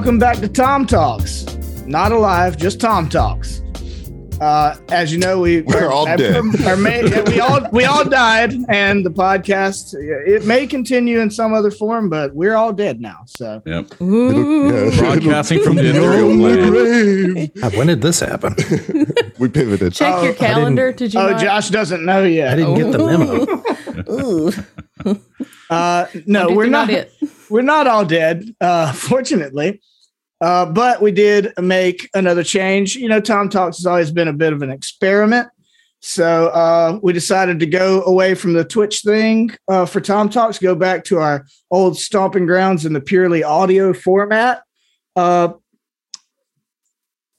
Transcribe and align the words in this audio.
and 0.00 0.06
welcome 0.06 0.18
back 0.18 0.38
to 0.38 0.48
Tom 0.48 0.86
Talks. 0.86 1.44
Not 1.86 2.10
alive, 2.12 2.56
just 2.56 2.80
Tom 2.80 3.08
Talks. 3.08 3.60
Uh, 4.40 4.74
as 4.88 5.12
you 5.12 5.18
know, 5.18 5.38
we 5.40 5.60
We're 5.60 5.90
all 5.90 6.08
our- 6.08 6.16
dead. 6.16 6.36
our 6.66 6.76
ma- 6.76 7.02
we 7.26 7.40
all 7.40 7.60
we 7.72 7.84
all 7.84 8.04
died, 8.08 8.54
and 8.70 9.04
the 9.04 9.10
podcast 9.10 9.92
it 9.94 10.46
may 10.46 10.66
continue 10.66 11.20
in 11.20 11.30
some 11.30 11.52
other 11.52 11.70
form, 11.70 12.08
but 12.08 12.34
we're 12.34 12.54
all 12.56 12.72
dead 12.72 13.02
now. 13.02 13.18
So 13.26 13.60
Yep. 13.66 13.86
Yeah. 14.00 14.98
Broadcasting 14.98 15.62
from 15.62 15.76
the 15.76 15.90
Imperial 15.90 16.30
on 16.30 16.38
the 16.38 17.50
grave. 17.60 17.74
When 17.76 17.88
did 17.88 18.00
this 18.00 18.20
happen? 18.20 18.56
We 19.38 19.48
pivoted. 19.50 19.92
Check 19.92 20.14
Oh, 20.14 20.22
your 20.24 20.34
calendar. 20.34 20.92
Did 20.92 21.12
you? 21.12 21.20
oh, 21.20 21.32
not? 21.32 21.40
Josh 21.42 21.68
doesn't 21.68 22.02
know 22.04 22.22
yet. 22.24 22.52
I 22.54 22.56
didn't 22.56 22.74
get 22.76 22.92
the 22.92 22.98
memo. 22.98 24.10
Ooh. 24.10 24.52
Uh, 25.68 26.06
no, 26.26 26.48
we're 26.50 26.64
if 26.64 26.70
not. 26.70 26.90
it. 26.90 27.12
we're 27.48 27.62
not 27.62 27.86
all 27.86 28.04
dead, 28.04 28.44
uh, 28.60 28.92
fortunately. 28.92 29.80
Uh, 30.40 30.66
but 30.66 31.02
we 31.02 31.12
did 31.12 31.52
make 31.60 32.08
another 32.14 32.42
change. 32.42 32.96
You 32.96 33.08
know, 33.08 33.20
Tom 33.20 33.48
Talks 33.48 33.78
has 33.78 33.86
always 33.86 34.10
been 34.10 34.28
a 34.28 34.32
bit 34.32 34.52
of 34.52 34.62
an 34.62 34.70
experiment. 34.70 35.48
So 36.00 36.48
uh, 36.48 36.98
we 37.02 37.12
decided 37.12 37.60
to 37.60 37.66
go 37.66 38.02
away 38.04 38.34
from 38.34 38.54
the 38.54 38.64
Twitch 38.64 39.02
thing 39.02 39.50
uh, 39.68 39.84
for 39.84 40.00
Tom 40.00 40.30
Talks, 40.30 40.58
go 40.58 40.74
back 40.74 41.04
to 41.04 41.18
our 41.18 41.46
old 41.70 41.98
stomping 41.98 42.46
grounds 42.46 42.86
in 42.86 42.94
the 42.94 43.02
purely 43.02 43.44
audio 43.44 43.92
format, 43.92 44.62
uh, 45.14 45.52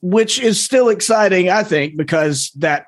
which 0.01 0.39
is 0.39 0.63
still 0.63 0.89
exciting, 0.89 1.49
I 1.49 1.63
think, 1.63 1.97
because 1.97 2.51
that 2.59 2.85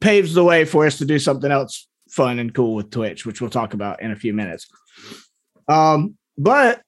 paves 0.00 0.34
the 0.34 0.44
way 0.44 0.66
for 0.66 0.84
us 0.84 0.98
to 0.98 1.06
do 1.06 1.18
something 1.18 1.50
else 1.50 1.88
fun 2.10 2.38
and 2.38 2.54
cool 2.54 2.74
with 2.74 2.90
Twitch, 2.90 3.24
which 3.24 3.40
we'll 3.40 3.50
talk 3.50 3.72
about 3.72 4.02
in 4.02 4.10
a 4.10 4.16
few 4.16 4.34
minutes. 4.34 4.68
Um, 5.68 6.16
but 6.36 6.82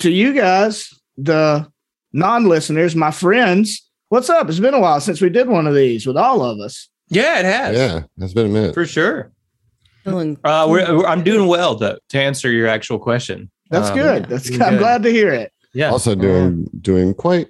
to 0.00 0.10
you 0.10 0.32
guys, 0.32 0.88
the 1.16 1.70
non-listeners, 2.12 2.94
my 2.96 3.10
friends, 3.10 3.88
what's 4.08 4.30
up? 4.30 4.48
It's 4.48 4.58
been 4.60 4.74
a 4.74 4.80
while 4.80 5.00
since 5.00 5.20
we 5.20 5.28
did 5.30 5.48
one 5.48 5.66
of 5.66 5.74
these 5.74 6.06
with 6.06 6.16
all 6.16 6.42
of 6.42 6.58
us. 6.60 6.88
Yeah, 7.08 7.38
it 7.40 7.44
has. 7.44 7.76
Yeah, 7.76 8.00
it's 8.24 8.34
been 8.34 8.46
a 8.46 8.50
minute. 8.50 8.74
for 8.74 8.86
sure. 8.86 9.32
Uh, 10.06 10.66
we're, 10.68 10.96
we're- 10.96 11.04
I'm 11.06 11.24
doing 11.24 11.48
well 11.48 11.74
though. 11.74 11.98
To 12.10 12.18
answer 12.20 12.50
your 12.50 12.68
actual 12.68 12.98
question, 12.98 13.50
That's 13.70 13.88
Um, 13.90 13.96
good. 13.96 14.24
That's 14.26 14.48
doing 14.48 14.62
I'm 14.62 14.74
good. 14.74 14.78
glad 14.78 15.02
to 15.02 15.10
hear 15.10 15.32
it. 15.32 15.52
Yeah. 15.74 15.90
Also 15.90 16.14
doing 16.14 16.68
doing 16.80 17.12
quite 17.12 17.48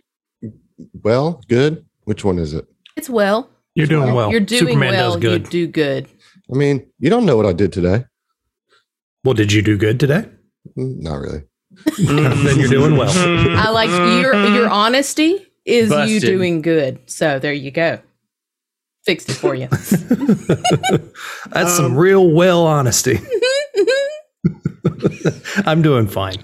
well. 1.03 1.43
Good. 1.49 1.85
Which 2.05 2.25
one 2.25 2.39
is 2.39 2.55
it? 2.55 2.67
It's 2.97 3.11
well. 3.11 3.51
You're 3.75 3.87
doing 3.87 4.15
well. 4.15 4.31
You're 4.31 4.41
doing 4.41 4.61
Superman 4.61 4.93
well. 4.95 5.13
does 5.13 5.21
good. 5.21 5.43
You 5.45 5.67
do 5.67 5.67
good. 5.69 6.09
I 6.53 6.57
mean, 6.57 6.87
you 6.99 7.11
don't 7.11 7.27
know 7.27 7.37
what 7.37 7.45
I 7.47 7.53
did 7.53 7.73
today. 7.75 8.05
well, 9.23 9.35
did 9.35 9.53
you 9.53 9.61
do 9.61 9.77
good 9.77 10.01
today? 10.01 10.25
Not 10.77 11.17
really. 11.21 11.43
then 11.99 12.59
you're 12.59 12.69
doing 12.69 12.97
well. 12.97 13.11
I 13.59 13.69
like 13.71 13.91
your 13.91 14.35
your 14.55 14.69
honesty 14.69 15.47
is 15.65 15.91
you 16.11 16.21
doing 16.21 16.63
good. 16.63 16.99
So 17.07 17.39
there 17.39 17.53
you 17.53 17.71
go. 17.71 18.01
Fixed 19.05 19.29
it 19.29 19.35
for 19.35 19.55
you. 19.55 19.69
That's 21.51 21.53
Um, 21.53 21.69
some 21.69 21.97
real 21.97 22.31
well 22.33 22.67
honesty. 22.67 23.21
I'm 25.67 25.83
doing 25.83 26.07
fine. 26.09 26.37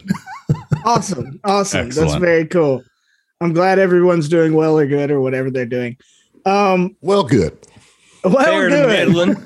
Awesome. 0.85 1.41
Awesome. 1.45 1.91
That's 1.91 2.15
very 2.17 2.47
cool. 2.47 2.83
I'm 3.41 3.53
glad 3.53 3.79
everyone's 3.79 4.29
doing 4.29 4.55
well 4.55 4.79
or 4.79 4.87
good 4.87 5.11
or 5.11 5.21
whatever 5.21 5.51
they're 5.51 5.67
doing. 5.67 5.97
Um, 6.47 6.97
Well, 7.01 7.25
good. 7.25 7.57
well, 8.25 8.45
Fair 8.45 8.69
good. 8.69 9.37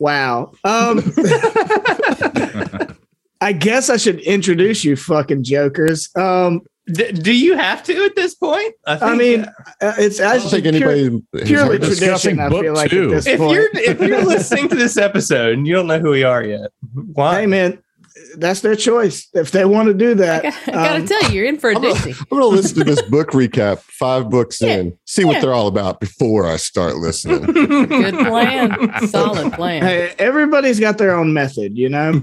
Middling. 0.00 0.52
Wow. 0.52 0.52
Um, 0.64 1.12
I 3.40 3.52
guess 3.52 3.90
I 3.90 3.96
should 3.98 4.20
introduce 4.20 4.84
you, 4.84 4.96
fucking 4.96 5.44
jokers. 5.44 6.08
Um, 6.16 6.62
D- 6.92 7.12
do 7.12 7.32
you 7.34 7.56
have 7.56 7.82
to 7.84 8.04
at 8.04 8.14
this 8.14 8.34
point? 8.34 8.74
I 8.86 8.96
think, 8.96 9.16
mean, 9.18 9.44
uh, 9.80 9.94
it's 9.98 10.20
I 10.20 10.36
don't 10.36 10.50
think 10.50 10.66
anybody. 10.66 11.04
has 11.32 11.48
purely 11.48 11.78
discussing 11.78 12.36
tradition. 12.36 12.40
I 12.40 12.48
book 12.50 12.62
feel 12.62 12.74
like 12.74 12.90
two. 12.90 13.04
at 13.04 13.10
this 13.10 13.26
if 13.26 13.38
point. 13.38 13.52
you're 13.54 13.70
if 13.74 14.00
you're 14.00 14.22
listening 14.26 14.68
to 14.68 14.74
this 14.74 14.98
episode 14.98 15.54
and 15.54 15.66
you 15.66 15.74
don't 15.74 15.86
know 15.86 15.98
who 15.98 16.10
we 16.10 16.24
are 16.24 16.44
yet, 16.44 16.70
why? 16.92 17.40
hey 17.40 17.46
man, 17.46 17.82
that's 18.38 18.60
their 18.60 18.76
choice. 18.76 19.28
If 19.34 19.50
they 19.50 19.64
want 19.64 19.88
to 19.88 19.94
do 19.94 20.12
I, 20.12 20.14
that, 20.14 20.42
got, 20.42 20.68
I 20.68 20.72
gotta 20.72 21.00
um, 21.00 21.06
tell 21.06 21.22
you, 21.30 21.36
you're 21.36 21.46
in 21.46 21.58
for 21.58 21.70
a 21.70 21.76
I'm 21.76 21.82
gonna, 21.82 21.94
doozy. 21.94 22.20
I'm 22.20 22.38
gonna 22.38 22.46
listen 22.46 22.78
to 22.78 22.84
this 22.84 23.02
book 23.10 23.30
recap 23.30 23.80
five 23.80 24.30
books 24.30 24.60
Yeah, 24.60 24.76
in, 24.76 24.98
see 25.06 25.24
what 25.24 25.40
they're 25.40 25.54
all 25.54 25.66
about 25.68 26.00
before 26.00 26.46
I 26.46 26.56
start 26.56 26.96
listening. 26.96 27.42
Good 27.44 28.14
plan. 28.14 29.06
Solid 29.08 29.52
plan. 29.52 29.82
hey, 29.82 30.14
everybody's 30.18 30.80
got 30.80 30.98
their 30.98 31.16
own 31.16 31.32
method, 31.32 31.76
you 31.76 31.88
know. 31.88 32.20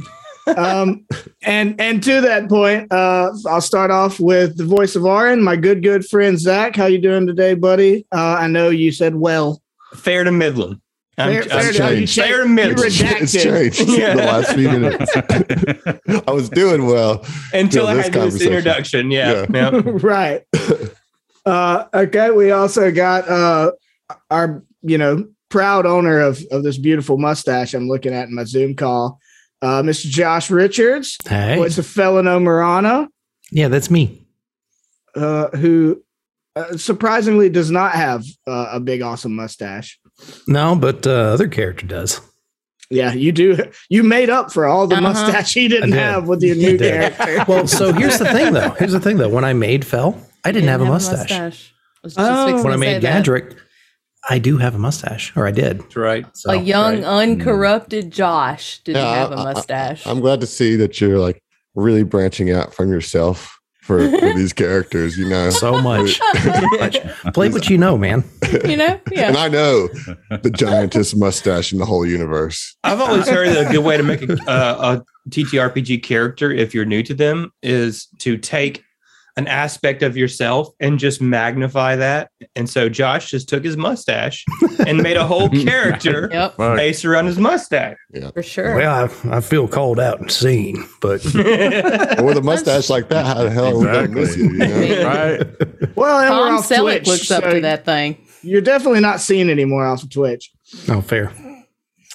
um, 0.57 1.05
and 1.43 1.79
and 1.79 2.01
to 2.03 2.19
that 2.21 2.49
point, 2.49 2.91
uh, 2.91 3.31
I'll 3.47 3.61
start 3.61 3.91
off 3.91 4.19
with 4.19 4.57
the 4.57 4.65
voice 4.65 4.95
of 4.95 5.05
Aaron, 5.05 5.41
my 5.43 5.55
good 5.55 5.83
good 5.83 6.05
friend 6.05 6.39
Zach. 6.39 6.75
How 6.75 6.87
you 6.87 6.99
doing 6.99 7.27
today, 7.27 7.53
buddy? 7.53 8.05
Uh, 8.11 8.37
I 8.39 8.47
know 8.47 8.69
you 8.69 8.91
said 8.91 9.15
well. 9.15 9.61
Fair 9.93 10.23
to 10.23 10.31
middling. 10.31 10.81
I'm, 11.17 11.33
Fair, 11.33 11.43
I'm 11.43 11.49
fair 11.49 11.71
to, 11.73 11.77
changed. 11.77 12.15
Fair 12.15 12.43
to 12.43 12.47
you 12.49 12.53
middling. 12.55 12.89
redacted. 12.89 13.21
it's 13.21 13.33
changed 13.33 13.79
Yeah. 13.99 14.15
the 14.15 14.23
last 14.23 14.53
few 14.53 14.69
minutes. 14.69 16.23
I 16.27 16.31
was 16.31 16.49
doing 16.49 16.85
well. 16.85 17.25
until 17.53 17.85
Yeah, 17.85 17.91
I 17.91 17.95
had 18.03 18.13
this 18.13 18.41
introduction. 18.41 19.11
Yeah. 19.11 19.45
yeah. 19.53 19.81
right. 19.85 20.43
Uh, 21.45 21.85
okay, 21.93 22.31
we 22.31 22.51
also 22.51 22.91
got 22.91 23.27
uh, 23.27 23.71
our, 24.29 24.63
you 24.81 24.97
know, 24.97 25.27
proud 25.49 25.85
owner 25.85 26.19
of, 26.21 26.41
of 26.51 26.63
this 26.63 26.77
beautiful 26.77 27.17
mustache 27.17 27.73
I'm 27.73 27.87
looking 27.89 28.13
at 28.13 28.29
in 28.29 28.35
my 28.35 28.43
Zoom 28.45 28.75
call, 28.75 29.19
uh, 29.61 29.81
Mr. 29.81 30.05
Josh 30.07 30.49
Richards, 30.49 31.17
Hey. 31.27 31.57
voice 31.57 31.77
of 31.77 31.85
Felino 31.85 32.41
Morano, 32.41 33.07
Yeah, 33.51 33.67
that's 33.67 33.89
me. 33.91 34.25
uh, 35.15 35.49
who 35.49 36.01
uh, 36.55 36.77
surprisingly 36.77 37.49
does 37.49 37.69
not 37.71 37.93
have 37.93 38.23
uh, 38.47 38.69
a 38.73 38.79
big, 38.79 39.01
awesome 39.01 39.35
mustache. 39.35 39.99
No, 40.47 40.75
but 40.75 41.05
uh, 41.07 41.11
other 41.11 41.47
character 41.47 41.85
does. 41.85 42.21
Yeah, 42.89 43.13
you 43.13 43.31
do. 43.31 43.57
You 43.89 44.03
made 44.03 44.29
up 44.29 44.51
for 44.51 44.65
all 44.65 44.85
the 44.85 44.95
Uh-huh. 44.95 45.01
mustache 45.13 45.53
he 45.53 45.67
didn't 45.69 45.91
did. 45.91 45.99
have 45.99 46.27
with 46.27 46.41
your 46.43 46.55
new 46.65 46.77
character. 46.77 47.45
Well, 47.47 47.65
so 47.67 47.93
here's 47.93 48.19
the 48.19 48.25
thing, 48.25 48.51
though. 48.53 48.71
Here's 48.71 48.91
the 48.91 48.99
thing, 48.99 49.17
though. 49.17 49.29
When 49.29 49.45
I 49.45 49.53
made 49.53 49.85
Fell, 49.85 50.21
I 50.43 50.51
didn't, 50.51 50.67
have, 50.69 50.81
a 50.81 50.85
mustache. 50.85 51.31
I 51.31 51.45
was 52.03 52.15
just 52.15 52.17
Oh. 52.19 52.63
When 52.63 52.73
I 52.73 52.75
made 52.75 53.01
that. 53.03 53.23
Gadrick, 53.25 53.55
I 54.29 54.39
do 54.39 54.57
have 54.57 54.75
a 54.75 54.77
mustache, 54.77 55.31
or 55.37 55.47
I 55.47 55.51
did. 55.51 55.79
That's 55.79 55.95
right. 55.95 56.25
So, 56.35 56.51
a 56.51 56.55
young, 56.57 56.95
right. 56.95 57.03
uncorrupted 57.05 58.09
Josh 58.11 58.79
didn't 58.83 59.03
Yeah, 59.03 59.15
have 59.15 59.31
a 59.31 59.37
mustache. 59.37 60.05
I'm 60.05 60.19
glad 60.19 60.41
to 60.41 60.47
see 60.47 60.75
that 60.75 60.99
you're 60.99 61.17
like 61.17 61.41
really 61.75 62.03
branching 62.03 62.51
out 62.51 62.73
from 62.73 62.91
yourself 62.91 63.57
for, 63.81 64.09
for 64.09 64.33
these 64.33 64.53
characters. 64.53 65.17
You 65.17 65.27
know, 65.27 65.49
so 65.49 65.81
much. 65.81 66.19
so 66.19 66.61
much. 66.79 66.97
Play 67.33 67.49
what 67.49 67.69
you 67.69 67.77
know, 67.77 67.97
man. 67.97 68.23
you 68.65 68.77
know? 68.77 68.99
and 69.15 69.37
I 69.37 69.47
know 69.47 69.87
the 70.29 70.51
giantest 70.51 71.17
mustache 71.17 71.73
in 71.73 71.79
the 71.79 71.85
whole 71.85 72.05
universe. 72.05 72.75
I've 72.83 73.01
always 73.01 73.27
heard 73.27 73.49
that 73.49 73.69
a 73.69 73.71
good 73.71 73.83
way 73.83 73.97
to 73.97 74.03
make 74.03 74.21
a, 74.21 74.33
uh, 74.49 74.97
a 74.99 75.29
TTRPG 75.29 76.03
character, 76.03 76.51
if 76.51 76.73
you're 76.73 76.85
new 76.85 77.03
to 77.03 77.13
them, 77.13 77.51
is 77.61 78.07
to 78.19 78.37
take 78.37 78.83
an 79.37 79.47
aspect 79.47 80.03
of 80.03 80.17
yourself 80.17 80.69
and 80.79 80.99
just 80.99 81.21
magnify 81.21 81.95
that. 81.95 82.29
And 82.55 82.69
so 82.69 82.89
Josh 82.89 83.29
just 83.29 83.47
took 83.47 83.63
his 83.63 83.77
mustache 83.77 84.43
and 84.85 85.01
made 85.01 85.17
a 85.17 85.25
whole 85.25 85.49
character 85.63 86.29
Yep. 86.31 86.57
Based 86.57 87.05
around 87.05 87.27
his 87.27 87.37
mustache. 87.37 87.97
For 88.33 88.43
sure. 88.43 88.75
Well, 88.75 89.09
I, 89.25 89.37
I 89.37 89.41
feel 89.41 89.67
called 89.67 89.99
out 89.99 90.19
and 90.19 90.31
seen, 90.31 90.85
but 91.01 91.23
with 91.33 92.37
a 92.37 92.41
mustache 92.43 92.89
like 92.89 93.09
that, 93.09 93.25
how 93.25 93.43
the 93.43 93.49
hell 93.49 93.75
are 93.75 93.79
we 93.79 93.85
gonna 93.85 94.07
miss 94.09 94.35
you? 94.37 94.43
you 94.51 94.57
know? 94.57 94.65
Exactly. 94.65 95.05
right. 95.85 95.95
Well, 95.95 96.19
and 96.19 96.29
we're 96.31 96.47
Tom 96.49 96.57
off 96.57 96.69
Selleck 96.69 96.97
Twitch, 97.03 97.07
looks 97.07 97.31
up 97.31 97.43
so 97.43 97.53
to 97.53 97.61
that 97.61 97.85
thing. 97.85 98.25
You're 98.43 98.61
definitely 98.61 99.01
not 99.01 99.21
seen 99.21 99.49
anymore 99.49 99.85
off 99.85 100.03
of 100.03 100.09
Twitch. 100.09 100.51
oh, 100.89 101.01
fair. 101.01 101.31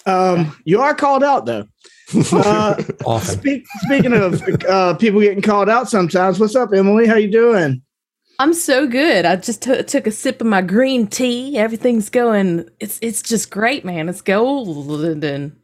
Um, 0.07 0.57
you 0.65 0.81
are 0.81 0.95
called 0.95 1.25
out 1.25 1.47
though. 1.47 1.67
Uh, 2.15 2.83
Often. 3.05 3.39
speak, 3.39 3.65
speaking 3.85 4.13
of 4.13 4.43
uh, 4.69 4.95
people 4.95 5.21
getting 5.21 5.43
called 5.43 5.69
out 5.69 5.89
sometimes, 5.89 6.39
what's 6.39 6.55
up, 6.55 6.71
Emily? 6.75 7.07
How 7.07 7.17
you 7.17 7.31
doing? 7.31 7.83
I'm 8.39 8.53
so 8.53 8.87
good. 8.87 9.25
I 9.25 9.37
just 9.37 9.63
t- 9.63 9.83
took 9.83 10.07
a 10.07 10.11
sip 10.11 10.41
of 10.43 10.47
my 10.47 10.61
green 10.61 11.07
tea. 11.07 11.57
Everything's 11.57 12.11
going. 12.11 12.69
It's 12.81 12.99
it's 13.01 13.23
just 13.23 13.51
great, 13.51 13.85
man. 13.85 14.09
It's 14.09 14.21
golden. 14.21 15.57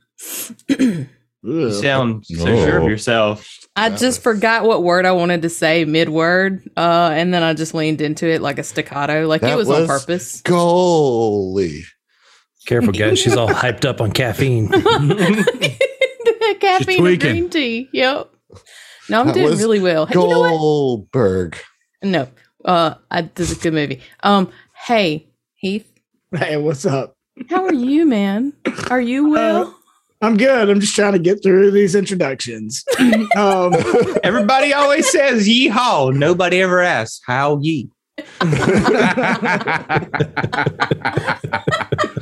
You 1.44 1.72
sound 1.72 2.24
so 2.24 2.46
Oh. 2.46 2.64
sure 2.64 2.78
of 2.78 2.84
yourself. 2.88 3.48
I 3.74 3.90
just 3.90 4.22
forgot 4.22 4.64
what 4.64 4.84
word 4.84 5.04
I 5.04 5.10
wanted 5.10 5.42
to 5.42 5.48
say 5.48 5.84
mid 5.84 6.08
word, 6.08 6.62
uh, 6.76 7.10
and 7.12 7.34
then 7.34 7.42
I 7.42 7.52
just 7.52 7.74
leaned 7.74 8.00
into 8.00 8.28
it 8.28 8.40
like 8.40 8.60
a 8.60 8.62
staccato, 8.62 9.26
like 9.26 9.42
it 9.42 9.46
That 9.46 9.56
was, 9.56 9.68
on 9.68 9.88
purpose. 9.88 10.40
Golly. 10.42 11.82
Careful, 12.66 12.92
guys. 12.92 13.18
She's 13.18 13.36
all 13.36 13.48
hyped 13.48 13.84
up 13.84 14.00
on 14.00 14.12
caffeine. 14.12 14.68
Caffeine 16.62 17.06
and 17.06 17.20
green 17.20 17.50
tea. 17.50 17.88
Yep. 17.93 18.31
No, 19.11 19.20
I'm 19.20 19.26
That 19.26 19.35
doing 19.35 19.47
was 19.47 19.61
really 19.61 19.81
well. 19.81 20.06
Hey, 20.06 20.14
you 20.14 20.29
know 20.29 20.41
what? 20.41 20.49
Goldberg. 20.50 21.59
No, 22.03 22.29
uh, 22.64 22.94
I, 23.11 23.23
this 23.23 23.50
is 23.50 23.59
a 23.59 23.61
good 23.61 23.75
movie. 23.75 24.00
Um, 24.23 24.50
hey 24.87 25.26
Heath, 25.55 25.91
Hey, 26.35 26.56
what's 26.56 26.87
up? 26.87 27.14
how 27.50 27.64
are 27.64 27.75
you, 27.75 28.06
man? 28.06 28.53
Are 28.91 29.00
you 29.00 29.31
well? 29.31 29.76
I'm 30.20 30.37
good. 30.37 30.70
I'm 30.70 30.79
just 30.79 30.94
trying 30.94 31.14
to 31.14 31.19
get 31.19 31.43
through 31.43 31.73
these 31.73 31.97
introductions. 31.97 32.85
um, 33.37 33.75
Everybody 34.23 34.73
always 34.73 35.11
says 35.11 35.49
yeehaw. 35.49 36.14
Nobody 36.14 36.62
ever 36.62 36.81
asks 36.81 37.20
how 37.26 37.59
ye. 37.61 37.91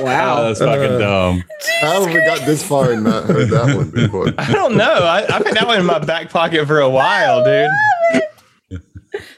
wow. 0.00 0.38
Oh, 0.38 0.44
that's 0.48 0.58
fucking 0.60 0.94
Uh, 0.94 0.98
dumb. 0.98 1.44
How 1.80 2.02
have 2.02 2.06
we 2.06 2.14
got 2.24 2.44
this 2.46 2.62
far 2.64 2.92
and 2.92 3.04
not 3.04 3.24
heard 3.24 3.48
that 3.50 3.76
one 3.76 3.90
before? 3.90 4.28
I 4.38 4.52
don't 4.52 4.76
know. 4.76 4.84
I, 4.92 5.22
I've 5.24 5.44
had 5.46 5.54
that 5.56 5.66
one 5.66 5.78
in 5.80 5.86
my 5.86 5.98
back 5.98 6.30
pocket 6.30 6.66
for 6.66 6.80
a 6.80 6.88
while, 6.90 7.44
dude. 7.44 7.70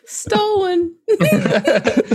Stolen. 0.06 0.94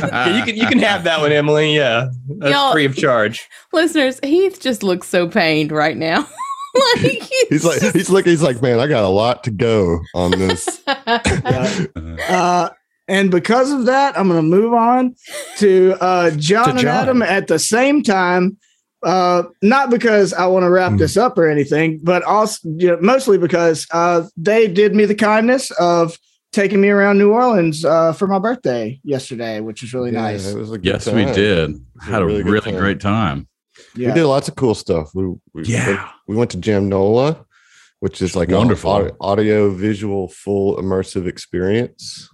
Yeah, 0.10 0.38
you 0.38 0.44
can 0.44 0.56
you 0.56 0.66
can 0.68 0.80
have 0.80 1.04
that 1.04 1.20
one, 1.22 1.32
Emily. 1.32 1.76
Yeah, 1.76 2.10
that's 2.40 2.52
Y'all- 2.54 2.72
free 2.72 2.86
of 2.86 2.96
charge. 2.96 3.48
Listeners, 3.74 4.20
Heath 4.24 4.60
just 4.60 4.82
looks 4.84 5.08
so 5.08 5.28
pained 5.28 5.72
right 5.72 5.96
now. 5.96 6.28
like 6.96 7.30
He's 7.50 7.64
like, 7.64 7.82
he's 7.94 8.10
looking, 8.10 8.32
he's 8.32 8.42
like, 8.42 8.62
man, 8.62 8.80
I 8.80 8.88
got 8.88 9.04
a 9.04 9.08
lot 9.10 9.44
to 9.46 9.52
go 9.52 10.00
on 10.16 10.32
this. 10.32 10.82
Yeah. 10.88 11.86
Uh, 12.28 12.70
and 13.10 13.30
because 13.32 13.72
of 13.72 13.86
that, 13.86 14.18
I'm 14.18 14.28
going 14.30 14.40
to 14.40 14.48
move 14.58 14.74
on 14.74 15.16
to 15.58 15.96
uh, 16.00 16.32
John 16.32 16.66
To 16.66 16.70
and 16.72 16.80
John. 16.80 16.88
Adam 17.04 17.22
at 17.22 17.48
the 17.48 17.60
same 17.60 18.04
time. 18.04 18.58
Uh, 19.02 19.44
not 19.62 19.90
because 19.90 20.34
I 20.34 20.46
want 20.48 20.64
to 20.64 20.70
wrap 20.70 20.92
Hmm. 20.92 20.98
this 20.98 21.16
up 21.16 21.38
or 21.38 21.48
anything, 21.50 22.00
but 22.04 22.22
also 22.24 22.68
you 22.78 22.88
know, 22.90 22.98
mostly 23.02 23.38
because 23.38 23.88
uh, 23.92 24.24
they 24.36 24.68
did 24.68 24.94
me 24.94 25.06
the 25.06 25.16
kindness 25.16 25.72
of 25.80 26.18
taking 26.52 26.82
me 26.82 26.90
around 26.90 27.18
New 27.18 27.32
Orleans 27.32 27.86
uh, 27.86 28.12
for 28.12 28.28
my 28.28 28.40
birthday 28.40 29.00
yesterday, 29.06 29.62
which 29.62 29.82
was 29.84 29.94
really 29.94 30.12
Yeah, 30.12 30.22
nice. 30.22 30.48
it 30.48 30.58
was 30.58 30.72
a 30.72 30.78
good 30.78 30.86
Yes, 30.86 31.08
we 31.08 31.24
did. 31.26 31.76
Had 32.02 32.22
a 32.22 32.26
really 32.26 32.44
really, 32.44 32.72
time. 32.72 32.76
great 32.80 33.00
time. 33.00 33.48
We 33.96 34.06
did 34.12 34.26
lots 34.26 34.50
of 34.50 34.56
cool 34.56 34.76
stuff. 34.76 35.12
We, 35.16 35.28
we 35.54 35.64
Yeah. 35.64 35.88
went, 35.88 36.00
we 36.28 36.36
went 36.36 36.52
to 36.52 36.58
Jamnola, 36.58 37.46
which 38.02 38.22
is 38.22 38.36
like 38.36 38.50
Wonderful. 38.50 38.92
wonderful 38.92 39.18
audio 39.22 39.70
visual 39.74 40.28
full 40.28 40.76
immersive 40.78 41.26
experience. 41.28 42.29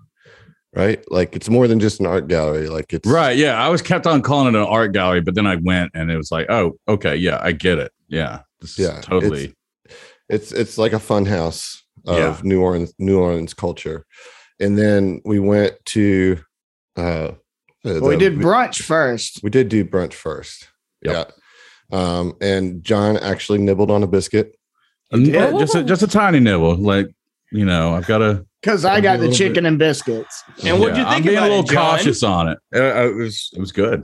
Right, 0.76 1.04
like 1.10 1.36
it's 1.36 1.50
more 1.50 1.68
than 1.68 1.80
just 1.80 2.00
an 2.02 2.06
art 2.06 2.28
gallery. 2.28 2.68
Like 2.68 2.92
it's 2.94 3.08
Right. 3.08 3.38
Yeah. 3.38 3.54
I 3.64 3.70
was 3.70 3.82
kept 3.82 4.06
on 4.06 4.22
calling 4.22 4.54
it 4.54 4.58
an 4.58 4.66
art 4.68 4.92
gallery, 4.92 5.22
but 5.22 5.34
then 5.36 5.48
I 5.48 5.56
went 5.56 5.92
and 5.94 6.12
it 6.12 6.18
was 6.18 6.32
like, 6.32 6.48
oh, 6.50 6.74
okay. 6.88 7.16
Yeah. 7.16 7.40
I 7.42 7.54
get 7.54 7.78
it. 7.80 7.92
Yeah. 8.10 8.42
This 8.60 8.78
Yeah, 8.78 9.00
is 9.00 9.06
totally. 9.06 9.56
it's 10.30 10.52
it's 10.52 10.78
like 10.78 10.92
a 10.94 11.00
fun 11.00 11.26
house 11.26 11.82
of 12.06 12.18
Yeah. 12.18 12.42
New 12.44 12.62
Orleans 12.62 12.94
New 13.00 13.20
Orleans 13.20 13.54
culture. 13.54 14.06
And 14.60 14.78
then 14.78 15.22
we 15.24 15.40
went 15.40 15.74
to 15.86 16.40
uh 16.98 17.32
Well, 17.86 18.02
we 18.02 18.18
did 18.18 18.36
brunch 18.40 18.82
first. 18.82 19.40
we 19.44 19.50
did 19.50 19.70
do 19.70 19.86
brunch 19.86 20.14
first. 20.14 20.68
Yep. 21.04 21.32
Yeah. 21.92 21.98
Um 21.98 22.34
and 22.42 22.84
John 22.84 23.16
actually 23.18 23.60
nibbled 23.60 23.92
on 23.92 24.04
a 24.04 24.08
biscuit. 24.08 24.56
Yeah, 25.14 25.52
just 25.52 25.76
a, 25.76 25.84
just 25.84 26.02
a 26.04 26.08
tiny 26.08 26.40
nibble. 26.42 26.76
Like, 26.76 27.08
you 27.56 27.66
know, 27.66 27.94
I've 27.96 28.08
got 28.08 28.20
to. 28.20 28.46
Because 28.62 28.84
I 28.86 29.00
got 29.02 29.18
the 29.18 29.28
little 29.28 29.36
chicken 29.36 29.66
and 29.66 29.78
biscuits. 29.78 30.44
And 30.66 30.80
what'd 30.80 30.98
you 30.98 31.04
I'm 31.04 31.14
think 31.14 31.26
being 31.28 31.38
about 31.38 31.48
a 31.50 31.56
little 31.56 31.70
it, 31.72 31.76
cautious 31.76 32.24
on 32.24 32.48
it. 32.50 32.58
Uh, 32.74 32.80
uh, 32.80 33.08
it 33.10 33.16
was 33.16 33.52
it 33.54 33.60
was 33.60 33.72
good. 33.72 34.04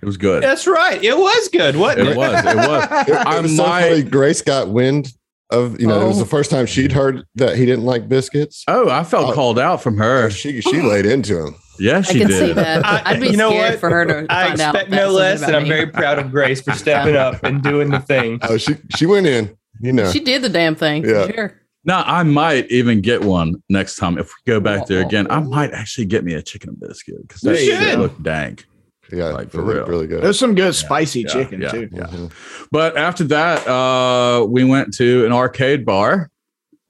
It 0.00 0.06
was 0.06 0.16
good. 0.16 0.42
That's 0.42 0.66
right. 0.66 1.02
It 1.02 1.16
was 1.16 1.48
good. 1.48 1.74
What? 1.76 1.98
It 1.98 2.16
was. 2.16 2.44
It 2.44 2.56
was. 2.56 2.88
It, 3.08 3.26
I 3.26 3.38
it 3.38 3.42
was 3.42 3.56
so. 3.56 4.02
Grace 4.10 4.42
got 4.42 4.68
wind 4.68 5.08
of 5.50 5.80
you 5.80 5.86
know 5.86 6.00
it 6.02 6.06
was 6.08 6.16
Oh. 6.18 6.20
the 6.20 6.28
first 6.28 6.50
time 6.50 6.66
she'd 6.66 6.92
heard 6.92 7.24
that 7.36 7.56
he 7.56 7.66
didn't 7.66 7.84
like 7.84 8.08
biscuits. 8.08 8.62
Oh, 8.68 8.88
I 8.90 9.02
felt 9.04 9.30
Oh. 9.30 9.32
called 9.32 9.58
out 9.58 9.82
from 9.82 9.96
her. 9.96 10.30
She 10.30 10.60
she 10.60 10.82
laid 10.82 11.06
into 11.06 11.44
him. 11.46 11.56
Yeah, 11.80 11.98
I 11.98 12.02
she 12.02 12.18
can 12.20 12.28
did. 12.28 12.38
see 12.48 12.52
that. 12.54 12.84
I- 12.86 13.02
I'd 13.06 13.20
be 13.20 13.28
you 13.28 13.36
know 13.36 13.50
scared 13.50 13.72
what? 13.72 13.80
for 13.80 13.90
her 13.90 14.04
to 14.06 14.26
I 14.30 14.48
find 14.48 14.60
out. 14.60 14.74
expect 14.74 14.90
no 14.90 15.10
less, 15.10 15.38
about 15.40 15.48
and 15.54 15.56
I'm 15.56 15.68
very 15.68 15.86
proud 15.88 16.18
of 16.20 16.30
Grace 16.30 16.60
for 16.62 16.72
stepping 16.72 17.16
up 17.26 17.42
and 17.42 17.62
doing 17.62 17.90
the 17.90 18.00
thing. 18.00 18.38
Oh, 18.42 18.56
she 18.56 18.76
she 18.96 19.04
went 19.06 19.26
in. 19.26 19.56
You 19.80 19.92
know. 19.92 20.10
She 20.10 20.20
did 20.20 20.42
the 20.42 20.48
damn 20.48 20.74
thing. 20.74 21.04
Yeah. 21.04 21.26
For 21.26 21.32
sure. 21.32 21.60
Now 21.86 22.02
I 22.04 22.22
might 22.24 22.70
even 22.70 23.00
get 23.00 23.22
one 23.22 23.62
next 23.70 23.96
time 23.96 24.18
if 24.18 24.26
we 24.26 24.52
go 24.52 24.60
back 24.60 24.86
there 24.86 25.00
again. 25.06 25.26
I 25.30 25.40
might 25.40 25.70
actually 25.72 26.06
get 26.06 26.24
me 26.24 26.34
a 26.34 26.42
chicken 26.42 26.70
and 26.70 26.80
biscuit 26.80 27.16
because 27.26 27.40
that 27.42 27.52
You 27.52 27.70
shit 27.72 27.82
should. 27.82 27.98
looked 28.00 28.22
dank. 28.22 28.66
yeah, 29.12 29.26
like, 29.26 29.50
for 29.52 29.60
it 29.60 29.74
real. 29.76 29.86
really 29.86 30.06
good. 30.08 30.20
There's 30.22 30.38
some 30.38 30.56
good 30.56 30.74
spicy 30.74 31.20
yeah, 31.20 31.28
chicken 31.28 31.62
yeah, 31.62 31.68
too. 31.70 31.88
yeah. 31.92 32.06
Mhm. 32.08 32.32
But 32.72 32.96
after 32.96 33.22
that, 33.24 33.64
uh, 33.68 34.44
we 34.46 34.64
went 34.64 34.92
to 34.94 35.24
an 35.24 35.32
arcade 35.32 35.86
bar, 35.86 36.28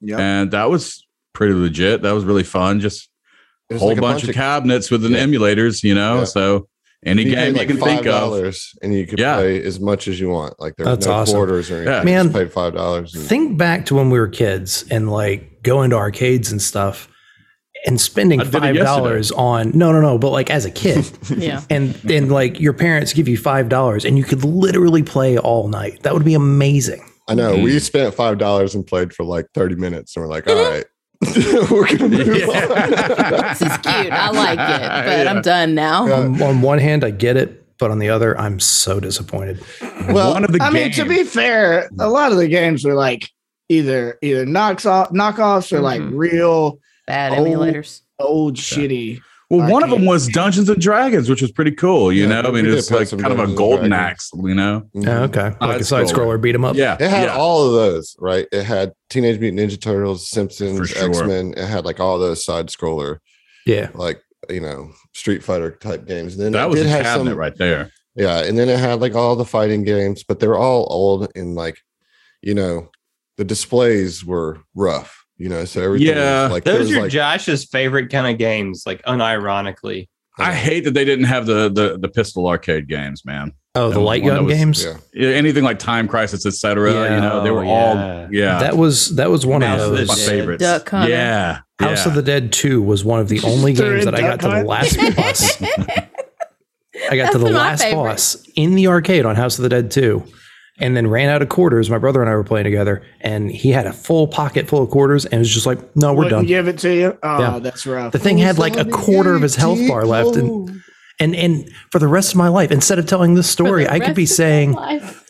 Yep. 0.01 0.19
and 0.19 0.51
that 0.51 0.69
was 0.71 1.05
pretty 1.33 1.53
legit. 1.53 2.01
That 2.01 2.13
was 2.13 2.25
really 2.25 2.43
fun. 2.43 2.79
Just 2.79 3.07
a 3.69 3.77
whole 3.77 3.89
like 3.89 3.97
a 3.99 4.01
bunch, 4.01 4.23
of 4.23 4.33
cabinets 4.33 4.89
with 4.89 5.05
an 5.05 5.11
Yeah. 5.11 5.25
emulators, 5.25 5.83
you 5.83 5.93
know. 5.93 6.19
Yeah. 6.19 6.23
So 6.23 6.67
any 7.05 7.23
You 7.23 7.35
game 7.35 7.53
paid 7.53 7.61
you 7.61 7.67
can 7.75 7.77
think 7.77 8.05
of. 8.07 8.33
$5 8.33 8.75
and 8.81 8.93
you 8.93 9.05
could 9.05 9.19
Yeah. 9.19 9.35
play 9.37 9.61
as 9.63 9.79
much 9.79 10.07
as 10.07 10.19
you 10.19 10.29
want. 10.29 10.55
Like 10.59 10.75
there 10.77 10.85
was 10.87 10.95
That's 10.97 11.05
no 11.07 11.13
awesome. 11.13 11.35
quarters 11.35 11.69
or 11.71 11.75
anything. 11.77 11.93
Yeah. 11.93 12.03
Man, 12.03 12.25
just 12.25 12.35
paid 12.35 12.51
five 12.51 12.73
dollars. 12.73 13.15
Think 13.15 13.57
back 13.57 13.85
to 13.87 13.95
when 13.95 14.09
we 14.09 14.19
were 14.19 14.27
kids 14.27 14.83
and 14.89 15.09
like 15.11 15.61
going 15.63 15.89
to 15.91 15.95
arcades 15.95 16.51
and 16.51 16.61
stuff 16.61 17.07
and 17.85 18.01
spending 18.01 18.41
I 18.41 18.45
did 18.45 18.55
it 18.55 18.59
five 18.59 18.75
dollars 18.75 19.31
on 19.31 19.71
no 19.77 19.91
no 19.91 20.01
no, 20.01 20.17
but 20.17 20.31
like 20.31 20.49
as 20.49 20.65
a 20.65 20.71
kid. 20.71 21.05
Yeah. 21.37 21.61
and 21.69 21.95
and 22.09 22.31
like 22.31 22.59
your 22.59 22.73
parents 22.73 23.13
give 23.13 23.27
you 23.27 23.37
five 23.37 23.69
dollars 23.69 24.03
and 24.03 24.17
you 24.17 24.23
could 24.23 24.43
literally 24.43 25.03
play 25.03 25.37
all 25.37 25.67
night. 25.67 26.01
That 26.03 26.13
would 26.15 26.25
be 26.25 26.33
amazing. 26.33 27.03
I 27.29 27.35
know 27.35 27.55
Mhm. 27.57 27.63
we 27.63 27.77
spent 27.79 28.13
five 28.15 28.37
dollars 28.39 28.73
and 28.73 28.85
played 28.87 29.13
for 29.13 29.23
like 29.23 29.45
thirty 29.53 29.75
minutes, 29.75 30.15
and 30.15 30.23
we're 30.25 30.31
like, 30.31 30.47
all 30.49 30.55
right, 30.55 30.85
we're 31.71 31.87
gonna 31.87 32.09
move 32.09 32.25
This 32.27 33.61
on. 33.61 33.67
is 33.67 33.77
cute. 33.77 34.11
I 34.13 34.29
like 34.31 34.59
it, 34.59 35.05
but 35.07 35.23
Yeah. 35.25 35.31
I'm 35.33 35.41
done 35.41 35.73
now. 35.75 36.05
Yeah. 36.07 36.13
On, 36.19 36.41
on 36.41 36.61
one 36.61 36.77
hand, 36.79 37.03
I 37.03 37.09
get 37.11 37.37
it, 37.37 37.65
but 37.79 37.89
on 37.91 37.99
the 37.99 38.09
other, 38.09 38.37
I'm 38.39 38.59
so 38.59 38.99
disappointed. 38.99 39.63
Well, 40.09 40.33
One 40.33 40.43
of 40.43 40.51
the 40.51 40.61
I 40.61 40.69
mean, 40.69 40.91
to 40.91 41.05
be 41.05 41.23
fair, 41.23 41.89
a 41.99 42.09
lot 42.09 42.31
of 42.31 42.37
the 42.37 42.47
games 42.47 42.85
are 42.85 42.93
like 42.93 43.29
either 43.69 44.17
either 44.21 44.45
knocks 44.45 44.85
off 44.85 45.09
knockoffs 45.09 45.71
or 45.73 45.79
like 45.81 46.01
Mhm. 46.01 46.11
real 46.13 46.79
Bad 47.07 47.33
Oh. 47.33 47.43
emulators. 47.43 48.01
old 48.19 48.55
shitty. 48.55 49.19
Well, 49.49 49.71
one 49.71 49.81
of 49.81 49.89
them 49.89 50.05
was 50.05 50.27
Dungeons 50.27 50.67
and 50.67 50.81
Dragons, 50.81 51.29
which 51.29 51.41
was 51.41 51.51
pretty 51.53 51.71
cool. 51.71 52.11
You 52.11 52.23
Yeah, 52.23 52.41
know, 52.41 52.49
I 52.49 52.51
mean, 52.51 52.65
did 52.65 52.73
it's 52.73 52.91
like 52.91 53.07
some 53.07 53.19
kind 53.19 53.31
of 53.31 53.39
a 53.49 53.53
golden 53.53 53.93
axe. 53.93 54.29
You 54.35 54.53
know, 54.53 54.83
Mhm. 54.95 55.05
Yeah, 55.05 55.21
okay, 55.23 55.51
like 55.61 55.79
a 55.79 55.83
side 55.85 56.07
Side-scroller. 56.09 56.35
scroller, 56.37 56.41
beat 56.41 56.55
'em 56.55 56.65
up. 56.65 56.75
yeah, 56.75 56.95
It 56.99 57.09
had 57.09 57.23
yeah. 57.27 57.35
all 57.37 57.65
of 57.65 57.73
those, 57.73 58.15
right? 58.19 58.45
It 58.51 58.63
had 58.63 58.91
Teenage 59.09 59.39
Mutant 59.39 59.61
Ninja 59.71 59.79
Turtles, 59.81 60.29
Simpsons, 60.29 60.89
sure. 60.89 61.09
X 61.09 61.21
Men. 61.21 61.53
It 61.55 61.65
had 61.65 61.85
like 61.85 61.99
all 62.01 62.19
those 62.19 62.43
side 62.43 62.67
scroller, 62.67 63.19
yeah. 63.65 63.89
like 63.93 64.21
you 64.49 64.59
know, 64.61 64.91
Street 65.13 65.43
Fighter 65.43 65.71
type 65.71 66.05
games. 66.05 66.35
And 66.35 66.43
then 66.43 66.51
that 66.53 66.65
it 66.67 66.69
was 66.69 66.81
a 66.81 66.87
have 66.89 67.03
cabinet 67.03 67.31
some, 67.31 67.37
right 67.39 67.55
there. 67.57 67.91
Yeah, 68.15 68.43
and 68.43 68.57
then 68.57 68.67
it 68.69 68.79
had 68.79 68.99
like 68.99 69.15
all 69.15 69.35
the 69.35 69.45
fighting 69.45 69.83
games, 69.83 70.23
but 70.27 70.39
they 70.39 70.47
were 70.47 70.57
all 70.57 70.87
old 70.89 71.29
and 71.35 71.55
like, 71.55 71.77
you 72.41 72.53
know, 72.53 72.89
the 73.37 73.43
displays 73.45 74.25
were 74.25 74.57
rough. 74.75 75.23
You 75.37 75.49
know, 75.49 75.65
so 75.65 75.81
everything 75.83 76.07
Yeah, 76.07 76.43
was 76.43 76.51
like 76.51 76.63
Those 76.63 76.91
are 76.91 77.01
like 77.01 77.11
Josh's 77.11 77.65
favorite 77.65 78.09
kind 78.09 78.25
of 78.31 78.39
games, 78.39 78.83
like 78.85 79.01
unironically. 79.03 80.07
I 80.39 80.53
hate 80.53 80.83
that 80.83 80.93
they 80.93 81.05
didn't 81.05 81.25
have 81.25 81.45
the 81.47 81.69
the, 81.69 81.97
the 81.99 82.07
pistol 82.07 82.47
arcade 82.47 82.87
games, 82.87 83.23
man. 83.25 83.53
Oh, 83.75 83.89
the 83.89 83.93
That 83.95 83.99
was 83.99 84.05
light 84.07 84.23
gun 84.25 84.45
was- 84.45 84.53
games. 84.55 84.83
yeah. 84.83 84.97
Yeah, 85.13 85.29
Anything 85.35 85.63
like 85.63 85.77
Time 85.79 86.07
Crisis, 86.07 86.45
etc. 86.45 86.91
Yeah. 86.93 87.15
you 87.15 87.21
know, 87.21 87.43
they 87.43 87.51
were 87.51 87.65
Oh, 87.65 87.69
all 87.69 87.95
yeah. 87.95 88.27
yeah. 88.31 88.59
That 88.59 88.77
was 88.77 89.15
that 89.15 89.29
was 89.31 89.45
one 89.45 89.61
Mouse 89.61 89.81
of 89.81 89.91
of 89.91 89.97
the 89.97 90.05
my 90.05 90.13
those. 90.15 90.27
Favorites. 90.29 90.61
Duck 90.63 90.89
Hunter. 90.89 91.09
Yeah, 91.11 91.59
House 91.79 92.03
yeah. 92.05 92.09
of 92.09 92.15
the 92.15 92.21
Dead 92.23 92.51
Two 92.51 92.81
was 92.81 93.03
one 93.05 93.19
of 93.19 93.29
the 93.29 93.39
only 93.43 93.73
games 93.73 94.05
in 94.05 94.11
that 94.11 94.15
I 94.15 94.21
got 94.21 94.39
Duck 94.39 94.39
to 94.41 94.47
the 94.47 94.53
Hunt. 94.55 94.67
last 94.67 94.97
boss. 95.15 95.61
I 97.09 97.15
got 97.15 97.31
to 97.31 97.37
That's 97.37 97.37
the 97.37 97.39
my 97.39 97.49
last 97.51 97.83
favorite. 97.83 98.03
boss 98.03 98.47
in 98.55 98.73
the 98.75 98.87
arcade 98.87 99.25
on 99.25 99.35
House 99.35 99.57
of 99.59 99.63
the 99.63 99.69
Dead 99.69 99.91
2 99.91 100.23
and 100.79 100.95
then 100.95 101.07
ran 101.07 101.29
out 101.29 101.41
of 101.41 101.49
quarters. 101.49 101.89
My 101.89 101.97
brother 101.97 102.21
and 102.21 102.29
I 102.29 102.35
were 102.35 102.43
playing 102.43 102.65
together 102.65 103.03
and 103.21 103.49
he 103.51 103.71
had 103.71 103.87
a 103.87 103.93
full 103.93 104.27
pocket 104.27 104.67
full 104.67 104.83
of 104.83 104.89
quarters 104.89 105.25
and 105.25 105.39
was 105.39 105.49
just 105.53 105.65
like, 105.65 105.79
no, 105.95 106.11
we're 106.13 106.25
Wouldn't 106.25 106.31
done. 106.31 106.45
give 106.45 106.67
it 106.67 106.77
to 106.79 106.93
you. 106.93 107.17
Oh, 107.23 107.39
Yeah. 107.39 107.59
that's 107.59 107.85
rough. 107.87 108.11
The 108.11 108.19
thing 108.19 108.37
had 108.37 108.57
like 108.59 108.77
a 108.77 108.85
quarter 108.85 109.33
of 109.35 109.41
his 109.41 109.55
health 109.55 109.79
bar 109.87 110.05
left. 110.05 110.35
And, 110.35 110.81
and, 111.19 111.35
and 111.35 111.71
for 111.91 111.97
the 111.99 112.07
rest 112.07 112.31
of 112.31 112.37
my 112.37 112.47
life, 112.47 112.71
instead 112.71 112.99
of 112.99 113.07
telling 113.07 113.33
this 113.33 113.49
story, 113.49 113.87
I 113.87 113.99
could 113.99 114.15
be 114.15 114.25
saying. 114.27 114.75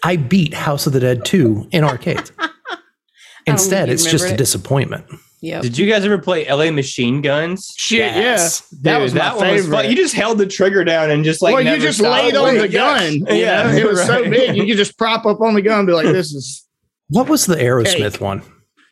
I 0.03 0.15
beat 0.17 0.53
House 0.53 0.85
of 0.85 0.93
the 0.93 0.99
Dead 0.99 1.23
2 1.25 1.69
in 1.71 1.83
arcades. 1.83 2.31
Instead, 3.47 3.87
it's 3.89 4.03
just 4.03 4.15
a 4.15 4.17
remember 4.25 4.33
it. 4.35 4.37
disappointment. 4.37 5.05
Yep. 5.41 5.61
Did 5.61 5.77
you 5.77 5.87
guys 5.87 6.03
ever 6.03 6.17
play 6.17 6.47
LA 6.49 6.71
Machine 6.71 7.21
Guns? 7.21 7.71
Shit, 7.77 7.99
Yes. 7.99 8.67
yeah. 8.71 8.77
That 8.81 8.93
Dude, 8.95 9.01
was 9.03 9.13
my 9.13 9.19
that 9.19 9.37
one 9.37 9.51
was 9.53 9.67
fun. 9.69 9.89
You 9.89 9.95
just 9.95 10.15
held 10.15 10.39
the 10.39 10.47
trigger 10.47 10.83
down 10.83 11.11
and 11.11 11.23
just 11.23 11.41
like 11.43 11.53
well, 11.53 11.63
you 11.63 11.79
just 11.79 11.99
laid 12.01 12.35
on 12.35 12.55
the 12.57 12.67
Yes. 12.67 12.73
gun. 12.73 13.13
you 13.13 13.41
Yeah, 13.43 13.63
know? 13.63 13.77
it 13.77 13.85
was 13.87 14.03
so 14.05 14.23
big. 14.29 14.57
You 14.57 14.65
could 14.65 14.77
just 14.77 14.97
prop 14.97 15.25
up 15.27 15.39
on 15.41 15.53
the 15.53 15.61
gun 15.61 15.79
and 15.79 15.87
be 15.87 15.93
like, 15.93 16.07
"This 16.07 16.33
is." 16.33 16.65
What 17.09 17.29
was 17.29 17.45
the 17.45 17.55
Aerosmith 17.55 18.19
one? 18.19 18.41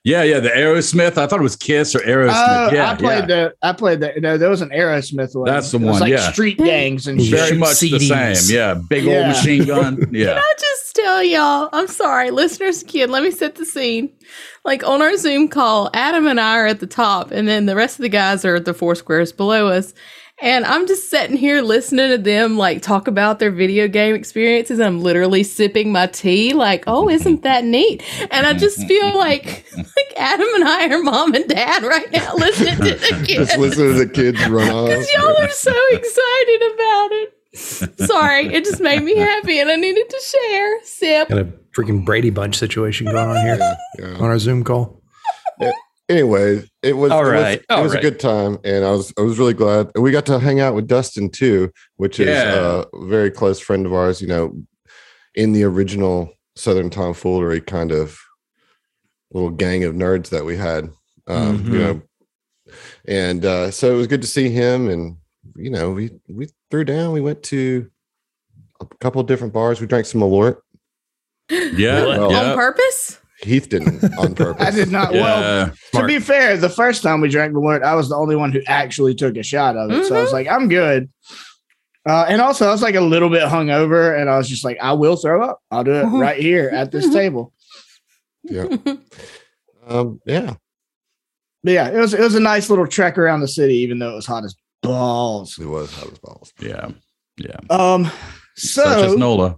Yeah, 0.05 0.24
yeah. 0.24 0.39
The 0.39 0.50
Aerosmith. 0.50 1.17
I 1.17 1.27
thought 1.27 1.39
it 1.39 1.43
was 1.43 1.55
Kiss 1.57 1.93
or 1.95 2.00
Aerosmith. 2.00 2.67
Uh, 2.67 2.69
yeah, 2.71 2.91
I 2.91 2.95
played 2.95 3.19
yeah. 3.21 3.25
the. 3.25 3.55
I 3.62 3.74
played 3.74 4.00
the. 4.00 4.13
No, 4.21 4.38
there 4.38 4.50
was 4.50 4.62
an 4.62 4.69
Aerosmith 4.69 5.35
one. 5.35 5.45
That's 5.45 5.71
the 5.71 5.79
It 5.79 5.81
was 5.83 5.91
one, 5.93 6.01
Like 6.01 6.12
yeah. 6.12 6.31
street 6.31 6.57
gangs 6.59 7.07
and 7.07 7.19
Yeah. 7.19 7.29
shit. 7.29 7.39
very 7.50 7.57
much 7.57 7.79
the 7.79 8.00
same. 8.00 8.55
Yeah, 8.55 8.75
big 8.75 9.03
Yeah. 9.03 9.17
old 9.17 9.27
machine 9.27 9.65
gun. 9.65 10.07
Yeah, 10.12 10.27
Can 10.27 10.38
I 10.38 10.53
just 10.59 10.95
tell 10.95 11.24
y'all, 11.24 11.69
I'm 11.74 11.88
sorry, 11.88 12.31
listeners, 12.31 12.83
kid, 12.83 13.09
let 13.09 13.24
me 13.24 13.31
set 13.31 13.55
the 13.55 13.65
scene. 13.65 14.12
Like 14.63 14.88
on 14.88 15.01
our 15.01 15.17
Zoom 15.17 15.47
call, 15.50 15.89
Adam 15.93 16.25
and 16.27 16.39
I 16.39 16.57
are 16.57 16.67
at 16.67 16.79
the 16.79 16.88
top, 16.88 17.31
and 17.31 17.47
then 17.47 17.65
the 17.65 17.75
rest 17.75 17.97
of 18.00 18.03
the 18.03 18.09
guys 18.09 18.45
are 18.45 18.55
at 18.55 18.65
the 18.65 18.74
four 18.74 18.95
squares 18.95 19.31
below 19.33 19.67
us. 19.67 19.93
And 20.41 20.65
I'm 20.65 20.85
just 20.85 21.09
sitting 21.09 21.37
here 21.37 21.61
listening 21.61 22.09
to 22.09 22.17
them 22.17 22.57
like 22.57 22.81
talk 22.81 23.07
about 23.07 23.39
their 23.39 23.51
video 23.51 23.87
game 23.87 24.15
experiences. 24.15 24.81
I'm 24.81 25.01
literally 25.01 25.43
sipping 25.43 25.93
my 25.93 26.07
tea, 26.07 26.53
like, 26.53 26.83
oh, 26.87 27.07
isn't 27.09 27.43
that 27.43 27.63
neat? 27.63 28.03
And 28.31 28.45
I 28.45 28.53
just 28.53 28.85
feel 28.85 29.15
like 29.17 29.65
like 29.77 30.13
Adam 30.17 30.47
and 30.55 30.63
I 30.65 30.89
are 30.89 31.01
mom 31.01 31.33
and 31.35 31.47
dad 31.47 31.83
right 31.83 32.11
now 32.11 32.33
listening 32.37 32.75
to 32.75 32.95
the 32.95 33.23
kids. 33.25 33.47
Just 33.47 33.57
listen 33.57 33.87
to 33.87 33.93
the 33.93 34.07
kids 34.07 34.45
run 34.49 34.69
off. 34.69 34.89
Because 34.89 35.09
y'all 35.13 35.37
are 35.41 35.49
so 35.49 35.73
excited 35.91 36.73
about 36.73 37.09
it. 37.13 37.31
Sorry, 37.99 38.47
it 38.53 38.65
just 38.65 38.81
made 38.81 39.01
me 39.03 39.15
happy 39.15 39.59
and 39.59 39.69
I 39.69 39.77
needed 39.77 40.09
to 40.09 40.19
share. 40.19 40.83
Sip. 40.83 41.29
Got 41.29 41.37
a 41.39 41.45
freaking 41.71 42.03
Brady 42.05 42.29
Bunch 42.29 42.57
situation 42.57 43.05
going 43.05 43.29
on 43.29 43.37
here 43.37 43.55
Yeah, 43.57 43.75
yeah. 43.99 44.15
on 44.15 44.23
our 44.23 44.39
Zoom 44.39 44.65
call. 44.65 45.01
Anyway, 46.09 46.63
it 46.83 46.93
was 46.97 47.12
All 47.12 47.19
it 47.21 47.33
was- 47.33 47.55
It 47.55 47.65
was, 47.83 47.93
right. 47.93 48.00
a 48.00 48.01
good 48.01 48.19
time, 48.19 48.57
and 48.63 48.85
I 48.85 48.91
was 48.91 49.13
I 49.17 49.21
was 49.21 49.38
really 49.39 49.53
glad. 49.53 49.91
And 49.95 50.03
we 50.03 50.12
got 50.12 50.25
to 50.27 50.39
hang 50.39 50.59
out 50.59 50.75
with 50.75 50.88
Dustin 50.88 51.29
too, 51.29 51.71
which 51.97 52.19
is 52.19 52.27
Yeah. 52.27 52.83
a 52.93 53.05
very 53.07 53.31
close 53.31 53.59
friend 53.59 53.85
of 53.85 53.93
ours. 53.93 54.21
You 54.21 54.27
know, 54.27 54.55
in 55.33 55.51
the 55.53 55.63
original 55.63 56.31
Southern 56.55 56.89
Tomfoolery 56.89 57.62
kind 57.62 57.91
of 57.91 58.17
little 59.33 59.50
gang 59.50 59.83
of 59.83 59.93
nerds 59.93 60.29
that 60.29 60.45
we 60.45 60.55
had. 60.55 60.89
Um, 61.27 61.59
Mhm. 61.59 61.65
You 61.74 61.79
know, 61.79 62.01
and 63.05 63.45
uh, 63.45 63.71
so 63.71 63.93
it 63.93 63.97
was 63.97 64.07
good 64.07 64.21
to 64.21 64.27
see 64.27 64.50
him, 64.50 64.89
and 64.89 65.17
you 65.55 65.69
know, 65.69 65.91
we 65.91 66.12
we 66.29 66.47
threw 66.71 66.83
down. 66.85 67.12
We 67.13 67.21
went 67.21 67.43
to 67.43 67.89
a 68.81 68.85
couple 69.00 69.21
of 69.21 69.27
different 69.27 69.53
bars. 69.53 69.79
We 69.81 69.88
drank 69.88 70.05
some 70.05 70.21
Malort. 70.21 70.57
Yeah. 71.50 72.05
Well- 72.05 72.31
yeah. 72.31 72.51
On 72.51 72.55
purpose? 72.57 73.19
Heath 73.45 73.69
didn't 73.69 74.03
on 74.17 74.35
purpose. 74.35 74.65
I 74.67 74.71
did 74.71 74.91
not. 74.91 75.11
Well, 75.13 75.71
Yeah. 75.93 75.99
to 76.01 76.05
be 76.07 76.19
fair, 76.19 76.57
the 76.57 76.69
first 76.69 77.01
time 77.03 77.21
we 77.21 77.29
drank 77.29 77.53
Malort, 77.53 77.83
I 77.83 77.95
was 77.95 78.09
the 78.09 78.15
only 78.15 78.35
one 78.35 78.51
who 78.51 78.61
actually 78.67 79.15
took 79.15 79.37
a 79.37 79.43
shot 79.43 79.77
of 79.77 79.91
it. 79.91 80.05
So 80.05 80.15
I 80.15 80.17
Mm-hmm. 80.17 80.23
was 80.23 80.33
like, 80.33 80.47
I'm 80.47 80.67
good. 80.67 81.09
Uh, 82.07 82.25
and 82.29 82.39
also, 82.41 82.67
I 82.67 82.71
was 82.71 82.81
like 82.83 82.95
a 82.95 83.01
little 83.01 83.29
bit 83.29 83.43
hungover, 83.43 84.19
and 84.19 84.29
I 84.29 84.37
was 84.37 84.47
just 84.47 84.63
like, 84.63 84.77
I 84.81 84.93
will 84.93 85.15
throw 85.15 85.41
up. 85.43 85.59
I'll 85.71 85.83
do 85.83 85.93
it 85.93 86.05
Mhm. 86.05 86.19
right 86.21 86.39
here 86.39 86.69
at 86.73 86.91
this 86.91 87.11
table. 87.13 87.53
Yeah. 88.43 88.67
Um, 89.87 90.19
yeah. 90.25 90.55
But 91.63 91.73
yeah, 91.73 91.89
it 91.89 91.97
was 91.97 92.13
it 92.15 92.19
was 92.19 92.33
a 92.33 92.39
nice 92.39 92.71
little 92.71 92.87
trek 92.87 93.19
around 93.19 93.41
the 93.41 93.47
city, 93.47 93.75
even 93.77 93.99
though 93.99 94.11
it 94.13 94.15
was 94.15 94.25
hot 94.25 94.43
as 94.43 94.55
balls. 94.81 95.59
It 95.59 95.67
was 95.67 95.91
hot 95.93 96.11
as 96.11 96.17
balls. 96.19 96.51
Yeah. 96.59 96.89
Yeah. 97.37 97.57
Um, 97.69 98.09
Such 98.55 99.03
as 99.05 99.15
Nola. 99.15 99.57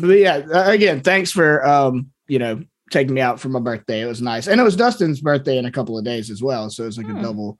but 0.00 0.18
yeah, 0.18 0.42
uh, 0.52 0.68
again, 0.70 1.00
thanks 1.00 1.30
for 1.30 1.66
um, 1.66 2.10
you 2.28 2.38
know, 2.38 2.62
taking 2.90 3.14
me 3.14 3.20
out 3.20 3.40
for 3.40 3.48
my 3.48 3.60
birthday. 3.60 4.00
It 4.02 4.06
was 4.06 4.20
nice, 4.20 4.46
and 4.48 4.60
it 4.60 4.64
was 4.64 4.76
Dustin's 4.76 5.20
birthday 5.20 5.58
in 5.58 5.64
a 5.64 5.70
couple 5.72 5.96
of 5.98 6.04
days 6.04 6.30
as 6.30 6.42
well. 6.42 6.68
So 6.70 6.82
it 6.82 6.86
was 6.86 6.98
like 6.98 7.06
Hmm. 7.06 7.16
a 7.18 7.22
double 7.22 7.58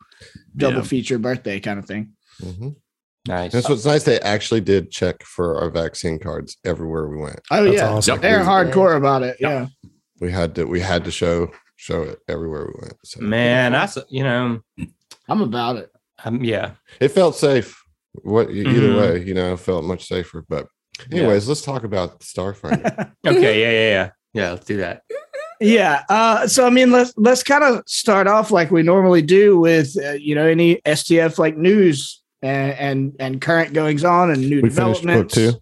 double 0.56 0.78
Yeah. 0.78 0.82
feature 0.82 1.18
birthday 1.18 1.60
kind 1.60 1.78
of 1.78 1.86
thing. 1.86 2.10
Mhm. 2.42 2.76
Nice. 3.28 3.52
That's 3.52 3.68
what's 3.68 3.84
nice. 3.84 4.04
They 4.04 4.18
actually 4.20 4.62
did 4.62 4.90
check 4.90 5.22
for 5.22 5.58
our 5.60 5.70
vaccine 5.70 6.18
cards 6.18 6.56
everywhere 6.64 7.06
we 7.08 7.18
went. 7.18 7.40
Oh 7.50 7.64
That's 7.64 7.76
yeah, 7.76 7.88
awesome. 7.90 8.20
they're 8.20 8.40
hardcore 8.44 8.96
about 8.96 9.22
it. 9.22 9.36
Yeah. 9.38 9.66
We 10.20 10.30
had 10.32 10.54
to 10.56 10.64
we 10.64 10.80
had 10.80 11.04
to 11.04 11.10
show 11.10 11.50
show 11.76 12.02
it 12.02 12.18
everywhere 12.28 12.66
we 12.66 12.80
went. 12.80 12.94
So 13.04 13.20
Man, 13.20 13.72
that's 13.72 13.96
you 14.08 14.24
know, 14.24 14.60
I'm 15.28 15.40
about 15.42 15.76
it. 15.76 15.90
um, 16.24 16.42
yeah. 16.42 16.72
it 17.00 17.08
felt 17.08 17.36
safe. 17.36 17.76
What 18.22 18.50
either 18.50 18.70
Mhm. 18.70 18.98
way, 18.98 19.24
you 19.24 19.34
know, 19.34 19.56
felt 19.56 19.84
much 19.84 20.08
safer. 20.08 20.44
But 20.48 20.66
Yeah. 21.10 21.20
anyways, 21.20 21.46
let's 21.48 21.62
talk 21.62 21.84
about 21.84 22.20
Starfinder. 22.20 23.12
Okay, 23.26 23.60
yeah, 23.60 23.70
yeah, 23.70 23.90
yeah. 23.90 24.10
Yeah, 24.34 24.50
let's 24.52 24.64
do 24.66 24.76
that. 24.78 25.02
Yeah. 25.60 26.02
Uh, 26.08 26.46
so 26.46 26.66
I 26.66 26.70
mean, 26.70 26.90
let's 26.90 27.12
let's 27.16 27.42
kind 27.42 27.62
of 27.64 27.82
start 27.86 28.26
off 28.26 28.50
like 28.50 28.70
we 28.70 28.82
normally 28.82 29.22
do 29.22 29.58
with 29.58 29.96
uh, 30.02 30.12
you 30.12 30.34
know 30.34 30.46
any 30.46 30.76
STF 30.86 31.38
like 31.38 31.56
news 31.56 32.22
and 32.42 32.72
and, 32.72 33.16
and 33.20 33.40
current 33.40 33.72
goings 33.74 34.04
on 34.04 34.30
and 34.30 34.48
new 34.48 34.62
we 34.62 34.70
finished 34.70 35.02
book 35.02 35.28
developments. 35.28 35.34
two. 35.34 35.52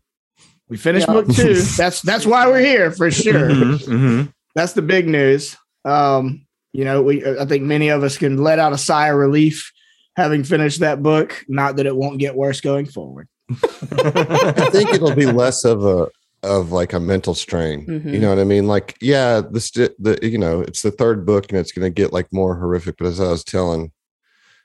We 0.68 0.76
finished 0.76 1.06
Yeah. 1.08 1.14
book 1.14 1.28
two. 1.34 1.54
That's 1.76 2.02
that's 2.02 2.26
why 2.26 2.46
we're 2.46 2.60
here 2.60 2.90
for 2.92 3.10
sure. 3.10 3.48
Mhm, 3.50 3.78
mhm. 3.86 4.32
That's 4.54 4.74
the 4.74 4.82
big 4.82 5.08
news. 5.08 5.56
Um, 5.84 6.46
you 6.72 6.84
know, 6.84 7.02
we 7.02 7.24
I 7.26 7.46
think 7.46 7.64
many 7.64 7.88
of 7.88 8.04
us 8.04 8.18
can 8.18 8.36
let 8.36 8.58
out 8.58 8.72
a 8.74 8.78
sigh 8.78 9.08
of 9.08 9.16
relief 9.16 9.72
having 10.16 10.44
finished 10.44 10.80
that 10.80 11.02
book. 11.02 11.44
Not 11.48 11.76
that 11.76 11.86
it 11.86 11.96
won't 11.96 12.18
get 12.18 12.36
worse 12.36 12.60
going 12.60 12.86
forward. 12.86 13.28
I 13.50 14.68
think 14.70 14.92
it'll 14.94 15.14
be 15.14 15.26
less 15.26 15.64
of 15.64 15.84
a 15.84 16.08
of 16.42 16.70
like 16.72 16.92
a 16.92 17.00
mental 17.00 17.34
strain. 17.34 17.80
You 17.88 18.00
Mhm. 18.00 18.20
know 18.20 18.28
what 18.30 18.38
I 18.38 18.44
mean? 18.44 18.66
Like, 18.66 18.96
yeah, 19.00 19.40
the 19.40 19.94
the 19.98 20.18
you 20.22 20.38
know, 20.38 20.60
it's 20.60 20.82
the 20.82 20.90
third 20.90 21.26
book 21.26 21.46
and 21.50 21.58
it's 21.58 21.72
going 21.72 21.84
to 21.84 21.90
get 21.90 22.12
like 22.12 22.32
more 22.32 22.54
horrific. 22.56 22.96
But 22.98 23.06
as 23.08 23.20
I 23.20 23.28
was 23.28 23.42
telling 23.44 23.92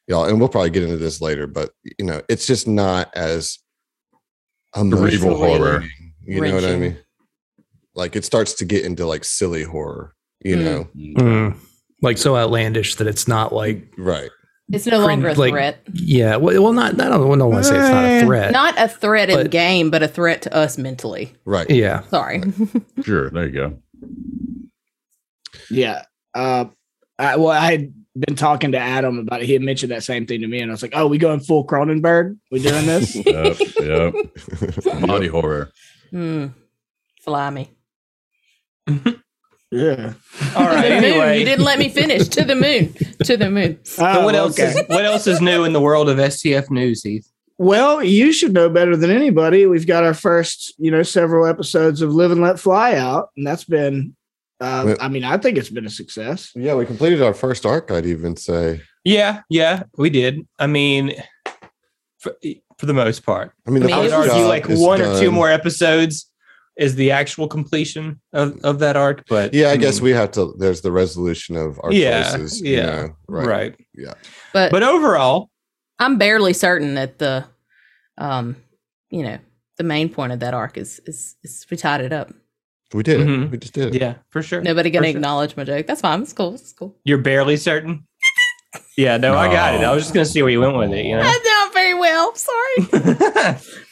y'all, 0.08 0.26
and 0.26 0.40
we'll 0.40 0.50
probably 0.50 0.70
get 0.70 0.84
into 0.84 0.98
this 0.98 1.22
later, 1.22 1.48
but 1.48 1.72
you 2.00 2.06
know, 2.06 2.22
it's 2.30 2.46
just 2.46 2.68
not 2.68 3.10
as 3.16 3.58
Cerebral 4.76 5.00
emotional 5.04 5.38
horror. 5.38 5.84
You 6.26 6.42
know 6.42 6.56
what 6.56 6.64
I 6.66 6.76
mean? 6.78 6.98
Like 7.96 8.16
it 8.16 8.26
starts 8.26 8.54
to 8.56 8.66
get 8.66 8.86
into 8.86 9.06
like 9.06 9.24
silly 9.24 9.64
horror. 9.64 10.16
You 10.44 10.58
Mm. 10.58 10.64
know, 10.64 10.88
Mm. 10.96 11.58
Like 12.02 12.18
so 12.18 12.36
outlandish 12.36 12.96
that 12.96 13.08
it's 13.08 13.28
not 13.28 13.54
like 13.54 13.94
right? 13.98 14.30
It's 14.74 14.86
no 14.88 15.00
longer 15.00 15.30
a 15.30 15.34
like- 15.34 15.52
threat. 15.52 15.80
yeah. 15.94 16.36
Well, 16.38 16.62
well 16.64 16.74
not 16.74 16.94
I 17.00 17.10
don't, 17.10 17.32
I 17.32 17.38
don't 17.38 17.52
want 17.52 17.64
to 17.64 17.70
say 17.70 17.76
it's 17.80 17.90
not 17.90 18.06
a 18.06 18.22
threat. 18.26 18.52
Not 18.52 18.74
a 18.78 18.88
threat 18.88 19.30
in 19.30 19.36
But- 19.38 19.52
game, 19.52 19.90
but 19.92 20.02
a 20.04 20.08
threat 20.08 20.42
to 20.44 20.56
us 20.56 20.78
mentally. 20.78 21.34
Right. 21.46 21.70
yeah. 21.70 22.02
Sorry. 22.10 22.42
Sure. 23.04 23.30
There 23.30 23.46
you 23.48 23.52
go. 23.52 23.78
Yeah. 25.70 26.04
Uh, 26.34 26.66
I, 27.20 27.38
well, 27.38 27.50
I 27.50 27.72
had 27.72 27.94
been 28.16 28.36
talking 28.36 28.72
to 28.74 28.80
Adam 28.80 29.20
about 29.20 29.42
it. 29.42 29.46
He 29.46 29.54
had 29.54 29.62
mentioned 29.62 29.92
that 29.92 30.04
same 30.04 30.26
thing 30.26 30.42
to 30.42 30.48
me, 30.48 30.60
and 30.60 30.72
I 30.72 30.74
was 30.74 30.82
like, 30.82 30.94
"Oh, 30.96 31.08
we 31.08 31.18
going 31.18 31.40
full 31.40 31.66
Cronenberg? 31.66 32.38
We 32.52 32.60
doing 32.62 32.86
this?" 32.86 33.16
Yep. 33.26 33.58
Yep. 33.80 34.14
Body 35.08 35.28
horror. 35.28 35.72
Hmm. 36.12 36.48
Fly 37.22 37.50
me. 37.52 37.72
Yeah. 39.74 40.14
All 40.56 40.68
To 40.68 40.74
moon. 40.76 40.84
Anyway, 40.84 41.40
You 41.40 41.46
didn't 41.46 41.66
let 41.66 41.80
me 41.80 41.90
finish. 41.90 42.28
To 42.30 42.44
the 42.44 42.56
moon. 42.56 42.94
To 43.24 43.38
the 43.38 43.50
moon. 43.50 43.80
Oh, 43.98 44.24
what 44.24 44.36
else 44.36 44.60
okay. 44.60 44.70
is 44.70 44.88
what 44.88 45.06
else 45.06 45.28
is 45.28 45.42
new 45.42 45.64
in 45.64 45.74
the 45.74 45.82
world 45.82 46.10
of 46.10 46.18
STF 46.18 46.70
news, 46.70 47.04
Heath? 47.04 47.28
Well, 47.58 48.04
you 48.04 48.34
should 48.34 48.54
know 48.54 48.70
better 48.70 48.96
than 48.96 49.12
anybody. 49.12 49.66
We've 49.66 49.88
got 49.88 50.04
our 50.04 50.14
first, 50.14 50.74
you 50.78 50.92
know, 50.92 51.04
several 51.04 51.46
episodes 51.46 52.02
of 52.02 52.14
Live 52.14 52.32
and 52.32 52.42
Let 52.42 52.60
Fly 52.60 52.96
out, 52.96 53.30
and 53.38 53.46
that's 53.46 53.64
been. 53.64 54.16
Uh, 54.60 54.96
I 55.02 55.10
mean, 55.10 55.24
I 55.24 55.38
think 55.38 55.58
it's 55.58 55.70
been 55.70 55.86
a 55.86 55.90
success. 55.90 56.52
yeah, 56.56 56.74
we 56.74 56.86
completed 56.86 57.22
our 57.22 57.34
first 57.34 57.66
arc. 57.66 57.92
I'd 57.92 58.06
even 58.06 58.38
say. 58.38 58.82
Yeah, 59.04 59.42
yeah, 59.50 59.84
we 59.98 60.10
did. 60.10 60.48
I 60.58 60.68
mean, 60.68 61.14
for, 62.20 62.36
for 62.78 62.86
the 62.86 62.94
most 62.94 63.26
part, 63.26 63.54
I 63.68 63.72
mean, 63.72 63.84
I 63.84 63.88
the 63.88 63.94
I 63.94 64.00
would 64.00 64.12
first 64.12 64.30
argue 64.32 64.46
like 64.46 64.70
is 64.70 64.80
one 64.80 65.02
or 65.02 65.20
two 65.20 65.32
more 65.32 65.50
episodes 65.50 66.30
is 66.78 66.96
the 66.96 67.12
actual 67.12 67.48
completion 67.48 68.20
of, 68.34 68.58
of 68.64 68.80
that 68.80 68.96
arc. 68.96 69.24
But 69.28 69.54
Yeah, 69.54 69.70
I 69.70 69.78
guess 69.78 69.96
mean, 69.98 70.06
we 70.06 70.12
have 70.12 70.32
to. 70.32 70.56
There's 70.58 70.82
the 70.82 70.92
resolution 70.92 71.56
of 71.56 71.80
our 71.84 71.92
Yeah, 71.94 72.24
choices. 72.32 72.62
you 72.62 72.78
yeah, 72.78 72.86
know, 72.86 73.16
right. 73.28 73.48
right. 73.48 73.76
But, 74.54 74.72
But 74.72 74.84
overall, 74.84 75.50
I'm 76.00 76.18
barely 76.18 76.54
certain 76.54 76.96
that 76.96 77.20
the, 77.20 77.46
um, 78.18 78.56
you 79.10 79.24
know, 79.24 79.38
the 79.78 79.84
main 79.84 80.10
point 80.10 80.32
of 80.34 80.40
that 80.40 80.54
arc 80.54 80.78
is 80.78 81.00
is, 81.06 81.36
is 81.44 81.66
we 81.70 81.78
tied 81.78 82.02
it 82.02 82.12
up. 82.14 82.32
We 82.94 83.02
did 83.04 83.22
it. 83.22 83.28
Mhm. 83.28 83.50
We 83.52 83.58
just 83.58 83.74
did 83.74 83.96
it. 83.96 84.02
yeah, 84.02 84.16
for 84.30 84.42
sure. 84.44 84.62
Nobody 84.62 84.90
gonna 84.92 85.08
For 85.08 85.12
sure. 85.12 85.18
acknowledge 85.18 85.56
my 85.58 85.64
joke. 85.64 85.88
That's 85.88 86.02
fine. 86.02 86.22
It's 86.22 86.34
cool. 86.34 86.54
It's 86.56 86.74
cool. 86.74 86.96
You're 87.04 87.18
barely 87.20 87.58
certain. 87.58 88.06
Yeah, 88.98 89.18
no, 89.18 89.36
I 89.36 89.48
got 89.52 89.74
it. 89.76 89.82
I 89.84 89.92
was 89.94 90.04
just 90.04 90.14
gonna 90.14 90.26
see 90.26 90.42
where 90.44 90.52
you 90.52 90.62
went 90.62 90.76
with 90.78 90.92
it. 90.94 91.06
You 91.06 91.16
know. 91.18 91.24
That's 91.24 91.44
not 91.44 91.74
very 91.74 91.94
well. 91.96 92.36
Sorry. 92.36 93.58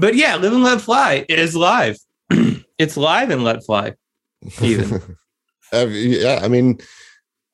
but 0.00 0.14
yeah, 0.14 0.36
Live 0.36 0.52
and 0.52 0.64
Let 0.64 0.80
Fly 0.80 1.24
is 1.28 1.54
live. 1.54 1.96
it's 2.78 2.96
live 2.96 3.30
and 3.30 3.44
Let 3.44 3.64
Fly. 3.64 3.94
Even. 4.62 5.02
Yeah, 5.72 6.40
I 6.42 6.48
mean, 6.48 6.80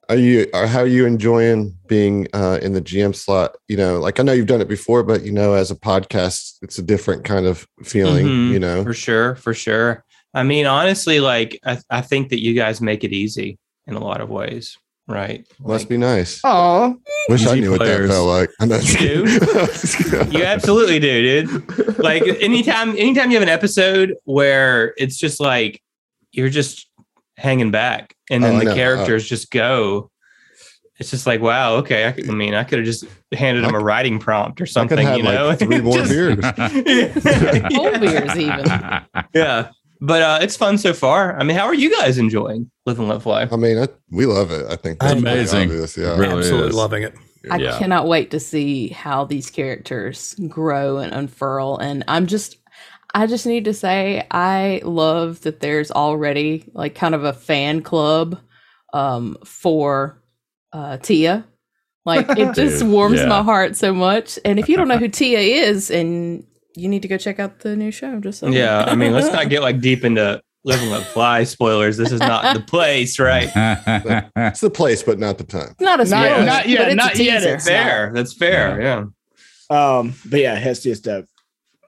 are 0.09 0.17
you? 0.17 0.47
Are, 0.55 0.67
how 0.67 0.81
are 0.81 0.87
you 0.87 1.05
enjoying 1.05 1.77
being 1.87 2.29
uh, 2.33 2.59
in 2.63 2.73
the 2.73 2.81
GM 2.81 3.15
slot? 3.15 3.57
You 3.69 3.77
know, 3.77 4.01
like 4.01 4.19
I 4.19 4.23
know 4.23 4.33
you've 4.33 4.47
done 4.47 4.63
it 4.63 4.69
before, 4.69 5.03
but 5.03 5.23
you 5.23 5.33
know, 5.33 5.53
as 5.53 5.71
a 5.71 5.77
podcast, 5.77 6.55
it's 6.63 6.79
a 6.79 6.83
different 6.83 7.25
kind 7.25 7.45
of 7.45 7.67
feeling. 7.85 8.27
Mhm, 8.27 8.53
You 8.53 8.59
know, 8.59 8.83
For 8.85 8.95
sure, 8.95 9.35
for 9.37 9.53
sure. 9.53 10.03
I 10.33 10.45
mean, 10.45 10.65
honestly, 10.65 11.21
like 11.21 11.61
I, 11.67 11.79
I 11.91 12.01
think 12.01 12.31
that 12.31 12.41
you 12.41 12.55
guys 12.55 12.81
make 12.81 13.05
it 13.05 13.13
easy 13.13 13.59
in 13.87 13.97
a 13.97 14.01
lot 14.03 14.23
of 14.23 14.31
ways, 14.31 14.79
right? 15.09 15.47
must 15.61 15.85
Like, 15.85 15.89
be 15.89 15.97
nice. 15.97 16.41
Oh, 16.45 16.97
Wish 17.29 17.47
I 17.47 17.53
Easy 17.53 17.61
knew 17.61 17.71
what 17.73 17.81
that 17.81 18.09
felt 18.09 18.29
like. 18.29 18.51
I'm 18.61 18.69
not- 18.69 18.83
Dude. 18.83 19.29
You 20.35 20.45
absolutely 20.45 20.99
do, 20.99 21.43
dude. 21.47 21.99
Like 21.99 22.23
anytime, 22.41 22.91
anytime 22.91 23.31
you 23.31 23.37
have 23.37 23.43
an 23.43 23.49
episode 23.49 24.15
where 24.25 24.95
it's 24.97 25.17
just 25.17 25.41
like 25.41 25.81
you're 26.33 26.49
just 26.51 26.89
hanging 27.37 27.71
back, 27.71 28.15
and 28.31 28.43
then 28.43 28.57
Oh, 28.57 28.59
the 28.59 28.65
know. 28.67 28.75
characters 28.75 29.29
just 29.29 29.51
go. 29.51 30.11
It's 30.99 31.11
just 31.11 31.27
like 31.27 31.41
wow, 31.43 31.75
okay. 31.77 32.09
I, 32.09 32.13
could- 32.13 32.29
I 32.31 32.33
mean, 32.33 32.55
I 32.55 32.65
could 32.65 32.79
have 32.79 32.87
just 32.87 33.05
handed 33.33 33.65
them 33.65 33.75
a 33.75 33.79
writing 33.81 34.19
prompt 34.19 34.61
or 34.61 34.65
I 34.65 34.67
could 34.67 34.73
something, 34.73 34.99
have 34.99 35.17
you 35.19 35.23
know. 35.25 35.47
like 35.49 35.59
three 35.59 35.81
more 35.83 35.99
Just- 36.05 36.11
beers. 36.11 36.41
Cold 37.75 38.01
beers 38.01 38.37
even. 38.37 38.65
yeah, 39.35 39.71
but 40.01 40.23
uh, 40.23 40.39
it's 40.43 40.57
fun 40.57 40.79
so 40.79 40.93
far. 40.93 41.39
I 41.39 41.45
mean, 41.45 41.57
how 41.57 41.65
are 41.67 41.75
you 41.75 41.91
guys 41.97 42.19
enjoying 42.19 42.71
Live 42.87 42.99
and 42.99 43.09
Let 43.09 43.23
Fly? 43.23 43.49
I 43.51 43.57
mean, 43.57 43.79
I, 43.79 43.89
we 44.11 44.27
love 44.27 44.51
it. 44.51 44.67
I 44.71 44.77
think 44.77 45.03
It's 45.03 45.13
amazing. 45.13 45.71
obvious, 45.71 45.97
Yeah, 45.97 46.17
Really 46.17 46.39
Absolutely 46.39 46.69
is. 46.71 46.75
loving 46.75 47.03
it. 47.03 47.15
I 47.51 47.59
Yeah. 47.59 47.79
cannot 47.79 48.09
wait 48.09 48.31
to 48.33 48.41
see 48.41 48.89
how 48.89 49.25
these 49.25 49.51
characters 49.51 50.35
grow 50.49 50.99
and 50.99 51.13
unfurl. 51.15 51.79
And 51.79 52.03
I'm 52.09 52.27
just, 52.27 52.57
I 53.15 53.27
just 53.27 53.47
need 53.47 53.65
to 53.67 53.75
say, 53.75 54.27
I 54.31 54.81
love 54.85 55.43
that 55.43 55.61
there's 55.61 55.91
already 55.93 56.65
like 56.75 56.95
kind 56.95 57.15
of 57.15 57.25
a 57.25 57.33
fan 57.33 57.83
club 57.83 58.39
um, 58.93 59.37
for 59.45 60.21
uh, 60.73 60.97
Tia. 60.99 61.45
Like 62.05 62.27
it 62.31 62.55
just 62.57 62.85
warms 62.85 63.21
yeah. 63.21 63.27
my 63.27 63.43
heart 63.43 63.77
so 63.77 63.95
much. 63.95 64.39
And 64.45 64.59
if 64.59 64.69
you 64.69 64.77
don't 64.77 64.89
know 64.89 64.99
who 64.99 65.09
Tia 65.09 65.39
is, 65.39 65.91
and 65.91 66.45
you 66.77 66.89
need 66.89 67.03
to 67.03 67.09
go 67.09 67.17
check 67.17 67.39
out 67.41 67.61
the 67.61 67.75
new 67.77 67.91
show. 67.91 68.21
Just 68.21 68.41
so 68.41 68.49
Yeah, 68.49 68.85
I 68.87 68.95
mean, 68.95 69.13
let's 69.13 69.33
not 69.33 69.49
get 69.49 69.63
like 69.63 69.81
deep 69.81 70.05
into 70.05 70.41
living 70.65 70.91
with 70.91 71.05
fly 71.07 71.45
spoilers. 71.45 71.97
This 71.97 72.13
is 72.13 72.21
not 72.21 72.55
the 72.55 72.61
place, 72.67 73.19
right? 73.19 73.49
It's 74.37 74.61
the 74.61 74.71
place, 74.71 75.03
but 75.03 75.19
not 75.19 75.39
the 75.39 75.45
time. 75.45 75.75
not 75.81 76.01
a 76.01 76.05
Not- 76.05 76.09
spoiler, 76.09 76.45
not 76.45 76.69
yet, 76.69 76.79
but 76.79 76.89
it's 76.89 76.97
not 76.97 77.17
yet, 77.19 77.43
it's 77.45 77.65
Fair. 77.67 78.11
That's 78.15 78.35
fair. 78.35 78.81
Yeah. 78.83 79.05
Um, 79.71 80.15
but 80.27 80.41
yeah, 80.41 80.55
Hestia 80.57 80.93
is 80.93 81.01
dope. 81.01 81.27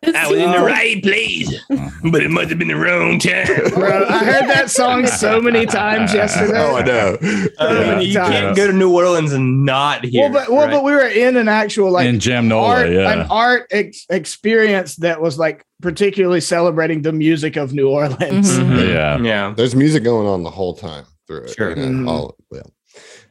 It's 0.03 0.17
I 0.17 0.29
was 0.29 0.39
in 0.39 0.51
the 0.53 0.59
right 0.61 1.03
place, 1.03 1.53
but 2.13 2.23
it 2.23 2.31
must 2.31 2.51
have 2.51 2.59
been 2.59 2.69
the 2.69 2.77
wrong 2.77 3.19
time. 3.19 3.47
Bro, 3.75 4.07
I 4.09 4.25
heard 4.25 4.49
that 4.49 4.71
song 4.71 5.07
so 5.25 5.41
many 5.41 5.67
times 5.67 6.15
yesterday. 6.15 6.53
Oh, 6.57 6.77
I 6.77 6.83
know. 6.85 7.19
I 7.59 7.73
mean, 7.73 7.87
many 7.89 8.05
you 8.07 8.15
times. 8.15 8.31
can't 8.31 8.57
go 8.57 8.67
to 8.69 8.73
New 8.73 8.95
Orleans 8.95 9.33
and 9.33 9.65
not 9.65 10.05
hear. 10.05 10.23
Well, 10.31 10.33
but 10.33 10.49
well, 10.53 10.67
right? 10.67 10.71
but 10.73 10.85
we 10.85 10.93
were 10.93 11.09
in 11.09 11.37
an 11.37 11.49
actual 11.49 11.91
like 11.91 12.07
in 12.07 12.19
Jamnola, 12.21 12.63
art, 12.63 12.91
yeah. 12.93 13.13
an 13.13 13.27
art 13.31 13.67
ex- 13.73 14.07
experience 14.09 14.97
that 14.97 15.21
was 15.21 15.39
like 15.39 15.65
particularly 15.83 16.41
celebrating 16.41 17.03
the 17.03 17.13
music 17.13 17.57
of 17.57 17.73
New 17.73 17.89
Orleans. 17.89 18.57
Mhm. 18.57 18.71
Mhm. 18.71 18.89
Yeah. 18.93 19.19
yeah. 19.21 19.55
There's 19.57 19.75
music 19.75 20.05
going 20.05 20.29
on 20.29 20.45
the 20.45 20.51
whole 20.51 20.75
time 20.75 21.05
through 21.27 21.43
it. 21.45 21.51
Sure. 21.57 21.71
You 21.77 21.87
know, 21.87 22.05
Mhm. 22.05 22.09
all, 22.09 22.37
yeah. 22.53 22.63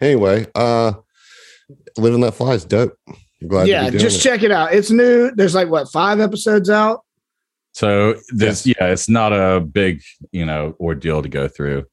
Anyway, 0.02 0.48
uh, 0.54 0.94
living 1.98 2.22
that 2.22 2.34
fly 2.34 2.54
is 2.54 2.66
dope. 2.66 2.94
I'm 3.42 3.48
glad. 3.48 3.64
to 3.66 3.70
yeah, 3.70 3.84
be 3.86 3.92
doing 3.92 4.02
just 4.02 4.20
it. 4.20 4.30
check 4.30 4.44
it 4.44 4.52
out. 4.52 4.74
It's 4.74 4.90
new. 4.92 5.32
There's 5.36 5.56
like 5.56 5.70
what 5.70 5.92
five 5.92 6.20
episodes 6.20 6.70
out. 6.70 7.02
So 7.74 8.16
this, 8.30 8.66
yeah, 8.66 8.88
it's 8.88 9.08
not 9.08 9.34
a 9.34 9.60
big, 9.60 10.02
you 10.32 10.46
know, 10.46 10.76
ordeal 10.80 11.22
to 11.22 11.30
go 11.30 11.48
through. 11.48 11.86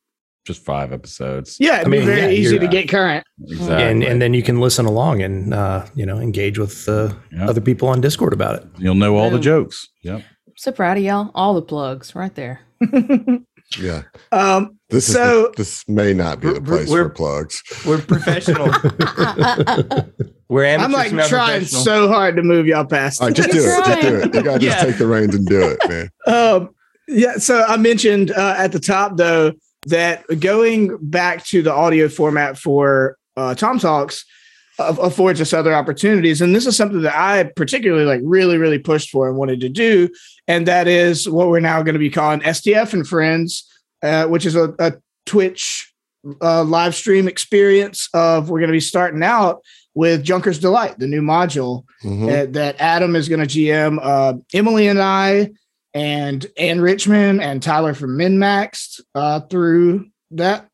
Just 0.47 0.63
five 0.65 0.93
episodes. 0.93 1.57
Yeah, 1.59 1.77
it'd 1.77 1.87
I 1.87 1.91
mean, 1.91 2.01
be 2.01 2.07
very 2.07 2.21
yeah, 2.21 2.29
easy 2.41 2.59
to 2.59 2.67
get 2.69 2.89
current. 2.89 3.27
Exactly. 3.47 3.83
And 3.83 4.03
and 4.03 4.21
then 4.21 4.35
you 4.35 4.43
can 4.43 4.61
listen 4.61 4.85
along 4.85 5.23
and 5.23 5.55
uh, 5.55 5.87
you 5.95 6.05
know 6.05 6.19
engage 6.19 6.59
with 6.59 6.87
uh, 6.89 7.15
Yeah. 7.33 7.49
other 7.49 7.63
people 7.63 7.89
on 7.89 8.01
Discord 8.03 8.33
about 8.35 8.57
it. 8.57 8.67
You'll 8.79 8.95
know 8.95 9.17
all 9.17 9.31
the 9.31 9.39
jokes. 9.39 9.89
Yep. 10.03 10.23
So 10.57 10.71
proud 10.73 10.99
of 10.99 11.03
y'all. 11.03 11.31
All 11.35 11.55
the 11.55 11.63
plugs 11.63 12.15
right 12.15 12.35
there. 12.35 12.61
Yeah, 13.79 14.03
um, 14.31 14.79
this 14.95 15.09
is 15.09 15.15
So- 15.15 15.49
the, 15.49 15.55
this 15.57 15.89
may 15.89 16.15
not 16.15 16.41
be 16.41 16.53
the 16.53 16.61
place 16.61 16.89
for 16.89 17.09
plugs. 17.09 17.63
We're 17.87 18.01
professional. 18.01 18.67
We're 20.49 20.65
amateurs. 20.65 20.85
I'm 20.85 20.93
like 20.93 21.13
not 21.13 21.29
trying 21.29 21.65
so 21.65 22.09
hard 22.09 22.37
to 22.37 22.43
move 22.43 22.67
y'all 22.67 22.85
past. 22.85 23.21
All 23.21 23.29
right, 23.29 23.37
just 23.37 23.51
do 23.51 23.59
it. 23.59 23.85
Just 23.87 24.01
do 24.03 24.17
it. 24.17 24.35
You 24.35 24.43
gotta 24.43 24.59
just 24.59 24.81
take 24.85 24.99
the 24.99 25.07
reins 25.07 25.35
and 25.35 25.47
do 25.47 25.63
it, 25.63 25.89
man. 25.89 26.11
Um, 26.27 26.75
yeah, 27.07 27.37
so 27.37 27.63
I 27.65 27.77
mentioned 27.77 28.31
uh, 28.31 28.55
at 28.57 28.73
the 28.73 28.81
top 28.81 29.17
though 29.17 29.53
that 29.87 30.25
going 30.41 30.97
back 31.03 31.45
to 31.47 31.61
the 31.61 31.73
audio 31.73 32.09
format 32.09 32.57
for 32.57 33.19
uh, 33.37 33.55
Tom 33.55 33.79
Talks 33.79 34.25
uh, 34.79 34.95
affords 35.01 35.41
us 35.41 35.53
other 35.53 35.75
opportunities, 35.75 36.41
and 36.41 36.55
this 36.55 36.67
is 36.67 36.77
something 36.77 37.03
that 37.03 37.15
I 37.15 37.45
particularly 37.57 38.07
like, 38.07 38.21
really, 38.25 38.57
really 38.57 38.79
pushed 38.79 39.11
for 39.11 39.29
and 39.29 39.37
wanted 39.37 39.61
to 39.61 39.69
do, 39.69 40.09
and 40.49 40.67
that 40.67 40.89
is 40.89 41.29
what 41.29 41.49
we're 41.49 41.61
now 41.61 41.83
going 41.83 41.95
to 41.95 41.99
be 41.99 42.11
calling 42.11 42.41
STF 42.41 42.93
and 42.95 43.07
Friends, 43.07 43.71
uh, 44.05 44.27
which 44.27 44.47
is 44.47 44.55
a, 44.55 44.75
a 44.79 44.93
Twitch 45.27 45.93
uh, 46.41 46.63
live 46.65 46.95
stream 46.95 47.27
experience 47.29 48.09
of 48.15 48.49
we're 48.51 48.61
going 48.61 48.69
to 48.69 48.73
be 48.73 48.81
starting 48.81 49.23
out 49.23 49.61
with 49.95 50.23
Junker's 50.25 50.59
Delight, 50.59 50.99
the 50.99 51.07
new 51.07 51.23
module 51.23 51.85
Mhm. 52.05 52.29
uh, 52.29 52.51
that 52.53 52.77
Adam 52.81 53.17
is 53.17 53.29
going 53.29 53.41
to 53.41 53.47
GM. 53.47 53.99
Uh, 54.03 54.35
Emily 54.53 54.89
and 54.89 55.01
I, 55.01 55.51
and 55.95 56.45
Ann 56.59 56.81
Richmond 56.81 57.41
and 57.43 57.63
Tyler 57.63 57.95
from 57.95 58.19
MinMaxed 58.19 59.01
uh, 59.15 59.41
through 59.41 60.07
that. 60.33 60.69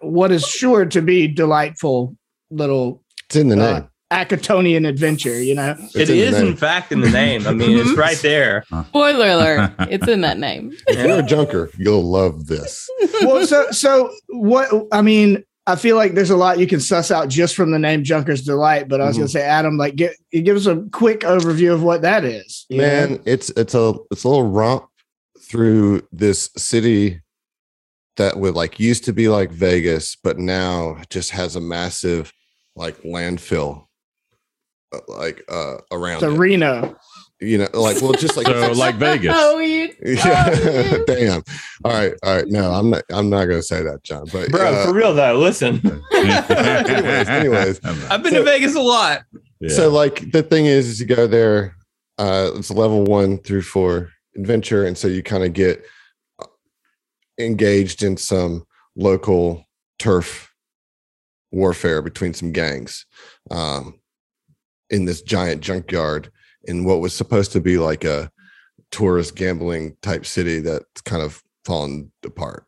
What 0.00 0.30
is 0.30 0.46
sure 0.46 0.84
to 0.86 1.00
be 1.02 1.26
delightful 1.26 2.16
little 2.50 3.02
It's 3.26 3.36
in 3.36 3.48
the 3.48 3.60
uh, 3.60 3.72
name. 3.72 3.88
Akitonian 4.10 4.86
adventure, 4.86 5.40
you 5.40 5.54
know. 5.54 5.76
It's 5.78 5.94
It 5.96 6.10
in 6.10 6.16
is, 6.34 6.40
in 6.40 6.56
fact, 6.56 6.90
in 6.92 7.00
the 7.00 7.10
name. 7.10 7.46
I 7.46 7.52
mean, 7.52 7.78
it's 7.78 7.96
right 7.96 8.18
there. 8.18 8.64
Spoiler 8.88 9.28
alert. 9.28 9.72
It's 9.90 10.08
in 10.08 10.20
that 10.22 10.38
name. 10.38 10.72
If 10.88 11.04
you're 11.06 11.18
a 11.18 11.22
junker, 11.22 11.70
you'll 11.78 12.02
love 12.02 12.46
this. 12.46 12.88
well, 13.22 13.46
so 13.46 13.70
so 13.70 14.10
what? 14.28 14.68
I 14.92 15.02
mean, 15.02 15.44
I 15.66 15.76
feel 15.76 15.94
like 15.96 16.14
there's 16.14 16.30
a 16.30 16.36
lot 16.36 16.58
you 16.58 16.66
can 16.66 16.80
suss 16.80 17.10
out 17.12 17.28
just 17.28 17.54
from 17.54 17.70
the 17.70 17.78
name 17.78 18.02
Junker's 18.02 18.42
Delight. 18.42 18.88
But 18.88 19.00
I 19.00 19.06
was 19.06 19.14
Mhm. 19.16 19.20
going 19.20 19.26
to 19.28 19.32
say, 19.32 19.42
Adam, 19.42 19.76
like, 19.76 19.94
get 19.94 20.16
give 20.32 20.56
us 20.56 20.66
a 20.66 20.82
quick 20.90 21.20
overview 21.20 21.72
of 21.72 21.82
what 21.84 22.02
that 22.02 22.24
is. 22.24 22.66
you 22.68 22.78
know? 22.78 22.82
Man, 22.88 23.20
it's 23.26 23.50
it's 23.50 23.74
a 23.74 23.94
it's 24.10 24.24
a 24.24 24.28
little 24.28 24.50
romp 24.50 24.86
through 25.40 26.02
this 26.12 26.50
city 26.56 27.20
that 28.16 28.36
would 28.36 28.54
like 28.54 28.80
used 28.80 29.04
to 29.04 29.12
be 29.12 29.28
like 29.28 29.50
Vegas, 29.52 30.16
but 30.22 30.36
now 30.38 30.98
just 31.10 31.30
has 31.30 31.54
a 31.56 31.60
massive 31.60 32.32
like 32.76 33.00
landfill 33.02 33.86
like 35.08 35.42
uh 35.48 35.76
around 35.92 36.20
So 36.20 36.30
it. 36.32 36.38
Reno. 36.38 36.96
you 37.40 37.58
know 37.58 37.68
like 37.74 38.00
well 38.02 38.12
just 38.12 38.36
like 38.36 38.46
So 38.48 38.72
like 38.72 38.96
Vegas. 38.96 39.32
Oh, 39.36 39.58
you. 39.58 39.92
yeah 40.04 40.98
damn 41.06 41.42
all 41.84 41.92
right 41.92 42.12
all 42.22 42.36
right 42.36 42.46
no 42.48 42.72
i'm 42.72 42.90
not 42.90 43.02
i'm 43.10 43.30
not 43.30 43.44
gonna 43.46 43.62
say 43.62 43.82
that 43.82 44.02
john 44.02 44.24
but 44.32 44.50
Bro, 44.50 44.60
uh, 44.66 44.86
for 44.86 44.92
real 44.94 45.14
though, 45.14 45.38
listen. 45.38 45.80
anyways, 46.12 47.28
anyways. 47.28 47.80
I've 47.84 48.22
been 48.22 48.34
to 48.34 48.42
Vegas 48.42 48.74
a 48.74 48.80
lot. 48.80 49.22
Yeah. 49.60 49.68
So 49.76 49.90
like 49.90 50.30
the 50.32 50.42
thing 50.42 50.66
is, 50.66 50.88
is 50.88 51.00
you 51.00 51.06
go 51.06 51.26
there, 51.26 51.76
uh, 52.18 52.50
it's 52.56 52.70
level 52.70 53.04
one 53.04 53.38
through 53.38 53.62
four 53.62 54.10
adventure, 54.36 54.86
and 54.86 54.96
so 54.96 55.06
you 55.06 55.22
kind 55.22 55.44
of 55.44 55.52
get 55.52 55.84
uh, 56.40 56.46
engaged 57.38 58.02
in 58.02 58.16
some 58.16 58.64
local 58.96 59.64
turf 59.98 60.52
warfare 61.52 62.00
between 62.00 62.32
some 62.32 62.52
gangs 62.52 63.04
um, 63.50 63.99
in 64.90 65.04
this 65.04 65.22
giant 65.22 65.60
junkyard 65.62 66.30
in 66.64 66.84
what 66.84 67.00
was 67.00 67.14
supposed 67.14 67.52
to 67.52 67.60
be 67.60 67.78
like 67.78 68.04
a 68.04 68.30
tourist 68.90 69.36
gambling 69.36 69.96
type 70.02 70.26
city 70.26 70.60
that's 70.60 71.00
kind 71.02 71.22
of 71.22 71.42
fallen 71.64 72.10
apart. 72.24 72.66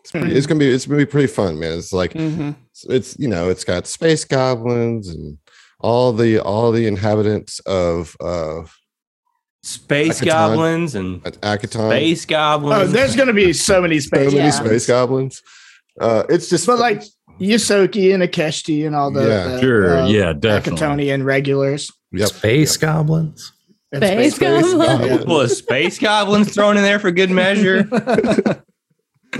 It's, 0.00 0.12
pretty, 0.12 0.34
it's 0.36 0.46
gonna 0.46 0.60
be 0.60 0.68
it's 0.70 0.86
gonna 0.86 0.98
be 0.98 1.06
pretty 1.06 1.26
fun, 1.26 1.58
man. 1.58 1.78
It's 1.78 1.92
like 1.92 2.12
Mhm. 2.12 2.54
it's 2.88 3.18
you 3.18 3.26
know 3.28 3.48
it's 3.48 3.64
got 3.64 3.86
space 3.88 4.24
goblins 4.24 5.08
and 5.08 5.38
all 5.80 6.12
the 6.12 6.38
all 6.38 6.70
the 6.70 6.86
inhabitants 6.86 7.58
of 7.60 8.16
uh 8.20 8.62
Space 9.64 10.20
Akiton. 10.20 10.26
goblins 10.26 10.94
and 10.94 11.22
Akiton. 11.24 11.88
space 11.90 12.24
goblins. 12.24 12.82
Oh, 12.82 12.86
there's 12.86 13.16
going 13.16 13.26
to 13.26 13.34
be 13.34 13.52
so 13.52 13.82
many 13.82 13.98
space 13.98 14.26
so 14.26 14.30
space. 14.30 14.32
many 14.34 14.44
Yeah. 14.44 14.50
space 14.52 14.86
goblins. 14.86 15.42
Uh, 16.00 16.22
it's 16.28 16.48
just 16.48 16.68
But 16.68 16.78
like 16.78 17.02
Ysoki 17.40 18.12
and 18.14 18.22
Ikeshti 18.22 18.86
and 18.86 18.94
all 18.96 19.10
the, 19.10 19.26
Yeah, 19.28 19.48
the, 19.48 19.60
Sure. 19.60 19.96
uh, 19.98 20.06
yeah, 20.08 20.32
definitely. 20.32 20.72
Akitonian 20.72 21.24
regulars. 21.24 21.90
yep, 22.12 22.28
Space 22.28 22.76
goblins. 22.76 23.52
And 23.92 24.02
Space 24.02 24.34
space 24.36 24.72
goblins. 24.74 25.26
Well, 25.26 25.48
space 25.48 25.98
goblins 25.98 26.52
thrown 26.54 26.76
in 26.76 26.82
there 26.82 26.98
for 26.98 27.10
good 27.12 27.30
measure. 27.30 27.84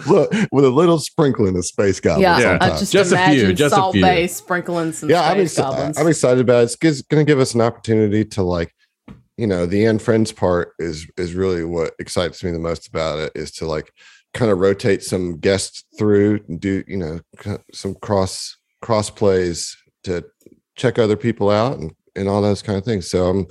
Look, 0.07 0.31
with 0.53 0.65
a 0.65 0.71
little 0.71 0.99
sprinkling 0.99 1.57
of 1.57 1.65
space 1.65 2.01
goblins. 2.01 2.23
Yeah, 2.43 2.53
on 2.55 2.63
I 2.63 2.69
just, 2.79 2.93
Just 2.93 3.13
a 3.13 3.17
few, 3.17 3.25
imagine 3.25 3.57
just 3.57 3.75
a 3.77 3.93
few. 3.93 4.03
Bay 4.03 4.27
sprinkling 4.27 4.93
some 4.93 5.09
yeah, 5.09 5.23
I'm, 5.23 5.39
exci- 5.39 5.57
goblins. 5.57 5.97
I'm 5.99 6.07
excited 6.09 6.41
about 6.41 6.61
it. 6.65 6.77
It's 6.83 7.03
going 7.03 7.25
to 7.25 7.31
give 7.31 7.39
us 7.41 7.55
an 7.55 7.63
opportunity 7.63 8.25
to 8.27 8.43
like, 8.43 8.73
you 9.39 9.47
know, 9.47 9.65
the 9.65 9.87
end 9.87 10.03
friends 10.03 10.33
part 10.33 10.73
is 10.79 11.07
is 11.17 11.35
really 11.35 11.65
what 11.65 11.95
excites 11.99 12.45
me 12.45 12.51
the 12.51 12.59
most 12.59 12.89
about 12.89 13.19
it 13.21 13.33
is 13.35 13.51
to 13.53 13.67
like 13.67 13.91
kind 14.37 14.51
of 14.51 14.59
rotate 14.59 15.03
some 15.03 15.39
guests 15.39 15.85
through 15.99 16.41
and 16.49 16.61
do 16.61 16.85
you 16.87 16.97
know 16.97 17.21
some 17.73 17.95
cross 17.97 18.57
cross 18.83 19.11
plays 19.11 19.77
to 20.05 20.25
check 20.77 20.99
other 20.99 21.17
people 21.17 21.51
out 21.51 21.79
and 21.79 21.93
and 22.17 22.29
all 22.29 22.43
those 22.43 22.63
kind 22.63 22.79
of 22.79 22.85
things. 22.85 23.09
So 23.09 23.27
I'm 23.27 23.47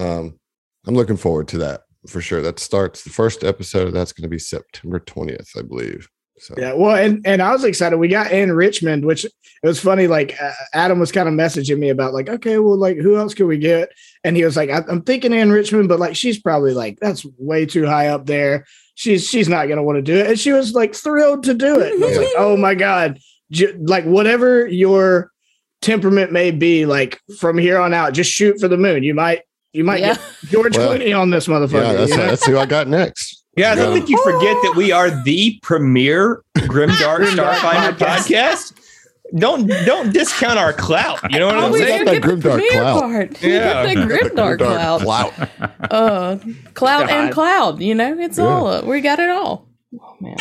um 0.00 0.38
I'm 0.86 0.94
looking 0.94 1.16
forward 1.16 1.48
to 1.48 1.58
that 1.58 1.82
for 2.08 2.20
sure. 2.20 2.42
That 2.42 2.58
starts 2.58 3.04
the 3.04 3.10
first 3.10 3.44
episode 3.44 3.90
that's 3.90 4.12
going 4.12 4.22
to 4.22 4.28
be 4.28 4.38
September 4.38 5.00
20th, 5.00 5.56
I 5.58 5.62
believe. 5.62 6.08
So 6.40 6.54
Yeah, 6.58 6.72
well, 6.72 6.96
and 6.96 7.20
and 7.26 7.40
I 7.42 7.52
was 7.52 7.64
excited. 7.64 7.96
We 7.98 8.08
got 8.08 8.32
Ann 8.32 8.50
Richmond, 8.52 9.04
which 9.04 9.24
it 9.26 9.32
was 9.62 9.78
funny. 9.78 10.06
Like 10.06 10.36
uh, 10.40 10.52
Adam 10.72 10.98
was 10.98 11.12
kind 11.12 11.28
of 11.28 11.34
messaging 11.34 11.78
me 11.78 11.90
about 11.90 12.14
like, 12.14 12.28
okay, 12.28 12.58
well, 12.58 12.76
like 12.78 12.96
who 12.96 13.16
else 13.16 13.34
can 13.34 13.46
we 13.46 13.58
get? 13.58 13.90
And 14.24 14.36
he 14.36 14.44
was 14.44 14.56
like, 14.56 14.70
I, 14.70 14.82
I'm 14.88 15.02
thinking 15.02 15.32
Ann 15.34 15.50
Richmond, 15.50 15.88
but 15.88 16.00
like 16.00 16.16
she's 16.16 16.40
probably 16.40 16.72
like 16.72 16.98
that's 17.00 17.26
way 17.38 17.66
too 17.66 17.84
high 17.86 18.08
up 18.08 18.24
there. 18.26 18.64
She's 18.94 19.28
she's 19.28 19.48
not 19.48 19.66
gonna 19.68 19.82
want 19.82 19.96
to 19.96 20.02
do 20.02 20.16
it. 20.16 20.26
And 20.28 20.38
she 20.38 20.52
was 20.52 20.72
like 20.72 20.94
thrilled 20.94 21.44
to 21.44 21.54
do 21.54 21.78
it. 21.80 21.92
And 21.94 22.02
I 22.04 22.06
was 22.08 22.16
like, 22.18 22.28
oh 22.38 22.56
my 22.56 22.74
god, 22.74 23.18
J- 23.50 23.74
like 23.78 24.04
whatever 24.04 24.66
your 24.66 25.30
temperament 25.82 26.32
may 26.32 26.50
be, 26.50 26.86
like 26.86 27.20
from 27.38 27.56
here 27.58 27.78
on 27.78 27.94
out, 27.94 28.12
just 28.14 28.30
shoot 28.30 28.58
for 28.60 28.68
the 28.68 28.76
moon. 28.78 29.02
You 29.02 29.14
might 29.14 29.42
you 29.72 29.84
might 29.84 30.00
Yeah. 30.00 30.14
get 30.14 30.22
George 30.50 30.76
Well, 30.76 30.98
Clooney 30.98 31.18
on 31.18 31.30
this 31.30 31.46
motherfucker. 31.46 31.82
yeah, 31.84 31.92
that's, 31.92 32.10
you 32.10 32.16
know? 32.16 32.26
that's 32.26 32.46
who 32.46 32.58
I 32.58 32.66
got 32.66 32.88
next. 32.88 33.39
Yeah, 33.56 33.66
I 33.66 33.74
Yeah. 33.74 33.74
don't 33.76 33.94
think 33.94 34.08
you 34.08 34.22
forget 34.22 34.56
that 34.62 34.74
we 34.76 34.92
are 34.92 35.10
the 35.24 35.58
premier 35.62 36.42
Grimdark 36.56 37.26
Starfinder 37.34 37.92
podcast. 37.98 38.72
don't 39.36 39.66
don't 39.86 40.12
discount 40.12 40.58
our 40.58 40.72
clout. 40.72 41.20
You 41.32 41.38
know 41.40 41.46
what 41.46 41.58
I'm 41.58 41.72
we 41.72 41.78
saying? 41.80 42.04
didn't 42.04 42.12
get 42.14 42.22
the 42.22 42.28
Grimdark 42.28 42.42
premiere 42.52 42.70
clout. 42.72 43.00
part. 43.00 43.42
Yeah. 43.42 43.48
Yeah, 43.50 43.94
that 43.94 43.96
Grimdark 44.08 44.58
cloud. 44.58 45.00
Clout. 45.02 45.32
Uh, 45.90 46.36
cloud 46.74 47.10
and 47.10 47.28
God. 47.28 47.34
cloud. 47.34 47.80
You 47.82 47.94
know, 47.94 48.18
it's 48.18 48.38
Yeah. 48.38 48.44
all 48.44 48.66
uh, 48.68 48.82
we 48.82 49.00
got 49.00 49.18
it 49.18 49.30
all. 49.30 49.68
Oh 50.00 50.16
man. 50.20 50.36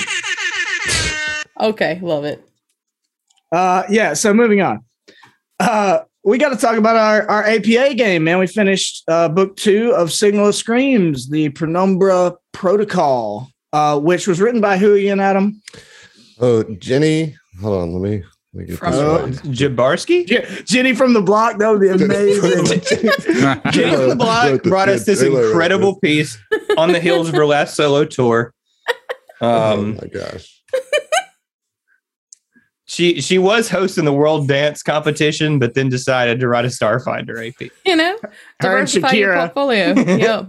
Okay, 1.60 2.00
love 2.02 2.24
it. 2.26 2.43
Uh, 3.52 3.84
yeah. 3.89 4.13
So 4.13 4.34
moving 4.34 4.62
on. 4.62 4.84
Uh, 5.60 6.00
we 6.24 6.38
got 6.38 6.50
to 6.50 6.56
talk 6.58 6.78
about 6.78 6.95
our, 6.95 7.28
our 7.30 7.43
APA 7.45 7.95
game, 7.95 8.24
man. 8.24 8.39
We 8.39 8.48
finished 8.48 9.04
uh, 9.08 9.28
book 9.30 9.56
two 9.58 9.91
of 9.95 10.12
Signal 10.13 10.48
of 10.48 10.56
Screams, 10.56 11.30
the 11.30 11.50
Penumbra 11.50 12.36
Protocol, 12.51 13.49
uh, 13.73 13.99
which 13.99 14.27
was 14.27 14.39
written 14.41 14.62
by 14.62 14.77
who 14.77 14.93
again, 14.95 15.19
Adam? 15.19 15.62
Oh, 16.39 16.63
Jenny. 16.79 17.35
Hold 17.62 17.81
on. 17.81 17.93
Let 17.93 18.09
me. 18.09 18.23
Let 18.53 18.62
me 18.62 18.65
get 18.67 18.79
From- 18.79 18.91
this 18.93 19.01
Oh, 19.01 19.19
right. 19.25 19.33
Jabarski? 19.53 20.25
Je- 20.25 20.63
Jenny 20.63 20.95
from 20.95 21.13
the 21.13 21.21
block. 21.21 21.59
That 21.59 21.69
would 21.69 21.81
be 21.81 21.89
amazing. 22.03 22.81
Jenny 23.71 23.95
from 23.95 24.09
the 24.09 24.15
Block 24.17 24.63
brought 24.63 24.89
us 24.89 25.05
this 25.05 25.21
incredible 25.21 25.99
piece 25.99 26.35
on 26.77 26.91
the 26.91 26.99
heels 26.99 27.29
of 27.29 27.35
her 27.35 27.45
last 27.45 27.75
solo 27.75 28.05
tour. 28.05 28.53
oh 29.41 29.73
Um, 29.73 29.95
my 29.97 30.07
gosh. 30.07 30.62
she 32.85 33.21
she 33.21 33.38
was 33.38 33.69
hosting 33.69 34.05
the 34.05 34.13
world 34.13 34.47
dance 34.47 34.81
competition, 34.81 35.59
but 35.59 35.75
then 35.75 35.89
decided 35.89 36.39
to 36.39 36.47
write 36.47 36.65
a 36.65 36.69
Starfinder 36.69 37.47
AP. 37.47 37.69
You 37.85 37.95
know, 37.95 38.17
Her 38.23 38.31
diversify 38.62 39.12
your 39.12 39.35
portfolio. 39.35 39.93
yeah. 40.17 40.45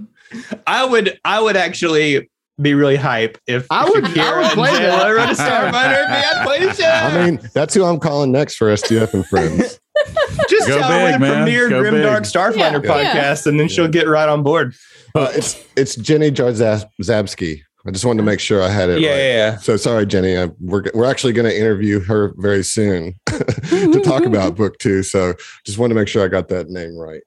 I 0.66 0.84
would 0.84 1.18
I 1.24 1.40
would 1.40 1.56
actually 1.56 2.28
be 2.60 2.74
really 2.74 2.96
hype 2.96 3.38
if 3.46 3.66
I 3.70 3.84
would- 3.88 4.04
I 4.18 4.38
would 4.42 4.50
play 4.52 4.70
J-Lo 4.76 4.98
that. 4.98 5.08
wrote 5.08 5.30
a 5.30 5.32
Starfinder 5.32 6.04
AP. 6.04 6.36
I'd 6.36 6.44
play 6.46 6.66
the 6.66 6.74
show. 6.74 6.84
I 6.88 7.24
mean, 7.30 7.40
that's 7.54 7.72
who 7.74 7.84
I'm 7.84 7.98
calling 7.98 8.32
next 8.32 8.56
for 8.56 8.66
STF 8.72 9.14
and 9.14 9.26
friends. 9.26 9.80
just 10.48 10.68
Go 10.68 10.78
tell 10.78 10.90
her 10.90 11.06
big, 11.06 11.14
the 11.14 11.18
man. 11.20 11.36
premier 11.44 11.68
Go 11.70 11.82
Grimdark 11.82 12.22
big. 12.22 12.30
Starfinder 12.30 12.84
Yeah, 12.84 12.96
yeah. 13.00 13.14
podcast, 13.14 13.46
and 13.46 13.58
then 13.58 13.68
she'll 13.68 13.88
get 13.88 14.06
right 14.08 14.28
on 14.28 14.42
board. 14.42 14.74
Uh, 15.14 15.32
it's 15.34 15.64
it's 15.76 15.96
Jenny 15.96 16.30
Jarzabski. 16.30 17.62
I 17.86 17.90
just 17.90 18.04
wanted 18.04 18.18
to 18.18 18.24
make 18.24 18.40
sure 18.40 18.62
I 18.62 18.68
had 18.68 18.90
it 18.90 19.00
Yeah, 19.00 19.08
right. 19.10 19.16
yeah, 19.16 19.32
yeah. 19.52 19.56
So 19.56 19.78
sorry, 19.78 20.04
Jenny. 20.04 20.36
I, 20.36 20.50
we're 20.60 20.84
we're 20.92 21.06
actually 21.10 21.32
going 21.32 21.48
to 21.50 21.56
interview 21.58 22.00
her 22.00 22.34
very 22.36 22.62
soon 22.62 23.14
to 23.26 24.00
talk 24.04 24.24
about 24.26 24.54
book 24.56 24.76
two. 24.78 25.02
So 25.02 25.32
just 25.64 25.78
wanted 25.78 25.94
to 25.94 26.00
make 26.00 26.08
sure 26.08 26.22
I 26.22 26.28
got 26.28 26.48
that 26.48 26.68
name 26.68 26.94
right. 26.96 27.22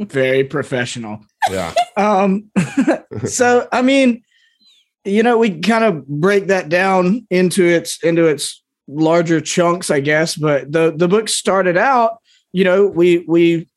Very 0.00 0.44
professional. 0.44 1.24
Yeah. 1.50 1.72
Um, 1.96 2.50
so 3.24 3.68
I 3.72 3.82
mean, 3.82 4.22
you 5.04 5.22
know, 5.22 5.38
we 5.38 5.60
kind 5.60 5.84
of 5.84 6.06
break 6.06 6.48
that 6.48 6.68
down 6.68 7.26
into 7.30 7.64
its 7.64 8.02
into 8.02 8.26
its 8.26 8.62
larger 8.88 9.40
chunks, 9.40 9.90
I 9.90 10.00
guess. 10.00 10.36
But 10.36 10.72
the 10.72 10.92
the 10.94 11.08
book 11.08 11.28
started 11.28 11.76
out, 11.76 12.18
you 12.52 12.64
know, 12.64 12.86
we 12.86 13.24
we 13.26 13.68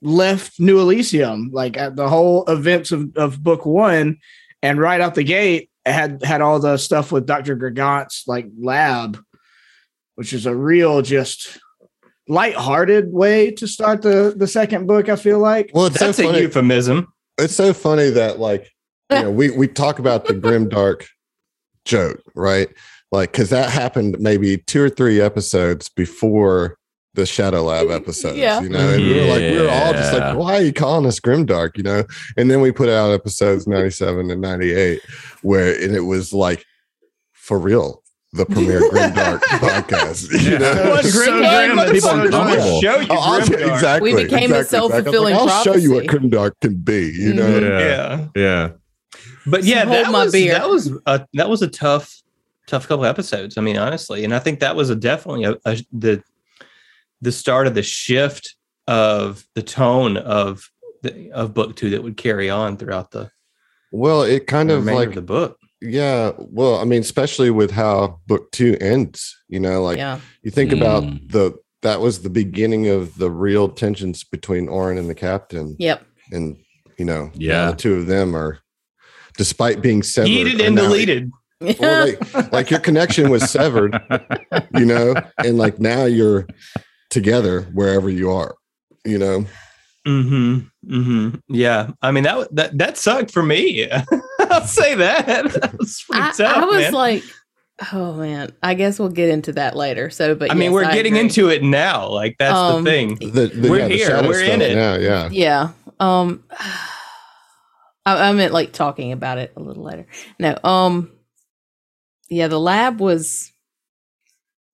left 0.00 0.58
New 0.58 0.80
Elysium, 0.80 1.50
like 1.52 1.76
at 1.76 1.96
the 1.96 2.08
whole 2.08 2.44
events 2.46 2.90
of, 2.92 3.16
of 3.16 3.42
book 3.42 3.64
one, 3.64 4.18
and 4.62 4.80
right 4.80 5.00
out 5.00 5.14
the 5.14 5.24
gate 5.24 5.70
had 5.86 6.22
had 6.22 6.40
all 6.40 6.58
the 6.58 6.76
stuff 6.76 7.12
with 7.12 7.26
Dr. 7.26 7.56
Gregant's 7.56 8.26
like 8.26 8.46
lab, 8.58 9.18
which 10.14 10.32
is 10.32 10.46
a 10.46 10.54
real 10.54 11.02
just 11.02 11.58
lighthearted 12.32 13.12
way 13.12 13.50
to 13.52 13.66
start 13.66 14.02
the 14.02 14.34
the 14.36 14.46
second 14.46 14.86
book, 14.86 15.08
I 15.08 15.16
feel 15.16 15.38
like. 15.38 15.70
Well, 15.74 15.86
it's 15.86 15.98
That's 16.00 16.16
so 16.16 16.24
a 16.24 16.26
funny. 16.26 16.40
euphemism. 16.42 17.12
it's 17.38 17.54
so 17.54 17.72
funny 17.72 18.10
that 18.10 18.38
like 18.38 18.70
you 19.10 19.22
know 19.22 19.30
we 19.30 19.50
we 19.50 19.68
talk 19.68 19.98
about 19.98 20.24
the 20.26 20.34
grim 20.34 20.68
dark 20.68 21.06
joke 21.84 22.20
right 22.34 22.68
like 23.10 23.32
because 23.32 23.50
that 23.50 23.68
happened 23.70 24.16
maybe 24.20 24.56
two 24.58 24.82
or 24.82 24.88
three 24.88 25.20
episodes 25.20 25.88
before 25.90 26.76
the 27.14 27.26
shadow 27.26 27.62
lab 27.64 27.90
episodes 27.90 28.38
Yeah. 28.38 28.60
you 28.62 28.68
know 28.70 28.88
and 28.94 29.02
we 29.02 29.14
were 29.14 29.26
like 29.26 29.40
we 29.42 29.60
were 29.60 29.68
all 29.68 29.92
just 29.92 30.12
like 30.14 30.36
why 30.36 30.54
are 30.54 30.62
you 30.62 30.72
calling 30.72 31.04
us 31.06 31.18
grim 31.20 31.44
dark 31.44 31.76
you 31.76 31.82
know 31.82 32.04
and 32.38 32.50
then 32.50 32.60
we 32.62 32.70
put 32.72 32.88
out 32.88 33.10
episodes 33.12 33.66
97 33.66 34.30
and 34.30 34.40
98 34.40 35.00
where 35.42 35.74
and 35.82 35.94
it 35.94 36.00
was 36.00 36.32
like 36.32 36.64
for 37.32 37.58
real 37.58 38.01
the 38.32 38.46
premier 38.46 38.80
grim 38.90 39.12
dark 39.12 39.42
podcast 39.42 40.32
you 40.32 40.52
Yeah. 40.52 40.58
know 40.58 40.90
What's 40.90 41.12
So 41.12 41.18
grim, 41.24 41.38
grim, 41.76 41.86
people 41.92 42.00
so 42.08 42.18
are 42.18 42.28
dark. 42.30 42.48
uncomfortable. 42.48 42.80
Show 42.80 43.00
you 43.00 43.06
Oh, 43.10 43.16
I'll- 43.18 43.38
exactly. 43.74 44.14
We 44.14 44.22
became 44.24 44.52
a 44.52 44.58
exactly, 44.58 44.58
exactly. 44.58 44.58
I 44.58 44.58
was 44.58 44.68
self-fulfilling 44.68 45.34
like, 45.34 45.50
I'll 45.50 45.64
show 45.64 45.74
you 45.76 45.90
what 45.92 46.06
prophecy. 46.06 46.28
grimdark 46.30 46.52
can 46.60 46.74
be. 46.76 47.12
You 47.14 47.34
know. 47.34 47.58
Yeah. 47.58 47.78
Yeah. 47.78 48.26
Yeah. 48.34 48.70
But 49.46 49.64
yeah, 49.64 49.84
Hold 49.84 50.06
that 50.06 50.12
my 50.12 50.24
was 50.24 50.32
beer. 50.32 50.52
that 50.54 50.68
was 50.68 50.90
a 51.06 51.26
that 51.34 51.48
was 51.50 51.62
a 51.62 51.68
tough 51.68 52.22
tough 52.66 52.88
couple 52.88 53.04
episodes. 53.04 53.58
I 53.58 53.60
mean, 53.60 53.76
honestly, 53.76 54.24
and 54.24 54.34
I 54.34 54.38
think 54.38 54.60
that 54.60 54.76
was 54.76 54.88
a 54.88 54.96
definitely 54.96 55.44
a, 55.44 55.56
a 55.66 55.84
the 55.92 56.22
the 57.20 57.32
start 57.32 57.66
of 57.66 57.74
the 57.74 57.82
shift 57.82 58.54
of 58.88 59.44
the 59.54 59.62
tone 59.62 60.16
of 60.16 60.70
the 61.02 61.30
of 61.32 61.52
book 61.52 61.76
two 61.76 61.90
that 61.90 62.02
would 62.02 62.16
carry 62.16 62.48
on 62.48 62.76
throughout 62.76 63.10
the, 63.10 63.30
well, 63.90 64.22
it 64.22 64.46
kind 64.46 64.70
the 64.70 64.76
of 64.76 64.84
like 64.86 65.08
of 65.10 65.14
the 65.16 65.22
book. 65.22 65.58
Yeah, 65.84 66.32
well, 66.38 66.76
I 66.76 66.84
mean, 66.84 67.00
especially 67.00 67.50
with 67.50 67.72
how 67.72 68.20
book 68.28 68.52
two 68.52 68.76
ends, 68.80 69.36
you 69.48 69.58
know, 69.58 69.82
like 69.82 69.96
yeah. 69.98 70.20
you 70.42 70.50
think 70.52 70.72
about 70.72 71.02
Mm. 71.02 71.30
the 71.32 71.54
that 71.82 72.00
was 72.00 72.22
the 72.22 72.30
beginning 72.30 72.86
of 72.88 73.18
the 73.18 73.28
real 73.30 73.68
tensions 73.68 74.22
between 74.22 74.68
Orin 74.68 74.96
and 74.98 75.10
the 75.10 75.14
captain, 75.16 75.74
Yep. 75.80 76.06
and 76.30 76.56
you 76.98 77.04
know, 77.04 77.30
Yeah. 77.34 77.70
the 77.72 77.76
two 77.76 77.94
of 77.94 78.06
them 78.06 78.36
are, 78.36 78.60
despite 79.36 79.82
being 79.82 80.04
severed, 80.04 80.28
Yeeted 80.30 80.60
are 80.60 80.64
and 80.66 80.74
now- 80.76 80.82
deleted. 80.82 81.30
Well, 81.60 82.06
like, 82.06 82.52
like 82.52 82.70
your 82.72 82.80
connection 82.80 83.30
was 83.30 83.48
severed, 83.50 83.98
you 84.76 84.84
know, 84.84 85.14
and 85.38 85.58
like 85.58 85.78
now 85.80 86.04
you're 86.04 86.46
together 87.10 87.62
wherever 87.72 88.08
you 88.10 88.30
are, 88.30 88.54
you 89.04 89.18
know. 89.18 89.46
Mm-hmm. 90.06 90.58
Mm-hmm. 90.92 91.36
Yeah. 91.48 91.90
I 92.02 92.10
mean 92.10 92.24
that 92.24 92.48
that 92.56 92.78
that 92.78 92.98
sucked 92.98 93.30
for 93.30 93.42
me. 93.44 93.88
I'll 94.52 94.66
say 94.66 94.94
that. 94.96 95.26
That 95.52 95.78
was 95.78 96.02
pretty 96.08 96.22
I, 96.22 96.32
tough. 96.32 96.56
I 96.56 96.64
was 96.64 96.76
man. 96.76 96.92
like, 96.92 97.24
oh 97.92 98.14
man. 98.14 98.52
I 98.62 98.74
guess 98.74 98.98
we'll 98.98 99.08
get 99.10 99.28
into 99.28 99.52
that 99.52 99.76
later. 99.76 100.10
So, 100.10 100.34
but 100.34 100.50
I 100.50 100.54
mean, 100.54 100.72
we're 100.72 100.84
I 100.84 100.92
getting 100.94 101.14
agree. 101.14 101.22
into 101.26 101.48
it 101.48 101.62
now. 101.62 102.08
Like 102.08 102.36
that's 102.38 102.54
Um, 102.54 102.84
the 102.84 102.90
thing. 102.90 103.14
The, 103.16 103.46
the, 103.48 103.70
We're 103.70 103.78
yeah, 103.80 103.88
here, 103.88 104.06
shadow 104.06 104.28
we're 104.28 104.42
in 104.44 104.60
it. 104.62 104.74
now, 104.74 104.94
yeah. 104.94 105.28
Yeah. 105.30 105.70
Um 106.00 106.44
I, 108.04 108.30
I 108.30 108.32
meant 108.32 108.52
like 108.52 108.72
talking 108.72 109.12
about 109.12 109.38
it 109.38 109.52
a 109.56 109.60
little 109.60 109.84
later. 109.84 110.06
No, 110.38 110.56
um 110.64 111.10
yeah, 112.30 112.48
the 112.48 112.60
lab 112.60 113.00
was 113.00 113.50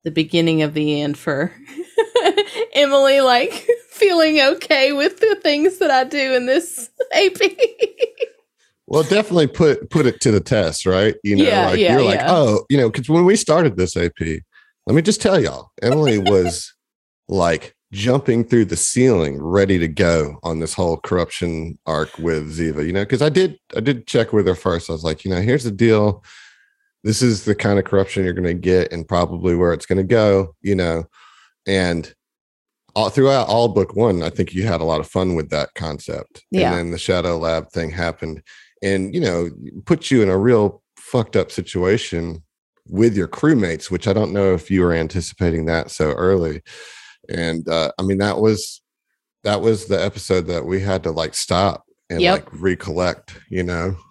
the 0.04 0.10
beginning 0.10 0.62
of 0.62 0.74
the 0.74 1.00
end 1.02 1.18
for 1.18 1.52
Emily 2.74 3.20
like 3.20 3.66
feeling 3.90 4.40
okay 4.40 4.92
with 4.92 5.18
the 5.20 5.34
things 5.42 5.78
that 5.78 5.90
I 5.90 6.04
do 6.04 6.34
in 6.34 6.46
this 6.46 6.88
AP. 7.12 7.40
Well, 8.88 9.02
definitely 9.02 9.48
put 9.48 9.90
put 9.90 10.06
it 10.06 10.20
to 10.22 10.30
the 10.30 10.40
test, 10.40 10.86
right? 10.86 11.14
You 11.22 11.36
know, 11.36 11.44
Yeah, 11.44 11.66
like 11.66 11.78
yeah, 11.78 11.92
you're 11.92 12.04
like, 12.04 12.20
yeah. 12.20 12.32
oh, 12.32 12.64
you 12.70 12.78
know, 12.78 12.88
because 12.90 13.08
when 13.08 13.26
we 13.26 13.36
started 13.36 13.76
this 13.76 13.96
AP, 13.96 14.18
let 14.20 14.94
me 14.94 15.02
just 15.02 15.20
tell 15.20 15.38
y'all, 15.38 15.70
Emily 15.82 16.18
was 16.18 16.72
like 17.28 17.74
jumping 17.92 18.44
through 18.44 18.64
the 18.64 18.76
ceiling, 18.76 19.42
ready 19.42 19.78
to 19.78 19.88
go 19.88 20.38
on 20.42 20.60
this 20.60 20.72
whole 20.72 20.96
corruption 20.96 21.78
arc 21.84 22.16
with 22.18 22.56
Ziva. 22.56 22.86
You 22.86 22.94
know, 22.94 23.02
because 23.02 23.20
I 23.20 23.28
did 23.28 23.58
I 23.76 23.80
did 23.80 24.06
check 24.06 24.32
with 24.32 24.46
her 24.46 24.54
first. 24.54 24.88
I 24.88 24.94
was 24.94 25.04
like, 25.04 25.22
you 25.22 25.30
know, 25.30 25.42
here's 25.42 25.64
the 25.64 25.70
deal. 25.70 26.24
This 27.04 27.20
is 27.20 27.44
the 27.44 27.54
kind 27.54 27.78
of 27.78 27.84
corruption 27.84 28.24
you're 28.24 28.32
going 28.32 28.44
to 28.44 28.54
get, 28.54 28.90
and 28.90 29.06
probably 29.06 29.54
where 29.54 29.74
it's 29.74 29.86
going 29.86 29.98
to 29.98 30.02
go. 30.02 30.54
You 30.62 30.76
know, 30.76 31.04
and 31.66 32.12
all 32.94 33.10
throughout 33.10 33.48
all 33.48 33.68
book 33.68 33.94
one, 33.94 34.22
I 34.22 34.30
think 34.30 34.54
you 34.54 34.66
had 34.66 34.80
a 34.80 34.84
lot 34.84 35.00
of 35.00 35.06
fun 35.06 35.34
with 35.34 35.50
that 35.50 35.74
concept. 35.74 36.46
Yeah. 36.50 36.70
And 36.70 36.78
then 36.78 36.90
the 36.90 36.98
Shadow 36.98 37.36
Lab 37.36 37.68
thing 37.68 37.90
happened 37.90 38.42
and, 38.82 39.14
you 39.14 39.20
know, 39.20 39.50
put 39.86 40.10
you 40.10 40.22
in 40.22 40.28
a 40.28 40.38
real 40.38 40.82
fucked 40.96 41.36
up 41.36 41.50
situation 41.50 42.42
with 42.86 43.16
your 43.16 43.28
crewmates, 43.28 43.90
which 43.90 44.08
I 44.08 44.12
don't 44.12 44.32
know 44.32 44.54
if 44.54 44.70
you 44.70 44.82
were 44.82 44.92
anticipating 44.92 45.66
that 45.66 45.90
so 45.90 46.12
early. 46.12 46.62
And 47.28 47.68
uh, 47.68 47.92
I 47.98 48.02
mean, 48.02 48.18
that 48.18 48.38
was 48.38 48.80
that 49.44 49.60
was 49.60 49.86
the 49.86 50.02
episode 50.02 50.46
that 50.46 50.64
we 50.64 50.80
had 50.80 51.02
to 51.04 51.10
like 51.10 51.34
stop 51.34 51.84
and 52.10 52.20
Yep. 52.20 52.32
like 52.32 52.60
recollect, 52.60 53.38
you 53.50 53.62
know. 53.62 53.96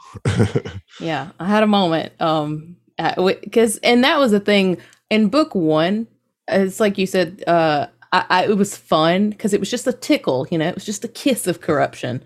Yeah, 1.00 1.30
I 1.40 1.46
had 1.46 1.64
a 1.64 1.68
moment. 1.68 2.14
Um, 2.20 2.76
because 2.98 3.78
and 3.78 4.04
that 4.04 4.18
was 4.18 4.32
the 4.32 4.40
thing 4.40 4.78
in 5.10 5.30
book 5.30 5.54
one. 5.54 6.08
It's 6.48 6.80
like 6.80 6.98
you 6.98 7.06
said. 7.06 7.44
Uh, 7.46 7.88
I, 8.14 8.26
I 8.30 8.46
it 8.46 8.58
was 8.58 8.76
fun 8.76 9.30
because 9.32 9.54
it 9.54 9.60
was 9.60 9.70
just 9.70 9.86
a 9.86 9.94
tickle. 9.94 10.48
You 10.50 10.58
know, 10.58 10.68
it 10.68 10.76
was 10.76 10.86
just 10.86 11.04
a 11.04 11.10
kiss 11.10 11.46
of 11.46 11.62
corruption. 11.62 12.24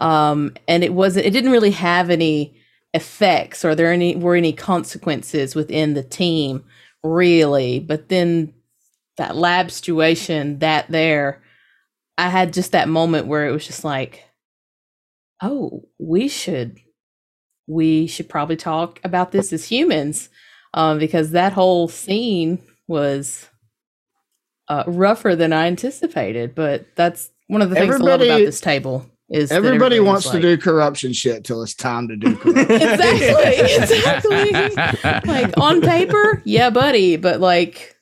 Um, 0.00 0.54
and 0.66 0.82
it 0.82 0.92
wasn't. 0.92 1.26
It 1.26 1.30
didn't 1.30 1.52
really 1.52 1.72
have 1.72 2.10
any 2.10 2.56
effects 2.92 3.64
or 3.64 3.74
there 3.74 3.92
any 3.92 4.16
were 4.16 4.34
any 4.34 4.52
consequences 4.52 5.54
within 5.54 5.94
the 5.94 6.02
team 6.02 6.64
really. 7.02 7.80
But 7.80 8.08
then 8.08 8.54
that 9.16 9.36
lab 9.36 9.70
situation, 9.70 10.58
that 10.60 10.90
there, 10.90 11.42
I 12.18 12.28
had 12.28 12.52
just 12.52 12.72
that 12.72 12.88
moment 12.88 13.26
where 13.26 13.46
it 13.46 13.52
was 13.52 13.66
just 13.66 13.84
like, 13.84 14.24
oh, 15.42 15.84
we 15.98 16.28
should 16.28 16.78
we 17.66 18.06
should 18.08 18.28
probably 18.28 18.56
talk 18.56 18.98
about 19.04 19.30
this 19.30 19.52
as 19.52 19.64
humans 19.64 20.28
um, 20.74 20.98
because 20.98 21.30
that 21.30 21.52
whole 21.52 21.86
scene 21.86 22.58
was 22.88 23.48
uh, 24.68 24.82
rougher 24.88 25.36
than 25.36 25.52
I 25.52 25.66
anticipated. 25.66 26.54
But 26.54 26.86
that's 26.96 27.30
one 27.46 27.62
of 27.62 27.70
the 27.70 27.76
things 27.76 27.94
I 27.94 27.98
love 27.98 28.20
about 28.20 28.38
this 28.38 28.60
table 28.60 29.09
is 29.30 29.52
Everybody 29.52 29.96
everybody's 29.96 30.00
wants 30.00 30.30
to 30.30 30.40
do 30.40 30.58
corruption 30.58 31.12
shit 31.12 31.44
till 31.44 31.62
it's 31.62 31.74
time 31.74 32.08
to 32.08 32.16
do 32.16 32.36
corruption. 32.42 32.80
exactly, 32.82 34.50
exactly. 34.50 35.30
like 35.32 35.56
on 35.58 35.80
paper, 35.80 36.42
yeah, 36.44 36.70
buddy, 36.70 37.16
but 37.16 37.40
like 37.40 37.96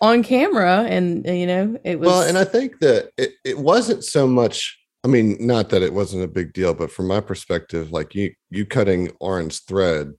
on 0.00 0.22
camera, 0.24 0.84
and 0.88 1.26
uh, 1.28 1.32
you 1.32 1.46
know, 1.46 1.78
it 1.84 2.00
was. 2.00 2.06
well, 2.08 2.22
and 2.22 2.36
I 2.36 2.44
think 2.44 2.80
that 2.80 3.10
it, 3.16 3.34
it 3.44 3.58
wasn't 3.58 4.04
so 4.04 4.26
much. 4.26 4.78
I 5.04 5.08
mean, 5.08 5.36
not 5.40 5.70
that 5.70 5.82
it 5.82 5.92
wasn't 5.92 6.24
a 6.24 6.28
big 6.28 6.52
deal, 6.52 6.74
but 6.74 6.90
from 6.90 7.06
my 7.06 7.20
perspective, 7.20 7.92
like 7.92 8.14
you 8.14 8.32
you 8.50 8.66
cutting 8.66 9.10
orange 9.20 9.64
thread 9.64 10.12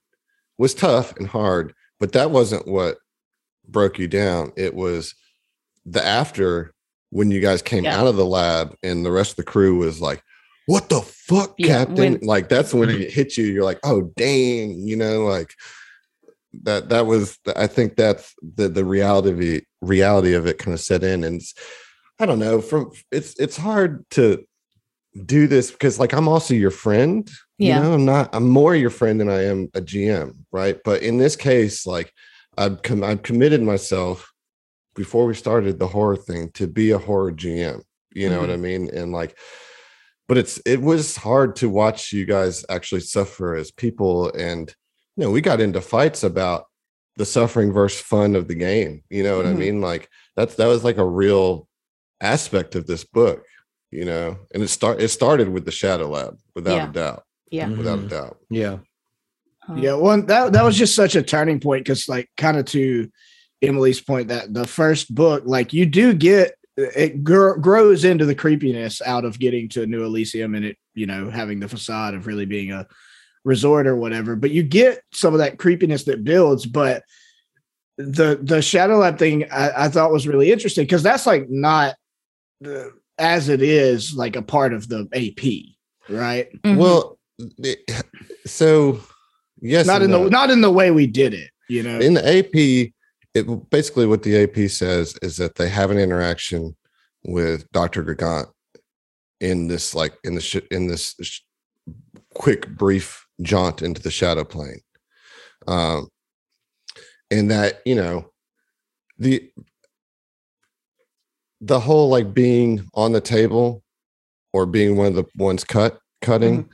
was 0.58 0.73
tough 0.73 1.15
and 1.17 1.28
hard, 1.28 1.73
but 1.99 2.13
that 2.13 2.32
wasn't 2.32 2.67
what 2.67 2.97
broke 3.67 3.99
you 3.99 4.08
down. 4.08 4.54
It 4.56 4.73
was 4.73 5.13
the 5.86 6.06
after 6.06 6.73
when 7.10 7.32
you 7.32 7.41
guys 7.41 7.62
came 7.62 7.84
Yeah. 7.84 7.99
out 7.99 8.08
of 8.08 8.15
the 8.15 8.26
lab 8.26 8.76
and 8.82 9.06
the 9.06 9.12
rest 9.12 9.32
of 9.32 9.36
the 9.38 9.43
crew 9.43 9.78
was 9.78 10.02
like, 10.02 10.21
"What 10.65 10.89
the 10.89 11.02
fuck, 11.02 11.56
Yeah, 11.58 11.86
Captain?" 11.86 12.13
when- 12.13 12.19
like 12.21 12.49
that's 12.49 12.73
when 12.73 12.89
mm-hmm. 12.89 13.02
it 13.02 13.12
hit 13.12 13.38
you. 13.38 13.45
You're 13.45 13.63
like, 13.63 13.80
"Oh, 13.84 14.13
dang!" 14.15 14.88
You 14.88 14.95
know, 14.95 15.26
like 15.26 15.54
that. 16.63 16.89
That 16.89 17.06
was. 17.06 17.38
I 17.56 17.67
think 17.67 17.95
that's 17.95 18.34
the 18.41 18.69
the 18.69 18.86
reality 18.86 19.30
of 19.30 19.41
it, 19.41 19.65
reality 19.82 20.34
of 20.34 20.47
it 20.47 20.58
kind 20.58 20.73
of 20.73 20.80
set 20.80 21.04
in, 21.04 21.23
and 21.23 21.41
I 22.19 22.26
don't 22.26 22.39
know. 22.39 22.62
From 22.62 22.91
it's 23.12 23.39
it's 23.39 23.58
hard 23.58 24.10
to 24.12 24.45
do 25.26 25.47
this 25.47 25.71
because 25.71 25.99
like 25.99 26.13
I'm 26.13 26.28
also 26.28 26.54
your 26.54 26.71
friend. 26.71 27.30
Yeah. 27.58 27.78
You 27.78 27.84
know, 27.84 27.93
I'm 27.93 28.06
not. 28.06 28.30
I'm 28.34 28.49
more 28.49 28.76
your 28.76 28.89
friend 28.89 29.19
than 29.19 29.30
I 29.30 29.43
am 29.43 29.69
a 29.73 29.82
GM, 29.82 30.36
right? 30.52 30.78
But 30.84 31.02
in 31.02 31.17
this 31.17 31.36
case, 31.36 31.86
like 31.86 32.12
I've 32.58 32.82
com- 32.82 33.04
I've 33.04 33.23
committed 33.23 33.62
myself 33.62 34.32
before 34.95 35.26
we 35.26 35.34
started 35.34 35.80
the 35.80 35.88
horror 35.88 36.17
thing 36.17 36.52
to 36.52 36.67
be 36.67 36.91
a 36.91 36.97
horror 36.97 37.32
GM. 37.32 37.82
You 38.13 38.30
know 38.30 38.39
what 38.39 38.49
mm-hmm. 38.49 38.65
I 38.65 38.67
mean? 38.67 38.89
And 38.93 39.12
like, 39.12 39.38
but 40.28 40.38
it's 40.38 40.58
it 40.66 40.82
was 40.82 41.16
hard 41.16 41.56
to 41.58 41.70
watch 41.70 42.12
you 42.14 42.26
guys 42.26 42.66
actually 42.70 43.02
suffer 43.02 43.56
as 43.56 43.72
people, 43.72 44.32
and 44.34 44.74
you 45.18 45.24
know, 45.26 45.32
we 45.32 45.42
got 45.42 45.62
into 45.62 45.82
fights 45.82 46.24
about 46.24 46.66
the 47.18 47.26
suffering 47.26 47.72
versus 47.72 48.02
fun 48.02 48.36
of 48.36 48.48
the 48.48 48.56
game. 48.56 49.04
You 49.10 49.24
know 49.24 49.38
what 49.38 49.46
I 49.46 49.54
Mhm. 49.54 49.58
mean? 49.60 49.82
Like 49.82 50.10
that's 50.36 50.56
that 50.56 50.68
was 50.68 50.84
like 50.84 50.98
a 50.98 51.08
real 51.08 51.68
aspect 52.22 52.76
of 52.76 52.88
this 52.88 53.04
book. 53.04 53.46
You 53.92 54.06
know, 54.06 54.38
and 54.54 54.64
it 54.64 54.70
start 54.70 55.00
it 55.02 55.10
started 55.10 55.50
with 55.50 55.66
the 55.66 55.72
Shadow 55.72 56.10
Lab 56.10 56.38
without 56.56 56.76
Yeah. 56.78 56.90
a 56.90 56.94
doubt, 56.94 57.24
yeah, 57.52 57.70
without 57.70 58.00
Mhm. 58.00 58.06
a 58.06 58.10
doubt. 58.10 58.38
Yeah. 58.50 58.78
Uh, 59.70 59.76
Yeah, 59.76 59.94
well, 59.94 60.20
that 60.24 60.52
that 60.54 60.64
was 60.64 60.76
just 60.76 60.96
such 60.96 61.16
a 61.16 61.22
turning 61.22 61.60
point 61.60 61.86
because, 61.86 62.10
like, 62.10 62.30
kind 62.36 62.58
of 62.58 62.66
to 62.66 63.10
Emily's 63.62 64.02
point, 64.02 64.30
that 64.30 64.54
the 64.54 64.66
first 64.68 65.14
book, 65.14 65.44
like, 65.46 65.72
you 65.74 65.86
do 65.86 66.14
get 66.14 66.56
it 66.78 67.24
gr- 67.24 67.56
grows 67.56 68.04
into 68.04 68.26
the 68.26 68.36
creepiness 68.36 69.02
out 69.02 69.26
of 69.26 69.40
getting 69.40 69.70
to 69.70 69.86
New 69.86 70.04
Elysium 70.04 70.56
and 70.56 70.66
it, 70.66 70.78
you 70.94 71.06
know, 71.06 71.30
having 71.30 71.60
the 71.60 71.68
facade 71.68 72.14
of 72.14 72.28
really 72.28 72.46
being 72.46 72.72
a 72.72 72.88
resort 73.44 73.88
or 73.88 73.96
whatever. 73.96 74.36
But 74.36 74.52
you 74.52 74.64
get 74.64 75.02
some 75.14 75.34
of 75.34 75.40
that 75.40 75.60
creepiness 75.60 76.06
that 76.06 76.24
builds. 76.24 76.66
But 76.66 77.04
the 77.98 78.40
the 78.42 78.62
Shadow 78.62 78.98
Lab 78.98 79.20
thing 79.20 79.52
I, 79.52 79.86
I 79.86 79.90
thought 79.90 80.12
was 80.12 80.28
really 80.28 80.52
interesting 80.52 80.86
because 80.86 81.04
that's 81.04 81.26
like 81.28 81.50
not 81.50 81.96
the, 82.62 82.92
as 83.18 83.50
it 83.50 83.62
is 83.62 84.16
like 84.16 84.36
a 84.36 84.42
part 84.42 84.74
of 84.74 84.88
the 84.88 85.08
AP, 85.14 86.14
right? 86.16 86.48
mhm. 86.64 86.78
Well, 86.78 87.20
so 88.46 89.00
yes, 89.62 89.86
not 89.86 90.02
in 90.02 90.10
no. 90.10 90.24
the 90.24 90.30
not 90.30 90.50
in 90.50 90.62
the 90.62 90.72
way 90.72 90.92
we 90.92 91.06
did 91.06 91.34
it, 91.34 91.52
you 91.70 91.84
know. 91.84 92.00
in 92.00 92.16
the 92.16 92.38
AP, 92.40 92.92
it 93.34 93.69
basically 93.69 94.06
what 94.06 94.24
the 94.24 94.43
AP 94.43 94.69
says 94.69 95.17
is 95.22 95.38
that 95.38 95.56
they 95.56 95.69
have 95.69 95.91
an 95.91 95.98
interaction 95.98 96.76
with 97.24 97.69
Dr. 97.72 98.04
Gagant 98.04 98.48
in 99.39 99.67
this 99.67 99.96
like 99.96 100.13
in 100.24 100.36
the 100.36 100.41
sh- 100.41 100.67
in 100.72 100.88
this 100.88 101.15
sh- 101.22 101.41
quick 102.36 102.67
brief 102.69 103.26
jaunt 103.41 103.82
into 103.82 104.02
the 104.02 104.12
shadow 104.12 104.43
plane. 104.43 104.82
Um 105.67 106.08
and 107.32 107.50
that, 107.50 107.82
you 107.86 107.96
know, 107.96 108.32
the 109.17 109.52
the 111.62 111.80
whole 111.80 112.10
like 112.10 112.34
being 112.34 112.86
on 112.93 113.13
the 113.13 113.22
table 113.22 113.84
or 114.52 114.65
being 114.65 114.98
one 114.98 115.08
of 115.08 115.15
the 115.15 115.26
ones 115.38 115.63
cut 115.63 116.00
cutting 116.22 116.69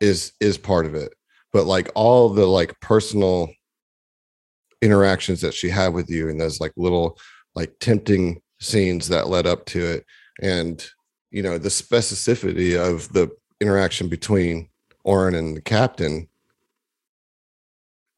is 0.00 0.32
is 0.40 0.58
part 0.58 0.86
of 0.86 0.94
it 0.94 1.14
but 1.52 1.66
like 1.66 1.88
all 1.94 2.28
the 2.28 2.46
like 2.46 2.78
personal 2.80 3.48
interactions 4.82 5.40
that 5.40 5.54
she 5.54 5.68
had 5.68 5.92
with 5.94 6.08
you 6.10 6.28
and 6.28 6.40
those 6.40 6.60
like 6.60 6.72
little 6.76 7.18
like 7.54 7.72
tempting 7.80 8.40
scenes 8.60 9.08
that 9.08 9.28
led 9.28 9.46
up 9.46 9.64
to 9.66 9.84
it 9.84 10.04
and 10.42 10.86
you 11.30 11.42
know 11.42 11.58
the 11.58 11.68
specificity 11.68 12.76
of 12.78 13.12
the 13.12 13.28
interaction 13.60 14.08
between 14.08 14.68
Oren 15.04 15.34
and 15.34 15.56
the 15.56 15.60
captain 15.60 16.28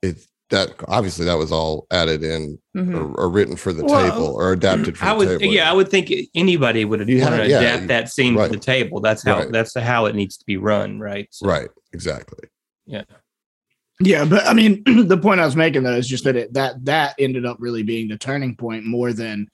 it 0.03 0.19
that 0.51 0.71
obviously 0.87 1.25
that 1.25 1.37
was 1.39 1.51
all 1.51 1.87
added 1.91 2.23
in 2.23 2.57
Mhm. 2.77 2.95
or, 2.95 3.21
or 3.23 3.29
written 3.29 3.57
for 3.57 3.73
the 3.73 3.85
Well, 3.85 4.09
table 4.11 4.35
or 4.37 4.53
adapted 4.53 4.97
for 4.97 5.05
I 5.05 5.09
the 5.11 5.17
would, 5.17 5.41
table 5.41 5.53
yeah, 5.53 5.69
I 5.69 5.75
would 5.75 5.89
think 5.89 6.13
anybody 6.37 6.85
would 6.85 7.09
You 7.09 7.21
want 7.21 7.35
have- 7.35 7.45
to 7.45 7.51
yeah, 7.51 7.59
adapt 7.61 7.83
you- 7.83 7.89
that 7.89 8.09
scene 8.11 8.37
right. 8.37 8.47
for 8.49 8.53
the 8.55 8.61
table. 8.61 9.01
That's 9.01 9.25
how 9.25 9.39
Right. 9.41 9.51
that's 9.51 9.75
how 9.77 10.07
it 10.07 10.15
needs 10.15 10.37
to 10.37 10.45
be 10.47 10.57
run, 10.57 11.01
right? 11.01 11.27
So- 11.31 11.49
right 11.49 11.69
exactly 11.93 12.49
Yeah, 12.87 13.03
but 14.01 14.47
I 14.47 14.53
mean, 14.53 14.83
the 15.09 15.19
point 15.19 15.41
I 15.41 15.47
was 15.47 15.57
making 15.57 15.83
though 15.83 15.97
is 15.97 16.09
just 16.09 16.25
that 16.25 16.37
it 16.37 16.53
that 16.55 16.85
that 16.85 17.15
ended 17.19 17.47
up 17.47 17.57
really 17.61 17.83
being 17.83 18.09
the 18.09 18.19
turning 18.19 18.55
point 18.57 18.85
more 18.85 19.13
than 19.13 19.49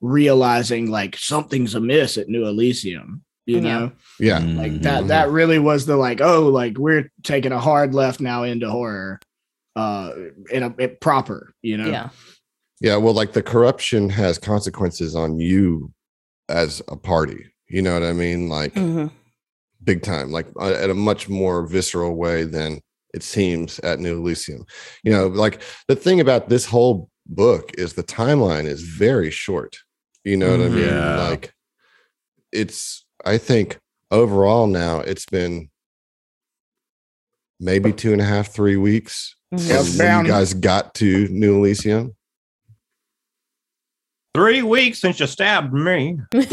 realizing 0.00 0.90
like 0.90 1.16
something's 1.16 1.74
amiss 1.74 2.18
at 2.18 2.28
New 2.28 2.46
Elysium. 2.46 3.22
You 3.46 3.62
know, 3.62 3.92
yeah 4.20 4.40
like 4.40 4.82
that 4.82 5.06
that 5.08 5.30
really 5.30 5.58
was 5.58 5.86
the 5.86 5.96
like, 5.96 6.20
oh, 6.20 6.48
like 6.48 6.76
we're 6.76 7.10
taking 7.22 7.50
a 7.52 7.58
hard 7.58 7.94
left 7.94 8.20
now 8.20 8.42
into 8.42 8.68
horror, 8.70 9.20
uh, 9.74 10.12
in 10.50 10.62
a 10.64 10.74
it 10.76 11.00
proper. 11.00 11.54
You 11.62 11.78
know, 11.78 11.86
Yeah. 11.88 12.10
Yeah, 12.80 12.96
well, 12.96 13.14
like 13.14 13.32
the 13.32 13.42
corruption 13.42 14.10
has 14.10 14.38
consequences 14.38 15.16
on 15.16 15.40
you 15.40 15.92
as 16.50 16.82
a 16.88 16.96
party. 16.96 17.46
You 17.68 17.80
know 17.82 17.94
what 17.94 18.02
I 18.02 18.12
mean? 18.12 18.50
Like 18.50 18.74
Mhm. 18.74 19.10
big 19.82 20.02
time, 20.02 20.30
like 20.30 20.46
uh, 20.60 20.74
at 20.74 20.90
a 20.90 20.94
much 20.94 21.30
more 21.30 21.66
visceral 21.66 22.16
way 22.16 22.44
than 22.44 22.80
it 23.14 23.22
seems 23.22 23.78
at 23.80 23.98
New 24.00 24.18
Elysium. 24.18 24.64
You 25.02 25.12
know, 25.12 25.26
like 25.28 25.62
the 25.88 25.96
thing 25.96 26.20
about 26.20 26.48
this 26.48 26.66
whole 26.66 27.08
book 27.26 27.72
is 27.78 27.94
the 27.94 28.02
timeline 28.02 28.64
is 28.66 28.82
very 28.82 29.30
short. 29.30 29.76
You 30.24 30.36
know 30.36 30.50
what 30.50 30.60
I 30.60 30.68
Mhm. 30.68 30.74
mean? 30.74 30.84
Yeah. 30.84 31.28
Like 31.28 31.54
it's, 32.52 33.04
I 33.24 33.38
think 33.38 33.78
overall 34.10 34.66
now 34.66 35.00
it's 35.00 35.26
been 35.26 35.70
maybe 37.60 37.92
two 37.92 38.12
and 38.12 38.20
a 38.20 38.24
half, 38.24 38.52
three 38.52 38.76
weeks 38.76 39.34
Mhm. 39.52 39.68
Yeah, 39.68 39.76
from 39.82 39.86
when 39.88 39.98
down. 39.98 40.24
you 40.26 40.30
guys 40.30 40.54
got 40.54 40.94
to 40.96 41.28
New 41.28 41.56
Elysium. 41.58 42.14
Three 44.34 44.62
weeks 44.62 45.00
since 45.00 45.18
you 45.20 45.26
stabbed 45.26 45.72
me. 45.72 46.20
cut 46.32 46.44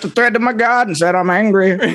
the 0.00 0.10
thread 0.14 0.34
to 0.34 0.40
my 0.40 0.52
God 0.52 0.88
and 0.88 0.96
said 0.96 1.14
I'm 1.14 1.30
angry. 1.30 1.78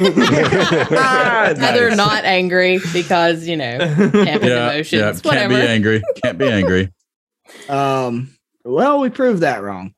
Ah, 0.94 1.54
Heather 1.58 1.90
nice. 1.90 1.98
not 1.98 2.24
angry 2.24 2.80
because 2.94 3.48
you 3.48 3.58
know 3.58 3.78
can't 3.80 4.44
yeah, 4.44 4.72
emotions. 4.72 4.92
yeah. 4.92 5.12
Can't 5.12 5.26
Whatever. 5.26 5.56
be 5.56 5.62
angry. 5.62 6.02
Can't 6.24 6.38
be 6.38 6.48
angry. 6.48 6.94
um, 7.70 8.36
well, 8.64 9.00
we 9.00 9.10
proved 9.10 9.42
that 9.42 9.62
wrong. 9.64 9.94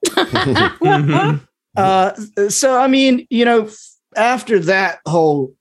Uh, 1.75 2.13
so 2.49 2.77
I 2.77 2.88
mean, 2.88 3.25
you 3.29 3.45
know, 3.45 3.69
after 4.15 4.60
that 4.60 4.99
whole 5.08 5.53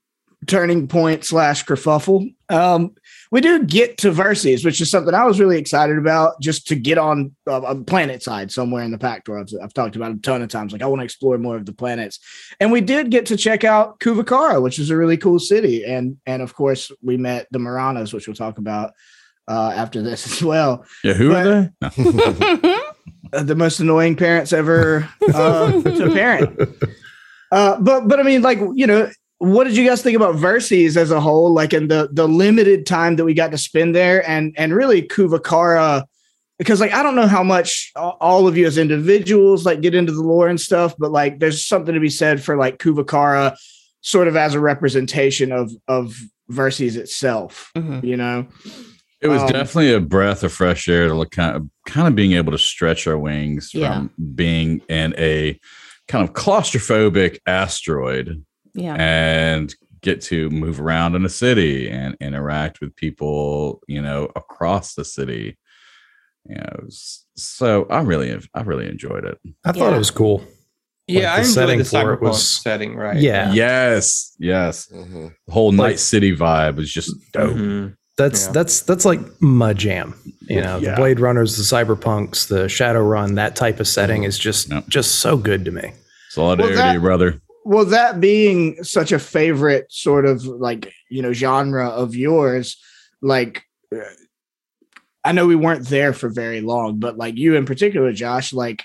turning 0.46 0.86
point 0.86 1.24
slash 1.24 1.64
kerfuffle, 1.64 2.34
um, 2.48 2.94
we 3.32 3.40
do 3.40 3.64
get 3.64 3.96
to 3.96 4.12
Verces, 4.12 4.62
which 4.62 4.80
is 4.82 4.90
something 4.90 5.14
I 5.14 5.24
was 5.24 5.40
really 5.40 5.58
excited 5.58 5.96
about, 5.96 6.38
just 6.40 6.68
to 6.68 6.74
get 6.76 6.98
on 6.98 7.34
uh, 7.48 7.62
a 7.62 7.74
planet 7.74 8.22
side 8.22 8.52
somewhere 8.52 8.84
in 8.84 8.90
the 8.90 8.98
pack 8.98 9.24
tour. 9.24 9.40
I've, 9.40 9.48
I've 9.60 9.72
talked 9.72 9.96
about 9.96 10.12
a 10.12 10.18
ton 10.18 10.42
of 10.42 10.50
times. 10.50 10.72
Like 10.72 10.82
I 10.82 10.86
want 10.86 11.00
to 11.00 11.04
explore 11.04 11.38
more 11.38 11.56
of 11.56 11.64
the 11.64 11.72
planets, 11.72 12.20
and 12.60 12.70
we 12.70 12.82
did 12.82 13.10
get 13.10 13.24
to 13.26 13.36
check 13.38 13.64
out 13.64 13.98
Kuvakara, 14.00 14.62
which 14.62 14.78
is 14.78 14.90
a 14.90 14.96
really 14.96 15.16
cool 15.16 15.38
city, 15.38 15.82
and 15.82 16.18
and 16.26 16.42
of 16.42 16.54
course 16.54 16.92
we 17.02 17.16
met 17.16 17.46
the 17.50 17.58
Maranas, 17.58 18.12
which 18.12 18.28
we'll 18.28 18.36
talk 18.36 18.58
about 18.58 18.92
uh, 19.48 19.72
after 19.74 20.02
this 20.02 20.26
as 20.32 20.42
well. 20.42 20.84
Yeah, 21.02 21.14
who 21.14 21.34
are 21.34 21.44
they? 21.44 21.70
No. 22.62 22.78
Uh, 23.32 23.42
the 23.42 23.54
most 23.54 23.80
annoying 23.80 24.14
parents 24.14 24.52
ever 24.52 25.08
uh, 25.32 25.72
to 25.72 26.10
parent. 26.12 26.60
Uh, 27.50 27.80
but 27.80 28.06
but 28.06 28.20
I 28.20 28.24
mean, 28.24 28.42
like 28.42 28.58
you 28.74 28.86
know, 28.86 29.10
what 29.42 29.64
did 29.64 29.76
you 29.76 29.86
guys 29.86 30.02
think 30.02 30.16
about 30.16 30.36
Verces 30.36 30.96
as 30.96 31.10
a 31.10 31.20
whole? 31.20 31.52
Like 31.52 31.72
in 31.72 31.88
the 31.88 32.08
the 32.12 32.28
limited 32.28 32.86
time 32.86 33.16
that 33.16 33.24
we 33.24 33.34
got 33.34 33.50
to 33.50 33.58
spend 33.58 33.94
there, 33.94 34.26
and 34.28 34.54
and 34.56 34.72
really 34.74 35.02
Kuvakara, 35.02 36.04
because 36.58 36.80
like 36.80 36.92
I 36.92 37.02
don't 37.02 37.16
know 37.16 37.26
how 37.26 37.42
much 37.42 37.90
all 37.96 38.46
of 38.46 38.56
you 38.56 38.66
as 38.66 38.78
individuals 38.78 39.66
like 39.66 39.80
get 39.80 39.94
into 39.94 40.12
the 40.12 40.22
lore 40.22 40.48
and 40.48 40.60
stuff, 40.60 40.94
but 40.98 41.10
like 41.10 41.40
there's 41.40 41.64
something 41.66 41.92
to 41.94 42.00
be 42.00 42.08
said 42.08 42.42
for 42.42 42.56
like 42.56 42.78
Kuvakara, 42.78 43.56
sort 44.00 44.28
of 44.28 44.36
as 44.36 44.54
a 44.54 44.60
representation 44.60 45.50
of 45.52 45.72
of 45.88 46.16
Verces 46.50 46.96
itself 46.96 47.70
Mhm. 47.76 48.04
you 48.04 48.16
know 48.16 48.46
It 49.22 49.28
was 49.28 49.40
Um, 49.42 49.48
definitely 49.48 49.92
a 49.94 50.00
breath 50.00 50.42
of 50.42 50.52
fresh 50.52 50.88
air 50.88 51.08
to 51.08 51.14
look 51.14 51.30
kind 51.30 51.56
of 51.56 51.62
kind 51.86 52.06
of 52.08 52.14
being 52.14 52.32
able 52.32 52.52
to 52.52 52.58
stretch 52.58 53.06
our 53.06 53.16
wings 53.16 53.70
Yeah. 53.72 53.94
from 53.94 54.10
being 54.34 54.82
in 54.88 55.14
a 55.16 55.58
kind 56.08 56.28
of 56.28 56.34
claustrophobic 56.34 57.38
asteroid 57.46 58.44
Yeah. 58.74 58.94
and 58.98 59.74
get 60.00 60.20
to 60.22 60.50
move 60.50 60.80
around 60.80 61.14
in 61.14 61.24
a 61.24 61.28
city 61.28 61.88
and 61.88 62.16
interact 62.20 62.80
with 62.80 62.94
people, 62.96 63.80
you 63.86 64.02
know, 64.02 64.30
across 64.34 64.94
the 64.94 65.04
city. 65.04 65.58
You 66.48 66.56
know, 66.56 66.86
so 67.36 67.86
I 67.88 68.00
really, 68.00 68.36
I 68.54 68.62
really 68.62 68.88
enjoyed 68.88 69.24
it. 69.24 69.38
I 69.64 69.72
thought 69.72 69.92
it 69.92 69.98
was 69.98 70.10
cool. 70.10 70.42
Yeah, 71.06 71.20
Like, 71.20 71.28
I 71.28 71.34
the 71.34 71.38
enjoyed 71.40 71.54
setting 71.54 71.78
the 71.78 71.84
for 71.84 71.96
it 72.14 72.18
cyberpunk 72.18 72.20
was- 72.22 72.62
setting, 72.62 72.96
right? 72.96 73.16
Yeah. 73.20 73.52
Yes, 73.52 74.34
yes. 74.40 74.88
Mhm. 74.92 75.32
The 75.46 75.52
whole 75.52 75.70
Like- 75.72 75.90
night 75.92 75.98
city 76.00 76.36
vibe 76.36 76.76
was 76.76 76.92
just 76.92 77.14
dope. 77.32 77.56
Mhm. 77.56 77.94
That's 78.18 78.46
Yeah. 78.46 78.52
that's 78.52 78.80
that's 78.82 79.04
like 79.04 79.20
my 79.40 79.72
jam. 79.72 80.14
You 80.48 80.60
know, 80.60 80.78
Yeah. 80.78 80.90
the 80.90 80.96
Blade 80.96 81.20
Runners, 81.20 81.56
the 81.56 81.62
Cyberpunks, 81.62 82.48
the 82.48 82.68
Shadow 82.68 83.02
Run, 83.02 83.36
that 83.36 83.54
type 83.56 83.78
of 83.80 83.86
setting 83.88 84.24
is 84.24 84.38
just 84.38 84.70
Yep. 84.70 84.88
just 84.88 85.16
so 85.16 85.36
good 85.36 85.64
to 85.64 85.70
me. 85.70 85.92
Solidarity, 86.30 86.74
that- 86.76 87.00
brother. 87.00 87.40
Well, 87.64 87.84
that 87.86 88.20
being 88.20 88.82
such 88.82 89.12
a 89.12 89.18
favorite 89.18 89.92
sort 89.92 90.26
of 90.26 90.44
like, 90.44 90.92
you 91.08 91.22
know, 91.22 91.32
genre 91.32 91.88
of 91.88 92.14
yours, 92.14 92.76
like, 93.20 93.62
uh, 93.94 94.00
I 95.24 95.32
know 95.32 95.46
we 95.46 95.54
weren't 95.54 95.86
there 95.86 96.12
for 96.12 96.28
very 96.28 96.60
long, 96.60 96.98
but 96.98 97.16
like 97.16 97.36
you 97.36 97.54
in 97.54 97.64
particular, 97.64 98.12
Josh, 98.12 98.52
like, 98.52 98.82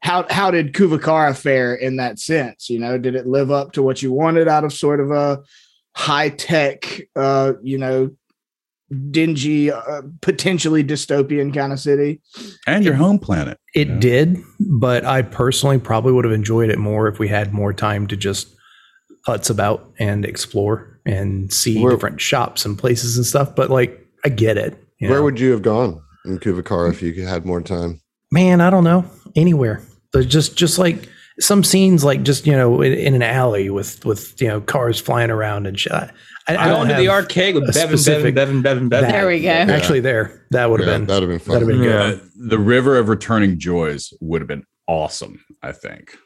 how 0.00 0.26
how 0.30 0.50
did 0.50 0.74
Kuvakara 0.74 1.36
fare 1.36 1.74
in 1.74 1.96
that 1.96 2.18
sense? 2.18 2.68
You 2.70 2.78
know, 2.78 2.98
did 2.98 3.14
it 3.14 3.26
live 3.26 3.50
up 3.50 3.72
to 3.72 3.82
what 3.82 4.02
you 4.02 4.12
wanted 4.12 4.48
out 4.48 4.64
of 4.64 4.72
sort 4.72 5.00
of 5.00 5.10
a 5.10 5.42
high 5.94 6.30
tech, 6.30 7.00
uh, 7.16 7.54
you 7.62 7.78
know, 7.78 8.10
dingy, 9.10 9.70
uh, 9.70 10.02
potentially 10.20 10.84
dystopian 10.84 11.52
kind 11.54 11.72
of 11.72 11.80
city? 11.80 12.20
And 12.66 12.84
your 12.84 12.94
home 12.94 13.18
planet. 13.18 13.58
It 13.74 13.88
Yeah. 13.88 13.98
did, 13.98 14.36
but 14.60 15.04
I 15.04 15.22
personally 15.22 15.78
probably 15.78 16.12
would 16.12 16.24
have 16.24 16.34
enjoyed 16.34 16.70
it 16.70 16.78
more 16.78 17.08
if 17.08 17.18
we 17.18 17.28
had 17.28 17.52
more 17.52 17.72
time 17.72 18.06
to 18.08 18.16
just 18.16 18.48
huts 19.26 19.48
about 19.50 19.90
and 19.98 20.24
explore 20.24 21.00
and 21.06 21.52
see 21.52 21.80
Where- 21.82 21.90
different 21.92 22.20
shops 22.20 22.64
and 22.64 22.76
places 22.78 23.16
and 23.16 23.24
stuff. 23.26 23.54
But 23.56 23.70
like, 23.70 23.98
I 24.24 24.28
get 24.28 24.56
it. 24.58 24.78
Where 25.00 25.10
know. 25.18 25.22
would 25.24 25.40
you 25.40 25.50
have 25.50 25.62
gone 25.62 26.00
in 26.24 26.38
Kuvakara 26.38 26.90
if 26.90 27.02
you 27.02 27.26
had 27.26 27.44
more 27.44 27.60
time? 27.60 28.00
man 28.32 28.60
i 28.60 28.68
don't 28.70 28.82
know 28.84 29.04
anywhere 29.36 29.80
There's 30.12 30.26
just 30.26 30.56
just 30.56 30.76
like 30.78 31.08
some 31.38 31.62
scenes 31.62 32.02
like 32.02 32.22
just 32.24 32.46
you 32.46 32.52
know 32.52 32.80
in, 32.80 32.92
in 32.94 33.14
an 33.14 33.22
alley 33.22 33.68
with 33.70 34.04
with 34.06 34.40
you 34.40 34.48
know 34.48 34.60
cars 34.62 34.98
flying 34.98 35.30
around 35.30 35.66
and 35.66 35.78
shit 35.78 35.92
i, 36.48 36.56
I 36.56 36.68
I 36.70 36.78
went 36.78 36.90
to 36.90 36.96
the 36.96 37.08
arcade 37.08 37.54
with 37.54 37.64
a 37.64 37.66
Bevan, 37.66 37.82
Bevan, 37.82 37.98
specific- 37.98 38.34
Bevan, 38.34 38.62
Bevan, 38.62 38.88
Bevan. 38.88 39.10
There 39.10 39.26
we 39.26 39.40
go. 39.42 39.48
actually 39.50 40.00
there 40.00 40.46
that 40.50 40.70
would 40.70 40.80
have 40.80 40.88
Yeah, 40.88 40.98
been 40.98 41.06
that'd 41.06 41.22
have 41.22 41.30
been 41.30 41.38
fun. 41.38 41.52
that'd 41.54 41.68
have 41.68 41.78
been 41.80 41.88
good 41.88 42.20
Uh, 42.20 42.24
the 42.48 42.58
River 42.58 42.98
of 42.98 43.08
Returning 43.08 43.58
Joys 43.58 44.12
would 44.20 44.40
have 44.40 44.48
been 44.48 44.64
awesome, 44.86 45.42
I 45.62 45.72
think. 45.72 46.16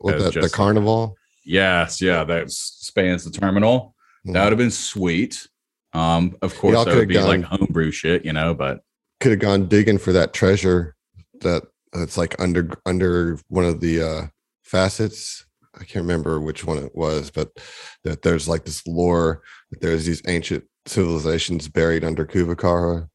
With 0.00 0.16
As 0.16 0.24
that, 0.24 0.34
the 0.34 0.40
just- 0.42 0.54
carnival. 0.54 1.16
Yes, 1.44 2.00
yeah, 2.00 2.22
that 2.24 2.50
spans 2.50 3.24
the 3.24 3.30
terminal. 3.30 3.94
That 4.26 4.44
would 4.44 4.52
have 4.52 4.58
been 4.58 4.70
sweet. 4.70 5.48
Um, 5.92 6.36
of 6.42 6.56
course, 6.56 6.74
Y'all 6.74 6.84
that 6.84 6.90
would 6.90 6.94
could've 6.94 7.08
be 7.08 7.14
gone- 7.14 7.42
like 7.42 7.42
homebrew 7.44 7.90
shit, 7.90 8.24
you 8.24 8.32
know, 8.32 8.54
but 8.54 8.80
Could 9.20 9.32
have 9.32 9.40
gone 9.40 9.66
digging 9.68 9.98
for 9.98 10.12
that 10.12 10.32
treasure 10.32 10.94
that 11.40 11.64
that's 11.92 12.16
like 12.16 12.34
under 12.40 12.70
under 12.86 13.38
one 13.48 13.64
of 13.64 13.80
the 13.80 14.00
uh 14.02 14.26
facets. 14.62 15.44
I 15.74 15.84
can't 15.84 16.04
remember 16.04 16.40
which 16.40 16.64
one 16.64 16.78
it 16.78 16.94
was, 16.94 17.30
but 17.30 17.50
that 18.04 18.22
there's 18.22 18.48
like 18.48 18.64
this 18.64 18.86
lore 18.86 19.42
that 19.70 19.80
there's 19.80 20.04
these 20.04 20.22
ancient 20.28 20.64
civilizations 20.86 21.68
buried 21.68 22.04
under 22.04 22.26
Kuvakara. 22.26 23.08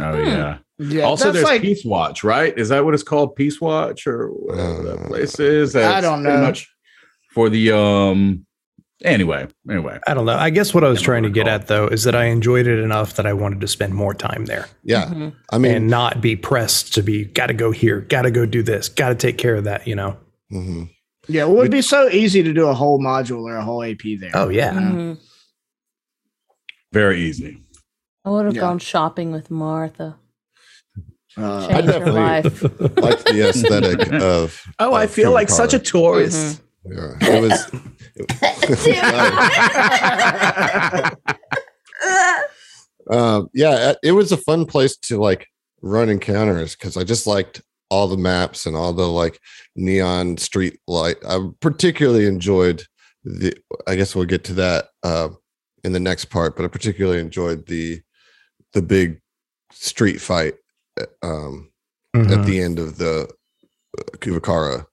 oh 0.00 0.12
Hmm. 0.22 0.26
yeah. 0.28 0.58
Yeah, 0.78 1.04
also, 1.04 1.32
there's 1.32 1.42
like 1.44 1.62
Peace 1.62 1.86
Watch, 1.86 2.22
right? 2.22 2.56
Is 2.58 2.68
that 2.68 2.84
what 2.84 2.92
it's 2.92 3.02
called? 3.02 3.34
Peace 3.34 3.62
Watch 3.62 4.06
or 4.06 4.28
whatever 4.28 4.82
that 4.82 4.98
Uh, 5.00 5.06
place 5.08 5.40
is? 5.40 5.74
I 5.74 6.02
don't 6.02 6.22
know. 6.22 6.36
Much 6.42 6.68
for 7.32 7.48
the 7.48 7.72
um. 7.72 8.44
Anyway, 9.04 9.46
anyway, 9.70 9.98
i 10.06 10.14
don't 10.14 10.24
know 10.24 10.36
i 10.38 10.48
guess 10.48 10.72
what 10.72 10.82
i 10.82 10.88
was 10.88 11.02
trying 11.02 11.22
to 11.22 11.28
get 11.28 11.46
at 11.46 11.66
though 11.66 11.86
is 11.86 12.04
that 12.04 12.14
i 12.16 12.24
enjoyed 12.24 12.66
it 12.66 12.78
enough 12.78 13.16
that 13.16 13.26
i 13.26 13.32
wanted 13.34 13.60
to 13.60 13.68
spend 13.68 13.92
more 13.94 14.14
time 14.14 14.46
there 14.46 14.68
Yeah, 14.84 15.04
Mhm. 15.10 15.34
I 15.52 15.58
mean, 15.58 15.74
and 15.74 15.88
not 15.88 16.22
be 16.22 16.34
pressed 16.34 16.94
to 16.94 17.02
be 17.02 17.26
got 17.26 17.48
to 17.48 17.52
go 17.54 17.70
here 17.72 18.00
got 18.00 18.22
to 18.22 18.30
go 18.30 18.46
do 18.46 18.62
this 18.62 18.88
got 18.88 19.10
to 19.10 19.14
take 19.14 19.36
care 19.36 19.54
of 19.54 19.64
that 19.64 19.86
you 19.86 19.94
know 19.94 20.16
mhm. 20.50 20.88
Yeah, 21.28 21.42
it 21.42 21.48
would 21.50 21.70
be 21.70 21.82
so 21.82 22.08
easy 22.08 22.42
to 22.42 22.52
do 22.52 22.66
a 22.68 22.74
whole 22.74 22.98
module 23.00 23.42
or 23.42 23.56
a 23.56 23.62
whole 23.64 23.82
AP 23.82 24.16
there. 24.20 24.30
oh 24.34 24.48
yeah 24.48 24.72
Mhm. 24.74 25.18
very 26.92 27.20
easy. 27.22 27.62
I 28.24 28.30
would 28.30 28.46
have 28.46 28.54
Yeah. 28.56 28.60
gone 28.62 28.78
shopping 28.78 29.30
with 29.32 29.50
Martha. 29.50 30.16
Uh, 31.36 31.68
Change 31.68 31.84
her 31.86 31.92
definitely- 31.92 32.12
life. 32.20 32.62
like 32.96 33.24
the 33.24 33.48
aesthetic 33.48 34.12
of. 34.22 34.60
Oh, 34.78 34.94
I 34.94 35.06
feel 35.06 35.30
like 35.32 35.48
such 35.50 35.74
a 35.74 35.78
Kuvakara. 35.78 35.90
tourist. 35.90 36.62
Yeah, 36.88 37.16
it 37.20 37.42
was. 37.42 38.76
um, 43.10 43.48
yeah, 43.54 43.92
it 44.02 44.12
was 44.12 44.32
a 44.32 44.36
fun 44.36 44.66
place 44.66 44.96
to 44.96 45.18
like 45.18 45.46
run 45.82 46.08
encounters 46.08 46.74
because 46.74 46.96
I 46.96 47.04
just 47.04 47.26
liked 47.26 47.62
all 47.90 48.08
the 48.08 48.16
maps 48.16 48.66
and 48.66 48.74
all 48.76 48.92
the 48.92 49.08
like 49.08 49.38
neon 49.76 50.36
street 50.38 50.78
light. 50.88 51.16
I 51.28 51.48
particularly 51.60 52.26
enjoyed 52.26 52.84
the. 53.24 53.54
I 53.86 53.96
guess 53.96 54.14
we'll 54.14 54.24
get 54.24 54.44
to 54.44 54.54
that 54.54 54.86
uh, 55.02 55.28
in 55.84 55.92
the 55.92 56.00
next 56.00 56.26
part, 56.26 56.56
but 56.56 56.64
I 56.64 56.68
particularly 56.68 57.20
enjoyed 57.20 57.66
the 57.66 58.00
the 58.72 58.82
big 58.82 59.20
street 59.72 60.20
fight 60.20 60.54
uh, 61.00 61.04
um, 61.26 61.70
Mhm. 62.14 62.38
at 62.38 62.46
the 62.46 62.60
end 62.60 62.78
of 62.78 62.98
the 62.98 63.28
uh, 63.98 64.02
Kuvakara 64.18 64.86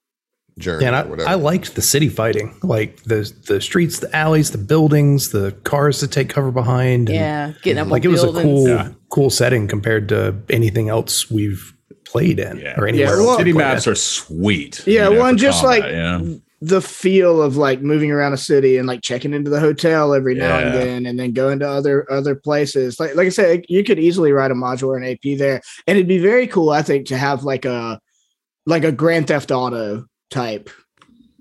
journey. 0.60 0.84
Yeah, 0.86 1.04
or 1.04 1.10
whatever. 1.10 1.30
I, 1.30 1.34
I 1.34 1.36
liked 1.36 1.76
the 1.76 1.82
city 1.82 2.10
fighting, 2.10 2.56
like 2.64 3.02
the 3.04 3.32
the 3.48 3.60
streets, 3.62 4.00
the 4.00 4.14
alleys, 4.16 4.52
the 4.52 4.58
buildings, 4.58 5.30
the 5.30 5.52
cars 5.64 6.00
to 6.00 6.08
take 6.08 6.30
cover 6.30 6.52
behind. 6.52 7.10
and, 7.10 7.16
Yeah, 7.18 7.54
getting 7.64 7.80
up 7.82 7.88
like 7.90 8.04
on 8.04 8.10
it 8.10 8.12
was 8.12 8.24
a 8.24 8.32
cool, 8.32 8.68
Yeah. 8.68 8.90
cool 9.10 9.30
setting 9.30 9.68
compared 9.68 10.10
to 10.10 10.36
anything 10.50 10.90
else 10.90 11.32
we've 11.32 11.73
played 12.14 12.40
in 12.40 12.58
Yeah. 12.58 12.80
or 12.80 12.88
Yeah, 12.88 12.94
anywhere. 12.94 13.18
well- 13.24 13.38
City 13.38 13.54
maps 13.54 13.88
in. 13.88 13.92
are 13.92 13.96
sweet. 13.96 14.82
Yeah, 14.86 15.10
you 15.10 15.16
know, 15.16 15.20
one 15.20 15.36
for 15.36 15.42
just 15.42 15.62
combat, 15.62 15.82
like- 15.82 15.92
you 15.92 15.98
know? 15.98 16.40
the 16.66 16.82
feel 16.82 17.42
of 17.42 17.58
like 17.58 17.82
moving 17.82 18.10
around 18.10 18.32
a 18.32 18.38
city 18.38 18.78
and 18.78 18.88
like 18.88 19.02
checking 19.02 19.34
into 19.34 19.50
the 19.50 19.60
hotel 19.60 20.14
every 20.14 20.34
now 20.34 20.60
and 20.60 20.74
then 20.74 21.06
and 21.06 21.20
then 21.20 21.34
going 21.34 21.60
to 21.60 21.68
other 21.68 22.10
other 22.10 22.36
places 22.36 23.02
like 23.02 23.14
like 23.16 23.26
i 23.26 23.30
said 23.30 23.66
you 23.68 23.84
could 23.84 24.00
easily 24.00 24.32
write 24.32 24.50
a 24.50 24.54
module 24.54 24.88
or 24.88 24.96
an 24.96 25.04
ap 25.04 25.18
there 25.38 25.60
and 25.88 25.98
it'd 25.98 26.08
be 26.08 26.20
very 26.20 26.48
cool 26.48 26.70
i 26.70 26.82
think 26.82 27.06
to 27.06 27.18
have 27.18 27.44
like 27.44 27.66
a 27.66 28.00
like 28.66 28.86
a 28.86 28.94
grand 28.94 29.28
theft 29.28 29.52
auto 29.52 30.06
type 30.32 30.70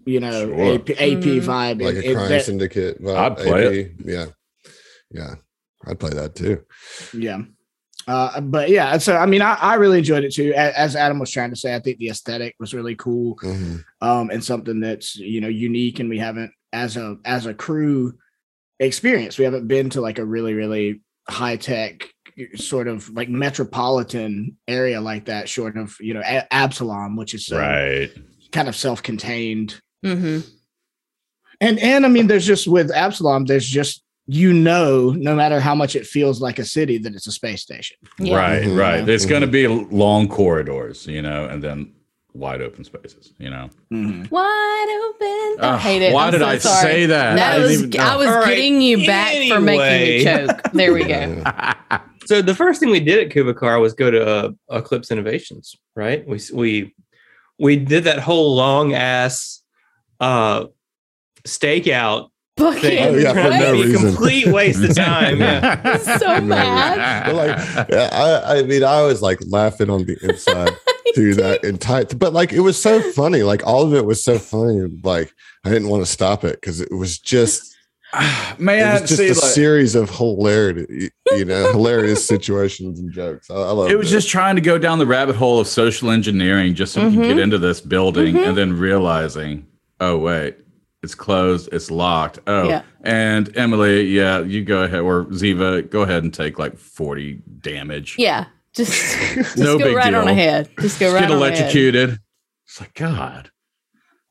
you 0.06 0.18
know 0.18 0.46
Sure. 0.48 0.74
ap, 0.74 0.90
AP 0.90 1.22
Mhm. 1.22 1.40
vibe 1.42 1.82
like 1.84 1.94
It- 1.94 2.10
a 2.10 2.14
crime 2.14 2.28
that- 2.28 2.44
syndicate. 2.44 3.00
vibe, 3.00 3.16
I'd 3.16 3.36
play 3.36 3.80
AP. 3.80 3.90
Yeah, 4.04 4.26
yeah, 5.12 5.34
I'd 5.86 6.00
play 6.00 6.10
that 6.14 6.34
too. 6.34 6.62
yeah 7.16 7.42
uh, 8.08 8.40
but 8.40 8.68
yeah 8.68 8.98
so 8.98 9.16
i 9.16 9.26
mean 9.26 9.42
I, 9.42 9.54
I 9.54 9.74
really 9.74 9.98
enjoyed 9.98 10.24
it 10.24 10.32
too 10.34 10.52
as, 10.54 10.74
as 10.74 10.96
adam 10.96 11.18
was 11.18 11.30
trying 11.30 11.50
to 11.50 11.56
say 11.56 11.74
i 11.74 11.80
think 11.80 11.98
the 11.98 12.08
aesthetic 12.08 12.54
was 12.58 12.74
really 12.74 12.94
cool 12.96 13.36
Mhm. 13.42 13.84
um, 14.00 14.30
and 14.30 14.42
something 14.42 14.80
that's 14.80 15.16
you 15.16 15.40
know 15.40 15.48
unique 15.48 16.00
and 16.00 16.08
we 16.10 16.18
haven't 16.18 16.52
as 16.72 16.96
a 16.96 17.16
as 17.24 17.46
a 17.46 17.54
crew 17.54 18.14
experience 18.80 19.38
we 19.38 19.44
haven't 19.44 19.68
been 19.68 19.90
to 19.90 20.00
like 20.00 20.18
a 20.18 20.24
really 20.24 20.54
really 20.54 21.02
high 21.28 21.56
tech 21.56 22.08
sort 22.56 22.88
of 22.88 23.08
like 23.10 23.28
metropolitan 23.28 24.56
area 24.66 25.00
like 25.00 25.26
that 25.26 25.48
short 25.48 25.76
of 25.76 25.94
you 26.00 26.14
know 26.14 26.22
a- 26.24 26.52
absalom 26.52 27.14
which 27.16 27.34
is 27.34 27.46
so 27.46 27.58
right. 27.58 28.10
kind 28.52 28.68
of 28.68 28.74
self-contained 28.74 29.80
hmm 30.02 30.40
and 31.60 31.78
and 31.78 32.04
i 32.04 32.08
mean 32.08 32.26
there's 32.26 32.46
just 32.46 32.66
with 32.66 32.90
absalom 32.90 33.44
there's 33.44 33.68
just 33.68 34.02
you 34.26 34.52
know 34.52 35.10
no 35.10 35.34
matter 35.34 35.58
how 35.60 35.74
much 35.74 35.96
it 35.96 36.06
feels 36.06 36.40
like 36.40 36.58
a 36.60 36.64
city 36.64 36.96
that 36.98 37.14
it's 37.14 37.26
a 37.26 37.32
space 37.32 37.60
station 37.62 37.96
Yeah. 38.20 38.36
Right, 38.36 38.62
Mhm. 38.62 38.78
right. 38.78 39.04
There's 39.06 39.26
going 39.26 39.40
to 39.42 39.48
be 39.48 39.66
long 39.66 40.28
corridors, 40.28 41.06
you 41.06 41.22
know, 41.22 41.46
and 41.46 41.62
then 41.62 41.92
wide 42.32 42.62
open 42.62 42.84
spaces, 42.84 43.32
you 43.38 43.50
know. 43.50 43.68
Wide 43.90 45.00
open. 45.04 45.64
I 45.64 45.74
Ugh, 45.74 45.80
hate 45.80 46.02
it. 46.02 46.12
Why 46.14 46.26
I'm 46.26 46.32
did 46.32 46.40
so 46.40 46.46
I 46.46 46.58
sorry. 46.58 46.82
say 46.92 47.06
that? 47.06 47.34
That 47.36 47.54
I 47.54 47.58
was 47.58 47.82
even 47.82 48.00
I 48.00 48.16
was 48.16 48.28
All 48.28 48.36
right, 48.36 48.48
getting 48.56 48.80
you 48.80 49.04
back 49.06 49.32
for 49.48 49.60
making 49.60 49.66
me 50.00 50.24
anyway. 50.26 50.46
choke. 50.46 50.62
There 50.72 50.92
we 50.94 51.04
go. 51.04 51.42
So 52.26 52.40
the 52.40 52.54
first 52.54 52.78
thing 52.78 52.90
we 52.90 53.00
did 53.00 53.18
at 53.26 53.34
Kubikar 53.34 53.80
was 53.80 53.94
go 53.94 54.08
to 54.08 54.24
uh, 54.24 54.50
Eclipse 54.70 55.10
Innovations, 55.10 55.74
right? 55.96 56.24
We 56.26 56.38
we 56.54 56.94
we 57.58 57.74
did 57.76 58.04
that 58.04 58.20
whole 58.20 58.54
long 58.54 58.94
ass 58.94 59.60
uh 60.20 60.66
stakeout 61.46 62.28
Fucking 62.62 62.80
thing. 62.80 63.14
Oh, 63.14 63.18
yeah, 63.18 63.32
for 63.32 63.50
no 63.50 63.70
A 63.70 63.72
reason. 63.72 64.06
complete 64.14 64.46
waste 64.48 64.82
of 64.82 64.94
time. 64.96 65.38
Yeah. 65.40 65.96
so 65.98 66.40
mad. 66.40 67.26
But 67.26 67.34
like, 67.34 67.88
yeah, 67.90 68.08
I, 68.12 68.58
I 68.58 68.62
mean, 68.62 68.84
I 68.84 69.02
was 69.02 69.22
like 69.22 69.38
laughing 69.48 69.90
on 69.90 70.04
the 70.04 70.16
inside 70.22 70.70
through 71.14 71.34
that 71.34 71.64
entire, 71.64 72.04
but 72.06 72.32
like, 72.32 72.52
it 72.52 72.60
was 72.60 72.80
so 72.80 73.00
funny. 73.12 73.42
Like, 73.42 73.66
all 73.66 73.82
of 73.82 73.94
it 73.94 74.04
was 74.04 74.22
so 74.22 74.38
funny. 74.38 74.80
Like, 75.02 75.32
I 75.64 75.70
didn't 75.70 75.88
want 75.88 76.04
to 76.04 76.10
stop 76.10 76.44
it 76.44 76.60
because 76.60 76.80
it 76.80 76.92
was 76.92 77.18
just 77.18 77.70
man, 78.14 78.52
It 78.52 78.60
Man, 78.60 78.92
was 79.00 79.08
just 79.10 79.16
see, 79.16 79.26
a 79.28 79.32
like, 79.32 79.52
series 79.54 79.94
of 79.94 80.10
hilarity, 80.10 81.10
you 81.32 81.44
know, 81.46 81.70
hilarious 81.72 82.26
situations 82.34 82.98
and 83.00 83.10
jokes. 83.10 83.50
I, 83.50 83.54
I 83.54 83.70
love 83.70 83.90
it 83.90 83.96
was 83.96 84.10
just 84.10 84.28
trying 84.28 84.54
to 84.56 84.60
go 84.60 84.76
down 84.78 84.98
the 84.98 85.06
rabbit 85.06 85.34
hole 85.36 85.58
of 85.60 85.66
social 85.66 86.10
engineering 86.10 86.74
just 86.74 86.92
so 86.92 87.08
we 87.08 87.16
could 87.16 87.24
get 87.26 87.38
into 87.38 87.56
this 87.58 87.80
building 87.80 88.34
Mhm. 88.34 88.48
and 88.48 88.56
then 88.58 88.78
realizing, 88.78 89.66
oh 90.00 90.18
wait, 90.18 90.56
it's 91.02 91.14
closed, 91.14 91.68
it's 91.72 91.90
locked. 91.90 92.38
Oh, 92.46 92.68
Yeah. 92.68 92.82
and 93.02 93.54
Emily, 93.56 94.04
yeah, 94.04 94.40
you 94.40 94.64
go 94.64 94.82
ahead, 94.84 95.00
or 95.00 95.24
Ziva, 95.26 95.88
go 95.90 96.02
ahead 96.02 96.22
and 96.22 96.32
take 96.32 96.58
like 96.58 96.76
40 96.78 97.42
damage. 97.60 98.16
Yeah. 98.18 98.46
Just, 98.74 98.92
just 99.34 99.58
No 99.58 99.78
go 99.78 99.84
big 99.86 99.96
right 99.96 100.14
on 100.14 100.24
deal. 100.26 100.32
ahead. 100.32 100.68
Just 100.80 100.98
go 101.00 101.06
Just 101.06 101.14
right 101.14 101.20
get 101.28 101.30
on 101.30 101.42
ahead. 101.42 101.52
electrocuted. 101.54 102.18
It's 102.66 102.80
like, 102.80 102.94
God, 102.94 103.50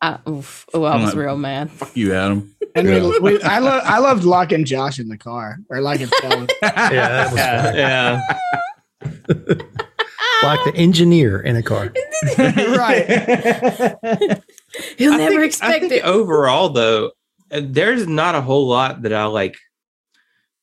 I, 0.02 0.18
oof. 0.28 0.66
Oh, 0.74 0.84
I 0.84 0.96
was 0.96 1.02
I'm 1.02 1.06
like- 1.10 1.16
real 1.26 1.38
mad. 1.38 1.70
fuck 1.72 1.96
you, 1.96 2.14
Adam. 2.14 2.56
And 2.74 2.88
Yeah. 2.88 3.02
we, 3.06 3.20
we, 3.20 3.44
I 3.44 3.60
love 3.60 3.82
I 3.86 4.00
loved 4.00 4.24
locking 4.24 4.64
Josh 4.64 4.98
in 4.98 5.10
the 5.10 5.18
car 5.18 5.58
or 5.70 5.82
like 5.82 6.00
Yeah, 6.00 6.08
that 6.62 7.32
was 7.32 7.38
Yeah, 7.76 8.22
yeah. 9.36 9.56
Like 10.44 10.64
the 10.66 10.74
engineer 10.76 11.40
in 11.42 11.56
a 11.56 11.64
car. 11.64 11.94
right. 12.38 13.06
He'll 14.98 15.14
I 15.14 15.18
never 15.18 15.32
think- 15.32 15.44
expect 15.46 15.76
I 15.76 15.80
think 15.80 15.92
it. 15.94 16.04
Overall, 16.04 16.70
though, 16.70 17.12
uh, 17.52 17.62
there's 17.64 18.08
not 18.08 18.36
a 18.36 18.42
whole 18.42 18.68
lot 18.68 19.02
that 19.04 19.14
I 19.14 19.26
like 19.26 19.58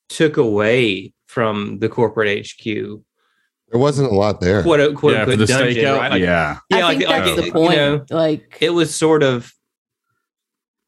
took 0.08 0.36
away 0.36 1.12
from 1.26 1.78
the 1.80 1.88
corporate 1.88 2.46
HQ. 2.46 2.64
There 2.64 3.78
wasn't 3.78 4.10
a 4.10 4.14
lot 4.14 4.40
there. 4.40 4.62
Quote, 4.62 4.94
quote 4.96 5.12
yeah, 5.12 5.24
for 5.26 5.32
unquote 5.32 5.46
the 5.48 5.52
dungeon, 5.54 5.84
right? 5.94 6.10
Like, 6.12 6.22
yeah. 6.22 6.58
I 6.72 6.78
yeah, 6.78 6.88
think 6.88 7.00
like, 7.02 7.08
like, 7.10 7.24
that's 7.24 7.30
it- 7.30 7.36
the 7.36 7.46
you 7.46 7.52
point. 7.52 7.76
know, 7.76 8.04
like, 8.10 8.56
it 8.60 8.70
was 8.70 8.94
sort 8.94 9.22
of, 9.22 9.52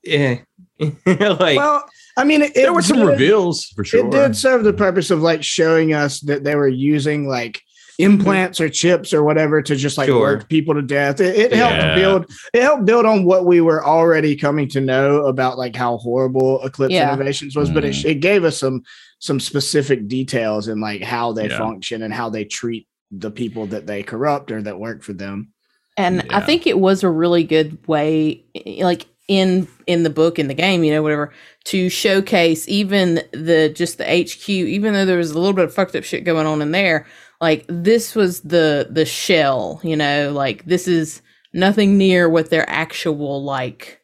yeah. 0.03 0.39
like 0.81 1.59
well, 1.59 1.85
I 2.17 2.25
mean, 2.25 2.41
it, 2.41 2.55
There 2.55 2.73
were 2.73 2.81
some 2.81 2.97
did- 3.01 3.05
reveals 3.07 3.67
for 3.77 3.85
sure. 3.85 4.07
It 4.07 4.11
did 4.11 4.35
serve 4.35 4.65
the 4.65 4.73
purpose 4.73 5.11
of 5.11 5.21
like 5.21 5.45
showing 5.45 5.93
us 5.93 6.21
that 6.21 6.43
they 6.43 6.55
were 6.55 6.69
using 6.69 7.29
like 7.29 7.61
implants 8.03 8.61
or 8.61 8.69
chips 8.69 9.13
or 9.13 9.23
whatever 9.23 9.61
to 9.63 9.77
just 9.77 9.99
like 9.99 10.07
Sure. 10.09 10.21
work 10.21 10.49
people 10.49 10.75
to 10.75 10.83
death. 10.83 11.21
It, 11.21 11.37
it 11.37 11.53
helped 11.53 11.75
Yeah. 11.77 11.95
build 11.95 12.31
it 12.55 12.63
helped 12.63 12.85
build 12.87 13.07
on 13.07 13.25
what 13.25 13.45
we 13.47 13.61
were 13.61 13.85
already 13.85 14.37
coming 14.37 14.69
to 14.69 14.81
know 14.81 15.27
about 15.27 15.59
like 15.59 15.77
how 15.77 15.99
horrible 15.99 16.63
Eclipse 16.65 16.93
Yeah. 16.95 17.13
Innovations 17.13 17.57
was, 17.57 17.71
but 17.71 17.85
it, 17.85 17.93
Mhm. 17.95 18.05
it 18.07 18.15
gave 18.17 18.45
us 18.45 18.59
some 18.59 18.83
some 19.19 19.39
specific 19.39 20.09
details 20.09 20.67
and 20.69 20.81
like 20.81 21.03
how 21.03 21.33
they 21.33 21.49
Yeah. 21.49 21.59
function 21.59 22.03
and 22.03 22.13
how 22.15 22.31
they 22.31 22.45
treat 22.45 22.87
the 23.11 23.31
people 23.31 23.67
that 23.67 23.87
they 23.87 24.03
corrupt 24.03 24.51
or 24.51 24.63
that 24.63 24.79
work 24.81 25.03
for 25.03 25.13
them. 25.13 25.49
and 25.97 26.25
I 26.31 26.41
think 26.41 26.67
it 26.67 26.79
was 26.79 27.03
a 27.03 27.11
really 27.11 27.45
good 27.45 27.77
way, 27.87 28.43
like 28.81 29.05
in 29.29 29.69
in 29.87 30.03
the 30.03 30.09
book 30.11 30.39
in 30.39 30.49
the 30.49 30.55
game, 30.55 30.83
you 30.83 30.93
know, 30.93 31.03
whatever, 31.03 31.31
to 31.65 31.91
showcase 31.91 32.67
even 32.69 33.21
the 33.33 33.69
just 33.75 33.99
the 33.99 34.05
HQ, 34.05 34.49
even 34.49 34.95
though 34.95 35.05
there 35.05 35.19
was 35.19 35.33
a 35.33 35.39
little 35.39 35.53
bit 35.53 35.67
of 35.67 35.75
fucked 35.75 35.95
up 35.95 36.05
shit 36.05 36.25
going 36.25 36.47
on 36.47 36.63
in 36.63 36.71
there. 36.71 37.07
Like 37.41 37.65
this 37.69 38.15
was 38.15 38.43
the 38.43 38.89
the 38.91 39.05
shell, 39.05 39.81
you 39.83 39.97
know, 39.97 40.33
like 40.33 40.65
this 40.65 40.87
is 40.87 41.23
nothing 41.53 41.97
near 41.97 42.29
what 42.29 42.51
their 42.51 42.69
actual 42.69 43.43
like 43.43 44.01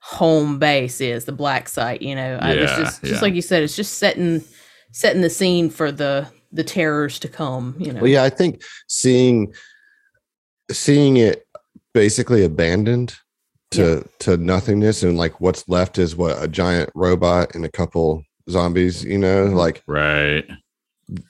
home 0.00 0.58
base 0.58 1.00
is, 1.00 1.24
the 1.24 1.32
black 1.32 1.68
site. 1.68 2.02
You 2.02 2.14
know, 2.14 2.38
I, 2.40 2.52
it's 2.52 2.72
Yeah, 2.72 2.78
just 2.78 3.00
just 3.00 3.14
yeah. 3.14 3.20
like 3.20 3.34
you 3.34 3.42
said, 3.42 3.62
it's 3.62 3.76
just 3.76 3.98
setting 3.98 4.44
setting 4.92 5.22
the 5.22 5.30
scene 5.30 5.70
for 5.70 5.90
the 5.90 6.28
the 6.52 6.64
terrors 6.64 7.18
to 7.20 7.28
come. 7.28 7.76
You 7.78 7.92
know, 7.92 8.00
Well, 8.00 8.10
yeah, 8.10 8.24
I 8.24 8.30
think 8.30 8.62
seeing 8.88 9.52
seeing 10.70 11.16
it 11.16 11.46
basically 11.94 12.44
abandoned 12.44 13.14
to 13.72 14.08
to 14.20 14.36
nothingness 14.36 15.02
and 15.02 15.16
like 15.16 15.40
what's 15.40 15.68
left 15.68 15.98
is 15.98 16.14
what 16.14 16.42
a 16.42 16.48
giant 16.48 16.90
robot 16.94 17.54
and 17.54 17.64
a 17.64 17.70
couple 17.70 18.22
zombies, 18.48 19.04
you 19.04 19.18
know, 19.18 19.46
mm-hmm. 19.46 19.56
like 19.56 19.82
Right. 19.86 20.44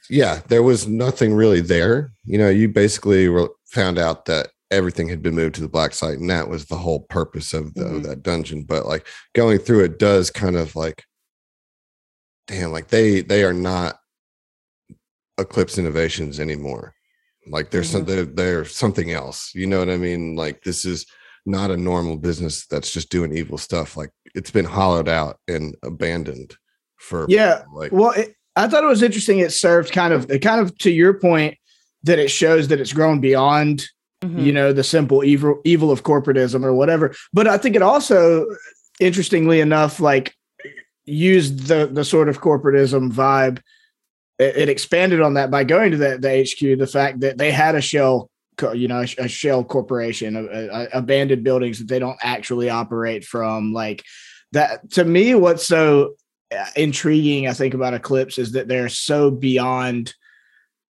Yeah, 0.08 0.40
there 0.48 0.62
was 0.62 0.86
nothing 0.88 1.34
really 1.34 1.60
there. 1.60 2.12
You 2.24 2.38
know, 2.38 2.48
you 2.48 2.68
basically 2.68 3.28
re- 3.28 3.48
found 3.66 3.98
out 3.98 4.24
that 4.26 4.48
everything 4.70 5.08
had 5.08 5.22
been 5.22 5.34
moved 5.34 5.54
to 5.56 5.60
the 5.60 5.68
black 5.68 5.92
site, 5.92 6.18
and 6.18 6.30
that 6.30 6.48
was 6.48 6.64
the 6.66 6.76
whole 6.76 7.00
purpose 7.00 7.52
of, 7.54 7.72
the, 7.74 7.84
Mhm. 7.84 7.96
of 7.96 8.02
that 8.04 8.22
dungeon. 8.22 8.62
But 8.64 8.86
like 8.86 9.06
going 9.34 9.58
through 9.58 9.84
it 9.84 9.98
does 9.98 10.30
kind 10.30 10.56
of 10.56 10.74
like, 10.76 11.04
damn, 12.46 12.72
like 12.72 12.88
they 12.88 13.20
they 13.22 13.44
are 13.44 13.52
not 13.52 13.98
Eclipse 15.38 15.78
Innovations 15.78 16.40
anymore. 16.40 16.94
Like 17.48 17.70
there's 17.70 17.90
some 17.90 18.04
they're, 18.04 18.24
they're 18.24 18.64
something 18.64 19.12
else. 19.12 19.52
You 19.54 19.66
know 19.66 19.78
what 19.78 19.90
I 19.90 19.96
mean? 19.98 20.34
Like 20.36 20.62
this 20.62 20.84
is 20.84 21.06
not 21.44 21.70
a 21.70 21.76
normal 21.76 22.16
business 22.16 22.66
that's 22.66 22.90
just 22.90 23.10
doing 23.10 23.36
evil 23.36 23.58
stuff. 23.58 23.96
Like 23.96 24.10
it's 24.34 24.50
been 24.50 24.64
hollowed 24.64 25.08
out 25.08 25.38
and 25.46 25.76
abandoned 25.84 26.56
for 26.96 27.26
Yeah. 27.28 27.62
like 27.72 27.92
Well, 27.92 28.12
it, 28.12 28.34
I 28.56 28.68
thought 28.68 28.82
it 28.82 28.88
was 28.88 29.02
interesting. 29.02 29.38
It 29.38 29.52
served 29.52 29.92
kind 29.92 30.12
of, 30.12 30.28
kind 30.40 30.60
of 30.60 30.76
to 30.78 30.90
your 30.90 31.14
point 31.14 31.56
that 32.04 32.18
it 32.18 32.30
shows 32.30 32.68
that 32.68 32.80
it's 32.80 32.92
grown 32.92 33.20
beyond, 33.20 33.86
Mhm. 34.24 34.44
you 34.44 34.52
know, 34.52 34.72
the 34.72 34.82
simple 34.84 35.22
evil 35.24 35.60
evil 35.64 35.90
of 35.90 36.02
corporatism 36.02 36.64
or 36.64 36.72
whatever. 36.72 37.14
But 37.34 37.46
I 37.46 37.58
think 37.58 37.76
it 37.76 37.82
also, 37.82 38.46
interestingly 38.98 39.60
enough, 39.60 40.00
like 40.00 40.34
used 41.04 41.66
the 41.68 41.86
the 41.92 42.04
sort 42.04 42.28
of 42.28 42.40
corporatism 42.40 43.12
vibe. 43.12 43.58
It, 44.38 44.56
it 44.56 44.68
expanded 44.68 45.20
on 45.20 45.34
that 45.34 45.50
by 45.50 45.64
going 45.64 45.90
to 45.90 45.96
the, 45.98 46.18
the 46.18 46.30
HQ. 46.42 46.78
The 46.78 46.86
fact 46.86 47.20
that 47.20 47.36
they 47.38 47.50
had 47.50 47.74
a 47.74 47.80
shell, 47.80 48.30
you 48.72 48.88
know, 48.88 49.04
a, 49.18 49.28
shell 49.28 49.64
corporation, 49.64 50.36
a, 50.36 50.44
a, 50.44 50.88
abandoned 50.94 51.44
buildings 51.44 51.78
that 51.78 51.88
they 51.88 51.98
don't 51.98 52.18
actually 52.22 52.70
operate 52.70 53.24
from, 53.24 53.72
like 53.72 54.02
that. 54.52 54.90
To 54.92 55.04
me, 55.04 55.34
what's 55.34 55.66
so 55.66 56.14
intriguing 56.76 57.48
I 57.48 57.52
think 57.52 57.74
about 57.74 57.94
Eclipse 57.94 58.38
is 58.38 58.52
that 58.52 58.68
they're 58.68 58.88
so 58.88 59.30
beyond 59.30 60.14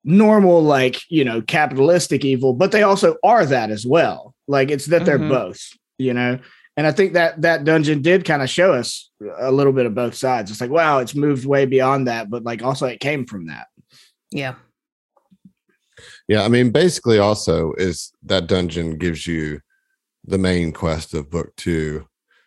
normal 0.05 0.62
like 0.62 1.01
you 1.11 1.24
know 1.24 1.42
capitalistic 1.42 2.24
evil 2.24 2.53
but 2.55 2.72
they 2.72 2.82
also 2.82 3.16
are 3.22 3.44
that 3.44 3.70
as 3.70 3.84
well 3.84 4.34
like 4.48 4.70
it's 4.70 4.86
that 4.86 5.05
they're 5.05 5.18
Mhm. 5.18 5.28
both 5.28 5.61
you 5.98 6.14
know 6.14 6.38
and 6.76 6.86
I 6.86 6.92
think 6.92 7.12
that 7.14 7.42
that 7.42 7.64
dungeon 7.64 8.01
did 8.01 8.24
kind 8.24 8.40
of 8.42 8.48
show 8.48 8.72
us 8.72 9.11
a 9.38 9.53
little 9.53 9.72
bit 9.72 9.86
of 9.86 9.94
both 9.94 10.14
sides 10.14 10.51
it's 10.51 10.61
like 10.61 10.70
wow 10.70 10.98
it's 11.01 11.14
moved 11.14 11.44
way 11.44 11.66
beyond 11.66 12.07
that 12.07 12.30
but 12.30 12.44
like 12.44 12.62
also 12.62 12.86
it 12.86 13.01
came 13.01 13.26
from 13.26 13.46
that 13.48 13.66
yeah. 14.30 14.55
Yeah, 16.28 16.44
I 16.44 16.48
mean, 16.48 16.70
basically, 16.70 17.18
also 17.18 17.72
is 17.76 18.12
that 18.24 18.46
dungeon 18.46 18.96
gives 18.96 19.26
you 19.26 19.61
the 20.24 20.38
main 20.38 20.72
quest 20.72 21.12
of 21.12 21.28
book 21.30 21.55
two, 21.57 22.07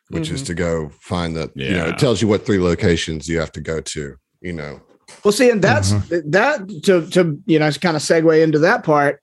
which 0.10 0.30
is 0.30 0.41
Mhm. 0.43 0.45
to 0.47 0.54
go 0.54 0.91
find 0.99 1.36
that. 1.36 1.51
You 1.56 1.70
know, 1.72 1.76
Yeah. 1.86 1.89
it 1.89 1.97
tells 1.99 2.22
you 2.22 2.28
what 2.28 2.45
three 2.45 2.60
locations 2.60 3.28
you 3.28 3.39
have 3.39 3.51
to 3.54 3.62
go 3.62 3.80
to. 3.82 4.16
You 4.41 4.54
know, 4.54 4.82
Well, 5.24 5.32
see, 5.32 5.49
and 5.49 5.62
that's 5.62 5.91
that 6.10 6.68
to 6.84 7.08
to 7.12 7.39
you 7.45 7.60
know 7.60 7.72
kind 7.72 7.95
of 7.95 8.01
segue 8.04 8.41
into 8.43 8.60
that 8.60 8.84
part. 8.84 9.20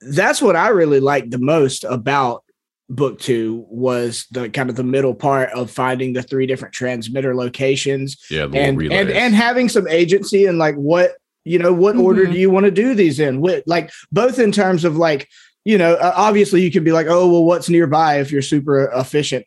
That's 0.00 0.40
what 0.40 0.56
I 0.56 0.68
really 0.68 1.00
liked 1.00 1.30
the 1.30 1.38
most 1.38 1.84
about 1.84 2.42
book 2.88 3.20
two 3.20 3.64
was 3.68 4.26
the 4.32 4.48
kind 4.48 4.68
of 4.68 4.74
the 4.76 4.82
middle 4.82 5.14
part 5.14 5.50
of 5.50 5.70
finding 5.70 6.12
the 6.12 6.22
three 6.22 6.46
different 6.46 6.74
transmitter 6.74 7.36
locations 7.36 8.16
Yeah. 8.30 8.46
And 8.52 8.82
and 8.82 9.10
and 9.10 9.34
having 9.34 9.68
some 9.68 9.86
agency 9.86 10.46
and 10.46 10.58
like 10.58 10.74
what 10.74 11.12
you 11.44 11.58
know 11.60 11.72
what 11.72 11.94
order 11.96 12.26
Mhm. 12.26 12.32
do 12.32 12.38
you 12.38 12.50
want 12.50 12.64
to 12.64 12.72
do 12.72 12.94
these 12.94 13.20
in 13.20 13.40
what 13.40 13.62
like 13.66 13.90
both 14.10 14.40
in 14.40 14.50
terms 14.50 14.84
of 14.84 14.96
like 14.96 15.28
you 15.64 15.78
know 15.78 15.94
uh, 15.94 16.12
obviously 16.16 16.62
you 16.62 16.70
could 16.72 16.82
be 16.82 16.90
like 16.90 17.06
oh 17.08 17.28
well 17.30 17.44
what's 17.44 17.68
nearby 17.68 18.18
if 18.18 18.32
you're 18.32 18.42
super 18.42 18.90
efficient 18.96 19.44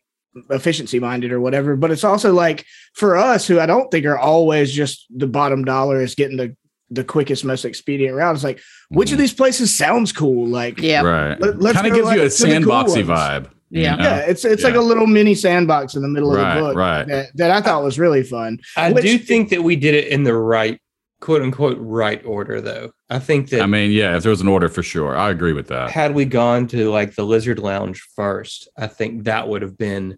efficiency 0.50 0.98
minded 0.98 1.30
or 1.32 1.40
whatever 1.40 1.76
but 1.76 1.90
it's 1.92 2.02
also 2.04 2.32
like 2.32 2.64
for 2.94 3.16
us 3.16 3.46
who 3.46 3.60
i 3.60 3.66
don't 3.66 3.90
think 3.90 4.04
are 4.04 4.18
always 4.18 4.72
just 4.72 5.06
the 5.16 5.26
bottom 5.28 5.64
dollar 5.64 6.00
is 6.02 6.14
getting 6.14 6.36
the 6.36 6.56
the 6.90 7.04
quickest 7.04 7.44
most 7.44 7.64
expedient 7.64 8.16
route 8.16 8.34
it's 8.34 8.44
like 8.44 8.60
which 8.88 9.10
of 9.12 9.16
Mhm. 9.16 9.20
these 9.20 9.32
places 9.34 9.76
sounds 9.76 10.12
cool 10.12 10.46
like 10.48 10.78
Yeah. 10.80 11.02
Right. 11.02 11.40
Let- 11.40 11.60
let's 11.60 11.76
kind 11.76 11.86
of 11.86 11.92
go, 11.92 11.98
gives 11.98 12.14
you 12.14 12.20
a 12.20 12.24
like, 12.24 12.32
to 12.32 12.46
the 12.46 12.64
cool 12.64 12.72
sandboxy 12.72 13.06
ones. 13.08 13.20
vibe. 13.20 13.44
you 13.70 13.82
Yeah. 13.82 13.96
know? 13.96 14.04
yeah 14.04 14.16
it's 14.18 14.44
it's 14.44 14.62
like 14.64 14.74
a 14.74 14.80
little 14.80 15.06
mini 15.06 15.34
sandbox 15.34 15.94
in 15.94 16.02
the 16.02 16.08
middle 16.08 16.32
of 16.32 16.38
Right, 16.38 16.54
the 16.56 16.60
book 16.60 16.76
right. 16.76 17.06
that, 17.06 17.26
that 17.36 17.50
i 17.50 17.60
thought 17.60 17.82
was 17.84 17.98
really 17.98 18.22
fun 18.22 18.58
I 18.76 18.92
Which- 18.92 19.04
do 19.04 19.18
think 19.18 19.48
that 19.50 19.62
we 19.62 19.76
did 19.76 19.94
it 19.94 20.08
in 20.08 20.24
the 20.24 20.34
right, 20.34 20.78
quote 21.20 21.42
unquote, 21.42 21.78
right 21.80 22.20
order, 22.26 22.60
though. 22.60 22.90
I 23.08 23.18
think 23.18 23.48
that 23.50 23.62
I 23.62 23.66
mean, 23.66 23.90
yeah, 23.92 24.16
if 24.16 24.22
there 24.24 24.30
was 24.30 24.42
an 24.42 24.48
order 24.48 24.68
for 24.68 24.82
sure, 24.82 25.16
I 25.16 25.30
agree 25.30 25.54
with 25.54 25.68
that. 25.68 25.90
had 25.90 26.14
we 26.14 26.24
gone 26.26 26.66
to 26.68 26.90
like 26.90 27.14
the 27.14 27.24
Lizard 27.24 27.58
Lounge 27.58 28.02
first, 28.14 28.68
I 28.76 28.88
think 28.88 29.24
that 29.24 29.48
would 29.48 29.62
have 29.62 29.78
been 29.78 30.16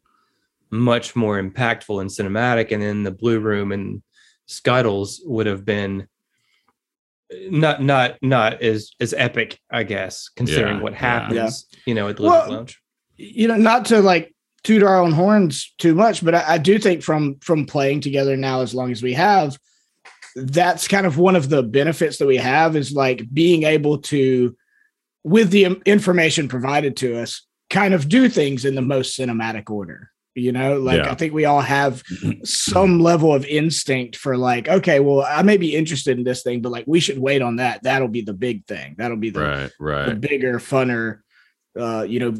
much 0.70 1.14
more 1.16 1.40
impactful 1.42 2.00
and 2.00 2.10
cinematic. 2.10 2.72
And 2.72 2.82
then 2.82 3.02
the 3.02 3.10
Blue 3.10 3.40
Room 3.40 3.72
and 3.72 4.02
Scuttles 4.46 5.20
would 5.24 5.46
have 5.46 5.64
been 5.64 6.08
not 7.50 7.82
not 7.82 8.16
not 8.22 8.62
as 8.62 8.92
as 9.00 9.12
epic, 9.12 9.58
I 9.70 9.82
guess, 9.82 10.28
considering 10.28 10.76
Yeah, 10.76 10.82
what 10.82 10.92
yeah. 10.92 10.98
happens, 10.98 11.66
you 11.84 11.94
know, 11.94 12.08
at 12.08 12.16
the 12.16 12.22
Well, 12.22 12.50
Lounge. 12.50 12.80
you 13.16 13.48
know, 13.48 13.56
not 13.56 13.86
to 13.86 14.00
like 14.00 14.32
toot 14.62 14.82
our 14.82 15.00
own 15.00 15.12
horns 15.12 15.74
too 15.78 15.94
much, 15.94 16.24
but 16.24 16.34
I, 16.34 16.54
I 16.54 16.58
do 16.58 16.78
think 16.78 17.02
from 17.02 17.38
from 17.40 17.66
playing 17.66 18.00
together 18.00 18.36
now 18.36 18.60
as 18.60 18.74
long 18.74 18.92
as 18.92 19.02
we 19.02 19.14
have, 19.14 19.58
that's 20.36 20.86
kind 20.86 21.06
of 21.06 21.18
one 21.18 21.34
of 21.34 21.48
the 21.48 21.62
benefits 21.62 22.18
that 22.18 22.26
we 22.26 22.36
have 22.36 22.76
is 22.76 22.92
like 22.92 23.22
being 23.32 23.64
able 23.64 23.98
to, 23.98 24.56
with 25.24 25.50
the 25.50 25.64
information 25.86 26.46
provided 26.46 26.96
to 26.98 27.18
us, 27.20 27.44
kind 27.70 27.94
of 27.94 28.08
do 28.08 28.28
things 28.28 28.64
in 28.64 28.74
the 28.76 28.82
most 28.82 29.18
cinematic 29.18 29.68
order. 29.70 30.10
You 30.37 30.53
know, 30.53 30.78
like 30.78 30.99
Yeah. 30.99 31.11
I 31.11 31.14
think 31.14 31.32
we 31.32 31.47
all 31.47 31.62
have 31.62 32.03
some 32.45 33.01
level 33.01 33.32
of 33.32 33.47
instinct 33.47 34.16
for 34.16 34.37
like, 34.37 34.68
okay, 34.68 35.01
well, 35.01 35.22
I 35.26 35.41
may 35.43 35.57
be 35.57 35.74
interested 35.74 36.18
in 36.18 36.24
this 36.24 36.43
thing, 36.43 36.61
but 36.61 36.70
like 36.70 36.84
we 36.87 37.01
should 37.01 37.18
wait 37.18 37.41
on 37.41 37.57
that. 37.57 37.82
That'll 37.82 38.07
be 38.09 38.20
the 38.20 38.34
big 38.34 38.66
thing. 38.66 38.97
That'll 38.99 39.16
be 39.16 39.30
the, 39.30 39.41
Right, 39.41 39.70
the 40.07 40.14
bigger, 40.14 40.59
funner. 40.59 41.20
Uh, 41.78 42.03
you 42.03 42.20
know, 42.20 42.34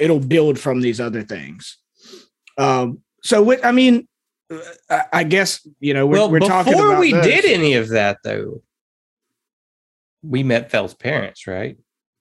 it'll 0.00 0.18
build 0.18 0.58
from 0.58 0.80
these 0.80 0.98
other 1.00 1.22
things. 1.22 1.76
Um, 2.58 3.00
so 3.22 3.42
what 3.42 3.64
I 3.64 3.72
mean, 3.72 4.08
uh, 4.50 4.58
I, 4.90 5.04
I 5.12 5.24
guess 5.24 5.66
you 5.78 5.92
know 5.94 6.06
we're, 6.06 6.14
well, 6.16 6.30
we're 6.30 6.40
talking 6.40 6.72
before 6.72 6.88
about 6.92 7.00
we 7.00 7.12
those. 7.12 7.24
did 7.24 7.44
any 7.44 7.74
of 7.74 7.90
that, 7.90 8.18
though, 8.24 8.62
we 10.22 10.42
met 10.42 10.70
Fell's 10.70 10.94
parents, 10.94 11.46
right? 11.46 11.76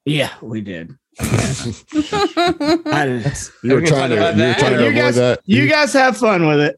Yeah, 0.06 0.32
we 0.42 0.62
did. 0.62 0.92
I 1.20 3.05
did. 3.05 3.38
You 3.64 3.74
were 3.76 3.82
trying 3.82 4.09
to, 4.09 4.16
you 4.16 4.22
were 4.22 4.34
that? 4.34 4.59
trying 4.59 4.74
to 4.74 4.82
You 4.84 4.88
avoid 4.89 4.95
guys- 4.95 5.16
that. 5.16 5.39
You 5.45 5.68
guys 5.70 5.93
have 5.93 6.18
fun 6.18 6.47
with 6.47 6.59
it. 6.59 6.78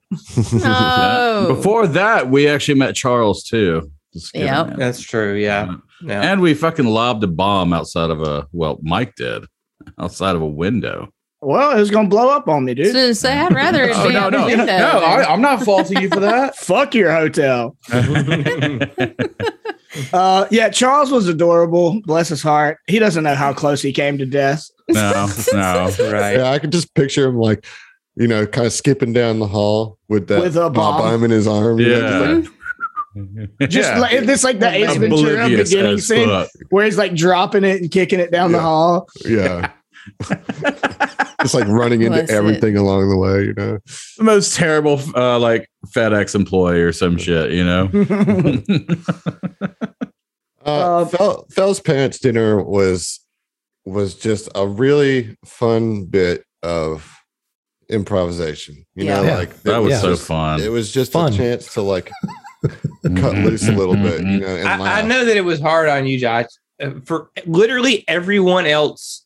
no. 0.63 1.45
Before 1.55 1.88
that, 1.88 2.29
we 2.29 2.47
actually 2.47 2.75
met 2.79 2.95
Charles 2.95 3.43
too. 3.43 3.89
Just 4.13 4.31
kidding, 4.34 4.47
Yep. 4.47 4.67
man. 4.67 4.79
That's 4.79 5.01
true. 5.01 5.36
Yeah. 5.36 5.67
Uh, 5.71 5.75
yeah. 6.03 6.31
And 6.31 6.41
we 6.41 6.53
fucking 6.53 6.86
lobbed 6.86 7.23
a 7.23 7.27
bomb 7.27 7.73
outside 7.73 8.09
of 8.09 8.21
a 8.21 8.47
well, 8.51 8.79
Mike 8.84 9.15
did 9.15 9.45
outside 9.99 10.36
of 10.36 10.41
a 10.41 10.47
window. 10.47 11.09
Well, 11.41 11.75
it 11.75 11.79
was 11.79 11.91
gonna 11.91 12.07
blow 12.07 12.29
up 12.29 12.47
on 12.47 12.63
me, 12.63 12.73
dude. 12.73 12.93
to 12.93 13.13
say 13.15 13.38
I'd 13.38 13.53
rather 13.53 13.84
it 13.84 13.91
Oh 13.95 14.07
be 14.07 14.13
no, 14.13 14.29
no, 14.29 14.47
no! 14.47 14.65
I, 14.65 15.25
I'm 15.31 15.41
not 15.41 15.61
faulting 15.63 16.01
you 16.01 16.07
for 16.09 16.21
that. 16.21 16.55
Fuck 16.55 16.95
your 16.95 17.11
hotel. 17.11 17.75
Uh, 20.12 20.48
yeah, 20.52 20.70
Charles 20.70 21.12
was 21.12 21.28
adorable. 21.28 22.02
Bless 22.06 22.30
his 22.30 22.41
heart. 22.41 22.78
He 22.88 23.00
doesn't 23.00 23.24
know 23.24 23.36
how 23.36 23.54
close 23.54 23.82
he 23.82 23.94
came 23.94 24.18
to 24.18 24.26
death. 24.26 24.68
no, 24.89 25.28
no. 25.54 25.89
right. 26.12 26.38
Yeah, 26.38 26.52
I 26.52 26.60
can 26.60 26.72
just 26.72 26.94
picture 26.96 27.28
him 27.28 27.38
like, 27.38 27.66
you 28.16 28.28
know, 28.28 28.46
kind 28.46 28.68
of 28.68 28.74
skipping 28.74 29.14
down 29.14 29.39
the 29.39 29.48
hall 29.48 29.98
with 30.10 30.28
that 30.28 30.41
With 30.41 30.56
a 30.58 30.70
bomb. 30.70 30.98
bomb. 31.02 31.24
in 31.24 31.32
his 31.32 31.48
arm. 31.48 31.80
you 31.80 31.89
know, 31.89 32.02
just 32.02 32.12
Yeah. 32.12 32.34
like, 32.36 32.50
Just 33.70 33.89
Yeah. 33.91 34.00
like 34.00 34.26
this, 34.26 34.44
like 34.44 34.60
the 34.60 34.70
Ace 34.72 34.96
Ventura 34.98 35.48
beginning 35.48 36.00
scene 36.00 36.28
fuck. 36.28 36.50
where 36.70 36.86
he's 36.86 36.98
like 36.98 37.14
dropping 37.14 37.64
it 37.64 37.80
and 37.82 37.91
kicking 37.91 38.20
it 38.20 38.32
down 38.32 38.52
the 38.52 38.60
hall. 38.60 39.08
yeah. 39.26 39.70
just 41.41 41.54
like 41.54 41.68
running 41.68 42.01
into 42.01 42.18
Bless 42.18 42.30
it. 42.30 42.34
everything 42.34 42.78
along 42.78 43.10
the 43.10 43.18
way, 43.18 43.43
you 43.45 43.54
know. 43.56 43.80
The 44.18 44.24
most 44.24 44.56
terrible, 44.56 44.99
uh, 45.16 45.39
like 45.39 45.70
FedEx 45.88 46.36
employee 46.36 46.82
or 46.82 46.91
some 46.91 47.18
shit, 47.18 47.51
you 47.51 47.64
know. 47.64 47.89
Uh, 50.66 51.01
Uh, 51.01 51.06
Fel, 51.06 51.45
Fel's 51.51 51.80
parents' 51.82 52.20
dinner 52.20 52.62
was 52.64 53.20
was 53.86 54.16
just 54.16 54.47
a 54.56 54.66
really 54.66 55.36
fun 55.43 56.06
bit 56.06 56.45
of 56.64 57.14
improvisation. 57.89 58.86
You 58.95 59.06
know, 59.06 59.24
Yeah. 59.24 59.36
like 59.39 59.62
that 59.64 59.80
was 59.80 59.91
Yeah. 59.91 59.99
so 59.99 60.10
just- 60.12 60.26
fun. 60.26 60.62
It 60.62 60.70
was 60.72 60.89
just 60.89 61.12
Fun. 61.12 61.34
a 61.34 61.36
chance 61.36 61.74
to 61.74 61.82
like 61.82 62.10
cut 63.18 63.36
loose 63.36 63.68
a 63.68 63.74
little 63.74 63.95
bit, 63.95 64.22
you 64.22 64.39
know. 64.39 64.47
And 64.47 64.70
I, 64.70 64.99
I 64.99 65.01
know 65.01 65.26
that 65.26 65.36
it 65.36 65.43
was 65.43 65.60
hard 65.60 65.89
on 65.89 66.06
you, 66.08 66.18
Josh. 66.18 66.45
Uh, 66.82 66.91
For 67.04 67.30
literally 67.45 68.06
everyone 68.08 68.66
else, 68.66 69.22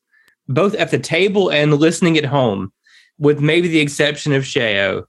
both 0.47 0.73
at 0.75 0.91
the 0.91 0.99
table 0.99 1.49
and 1.49 1.73
listening 1.73 2.17
at 2.17 2.25
home, 2.25 2.71
with 3.19 3.39
maybe 3.39 3.67
the 3.67 3.79
exception 3.79 4.33
of 4.33 4.43
Sheo, 4.43 5.03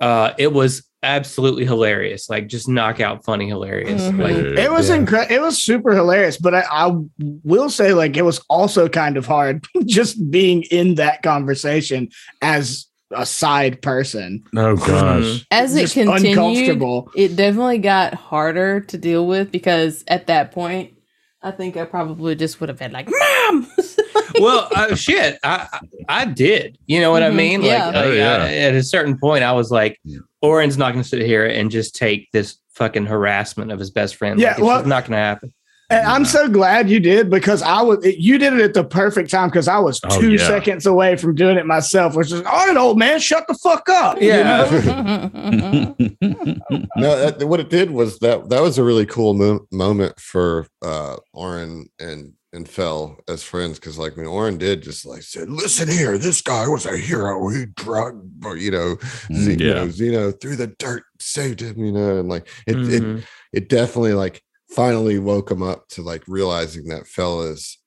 uh, 0.00 0.32
it 0.38 0.52
was 0.52 0.82
absolutely 1.02 1.64
hilarious. 1.64 2.28
Like 2.28 2.46
just 2.46 2.68
knockout 2.68 3.24
funny 3.24 3.48
hilarious. 3.48 4.02
Mhm. 4.02 4.18
Like 4.22 4.58
It 4.58 4.70
was 4.70 4.88
Yeah. 4.90 4.96
incredible. 4.96 5.34
It 5.34 5.40
was 5.40 5.62
super 5.62 5.92
hilarious, 5.94 6.36
but 6.36 6.54
I, 6.54 6.64
I 6.70 6.92
will 7.18 7.70
say, 7.70 7.94
like, 7.94 8.16
it 8.18 8.22
was 8.22 8.40
also 8.50 8.88
kind 8.88 9.16
of 9.16 9.26
hard 9.26 9.64
just 9.86 10.30
being 10.30 10.62
in 10.70 10.96
that 10.96 11.22
conversation 11.22 12.08
as 12.42 12.86
a 13.12 13.24
side 13.26 13.80
person. 13.82 14.42
oh 14.56 14.76
gosh. 14.76 15.44
As 15.50 15.74
it 15.74 15.80
Just 15.80 15.94
continued, 15.94 16.36
uncomfortable. 16.38 17.10
it 17.16 17.34
definitely 17.34 17.78
got 17.78 18.14
harder 18.14 18.80
to 18.80 18.98
deal 18.98 19.26
with 19.26 19.50
because 19.50 20.04
at 20.06 20.26
that 20.28 20.52
point, 20.52 20.92
I 21.42 21.50
think 21.50 21.76
I 21.76 21.84
probably 21.86 22.34
just 22.34 22.60
would 22.60 22.68
have 22.68 22.78
been 22.78 22.92
like, 22.92 23.08
"Mom." 23.08 23.66
well, 24.40 24.68
uh, 24.74 24.94
shit, 24.94 25.38
I 25.42 25.66
I 25.72 25.80
I 26.22 26.24
did. 26.26 26.76
You 26.86 27.00
know 27.00 27.10
what 27.12 27.22
I 27.22 27.30
Mhm, 27.30 27.36
mean? 27.36 27.62
yeah. 27.62 27.86
Like, 27.86 27.96
Oh, 27.96 28.08
like, 28.08 28.18
yeah. 28.18 28.36
I- 28.44 28.54
at 28.56 28.74
a 28.74 28.82
certain 28.82 29.18
point, 29.18 29.42
I 29.44 29.52
was 29.52 29.70
like, 29.70 29.98
Yeah. 30.04 30.18
Oren's 30.42 30.76
not 30.76 30.92
going 30.92 31.02
to 31.02 31.08
sit 31.08 31.22
here 31.22 31.46
and 31.46 31.70
just 31.70 31.94
take 31.96 32.30
this 32.32 32.56
fucking 32.74 33.06
harassment 33.06 33.72
of 33.72 33.78
his 33.78 33.90
best 33.90 34.16
friend. 34.16 34.38
Yeah, 34.40 34.48
like, 34.48 34.58
it's 34.58 34.66
well- 34.66 34.78
just 34.78 34.88
not 34.88 35.02
going 35.04 35.12
to 35.12 35.16
happen. 35.18 35.52
And 35.90 36.06
I'm 36.06 36.24
so 36.24 36.48
glad 36.48 36.88
you 36.88 37.00
did 37.00 37.28
because 37.30 37.62
I 37.62 37.82
was 37.82 37.98
you 38.04 38.38
did 38.38 38.52
it 38.52 38.60
at 38.60 38.74
the 38.74 38.84
perfect 38.84 39.28
time 39.30 39.48
because 39.48 39.66
I 39.66 39.78
was 39.78 40.00
Oh, 40.04 40.20
two 40.20 40.32
yeah. 40.34 40.46
seconds 40.46 40.86
away 40.86 41.16
from 41.16 41.34
doing 41.34 41.56
it 41.56 41.66
myself, 41.66 42.14
which 42.14 42.28
is 42.32 42.42
all 42.42 42.66
right, 42.66 42.76
old 42.76 42.98
man, 42.98 43.18
shut 43.18 43.46
the 43.48 43.54
fuck 43.54 43.88
up. 43.88 44.20
you 44.22 44.28
Yeah. 44.28 44.68
know? 44.70 45.94
no, 46.96 47.30
that, 47.30 47.44
what 47.46 47.60
it 47.60 47.70
did 47.70 47.90
was 47.90 48.18
that 48.20 48.48
that 48.50 48.62
was 48.62 48.78
a 48.78 48.84
really 48.84 49.06
cool 49.06 49.34
mo- 49.34 49.66
moment 49.72 50.18
for 50.20 50.66
uh 50.82 51.16
Oren 51.32 51.88
and 51.98 52.34
and 52.52 52.68
Fell 52.68 53.16
as 53.28 53.42
friends 53.44 53.78
because 53.78 53.96
like 53.98 54.16
when 54.16 54.26
Oren 54.26 54.58
did 54.58 54.82
just 54.82 55.06
like 55.06 55.22
said, 55.22 55.48
"Listen 55.50 55.88
here, 55.88 56.18
this 56.18 56.42
guy 56.42 56.66
was 56.66 56.84
a 56.86 56.96
hero. 56.96 57.48
He 57.48 57.66
drug, 57.76 58.22
or 58.44 58.56
you 58.56 58.70
know, 58.72 58.96
Z- 59.32 59.56
you 59.60 59.68
yeah. 59.68 59.74
know, 59.74 59.90
Zeno 59.90 60.32
through 60.32 60.56
the 60.56 60.66
dirt, 60.78 61.04
saved 61.20 61.60
him, 61.60 61.78
you 61.84 61.92
know, 61.92 62.18
and 62.18 62.28
like 62.28 62.48
it, 62.66 62.76
it 62.76 63.02
Mhm. 63.02 63.22
it 63.52 63.68
definitely 63.68 64.14
like 64.14 64.42
finally 64.74 65.18
woke 65.18 65.50
him 65.50 65.62
up 65.62 65.88
to 65.88 66.02
like 66.02 66.22
realizing 66.28 66.84
that 66.88 67.06
fella's 67.06 67.78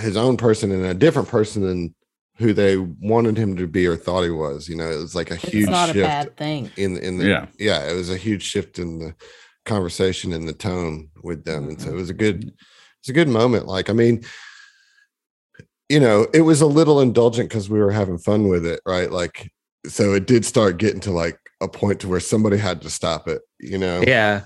his 0.00 0.16
own 0.16 0.36
person 0.36 0.72
and 0.72 0.84
a 0.84 0.94
different 0.94 1.28
person 1.28 1.62
than 1.62 1.94
who 2.38 2.52
they 2.54 2.76
wanted 2.78 3.36
him 3.36 3.56
to 3.56 3.66
be 3.66 3.86
or 3.86 3.94
thought 3.96 4.22
he 4.22 4.30
was. 4.30 4.66
You 4.68 4.76
know, 4.76 4.90
it 4.90 4.96
was 4.96 5.14
like 5.14 5.30
a 5.30 5.34
it's 5.34 5.44
huge 5.44 5.68
not 5.68 5.90
a 5.90 5.94
bad 5.94 6.36
thing. 6.36 6.70
in 6.76 6.96
in 6.96 7.18
the 7.18 7.26
Yeah. 7.28 7.46
yeah. 7.58 7.90
it 7.90 7.94
was 7.94 8.08
a 8.10 8.16
huge 8.16 8.42
shift 8.42 8.78
in 8.78 8.98
the 8.98 9.14
conversation 9.66 10.32
and 10.32 10.48
the 10.48 10.54
tone 10.54 11.10
with 11.22 11.44
them 11.44 11.68
and 11.68 11.78
so 11.80 11.86
Mm-hmm. 11.88 11.96
it 11.96 12.00
was 12.00 12.10
a 12.10 12.14
good 12.14 12.52
it's 13.00 13.08
a 13.08 13.12
good 13.12 13.28
moment 13.28 13.66
like 13.66 13.88
i 13.90 13.92
mean 13.92 14.24
you 15.88 16.00
know 16.00 16.26
it 16.34 16.40
was 16.40 16.60
a 16.60 16.66
little 16.66 17.00
indulgent 17.00 17.48
because 17.48 17.68
we 17.70 17.78
were 17.78 17.92
having 17.92 18.18
fun 18.18 18.48
with 18.48 18.66
it 18.66 18.80
right 18.86 19.12
like 19.12 19.52
so 19.86 20.14
it 20.14 20.26
did 20.26 20.44
start 20.44 20.78
getting 20.78 21.00
to 21.00 21.12
like 21.12 21.38
a 21.62 21.68
point 21.68 22.00
to 22.00 22.08
where 22.08 22.20
somebody 22.20 22.56
had 22.58 22.82
to 22.82 22.90
stop 22.90 23.28
it 23.28 23.40
you 23.60 23.78
know 23.78 24.02
Yeah, 24.06 24.42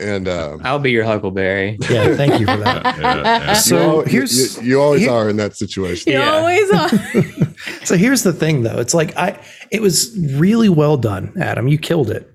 and 0.00 0.26
um 0.28 0.60
I'll 0.64 0.78
be 0.78 0.90
your 0.90 1.04
Huckleberry. 1.04 1.76
Yeah, 1.90 2.16
thank 2.16 2.40
you 2.40 2.46
for 2.46 2.56
that. 2.56 2.84
Yeah, 2.98 3.14
yeah, 3.16 3.22
yeah. 3.46 3.52
So 3.54 3.76
you, 3.76 3.98
you- 3.98 4.04
here's- 4.12 4.56
you, 4.62 4.68
you 4.68 4.80
always 4.80 5.02
here- 5.02 5.10
are 5.12 5.28
in 5.28 5.36
that 5.36 5.56
situation 5.56 6.12
You 6.12 6.18
Yeah. 6.18 6.32
always 6.32 6.70
are. 6.70 6.88
so 7.84 7.96
here's 7.96 8.22
the 8.22 8.32
thing 8.32 8.62
though 8.62 8.78
it's 8.78 8.94
like 8.94 9.16
i 9.16 9.38
it 9.70 9.80
was 9.82 10.16
really 10.34 10.68
well 10.68 10.96
done 10.96 11.32
adam 11.40 11.68
you 11.68 11.78
killed 11.78 12.10
it 12.10 12.30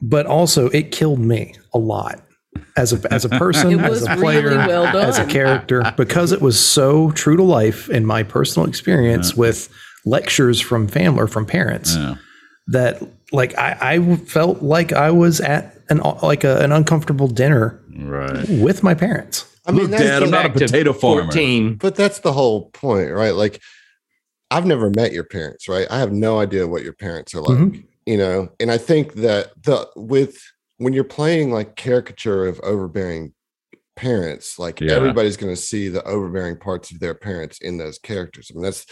but 0.00 0.26
also 0.26 0.68
it 0.68 0.90
killed 0.92 1.18
me 1.18 1.54
a 1.74 1.78
lot 1.78 2.22
as 2.76 2.92
a 2.92 3.12
as 3.12 3.24
a 3.24 3.28
person 3.30 3.78
as 3.80 4.02
a 4.02 4.16
player 4.16 4.42
really 4.50 4.56
well 4.66 4.86
as 4.96 5.18
a 5.18 5.26
character 5.26 5.82
because 5.96 6.32
it 6.32 6.40
was 6.40 6.58
so 6.58 7.10
true 7.12 7.36
to 7.36 7.42
life 7.42 7.88
in 7.90 8.04
my 8.06 8.22
personal 8.22 8.68
experience 8.68 9.34
with 9.34 9.68
lectures 10.04 10.60
from 10.60 10.86
family 10.88 11.20
or 11.20 11.26
from 11.26 11.44
parents 11.46 11.96
Yeah. 11.96 12.14
That 12.68 13.02
like 13.32 13.56
I, 13.58 13.76
I 13.94 14.16
felt 14.16 14.62
like 14.62 14.92
I 14.92 15.10
was 15.10 15.40
at 15.40 15.76
an 15.90 15.98
like 16.22 16.44
a, 16.44 16.58
an 16.60 16.72
uncomfortable 16.72 17.28
dinner 17.28 17.80
Right. 18.00 18.48
with 18.48 18.82
my 18.84 18.94
parents. 18.94 19.44
i 19.66 19.72
mean 19.72 19.82
Look, 19.82 19.90
that's 19.90 20.02
Dad, 20.04 20.22
I'm 20.22 20.30
not 20.30 20.46
a 20.46 20.50
potato 20.50 20.92
farmer. 20.92 21.22
14. 21.24 21.74
but 21.76 21.96
that's 21.96 22.20
the 22.20 22.32
whole 22.32 22.70
point 22.70 23.10
right 23.10 23.34
like 23.34 23.60
i've 24.52 24.64
never 24.66 24.88
met 24.90 25.12
your 25.12 25.24
parents 25.24 25.68
right 25.68 25.86
i 25.90 25.98
have 25.98 26.12
no 26.12 26.38
idea 26.38 26.66
what 26.68 26.84
your 26.84 26.92
parents 26.92 27.34
are 27.34 27.40
like 27.42 27.58
Mhm. 27.58 27.84
you 28.06 28.16
know 28.16 28.48
and 28.60 28.70
i 28.70 28.78
think 28.78 29.14
that 29.14 29.50
the 29.62 29.88
with 29.96 30.40
when 30.76 30.92
you're 30.92 31.02
playing 31.18 31.50
like 31.52 31.74
caricature 31.74 32.46
of 32.46 32.60
overbearing 32.62 33.32
parents 33.96 34.58
like 34.58 34.80
Yeah. 34.80 34.92
everybody's 34.92 35.36
going 35.36 35.54
to 35.54 35.60
see 35.60 35.88
the 35.88 36.04
overbearing 36.04 36.56
parts 36.56 36.90
of 36.92 37.00
their 37.00 37.14
parents 37.14 37.58
in 37.60 37.78
those 37.78 37.98
characters 37.98 38.50
i 38.50 38.54
mean 38.54 38.62
that's 38.62 38.86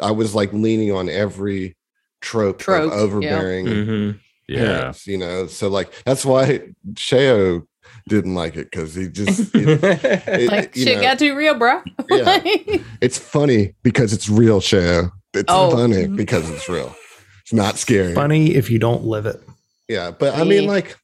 i 0.00 0.10
was 0.10 0.34
like 0.34 0.52
leaning 0.52 0.92
on 0.92 1.08
every 1.08 1.76
trope, 2.20 2.58
Trope, 2.58 2.92
of 2.92 2.98
yeah. 2.98 3.02
overbearing 3.04 3.66
Mhm. 3.66 4.20
Yeah. 4.48 4.64
parents 4.64 5.06
you 5.06 5.18
know 5.18 5.46
so 5.46 5.68
like 5.68 5.92
that's 6.04 6.24
why 6.24 6.60
sheo 6.94 7.62
didn't 8.08 8.34
like 8.34 8.56
it 8.56 8.70
because 8.70 8.94
he 8.94 9.08
just 9.08 9.54
it- 9.54 9.84
it- 9.84 10.50
like 10.50 10.74
you 10.76 10.84
shit 10.84 10.96
know, 10.96 11.02
got 11.02 11.18
too 11.18 11.36
real, 11.36 11.54
bro. 11.54 11.82
Yeah. 12.10 12.40
it's 13.02 13.18
funny 13.18 13.74
because 13.82 14.12
it's 14.12 14.28
real 14.28 14.60
sheo 14.60 15.10
it's 15.34 15.44
Oh. 15.52 15.70
funny 15.70 16.06
because 16.06 16.48
it's 16.50 16.68
real 16.68 16.94
it's 17.42 17.52
not 17.52 17.76
scary 17.78 18.14
Funny 18.14 18.54
if 18.54 18.70
you 18.70 18.78
don't 18.78 19.04
live 19.04 19.26
it. 19.26 19.40
Yeah, 19.88 20.10
but 20.10 20.34
I 20.34 20.44
mean, 20.44 20.66
like, 20.66 20.96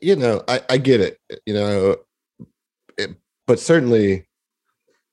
you 0.00 0.16
know, 0.16 0.42
I, 0.48 0.62
I 0.70 0.78
get 0.78 1.00
it, 1.02 1.18
you 1.44 1.52
know, 1.52 1.96
it, 2.96 3.10
but 3.46 3.58
certainly 3.60 4.26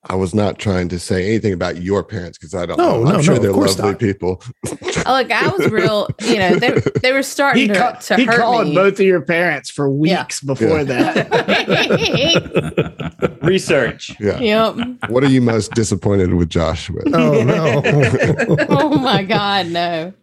I 0.08 0.16
was 0.16 0.34
not 0.36 0.60
trying 0.60 0.88
to 0.89 0.99
say 0.99 1.26
anything 1.28 1.51
about 1.53 1.82
your 1.82 2.03
parents 2.03 2.38
because 2.38 2.53
I 2.53 2.66
don't 2.66 2.78
No, 2.78 3.01
know. 3.03 3.08
I'm 3.10 3.14
no, 3.18 3.22
sure 3.24 3.36
no, 3.36 3.41
they're 3.41 3.51
lovely 3.51 3.91
not. 3.91 3.99
people. 3.99 4.41
like 5.06 5.32
I 5.32 5.47
was 5.47 5.72
real, 5.72 6.08
you 6.22 6.38
know, 6.38 6.56
they 6.56 6.80
they 7.01 7.12
were 7.12 7.24
starting 7.24 7.64
He, 7.64 7.68
to, 7.70 7.74
ca- 7.74 7.93
to 7.93 8.16
he 8.18 8.26
hurt 8.26 8.39
called 8.39 8.68
me. 8.68 8.76
both 8.76 8.93
of 8.99 9.06
your 9.06 9.22
parents 9.22 9.70
for 9.72 9.88
Yeah. 9.88 10.22
weeks 10.22 10.41
before 10.41 10.84
that. 10.84 11.28
Research. 13.41 14.16
yeah. 14.20 14.39
yep. 14.39 14.76
What 15.10 15.24
are 15.24 15.30
you 15.30 15.41
most 15.41 15.72
disappointed 15.74 16.34
with 16.34 16.49
Josh 16.49 16.89
with? 16.89 17.14
Oh 17.14 17.43
no. 17.43 17.82
Oh 18.70 18.97
my 18.97 19.24
god, 19.24 19.68
no. 19.68 20.14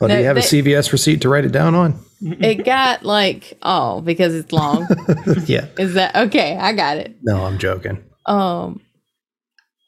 Well, 0.00 0.08
do 0.08 0.16
you 0.16 0.24
have 0.24 0.36
a 0.36 0.40
CVS 0.40 0.92
receipt 0.92 1.20
to 1.22 1.28
write 1.28 1.44
it 1.44 1.52
down 1.52 1.74
on? 1.74 1.98
It 2.22 2.64
got 2.64 3.02
like 3.04 3.58
oh 3.62 4.00
because 4.00 4.34
it's 4.34 4.52
long. 4.52 4.86
yeah. 5.46 5.66
Is 5.78 5.94
that 5.94 6.14
okay? 6.16 6.56
I 6.56 6.72
got 6.72 6.96
it. 6.98 7.16
No, 7.22 7.44
I'm 7.44 7.58
joking. 7.58 8.02
Um, 8.26 8.80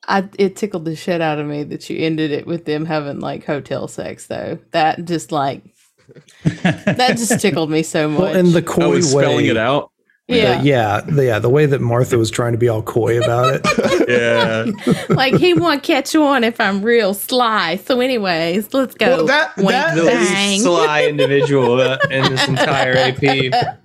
I 0.09 0.29
it 0.39 0.57
tickled 0.57 0.85
the 0.85 0.97
shit 0.97 1.21
out 1.21 1.39
of 1.39 1.47
me 1.47 1.63
that 1.65 1.89
you 1.89 1.99
ended 2.05 2.31
it 2.33 2.47
with 2.47 2.65
them 2.65 2.85
having 2.87 3.21
like 3.21 3.45
hotel 3.45 3.87
sex 3.89 4.27
though. 4.27 4.59
That 4.73 5.05
just 5.05 5.31
like 5.33 5.63
that 6.45 7.15
just 7.17 7.41
tickled 7.41 7.71
me 7.71 7.83
so 7.83 8.09
much. 8.09 8.21
Well, 8.21 8.37
in 8.37 8.53
the 8.53 8.63
coy 8.63 8.83
Oh, 8.85 8.91
way. 8.91 8.97
it's 8.99 9.11
spelling 9.11 9.47
it 9.47 9.57
out. 9.57 9.91
yeah, 10.29 10.59
the- 10.59 10.65
yeah, 10.67 11.01
the, 11.03 11.25
yeah, 11.25 11.39
the 11.39 11.49
way 11.49 11.67
that 11.67 11.81
Martha 11.81 12.19
was 12.19 12.31
trying 12.31 12.53
to 12.53 12.59
be 12.59 12.69
all 12.69 12.83
coy 12.83 13.23
about 13.23 13.55
it. 13.55 13.67
Yeah. 14.09 14.67
like 15.09 15.35
he 15.37 15.55
won't 15.55 15.83
catch 15.83 16.15
on 16.15 16.45
if 16.45 16.61
I'm 16.61 16.83
real 16.83 17.15
sly. 17.15 17.77
So, 17.77 18.01
anyways, 18.01 18.75
let's 18.75 18.95
go. 18.95 19.07
Well, 19.19 19.27
that- 19.27 19.57
Wink, 19.57 19.71
that- 19.71 19.95
the 19.95 20.03
least 20.03 20.65
sly 20.65 21.05
individual 21.07 21.81
uh, 21.81 21.97
in 22.11 22.31
this 22.31 22.47
entire 22.49 22.95
AP. 22.97 23.79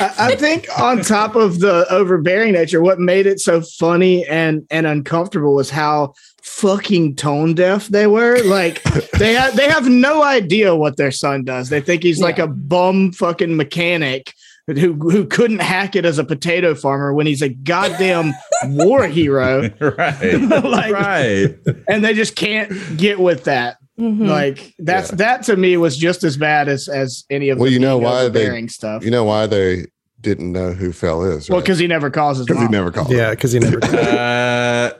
I, 0.00 0.36
think 0.36 0.66
on 0.78 1.00
top 1.02 1.36
of 1.36 1.60
the 1.60 1.86
overbearing 1.90 2.52
nature, 2.52 2.82
what 2.82 2.98
made 2.98 3.26
it 3.26 3.40
so 3.40 3.60
funny 3.62 4.26
and 4.26 4.66
and 4.70 4.86
uncomfortable 4.86 5.54
was 5.54 5.70
how 5.70 6.14
fucking 6.42 7.16
tone 7.16 7.54
deaf 7.54 7.88
they 7.88 8.06
were. 8.06 8.42
Like 8.44 8.82
they 9.18 9.34
have 9.34 9.56
they 9.56 9.68
have 9.68 9.88
no 9.88 10.22
idea 10.22 10.74
what 10.76 10.96
their 10.96 11.10
son 11.10 11.44
does. 11.44 11.68
They 11.70 11.80
think 11.80 12.02
he's 12.02 12.20
like 12.20 12.38
Yeah. 12.38 12.44
a 12.44 12.48
bum 12.48 13.12
fucking 13.12 13.56
mechanic 13.56 14.32
who 14.66 14.94
who 14.94 15.24
couldn't 15.26 15.60
hack 15.60 15.94
it 15.96 16.04
as 16.04 16.18
a 16.18 16.24
potato 16.24 16.74
farmer 16.74 17.14
when 17.14 17.26
he's 17.26 17.42
a 17.42 17.48
goddamn 17.48 18.32
war 18.64 19.06
hero, 19.06 19.70
right. 19.80 20.34
Like- 20.64 20.92
right. 20.92 21.54
and 21.88 22.04
they 22.04 22.14
just 22.14 22.34
can't 22.36 22.72
get 22.96 23.18
with 23.20 23.44
that. 23.44 23.76
Mhm. 23.98 24.26
Like 24.28 24.74
that's 24.78 25.10
Yeah. 25.10 25.16
that 25.16 25.42
to 25.44 25.56
me 25.56 25.76
was 25.76 25.96
just 25.96 26.22
as 26.24 26.36
bad 26.36 26.68
as 26.68 26.88
as 26.88 27.24
any 27.30 27.48
of 27.48 27.58
Well, 27.58 27.66
the 27.66 27.72
you 27.72 27.78
know 27.80 27.96
why 27.98 28.28
they- 28.28 28.40
overbearing 28.42 28.68
stuff. 28.68 29.04
You 29.04 29.10
know 29.10 29.24
why 29.24 29.46
they 29.46 29.86
didn't 30.20 30.52
know 30.52 30.72
who 30.72 30.92
Fell 30.92 31.22
is? 31.22 31.48
well, 31.48 31.60
because 31.60 31.78
he 31.78 31.86
never 31.86 32.10
calls 32.10 32.38
his 32.38 32.46
because 32.46 32.62
he 32.62 32.68
never 32.68 32.90
called. 32.90 33.10
yeah, 33.10 33.30
because 33.30 33.52
he 33.52 33.58
never. 33.58 33.78
Uh, 33.84 34.90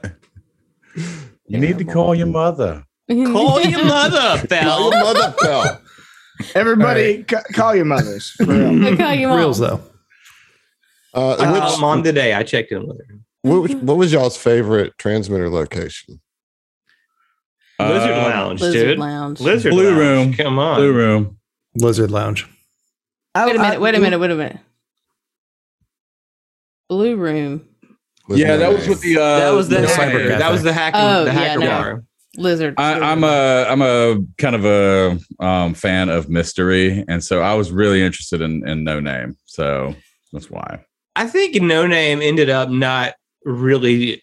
you 1.47 1.59
need 1.59 1.79
to 1.79 1.85
call 1.85 2.15
your 2.15 2.27
mother. 2.27 2.83
Call 3.09 3.61
your 3.63 3.85
mother, 3.85 4.19
Call 4.19 4.47
Bell. 4.49 4.81
your 4.91 4.91
mother 5.05 5.35
Fell. 5.41 5.81
Everybody, 6.57 7.23
ca- 7.23 7.45
call 7.53 7.75
your 7.77 7.85
mothers. 7.85 8.31
For 8.31 8.47
real. 8.47 8.97
Call 8.97 9.15
you 9.15 9.29
mom. 9.29 9.37
Reels 9.39 9.59
though. 9.59 9.81
Uh, 11.15 11.35
I 11.39 11.53
which- 11.53 11.61
called 11.63 11.81
mom 11.81 12.03
today. 12.03 12.35
I 12.35 12.43
checked 12.43 12.73
in 12.73 12.87
with 12.89 12.99
her. 12.99 13.15
what, 13.43 13.63
was- 13.63 13.75
what 13.77 13.97
was 13.97 14.13
y'all's 14.13 14.37
favorite 14.37 14.99
transmitter 14.99 15.49
location? 15.49 16.21
Lizard 17.79 18.11
Uh, 18.11 18.17
Lounge, 18.31 18.61
Lizard 18.61 18.87
dude. 18.89 18.99
Lounge. 18.99 19.41
Lizard 19.41 19.73
Blue 19.73 19.91
Lounge. 19.91 19.99
Room. 19.99 20.35
Come 20.35 20.59
on. 20.59 20.77
Blue 20.79 20.93
room. 20.93 21.39
Lizard 21.75 22.11
Lounge. 22.11 22.47
I- 23.35 23.47
Wait 23.47 23.57
a 23.57 23.59
I- 23.59 23.63
minute. 23.63 23.81
Wait 23.81 23.95
a 23.95 24.01
minute. 24.01 24.19
Wait 24.19 24.31
a 24.31 24.35
minute. 24.35 24.59
Blue 26.89 27.17
Room. 27.17 27.69
Was 28.29 28.39
yeah, 28.41 28.57
that 28.57 28.73
was 28.73 28.89
with 28.89 29.01
the 29.03 29.19
uh, 29.19 29.39
That 29.39 29.51
was 29.51 29.69
the, 29.69 29.81
the 29.83 29.89
hacker. 29.89 30.19
cyber 30.19 30.39
That 30.39 30.51
was 30.51 30.63
the 30.65 30.73
hacker. 30.73 30.99
Oh, 31.01 31.25
the 31.25 31.33
yeah, 31.33 31.39
hacker 31.39 31.61
no. 31.61 31.67
bar. 31.67 32.05
Lizard. 32.39 32.75
I, 32.77 32.95
I'm 33.01 33.23
a 33.25 33.65
I'm 33.69 33.83
a 33.83 34.19
kind 34.37 34.55
of 34.57 34.65
a 34.67 35.19
um, 35.45 35.75
fan 35.75 36.09
of 36.09 36.29
mystery, 36.29 37.05
and 37.09 37.23
so 37.25 37.41
I 37.41 37.55
was 37.55 37.71
really 37.71 38.03
interested 38.03 38.41
in 38.43 38.67
in 38.69 38.85
No 38.85 39.01
Name. 39.01 39.37
So 39.47 39.95
that's 40.33 40.51
why. 40.51 40.81
I 41.15 41.27
think 41.29 41.55
No 41.63 41.87
Name 41.87 42.21
ended 42.21 42.51
up 42.51 42.69
not 42.69 43.15
really. 43.45 44.23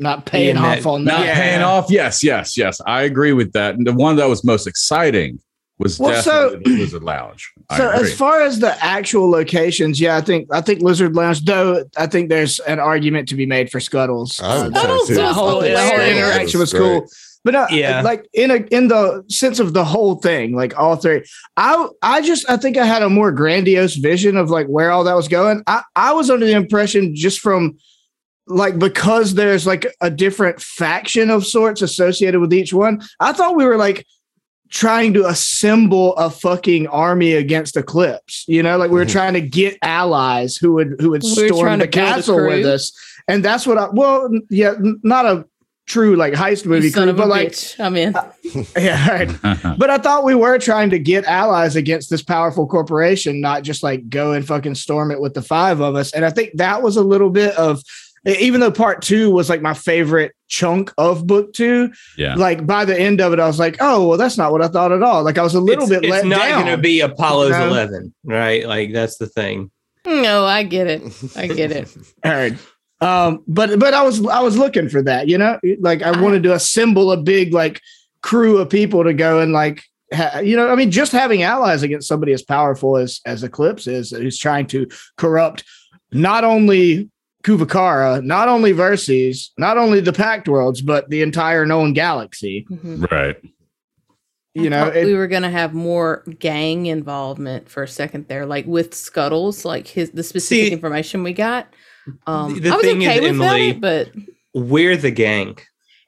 Not 0.00 0.26
paying 0.26 0.56
Yeah, 0.56 0.66
off 0.78 0.86
on 0.86 1.04
Not 1.04 1.18
that. 1.18 1.26
Yeah. 1.26 1.34
paying 1.34 1.62
off. 1.62 1.86
Yes, 1.90 2.24
yes, 2.24 2.56
yes. 2.56 2.80
I 2.86 3.02
agree 3.02 3.32
with 3.32 3.52
that. 3.52 3.74
And 3.76 3.86
the 3.86 3.92
one 3.92 4.16
that 4.16 4.28
was 4.28 4.42
most 4.42 4.66
exciting 4.66 5.38
was 5.78 5.98
Well, 5.98 6.20
so- 6.22 6.50
definitely 6.50 6.72
the 6.74 6.78
Lizard 6.80 7.02
Lounge. 7.04 7.52
I 7.70 7.76
So 7.78 7.90
agree. 7.90 8.08
as 8.08 8.14
far 8.14 8.40
as 8.42 8.58
the 8.58 8.84
actual 8.84 9.30
locations, 9.30 10.00
yeah, 10.00 10.16
I 10.16 10.20
think 10.20 10.48
I 10.52 10.60
think 10.60 10.82
Lizard 10.82 11.14
Lounge. 11.14 11.44
Though 11.44 11.84
I 11.96 12.06
think 12.06 12.28
there's 12.30 12.58
an 12.60 12.78
argument 12.80 13.28
to 13.28 13.34
be 13.34 13.46
made 13.46 13.70
for 13.70 13.78
Scuttles. 13.80 14.40
I 14.42 14.62
would 14.64 14.76
Scuttles 14.76 15.06
say 15.08 15.14
too. 15.14 15.20
that 15.20 15.32
whole, 15.34 15.60
that 15.60 15.78
whole 15.78 15.90
hilarious. 16.00 16.18
interaction 16.18 16.60
was 16.60 16.72
Great. 16.72 16.80
cool. 16.80 17.06
But 17.42 17.54
uh, 17.54 17.66
Yeah. 17.70 18.02
like 18.02 18.28
in 18.34 18.50
a 18.50 18.56
in 18.70 18.88
the 18.88 19.24
sense 19.30 19.60
of 19.60 19.72
the 19.72 19.82
whole 19.84 20.16
thing, 20.16 20.54
like 20.54 20.78
all 20.78 20.96
three, 20.96 21.22
I 21.56 21.86
I 22.02 22.20
just 22.20 22.48
I 22.50 22.58
think 22.58 22.76
I 22.76 22.84
had 22.84 23.02
a 23.02 23.08
more 23.08 23.32
grandiose 23.32 23.94
vision 23.96 24.36
of 24.36 24.50
like 24.50 24.66
where 24.66 24.90
all 24.90 25.04
that 25.04 25.16
was 25.16 25.28
going. 25.28 25.62
I 25.66 25.80
I 25.96 26.12
was 26.12 26.28
under 26.28 26.44
the 26.44 26.52
impression 26.52 27.14
just 27.14 27.40
from 27.40 27.78
like 28.50 28.78
because 28.78 29.34
there's 29.34 29.66
like 29.66 29.86
a 30.00 30.10
different 30.10 30.60
faction 30.60 31.30
of 31.30 31.46
sorts 31.46 31.82
associated 31.82 32.40
with 32.40 32.52
each 32.52 32.72
one. 32.74 33.00
I 33.20 33.32
thought 33.32 33.56
we 33.56 33.64
were 33.64 33.76
like 33.76 34.04
trying 34.70 35.12
to 35.14 35.26
assemble 35.26 36.14
a 36.16 36.30
fucking 36.30 36.86
army 36.88 37.32
against 37.34 37.76
Eclipse. 37.76 38.44
You 38.46 38.62
know, 38.62 38.76
like 38.76 38.90
we 38.90 38.98
were 38.98 39.04
Mhm. 39.06 39.10
trying 39.12 39.34
to 39.34 39.40
get 39.40 39.78
allies 39.82 40.56
who 40.56 40.72
would 40.74 40.96
who 41.00 41.10
would 41.10 41.22
We 41.22 41.30
were 41.30 41.48
storm 41.48 41.78
the 41.78 41.86
to 41.86 41.90
build 41.90 42.08
a 42.08 42.12
castle 42.14 42.46
with 42.46 42.66
us. 42.66 42.92
And 43.28 43.44
that's 43.44 43.66
what 43.66 43.78
I 43.78 43.88
well, 43.92 44.28
yeah, 44.50 44.74
not 45.02 45.26
a 45.26 45.44
true 45.86 46.14
like 46.14 46.34
heist 46.34 46.66
movie 46.66 46.88
son 46.88 47.04
crew, 47.04 47.10
of 47.10 47.16
but 47.16 47.26
like 47.28 47.48
bitch. 47.48 47.84
I'm 47.84 47.96
in. 47.96 48.14
yeah, 48.76 49.10
right. 49.10 49.76
But 49.78 49.90
I 49.90 49.98
thought 49.98 50.22
we 50.24 50.36
were 50.36 50.58
trying 50.58 50.90
to 50.90 50.98
get 51.00 51.24
allies 51.24 51.74
against 51.74 52.10
this 52.10 52.22
powerful 52.22 52.66
corporation, 52.68 53.40
not 53.40 53.62
just 53.64 53.82
like 53.82 54.08
go 54.08 54.32
and 54.32 54.46
fucking 54.46 54.76
storm 54.76 55.10
it 55.10 55.20
with 55.20 55.34
the 55.34 55.42
five 55.42 55.80
of 55.80 55.96
us. 55.96 56.12
And 56.12 56.24
I 56.24 56.30
think 56.30 56.50
that 56.58 56.82
was 56.82 56.96
a 56.96 57.02
little 57.02 57.30
bit 57.30 57.56
of, 57.56 57.82
even 58.26 58.60
though 58.60 58.70
part 58.70 59.02
two 59.02 59.30
was 59.30 59.48
like 59.48 59.62
my 59.62 59.74
favorite 59.74 60.32
chunk 60.48 60.92
of 60.98 61.26
book 61.26 61.52
two, 61.52 61.92
yeah. 62.18 62.34
like 62.34 62.66
by 62.66 62.84
the 62.84 62.98
end 62.98 63.20
of 63.20 63.32
it, 63.32 63.40
I 63.40 63.46
was 63.46 63.58
like, 63.58 63.76
oh, 63.80 64.08
well, 64.08 64.18
that's 64.18 64.36
not 64.36 64.52
what 64.52 64.62
I 64.62 64.68
thought 64.68 64.92
at 64.92 65.02
all. 65.02 65.22
Like 65.22 65.38
I 65.38 65.42
was 65.42 65.54
a 65.54 65.60
little 65.60 65.84
it's, 65.84 65.90
bit 65.90 66.04
It's 66.04 66.10
let 66.10 66.26
not 66.26 66.38
down. 66.40 66.64
going 66.64 66.76
to 66.76 66.82
be 66.82 67.00
Apollo's 67.00 67.50
No. 67.50 67.68
11, 67.68 68.14
right? 68.24 68.66
Like, 68.66 68.92
that's 68.92 69.16
the 69.16 69.26
thing. 69.26 69.70
No, 70.06 70.44
I 70.44 70.62
get 70.62 70.86
it. 70.86 71.02
I 71.36 71.46
get 71.46 71.70
it. 71.72 71.94
all 72.24 72.32
right. 72.32 72.54
Um, 73.02 73.42
but 73.48 73.78
but 73.78 73.94
I 73.94 74.02
was 74.02 74.26
I 74.26 74.40
was 74.40 74.58
looking 74.58 74.90
for 74.90 75.00
that, 75.02 75.26
you 75.28 75.38
know, 75.38 75.58
like 75.78 76.02
I 76.02 76.10
I- 76.10 76.20
wanted 76.20 76.42
to 76.42 76.54
assemble 76.54 77.12
a 77.12 77.16
big 77.16 77.54
like 77.54 77.80
crew 78.22 78.58
of 78.58 78.68
people 78.68 79.04
to 79.04 79.14
go 79.14 79.40
and 79.40 79.52
like 79.52 79.82
ha- 80.12 80.40
you 80.40 80.54
know, 80.56 80.70
I 80.70 80.74
mean, 80.74 80.90
just 80.90 81.12
having 81.12 81.42
allies 81.42 81.82
against 81.82 82.08
somebody 82.08 82.32
as 82.32 82.42
powerful 82.42 82.98
as 82.98 83.20
as 83.24 83.42
Eclipse 83.42 83.86
is, 83.86 84.10
who's 84.10 84.38
trying 84.38 84.66
to 84.68 84.86
corrupt 85.16 85.64
not 86.12 86.44
only 86.44 87.08
Kuvakara, 87.42 88.22
not 88.24 88.48
only 88.48 88.72
Verces, 88.72 89.50
not 89.58 89.78
only 89.78 90.00
the 90.00 90.12
Pact 90.12 90.48
Worlds, 90.48 90.82
but 90.82 91.08
the 91.10 91.22
entire 91.22 91.64
known 91.66 91.92
galaxy. 91.92 92.66
Mhm. 92.70 93.10
right. 93.10 93.36
You 94.54 94.66
I 94.66 94.68
know, 94.68 94.86
it- 94.88 95.04
we 95.06 95.14
were 95.14 95.28
gonna 95.28 95.50
have 95.50 95.72
more 95.74 96.24
gang 96.38 96.86
involvement 96.86 97.68
for 97.68 97.82
a 97.84 97.88
second 97.88 98.26
there, 98.28 98.46
like 98.46 98.66
with 98.66 98.94
Scuttles, 98.94 99.64
like 99.64 99.86
his 99.86 100.10
the 100.10 100.22
specific 100.22 100.66
See, 100.68 100.72
information 100.72 101.22
we 101.22 101.32
got. 101.32 101.68
Um, 102.26 102.58
the 102.60 102.70
I 102.70 102.76
was 102.76 102.84
thing 102.84 103.02
is, 103.02 103.08
okay 103.08 103.20
with 103.20 103.30
Emily, 103.30 103.72
that, 103.72 103.80
but 103.80 104.10
We're 104.52 104.96
the 104.96 105.12
gang. 105.12 105.58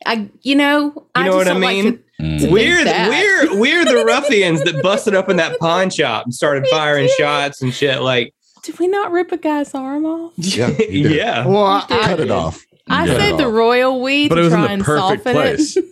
I, 0.05 0.29
you 0.41 0.57
know, 0.57 1.07
I 1.15 1.21
You 1.21 1.27
know 1.31 1.33
just 1.33 1.37
what 1.39 1.47
I 1.47 1.51
don't 1.53 1.61
like 1.63 1.77
mean? 1.85 1.93
to- 1.95 2.03
Mm. 2.23 2.41
To 2.41 2.51
We're 2.51 2.85
the, 2.85 3.07
we're 3.09 3.59
we're 3.59 3.85
the 3.85 4.05
ruffians 4.05 4.63
that 4.63 4.81
busted 4.81 5.13
up 5.15 5.29
in 5.29 5.37
that 5.39 5.59
pawn 5.59 5.91
shop 5.91 6.25
and 6.25 6.33
started 6.35 6.67
firing 6.71 7.09
shots 7.19 7.63
and 7.63 7.75
shit. 7.75 8.01
Like, 8.01 8.33
did 8.63 8.79
we 8.79 8.87
not 8.89 9.13
rip 9.13 9.33
a 9.33 9.37
guy's 9.37 9.75
arm 9.75 10.05
off? 10.07 10.33
Yeah, 10.37 10.69
yeah. 10.89 11.47
well, 11.47 11.65
I, 11.65 11.85
did. 11.89 12.01
Cut 12.03 12.21
it 12.21 12.31
off. 12.31 12.65
I 12.89 13.07
Yeah. 13.07 13.17
saved 13.19 13.39
the 13.39 13.47
royal 13.49 14.01
weed 14.03 14.29
But 14.29 14.35
to 14.37 14.41
it 14.41 14.45
was 14.45 14.53
in 14.53 14.59
try 14.59 14.67
the 14.69 14.73
and 14.75 14.85
perfect 14.85 15.25
soften 15.25 15.33
place. 15.35 15.77
it. 15.77 15.85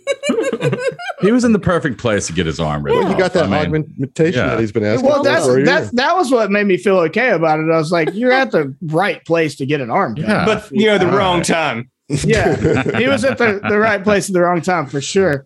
He 1.21 1.31
was 1.31 1.43
in 1.43 1.51
the 1.53 1.59
perfect 1.59 1.99
place 1.99 2.25
to 2.27 2.33
get 2.33 2.47
his 2.47 2.59
arm 2.59 2.83
ripped 2.83 2.97
Well, 2.97 3.07
you 3.07 3.13
off. 3.13 3.19
got 3.19 3.33
that 3.33 3.43
I 3.43 3.67
mean, 3.67 3.83
augmentation 3.83 4.39
yeah. 4.39 4.49
that 4.49 4.59
he's 4.59 4.71
been 4.71 4.83
asking 4.83 5.07
well, 5.07 5.19
for 5.19 5.23
that's 5.29 5.45
for 5.45 5.59
a 5.59 5.63
that's 5.63 5.91
that 5.91 6.15
was 6.15 6.31
what 6.31 6.49
made 6.49 6.65
me 6.65 6.77
feel 6.77 6.97
okay 7.01 7.29
about 7.29 7.59
it. 7.59 7.69
I 7.71 7.77
was 7.77 7.91
like, 7.91 8.09
you're 8.13 8.31
at 8.31 8.49
the 8.51 8.75
right 8.81 9.23
place 9.25 9.55
to 9.57 9.65
get 9.67 9.81
an 9.81 9.91
arm. 9.91 10.15
cut 10.15 10.25
Yeah. 10.27 10.37
off. 10.41 10.69
But 10.69 10.71
you 10.79 10.87
know, 10.87 10.97
the 10.97 11.09
All 11.11 11.17
wrong 11.17 11.37
right. 11.37 11.45
time. 11.45 11.91
Yeah, 12.09 12.97
he 12.97 13.07
was 13.07 13.23
at 13.23 13.37
the, 13.37 13.61
the 13.69 13.77
right 13.77 14.03
place 14.03 14.29
at 14.29 14.33
the 14.33 14.41
wrong 14.41 14.61
time 14.61 14.87
for 14.87 14.99
sure. 14.99 15.45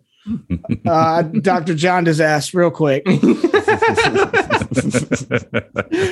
Uh, 0.87 1.21
Dr. 1.23 1.75
John 1.75 2.03
disaster, 2.05 2.57
real 2.57 2.71
quick. 2.71 3.03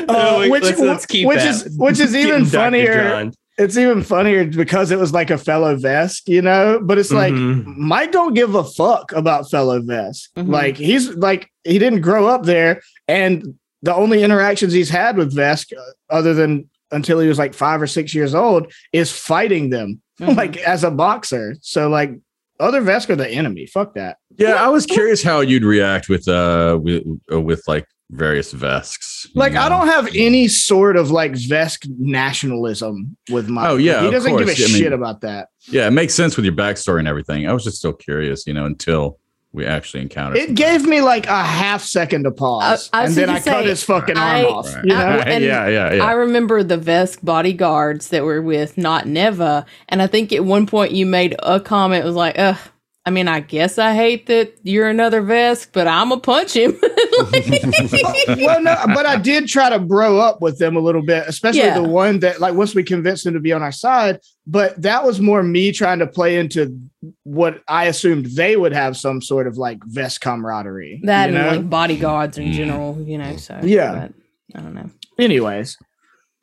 Uh, 0.10 0.48
which 0.48 0.64
let's- 0.64 0.80
let's 0.80 1.06
which 1.12 1.38
that. 1.38 1.48
is 1.48 1.76
which 1.78 2.00
is 2.00 2.16
even 2.16 2.46
funnier. 2.46 3.32
It's 3.58 3.78
even 3.78 4.02
funnier 4.02 4.46
because 4.46 4.90
it 4.90 4.98
was 4.98 5.14
like 5.14 5.30
a 5.30 5.38
fellow 5.38 5.76
Vesk, 5.76 6.28
you 6.28 6.42
know. 6.42 6.80
But 6.82 6.98
it's 6.98 7.12
like 7.12 7.34
Mhm. 7.34 7.66
Mike 7.78 8.12
don't 8.12 8.34
give 8.34 8.56
a 8.56 8.64
fuck 8.64 9.12
about 9.12 9.50
fellow 9.52 9.80
Vesk. 9.80 10.30
Mhm. 10.36 10.50
Like 10.50 10.78
he's 10.78 11.10
like 11.16 11.50
he 11.64 11.78
didn't 11.80 12.02
grow 12.02 12.28
up 12.28 12.44
there, 12.44 12.82
and 13.08 13.54
the 13.84 13.94
only 13.94 14.24
interactions 14.24 14.74
he's 14.74 14.90
had 14.90 15.18
with 15.18 15.36
Vesk, 15.36 15.72
uh, 15.78 15.82
other 16.10 16.34
than 16.34 16.70
until 16.92 17.20
he 17.20 17.28
was 17.28 17.38
like 17.40 17.54
five 17.54 17.82
or 17.82 17.88
six 17.88 18.14
years 18.16 18.34
old, 18.34 18.72
is 18.92 19.12
fighting 19.12 19.70
them 19.70 20.02
Mhm. 20.22 20.36
like 20.36 20.58
as 20.58 20.84
a 20.84 20.92
boxer. 20.92 21.56
So 21.62 21.90
like 21.90 22.12
other 22.60 22.82
Vesk 22.82 23.10
are 23.12 23.16
the 23.16 23.30
enemy. 23.30 23.66
Fuck 23.68 23.94
that. 23.96 24.18
yeah, 24.38 24.54
I 24.56 24.70
was 24.70 24.86
curious 24.88 25.22
how 25.22 25.42
you'd 25.42 25.64
react 25.64 26.10
with 26.10 26.28
uh 26.28 26.80
with 26.82 27.04
uh, 27.32 27.40
with 27.40 27.62
like 27.68 27.86
various 28.14 28.52
Vesks. 28.52 29.28
you 29.34 29.40
Like 29.40 29.56
I 29.56 29.68
don't 29.70 29.88
have 29.88 30.08
any 30.16 30.48
sort 30.48 30.96
of 30.96 31.12
like 31.12 31.34
Vesk 31.34 31.88
nationalism 31.98 33.16
with 33.30 33.50
my. 33.50 33.68
Oh, 33.70 33.78
yeah, 33.78 34.04
he 34.04 34.12
doesn't 34.12 34.32
give 34.38 34.42
a 34.48 34.56
course. 34.56 34.60
Mean- 34.60 34.82
shit 34.82 34.94
about 34.94 35.22
that. 35.22 35.50
Yeah, 35.68 35.88
it 35.88 35.92
makes 35.92 36.14
sense 36.14 36.36
with 36.36 36.46
your 36.46 36.56
backstory 36.56 37.00
and 37.00 37.08
everything. 37.08 37.48
I 37.48 37.54
was 37.54 37.64
just 37.64 37.78
still 37.78 37.94
curious, 37.94 38.46
you 38.46 38.54
know, 38.54 38.66
until 38.66 39.20
we 39.54 39.66
actually 39.66 40.02
encountered. 40.02 40.38
It 40.40 40.56
gave 40.56 40.84
me 40.86 41.02
like 41.02 41.28
a 41.28 41.44
half 41.44 41.84
second 41.84 42.24
to 42.24 42.32
pause, 42.32 42.90
I- 42.92 43.02
I 43.02 43.06
and 43.06 43.14
then 43.14 43.28
gonna 43.28 43.38
I 43.38 43.42
cut 43.42 43.66
his 43.66 43.84
fucking 43.84 44.18
I- 44.18 44.44
arm 44.44 44.54
off. 44.54 44.74
Right. 44.76 44.84
You 44.84 44.90
know, 44.90 44.96
I- 45.26 45.38
yeah, 45.38 45.68
yeah, 45.68 45.94
yeah. 45.94 46.04
I 46.04 46.14
remember 46.14 46.64
the 46.64 46.78
Vesk 46.78 47.24
bodyguards 47.24 48.08
that 48.10 48.24
were 48.24 48.42
with 48.42 48.78
not 48.78 49.08
Neva, 49.08 49.66
and 49.90 50.02
I 50.02 50.08
think 50.08 50.34
at 50.34 50.44
one 50.44 50.66
point 50.66 50.92
you 50.92 51.06
made 51.06 51.36
a 51.40 51.60
comment 51.60 52.04
was 52.04 52.16
like, 52.16 52.38
"Ugh." 52.40 52.58
I 53.06 53.10
mean, 53.10 53.28
I 53.28 53.42
guess 53.42 53.78
I 53.78 53.94
hate 53.94 54.28
that 54.28 54.54
you're 54.64 54.88
another 54.88 55.22
Vesk, 55.22 55.68
but 55.74 55.88
I'm 55.88 56.08
gonna 56.10 56.22
punch 56.22 56.54
him. 56.56 56.72
well, 56.82 58.62
no, 58.62 58.76
but 58.88 59.06
I 59.06 59.18
did 59.18 59.48
try 59.48 59.70
to 59.70 59.80
bro 59.80 60.20
up 60.20 60.42
with 60.42 60.58
them 60.58 60.76
a 60.78 60.80
little 60.80 61.02
bit, 61.02 61.26
especially 61.28 61.60
Yeah. 61.62 61.76
the 61.80 61.84
one 61.84 62.20
that, 62.20 62.40
like, 62.40 62.54
once 62.54 62.74
we 62.74 62.82
convinced 62.84 63.26
them 63.26 63.34
to 63.34 63.42
be 63.42 63.52
on 63.52 63.62
our 63.62 63.74
side. 63.74 64.20
But 64.48 64.82
that 64.82 65.04
was 65.06 65.20
more 65.20 65.44
me 65.44 65.72
trying 65.74 66.00
to 66.00 66.08
play 66.08 66.38
into 66.38 66.80
what 67.24 67.62
I 67.68 67.86
assumed 67.86 68.28
they 68.28 68.56
would 68.56 68.74
have 68.74 68.96
some 68.96 69.22
sort 69.22 69.48
of 69.48 69.58
like 69.58 69.80
vest 69.86 70.22
camaraderie. 70.22 71.02
that 71.04 71.30
you 71.30 71.36
and 71.38 71.58
like 71.58 71.70
bodyguards 71.70 72.38
in 72.38 72.50
Mm. 72.50 72.54
general, 72.54 73.02
you 73.06 73.18
know. 73.18 73.36
So 73.38 73.60
Yeah. 73.64 74.08
but 74.54 74.60
I 74.60 74.62
don't 74.64 74.74
know. 74.76 74.90
anyways 75.20 75.78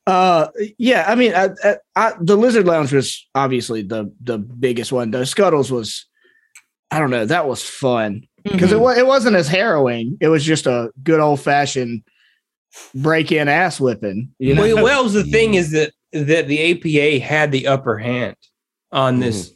uh 0.06 0.48
yeah 0.78 1.04
i 1.06 1.14
mean 1.14 1.34
I, 1.34 1.50
I, 1.62 1.76
I, 1.94 2.12
the 2.20 2.34
lizard 2.36 2.66
lounge 2.66 2.90
was 2.92 3.28
obviously 3.34 3.82
the 3.82 4.10
the 4.24 4.38
biggest 4.38 4.90
one 4.92 5.10
the 5.10 5.26
scuttles 5.26 5.70
was 5.70 6.06
i 6.90 6.98
don't 6.98 7.10
know. 7.10 7.26
That 7.26 7.46
was 7.46 7.62
fun. 7.62 8.26
Because 8.42 8.70
Mhm. 8.70 8.74
it, 8.74 8.80
was 8.80 8.98
it 8.98 9.06
wasn't 9.06 9.36
as 9.36 9.48
harrowing. 9.48 10.16
It 10.20 10.28
was 10.28 10.44
just 10.44 10.66
a 10.66 10.90
good 11.02 11.20
old-fashioned 11.20 12.02
break-in 12.94 13.48
ass 13.48 13.80
whipping 13.80 14.30
you 14.38 14.54
know? 14.54 14.62
Well, 14.62 14.84
well, 14.84 15.08
the 15.08 15.24
thing 15.24 15.54
is 15.54 15.72
that 15.72 15.92
that 16.12 16.48
the 16.48 16.72
APA 16.72 17.24
had 17.24 17.52
the 17.52 17.66
upper 17.66 17.98
hand 17.98 18.36
on 18.92 19.20
this, 19.20 19.52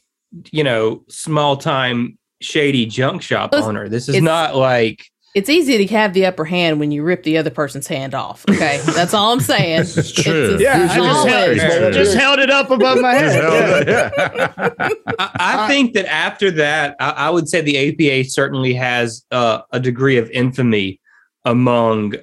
you 0.53 0.63
know, 0.63 1.05
small 1.09 1.57
time 1.57 2.19
shady 2.41 2.87
junk 2.87 3.23
shop 3.23 3.53
Listen, 3.53 3.71
owner. 3.71 3.89
This 3.89 4.09
is 4.09 4.21
not 4.23 4.55
like 4.55 5.05
It's 5.35 5.49
easy 5.49 5.85
to 5.85 5.95
have 5.95 6.15
the 6.15 6.27
upper 6.27 6.45
hand 6.45 6.79
when 6.79 6.93
you 6.93 7.03
rip 7.03 7.25
the 7.25 7.37
other 7.37 7.51
person's 7.51 7.89
hand 7.89 8.15
off. 8.15 8.45
Okay, 8.49 8.81
that's 8.95 9.13
all 9.13 9.33
I'm 9.33 9.41
saying. 9.41 9.81
It's 9.81 10.13
true. 10.13 10.55
It's 10.55 10.63
yeah 10.63 10.89
i 10.91 10.97
just 10.97 11.29
held, 11.29 11.57
Very 11.57 11.93
just 11.93 12.17
held 12.17 12.39
it 12.39 12.51
up 12.51 12.71
above 12.71 13.01
my 13.01 13.15
head 13.15 13.43
yeah. 13.87 14.11
yeah. 14.17 14.89
I, 15.19 15.31
I 15.39 15.69
think 15.69 15.95
that 15.95 16.07
after 16.07 16.53
that, 16.53 16.95
I, 17.01 17.11
I 17.11 17.31
would 17.31 17.49
say 17.49 17.61
the 17.61 18.13
APA 18.13 18.29
certainly 18.31 18.75
has 18.75 19.25
uh, 19.33 19.63
a 19.73 19.81
degree 19.81 20.19
of 20.19 20.31
infamy 20.31 21.01
among, 21.45 22.15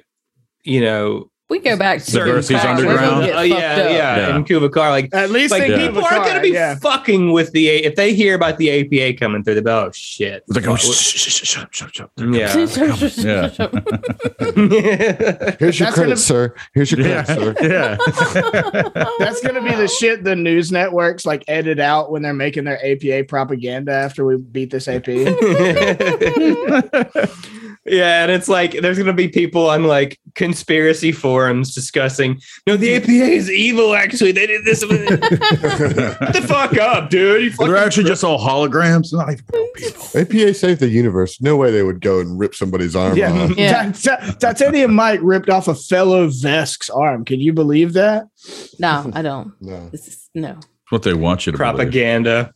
you 0.64 0.80
know, 0.80 1.30
We 1.52 1.58
go 1.58 1.76
back 1.76 1.98
to 1.98 2.04
certain 2.10 2.36
Verces. 2.36 2.64
Underground? 2.64 3.24
Uh, 3.24 3.42
yeah, 3.42 3.44
yeah, 3.76 3.90
Yeah. 4.16 4.36
in 4.36 4.44
Kubikar, 4.46 4.88
like. 4.88 5.10
at 5.12 5.28
least 5.30 5.50
Like 5.50 5.64
they 5.64 5.68
Yeah. 5.68 5.86
people 5.86 6.02
aren't 6.02 6.24
going 6.24 6.36
to 6.36 6.40
be 6.40 6.48
yeah. 6.48 6.76
fucking 6.76 7.30
with 7.32 7.52
the 7.52 7.68
A- 7.68 7.82
if 7.84 7.94
they 7.94 8.14
hear 8.14 8.34
about 8.34 8.56
the 8.56 8.70
APA 8.70 9.12
coming 9.18 9.44
through. 9.44 9.56
They'll 9.56 9.64
be 9.64 9.70
oh 9.70 9.90
shit. 9.92 10.44
It's 10.48 10.56
like, 10.56 10.66
oh, 10.66 10.76
shh, 10.76 10.94
shh, 10.94 11.18
shh, 11.18 11.30
shh, 11.30 11.46
shut 11.46 11.64
up, 11.64 11.74
shut 11.74 11.88
up, 11.88 11.94
shut 11.94 12.06
up. 12.06 12.12
Yeah. 12.34 12.52
Yeah. 13.22 13.50
Here's 15.58 15.78
your 15.78 15.92
credit, 15.92 16.16
sir. 16.18 16.54
Here's 16.72 16.90
your 16.90 17.04
credit, 17.04 17.26
sir. 17.26 17.54
yeah. 17.60 17.98
That's 19.18 19.42
gonna 19.42 19.60
be 19.62 19.74
the 19.74 19.88
shit 19.88 20.24
the 20.24 20.34
news 20.34 20.72
networks 20.72 21.26
like 21.26 21.44
edit 21.48 21.78
out 21.80 22.10
when 22.10 22.22
they're 22.22 22.32
making 22.32 22.64
their 22.64 22.82
APA 22.84 23.24
propaganda 23.28 23.92
after 23.92 24.24
we 24.24 24.38
beat 24.38 24.70
this 24.70 24.88
AP. 24.88 25.06
yeah, 27.84 28.22
and 28.22 28.30
it's 28.30 28.48
like 28.48 28.72
there's 28.80 28.98
gonna 28.98 29.12
be 29.12 29.28
people 29.28 29.68
on 29.68 29.84
like 29.84 30.18
conspiracy 30.34 31.12
forums 31.12 31.74
discussing. 31.74 32.40
No, 32.66 32.76
the 32.76 32.94
APA 32.94 33.10
is 33.10 33.50
evil. 33.50 33.94
Actually, 33.94 34.32
they 34.32 34.46
did 34.46 34.64
this. 34.64 34.80
Shut 34.80 34.88
the 36.32 36.44
fuck 36.46 36.76
up, 36.78 37.10
dude. 37.10 37.42
You 37.42 37.50
They're 37.50 37.56
fucking 37.68 37.74
actually 37.74 38.04
just 38.08 38.24
all 38.24 38.38
holograms. 38.38 39.12
Not 39.12 39.30
even 39.32 39.44
real 39.52 39.68
people. 39.74 40.20
APA 40.20 40.54
saved 40.54 40.80
the 40.80 40.88
universe. 40.88 41.40
No 41.40 41.56
way 41.56 41.70
they 41.70 41.82
would 41.82 42.00
go 42.00 42.20
and 42.20 42.38
rip 42.38 42.54
somebody's 42.54 42.94
arm 42.96 43.16
Yeah, 43.16 43.32
off. 43.32 43.56
Yeah. 43.56 43.90
Ti- 43.92 44.10
ti- 44.16 44.32
Titanium 44.38 44.94
Mike 44.94 45.20
ripped 45.22 45.48
off 45.50 45.68
a 45.68 45.74
fellow 45.74 46.28
Vesk's 46.28 46.88
arm. 46.90 47.24
Can 47.24 47.40
you 47.40 47.52
believe 47.52 47.92
that? 47.94 48.26
no, 48.78 49.10
I 49.14 49.22
don't. 49.22 49.52
No. 49.60 49.88
This 49.90 50.08
is 50.08 50.28
no 50.34 50.58
what 50.90 51.02
they 51.02 51.14
want 51.14 51.46
you 51.46 51.52
to 51.52 51.58
believe. 51.58 51.74
propaganda. 51.76 52.52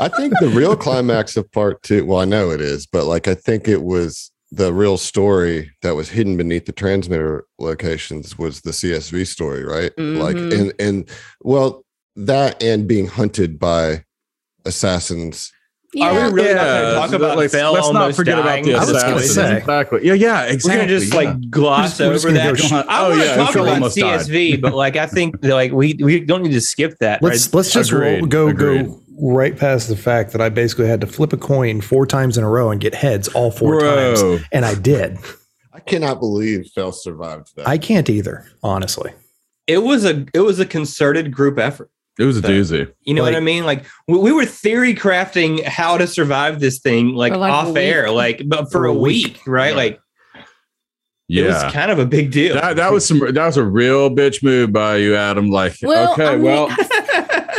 I 0.00 0.08
think 0.08 0.34
the 0.40 0.48
real 0.48 0.76
climax 0.76 1.36
of 1.36 1.50
part 1.52 1.82
two, 1.82 2.04
well, 2.04 2.20
I 2.20 2.24
know 2.24 2.50
it 2.50 2.60
is, 2.60 2.86
but 2.86 3.06
like 3.06 3.28
I 3.28 3.34
think 3.34 3.66
it 3.68 3.82
was 3.82 4.30
the 4.52 4.72
real 4.72 4.96
story 4.96 5.72
that 5.82 5.96
was 5.96 6.08
hidden 6.10 6.36
beneath 6.36 6.66
the 6.66 6.72
transmitter 6.72 7.44
locations 7.58 8.38
was 8.38 8.60
the 8.60 8.70
CSV 8.72 9.26
story, 9.26 9.64
right? 9.64 9.92
Like 9.98 10.36
Mhm. 10.36 10.60
and 10.60 10.72
and 10.78 11.08
well, 11.42 11.84
that 12.16 12.62
and 12.62 12.86
being 12.86 13.06
hunted 13.06 13.58
by 13.58 14.04
assassins. 14.64 15.52
Are 16.00 16.12
we 16.12 16.18
Yeah. 16.18 16.30
really 16.30 16.54
not 16.54 16.64
going 16.64 16.84
to 16.88 16.94
talk 16.94 17.12
about 17.12 17.38
let's, 17.38 17.54
Fell 17.54 17.72
let's 17.72 17.86
not 17.90 18.02
almost 18.02 18.16
forget 18.16 18.38
about 18.38 18.62
the 18.64 18.74
I 18.74 18.78
was 18.80 18.90
gonna 18.92 19.16
assassins. 19.16 19.34
say. 19.34 19.56
Exactly. 19.58 20.06
Yeah, 20.06 20.12
yeah, 20.14 20.42
exactly. 20.44 20.70
We're 20.70 20.76
gonna 20.86 20.88
just 21.00 21.12
yeah. 21.12 21.18
like 21.20 21.50
gloss 21.50 22.00
We're 22.00 22.12
just 22.12 22.24
over 22.26 22.34
gonna 22.34 22.52
that. 22.52 22.56
go 22.60 22.66
sh- 22.66 22.72
I 22.72 22.84
Oh, 23.00 23.08
want 23.10 23.20
to 23.20 23.26
yeah, 23.26 23.36
talk 23.36 23.52
Phil 23.52 23.62
about 23.62 23.74
almost 23.74 23.96
died. 23.96 24.20
CSV, 24.20 24.60
but 24.60 24.74
like 24.74 24.96
I 24.96 25.06
think 25.06 25.36
like 25.42 25.72
we 25.72 25.94
we 26.02 26.20
don't 26.20 26.42
need 26.42 26.52
to 26.52 26.60
skip 26.60 26.98
that. 27.00 27.22
Let's 27.22 27.46
right? 27.46 27.54
let's 27.54 27.72
just 27.72 27.92
roll, 27.92 28.02
Agreed. 28.16 28.30
go 28.30 28.48
Agreed. 28.48 28.86
go 28.86 29.00
right 29.18 29.56
past 29.56 29.88
the 29.88 29.96
fact 29.96 30.32
that 30.32 30.40
I 30.42 30.48
basically 30.50 30.86
had 30.88 31.00
to 31.00 31.06
flip 31.06 31.32
a 31.32 31.38
coin 31.38 31.80
four 31.80 32.06
times 32.06 32.36
in 32.36 32.44
a 32.44 32.50
row 32.50 32.70
and 32.70 32.80
get 32.80 32.94
heads 32.94 33.28
all 33.28 33.50
four 33.50 33.78
Bro. 33.78 34.14
times, 34.16 34.44
and 34.52 34.64
I 34.66 34.74
did. 34.74 35.16
I 35.72 35.80
cannot 35.80 36.20
believe 36.20 36.66
Fell 36.74 36.92
survived 36.92 37.54
that. 37.56 37.66
I 37.68 37.78
can't 37.78 38.08
either, 38.10 38.46
honestly. 38.62 39.12
It 39.66 39.78
was 39.82 40.04
a 40.04 40.26
it 40.34 40.40
was 40.40 40.60
a 40.60 40.66
concerted 40.66 41.32
group 41.32 41.58
effort. 41.58 41.90
It 42.18 42.24
was 42.24 42.38
a 42.38 42.42
doozy. 42.42 42.90
You 43.02 43.14
know 43.14 43.22
Like- 43.22 43.34
what 43.34 43.36
I 43.36 43.40
mean? 43.44 43.64
Like 43.64 43.84
we, 44.08 44.18
we 44.18 44.32
were 44.32 44.46
theory 44.46 44.94
crafting 44.94 45.62
how 45.64 45.98
to 45.98 46.06
survive 46.06 46.60
this 46.60 46.78
thing, 46.78 47.14
like, 47.14 47.34
like 47.34 47.52
off 47.52 47.76
air, 47.76 48.10
like 48.10 48.42
but 48.46 48.72
for, 48.72 48.86
a 48.86 48.94
week, 48.94 49.40
right? 49.46 49.70
Yeah. 49.70 49.76
Like 49.76 50.00
it 51.28 51.46
was 51.64 51.72
kind 51.72 51.90
of 51.90 51.98
a 51.98 52.06
big 52.06 52.30
deal. 52.30 52.54
That, 52.54 52.76
that 52.76 52.92
was 52.92 53.06
some 53.06 53.18
that 53.18 53.34
was 53.36 53.56
a 53.56 53.64
real 53.64 54.10
bitch 54.10 54.42
move 54.42 54.72
by 54.72 54.96
you, 54.96 55.14
Adam. 55.16 55.50
Like, 55.50 55.76
Well, 55.82 56.12
okay, 56.12 56.26
I 56.26 56.36
mean, 56.36 56.42
well, 56.44 56.68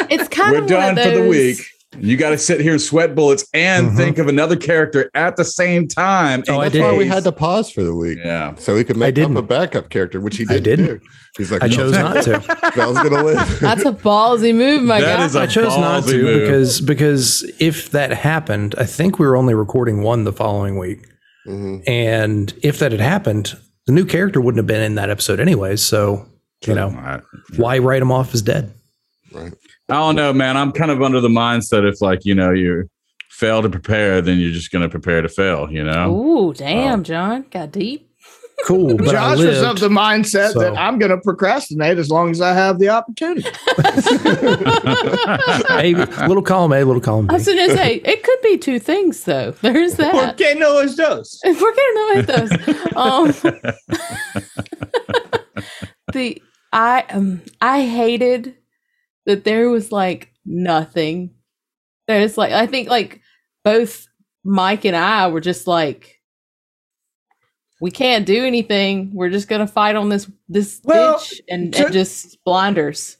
it's 0.09 0.27
kind 0.29 0.55
of 0.55 0.59
we're 0.59 0.63
of 0.63 0.67
done 0.69 0.95
one 0.95 0.97
of 0.97 1.03
for 1.13 1.19
the 1.19 1.27
week. 1.27 1.59
You 1.99 2.17
got 2.17 2.29
to 2.31 2.37
sit 2.37 2.61
here 2.61 2.71
and 2.73 2.81
sweat 2.81 3.15
bullets 3.15 3.45
and 3.53 3.91
Mhm. 3.91 3.97
think 3.97 4.17
of 4.17 4.27
another 4.27 4.55
character 4.55 5.09
at 5.15 5.35
the 5.35 5.43
same 5.45 5.87
time. 5.87 6.43
Oh, 6.47 6.59
I 6.59 6.63
That's 6.65 6.73
did. 6.73 6.81
why 6.81 6.93
we 6.97 7.05
had 7.07 7.23
to 7.23 7.31
pause 7.31 7.69
for 7.71 7.83
the 7.83 7.95
week. 7.95 8.19
Yeah. 8.23 8.53
So 8.57 8.75
he 8.75 8.83
could 8.83 8.97
I 8.97 8.99
make 8.99 9.17
up 9.19 9.35
a 9.35 9.41
backup 9.41 9.89
character, 9.89 10.19
which 10.19 10.37
he 10.37 10.45
I 10.49 10.53
did. 10.53 10.63
didn't. 10.63 10.85
do. 10.85 10.99
He's 11.37 11.51
like, 11.51 11.63
I 11.63 11.67
"No, 11.67 11.75
chose 11.75 11.91
not 11.93 12.23
to. 12.23 12.39
Fell's 12.73 12.97
gonna 12.97 13.23
live. 13.23 13.59
That's 13.61 13.85
a 13.85 13.91
ballsy 13.91 14.55
move, 14.55 14.83
my 14.83 14.99
That 15.01 15.17
guy. 15.19 15.25
is 15.25 15.35
a 15.35 15.41
I 15.41 15.45
chose 15.47 15.77
not 15.77 16.05
to 16.05 16.23
move. 16.23 16.41
because 16.41 16.81
because 16.81 17.49
if 17.59 17.91
that 17.91 18.11
happened, 18.11 18.73
I 18.77 18.85
think 18.85 19.19
we 19.19 19.27
were 19.27 19.37
only 19.37 19.53
recording 19.53 20.01
one 20.01 20.23
the 20.23 20.33
following 20.33 20.77
week, 20.79 21.05
Mhm. 21.47 21.83
and 21.87 22.53
if 22.63 22.79
that 22.79 22.91
had 22.91 23.01
happened, 23.01 23.55
the 23.85 23.93
new 23.93 24.03
character 24.05 24.41
wouldn't 24.41 24.57
have 24.57 24.67
been 24.67 24.81
in 24.81 24.95
that 24.95 25.09
episode 25.11 25.39
anyways. 25.39 25.81
So 25.81 26.25
you 26.65 26.73
know, 26.73 26.87
I, 26.89 27.19
why 27.55 27.77
write 27.77 28.01
him 28.01 28.11
off 28.11 28.33
as 28.33 28.41
dead? 28.41 28.71
Right. 29.31 29.53
I 29.89 29.93
don't 29.93 30.15
know, 30.15 30.33
man. 30.33 30.57
I'm 30.57 30.71
kind 30.71 30.91
of 30.91 31.01
under 31.01 31.21
the 31.21 31.29
mindset 31.29 31.87
if 31.87 32.01
like 32.01 32.25
you 32.25 32.35
know 32.35 32.51
you 32.51 32.89
fail 33.29 33.61
to 33.61 33.69
prepare, 33.69 34.21
then 34.21 34.39
you're 34.39 34.51
just 34.51 34.71
going 34.71 34.81
to 34.81 34.89
prepare 34.89 35.21
to 35.21 35.29
fail. 35.29 35.71
You 35.71 35.83
know. 35.83 36.11
Ooh, 36.13 36.53
damn, 36.53 37.03
John, 37.03 37.45
got 37.51 37.71
deep. 37.71 38.05
Cool, 38.65 38.97
but 38.97 39.09
I 39.09 39.35
Josh 39.35 39.45
was 39.45 39.61
of 39.61 39.79
the 39.79 39.87
mindset 39.87 40.53
so- 40.53 40.59
that 40.61 40.75
I'm 40.75 40.97
going 40.97 41.11
to 41.11 41.19
procrastinate 41.19 41.99
as 41.99 42.09
long 42.09 42.31
as 42.31 42.41
I 42.41 42.53
have 42.53 42.79
the 42.79 42.89
opportunity. 42.89 43.43
hey, 45.67 45.93
little 46.27 46.41
column 46.41 46.73
A, 46.73 46.83
little 46.83 46.99
column 46.99 47.29
I 47.29 47.33
was 47.33 47.45
B. 47.45 47.55
gonna 47.55 47.75
say 47.75 47.97
it 48.03 48.23
could 48.23 48.41
be 48.41 48.57
two 48.57 48.79
things 48.79 49.23
though. 49.25 49.51
There's 49.61 49.93
that. 49.97 50.11
Por 50.11 50.21
that. 50.21 50.37
qué 50.37 50.57
no 50.57 50.73
los 50.73 50.95
dos? 50.95 51.39
We're 51.45 51.53
gonna 51.53 51.93
know 51.93 52.13
what 52.15 52.27
those. 52.27 52.51
Um, 52.95 53.27
the 56.13 56.41
I 56.73 57.03
um 57.11 57.41
I 57.61 57.85
hated 57.85 58.55
that 59.27 59.43
there 59.43 59.69
was 59.69 59.91
like 59.91 60.33
nothing. 60.45 61.35
There's 62.07 62.37
like 62.37 62.51
I 62.53 62.65
think 62.65 62.89
like 62.89 63.21
both 63.63 64.07
Mike 64.43 64.85
and 64.85 64.95
I 64.95 65.27
were 65.27 65.41
just 65.41 65.67
like 65.67 66.15
we 67.79 67.91
can't 67.91 68.25
do 68.25 68.43
anything. 68.45 69.11
We're 69.13 69.29
just 69.29 69.47
gonna 69.47 69.67
fight 69.67 69.95
on 69.95 70.09
this 70.09 70.31
this 70.49 70.81
Well, 70.83 71.19
ditch 71.19 71.41
and, 71.49 71.73
to- 71.73 71.83
and 71.85 71.93
just 71.93 72.43
blinders. 72.43 73.16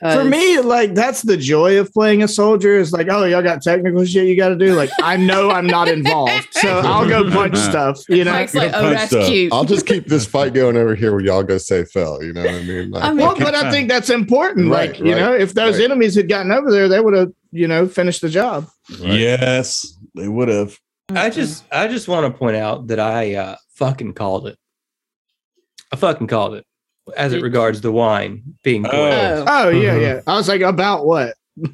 For 0.00 0.04
'Cause- 0.06 0.28
me, 0.30 0.60
like 0.60 0.94
that's 0.94 1.22
the 1.22 1.36
joy 1.36 1.80
of 1.80 1.92
playing 1.92 2.22
a 2.22 2.28
soldier. 2.28 2.76
Is 2.78 2.92
like, 2.92 3.08
oh, 3.10 3.24
y'all 3.24 3.42
got 3.42 3.62
technical 3.62 4.04
shit 4.04 4.28
you 4.28 4.36
got 4.36 4.50
to 4.50 4.56
do. 4.56 4.74
Like, 4.74 4.90
I 5.02 5.16
know 5.16 5.50
I'm 5.50 5.66
not 5.66 5.88
involved, 5.98 6.46
so 6.52 6.78
I'll 6.84 7.08
go 7.08 7.28
punch 7.32 7.56
stuff. 7.56 7.98
You 8.08 8.22
know, 8.22 8.30
Mike's 8.32 8.54
like, 8.54 8.70
oh, 8.74 8.90
that's 8.90 9.10
stuff. 9.10 9.26
cute. 9.26 9.52
I'll 9.52 9.64
just 9.64 9.86
keep 9.86 10.06
this 10.06 10.24
fight 10.34 10.54
going 10.54 10.76
over 10.76 10.94
here 10.94 11.10
where 11.10 11.20
y'all 11.20 11.42
go 11.42 11.58
say 11.58 11.84
Fell. 11.84 12.22
You 12.22 12.32
know 12.32 12.42
what 12.42 12.50
I 12.54 12.62
mean? 12.62 12.90
Like, 12.92 13.02
I 13.02 13.08
mean- 13.08 13.26
well, 13.26 13.36
but 13.36 13.56
I 13.56 13.72
think 13.72 13.88
that's 13.88 14.08
important. 14.08 14.70
Right, 14.70 14.90
like, 14.90 15.00
you 15.00 15.14
right, 15.14 15.18
know, 15.20 15.34
if 15.34 15.54
those 15.54 15.78
right. 15.78 15.84
enemies 15.86 16.14
had 16.14 16.28
gotten 16.28 16.52
over 16.52 16.70
there, 16.70 16.88
they 16.88 17.00
would 17.00 17.14
have, 17.14 17.32
you 17.50 17.66
know, 17.66 17.88
finished 17.88 18.20
the 18.20 18.28
job. 18.28 18.68
Yes, 19.00 19.98
they 20.14 20.28
would 20.28 20.46
have. 20.48 20.78
I 21.10 21.30
just 21.30 21.64
I 21.72 21.88
just 21.88 22.06
want 22.06 22.32
to 22.32 22.38
point 22.38 22.54
out 22.56 22.86
that 22.86 23.00
I 23.00 23.34
uh, 23.34 23.56
fucking 23.70 24.12
called 24.12 24.46
it. 24.46 24.58
I 25.90 25.96
fucking 25.96 26.26
called 26.28 26.54
it 26.54 26.66
as 27.16 27.32
it 27.32 27.42
regards 27.42 27.80
the 27.80 27.92
wine 27.92 28.42
being 28.62 28.86
Oh. 28.86 28.90
Oh. 28.92 29.44
Oh 29.46 29.68
yeah, 29.70 29.94
Mhm. 29.94 30.00
yeah. 30.02 30.20
I 30.26 30.36
was 30.36 30.48
like, 30.48 30.60
about 30.60 31.06
what? 31.06 31.34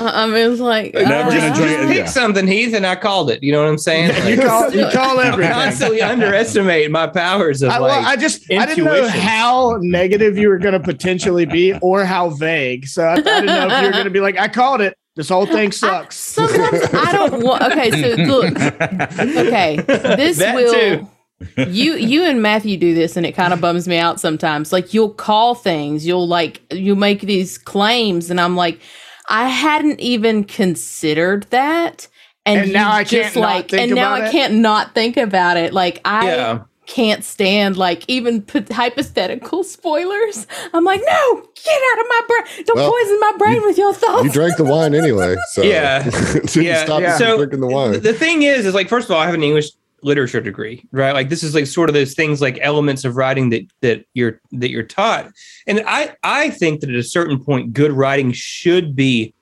I 0.00 0.26
mean, 0.28 0.52
it's 0.52 0.60
like 0.60 0.94
Never 0.94 1.04
uh, 1.12 1.22
gonna 1.30 1.40
Just, 1.40 1.54
drink- 1.60 1.76
just 1.76 1.88
pick 1.88 1.96
yeah. 1.96 2.04
something, 2.06 2.46
Heath, 2.46 2.74
and 2.74 2.86
I 2.86 2.94
called 2.94 3.28
it. 3.28 3.42
You 3.42 3.50
know 3.50 3.60
what 3.62 3.68
I'm 3.70 3.78
saying? 3.78 4.10
you 4.28 4.40
call 4.40 4.72
you 4.72 4.86
call 4.92 5.18
I 5.18 5.26
everything. 5.26 5.52
constantly 5.52 6.00
underestimate 6.00 6.92
my 6.92 7.08
powers 7.08 7.60
of 7.62 7.70
I, 7.70 7.78
like. 7.78 7.90
well, 7.90 8.08
I 8.08 8.14
just 8.16 8.48
I 8.52 8.66
didn't 8.66 8.84
know 8.84 9.08
how 9.08 9.78
negative 9.80 10.38
you 10.38 10.48
were 10.48 10.58
going 10.58 10.74
to 10.74 10.80
potentially 10.80 11.44
be 11.44 11.74
or 11.82 12.04
how 12.04 12.30
vague. 12.30 12.86
So 12.86 13.02
I, 13.04 13.14
I 13.14 13.16
didn't 13.16 13.46
know 13.46 13.66
if 13.66 13.80
you 13.80 13.86
were 13.86 13.92
going 13.92 14.04
to 14.04 14.10
be 14.10 14.20
like, 14.20 14.38
I 14.38 14.46
called 14.46 14.80
it. 14.80 14.96
This 15.16 15.28
whole 15.28 15.44
thing 15.46 15.66
I, 15.66 15.70
sucks. 15.70 16.16
sometimes 16.16 16.84
I 16.94 17.10
don't 17.12 17.42
want. 17.42 17.62
Okay, 17.64 17.90
so 17.90 18.22
look. 18.22 18.52
Okay, 18.60 19.76
this 19.86 20.38
That 20.38 20.54
will. 20.54 20.72
too. 20.72 21.08
You 21.56 21.94
you 21.94 22.24
and 22.24 22.40
Matthew 22.42 22.76
do 22.76 22.94
this 22.94 23.16
and 23.16 23.24
it 23.26 23.32
kind 23.32 23.52
of 23.52 23.60
bums 23.60 23.86
me 23.88 23.98
out 23.98 24.20
sometimes. 24.20 24.72
Like 24.72 24.92
you'll 24.94 25.14
call 25.14 25.54
things, 25.54 26.06
you'll 26.06 26.28
like 26.28 26.62
you 26.72 26.94
make 26.96 27.20
these 27.22 27.58
claims 27.58 28.30
and 28.30 28.40
I'm 28.40 28.56
like 28.56 28.80
I 29.28 29.48
hadn't 29.48 30.00
even 30.00 30.44
considered 30.44 31.44
that. 31.50 32.08
And, 32.44 32.62
And 32.62 32.72
now 32.72 32.90
I 32.90 33.04
just 33.04 33.34
can't 33.34 33.36
not 33.36 33.40
like 33.42 33.70
think 33.70 33.82
and 33.82 33.94
now 33.94 34.14
about 34.14 34.22
I 34.22 34.26
it? 34.28 34.32
can't 34.32 34.54
not 34.54 34.94
think 34.94 35.16
about 35.16 35.56
it. 35.56 35.72
Like 35.72 36.00
I 36.04 36.26
Yeah. 36.26 36.58
can't 36.86 37.22
stand 37.24 37.76
like 37.76 38.04
even 38.08 38.42
put 38.42 38.70
hypothetical 38.70 39.62
spoilers. 39.76 40.46
I'm 40.74 40.82
like, 40.84 41.00
no, 41.06 41.34
get 41.64 41.80
out 41.92 42.00
of 42.00 42.06
my 42.08 42.20
brain. 42.28 42.64
Don't 42.66 42.76
Well, 42.76 42.90
poison 42.90 43.20
my 43.20 43.32
brain 43.38 43.62
with 43.62 43.78
your 43.78 43.94
thoughts. 43.94 44.24
you 44.24 44.30
drank 44.32 44.56
the 44.56 44.64
wine 44.64 44.92
anyway, 44.92 45.36
so 45.52 45.62
Yeah. 45.74 46.02
didn't 46.10 46.56
Yeah. 46.64 46.84
stop 46.84 47.00
Yeah. 47.00 47.12
you 47.12 47.18
from 47.18 47.26
So, 47.28 47.36
drinking 47.36 47.60
the 47.60 47.68
wine. 47.68 48.00
The 48.00 48.12
thing 48.12 48.42
is, 48.42 48.66
is 48.66 48.74
like 48.74 48.88
first 48.88 49.08
of 49.08 49.12
all, 49.14 49.20
I 49.22 49.26
have 49.26 49.34
an 49.34 49.44
English 49.44 49.70
literature 50.02 50.40
degree, 50.40 50.84
right? 50.92 51.12
Like 51.12 51.28
this 51.28 51.42
is 51.42 51.54
like 51.54 51.66
sort 51.66 51.88
of 51.88 51.94
those 51.94 52.14
things 52.14 52.40
like 52.40 52.58
elements 52.60 53.04
of 53.04 53.16
writing 53.16 53.50
that 53.50 53.62
that 53.80 54.04
you're 54.14 54.40
that 54.52 54.70
you're 54.70 54.82
taught. 54.82 55.30
And 55.66 55.82
I 55.86 56.14
I 56.22 56.50
think 56.50 56.80
that 56.80 56.90
at 56.90 56.96
a 56.96 57.02
certain 57.02 57.42
point, 57.42 57.72
good 57.72 57.92
writing 57.92 58.32
should 58.32 58.94
be 58.96 59.34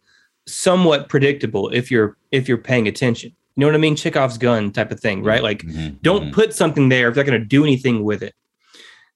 somewhat 0.47 1.09
predictable 1.09 1.69
if 1.71 1.91
you're 1.91 2.17
if 2.31 2.49
you're 2.49 2.59
paying 2.59 2.89
attention. 2.89 3.31
You 3.57 3.63
know 3.63 3.67
what 3.67 3.75
I 3.75 3.79
mean? 3.79 3.97
Chekhov's 3.97 4.39
gun 4.39 4.73
type 4.73 4.91
of 4.91 5.01
thing, 5.01 5.23
right? 5.23 5.43
Like 5.43 5.63
Mhm, 5.63 6.01
don't 6.03 6.27
mhm. 6.31 6.33
put 6.33 6.55
something 6.55 6.89
there 6.89 7.09
if 7.09 7.15
they're 7.15 7.25
going 7.25 7.41
to 7.41 7.47
do 7.47 7.65
anything 7.65 8.05
with 8.05 8.23
it. 8.23 8.35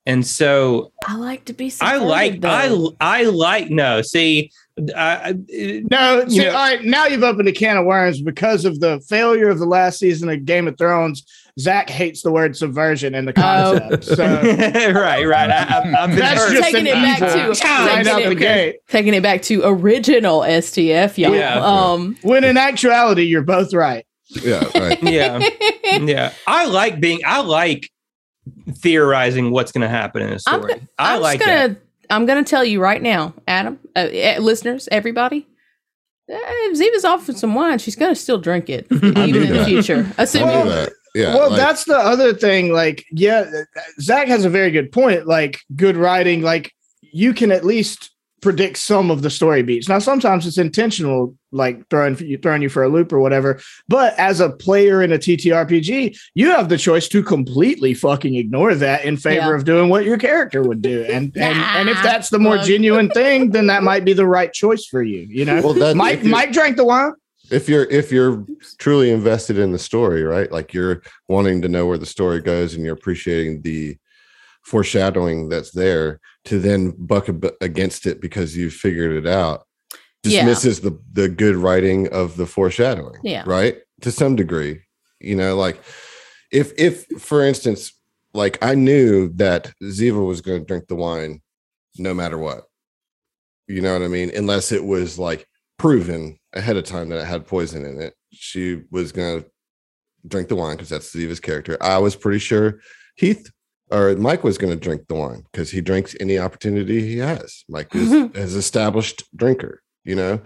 And 0.06 0.26
so 0.26 0.92
I 1.06 1.16
like 1.16 1.46
to 1.46 1.54
be 1.54 1.72
I 1.80 1.96
like 1.96 2.40
though. 2.40 2.94
I 3.00 3.20
I 3.20 3.22
like 3.24 3.70
no 3.70 4.02
see 4.02 4.50
I, 4.96 5.34
I- 5.50 5.82
No, 5.90 6.26
see, 6.28 6.46
all 6.48 6.52
right, 6.54 6.82
now 6.84 7.06
you've 7.06 7.22
opened 7.22 7.48
a 7.48 7.52
can 7.52 7.76
of 7.76 7.84
worms 7.86 8.20
because 8.20 8.64
of 8.64 8.80
the 8.80 9.00
failure 9.08 9.48
of 9.48 9.58
the 9.58 9.66
last 9.66 9.98
season 9.98 10.28
of 10.28 10.44
Game 10.44 10.66
of 10.68 10.76
Thrones. 10.78 11.24
Zach 11.60 11.88
hates 11.88 12.22
the 12.22 12.32
word 12.32 12.56
subversion 12.56 13.14
and 13.14 13.28
the 13.28 13.32
Oh. 13.36 13.78
concept. 13.78 14.04
So 14.04 14.24
right, 14.92 15.24
right. 15.24 15.50
I, 15.50 15.62
I've, 15.78 15.94
I've 15.94 16.10
been 16.10 16.18
that's 16.18 16.50
just 16.50 16.62
Taking 16.64 16.86
it 16.88 16.94
back 16.94 17.18
to- 17.20 17.24
right 17.24 17.56
taking 18.04 18.08
out 18.12 18.22
it- 18.22 18.28
the 18.30 18.34
gate. 18.34 18.76
taking 18.88 19.14
it 19.14 19.22
back 19.22 19.42
to 19.42 19.62
original 19.64 20.40
STF, 20.40 21.16
y'all. 21.18 21.32
Yeah. 21.36 21.60
Um 21.64 22.16
When 22.22 22.42
in 22.42 22.56
actuality, 22.56 23.22
you're 23.22 23.42
both 23.42 23.72
right. 23.72 24.04
yeah, 24.30 24.64
right. 24.76 25.00
yeah, 25.04 25.48
yeah. 26.00 26.32
I 26.48 26.64
like 26.66 26.98
being. 26.98 27.20
I 27.24 27.40
like 27.42 27.88
theorizing 28.72 29.50
what's 29.50 29.70
going 29.72 29.82
to 29.82 29.88
happen 29.88 30.22
in 30.22 30.28
a 30.30 30.32
I'm 30.32 30.38
story. 30.40 30.74
go- 30.74 30.80
I 30.98 31.14
I'm 31.16 31.22
like 31.22 31.38
just 31.38 31.48
gonna 31.48 31.68
that. 31.74 31.80
I'm 32.14 32.26
gonna 32.26 32.44
tell 32.44 32.64
you 32.64 32.80
right 32.80 33.02
now, 33.02 33.34
Adam, 33.48 33.78
uh, 33.96 34.08
eh, 34.10 34.38
listeners, 34.38 34.88
everybody. 34.92 35.46
Uh, 36.30 36.36
if 36.38 36.78
Ziva's 36.78 37.04
offered 37.04 37.36
some 37.36 37.54
wine, 37.54 37.78
she's 37.78 37.96
gonna 37.96 38.14
still 38.14 38.38
drink 38.38 38.70
it, 38.70 38.86
even 38.92 39.14
knew 39.32 39.42
in 39.42 39.52
the 39.52 39.64
future. 39.64 40.06
I 40.16 40.22
Assuming 40.22 40.64
knew 40.64 40.70
that. 40.70 40.92
Yeah. 41.14 41.34
well, 41.34 41.50
like- 41.50 41.58
that's 41.58 41.84
the 41.84 41.96
other 41.96 42.32
thing. 42.34 42.72
Like, 42.72 43.04
yeah, 43.12 43.44
Zach 44.00 44.28
has 44.28 44.44
a 44.44 44.50
very 44.50 44.70
good 44.70 44.90
point. 44.90 45.26
Like, 45.26 45.58
good 45.76 45.96
writing, 45.96 46.42
like, 46.42 46.72
you 47.02 47.34
can 47.34 47.52
at 47.52 47.64
least 47.64 48.10
predict 48.42 48.78
some 48.78 49.10
of 49.10 49.22
the 49.22 49.30
story 49.30 49.62
beats. 49.62 49.88
Now, 49.88 49.98
sometimes 49.98 50.46
it's 50.46 50.58
intentional, 50.58 51.34
like 51.54 51.88
throwing 51.88 52.18
you 52.18 52.36
throwing 52.36 52.60
you 52.62 52.68
for 52.68 52.82
a 52.82 52.88
loop 52.88 53.12
or 53.12 53.20
whatever. 53.20 53.60
But 53.88 54.18
as 54.18 54.40
a 54.40 54.50
player 54.50 55.02
in 55.02 55.12
a 55.12 55.18
TTRPG, 55.18 56.18
you 56.34 56.50
have 56.50 56.68
the 56.68 56.76
choice 56.76 57.08
to 57.08 57.22
completely 57.22 57.94
fucking 57.94 58.34
ignore 58.34 58.74
that 58.74 59.04
in 59.04 59.16
favor 59.16 59.50
Yeah. 59.50 59.56
of 59.56 59.64
doing 59.64 59.88
what 59.88 60.04
your 60.04 60.18
character 60.18 60.62
would 60.62 60.82
do. 60.82 61.04
And 61.04 61.32
and 61.36 61.58
and 61.58 61.88
if 61.88 62.02
that's 62.02 62.28
the 62.28 62.38
more 62.38 62.58
genuine 62.58 63.08
thing, 63.10 63.50
then 63.50 63.68
that 63.68 63.82
might 63.82 64.04
be 64.04 64.12
the 64.12 64.26
right 64.26 64.52
choice 64.52 64.84
for 64.84 65.02
you. 65.02 65.20
You 65.30 65.44
know, 65.44 65.62
well, 65.62 65.74
that, 65.74 65.96
Mike 65.96 66.20
if, 66.20 66.24
Mike 66.26 66.52
drank 66.52 66.76
the 66.76 66.84
wine. 66.84 67.12
if 67.50 67.68
you're 67.68 67.84
if 67.84 68.10
you're 68.10 68.44
truly 68.78 69.10
invested 69.12 69.56
in 69.58 69.70
the 69.72 69.78
story, 69.78 70.22
right? 70.24 70.50
Like 70.50 70.74
you're 70.74 71.02
wanting 71.28 71.62
to 71.62 71.68
know 71.68 71.86
where 71.86 71.98
the 71.98 72.06
story 72.06 72.40
goes, 72.40 72.74
and 72.74 72.84
you're 72.84 72.94
appreciating 72.94 73.62
the 73.62 73.96
foreshadowing 74.62 75.48
that's 75.48 75.70
there, 75.72 76.20
to 76.46 76.58
then 76.58 76.90
buck 76.96 77.28
against 77.60 78.06
it 78.06 78.20
because 78.20 78.56
you've 78.56 78.72
figured 78.72 79.12
it 79.12 79.26
out, 79.26 79.64
Yeah. 80.24 80.44
dismisses 80.44 80.80
the 80.80 80.98
the 81.12 81.28
good 81.28 81.56
writing 81.56 82.08
of 82.08 82.36
the 82.36 82.46
foreshadowing. 82.46 83.20
Yeah. 83.22 83.44
right 83.46 83.78
to 84.02 84.10
some 84.10 84.36
degree. 84.36 84.82
You 85.20 85.36
know, 85.36 85.56
like 85.56 85.80
if 86.52 86.72
if 86.78 87.06
for 87.20 87.44
instance, 87.44 87.92
like 88.32 88.58
I 88.62 88.74
knew 88.74 89.28
that 89.34 89.72
Ziva 89.82 90.24
was 90.26 90.40
going 90.40 90.60
to 90.60 90.66
drink 90.66 90.88
the 90.88 90.96
wine 90.96 91.40
no 91.96 92.12
matter 92.14 92.38
what. 92.38 92.64
You 93.66 93.80
know 93.80 93.92
what 93.92 94.02
I 94.02 94.08
mean? 94.08 94.30
Unless 94.34 94.72
it 94.72 94.84
was 94.84 95.18
like 95.18 95.46
proven 95.78 96.38
ahead 96.52 96.76
of 96.76 96.84
time 96.84 97.08
that 97.08 97.20
it 97.20 97.26
had 97.26 97.46
poison 97.46 97.84
in 97.84 98.00
it. 98.00 98.14
She 98.32 98.82
was 98.90 99.12
going 99.12 99.42
to 99.42 99.50
drink 100.26 100.48
the 100.48 100.56
wine 100.56 100.76
because 100.76 100.88
that's 100.88 101.14
Ziva's 101.14 101.40
character. 101.40 101.76
I 101.80 101.98
was 101.98 102.16
pretty 102.16 102.38
sure 102.38 102.80
Heath 103.16 103.50
or 103.90 104.14
Mike 104.16 104.44
was 104.44 104.58
going 104.58 104.72
to 104.72 104.78
drink 104.78 105.06
the 105.08 105.14
wine 105.14 105.44
because 105.52 105.70
he 105.70 105.80
drinks 105.80 106.16
any 106.20 106.38
opportunity 106.38 107.00
he 107.00 107.18
has. 107.18 107.64
Mike 107.68 107.94
is 107.94 108.12
an 108.12 108.32
established 108.34 109.24
drinker, 109.36 109.82
you 110.04 110.14
know, 110.14 110.40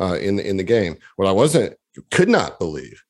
uh, 0.00 0.14
in 0.20 0.38
in 0.38 0.56
the 0.56 0.62
game. 0.64 0.96
What 1.16 1.28
I 1.28 1.32
wasn't 1.32 1.74
could 2.10 2.28
not 2.28 2.58
believe 2.58 3.02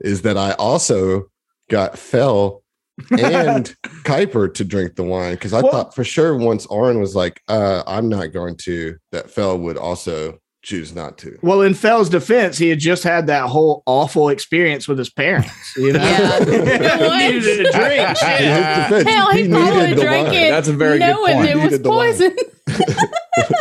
is 0.00 0.22
that 0.22 0.36
I 0.36 0.52
also 0.52 1.30
got 1.70 1.98
Fell 1.98 2.62
and 3.10 3.74
Kuiper 4.04 4.52
to 4.54 4.64
drink 4.64 4.96
the 4.96 5.02
wine 5.04 5.34
because 5.34 5.52
I 5.52 5.60
Well- 5.60 5.72
thought 5.72 5.94
for 5.94 6.04
sure 6.04 6.36
once 6.36 6.66
Oren 6.66 7.00
was 7.00 7.14
like, 7.14 7.40
uh, 7.48 7.82
"I'm 7.86 8.08
not 8.08 8.32
going 8.32 8.56
to," 8.64 8.96
that 9.12 9.30
Fell 9.30 9.58
would 9.58 9.76
also 9.76 10.38
choose 10.64 10.92
not 10.92 11.16
to. 11.18 11.38
Well, 11.40 11.62
in 11.62 11.72
Fell's 11.74 12.08
defense, 12.08 12.58
he 12.58 12.68
had 12.68 12.80
just 12.80 13.04
had 13.04 13.28
that 13.28 13.44
whole 13.48 13.84
awful 13.86 14.28
experience 14.28 14.88
with 14.88 14.98
his 14.98 15.08
parents. 15.08 15.50
You 15.76 15.92
know, 15.92 16.00
Yeah. 16.00 16.38
He 17.28 17.32
needed 17.34 17.66
a 17.66 17.72
drink. 17.72 18.00
In 18.00 18.08
his 18.08 18.18
Shit. 18.18 18.38
defense, 18.48 19.08
Hell, 19.08 19.30
he, 19.32 19.48
probably 19.48 19.94
drank 19.94 20.26
wine. 20.28 20.36
it. 20.36 20.50
That's 20.50 20.68
a 20.68 20.72
very 20.72 20.98
good 20.98 21.14
point. 21.16 21.48
It 21.48 21.54
was 21.56 21.64
needed 21.64 21.82
the 21.84 21.88
wine. 21.90 22.12
poison. 22.12 22.36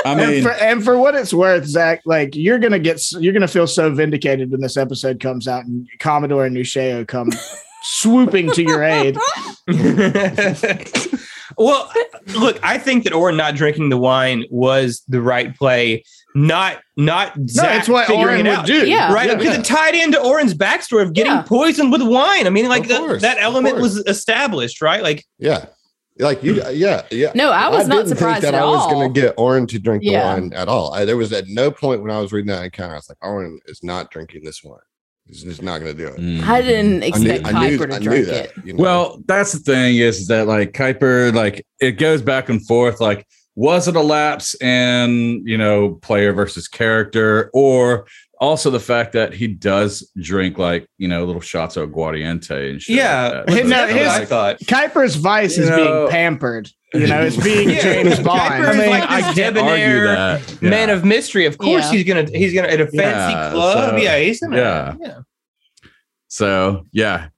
I 0.06 0.12
and, 0.14 0.32
mean, 0.32 0.44
for, 0.44 0.52
and 0.52 0.84
for 0.84 0.98
what 0.98 1.16
it's 1.16 1.34
worth, 1.34 1.66
Zach, 1.66 2.02
like 2.06 2.36
you're 2.36 2.60
gonna 2.60 2.80
get, 2.80 3.02
you're 3.14 3.34
gonna 3.34 3.48
feel 3.48 3.68
so 3.68 3.92
vindicated 3.94 4.52
when 4.52 4.62
this 4.62 4.78
episode 4.78 5.20
comes 5.20 5.48
out 5.48 5.66
and 5.66 5.88
Commodore 6.00 6.46
and 6.46 6.56
Nusheo 6.56 7.08
come 7.08 7.30
swooping 7.84 8.52
to 8.54 8.64
your 8.64 8.84
aid. 8.84 9.18
well, 11.58 11.92
look, 12.38 12.60
I 12.64 12.78
think 12.78 13.04
that 13.04 13.14
Oren 13.14 13.38
not 13.38 13.56
drinking 13.56 13.90
the 13.90 13.98
wine 13.98 14.46
was 14.50 15.04
the 15.08 15.22
right 15.22 15.56
play. 15.56 16.04
Not, 16.36 16.80
not 16.96 17.36
No, 17.38 17.46
Zach 17.48 17.80
it's 17.80 17.90
what 17.90 18.06
figuring 18.08 18.28
Oren 18.28 18.46
it 18.46 18.50
would 18.50 18.60
out. 18.60 18.66
do. 18.68 18.88
Yeah. 18.88 19.12
Right, 19.14 19.30
because 19.38 19.54
Yeah. 19.56 19.60
it 19.60 19.66
tied 19.66 19.96
into 19.96 20.22
Oren's 20.22 20.54
backstory 20.54 21.02
of 21.02 21.14
getting 21.14 21.32
Yeah. 21.32 21.42
poisoned 21.42 21.92
with 21.92 22.02
wine. 22.04 22.46
I 22.46 22.52
mean, 22.52 22.68
like 22.70 22.84
Of 22.84 22.90
that, 22.90 23.22
that 23.22 23.38
element 23.40 23.78
was 23.78 23.98
established, 24.06 24.82
right? 24.82 25.02
Like, 25.02 25.26
Yeah. 25.40 25.66
Like 26.20 26.44
you, 26.44 26.62
yeah, 26.72 27.04
yeah. 27.12 27.32
No, 27.36 27.52
I 27.52 27.70
was 27.70 27.88
not 27.88 27.98
didn't 28.06 28.10
surprised 28.18 28.42
think 28.42 28.52
that 28.54 28.58
at 28.58 28.64
I 28.64 28.66
was 28.70 28.92
going 28.92 29.14
to 29.14 29.22
get 29.22 29.36
Oren 29.38 29.68
to 29.68 29.80
drink 29.80 30.04
Yeah. 30.04 30.36
the 30.36 30.42
wine 30.42 30.54
at 30.54 30.68
all. 30.68 30.94
I, 30.94 31.06
there 31.06 31.18
was 31.18 31.32
at 31.34 31.46
no 31.48 31.70
point 31.72 32.02
when 32.02 32.12
I 32.12 32.20
was 32.20 32.32
reading 32.32 32.48
that 32.48 32.64
encounter, 32.64 32.94
I 32.94 32.98
was 32.98 33.10
like, 33.10 33.18
Oren 33.22 33.60
is 33.68 33.84
not 33.84 34.10
drinking 34.12 34.44
this 34.44 34.64
wine. 34.64 34.80
He's 35.28 35.44
just 35.44 35.62
not 35.62 35.80
going 35.80 35.96
to 35.96 36.06
do 36.06 36.08
it. 36.08 36.18
mm. 36.20 36.42
I 36.44 36.62
didn't 36.62 37.04
I 37.04 37.18
knew, 37.18 37.30
expect 37.32 37.46
I 37.46 37.68
knew, 37.68 37.78
Kuiper 37.78 37.90
to 37.90 37.96
I 37.96 38.00
drink 38.00 38.26
that. 38.28 38.46
it. 38.46 38.52
you 38.66 38.74
know? 38.74 38.82
Well, 38.82 39.22
that's 39.28 39.52
the 39.52 39.60
thing 39.60 39.98
is, 39.98 40.20
is 40.22 40.28
that 40.28 40.48
like 40.48 40.72
Kuiper, 40.72 41.34
like 41.34 41.66
it 41.82 41.94
goes 41.94 42.22
back 42.22 42.48
and 42.50 42.66
forth. 42.66 43.02
Like, 43.02 43.28
was 43.56 43.88
it 43.88 43.96
a 43.96 44.02
lapse 44.02 44.56
in 44.62 45.44
you 45.46 45.58
know 45.58 45.96
player 45.96 46.32
versus 46.32 46.68
character, 46.68 47.50
or 47.54 48.08
also 48.40 48.70
the 48.70 48.80
fact 48.80 49.14
that 49.14 49.34
he 49.34 49.48
does 49.48 50.10
drink 50.22 50.58
like 50.58 50.88
you 50.98 51.08
know 51.08 51.26
little 51.26 51.42
shots 51.42 51.76
of 51.78 51.90
aguardiente 51.90 52.70
and 52.72 52.82
shit. 52.82 52.96
yeah, 52.98 53.44
like 53.46 53.46
that. 53.46 53.50
Hey, 53.54 53.64
that's 53.64 53.92
no, 53.92 53.98
his- 53.98 54.08
I 54.08 54.26
thought. 54.26 54.60
Kuiper's 54.60 55.16
vice 55.16 55.58
You 55.58 55.64
is 55.64 55.70
know- 55.70 55.78
being 56.06 56.10
pampered. 56.10 56.70
You 56.94 57.06
know, 57.08 57.22
it's 57.22 57.36
being 57.36 57.70
Yeah. 57.72 57.82
James 57.82 58.20
Bond. 58.22 58.40
Kuiper 58.64 58.68
I 58.70 58.78
mean, 58.78 58.90
like 58.90 59.10
I 59.10 59.22
this 59.22 59.36
can't 59.36 59.58
argue 59.58 59.72
debonair 59.76 60.06
that. 60.08 60.58
Yeah. 60.62 60.70
man 60.70 60.90
of 60.90 61.04
mystery. 61.04 61.46
Of 61.46 61.58
course, 61.58 61.84
Yeah. 61.86 61.92
he's 61.98 62.04
gonna 62.06 62.28
he's 62.32 62.54
gonna 62.54 62.70
at 62.70 62.80
a 62.80 62.88
fancy 62.88 63.34
Yeah, 63.34 63.52
club. 63.52 63.90
so- 63.90 63.96
yeah, 63.98 64.20
he's 64.20 64.40
gonna. 64.40 64.56
yeah. 64.58 64.96
yeah. 65.02 65.18
So 66.28 66.86
yeah, 66.92 67.30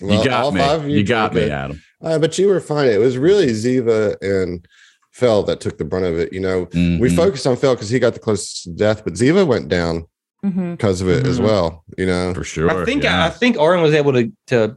Well, 0.00 0.18
you 0.18 0.28
got 0.28 0.44
all 0.44 0.52
me. 0.52 0.60
five 0.60 0.82
of 0.84 0.88
You, 0.88 1.04
got 1.04 1.34
me, 1.34 1.40
did. 1.42 1.50
Adam. 1.50 1.82
Uh, 2.02 2.18
but 2.18 2.36
you 2.38 2.48
were 2.48 2.60
fine. 2.60 2.88
It 2.88 2.98
was 2.98 3.16
really 3.18 3.48
Ziva 3.48 4.16
and 4.22 4.66
Fell 5.12 5.42
that 5.44 5.60
took 5.60 5.76
the 5.78 5.84
brunt 5.84 6.06
of 6.06 6.18
it. 6.18 6.32
You 6.32 6.40
know, 6.40 6.68
we 6.72 6.78
Mhm. 7.10 7.16
focused 7.16 7.46
on 7.46 7.56
Fell 7.56 7.74
because 7.74 7.90
he 7.90 7.98
got 7.98 8.14
the 8.14 8.20
closest 8.20 8.64
to 8.64 8.70
death, 8.72 9.04
but 9.04 9.12
Ziva 9.14 9.46
went 9.46 9.68
down 9.68 10.06
Mhm. 10.44 10.72
because 10.76 11.00
of 11.00 11.08
it 11.08 11.26
as 11.26 11.38
Mhm. 11.38 11.44
well. 11.44 11.84
You 11.96 12.06
know, 12.06 12.34
for 12.34 12.44
sure. 12.44 12.70
I 12.70 12.84
think 12.84 13.04
yeah. 13.04 13.24
I, 13.26 13.30
think 13.30 13.56
Oren 13.58 13.80
was 13.82 13.94
able 13.94 14.12
to 14.12 14.32
to 14.48 14.76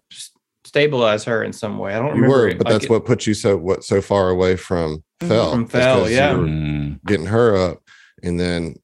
stabilize 0.63 1.24
her 1.24 1.43
in 1.43 1.53
some 1.53 1.78
way. 1.78 1.93
I 1.93 1.99
don't 1.99 2.16
you 2.16 2.22
remember. 2.24 2.38
were, 2.38 2.55
but 2.55 2.66
Like 2.66 2.74
that's 2.74 2.86
it- 2.86 2.89
what 2.89 3.05
put 3.05 3.26
you 3.28 3.34
so 3.34 3.57
what 3.57 3.84
so 3.84 4.01
far 4.01 4.30
away 4.30 4.55
from 4.55 5.03
Mhm. 5.22 5.28
Fell. 5.28 5.51
From 5.51 5.61
That's 5.66 5.72
Fell, 5.72 5.99
'cause 6.01 6.09
you 6.11 6.16
yeah. 6.18 6.34
were 6.34 6.43
Mm. 6.43 6.99
getting 7.07 7.26
her 7.28 7.55
up, 7.55 7.82
and 8.24 8.39
then 8.39 8.76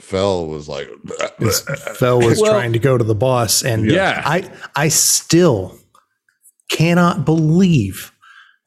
Fell 0.00 0.46
was 0.46 0.68
like, 0.68 0.88
This 1.38 1.60
Fell 1.96 2.20
was 2.20 2.40
Well- 2.40 2.52
trying 2.52 2.72
to 2.74 2.78
go 2.78 2.98
to 2.98 3.04
the 3.04 3.14
boss, 3.14 3.62
and 3.62 3.90
Yeah. 3.90 4.22
I 4.24 4.50
I 4.76 4.88
still 4.88 5.78
cannot 6.70 7.24
believe 7.24 8.12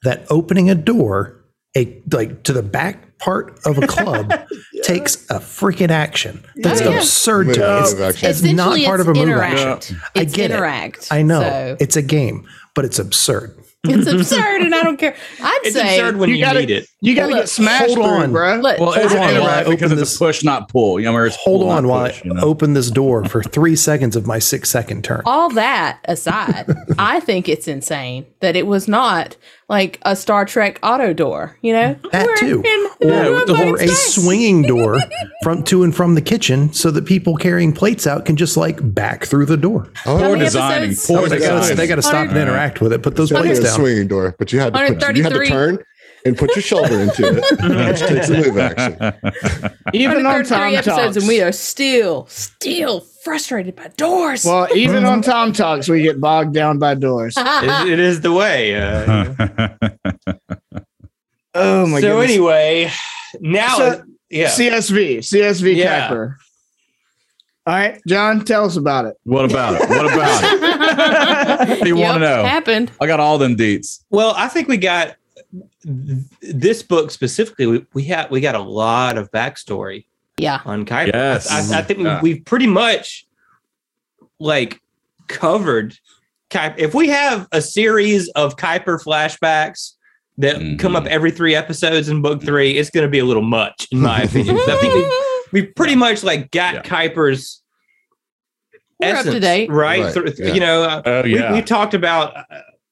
that 0.04 0.26
opening 0.30 0.70
a 0.70 0.76
door 0.76 1.37
a 1.78 2.02
like 2.12 2.44
to 2.44 2.54
the 2.54 2.64
back 2.64 3.18
part 3.20 3.60
of 3.66 3.78
a 3.78 3.88
club 3.88 4.32
takes 4.84 5.16
a 5.30 5.40
freaking 5.40 5.90
action. 5.90 6.44
That's 6.58 6.82
yeah. 6.82 6.98
absurd 6.98 7.54
to 7.56 7.60
me. 7.60 7.66
Move 7.66 8.00
It's, 8.10 8.24
it's 8.24 8.44
not 8.44 8.80
part 8.84 9.00
it's 9.00 9.08
of 9.10 9.16
a 9.16 9.20
move 9.20 9.30
interact. 9.30 9.60
action. 9.60 10.02
I 10.16 10.22
It's 10.22 10.34
get 10.34 10.52
interact. 10.52 10.98
it. 11.04 11.08
I 11.14 11.22
know 11.24 11.42
So 11.42 11.78
it's 11.80 11.96
a 11.96 12.02
game, 12.02 12.48
but 12.76 12.86
it's 12.86 13.00
absurd. 13.00 13.58
it's 13.84 14.08
absurd, 14.08 14.62
and 14.62 14.76
I 14.76 14.84
don't 14.84 14.98
care. 14.98 15.16
I'd 15.42 15.60
It's 15.64 15.76
say 15.76 15.98
absurd 16.00 16.18
when 16.18 16.30
you 16.30 16.36
you, 16.36 16.42
gotta- 16.46 16.60
need 16.60 16.72
it. 16.72 16.88
You 17.02 17.16
got 17.16 17.28
to 17.28 17.34
Hold 17.34 17.42
get 17.44 17.50
smashed 17.50 17.86
hold 17.86 17.96
through, 17.96 18.04
on. 18.06 18.32
bro. 18.32 18.56
Look, 18.56 18.80
Well, 18.80 18.92
Hold 18.92 19.06
it's 19.06 19.14
on 19.14 19.20
while 19.20 19.28
I 19.30 19.32
interact 19.32 19.70
because 19.70 19.92
open 19.92 20.00
it's 20.04 20.10
this- 20.12 20.16
a 20.16 20.20
push, 20.20 20.44
not 20.44 20.70
pull. 20.70 21.00
You 21.00 21.06
know, 21.06 21.14
where 21.14 21.26
it's 21.28 21.36
Hold 21.38 21.62
pull, 21.62 21.70
on 21.70 21.84
not 21.84 21.90
while 21.90 22.08
push, 22.08 22.22
I 22.24 22.28
you 22.28 22.34
know? 22.34 22.42
open 22.42 22.74
this 22.74 22.92
door 22.92 23.24
for 23.26 23.42
three 23.44 23.76
seconds 23.76 24.16
of 24.16 24.26
my 24.28 24.40
six 24.40 24.70
second 24.70 25.04
turn. 25.04 25.22
all 25.26 25.50
that 25.52 26.00
aside, 26.06 26.66
I 27.00 27.20
think 27.20 27.48
it's 27.50 27.68
insane 27.68 28.26
that 28.42 28.56
it 28.56 28.68
was 28.68 28.88
not 28.88 29.38
like 29.70 30.00
a 30.04 30.16
Star 30.16 30.46
Trek 30.46 30.80
auto 30.82 31.14
door. 31.14 31.58
You 31.62 31.74
know, 31.74 31.96
That 32.12 32.26
We're 32.26 32.38
too. 32.38 32.64
in- 32.66 33.10
Or, 33.12 33.52
or 33.74 33.76
a 33.82 33.88
swinging 33.88 34.64
door 34.64 35.00
from 35.44 35.62
to 35.64 35.84
and 35.84 35.94
from 35.96 36.16
the 36.16 36.22
kitchen 36.22 36.72
so 36.74 36.90
that 36.92 37.06
people 37.06 37.36
carrying 37.36 37.74
plates 37.74 38.08
out 38.08 38.26
can 38.26 38.36
just 38.38 38.58
like 38.58 38.80
back 38.94 39.26
through 39.26 39.46
the 39.46 39.58
door. 39.58 39.90
oh, 40.06 40.18
Poor 40.20 40.36
designing. 40.38 40.90
episodes? 40.92 41.08
Poor 41.20 41.30
They 41.30 41.40
gotta, 41.40 41.76
they 41.76 41.88
gotta 41.88 42.02
stop 42.02 42.30
and 42.30 42.38
interact 42.38 42.82
with 42.82 42.94
it. 42.94 43.04
Put 43.04 43.16
those 43.16 43.30
It's 43.32 43.36
like 43.40 43.44
plates 43.46 43.60
a 43.60 43.64
down. 43.64 43.76
swinging 43.76 44.08
door, 44.08 44.36
but 44.40 44.52
you 44.54 44.60
had 44.60 44.74
to 44.74 44.80
put, 44.96 45.16
you 45.16 45.24
had 45.24 45.34
to 45.34 45.46
turn 45.46 45.80
and 46.26 46.38
put 46.38 46.56
your 46.56 46.64
shoulder 46.64 47.00
into 47.00 47.24
it. 47.28 47.90
Which 47.90 48.00
takes 48.00 48.30
a 48.30 48.34
move 48.34 48.58
action. 48.58 48.94
Even 49.94 50.18
on 50.26 50.44
133 50.44 50.58
Tom 50.58 50.74
episodes, 50.76 50.86
Talks. 50.86 51.18
and 51.18 51.28
we 51.28 51.42
are 51.42 51.52
still, 51.52 52.26
still 52.28 53.02
frustrated 53.24 53.76
by 53.76 53.88
doors. 53.98 54.44
Well, 54.46 54.68
even 54.76 55.06
on 55.06 55.22
Tom 55.22 55.54
Talks, 55.54 55.88
we 55.90 56.02
get 56.02 56.20
bogged 56.20 56.54
down 56.54 56.80
by 56.80 56.96
doors. 56.96 57.36
It- 57.38 57.90
it 57.94 58.00
is 58.00 58.22
the 58.22 58.32
way. 58.34 58.76
Uh, 58.76 59.34
Oh 61.60 61.88
my 61.88 62.00
so 62.02 62.18
goodness. 62.18 62.32
anyway, 62.32 62.92
now 63.42 63.78
So- 63.78 64.04
yeah. 64.30 64.50
CSV, 64.50 65.20
CSV 65.20 65.76
Yeah. 65.76 66.10
Kuiper. 66.10 66.36
All 67.66 67.74
right, 67.74 68.00
John, 68.08 68.46
tell 68.46 68.64
us 68.66 68.78
about 68.78 69.06
it. 69.06 69.16
What 69.24 69.50
about 69.50 69.74
it? 69.82 69.90
What 69.90 70.14
about 70.14 70.44
it? 70.44 71.70
What 71.80 71.88
you 71.88 71.98
Yep, 71.98 72.06
want 72.08 72.16
to 72.22 72.28
know? 72.28 72.44
Happened. 72.46 72.92
I 73.02 73.08
got 73.08 73.20
all 73.20 73.38
them 73.40 73.56
deets. 73.58 74.04
Well, 74.12 74.34
I 74.38 74.48
think 74.48 74.68
we 74.68 74.78
got 74.78 75.06
th- 75.08 75.18
this 76.42 76.84
book 76.84 77.12
specifically. 77.12 77.68
We, 77.68 77.86
we 77.94 78.04
had 78.04 78.30
we 78.30 78.42
got 78.42 78.56
a 78.56 78.60
lot 78.60 79.18
of 79.18 79.32
backstory 79.32 80.06
Yeah. 80.38 80.62
on 80.66 80.86
Kuiper. 80.86 81.08
Yes. 81.14 81.50
I, 81.52 81.80
I 81.80 81.82
think 81.82 82.00
Yeah. 82.00 82.22
we, 82.22 82.34
we've 82.34 82.46
pretty 82.46 82.68
much 82.68 83.26
like 84.40 84.80
covered 85.28 85.98
Kuiper. 86.50 86.76
If 86.78 86.94
we 86.94 87.10
have 87.10 87.48
a 87.52 87.62
series 87.62 88.30
of 88.30 88.56
Kuiper 88.58 89.02
flashbacks 89.04 89.94
that 90.38 90.58
Mhm. 90.58 90.80
come 90.80 90.96
up 90.96 91.06
every 91.08 91.32
three 91.32 91.56
episodes 91.56 92.10
in 92.10 92.22
book 92.22 92.44
three, 92.44 92.78
it's 92.78 92.90
going 92.92 93.06
to 93.06 93.10
be 93.10 93.20
a 93.20 93.26
little 93.26 93.42
much, 93.44 93.88
in 93.92 94.00
my 94.02 94.22
opinion. 94.24 94.58
So 94.66 94.78
I 94.78 94.82
think 94.82 94.94
we 94.94 95.62
we 95.62 95.66
pretty 95.66 95.96
much 95.96 96.24
like 96.24 96.52
got 96.52 96.76
Yeah. 96.76 96.82
Kuiper's 96.84 97.64
We're 99.00 99.08
up 99.16 99.24
to 99.24 99.30
essence, 99.30 99.40
date. 99.42 99.70
right? 99.72 100.04
Right, 100.04 100.14
Through- 100.14 100.34
yeah. 100.38 100.54
You 100.54 100.60
know, 100.60 100.84
uh, 100.84 101.02
Oh 101.06 101.22
we, 101.24 101.42
we 101.52 101.62
talked 101.62 101.94
about 101.94 102.36
uh, 102.36 102.44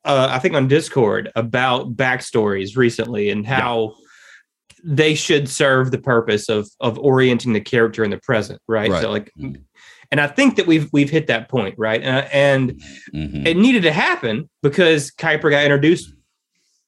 i 0.05 0.39
think 0.39 0.53
on 0.55 0.67
discord 0.67 1.31
about 1.35 1.95
backstories 1.95 2.77
recently 2.77 3.29
and 3.29 3.45
how 3.45 3.93
they 4.83 5.15
should 5.15 5.49
serve 5.49 5.91
the 5.91 5.97
purpose 5.97 6.47
of 6.49 6.69
of 6.79 6.97
orienting 6.99 7.53
the 7.53 7.61
character 7.61 8.03
in 8.03 8.11
the 8.11 8.19
present 8.19 8.61
right, 8.67 8.89
Right. 8.91 9.01
so 9.01 9.11
like 9.11 9.31
Mhm. 9.39 9.61
and 10.11 10.21
i 10.21 10.27
think 10.27 10.55
that 10.57 10.67
we've 10.67 10.87
we've 10.93 11.09
hit 11.09 11.27
that 11.27 11.49
point 11.49 11.75
right 11.77 12.03
uh, 12.03 12.27
and 12.31 12.79
Mhm. 13.13 13.45
it 13.47 13.57
needed 13.57 13.83
to 13.83 13.91
happen 13.91 14.49
because 14.61 15.11
kuiper 15.11 15.49
got 15.49 15.63
introduced 15.63 16.13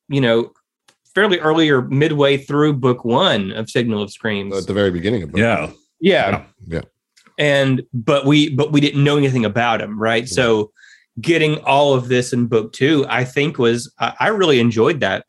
you 0.09 0.21
know 0.21 0.51
fairly 1.15 1.39
earlier 1.39 1.81
midway 1.81 2.37
through 2.37 2.73
book 2.73 3.03
one 3.03 3.51
of 3.53 3.69
signal 3.69 4.03
of 4.03 4.11
screams 4.11 4.55
At 4.55 4.67
the 4.67 4.73
very 4.73 4.91
beginning 4.91 5.23
of 5.23 5.31
book. 5.31 5.39
Yeah. 5.39 5.71
yeah. 5.99 6.43
Yeah. 6.67 6.81
And 7.39 7.81
but 7.91 8.27
we 8.27 8.49
but 8.49 8.71
we 8.71 8.79
didn't 8.81 9.03
know 9.03 9.17
anything 9.17 9.43
about 9.43 9.81
him, 9.81 9.99
right? 9.99 10.29
So 10.29 10.71
getting 11.21 11.59
all 11.63 11.93
of 11.93 12.07
this 12.09 12.33
in 12.33 12.47
book 12.47 12.73
two, 12.73 13.05
I 13.09 13.23
think 13.23 13.57
was 13.57 13.91
I, 13.99 14.13
I 14.19 14.27
really 14.29 14.59
enjoyed 14.59 14.99
that 15.01 15.25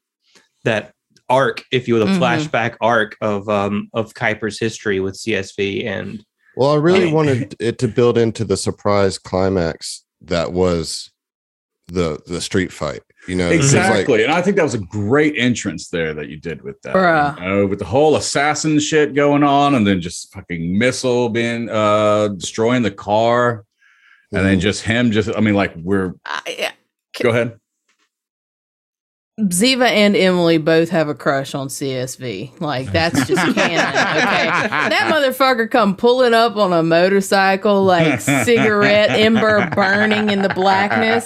that 0.64 0.92
arc, 1.28 1.62
if 1.72 1.86
you 1.88 1.94
will, 1.94 2.06
the 2.06 2.12
Mhm. 2.12 2.18
flashback 2.18 2.76
arc 2.80 3.16
of 3.20 3.48
um 3.48 3.88
of 3.94 4.14
Kuiper's 4.14 4.58
history 4.58 5.00
with 5.00 5.14
CSV 5.16 5.86
and 5.86 6.24
Well, 6.56 6.70
I 6.70 6.76
really 6.76 7.04
Right. 7.04 7.14
wanted 7.14 7.54
it 7.60 7.78
to 7.78 7.88
build 7.88 8.18
into 8.18 8.44
the 8.44 8.56
surprise 8.56 9.18
climax 9.18 10.04
that 10.22 10.52
was 10.52 11.10
the 11.86 12.18
the 12.26 12.40
street 12.40 12.72
fight. 12.72 13.00
You 13.26 13.34
know, 13.36 13.50
It 13.50 13.58
was 13.58 13.74
like- 13.74 13.90
Exactly. 13.90 14.24
and 14.24 14.32
I 14.32 14.40
think 14.42 14.56
that 14.56 14.62
was 14.62 14.74
a 14.74 14.78
great 14.78 15.34
entrance 15.36 15.88
there 15.88 16.14
that 16.14 16.28
you 16.28 16.38
did 16.38 16.62
with 16.62 16.80
that. 16.82 16.94
Bruh. 16.94 17.38
You 17.40 17.44
know, 17.46 17.66
with 17.66 17.78
the 17.78 17.84
whole 17.84 18.16
assassin 18.16 18.78
shit 18.78 19.14
going 19.14 19.42
on 19.42 19.74
and 19.74 19.86
then 19.86 20.00
just 20.00 20.32
fucking 20.32 20.76
missile 20.78 21.28
being 21.28 21.68
uh 21.70 22.28
destroying 22.28 22.82
the 22.82 22.90
car. 22.90 23.64
And 24.32 24.44
then 24.44 24.58
Mhm. 24.58 24.60
just 24.60 24.82
him 24.82 25.10
just 25.10 25.30
I 25.34 25.40
mean 25.40 25.54
like 25.54 25.74
we're 25.76 26.14
I, 26.26 26.72
go 27.22 27.30
ahead. 27.30 27.58
Ziva 29.40 29.86
and 29.88 30.16
Emily 30.16 30.58
both 30.58 30.88
have 30.90 31.08
a 31.08 31.14
crush 31.14 31.54
on 31.54 31.68
CSV. 31.68 32.60
Like 32.60 32.90
that's 32.90 33.24
just 33.26 33.40
canon. 33.54 33.78
Okay, 33.78 34.68
that 34.68 35.10
motherfucker 35.14 35.70
come 35.70 35.94
pulling 35.94 36.34
up 36.34 36.56
on 36.56 36.72
a 36.72 36.82
motorcycle, 36.82 37.84
like 37.84 38.20
cigarette 38.20 39.10
ember 39.10 39.70
burning 39.70 40.30
in 40.30 40.42
the 40.42 40.48
blackness. 40.48 41.24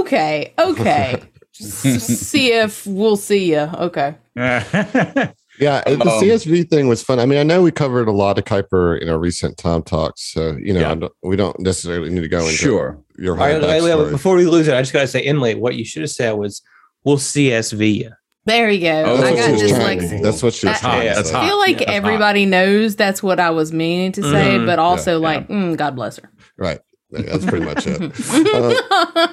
Okay, 0.00 0.54
okay. 0.58 1.22
See 1.52 2.52
if 2.52 2.86
we'll 2.86 3.16
see 3.16 3.50
you. 3.50 3.58
Okay. 3.74 4.14
Yeah, 5.60 5.82
the 5.84 5.92
Um, 6.00 6.08
CSV 6.22 6.68
thing 6.70 6.88
was 6.88 7.02
fun. 7.02 7.18
I 7.18 7.26
mean, 7.26 7.38
I 7.38 7.42
know 7.42 7.62
we 7.62 7.70
covered 7.70 8.08
a 8.08 8.12
lot 8.12 8.38
of 8.38 8.44
Kuiper 8.44 9.00
in 9.00 9.08
our 9.08 9.18
recent 9.18 9.56
Tom 9.56 9.82
talks, 9.82 10.32
so 10.32 10.56
you 10.62 10.72
know, 10.72 10.80
Yeah. 10.80 10.94
Don't- 10.94 11.12
we 11.22 11.36
don't 11.36 11.58
necessarily 11.60 12.10
need 12.10 12.20
to 12.20 12.28
go 12.28 12.40
into 12.40 12.52
sure. 12.52 12.98
your 13.18 13.32
All 13.34 13.38
whole 13.46 13.60
right, 13.60 13.82
wait, 13.82 13.96
wait, 13.96 14.10
before 14.10 14.36
we 14.36 14.46
lose 14.46 14.68
it, 14.68 14.74
I 14.74 14.80
just 14.82 14.92
gotta 14.92 15.06
say, 15.08 15.22
Emily, 15.22 15.54
what 15.54 15.74
you 15.74 15.84
should 15.84 16.02
have 16.02 16.10
said 16.10 16.32
was 16.32 16.62
we'll 17.04 17.16
CSV 17.18 17.90
you. 18.04 18.10
There 18.46 18.70
you 18.70 18.80
go. 18.80 19.04
Oh, 19.04 19.16
That's 19.18 19.28
I 19.28 19.30
what 19.32 19.36
got 19.36 19.58
she 19.58 19.62
was 19.64 19.72
trying. 19.72 19.98
dyslexia. 19.98 20.22
That's 20.22 20.42
what 20.42 20.54
she 20.54 20.66
was 20.66 20.72
That's 20.72 20.80
trying. 20.80 20.96
hot. 20.96 21.08
to 21.08 21.14
That's 21.16 21.30
say. 21.30 21.36
I 21.36 21.46
feel 21.48 21.58
like 21.58 21.78
That's 21.78 21.90
everybody 21.90 22.46
knows 22.46 22.96
that's 22.96 23.22
what 23.22 23.38
I 23.40 23.50
was 23.50 23.72
meaning 23.74 24.12
to 24.12 24.22
say, 24.22 24.56
Mhm. 24.58 24.64
but 24.66 24.78
also 24.78 25.20
Yeah, 25.20 25.26
like, 25.26 25.48
mm, 25.48 25.76
God 25.76 25.94
bless 25.96 26.16
her. 26.18 26.30
Right. 26.56 26.78
That's 27.10 27.44
pretty 27.46 27.64
much 27.66 27.86
it. 27.86 28.00
Uh, 28.54 28.74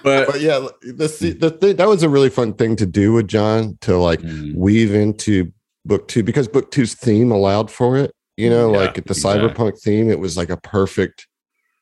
But 0.03 0.28
but 0.28 0.41
yeah, 0.41 0.67
the 0.82 1.38
the 1.39 1.49
thing 1.49 1.76
that 1.78 1.88
was 1.88 2.03
a 2.03 2.09
really 2.09 2.30
fun 2.30 2.53
thing 2.53 2.76
to 2.78 2.86
do 2.86 3.13
with 3.13 3.28
John 3.28 3.78
to 3.82 3.97
like 3.97 4.21
Mm, 4.21 4.55
weave 4.55 4.93
into 4.93 5.51
book 5.86 6.07
two 6.07 6.23
because 6.23 6.47
book 6.47 6.71
two's 6.71 6.93
theme 6.95 7.31
allowed 7.31 7.69
for 7.71 7.97
it. 7.97 8.11
You 8.38 8.49
know, 8.49 8.71
Yeah, 8.71 8.77
like 8.79 8.95
the 8.95 9.01
exactly. 9.11 9.47
cyberpunk 9.49 9.79
theme, 9.81 10.09
it 10.09 10.19
was 10.19 10.36
like 10.36 10.49
a 10.49 10.57
perfect 10.57 11.27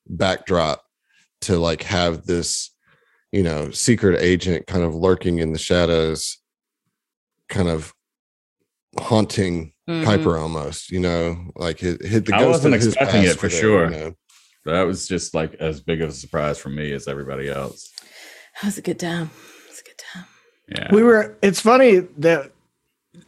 backdrop 0.07 0.83
to 1.41 1.57
like 1.57 1.83
have 1.83 2.25
this, 2.25 2.69
you 3.31 3.41
know, 3.43 3.71
secret 3.71 4.19
agent 4.21 4.67
kind 4.67 4.83
of 4.83 4.93
lurking 4.93 5.39
in 5.39 5.51
the 5.53 5.59
shadows, 5.59 6.37
kind 7.49 7.69
of 7.69 7.93
haunting 8.99 9.73
Mhm. 9.89 10.05
Kuiper 10.05 10.39
almost. 10.39 10.91
You 10.91 10.99
know, 10.99 11.51
like 11.55 11.79
hit, 11.79 12.05
hit 12.05 12.25
the 12.25 12.35
I 12.35 12.39
ghost 12.39 12.63
wasn't 12.63 12.75
of 12.75 12.81
his 12.81 12.87
expecting 12.93 13.23
it 13.23 13.37
for 13.39 13.47
there, 13.49 13.59
sure. 13.61 13.83
You 13.85 13.89
know? 13.89 14.13
that 14.65 14.83
was 14.83 15.07
just 15.09 15.33
like 15.33 15.55
as 15.55 15.81
big 15.81 16.01
of 16.01 16.09
a 16.09 16.13
surprise 16.13 16.57
for 16.57 16.69
me 16.69 16.93
as 16.93 17.07
everybody 17.09 17.49
else. 17.49 17.91
That 18.61 18.67
was 18.67 18.77
a 18.77 18.81
good 18.81 18.99
time. 18.99 19.29
It's 19.67 19.81
a 19.81 19.83
good 19.83 19.97
time. 19.97 20.25
Yeah. 20.69 20.87
We 20.93 21.03
were. 21.03 21.35
It's 21.41 21.59
funny 21.59 21.97
that 22.19 22.52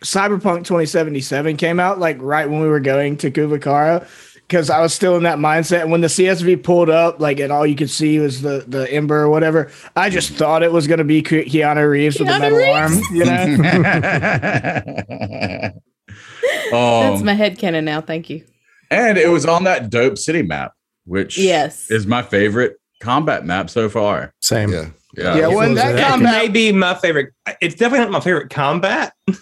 Cyberpunk 0.04 0.66
2077 0.66 1.58
came 1.58 1.80
out 1.80 2.00
like 2.00 2.18
right 2.20 2.50
when 2.50 2.60
we 2.62 2.68
were 2.68 2.80
going 2.80 3.18
to 3.18 3.32
Kuvakara 3.32 4.08
because 4.48 4.70
I 4.70 4.80
was 4.82 4.94
still 4.94 5.16
in 5.16 5.24
that 5.24 5.38
mindset. 5.40 5.82
And 5.82 5.92
when 5.92 6.02
the 6.02 6.08
CSV 6.08 6.64
pulled 6.64 6.90
up, 6.90 7.20
like, 7.20 7.40
and 7.40 7.52
all 7.52 7.66
you 7.66 7.76
could 7.76 7.90
see 7.90 8.20
was 8.20 8.42
the 8.42 8.64
the 8.68 8.92
ember 8.92 9.22
or 9.22 9.30
whatever, 9.30 9.72
I 9.96 10.10
just 10.10 10.32
thought 10.34 10.64
it 10.64 10.72
was 10.72 10.88
going 10.88 10.98
to 11.00 11.04
be 11.04 11.22
Ke- 11.22 11.48
Keanu 11.48 11.90
Reeves 11.90 12.20
with 12.20 12.28
the 12.28 12.40
metal 12.40 12.58
Reeves? 12.58 12.70
arm. 12.70 12.94
You 13.12 13.26
know, 13.26 15.72
That's 16.72 17.20
um, 17.20 17.26
my 17.26 17.34
head 17.34 17.58
canon 17.58 17.86
now. 17.86 18.02
Thank 18.02 18.30
you. 18.30 18.44
and 18.92 19.18
it 19.18 19.30
was 19.30 19.46
on 19.46 19.64
that 19.66 19.90
dope 19.90 20.18
city 20.18 20.42
map, 20.44 20.74
which 21.06 21.38
Yes. 21.38 21.90
is 21.92 22.06
my 22.08 22.22
favorite 22.22 22.78
combat 23.02 23.46
map 23.46 23.70
so 23.70 23.90
far. 23.90 24.34
Same. 24.42 24.72
Yeah. 24.72 24.90
Yeah. 25.18 25.36
yeah. 25.38 25.48
When 25.48 25.74
that? 25.76 25.96
That 25.96 26.10
combat, 26.12 26.44
may 26.44 26.50
be 26.50 26.72
my 26.72 26.94
favorite. 26.96 27.34
It's 27.62 27.76
definitely 27.76 28.06
not 28.06 28.12
my 28.12 28.20
favorite 28.20 28.50
combat. 28.50 29.14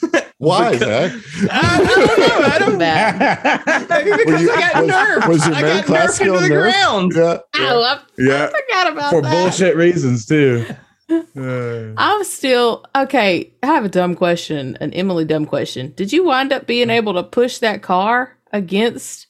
Why, 0.44 0.78
Zach? 0.78 1.12
I, 1.52 1.82
I 1.82 1.96
don't 1.96 2.20
know. 2.20 2.46
I 2.48 2.60
don't 2.60 2.78
Bad. 2.80 3.90
Maybe 3.90 4.12
because 4.24 4.42
you- 4.42 4.52
I 4.52 4.60
got 4.72 4.84
was- 4.84 4.92
nerfed. 4.94 5.28
was 5.28 5.46
your 5.48 5.56
I 5.56 5.62
got 5.62 5.86
class 5.86 6.20
nerfed 6.20 6.26
into 6.28 6.40
the 6.40 6.48
nerfed? 6.56 6.72
ground. 6.72 7.12
Yeah. 7.16 7.38
Oh, 7.56 7.82
I, 7.84 8.00
yeah. 8.18 8.44
I 8.46 8.62
forgot 8.62 8.92
about 8.94 9.02
that. 9.02 9.10
For 9.12 9.22
that. 9.22 9.32
bullshit 9.44 9.76
reasons 9.76 10.26
too. 10.26 10.66
Uh, 11.10 11.94
I'm 11.98 12.24
still 12.24 12.86
okay. 12.96 13.52
I 13.62 13.66
have 13.68 13.84
a 13.86 13.90
dumb 13.90 14.16
question, 14.16 14.78
an 14.80 14.94
Emily 14.94 15.26
dumb 15.26 15.46
question. 15.46 15.94
Did 15.96 16.14
you 16.14 16.24
wind 16.24 16.52
up 16.54 16.66
being 16.66 16.90
able 16.90 17.14
to 17.16 17.24
push 17.24 17.58
that 17.60 17.82
car 17.84 18.36
against 18.54 19.28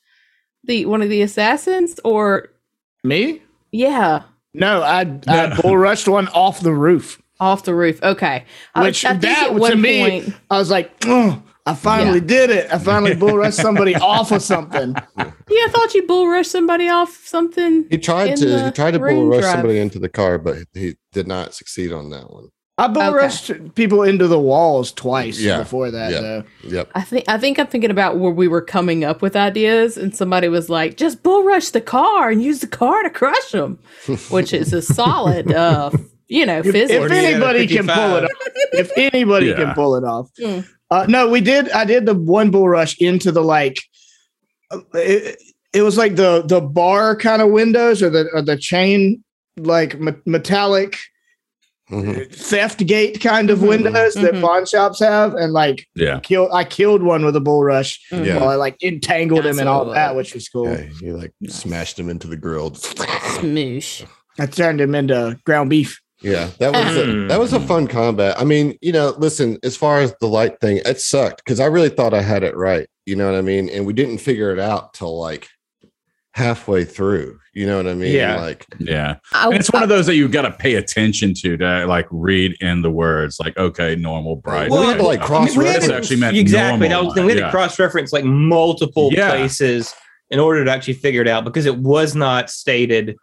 the 0.64 0.86
one 0.86 1.01
of 1.01 1.09
the 1.09 1.24
assassins, 1.24 1.99
or 2.05 2.49
Me? 3.03 3.41
yeah, 3.72 4.22
No, 4.53 4.84
I 4.84 5.03
No. 5.03 5.22
I 5.28 5.59
bull 5.61 5.78
rushed 5.78 6.07
one 6.07 6.28
off 6.30 6.61
the 6.61 6.74
roof. 6.74 7.22
Off 7.44 7.64
the 7.64 7.76
roof? 7.76 8.02
Okay, 8.02 8.46
I- 8.74 8.84
Which 8.84 9.04
I, 9.06 9.10
think 9.12 9.22
that 9.24 9.48
to 9.50 9.54
one 9.54 9.82
me, 9.82 10.22
point- 10.22 10.36
I 10.50 10.58
was 10.58 10.70
like, 10.72 10.91
oh, 11.06 11.41
I 11.66 11.76
finally 11.76 12.20
did 12.20 12.50
it. 12.50 12.72
I 12.74 12.78
finally 12.78 13.16
bull 13.16 13.38
rushed 13.38 13.58
somebody 13.68 13.96
off 13.96 14.32
of 14.32 14.41
something. 14.41 14.96
yeah, 15.18 15.26
I 15.28 15.68
thought 15.72 15.94
you 15.94 16.06
bull 16.08 16.28
rushed 16.28 16.52
somebody 16.52 16.89
off 16.89 17.22
something. 17.26 17.86
He 17.89 17.98
tried 17.98 18.36
to 18.38 18.66
he 18.66 18.72
tried 18.72 18.91
to 18.91 19.00
bull 19.00 19.28
rush 19.28 19.41
drive. 19.41 19.54
somebody 19.56 19.80
into 19.80 20.00
the 20.00 20.10
car, 20.10 20.38
but 20.38 20.58
he 20.74 20.96
did 21.14 21.28
not 21.28 21.54
succeed 21.54 21.91
on 21.94 22.10
that 22.10 22.30
one. 22.32 22.50
I 22.78 22.88
bull 22.88 23.04
Okay. 23.04 23.16
rushed 23.16 23.76
people 23.76 24.02
into 24.02 24.28
the 24.28 24.39
walls 24.39 24.91
twice 24.91 25.39
Yeah, 25.39 25.60
before 25.60 25.91
that, 25.91 26.12
yeah. 26.12 26.22
though. 26.22 26.44
Yep. 26.64 26.89
I 26.96 27.02
think 27.02 27.26
I 27.30 27.38
think 27.38 27.60
I'm 27.60 27.68
thinking 27.68 27.91
about 27.91 28.18
where 28.18 28.32
we 28.34 28.48
were 28.50 28.62
coming 28.64 29.04
up 29.06 29.22
with 29.22 29.36
ideas, 29.38 29.96
and 29.96 30.14
somebody 30.14 30.50
was 30.50 30.70
like, 30.70 30.98
"Just 30.98 31.22
bull 31.24 31.44
rush 31.44 31.70
the 31.70 31.82
car 31.82 32.30
and 32.32 32.41
use 32.44 32.60
the 32.60 32.68
car 32.68 33.04
to 33.04 33.10
crush 33.12 33.52
them," 33.52 33.78
which 34.32 34.52
is 34.54 34.74
a 34.74 34.82
solid, 34.82 35.54
uh, 35.54 35.91
you 36.34 36.46
know, 36.46 36.60
If, 36.60 36.74
if 36.76 37.12
anybody 37.12 37.68
can 37.68 37.88
pull 37.88 38.16
it 38.18 38.24
off, 38.26 38.32
if 38.74 38.92
anybody 38.98 39.48
Yeah. 39.48 39.56
can 39.56 39.74
pull 39.74 39.96
it 39.96 40.04
off. 40.04 40.30
Mm. 40.40 40.66
Uh, 40.90 41.06
no, 41.08 41.30
we 41.30 41.42
did. 41.42 41.70
I 41.72 41.86
did 41.86 42.06
the 42.06 42.14
one 42.16 42.50
bull 42.52 42.68
rush 42.70 42.98
into 43.00 43.32
the 43.32 43.42
like. 43.44 43.78
uh, 44.72 44.80
It, 44.96 45.38
it 45.74 45.82
was 45.84 45.98
like 45.98 46.16
the 46.16 46.44
the 46.54 46.62
bar 46.62 47.16
kind 47.16 47.42
of 47.42 47.50
windows 47.50 48.02
or 48.04 48.10
the 48.10 48.24
or 48.34 48.42
the 48.42 48.58
chain 48.58 49.24
like 49.58 50.00
me- 50.00 50.22
metallic 50.26 50.98
Mhm. 51.92 52.32
theft 52.34 52.80
gate 52.86 53.20
kind 53.22 53.50
of 53.50 53.60
Mhm, 53.60 53.68
windows 53.68 54.14
that 54.16 54.34
mhm. 54.36 54.42
pawn 54.42 54.66
shops 54.66 55.00
have, 55.00 55.34
and 55.36 55.52
like 55.54 55.86
Yeah. 55.96 56.20
kill. 56.22 56.48
I 56.54 56.64
killed 56.64 57.04
one 57.04 57.26
with 57.26 57.36
a 57.36 57.42
bull 57.42 57.64
rush. 57.64 58.00
Yeah. 58.12 58.40
While 58.40 58.50
I 58.50 58.56
like 58.56 58.78
entangled 58.82 59.46
him 59.46 59.60
and 59.60 59.68
all 59.68 59.82
Absolutely. 59.82 60.00
that, 60.02 60.16
which 60.16 60.34
was 60.34 60.48
cool. 60.50 60.70
Yeah, 60.72 60.86
you 61.02 61.18
like 61.18 61.34
smashed 61.48 62.00
him 62.00 62.10
into 62.10 62.28
the 62.28 62.38
grill. 62.38 62.72
Smoosh. 62.72 64.06
I 64.40 64.46
turned 64.48 64.80
him 64.82 64.96
into 64.96 65.38
ground 65.46 65.70
beef. 65.70 66.00
Yeah, 66.24 66.50
that 66.60 66.72
was 66.72 66.96
a, 66.98 67.04
Mm. 67.06 67.30
that 67.30 67.40
was 67.40 67.54
a 67.54 67.60
fun 67.60 67.88
combat. 67.88 68.40
I 68.40 68.44
mean, 68.46 68.78
you 68.82 68.92
know, 68.94 69.14
listen, 69.18 69.58
as 69.64 69.76
far 69.76 70.00
as 70.00 70.16
the 70.22 70.28
light 70.28 70.60
thing, 70.62 70.80
it 70.86 71.00
sucked 71.02 71.44
because 71.44 71.60
I 71.60 71.66
really 71.66 71.90
thought 71.90 72.14
I 72.14 72.22
had 72.22 72.44
it 72.44 72.56
right. 72.56 72.88
You 73.06 73.16
know 73.18 73.30
what 73.30 73.38
I 73.38 73.42
mean? 73.42 73.68
And 73.70 73.86
we 73.86 73.94
didn't 73.94 74.20
figure 74.20 74.52
it 74.52 74.60
out 74.60 74.94
till 74.94 75.20
like 75.20 75.50
halfway 76.34 76.84
through. 76.86 77.38
You 77.54 77.68
know 77.68 77.78
what 77.78 77.86
I 77.88 77.94
mean? 77.94 78.14
Yeah. 78.16 78.38
Like, 78.42 78.66
Yeah. 78.80 79.18
And 79.34 79.54
it's 79.54 79.72
one 79.72 79.84
of 79.84 79.90
those 79.90 80.08
that 80.08 80.16
you've 80.16 80.32
got 80.32 80.44
to 80.44 80.52
pay 80.52 80.76
attention 80.76 81.34
to 81.36 81.58
to 81.58 81.86
like 81.86 82.08
read 82.10 82.56
in 82.62 82.82
the 82.82 82.90
words 82.90 83.38
like 83.40 83.56
okay 83.58 83.96
normal 83.96 84.38
bright 84.38 84.72
Well, 84.72 84.82
we 84.82 84.88
had 84.88 84.98
to, 84.98 85.04
like, 85.04 85.22
cross 85.22 85.56
we 85.56 85.66
had 85.66 85.76
That's 85.82 85.90
actually 85.90 86.16
meant 86.22 86.36
exactly. 86.38 86.88
That 86.88 86.94
normal 86.94 87.08
was 87.10 87.16
the. 87.16 87.22
We 87.24 87.34
had 87.34 87.42
light, 87.42 87.46
to 87.48 87.52
cross 87.52 87.78
reference 87.78 88.12
like 88.14 88.24
multiple 88.24 89.10
Yeah. 89.14 89.30
places 89.32 89.94
in 90.32 90.40
order 90.40 90.66
to 90.66 90.72
actually 90.72 90.96
figure 90.96 91.22
it 91.22 91.28
out 91.28 91.44
because 91.44 91.66
it 91.68 91.78
was 91.78 92.16
not 92.16 92.50
stated. 92.50 93.16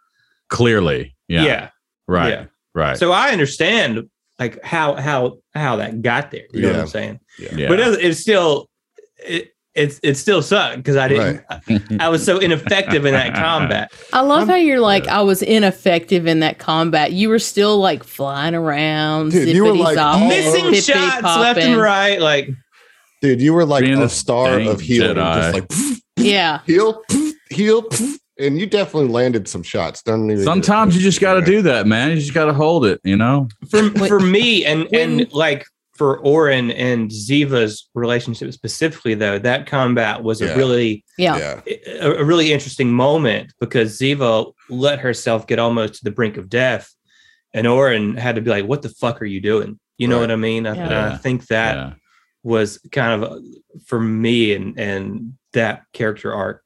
clearly 0.49 1.15
yeah, 1.27 1.43
Yeah. 1.43 1.69
right 2.07 2.29
Yeah. 2.29 2.45
Right 2.75 2.97
So 2.97 3.11
I 3.11 3.29
understand 3.29 4.09
like 4.39 4.63
how 4.63 4.95
how 4.95 5.37
how 5.53 5.75
that 5.77 6.01
got 6.01 6.31
there. 6.31 6.45
You 6.53 6.61
know 6.63 6.71
what 6.71 6.79
I'm 6.81 6.87
saying? 6.87 7.19
yeah. 7.55 7.67
But 7.67 7.79
it, 7.79 7.99
it's 8.03 8.19
still 8.19 8.67
it 9.17 9.53
it's 9.73 9.99
it 10.03 10.15
still 10.15 10.41
sucked 10.41 10.77
because 10.77 10.97
I 10.97 11.07
didn't. 11.07 11.45
I, 11.49 11.81
I 12.01 12.09
was 12.09 12.25
so 12.25 12.39
ineffective 12.39 13.05
in 13.05 13.13
that 13.13 13.33
combat. 13.35 13.91
I 14.11 14.19
love 14.21 14.39
I'm- 14.39 14.47
how 14.49 14.55
you're 14.55 14.81
like, 14.81 15.07
I 15.07 15.21
was 15.21 15.41
ineffective 15.41 16.27
in 16.27 16.41
that 16.41 16.59
combat. 16.59 17.13
You 17.13 17.29
were 17.29 17.39
still 17.39 17.77
like 17.77 18.03
flying 18.03 18.53
around, 18.55 19.31
Dude, 19.31 19.47
you 19.55 19.63
were, 19.63 19.73
like, 19.73 19.97
all 19.97 20.27
Missing 20.27 20.65
pippity 20.65 20.93
shots 20.93 21.23
left 21.23 21.59
and 21.59 21.79
right. 21.79 22.19
Like 22.19 22.49
dude, 23.21 23.41
you 23.41 23.53
were 23.53 23.65
like 23.65 23.83
Being 23.83 23.99
a 23.99 24.01
the 24.01 24.09
star 24.09 24.59
of 24.59 24.81
healing, 24.81 25.15
just 25.15 25.53
like 25.53 25.71
Yeah. 26.17 26.59
heal, 26.65 27.01
heal, 27.49 27.83
and 28.41 28.59
you 28.59 28.65
definitely 28.65 29.09
landed 29.09 29.47
some 29.47 29.63
shots. 29.63 30.01
Don't 30.03 30.29
even 30.31 30.43
sometimes 30.43 30.95
you 30.95 31.01
just 31.01 31.21
got 31.21 31.35
to 31.35 31.41
do 31.41 31.61
that 31.63 31.87
man. 31.87 32.09
You 32.11 32.15
just 32.17 32.33
got 32.33 32.45
to 32.45 32.53
hold 32.53 32.85
it 32.85 32.99
you 33.03 33.15
know? 33.17 33.47
For 33.69 33.89
for 34.07 34.19
me 34.19 34.65
and 34.65 34.87
When- 34.89 35.19
and 35.21 35.33
like 35.33 35.65
for 35.93 36.17
Orin 36.19 36.71
and 36.71 37.11
Ziva's 37.11 37.87
relationship 37.93 38.51
specifically 38.53 39.13
though 39.13 39.37
that 39.39 39.67
combat 39.67 40.23
was 40.23 40.41
Yeah. 40.41 40.47
a 40.49 40.57
really 40.57 41.03
Yeah. 41.17 41.61
Yeah, 41.67 41.73
a, 42.01 42.11
a 42.21 42.23
really 42.23 42.51
interesting 42.51 42.91
moment 42.91 43.53
because 43.59 43.99
Ziva 43.99 44.51
let 44.69 44.99
herself 44.99 45.45
get 45.47 45.59
almost 45.59 45.95
to 45.95 46.03
the 46.03 46.11
brink 46.11 46.37
of 46.37 46.49
death 46.49 46.91
and 47.53 47.67
Orin 47.67 48.15
had 48.15 48.35
to 48.35 48.41
be 48.41 48.49
like 48.49 48.65
what 48.65 48.81
the 48.81 48.89
fuck 48.89 49.21
are 49.21 49.25
you 49.25 49.41
doing? 49.41 49.79
You 49.97 50.07
know 50.07 50.15
Right. 50.15 50.21
what 50.21 50.31
I 50.31 50.35
mean? 50.37 50.65
I, 50.65 50.75
and 50.75 50.93
I 50.93 51.17
think 51.17 51.45
that 51.47 51.75
yeah. 51.75 51.93
was 52.41 52.79
kind 52.91 53.23
of 53.23 53.31
uh, 53.31 53.39
for 53.85 53.99
me 53.99 54.53
and 54.53 54.79
and 54.79 55.33
that 55.53 55.83
character 55.93 56.33
arc 56.33 56.63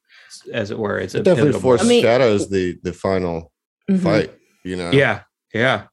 as 0.52 0.72
it 0.72 0.78
were 0.80 0.98
it's 1.00 1.16
a 1.16 1.20
it 1.20 1.24
definitely 1.24 1.52
pivotal 1.54 1.70
moment. 1.70 1.90
foreshadows 1.90 2.50
the 2.50 2.78
the 2.84 2.94
final 2.94 3.52
Mhm. 3.90 4.00
fight. 4.02 4.32
You 4.64 4.76
know? 4.78 4.92
yeah 4.92 5.22
yeah 5.54 5.84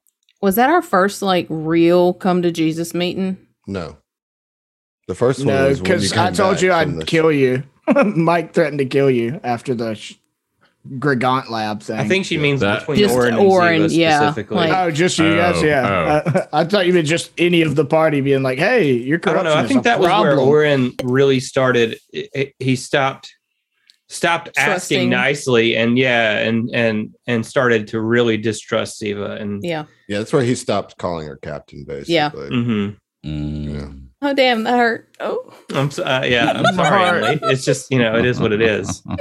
Was 0.41 0.57
that 0.57 0.71
our 0.71 0.83
first 0.83 1.21
like 1.23 1.47
real 1.51 2.13
come 2.15 2.43
to 2.43 2.51
Jesus 2.51 2.95
meeting? 2.95 3.37
No. 3.67 3.97
The 5.09 5.15
first 5.15 5.41
one 5.41 5.49
No, 5.49 5.69
was 5.69 5.81
because 5.81 6.13
come 6.13 6.27
I 6.29 6.31
told 6.31 6.61
you 6.63 6.73
I'd 6.73 6.95
the- 7.01 7.05
kill 7.05 7.31
you. 7.33 7.65
Mike 8.05 8.55
threatened 8.55 8.79
to 8.79 8.85
kill 8.87 9.11
you 9.11 9.41
after 9.45 9.75
the 9.75 9.95
sh- 9.95 10.15
Gregant 10.99 11.49
lab 11.49 11.81
thing. 11.83 11.97
I 11.99 12.09
think 12.09 12.25
she 12.27 12.39
means 12.39 12.61
That- 12.61 12.81
between 12.81 12.99
Just 12.99 13.15
Orin 13.15 13.35
and 13.35 13.47
Orin, 13.47 13.83
Ziva 13.83 13.97
yeah, 13.97 14.19
specifically 14.21 14.57
like- 14.57 14.73
Oh, 14.77 14.91
just 14.91 15.17
you 15.19 15.35
guys, 15.37 15.57
Oh, 15.59 15.65
yeah. 15.65 16.47
I, 16.53 16.61
I 16.61 16.65
thought 16.65 16.87
you 16.87 16.93
meant 16.93 17.07
just 17.07 17.31
any 17.39 17.63
of 17.63 17.77
the 17.77 17.85
party 17.85 18.21
being 18.21 18.43
like, 18.43 18.59
"Hey, 18.59 18.93
you're 18.93 19.19
I 19.19 19.21
don't 19.21 19.35
corruption." 19.35 19.45
know. 19.45 19.55
I 19.65 19.67
think 19.69 19.83
that 19.85 20.01
was 20.01 20.09
where 20.09 20.37
Orin 20.39 20.93
really 21.05 21.39
started. 21.41 21.99
i- 22.15 22.29
i- 22.37 22.53
He 22.59 22.75
stopped 22.75 23.33
stopped 24.13 24.55
Trusting. 24.55 24.73
asking 24.73 25.11
nicely, 25.11 25.77
and 25.77 25.99
yeah, 25.99 26.39
and 26.39 26.71
and 26.75 27.15
and 27.27 27.45
started 27.47 27.87
to 27.89 28.01
really 28.01 28.37
distrust 28.37 29.01
Ziva. 29.01 29.41
And 29.41 29.63
Yeah. 29.65 29.85
Yeah, 30.09 30.19
that's 30.19 30.33
where 30.33 30.43
he 30.45 30.55
stopped 30.55 30.99
calling 30.99 31.27
her 31.27 31.37
captain, 31.37 31.85
basically. 31.85 32.15
Yeah. 32.15 32.31
Mhm. 32.31 32.97
Mm. 33.25 34.07
Oh 34.21 34.35
damn, 34.35 34.65
that 34.65 34.77
hurt. 34.79 35.09
Oh. 35.21 35.53
I'm 35.75 35.91
so, 35.91 36.05
uh, 36.05 36.25
yeah, 36.27 36.53
I'm 36.53 36.75
sorry, 36.75 37.05
Emily. 37.05 37.39
It's 37.53 37.65
just 37.65 37.91
you 37.91 37.99
know, 37.99 38.17
it 38.19 38.25
is 38.25 38.41
what 38.41 38.53
it 38.53 38.63
is. 38.63 39.03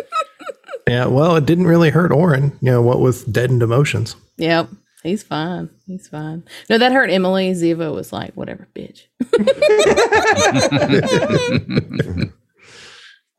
Yeah, 0.87 1.05
well, 1.05 1.35
it 1.37 1.45
didn't 1.45 1.67
really 1.67 1.89
hurt 1.91 2.11
Orin, 2.11 2.57
you 2.59 2.71
know, 2.71 2.81
what 2.81 2.99
with 2.99 3.31
deadened 3.31 3.61
emotions. 3.61 4.15
Yep. 4.37 4.67
He's 5.03 5.21
fine. 5.23 5.69
He's 5.85 6.07
fine. 6.07 6.43
No, 6.69 6.79
that 6.79 6.91
hurt 6.91 7.09
Emily. 7.11 7.51
Ziva 7.53 7.93
was 7.93 8.11
like, 8.11 8.33
whatever, 8.33 8.67
bitch. 8.75 9.03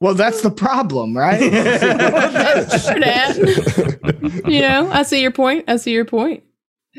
Well, 0.03 0.15
that's 0.15 0.43
the 0.43 0.51
problem, 0.51 1.17
right? 1.17 1.41
Sure, 2.83 2.99
Dad. 2.99 3.37
you 4.47 4.61
know, 4.61 4.91
I 4.93 5.03
see 5.05 5.23
your 5.23 5.31
point. 5.31 5.65
I 5.69 5.77
see 5.77 5.93
your 5.93 6.05
point. 6.05 6.43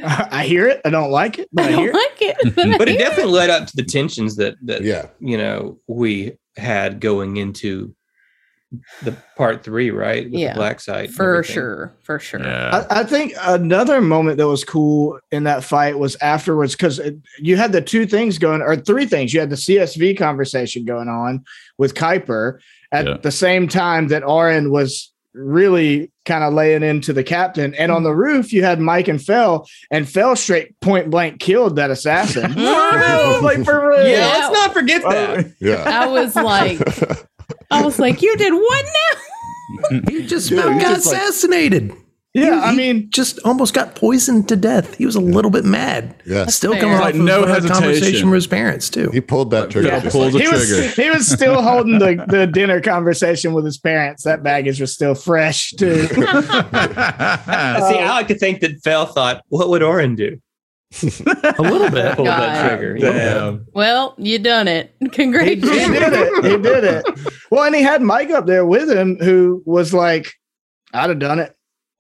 I 0.04 0.46
hear 0.46 0.68
it. 0.68 0.82
I 0.86 0.90
don't 0.90 1.12
like 1.12 1.38
it, 1.38 1.50
but 1.54 1.66
I 1.66 1.68
I 1.68 1.72
don't 1.72 1.90
it. 1.90 1.94
like 1.94 2.22
it. 2.22 2.38
But, 2.56 2.78
But 2.80 2.88
it 2.90 2.98
hear 2.98 3.00
definitely 3.10 3.34
led 3.34 3.50
up 3.50 3.68
to 3.68 3.76
the 3.76 3.84
tensions 3.84 4.38
that 4.38 4.56
that 4.64 4.82
Yeah. 4.84 5.08
you 5.20 5.38
know 5.38 5.80
we 5.88 6.38
had 6.58 7.00
going 7.02 7.38
into 7.38 7.94
the 9.04 9.16
part 9.38 9.64
three, 9.64 9.92
right? 9.92 10.24
With 10.26 10.34
Yeah, 10.40 10.54
the 10.54 10.58
black 10.60 10.80
site, 10.80 11.12
For 11.12 11.44
sure. 11.44 11.94
For 12.04 12.18
sure. 12.20 12.40
yeah 12.42 12.86
I, 12.90 13.02
I 13.02 13.04
think 13.04 13.34
another 13.42 14.02
moment 14.02 14.38
that 14.38 14.48
was 14.48 14.64
cool 14.64 15.20
in 15.32 15.44
that 15.44 15.64
fight 15.64 16.00
was 16.00 16.16
afterwards 16.22 16.74
because 16.74 17.00
you 17.38 17.56
had 17.58 17.72
the 17.72 17.82
two 17.82 18.08
things 18.08 18.40
going, 18.40 18.62
or 18.64 18.76
three 18.76 19.06
things. 19.06 19.32
You 19.34 19.42
had 19.42 19.52
the 19.52 19.58
CSV 19.58 20.18
conversation 20.18 20.86
going 20.86 21.08
on 21.10 21.44
with 21.78 21.94
Kuiper 21.94 22.58
at 22.94 23.06
Yeah. 23.06 23.18
the 23.22 23.32
same 23.32 23.68
time 23.68 24.08
that 24.10 24.24
Orin 24.24 24.72
was 24.72 25.12
really 25.34 26.12
kind 26.26 26.44
of 26.44 26.54
laying 26.54 26.84
into 26.84 27.12
the 27.12 27.24
captain. 27.24 27.74
And 27.74 27.92
on 27.92 28.04
the 28.04 28.14
roof, 28.14 28.54
you 28.54 28.64
had 28.64 28.80
Mike 28.80 29.08
and 29.08 29.22
Fell, 29.22 29.68
and 29.90 30.08
Fell 30.08 30.36
straight 30.36 30.80
point 30.80 31.10
blank 31.10 31.40
killed 31.40 31.76
that 31.76 31.90
assassin. 31.92 32.54
like 32.56 33.66
for 33.66 33.90
real. 33.90 34.08
Yeah, 34.08 34.28
let's 34.28 34.54
not 34.54 34.74
forget 34.74 35.02
oh, 35.04 35.10
that. 35.12 35.54
Yeah. 35.60 35.84
I 35.86 36.08
was 36.08 36.36
like, 36.36 36.80
I 37.72 37.84
was 37.84 38.00
like, 38.00 38.22
you 38.22 38.38
did 38.38 38.54
what 38.54 38.86
now? 38.86 40.02
He 40.08 40.26
just 40.28 40.50
Dude, 40.50 40.60
about 40.60 40.74
he 40.74 40.80
got 40.82 40.96
just, 40.96 41.44
like- 41.44 41.98
assassinated. 42.36 42.60
Yeah, 42.62 42.68
I 42.68 42.72
He 42.72 42.78
mean, 42.78 43.10
just 43.12 43.40
almost 43.46 43.74
got 43.74 43.96
poisoned 43.96 44.48
to 44.50 44.56
death. 44.56 44.96
He 44.96 45.06
was 45.06 45.16
a 45.16 45.20
little 45.22 45.52
bit 45.52 45.64
mad. 45.66 46.16
Yeah. 46.26 46.46
Still 46.48 46.72
fair. 46.74 46.82
coming 46.82 46.96
off 46.98 47.02
Like, 47.04 47.16
no 47.16 47.46
hesitation. 47.46 47.70
conversation 47.82 48.30
with 48.30 48.36
his 48.38 48.48
parents 48.48 48.90
too. 48.90 49.10
He 49.12 49.22
pulled 49.22 49.52
that 49.52 49.70
trigger. 49.70 49.90
Yeah, 49.90 50.10
pulled 50.10 50.34
like- 50.34 50.34
the 50.34 50.40
he 50.40 50.48
was 50.50 50.68
trigger. 50.68 50.88
he 51.04 51.10
was 51.10 51.28
still 51.28 51.62
holding 51.62 52.00
the, 52.00 52.26
the 52.28 52.48
dinner 52.48 52.82
conversation 52.82 53.54
with 53.54 53.66
his 53.66 53.78
parents. 53.78 54.24
That 54.24 54.42
baggage 54.44 54.80
was 54.82 54.94
still 54.94 55.16
fresh 55.16 55.72
too. 55.72 56.08
See, 56.08 56.16
I 56.26 58.10
like 58.10 58.28
to 58.30 58.36
think 58.36 58.62
that 58.62 58.80
Fell 58.84 59.06
thought, 59.06 59.44
what 59.50 59.70
would 59.70 59.84
Orin 59.84 60.16
do? 60.16 60.38
a 61.02 61.56
little 61.62 61.90
bit. 61.90 62.16
Pull 62.16 62.26
that 62.26 62.68
trigger. 62.70 62.98
Damn. 63.00 63.66
Well, 63.74 64.14
you 64.20 64.38
done 64.38 64.68
it. 64.68 64.94
he, 65.00 65.06
he 65.06 65.10
Congratulations. 65.10 65.88
did 65.92 66.14
it. 66.14 66.46
He 66.46 66.58
did 66.58 66.84
it. 66.84 67.06
Well, 67.50 67.64
and 67.64 67.74
he 67.76 67.82
had 67.82 68.04
Mike 68.04 68.30
up 68.30 68.46
there 68.46 68.64
with 68.64 68.92
him, 68.92 69.18
who 69.20 69.64
was 69.66 69.92
like, 69.92 70.32
"I'd 70.94 71.10
have 71.10 71.18
done 71.18 71.40
it." 71.40 71.56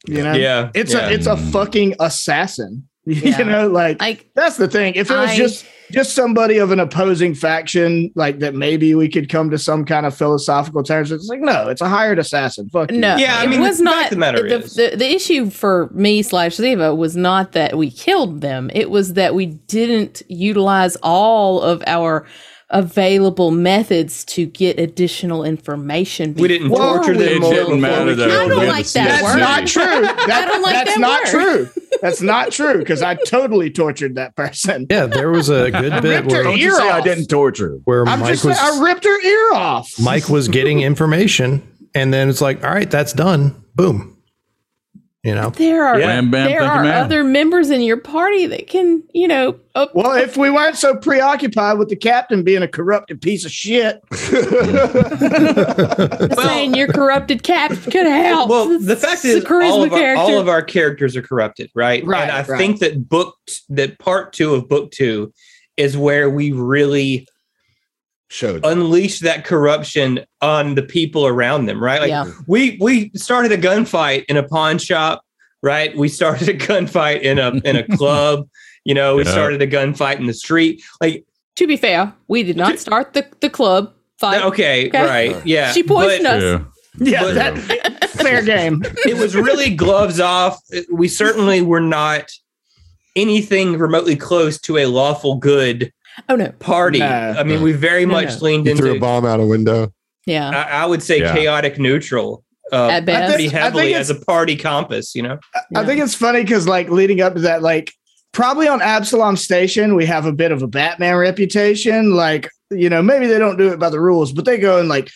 You 0.05 0.23
know, 0.23 0.33
Yeah. 0.33 0.69
it's 0.73 0.93
yeah. 0.93 1.07
a 1.09 1.11
it's 1.11 1.27
a 1.27 1.37
fucking 1.37 1.95
assassin. 1.99 2.87
You 3.05 3.43
know, 3.43 3.67
like 3.67 3.99
Like, 3.99 4.29
that's 4.33 4.55
the 4.55 4.67
thing. 4.69 4.93
If 4.95 5.11
it 5.11 5.15
was 5.17 5.31
I- 5.31 5.35
just 5.35 5.65
just 5.91 6.15
somebody 6.15 6.57
of 6.57 6.71
an 6.71 6.79
opposing 6.79 7.35
faction, 7.35 8.09
like 8.15 8.39
that 8.39 8.55
maybe 8.55 8.95
we 8.95 9.09
could 9.09 9.27
come 9.29 9.49
to 9.51 9.57
some 9.59 9.83
kind 9.85 10.05
of 10.05 10.15
philosophical 10.15 10.81
terms. 10.81 11.11
It's 11.11 11.27
like, 11.27 11.41
no, 11.41 11.67
it's 11.67 11.81
a 11.81 11.89
hired 11.89 12.17
assassin. 12.17 12.67
Fuck 12.69 12.91
you. 12.91 12.97
No, 12.99 13.15
Yeah, 13.17 13.37
I 13.39 13.43
it 13.43 13.49
mean, 13.49 13.59
was 13.61 13.77
the 13.79 13.83
not 13.83 14.09
the 14.09 14.15
matter 14.15 14.41
the, 14.47 14.59
is- 14.63 14.75
the, 14.75 14.93
the 14.95 15.11
issue 15.13 15.49
for 15.49 15.89
me 15.93 16.21
slash 16.21 16.55
Ziva 16.55 16.95
was 16.95 17.15
not 17.17 17.51
that 17.51 17.77
we 17.77 17.91
killed 17.91 18.39
them. 18.41 18.71
It 18.73 18.89
was 18.89 19.13
that 19.13 19.35
we 19.35 19.47
didn't 19.47 20.23
utilize 20.29 20.95
all 21.03 21.61
of 21.61 21.83
our 21.85 22.25
available 22.69 23.51
methods 23.51 24.25
to 24.25 24.45
get 24.45 24.79
additional 24.79 25.43
information. 25.43 26.33
We 26.35 26.47
didn't 26.47 26.69
torture 26.69 27.11
we 27.11 27.17
them 27.17 27.43
It 27.43 27.49
didn't 27.51 27.81
matter 27.81 28.15
that 28.15 28.31
I 28.31 28.47
don't 28.47 28.67
like 28.67 28.85
the 28.87 28.93
that 28.93 29.21
That's 29.21 29.23
word. 29.23 29.39
not 29.39 29.67
true. 29.67 29.83
That- 30.27 30.47
don't 30.47 30.61
like 30.61 30.73
that's 30.73 30.93
that 30.95 30.99
not 30.99 31.23
word. 31.33 31.69
true. 31.71 31.81
That's 32.01 32.21
not 32.21 32.51
true 32.51 32.79
because 32.79 33.01
I 33.01 33.15
totally 33.15 33.69
tortured 33.69 34.15
that 34.15 34.35
person. 34.35 34.87
Yeah, 34.89 35.05
there 35.05 35.29
was 35.29 35.49
a 35.49 35.69
good 35.71 36.01
bit 36.01 36.25
ripped 36.25 36.27
where, 36.31 36.43
Don't 36.43 36.57
you 36.57 36.69
ear 36.69 36.75
say 36.75 36.89
I 36.89 37.01
didn't 37.01 37.27
torture. 37.27 37.79
where 37.85 38.05
I'm 38.07 38.19
Mike 38.19 38.29
just 38.33 38.45
was 38.45 38.57
I 38.57 38.81
ripped 38.83 39.03
her 39.05 39.21
ear 39.21 39.53
off. 39.53 39.93
Mike 39.99 40.27
was 40.29 40.47
getting 40.47 40.81
information, 40.81 41.61
and 41.95 42.13
then 42.13 42.29
it's 42.29 42.41
like, 42.41 42.63
all 42.63 42.71
right, 42.73 42.89
that's 42.89 43.13
done. 43.13 43.63
Boom. 43.75 44.12
You 45.23 45.35
know, 45.35 45.51
There 45.51 45.85
are 45.85 45.97
Wham, 45.97 46.31
bam, 46.31 46.49
there 46.49 46.59
thank 46.59 46.83
you, 46.83 46.91
are 46.91 46.95
other 46.95 47.23
members 47.23 47.69
in 47.69 47.79
your 47.79 47.95
party 47.95 48.45
that 48.47 48.67
can, 48.67 49.01
you 49.13 49.25
know, 49.25 49.57
up, 49.73 49.95
Well, 49.95 50.11
if 50.17 50.35
we 50.35 50.49
weren't 50.49 50.75
so 50.75 50.97
preoccupied 50.97 51.77
with 51.77 51.87
the 51.87 51.95
captain 51.95 52.43
being 52.43 52.61
a 52.61 52.67
corrupted 52.67 53.21
piece 53.21 53.45
of 53.45 53.51
shit, 53.51 54.01
saying 56.35 56.75
your 56.75 56.89
corrupted 56.89 57.43
cap 57.43 57.71
could 57.71 58.05
help. 58.05 58.49
Well, 58.49 58.77
the 58.77 58.97
fact 58.97 59.23
is, 59.23 59.45
a 59.45 59.47
all 59.47 59.83
of, 59.83 59.93
our, 59.93 60.15
all 60.17 60.39
of 60.39 60.49
our 60.49 60.61
characters 60.61 61.15
are 61.15 61.21
corrupted, 61.21 61.71
right? 61.73 62.05
Right, 62.05 62.23
And 62.23 62.31
I 62.31 62.43
right. 62.43 62.57
think 62.57 62.79
that 62.79 63.07
book 63.07 63.37
that 63.69 63.99
part 63.99 64.33
two 64.33 64.55
of 64.55 64.67
book 64.67 64.91
two 64.91 65.31
is 65.77 65.95
where 65.95 66.29
we 66.29 66.51
really 66.51 67.29
Showed. 68.29 68.65
unleash 68.65 69.19
that 69.19 69.45
corruption 69.45 70.21
on 70.41 70.75
the 70.75 70.81
people 70.83 71.27
around 71.27 71.67
them, 71.67 71.83
right? 71.83 71.99
Like 72.01 72.09
Yeah. 72.09 72.31
we 72.47 72.77
we 72.81 73.11
started 73.15 73.51
a 73.51 73.57
gunfight 73.57 74.25
in 74.27 74.37
a 74.37 74.43
pawn 74.43 74.77
shop, 74.79 75.23
right? 75.61 75.95
We 75.95 76.07
started 76.09 76.49
a 76.49 76.53
gunfight 76.57 77.21
in 77.21 77.37
a 77.39 77.51
in 77.63 77.75
a 77.75 77.87
club. 77.97 78.47
You 78.85 78.93
know, 78.95 79.15
we 79.17 79.23
Yeah. 79.23 79.31
started 79.31 79.61
a 79.61 79.67
gunfight 79.67 80.19
in 80.19 80.25
the 80.27 80.33
street. 80.33 80.81
Like, 80.99 81.25
to 81.57 81.67
be 81.67 81.77
fair, 81.77 82.11
we 82.27 82.41
did 82.43 82.57
not 82.57 82.79
start 82.79 83.13
the, 83.13 83.25
the 83.39 83.49
club 83.49 83.93
fight. 84.17 84.41
okay, 84.43 84.87
Okay. 84.87 85.05
right, 85.05 85.45
yeah. 85.45 85.71
She 85.71 85.83
poisoned 85.83 86.23
But 86.23 86.43
us. 86.43 86.61
Yeah. 86.97 87.09
yeah, 87.11 87.21
But- 87.21 87.33
that 87.35 88.09
fair 88.09 88.41
game. 88.41 88.81
It 89.05 89.17
was 89.17 89.35
really 89.35 89.75
gloves 89.75 90.19
off. 90.19 90.59
We 90.91 91.07
certainly 91.07 91.61
were 91.61 91.81
not 91.81 92.31
anything 93.15 93.77
remotely 93.77 94.15
close 94.15 94.59
to 94.61 94.77
a 94.77 94.85
lawful 94.87 95.35
good 95.35 95.91
Oh 96.29 96.35
no. 96.35 96.51
party. 96.59 96.99
No. 96.99 97.35
I 97.37 97.43
mean, 97.43 97.61
we 97.61 97.71
very 97.73 98.05
No, 98.05 98.13
much 98.13 98.29
no. 98.41 98.45
leaned 98.45 98.67
into 98.67 98.81
threw 98.83 98.95
a 98.95 98.99
bomb 98.99 99.25
out 99.25 99.39
a 99.39 99.45
window. 99.45 99.91
Yeah. 100.25 100.49
I, 100.49 100.83
I 100.83 100.85
would 100.85 101.01
say 101.03 101.19
Yeah. 101.19 101.33
chaotic 101.33 101.79
neutral. 101.79 102.43
Uh, 102.71 102.87
At 102.89 103.05
best. 103.05 103.33
pretty 103.33 103.47
I 103.47 103.49
think 103.51 103.61
heavily 103.63 103.87
it's- 103.93 104.09
as 104.09 104.09
a 104.09 104.25
party 104.25 104.55
compass, 104.55 105.13
you 105.15 105.21
know. 105.21 105.37
I 105.75 105.85
think 105.85 106.01
it's 106.01 106.15
funny 106.15 106.41
because, 106.43 106.67
like, 106.67 106.89
leading 106.89 107.21
up 107.21 107.35
to 107.35 107.41
that, 107.41 107.61
like, 107.61 107.91
probably 108.31 108.67
on 108.67 108.81
Absalom 108.81 109.35
Station, 109.37 109.95
we 109.95 110.05
have 110.05 110.25
a 110.25 110.31
bit 110.31 110.51
of 110.51 110.63
a 110.63 110.67
Batman 110.67 111.15
reputation. 111.17 112.13
Like, 112.15 112.49
you 112.71 112.89
know, 112.89 113.01
maybe 113.03 113.27
they 113.27 113.37
don't 113.37 113.57
do 113.57 113.69
it 113.71 113.77
by 113.79 113.89
the 113.89 113.99
rules, 113.99 114.31
but 114.31 114.45
they 114.45 114.57
go 114.57 114.79
and 114.79 114.89
like 114.89 115.11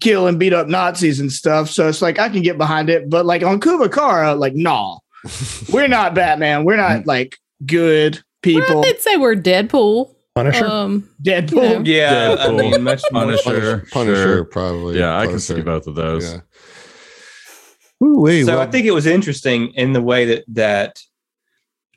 kill 0.00 0.26
and 0.26 0.38
beat 0.38 0.52
up 0.52 0.66
Nazis 0.66 1.20
and 1.20 1.30
stuff. 1.30 1.68
So 1.70 1.86
it's 1.88 2.02
like 2.02 2.18
I 2.18 2.28
can 2.28 2.42
get 2.42 2.58
behind 2.58 2.90
it. 2.90 3.08
But 3.08 3.24
like 3.26 3.44
on 3.44 3.60
Kubakara, 3.60 4.36
like, 4.36 4.54
nah, 4.56 4.98
we're 5.72 5.86
not 5.86 6.14
Batman. 6.14 6.64
We're 6.64 6.76
not 6.76 7.06
like 7.06 7.36
good 7.64 8.14
Well, 8.16 8.22
people. 8.42 8.82
they'd 8.82 9.00
say 9.00 9.16
we're 9.16 9.36
Deadpool. 9.36 10.12
Punisher. 10.36 10.66
Um, 10.66 11.08
Deadpool. 11.22 11.86
Yeah, 11.86 12.36
I 12.38 12.46
Deadpool, 12.48 12.70
mean, 12.72 12.82
much. 12.82 13.02
Punisher, 13.10 13.86
Punisher, 13.90 14.22
sure. 14.22 14.44
probably. 14.44 14.98
Yeah, 14.98 15.16
I 15.18 15.26
can 15.26 15.40
see 15.40 15.62
both 15.62 15.86
of 15.86 15.94
those. 15.94 16.30
Yeah. 16.30 16.40
Ooh-wee, 18.04 18.44
So 18.44 18.52
well, 18.52 18.60
I 18.60 18.70
think 18.70 18.84
it 18.84 18.90
was 18.90 19.06
interesting 19.06 19.68
in 19.68 19.94
the 19.94 20.02
way 20.02 20.26
that 20.26 20.44
that 20.48 21.00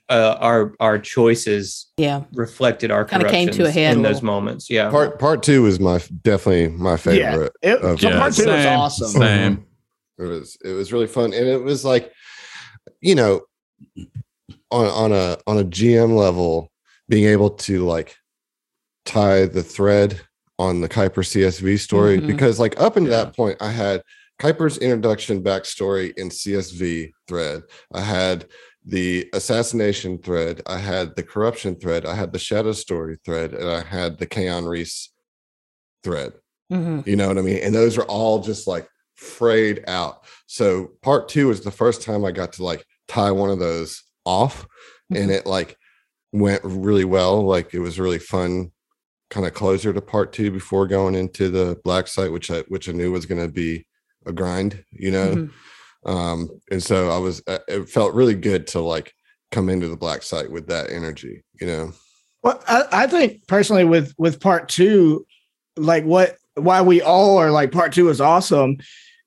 uh, 0.07 0.37
our 0.39 0.73
our 0.79 0.97
choices 0.97 1.87
yeah. 1.97 2.23
reflected 2.31 2.91
our 2.91 3.03
Kinda 3.03 3.29
came 3.29 3.49
to 3.49 3.65
a 3.65 3.71
head 3.71 3.97
in 3.97 4.05
a 4.05 4.07
those 4.07 4.21
moments. 4.21 4.69
Yeah, 4.69 4.89
part 4.89 5.19
part 5.19 5.43
two 5.43 5.65
is 5.65 5.81
my 5.81 6.01
definitely 6.23 6.69
my 6.69 6.91
Yeah. 6.91 6.95
favorite. 6.95 7.51
It, 7.61 8.01
Yeah, 8.01 8.17
part 8.17 8.33
two 8.33 8.47
was 8.47 8.65
awesome. 8.65 9.21
Same. 9.21 9.65
It 10.17 10.23
was 10.23 10.57
it 10.63 10.71
was 10.71 10.93
really 10.93 11.07
fun, 11.07 11.33
and 11.33 11.45
it 11.45 11.61
was 11.61 11.83
like, 11.83 12.13
you 13.01 13.15
know, 13.15 13.41
on 14.71 14.85
on 14.85 15.11
a 15.11 15.37
on 15.45 15.57
a 15.57 15.65
GM 15.65 16.15
level, 16.15 16.71
being 17.09 17.25
able 17.25 17.49
to 17.49 17.85
like 17.85 18.15
tie 19.09 19.45
the 19.45 19.63
thread 19.63 20.21
on 20.59 20.81
the 20.81 20.89
Kuiper 20.89 21.25
CSV 21.25 21.79
story 21.79 22.19
Mhm. 22.19 22.27
because 22.27 22.59
like 22.59 22.79
up 22.79 22.95
until 22.95 23.11
Yeah. 23.11 23.23
that 23.25 23.35
point, 23.35 23.57
I 23.59 23.71
had 23.71 24.03
Kuiper's 24.39 24.77
introduction 24.77 25.41
backstory 25.43 26.13
in 26.17 26.29
CSV 26.29 27.11
thread. 27.27 27.63
I 27.93 28.01
had 28.01 28.45
the 28.85 29.27
assassination 29.33 30.19
thread. 30.19 30.61
I 30.65 30.77
had 30.77 31.15
the 31.15 31.23
corruption 31.23 31.75
thread. 31.79 32.05
I 32.05 32.13
had 32.15 32.31
the 32.33 32.39
shadow 32.39 32.71
story 32.71 33.17
thread, 33.25 33.53
and 33.53 33.67
I 33.69 33.81
had 33.81 34.17
the 34.19 34.25
Kaon 34.27 34.65
Reese 34.67 35.09
thread. 36.03 36.33
Mhm. 36.71 37.05
You 37.07 37.15
know 37.15 37.27
what 37.27 37.37
I 37.37 37.41
mean? 37.41 37.57
And 37.57 37.73
those 37.75 37.97
are 37.97 38.03
all 38.05 38.39
just 38.39 38.67
like 38.67 38.87
frayed 39.15 39.83
out. 39.87 40.23
So 40.47 40.91
part 41.01 41.27
two 41.29 41.49
is 41.51 41.61
the 41.61 41.71
first 41.71 42.01
time 42.01 42.23
I 42.23 42.31
got 42.31 42.53
to 42.53 42.63
like 42.63 42.85
tie 43.07 43.31
one 43.31 43.49
of 43.49 43.59
those 43.59 44.03
off 44.25 44.65
and 45.13 45.29
it 45.31 45.45
like 45.45 45.75
went 46.31 46.61
really 46.63 47.05
well. 47.05 47.41
Like 47.45 47.73
it 47.73 47.79
was 47.79 47.99
really 47.99 48.19
fun 48.19 48.71
kind 49.29 49.45
of 49.45 49.53
closer 49.53 49.93
to 49.93 50.01
part 50.01 50.33
two 50.33 50.51
before 50.51 50.87
going 50.87 51.15
into 51.15 51.49
the 51.49 51.79
black 51.83 52.07
site, 52.07 52.31
which 52.31 52.49
I 52.51 52.61
which 52.67 52.89
I 52.89 52.91
knew 52.91 53.11
was 53.11 53.25
gonna 53.25 53.47
be 53.47 53.85
a 54.25 54.31
grind, 54.31 54.83
you 54.91 55.11
know. 55.11 55.35
Mhm. 55.35 55.51
Um, 56.05 56.49
and 56.71 56.81
so 56.81 57.09
I 57.09 57.17
was 57.17 57.41
uh, 57.47 57.59
it 57.67 57.89
felt 57.89 58.13
really 58.13 58.35
good 58.35 58.67
to 58.67 58.79
like 58.79 59.13
come 59.51 59.69
into 59.69 59.87
the 59.87 59.97
black 59.97 60.23
site 60.23 60.51
with 60.51 60.67
that 60.67 60.91
energy, 60.91 61.43
you 61.59 61.67
know. 61.67 61.91
Well, 62.43 62.63
I, 62.67 62.85
I 62.91 63.07
think 63.07 63.47
personally 63.47 63.83
with 63.83 64.13
with 64.17 64.39
part 64.39 64.69
two, 64.69 65.25
like 65.75 66.05
what 66.05 66.37
why 66.55 66.81
we 66.81 67.01
all 67.01 67.37
are 67.37 67.51
like 67.51 67.71
part 67.71 67.93
two 67.93 68.09
is 68.09 68.21
awesome 68.21 68.77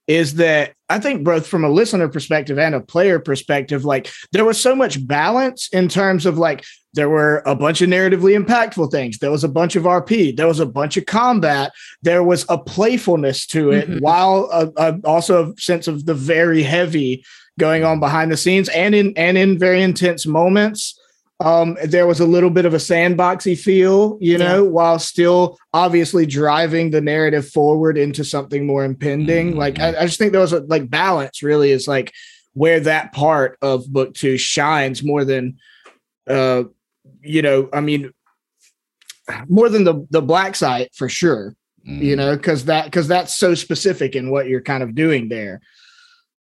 is 0.06 0.34
that 0.34 0.74
I 0.93 0.98
think 0.98 1.24
both 1.24 1.47
from 1.47 1.64
a 1.64 1.70
listener 1.70 2.06
perspective 2.09 2.59
and 2.59 2.74
a 2.74 2.81
player 2.81 3.19
perspective, 3.19 3.82
like 3.86 4.10
there 4.32 4.44
was 4.44 4.60
so 4.60 4.77
much 4.77 5.05
balance 5.06 5.69
in 5.73 5.89
terms 5.89 6.27
of 6.27 6.36
like 6.36 6.64
there 6.93 7.09
were 7.09 7.43
a 7.47 7.55
bunch 7.56 7.81
of 7.81 7.89
narratively 7.89 8.39
impactful 8.39 8.90
things. 8.90 9.16
There 9.19 9.31
was 9.31 9.43
a 9.43 9.48
bunch 9.48 9.74
of 9.74 9.85
RP. 9.85 10.36
There 10.36 10.47
was 10.47 10.60
a 10.60 10.66
bunch 10.66 10.98
of 10.98 11.06
combat. 11.06 11.73
There 12.02 12.23
was 12.23 12.44
a 12.51 12.59
playfulness 12.59 13.47
to 13.47 13.70
it, 13.73 13.89
Mhm. 13.89 14.01
while 14.02 14.51
uh, 14.52 14.66
uh, 14.77 14.93
also 15.05 15.35
a 15.56 15.60
sense 15.60 15.89
of 15.89 16.05
the 16.05 16.12
very 16.14 16.62
heavy 16.62 17.24
going 17.59 17.85
on 17.85 17.98
behind 17.98 18.31
the 18.31 18.36
scenes 18.36 18.69
and 18.69 18.94
in 18.94 19.14
and 19.16 19.39
in 19.39 19.59
very 19.59 19.82
intense 19.82 20.27
moments. 20.27 20.98
Um, 21.40 21.76
there 21.84 22.06
was 22.06 22.20
a 22.20 22.26
little 22.26 22.50
bit 22.50 22.66
of 22.66 22.74
a 22.74 22.76
sandboxy 22.78 23.59
feel, 23.59 24.16
you 24.20 24.38
know, 24.38 24.62
while 24.64 24.98
still 25.00 25.59
obviously 25.74 26.24
driving 26.24 26.90
the 26.90 27.00
narrative 27.00 27.48
forward 27.48 27.98
into 27.98 28.22
something 28.24 28.64
more 28.64 28.84
impending. 28.84 29.54
Mhm. 29.54 29.56
Like 29.56 29.80
I, 29.80 29.88
I 29.88 30.04
just 30.06 30.18
think 30.18 30.30
there 30.30 30.40
was 30.40 30.52
a 30.52 30.60
like 30.60 30.88
balance 30.88 31.42
really 31.42 31.72
is 31.72 31.88
like 31.88 32.12
where 32.54 32.78
that 32.80 33.12
part 33.12 33.59
of 33.60 33.92
book 33.92 34.14
two 34.14 34.36
shines 34.38 35.02
more 35.02 35.24
than 35.24 35.56
uh 36.28 36.64
you 37.22 37.42
know, 37.42 37.68
I 37.72 37.80
mean 37.80 38.12
more 39.48 39.68
than 39.68 39.84
the 39.84 40.06
the 40.10 40.22
black 40.22 40.54
site 40.54 40.90
for 40.94 41.09
sure 41.09 41.54
Mm. 41.84 42.00
you 42.00 42.14
know 42.14 42.36
because 42.36 42.66
that 42.66 42.84
because 42.84 43.09
that's 43.09 43.34
so 43.36 43.56
specific 43.56 44.14
in 44.14 44.30
what 44.30 44.46
you're 44.46 44.60
kind 44.62 44.84
of 44.84 44.94
doing 44.94 45.28
there 45.28 45.60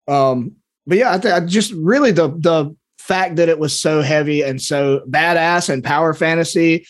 um 0.08 0.52
but 0.86 0.96
yeah 0.96 1.12
i 1.12 1.18
think 1.18 1.34
I 1.34 1.40
just 1.40 1.72
really 1.72 2.10
the 2.10 2.28
the 2.28 2.74
fact 3.06 3.36
that 3.36 3.48
it 3.48 3.58
was 3.58 3.78
so 3.78 4.02
heavy 4.02 4.42
and 4.42 4.60
so 4.60 5.00
badass 5.08 5.68
and 5.68 5.82
power 5.84 6.12
fantasy 6.14 6.86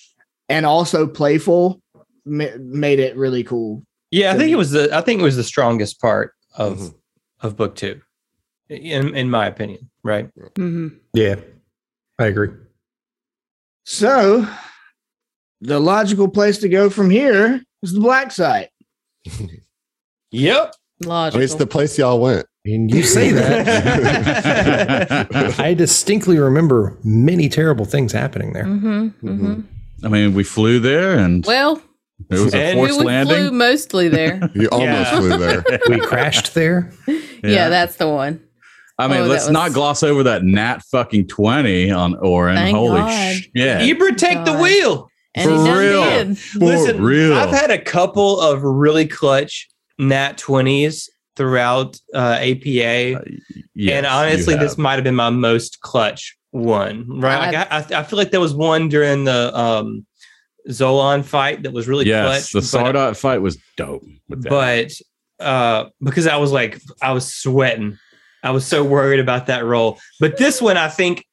and 0.49 0.65
also 0.65 1.07
playful 1.07 1.81
ma- 2.25 2.57
made 2.59 2.99
it 2.99 3.17
really 3.17 3.45
cool 3.45 3.83
yeah. 4.13 4.33
I 4.33 4.37
think 4.39 4.51
it 4.53 4.57
was 4.57 4.71
the 4.71 4.89
I 4.97 5.01
think 5.03 5.21
it 5.21 5.25
was 5.25 5.37
the 5.37 5.43
strongest 5.45 6.01
part 6.01 6.33
of 6.57 6.79
Mhm. 6.79 6.95
of 7.41 7.57
book 7.57 7.75
two, 7.75 8.01
in 8.69 9.15
in 9.17 9.29
my 9.31 9.47
opinion. 9.47 9.91
Right. 10.05 10.31
Mhm. 10.55 10.99
yeah, 11.13 11.37
I 12.19 12.27
agree. 12.27 12.51
so 13.85 14.47
the 15.61 15.81
logical 15.81 16.29
place 16.29 16.59
to 16.59 16.69
go 16.69 16.89
from 16.91 17.11
here 17.11 17.63
is 17.83 17.93
the 17.93 18.01
black 18.01 18.31
site 18.33 18.69
Yep. 20.31 20.75
I 21.05 21.07
Logical. 21.07 21.39
mean, 21.39 21.45
it's 21.45 21.55
the 21.55 21.67
place 21.67 21.99
y'all 21.99 22.21
went. 22.21 22.47
And 22.67 22.91
you 22.93 23.03
say 23.05 23.31
that. 23.33 25.29
I 25.61 25.73
distinctly 25.75 26.39
remember 26.39 26.97
many 27.05 27.49
terrible 27.49 27.85
things 27.85 28.13
happening 28.13 28.53
there. 28.53 28.65
Mhm. 28.65 29.15
Mhm. 29.23 29.39
Mhm. 29.41 29.65
I 30.05 30.09
mean, 30.09 30.35
we 30.35 30.43
flew 30.45 30.81
there 30.81 31.17
and 31.17 31.45
Well, 31.47 31.81
it 32.31 32.39
was 32.41 32.55
a 32.55 32.59
And 32.59 32.81
we, 32.81 32.87
forced 32.89 32.99
we 33.01 33.07
landing. 33.07 33.37
flew 33.37 33.51
mostly 33.53 34.09
there. 34.09 34.51
You 34.55 34.69
almost 34.69 35.13
Yeah. 35.13 35.19
flew 35.21 35.39
there. 35.39 35.65
We 35.89 36.01
crashed 36.01 36.55
there. 36.55 36.91
yeah. 37.45 37.69
that's 37.69 37.97
the 37.97 38.09
one. 38.09 38.41
I 38.99 39.09
mean, 39.09 39.21
Oh, 39.21 39.27
let's 39.27 39.45
was- 39.45 39.53
not 39.53 39.73
gloss 39.73 40.03
over 40.03 40.23
that 40.25 40.43
nat 40.43 40.83
fucking 40.91 41.29
20 41.29 41.91
on 41.91 42.15
Orin. 42.17 42.57
Thank 42.57 42.77
Holy 42.77 43.01
God. 43.01 43.35
shit. 43.35 43.53
Ibra, 43.99 44.17
take 44.17 44.45
the 44.45 44.55
wheel. 44.59 45.09
And 45.35 45.51
For 45.51 45.57
he 45.57 45.65
done 45.67 45.79
real. 45.79 46.05
did. 46.05 46.39
For 46.39 46.59
Listen, 46.61 47.03
real. 47.03 47.35
I've 47.35 47.51
had 47.51 47.71
a 47.71 47.79
couple 47.79 48.41
of 48.41 48.63
really 48.63 49.07
clutch 49.07 49.69
nat 49.99 50.39
20s 50.39 51.09
throughout 51.37 51.99
uh, 52.15 52.39
APA. 52.41 53.23
Yes, 53.75 53.93
and 53.93 54.07
honestly, 54.07 54.57
this 54.57 54.77
might 54.79 54.95
have 54.95 55.05
been 55.05 55.15
my 55.15 55.31
most 55.31 55.81
clutch 55.81 56.37
one, 56.51 57.07
right? 57.21 57.53
Like 57.53 57.71
I, 57.71 57.77
I, 57.97 58.01
I 58.01 58.03
feel 58.03 58.17
like 58.19 58.31
there 58.31 58.41
was 58.41 58.55
one 58.55 58.89
during 58.89 59.25
the 59.25 59.57
um, 59.57 60.07
Zolan 60.69 61.25
fight 61.25 61.63
that 61.63 61.73
was 61.73 61.87
really 61.87 62.07
yes, 62.07 62.51
the 62.53 62.61
clutch. 62.61 62.73
but- 62.73 62.95
Sardot 62.95 63.17
fight 63.17 63.39
was 63.43 63.59
dope. 63.77 64.03
With 64.29 64.43
that. 64.43 64.51
but 64.51 64.93
uh 65.45 65.91
because 66.03 66.27
I 66.27 66.37
was 66.39 66.51
like 66.51 66.81
I 67.03 67.13
was 67.13 67.33
sweating. 67.33 67.99
I 68.43 68.51
was 68.53 68.67
so 68.67 68.83
worried 68.83 69.21
about 69.21 69.47
that 69.47 69.65
role. 69.65 69.99
But 70.19 70.39
this 70.39 70.63
one 70.63 70.77
I 70.79 70.89
think 70.89 71.25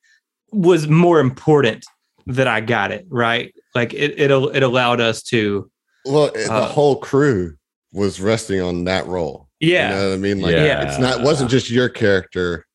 was 0.52 0.88
more 0.88 1.20
important 1.22 1.86
that 2.28 2.48
I 2.48 2.60
got 2.62 2.92
it, 2.92 3.06
right? 3.10 3.54
Like 3.74 3.94
it 3.94 4.20
it, 4.20 4.30
it 4.30 4.64
allowed 4.64 5.00
us 5.00 5.24
to 5.24 5.72
Well, 6.06 6.26
it- 6.26 6.34
the 6.48 6.54
Uh, 6.54 6.68
whole 6.68 6.98
crew 6.98 7.56
was 7.94 8.20
resting 8.20 8.60
on 8.62 8.84
that 8.86 9.08
role. 9.08 9.43
Yeah. 9.64 9.90
You 9.90 9.95
know 9.95 10.10
what 10.10 10.14
I 10.14 10.18
mean? 10.18 10.41
Like 10.41 10.52
Yeah. 10.53 10.88
it's 10.88 10.99
not 10.99 11.19
it 11.19 11.23
wasn't 11.23 11.49
just 11.49 11.69
your 11.69 11.90
character 11.90 12.65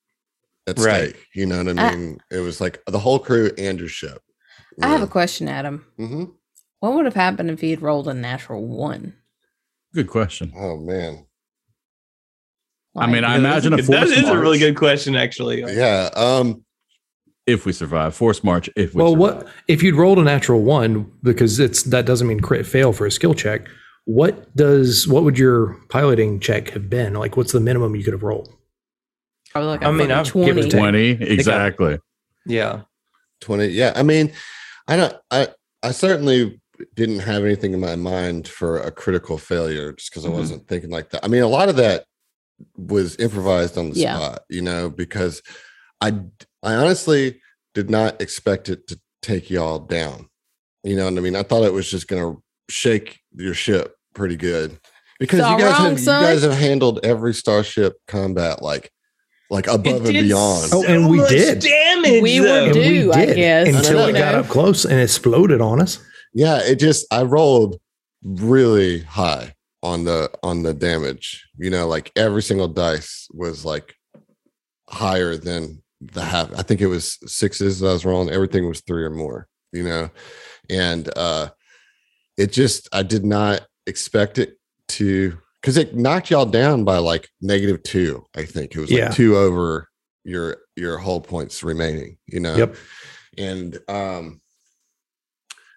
at 0.67 0.79
Right. 0.79 1.11
stake. 1.11 1.27
You 1.35 1.47
know 1.47 1.63
what 1.63 1.79
I 1.79 1.89
I- 1.89 1.97
mean? 1.97 2.19
it 2.31 2.39
was 2.41 2.61
like 2.61 2.83
the 2.87 2.99
whole 2.99 3.19
crew 3.19 3.51
and 3.59 3.79
your 3.79 3.89
ship. 3.89 4.21
I 4.83 4.89
have 4.89 5.03
a 5.03 5.07
question, 5.07 5.49
Adam. 5.49 5.85
hmm 5.97 6.25
What 6.81 6.95
would 6.95 7.05
have 7.05 7.15
happened 7.15 7.51
if 7.51 7.61
he 7.61 7.71
had 7.71 7.83
rolled 7.83 8.09
a 8.09 8.15
natural 8.15 8.65
one? 8.67 9.15
good 9.95 10.09
question. 10.09 10.53
Oh 10.57 10.77
man. 10.77 11.25
I 12.97 13.07
mean, 13.07 13.25
I 13.25 13.37
Yeah, 13.37 13.41
that's 13.41 13.65
imagine 13.67 13.73
a 13.73 13.77
good- 13.77 13.87
that 13.87 14.07
force 14.09 14.11
is 14.19 14.29
a 14.29 14.39
really 14.39 14.59
good 14.59 14.77
question 14.77 15.15
actually. 15.17 15.61
Yeah. 15.61 16.11
Um 16.15 16.65
If 17.47 17.65
we 17.65 17.73
survive, 17.73 18.15
force 18.15 18.45
march. 18.45 18.69
If 18.77 18.95
we 18.95 19.03
Well, 19.03 19.13
survive. 19.13 19.37
what 19.45 19.49
if 19.69 19.83
you'd 19.83 19.95
rolled 19.95 20.19
a 20.19 20.23
natural 20.23 20.63
one 20.63 21.11
because 21.23 21.59
it's 21.59 21.83
that 21.85 22.05
doesn't 22.05 22.27
mean 22.29 22.41
crit 22.41 22.67
fail 22.67 22.93
for 22.93 23.07
a 23.07 23.11
skill 23.11 23.33
check. 23.35 23.67
What 24.09 24.57
does 24.57 25.07
what 25.07 25.23
would 25.25 25.39
your 25.39 25.77
piloting 25.91 26.41
check 26.41 26.71
have 26.71 26.89
been? 26.89 27.13
Like, 27.13 27.37
what's 27.37 27.53
the 27.53 27.61
minimum 27.61 27.95
you 27.95 28.03
could 28.03 28.15
have 28.15 28.23
rolled? 28.23 28.49
Probably 29.53 29.69
like 29.69 29.83
a 29.83 29.87
I 29.87 29.91
mean, 29.91 30.09
fucking 30.09 30.13
I've 30.41 30.47
given 30.47 30.71
20. 30.71 31.11
it 31.11 31.17
twenty 31.19 31.31
exactly? 31.33 31.99
Yeah. 32.47 32.83
20 33.43 33.67
yeah 33.67 33.93
i 33.95 34.03
mean 34.03 34.33
i 34.89 34.97
don't 34.97 35.15
i 35.31 35.47
i 35.85 35.93
certainly 35.93 36.61
didn't 36.97 37.21
have 37.21 37.45
anything 37.45 37.73
in 37.73 37.79
my 37.79 37.95
mind 37.95 38.49
for 38.49 38.79
a 38.79 38.91
critical 38.91 39.39
failure 39.39 39.93
just 39.93 40.11
because 40.11 40.25
Mhm. 40.25 40.33
i 40.33 40.33
wasn't 40.33 40.67
thinking 40.67 40.91
like 40.91 41.11
that 41.11 41.25
i 41.25 41.29
mean 41.29 41.43
a 41.43 41.47
lot 41.49 41.69
of 41.69 41.77
that 41.77 42.05
was 42.77 43.17
improvised 43.21 43.79
on 43.79 43.91
the 43.91 44.01
Yeah. 44.01 44.17
spot 44.17 44.41
you 44.51 44.61
know 44.63 44.91
because 44.91 45.41
i 46.01 46.09
i 46.65 46.75
honestly 46.75 47.41
did 47.75 47.91
not 47.91 48.21
expect 48.21 48.69
it 48.69 48.89
to 48.89 48.99
take 49.23 49.51
y'all 49.51 49.79
down 49.79 50.29
you 50.83 50.97
know 50.97 51.05
what 51.05 51.17
i 51.17 51.21
mean 51.21 51.37
i 51.37 51.45
thought 51.45 51.63
it 51.63 51.73
was 51.73 51.89
just 51.89 52.09
gonna 52.09 52.35
shake 52.69 53.21
your 53.37 53.55
ship 53.55 53.95
pretty 54.19 54.37
good 54.37 54.79
because 55.19 55.39
you 55.39 55.59
guys 55.59 55.79
wrong, 55.79 55.91
have, 55.91 55.99
you 55.99 56.05
guys 56.05 56.43
have 56.43 56.53
handled 56.53 57.01
every 57.05 57.33
starship 57.33 57.95
combat 58.07 58.61
like 58.63 58.91
like 59.51 59.67
above 59.67 59.87
and 59.87 60.05
did 60.05 60.25
beyond 60.25 60.71
Oh, 60.75 60.85
and 60.85 61.09
we 61.09 61.19
did. 61.29 61.61
damage. 61.61 62.23
We 62.23 62.39
though. 62.41 62.45
were 62.45 62.67
And 62.69 62.77
we 62.77 62.89
do, 63.01 63.13
I 63.13 63.25
did 63.27 63.37
guess. 63.37 63.69
until 63.77 64.01
I 64.01 64.11
it 64.11 64.13
got 64.13 64.35
up 64.35 64.47
close 64.49 64.85
and 64.85 65.01
exploded 65.01 65.61
on 65.63 65.81
us. 65.81 65.99
yeah 66.35 66.59
it 66.63 66.77
just 66.77 67.07
i 67.11 67.23
rolled 67.23 67.81
really 68.23 69.01
high 69.03 69.55
on 69.83 70.05
the 70.05 70.29
on 70.43 70.63
the 70.65 70.75
damage 70.75 71.49
you 71.57 71.71
know 71.71 71.87
like 71.89 72.13
every 72.17 72.43
single 72.43 72.69
dice 72.69 73.27
was 73.33 73.65
like 73.65 73.95
higher 74.91 75.37
than 75.37 75.83
the 76.01 76.23
half 76.23 76.53
i 76.59 76.63
think 76.63 76.81
it 76.81 76.87
was 76.87 77.19
sixes 77.27 77.81
that 77.81 77.89
i 77.89 77.93
was 77.93 78.05
rolling 78.05 78.29
everything 78.31 78.69
was 78.69 78.81
three 78.83 79.05
or 79.05 79.11
more 79.11 79.47
you 79.73 79.83
know 79.83 80.11
and 80.69 81.09
uh 81.17 81.49
it 82.37 82.53
just 82.53 82.89
i 82.93 83.03
did 83.03 83.25
not 83.25 83.67
expect 83.89 84.39
it 84.39 84.59
to 84.89 85.37
because 85.61 85.77
it 85.77 85.97
knocked 85.97 86.31
y'all 86.31 86.47
down 86.47 86.85
by 86.85 86.99
like 86.99 87.29
negative 87.41 87.83
two 87.83 88.25
i 88.37 88.45
think 88.45 88.75
it 88.75 88.79
was 88.81 88.91
like 88.91 88.99
Yeah. 89.01 89.09
two 89.11 89.37
over 89.37 89.89
your 90.25 90.59
your 90.77 90.99
whole 90.99 91.21
points 91.21 91.63
remaining 91.65 92.17
you 92.27 92.41
know 92.41 92.55
Yep. 92.57 92.77
and 93.39 93.79
um 93.89 94.41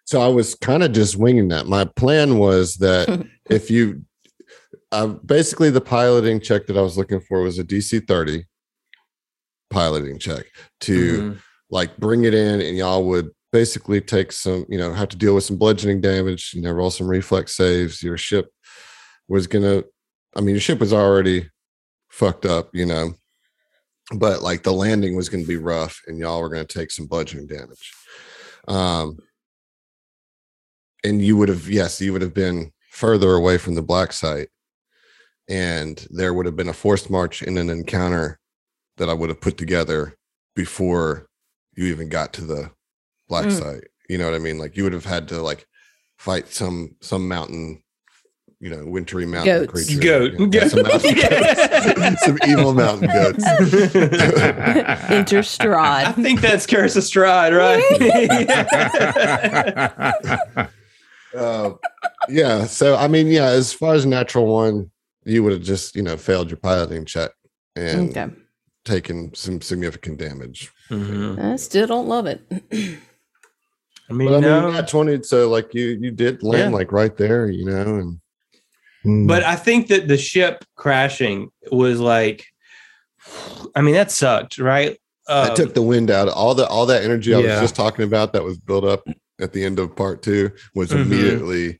so 0.06 0.22
i 0.22 0.28
was 0.28 0.56
kind 0.56 0.84
of 0.84 0.92
just 0.92 1.16
winging 1.18 1.48
that 1.50 1.68
my 1.68 1.86
plan 1.86 2.38
was 2.38 2.76
that 2.76 3.26
if 3.50 3.72
you 3.72 4.04
uh, 4.94 5.08
basically 5.08 5.70
the 5.70 5.82
piloting 5.82 6.40
check 6.42 6.68
that 6.68 6.78
i 6.78 6.82
was 6.82 6.98
looking 6.98 7.22
for 7.22 7.42
was 7.42 7.58
a 7.60 7.64
dc 7.64 8.08
30 8.08 8.46
piloting 9.70 10.20
check 10.20 10.46
to 10.82 11.22
Mhm. 11.22 11.40
like 11.70 11.98
bring 11.98 12.26
it 12.26 12.34
in 12.34 12.60
and 12.62 12.76
y'all 12.78 13.04
would 13.06 13.30
basically 13.52 14.00
take 14.00 14.32
some 14.32 14.66
you 14.70 14.78
know 14.78 14.94
have 14.94 15.10
to 15.10 15.18
deal 15.18 15.36
with 15.36 15.44
some 15.44 15.58
bludgeoning 15.58 16.02
damage 16.02 16.54
you 16.54 16.62
know 16.62 16.72
roll 16.72 16.90
some 16.90 17.08
reflex 17.08 17.56
saves 17.56 18.02
your 18.02 18.18
ship 18.18 18.50
was 19.28 19.48
gonna 19.48 19.84
i 20.36 20.40
mean 20.40 20.56
your 20.56 20.62
ship 20.62 20.80
was 20.80 20.94
already 20.94 21.50
fucked 22.10 22.46
up 22.46 22.70
you 22.74 22.86
know 22.86 23.14
but 24.14 24.42
like 24.42 24.64
the 24.64 24.72
landing 24.72 25.16
was 25.16 25.30
gonna 25.30 25.46
be 25.46 25.58
rough 25.58 26.02
and 26.08 26.18
y'all 26.18 26.42
were 26.42 26.50
gonna 26.50 26.66
take 26.66 26.92
some 26.92 27.06
bludgeoning 27.06 27.48
damage. 27.48 27.94
Um 28.68 29.18
and 31.04 31.22
you 31.22 31.38
would 31.38 31.50
have 31.50 31.70
yes 31.70 32.00
you 32.02 32.14
would 32.14 32.22
have 32.22 32.34
been 32.34 32.72
further 32.90 33.34
away 33.34 33.58
from 33.58 33.76
the 33.76 33.82
black 33.82 34.12
site 34.14 34.50
and 35.50 36.06
there 36.12 36.34
would 36.34 36.46
have 36.46 36.56
been 36.56 36.70
a 36.70 36.74
forced 36.74 37.10
march 37.10 37.42
in 37.42 37.58
an 37.58 37.70
encounter 37.70 38.40
that 38.98 39.10
i 39.10 39.14
would 39.14 39.30
have 39.30 39.42
put 39.42 39.58
together 39.58 40.16
before 40.56 41.28
you 41.76 41.86
even 41.86 42.10
got 42.10 42.34
to 42.34 42.42
the 42.42 42.70
black 43.32 43.46
Mm. 43.46 43.60
site 43.60 43.84
you 44.10 44.18
know 44.18 44.26
what 44.26 44.36
i 44.36 44.40
mean 44.40 44.58
like 44.60 44.76
you 44.76 44.84
would 44.84 44.92
have 44.94 45.06
had 45.06 45.28
to 45.30 45.42
like 45.42 45.66
fight 46.18 46.50
some 46.50 46.96
some 47.02 47.28
mountain 47.30 47.82
you 48.60 48.70
know 48.70 48.86
wintry 48.86 49.26
mountain 49.26 49.66
Goats. 49.66 49.72
creature 49.72 50.00
Goat. 50.02 50.32
Yeah, 50.54 50.60
Goat. 50.60 50.70
some, 50.72 50.82
mountain 50.84 51.16
goats. 52.06 52.26
some 52.26 52.38
evil 52.48 52.74
mountain 52.74 53.10
goats 53.10 53.44
Enter 55.10 55.42
I 55.80 56.12
think 56.12 56.42
that's 56.42 56.68
Curse 56.68 56.96
of 56.98 57.04
Strahd, 57.04 57.52
right? 57.58 57.82
uh, 61.38 61.72
yeah 62.30 62.66
so 62.66 62.96
i 62.98 63.08
mean 63.08 63.28
yeah 63.28 63.46
as 63.46 63.72
far 63.74 63.94
as 63.94 64.06
natural 64.06 64.46
one 64.48 64.92
you 65.24 65.42
would 65.44 65.54
have 65.54 65.62
just 65.64 65.96
you 65.96 66.04
know 66.04 66.18
failed 66.18 66.50
your 66.50 66.58
piloting 66.58 67.06
check 67.06 67.32
and 67.78 68.10
Okay. 68.16 68.28
taken 68.84 69.34
some 69.34 69.62
significant 69.62 70.18
damage 70.20 70.72
Mhm. 70.90 71.40
I 71.54 71.56
still 71.56 71.88
don't 71.88 72.08
love 72.10 72.26
it. 72.28 72.42
I 74.12 74.14
mean, 74.14 74.28
but 74.28 74.34
i 74.36 74.40
mean 74.42 74.50
no. 74.50 74.68
you 74.68 74.74
got 74.74 74.88
20 74.88 75.24
so 75.24 75.50
like 75.50 75.74
you 75.74 75.98
you 76.02 76.12
did 76.12 76.44
land 76.44 76.72
Yeah. 76.72 76.78
like 76.78 76.92
right 76.92 77.16
there 77.18 77.48
you 77.50 77.66
know 77.66 77.82
and 77.82 78.20
Mm. 79.04 79.28
But 79.28 79.42
I 79.44 79.56
think 79.56 79.88
that 79.88 80.08
the 80.08 80.16
ship 80.16 80.64
crashing 80.76 81.50
was 81.72 82.00
like, 82.00 82.46
I 83.76 83.82
mean, 83.82 83.96
that 83.96 84.12
sucked, 84.12 84.60
right? 84.60 84.96
that 85.28 85.50
Um, 85.50 85.56
took 85.56 85.74
the 85.74 85.82
wind 85.82 86.12
out 86.12 86.28
all 86.30 86.54
the 86.54 86.68
all 86.68 86.86
that 86.86 87.04
energy 87.04 87.34
i 87.34 87.38
was 87.38 87.48
just 87.62 87.76
talking 87.76 88.06
about 88.06 88.32
that 88.34 88.44
was 88.44 88.60
built 88.60 88.84
up 88.84 89.04
at 89.40 89.54
the 89.54 89.64
end 89.64 89.80
of 89.80 89.96
part 89.96 90.22
two 90.22 90.52
was 90.76 90.92
Mhm. 90.92 91.02
immediately 91.02 91.80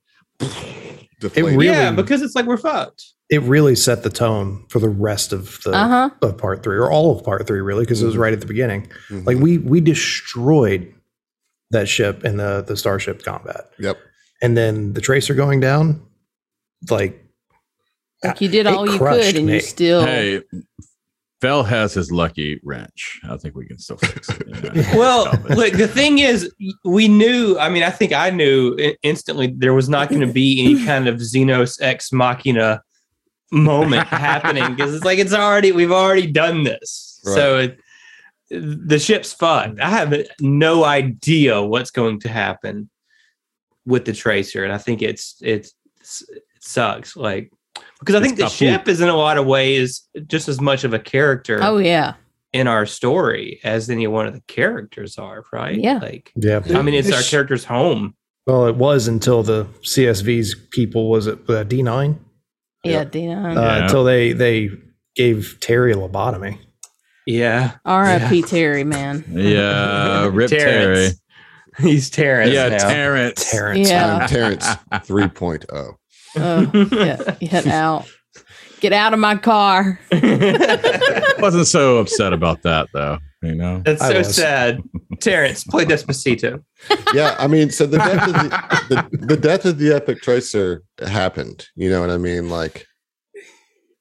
deflated. 1.20 1.46
really- 1.60 1.66
yeah, 1.68 1.92
because 1.92 2.24
it's 2.24 2.34
like 2.36 2.46
we're 2.48 2.58
fucked. 2.58 3.04
it 3.30 3.42
really 3.44 3.76
set 3.76 4.02
the 4.04 4.10
tone 4.10 4.66
for 4.70 4.80
the 4.80 4.90
rest 4.90 5.32
of 5.32 5.60
the 5.64 5.72
Uh 5.74 5.88
huh. 5.88 6.10
of 6.24 6.38
part 6.40 6.64
three 6.64 6.76
or 6.78 6.92
all 6.92 7.16
of 7.18 7.24
part 7.24 7.46
three, 7.48 7.62
really, 7.62 7.84
because 7.84 8.02
it 8.02 8.06
was 8.06 8.16
Mhm. 8.16 8.20
right 8.20 8.34
at 8.34 8.42
the 8.42 8.48
beginning. 8.48 8.88
Mhm. 9.10 9.26
Like 9.28 9.38
we 9.38 9.58
we 9.60 9.80
destroyed 9.80 10.92
that 11.72 11.90
ship 11.90 12.24
in 12.24 12.38
the 12.38 12.64
the 12.66 12.78
starship 12.78 13.24
combat, 13.24 13.72
yep 13.80 13.98
and 14.42 14.58
then 14.58 14.94
the 14.94 15.02
tracer 15.02 15.34
going 15.34 15.60
down, 15.60 16.02
like 16.90 17.24
Like 18.24 18.42
you 18.42 18.50
did 18.50 18.68
all 18.68 18.90
you 18.90 18.98
could, 18.98 19.36
and 19.36 19.48
me. 19.48 19.56
you 19.56 19.60
still. 19.62 20.06
Hey, 20.06 20.42
Fell 21.42 21.64
has 21.64 21.94
his 21.94 22.12
lucky 22.12 22.60
wrench. 22.64 23.20
I 23.28 23.38
think 23.38 23.56
we 23.56 23.66
can 23.66 23.80
still 23.80 23.98
fix 23.98 24.30
it. 24.30 24.44
you 24.48 24.82
know? 24.82 24.90
Well, 24.96 25.32
it. 25.32 25.58
look, 25.58 25.74
the 25.74 25.88
thing 25.88 26.20
is, 26.20 26.52
we 26.84 27.08
knew. 27.08 27.58
I 27.58 27.70
mean, 27.70 27.84
I 27.84 27.90
think 27.90 28.14
I 28.14 28.30
knew 28.30 28.76
instantly 29.04 29.48
there 29.48 29.74
was 29.74 29.90
not 29.90 30.10
going 30.10 30.22
to 30.22 30.32
be 30.32 30.64
any 30.64 30.86
kind 30.86 31.08
of 31.08 31.16
Xenos 31.16 31.80
ex 31.82 32.12
machina 32.12 32.82
moment 33.52 34.08
happening 34.08 34.76
because 34.76 34.94
it's 34.94 35.04
like 35.04 35.20
it's 35.20 35.34
already 35.34 35.72
we've 35.72 35.92
already 35.92 36.28
done 36.28 36.64
this. 36.64 37.20
So 37.24 37.60
it, 37.60 37.78
the 38.52 39.00
ship's 39.00 39.34
fucked. 39.34 39.80
I 39.80 39.90
have 39.90 40.14
no 40.40 40.84
idea 40.84 41.62
what's 41.62 41.92
going 41.92 42.20
to 42.22 42.30
happen 42.30 42.90
with 43.86 44.06
the 44.06 44.14
tracer, 44.14 44.64
and 44.64 44.74
I 44.74 44.78
think 44.78 45.02
it's 45.02 45.38
it's, 45.42 45.74
it 46.02 46.44
sucks. 46.60 47.16
Like 47.16 47.52
because 48.00 48.16
I 48.16 48.18
It's 48.20 48.28
think 48.28 48.38
the 48.38 48.44
kaput. 48.44 48.58
ship 48.58 48.88
is 48.88 49.02
in 49.02 49.10
a 49.10 49.16
lot 49.16 49.38
of 49.38 49.46
ways 49.46 50.08
just 50.28 50.48
as 50.50 50.60
much 50.60 50.84
of 50.84 50.94
a 50.94 51.00
character 51.00 51.60
Oh 51.62 51.78
yeah. 51.78 52.16
in 52.52 52.68
our 52.68 52.86
story 52.86 53.60
as 53.64 53.90
any 53.90 54.08
one 54.08 54.26
of 54.28 54.34
the 54.34 54.42
characters 54.48 55.18
are, 55.18 55.44
right? 55.54 55.78
Yeah. 55.78 56.00
Like, 56.00 56.32
yeah. 56.36 56.62
I 56.76 56.82
mean, 56.82 56.96
it's 56.96 57.10
The 57.10 57.16
our 57.16 57.22
character's 57.22 57.64
home. 57.64 58.16
Well, 58.48 58.66
it 58.66 58.76
was 58.76 59.08
until 59.08 59.44
the 59.44 59.66
CSV's 59.84 60.56
people 60.72 61.10
was 61.10 61.28
it 61.28 61.40
uh, 61.50 61.64
D 61.64 61.82
nine 61.84 62.20
Yeah, 62.84 63.04
D 63.04 63.28
nine. 63.28 63.58
uh, 63.58 63.62
Yeah. 63.62 63.84
until 63.84 64.04
they 64.04 64.34
they 64.34 64.72
gave 65.16 65.58
Terry 65.62 65.92
a 65.92 65.96
lobotomy. 65.96 66.58
Yeah. 67.26 67.78
R.I.P. 67.86 68.44
Terry, 68.44 68.84
man. 68.84 69.24
yeah, 69.30 70.30
Rip 70.32 70.50
Terry. 70.50 71.10
He's 71.80 72.10
Terrence. 72.10 72.52
yeah, 72.52 72.70
now. 72.70 72.78
Terrence. 72.78 73.52
Terrence. 73.52 73.90
Yeah. 73.90 74.18
I'm 74.18 74.28
Terrence 74.28 74.66
3.0. 74.92 75.96
Oh, 76.34 76.72
yeah, 76.94 77.36
get 77.42 77.68
out. 77.68 78.10
Get 78.80 78.94
out 78.94 79.14
of 79.14 79.20
my 79.20 79.36
car. 79.36 80.00
Wasn't 80.12 81.68
so 81.68 81.98
upset 81.98 82.32
about 82.32 82.62
that 82.62 82.88
though. 82.94 83.18
You 83.42 83.56
know. 83.56 83.82
That's 83.84 84.02
so 84.02 84.18
was. 84.18 84.34
sad. 84.34 84.82
Terrence, 85.20 85.66
play 85.66 85.84
Despacito. 85.84 86.64
Yeah, 87.14 87.36
I 87.38 87.48
mean, 87.48 87.70
so 87.70 87.86
the 87.86 87.98
death 87.98 88.28
of 88.28 88.34
the, 88.34 89.10
the, 89.12 89.26
the 89.26 89.38
death 89.38 89.66
of 89.66 89.78
the 89.78 89.94
epic 89.94 90.22
tracer 90.22 90.84
happened. 91.06 91.68
You 91.76 91.90
know 91.90 92.00
what 92.00 92.10
I 92.10 92.18
mean? 92.18 92.50
Like 92.50 92.88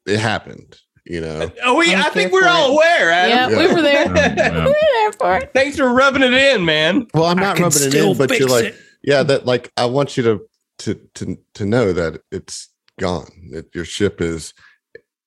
it 0.07 0.21
happened. 0.21 0.79
You 1.11 1.21
know, 1.21 1.51
Oh, 1.65 1.75
we, 1.77 1.93
I'm 1.93 2.05
I 2.05 2.11
think 2.11 2.31
we're 2.31 2.47
all 2.47 2.69
it. 2.71 2.75
aware, 2.75 3.11
Yeah, 3.29 3.47
Adam. 3.47 3.59
we 3.59 3.67
were 3.75 3.83
there. 3.83 4.05
Yeah. 4.17 4.59
we 4.65 4.71
were 4.71 4.75
there 4.93 5.13
for 5.15 5.37
it. 5.39 5.51
Thanks 5.53 5.77
for 5.77 5.93
rubbing 5.93 6.23
it 6.23 6.33
in, 6.33 6.65
man. 6.65 7.09
well, 7.13 7.25
I'm 7.25 7.37
not 7.37 7.59
rubbing 7.59 7.83
it 7.83 7.95
in, 7.95 8.17
but 8.17 8.31
you're 8.39 8.49
like, 8.49 8.67
it. 8.67 8.77
yeah, 9.03 9.25
that 9.25 9.45
like 9.45 9.73
I 9.77 9.87
want 9.87 10.17
you 10.17 10.23
to 10.23 10.41
to 10.81 10.95
to 11.17 11.37
to 11.55 11.65
know 11.67 11.93
that 11.93 12.21
it's 12.31 12.69
gone. 13.01 13.29
That 13.51 13.75
your 13.75 13.85
ship 13.85 14.21
is 14.21 14.55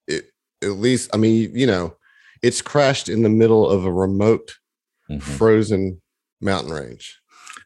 it 0.08 0.32
at 0.64 0.70
least. 0.72 1.10
I 1.14 1.18
mean, 1.18 1.52
you 1.54 1.68
know, 1.68 1.98
it's 2.42 2.62
crashed 2.62 3.10
in 3.10 3.24
the 3.24 3.30
middle 3.30 3.70
of 3.70 3.84
a 3.86 3.92
remote, 3.92 4.54
Mhm. 5.12 5.22
frozen 5.22 6.02
mountain 6.40 6.72
range. 6.72 7.20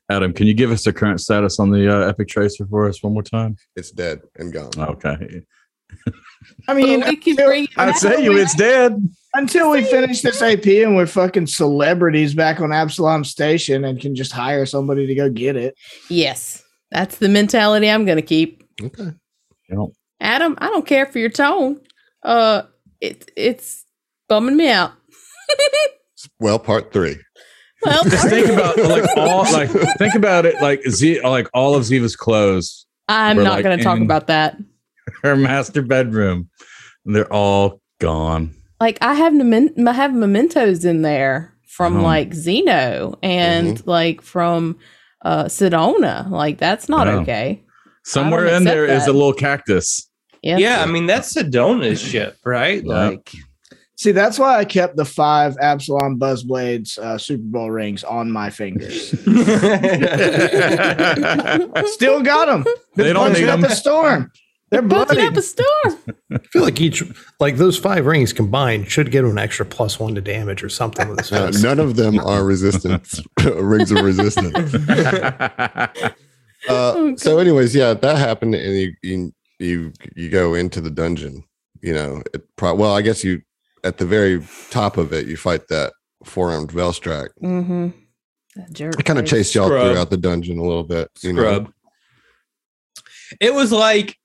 Adam, 0.10 0.34
can 0.34 0.48
you 0.48 0.56
give 0.56 0.72
us 0.72 0.86
the 0.86 0.92
current 0.94 1.22
status 1.22 1.60
on 1.60 1.70
the 1.70 1.88
uh, 1.88 2.08
Epic 2.10 2.30
Tracer 2.30 2.66
for 2.66 2.90
us 2.90 3.04
one 3.04 3.14
more 3.14 3.22
time? 3.22 3.58
It's 3.76 3.92
dead 3.92 4.22
and 4.38 4.52
gone. 4.52 4.72
Okay. 4.80 5.42
I 6.68 6.74
mean, 6.74 7.00
Well, 7.02 7.10
we 7.10 7.16
can 7.18 7.32
until, 7.40 7.68
I 7.78 7.86
back. 7.88 7.98
say 7.98 8.24
you, 8.24 8.38
it's 8.38 8.56
dead. 8.56 9.02
until 9.36 9.70
we 9.72 9.84
finish 9.84 10.22
this 10.22 10.42
AP 10.42 10.66
and 10.66 10.96
we're 10.96 11.06
fucking 11.08 11.48
celebrities 11.48 12.34
back 12.34 12.60
on 12.60 12.74
Absalom 12.74 13.24
Station 13.24 13.86
and 13.86 14.00
can 14.00 14.16
just 14.16 14.32
hire 14.32 14.66
somebody 14.66 15.08
to 15.08 15.16
go 15.16 15.30
get 15.30 15.56
it. 15.56 15.76
Yes, 16.10 16.64
that's 16.92 17.18
the 17.18 17.30
mentality 17.30 17.90
I'm 17.90 18.06
going 18.06 18.18
to 18.18 18.22
keep. 18.22 18.64
Okay. 18.82 19.12
Adam, 20.20 20.56
I 20.60 20.68
don't 20.68 20.86
care 20.86 21.06
for 21.06 21.20
your 21.20 21.30
tone. 21.30 21.80
Uh, 22.24 22.64
it, 23.00 23.32
it's 23.36 23.86
bumming 24.28 24.58
me 24.58 24.70
out. 24.70 24.92
Well, 26.40 26.58
part 26.60 26.92
three. 26.92 27.16
Well, 27.84 28.04
Just 28.04 28.28
think 28.28 28.48
about 28.48 28.78
like 28.78 29.06
all 29.18 29.44
like 29.54 29.70
think 29.98 30.16
about 30.16 30.46
it 30.46 30.56
like 30.62 30.82
Z 30.90 31.22
like 31.22 31.48
all 31.54 31.76
of 31.76 31.84
Ziva's 31.84 32.16
clothes, 32.16 32.86
I'm 33.08 33.38
We're, 33.38 33.44
not 33.44 33.54
like, 33.54 33.64
going 33.64 33.78
to 33.78 33.84
talk 33.84 34.00
about 34.00 34.28
that. 34.28 34.58
Her 35.28 35.36
master 35.36 35.82
bedroom, 35.82 36.50
and 37.06 37.16
they're 37.16 37.32
all 37.32 37.82
gone. 38.00 38.54
Like 38.80 38.98
I 39.02 39.14
have 39.16 39.34
memen- 39.34 39.88
I 39.88 39.94
have 39.94 40.14
mementos 40.14 40.86
in 40.86 41.02
there 41.02 41.54
from 41.68 41.98
Oh. 41.98 42.04
like 42.04 42.34
Zeno 42.34 43.18
and 43.24 43.86
like 43.88 44.22
from 44.22 44.78
uh 45.24 45.46
Sedona. 45.46 46.30
Like 46.30 46.58
that's 46.58 46.90
not 46.90 47.08
Oh. 47.08 47.20
okay. 47.22 47.64
Somewhere 48.04 48.46
in 48.48 48.64
there 48.64 48.84
accept 48.86 49.00
is 49.02 49.06
that. 49.06 49.12
a 49.12 49.14
little 49.14 49.34
cactus. 49.34 50.10
Yeah. 50.44 50.58
Yeah, 50.58 50.84
I 50.84 50.86
mean 50.86 51.08
that's 51.08 51.34
Sedona's 51.34 52.00
ship, 52.02 52.38
right? 52.46 52.84
Yeah. 52.86 53.10
Like 53.10 53.32
See, 54.00 54.12
that's 54.12 54.38
why 54.38 54.60
I 54.60 54.64
kept 54.66 54.96
the 54.96 55.06
five 55.06 55.58
Absalom 55.60 56.20
Buzzblades 56.20 57.00
uh, 57.00 57.18
Super 57.18 57.42
Bowl 57.46 57.72
rings 57.72 58.04
on 58.04 58.32
my 58.32 58.52
fingers. 58.52 59.10
Still 61.94 62.22
got 62.22 62.46
them. 62.46 62.64
They 62.96 63.12
don't 63.12 63.34
need 63.34 63.50
up 63.50 63.60
them. 63.60 63.72
a 63.72 63.76
storm. 63.76 64.32
They're 64.70 64.82
Busting 64.82 65.16
bloody. 65.16 65.28
up 65.30 65.38
a 65.38 65.42
storm. 65.42 66.18
I 66.34 66.38
feel 66.52 66.62
like 66.62 66.82
each, 66.82 67.02
like 67.40 67.56
those 67.56 67.78
five 67.78 68.06
rings 68.06 68.34
combined, 68.34 68.92
should 68.92 69.12
give 69.12 69.24
him 69.24 69.32
an 69.32 69.38
extra 69.38 69.66
plus 69.66 69.98
one 70.00 70.14
to 70.16 70.22
damage 70.22 70.62
or 70.62 70.68
something 70.70 71.08
with 71.08 71.20
his 71.20 71.32
Uh, 71.32 71.52
none 71.62 71.80
of 71.80 71.96
them 71.96 72.20
are 72.26 72.44
resistance 72.44 73.22
rings 73.46 73.92
of 73.92 74.02
resistance. 74.04 74.74
Uh, 76.68 77.16
so, 77.16 77.38
anyways, 77.38 77.74
yeah, 77.74 77.94
that 77.94 78.18
happened, 78.18 78.56
and 78.56 78.76
you 78.76 78.94
you 79.02 79.34
you, 79.60 79.94
you 80.16 80.30
go 80.30 80.54
into 80.54 80.82
the 80.82 80.90
dungeon. 80.92 81.44
You 81.82 81.94
know, 81.94 82.24
it 82.34 82.44
pro- 82.58 82.76
well, 82.76 82.94
I 82.94 83.02
guess 83.02 83.24
you 83.24 83.42
at 83.84 83.98
the 84.00 84.06
very 84.06 84.44
top 84.70 84.98
of 84.98 85.14
it, 85.14 85.28
you 85.28 85.38
fight 85.38 85.68
that 85.70 85.94
four 86.26 86.52
armed 86.52 86.70
Velstrac. 86.72 87.30
Mm-hmm. 87.42 87.90
I 88.58 89.02
kind 89.04 89.20
of 89.20 89.26
chased 89.26 89.54
y'all 89.56 89.68
Scrub. 89.68 89.92
throughout 89.92 90.10
the 90.10 90.18
dungeon 90.18 90.58
a 90.58 90.64
little 90.64 90.84
bit. 90.84 91.10
You 91.22 91.34
know? 91.34 91.42
scrub. 91.42 91.72
It 93.40 93.54
was 93.54 93.72
like 93.72 94.12
a, 94.12 94.16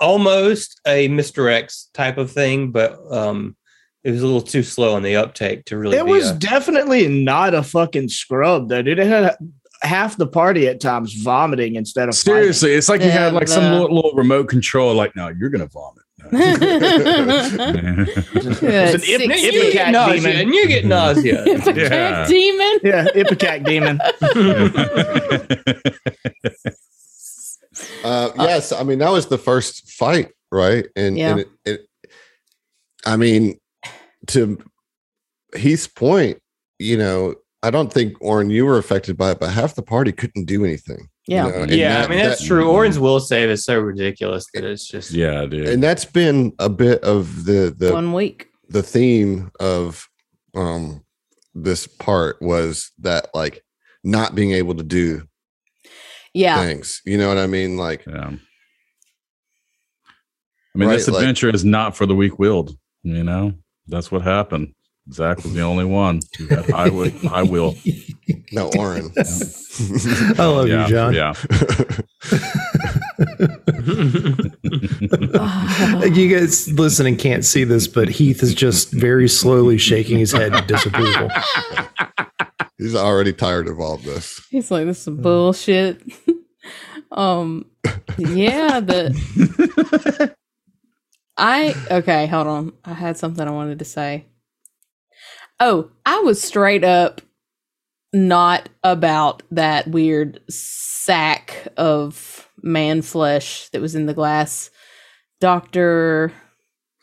almost 0.00 0.80
a 0.86 1.08
Mr. 1.08 1.50
X 1.52 1.88
type 1.94 2.18
of 2.18 2.30
thing, 2.30 2.70
but 2.72 2.98
um, 3.10 3.56
it 4.04 4.10
was 4.10 4.22
a 4.22 4.26
little 4.26 4.42
too 4.42 4.62
slow 4.62 4.94
on 4.94 5.02
the 5.02 5.16
uptake 5.16 5.64
to 5.66 5.76
really. 5.78 5.96
It 5.96 6.04
be 6.04 6.10
was 6.12 6.30
a- 6.30 6.34
definitely 6.38 7.08
not 7.08 7.54
a 7.54 7.62
fucking 7.62 8.08
scrub, 8.08 8.68
though, 8.68 8.82
dude. 8.82 8.98
It 8.98 9.06
had 9.06 9.36
half 9.82 10.16
the 10.16 10.26
party 10.26 10.68
at 10.68 10.80
times 10.80 11.14
vomiting 11.14 11.74
instead 11.76 12.08
of 12.08 12.14
fighting. 12.16 12.34
Seriously, 12.34 12.72
it's 12.72 12.88
like 12.88 13.00
you 13.00 13.08
Yeah, 13.08 13.24
had 13.24 13.32
like 13.34 13.48
some 13.48 13.64
the- 13.64 13.70
little, 13.80 13.94
little 13.96 14.12
remote 14.14 14.48
control. 14.48 14.94
Like, 14.94 15.14
no, 15.16 15.28
you're 15.28 15.50
gonna 15.50 15.66
vomit. 15.66 15.98
It's 16.34 17.52
an 18.62 19.00
ip- 19.02 19.06
you 19.06 19.72
get 19.72 19.88
Ipecac 19.88 19.92
nausea, 19.92 20.20
demon. 20.20 20.36
and 20.36 20.54
you 20.54 20.68
get 20.68 20.84
nausea. 20.84 21.44
Ipecac 21.46 21.76
Yeah. 21.90 22.26
demon. 22.28 22.78
Yeah, 22.84 23.06
Ipecac 23.14 23.64
demon. 23.64 24.00
Uh, 28.04 28.30
yes, 28.38 28.72
I 28.72 28.82
mean 28.82 28.98
that 28.98 29.10
was 29.10 29.26
the 29.26 29.38
first 29.38 29.90
fight, 29.92 30.30
right? 30.50 30.86
And, 30.96 31.16
Yeah. 31.16 31.30
and 31.30 31.40
it, 31.40 31.48
it, 31.64 31.80
I 33.06 33.16
mean, 33.16 33.58
to 34.28 34.58
Heath's 35.56 35.86
point, 35.88 36.38
you 36.78 36.96
know, 36.96 37.34
I 37.62 37.70
don't 37.70 37.92
think 37.92 38.14
Oren 38.20 38.50
you 38.50 38.64
were 38.66 38.78
affected 38.78 39.16
by 39.16 39.30
it, 39.32 39.40
but 39.40 39.50
half 39.50 39.74
the 39.74 39.82
party 39.82 40.12
couldn't 40.12 40.46
do 40.46 40.64
anything. 40.64 41.08
you 41.28 41.36
Yeah. 41.36 41.48
know, 41.48 41.64
yeah, 41.68 41.98
that- 42.00 42.06
I 42.06 42.08
mean 42.10 42.18
that's 42.18 42.40
that- 42.40 42.46
true. 42.46 42.68
Orange 42.68 42.96
will 42.98 43.20
save 43.20 43.48
is 43.50 43.64
so 43.64 43.78
ridiculous 43.78 44.44
that 44.54 44.64
it's 44.64 44.86
just 44.88 45.12
yeah, 45.12 45.46
dude. 45.46 45.68
and 45.68 45.82
that's 45.82 46.04
been 46.04 46.52
a 46.58 46.68
bit 46.68 47.02
of 47.04 47.44
the 47.44 47.72
the 47.76 47.92
One 47.92 48.12
week. 48.12 48.48
the 48.68 48.82
theme 48.82 49.50
of 49.60 50.08
um 50.54 51.04
this 51.54 51.86
part 51.86 52.42
was 52.42 52.90
that 52.98 53.28
like 53.34 53.62
not 54.02 54.34
being 54.34 54.50
able 54.52 54.74
to 54.74 54.82
do 54.82 55.22
Yeah. 56.34 56.64
things. 56.64 57.02
You 57.04 57.18
know 57.18 57.28
what 57.28 57.38
I 57.38 57.46
mean? 57.46 57.76
Like 57.76 58.06
yeah. 58.06 58.30
I 60.74 60.78
mean, 60.78 60.88
Right, 60.88 60.96
this 60.96 61.08
like- 61.08 61.20
adventure 61.20 61.50
is 61.50 61.64
not 61.64 61.96
for 61.96 62.06
the 62.06 62.14
weak 62.14 62.38
willed. 62.38 62.76
You 63.02 63.22
know, 63.24 63.52
that's 63.88 64.10
what 64.10 64.22
happened. 64.22 64.74
Zach 65.12 65.42
was 65.42 65.52
the 65.52 65.62
only 65.62 65.84
one 65.84 66.20
who 66.38 66.46
had 66.46 66.70
high, 66.70 66.84
wi- 66.84 67.10
high 67.28 67.42
will. 67.42 67.74
no 68.52 68.70
Oren. 68.78 69.10
I 70.38 70.46
love 70.46 70.68
yeah, 70.68 70.86
you, 70.86 70.92
John. 70.92 71.12
Yeah. 71.12 71.34
You 76.12 76.38
guys 76.38 76.70
listening 76.72 77.16
can't 77.16 77.44
see 77.44 77.64
this, 77.64 77.86
but 77.86 78.08
Heath 78.08 78.42
is 78.42 78.54
just 78.54 78.92
very 78.92 79.28
slowly 79.28 79.78
shaking 79.78 80.18
his 80.18 80.32
head 80.32 80.54
in 80.54 80.66
disapproval. 80.66 81.28
He's 82.82 82.96
already 82.96 83.32
tired 83.32 83.68
of 83.68 83.78
all 83.80 83.96
this. 83.96 84.44
He's 84.50 84.70
like, 84.70 84.86
this 84.86 85.06
is 85.06 85.14
bullshit. 85.14 86.02
um, 87.12 87.66
yeah, 88.18 88.80
the 88.80 90.34
I 91.36 91.74
okay, 91.90 92.26
hold 92.26 92.46
on. 92.46 92.72
I 92.84 92.92
had 92.94 93.16
something 93.16 93.46
I 93.46 93.52
wanted 93.52 93.78
to 93.78 93.84
say. 93.84 94.26
Oh, 95.60 95.90
I 96.04 96.20
was 96.20 96.42
straight 96.42 96.82
up 96.84 97.20
not 98.12 98.68
about 98.82 99.42
that 99.52 99.86
weird 99.88 100.40
sack 100.50 101.68
of 101.76 102.48
man 102.62 103.00
flesh 103.02 103.68
that 103.68 103.80
was 103.80 103.94
in 103.94 104.06
the 104.06 104.14
glass. 104.14 104.70
Doctor, 105.40 106.32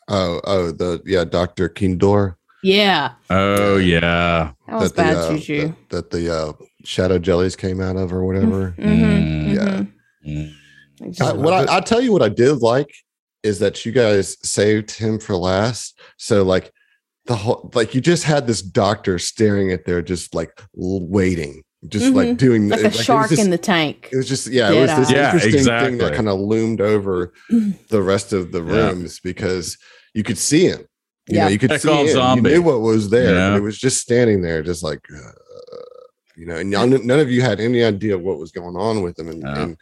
Oh, 0.08 0.40
oh, 0.44 0.72
the 0.72 1.00
yeah, 1.06 1.24
Doctor 1.24 1.68
Kindor. 1.68 2.36
Yeah, 2.62 3.12
Oh 3.30 3.76
yeah. 3.76 4.52
that 4.68 4.74
was 4.80 4.92
that 4.92 4.96
the, 4.96 5.02
bad 5.02 5.16
uh, 5.16 5.32
juju. 5.38 5.66
that, 5.68 5.88
that 5.90 6.10
the 6.10 6.34
uh, 6.34 6.52
shadow 6.84 7.18
jellies 7.18 7.56
came 7.56 7.80
out 7.80 7.96
of 7.96 8.12
or 8.12 8.24
whatever. 8.24 8.74
Mhm, 8.78 9.54
yeah. 9.54 9.84
mhm. 10.26 10.52
Mm. 11.02 11.20
I, 11.22 11.32
what 11.32 11.54
I, 11.54 11.64
I'll 11.74 11.82
tell 11.82 12.00
you 12.02 12.12
what 12.12 12.22
I 12.22 12.28
did 12.28 12.56
like 12.60 12.94
is 13.42 13.58
that 13.60 13.86
you 13.86 13.92
guys 13.92 14.36
saved 14.46 14.90
him 14.90 15.18
for 15.18 15.34
last. 15.34 15.98
So 16.18 16.42
like 16.42 16.70
the 17.24 17.36
whole 17.36 17.70
like 17.74 17.94
you 17.94 18.00
just 18.02 18.24
had 18.24 18.46
this 18.46 18.60
doctor 18.60 19.18
staring 19.18 19.72
at 19.72 19.86
there, 19.86 20.02
just 20.02 20.34
like 20.34 20.50
waiting, 20.74 21.62
just 21.88 22.12
like 22.14 22.28
Mhm. 22.28 22.36
doing 22.36 22.68
like 22.68 22.80
a 22.80 22.84
it 22.86 22.92
was 22.92 23.02
shark 23.04 23.30
just- 23.30 23.40
in 23.42 23.48
the 23.50 23.56
tank. 23.56 24.10
It 24.12 24.16
was 24.16 24.28
just 24.28 24.46
yeah, 24.48 24.70
it 24.70 24.80
was 24.80 24.90
this 24.96 25.08
Dead 25.08 25.16
eye. 25.16 25.20
Yeah, 25.20 25.34
interesting 25.34 25.64
thing 25.64 25.98
that 25.98 26.14
kind 26.14 26.28
of 26.28 26.38
loomed 26.38 26.82
over 26.82 27.32
the 27.88 28.02
rest 28.02 28.34
of 28.34 28.52
the 28.52 28.62
Yeah. 28.62 28.88
rooms 28.90 29.20
because 29.20 29.78
you 30.12 30.22
could 30.22 30.36
see 30.38 30.66
him. 30.66 30.84
You 31.30 31.36
Yeah. 31.36 31.44
know, 31.44 31.50
you 31.50 31.58
could 31.58 31.70
Check 31.70 31.80
see 31.82 31.88
all 31.88 32.04
him. 32.04 32.12
zombie. 32.12 32.50
You 32.50 32.56
knew 32.56 32.62
what 32.62 32.80
was 32.80 33.08
there, 33.10 33.34
Yeah. 33.34 33.50
but 33.50 33.56
it 33.58 33.62
was 33.62 33.78
just 33.78 33.98
standing 34.00 34.42
there, 34.42 34.62
just 34.62 34.82
like 34.82 35.00
uh, 35.14 35.30
you 36.36 36.46
know. 36.46 36.56
And 36.56 36.72
y'all, 36.72 36.86
none 36.86 37.20
of 37.20 37.30
you 37.30 37.42
had 37.42 37.60
any 37.60 37.82
idea 37.84 38.18
what 38.18 38.38
was 38.38 38.50
going 38.52 38.76
on 38.76 39.02
with 39.02 39.18
him, 39.18 39.28
and 39.28 39.42
Yeah. 39.42 39.62
and, 39.62 39.76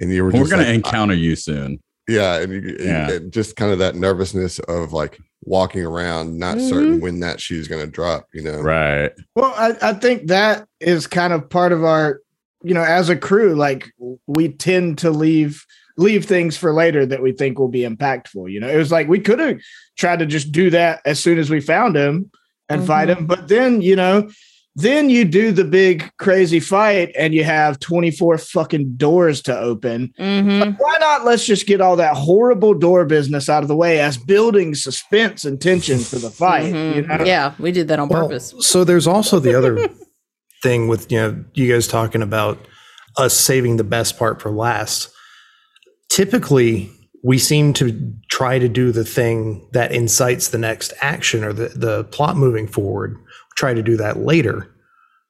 and 0.00 0.10
you 0.10 0.24
were. 0.24 0.30
We're 0.30 0.40
just 0.40 0.50
gonna 0.50 0.64
like, 0.64 0.74
encounter 0.74 1.14
you 1.14 1.36
soon. 1.36 1.80
yeah, 2.08 2.40
and, 2.40 2.52
you, 2.52 2.76
Yeah. 2.80 3.10
and 3.12 3.32
just 3.32 3.56
kind 3.56 3.70
of 3.72 3.78
that 3.78 3.94
nervousness 3.94 4.58
of 4.60 4.92
like 4.92 5.18
walking 5.44 5.84
around, 5.84 6.38
not 6.38 6.56
Mm-hmm. 6.56 6.68
certain 6.68 7.00
when 7.00 7.20
that 7.20 7.40
shoe's 7.40 7.66
going 7.68 7.84
to 7.84 7.90
drop. 7.90 8.26
You 8.32 8.42
know, 8.42 8.60
Right. 8.60 9.10
Well, 9.34 9.52
I, 9.56 9.74
I 9.82 9.92
think 9.94 10.28
that 10.28 10.66
is 10.80 11.06
kind 11.08 11.32
of 11.32 11.48
part 11.48 11.72
of 11.72 11.84
our 11.84 12.20
you 12.64 12.74
know, 12.74 12.84
as 12.84 13.08
a 13.08 13.16
crew, 13.16 13.56
like 13.56 13.90
we 14.28 14.48
tend 14.48 14.98
to 14.98 15.10
leave 15.10 15.64
leave 15.96 16.24
things 16.24 16.56
for 16.56 16.72
later 16.72 17.04
that 17.06 17.22
we 17.22 17.32
think 17.32 17.58
will 17.58 17.68
be 17.68 17.80
impactful. 17.82 18.50
You 18.50 18.60
know, 18.60 18.68
it 18.68 18.76
was 18.76 18.90
like 18.92 19.08
we 19.08 19.20
could 19.20 19.38
have 19.38 19.58
tried 19.98 20.18
to 20.20 20.26
just 20.26 20.52
do 20.52 20.70
that 20.70 21.00
as 21.04 21.20
soon 21.20 21.38
as 21.38 21.50
we 21.50 21.60
found 21.60 21.96
him 21.96 22.30
and 22.68 22.86
fight 22.86 23.10
him, 23.10 23.26
but 23.26 23.48
then 23.48 23.82
you 23.82 23.94
know, 23.96 24.30
then 24.74 25.10
you 25.10 25.26
do 25.26 25.52
the 25.52 25.64
big 25.64 26.10
crazy 26.18 26.58
fight 26.58 27.12
and 27.18 27.34
you 27.34 27.44
have 27.44 27.78
24 27.80 28.38
fucking 28.38 28.94
doors 28.96 29.42
to 29.42 29.58
open. 29.58 30.10
hmm 30.16 30.62
Why 30.78 30.96
not 30.98 31.26
let's 31.26 31.44
just 31.44 31.66
get 31.66 31.82
all 31.82 31.96
that 31.96 32.16
horrible 32.16 32.72
door 32.72 33.04
business 33.04 33.50
out 33.50 33.62
of 33.62 33.68
the 33.68 33.76
way 33.76 34.00
as 34.00 34.16
building 34.16 34.74
suspense 34.74 35.44
and 35.44 35.60
tension 35.60 35.98
for 35.98 36.16
the 36.16 36.30
fight, 36.30 36.72
Mhm. 36.72 36.94
you 36.94 37.02
know? 37.02 37.24
Yeah, 37.26 37.52
we 37.58 37.70
did 37.70 37.88
that 37.88 37.98
on 37.98 38.08
Well, 38.08 38.28
purpose. 38.28 38.54
So 38.60 38.82
there's 38.84 39.06
also 39.06 39.38
the 39.38 39.54
other 39.54 39.90
thing 40.62 40.88
with 40.88 41.12
you 41.12 41.18
know 41.18 41.44
you 41.52 41.70
guys 41.70 41.86
talking 41.86 42.22
about 42.22 42.58
us 43.18 43.34
saving 43.34 43.76
the 43.76 43.84
best 43.84 44.18
part 44.18 44.40
for 44.40 44.50
last. 44.50 45.10
Typically, 46.12 46.90
we 47.24 47.38
seem 47.38 47.72
to 47.72 48.12
try 48.28 48.58
to 48.58 48.68
do 48.68 48.92
the 48.92 49.04
thing 49.04 49.66
that 49.72 49.92
incites 49.92 50.48
the 50.48 50.58
next 50.58 50.92
action 51.00 51.42
or 51.42 51.54
the, 51.54 51.68
the 51.68 52.04
plot 52.04 52.36
moving 52.36 52.66
forward. 52.66 53.16
Try 53.56 53.72
to 53.72 53.82
do 53.82 53.96
that 53.96 54.18
later 54.18 54.70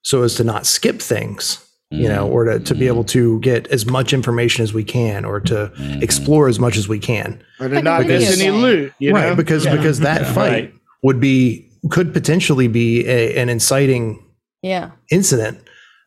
so 0.03 0.23
as 0.25 0.35
to 0.35 0.45
not 0.45 0.67
skip 0.67 1.01
things, 1.01 1.65
you 1.91 2.09
know, 2.09 2.27
or 2.27 2.45
to, 2.47 2.59
to 2.59 2.75
be 2.75 2.89
able 2.89 3.05
to 3.05 3.39
get 3.41 3.69
as 3.69 3.87
much 3.87 4.13
information 4.13 4.65
as 4.65 4.75
we 4.75 4.83
can 4.83 5.25
or 5.25 5.39
to 5.39 5.71
mm-hmm. 5.77 6.03
explore 6.03 6.49
as 6.49 6.59
much 6.59 6.77
as 6.77 6.89
we 6.89 6.99
can. 6.99 7.41
Or 7.61 7.69
to 7.69 7.81
not 7.81 8.03
video 8.03 8.19
miss 8.19 8.41
any 8.41 8.51
loot, 8.51 8.93
you 8.99 9.13
right 9.13 9.37
because 9.37 9.65
Yeah. 9.65 9.77
because 9.77 10.01
that 10.01 10.23
Yeah. 10.23 10.33
fight 10.33 10.51
Right. 10.51 10.75
would 11.05 11.21
be 11.21 11.71
could 11.91 12.13
potentially 12.13 12.67
be 12.67 13.07
a, 13.07 13.37
an 13.37 13.49
inciting 13.49 14.19
Yeah. 14.63 14.91
incident 15.13 15.59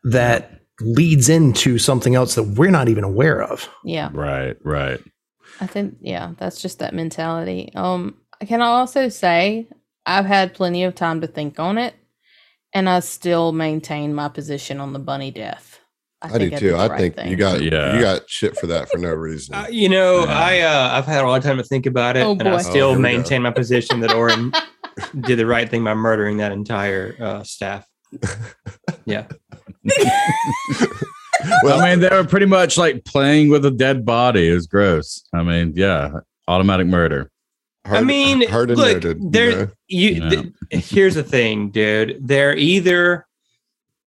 that 0.04 0.55
leads 0.80 1.28
into 1.28 1.78
something 1.78 2.14
else 2.14 2.34
that 2.34 2.42
we're 2.42 2.70
not 2.70 2.88
even 2.88 3.04
aware 3.04 3.42
of 3.42 3.68
Yeah. 3.84 4.10
Right, 4.12 4.56
right. 4.64 5.00
I 5.60 5.66
think 5.66 5.96
yeah, 6.00 6.32
that's 6.36 6.60
just 6.60 6.80
that 6.80 6.92
mentality. 6.94 7.72
Um, 7.74 8.16
can 8.46 8.60
I 8.60 8.66
also 8.66 9.08
say 9.08 9.68
I've 10.04 10.26
had 10.26 10.52
plenty 10.54 10.84
of 10.84 10.94
time 10.94 11.20
to 11.22 11.26
think 11.26 11.58
on 11.58 11.78
it, 11.78 11.94
and 12.74 12.88
I 12.90 13.00
still 13.00 13.52
maintain 13.52 14.14
my 14.14 14.28
position 14.28 14.78
on 14.80 14.92
the 14.92 14.98
bunny 14.98 15.30
death. 15.30 15.80
I, 16.22 16.28
do 16.28 16.38
think 16.38 16.50
did 16.52 16.58
too. 16.60 16.70
the 16.72 16.76
I 16.76 16.86
right 16.88 16.98
think 17.00 17.14
thing. 17.16 17.30
you 17.30 17.36
got 17.36 17.62
Yeah. 17.62 17.94
you 17.94 18.00
got 18.02 18.28
shit 18.28 18.56
for 18.58 18.66
that 18.66 18.90
for 18.90 18.98
no 18.98 19.12
reason. 19.14 19.54
Uh, 19.54 19.66
you 19.70 19.88
know, 19.88 20.24
Yeah. 20.24 20.38
I 20.38 20.60
uh, 20.60 20.98
I've 20.98 21.06
had 21.06 21.24
a 21.24 21.26
lot 21.26 21.38
of 21.38 21.44
time 21.44 21.56
to 21.56 21.62
think 21.64 21.86
about 21.86 22.16
it, 22.16 22.20
Oh, 22.24 22.32
and 22.32 22.40
boy. 22.40 22.50
I 22.50 22.54
Oh, 22.54 22.58
still 22.58 22.88
here 22.90 22.98
we 22.98 23.02
go. 23.12 23.16
maintain 23.16 23.42
my 23.42 23.50
position 23.50 24.00
that 24.00 24.12
Oren 24.12 24.52
did 25.20 25.38
the 25.38 25.46
right 25.46 25.68
thing 25.70 25.84
by 25.84 25.94
murdering 25.94 26.36
that 26.38 26.52
entire 26.52 27.16
uh, 27.20 27.42
staff. 27.44 27.86
Yeah, 29.04 29.26
well, 31.62 31.80
I 31.80 31.90
mean, 31.90 32.00
they 32.00 32.08
were 32.08 32.24
pretty 32.24 32.46
much 32.46 32.76
like 32.76 33.04
playing 33.04 33.48
with 33.50 33.64
a 33.64 33.70
dead 33.70 34.04
body. 34.04 34.48
It 34.48 34.54
was 34.54 34.66
gross. 34.66 35.22
I 35.34 35.42
mean, 35.42 35.72
yeah, 35.76 36.10
automatic 36.48 36.86
murder. 36.86 37.30
I 37.84 38.02
mean, 38.02 38.48
hard 38.48 38.70
and 38.70 38.78
look, 38.80 38.94
noted. 39.04 39.18
you 39.22 39.30
there. 39.30 39.50
know? 39.66 39.68
You, 39.88 40.08
Yeah. 40.10 40.28
th- 40.30 40.52
here's 40.90 41.14
the 41.14 41.22
thing, 41.22 41.70
dude. 41.70 42.18
They're 42.20 42.56
either 42.56 43.26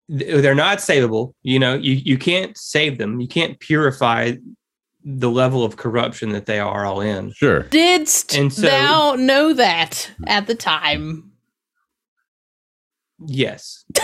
they're 0.07 0.55
not 0.55 0.79
savable. 0.79 1.33
You 1.43 1.59
know, 1.59 1.75
you 1.75 1.93
you 1.93 2.17
can't 2.17 2.57
save 2.57 2.97
them. 2.97 3.19
You 3.19 3.27
can't 3.27 3.59
purify 3.59 4.33
the 5.05 5.29
level 5.29 5.63
of 5.63 5.77
corruption 5.77 6.29
that 6.29 6.45
they 6.47 6.59
are 6.59 6.85
all 6.85 6.99
in. 6.99 7.31
Sure. 7.33 7.63
Didst 7.63 8.35
And 8.35 8.51
so- 8.51 8.63
thou 8.63 9.15
know 9.15 9.53
that 9.53 10.09
at 10.27 10.47
the 10.47 10.55
time? 10.55 11.28
Yes, 13.27 13.83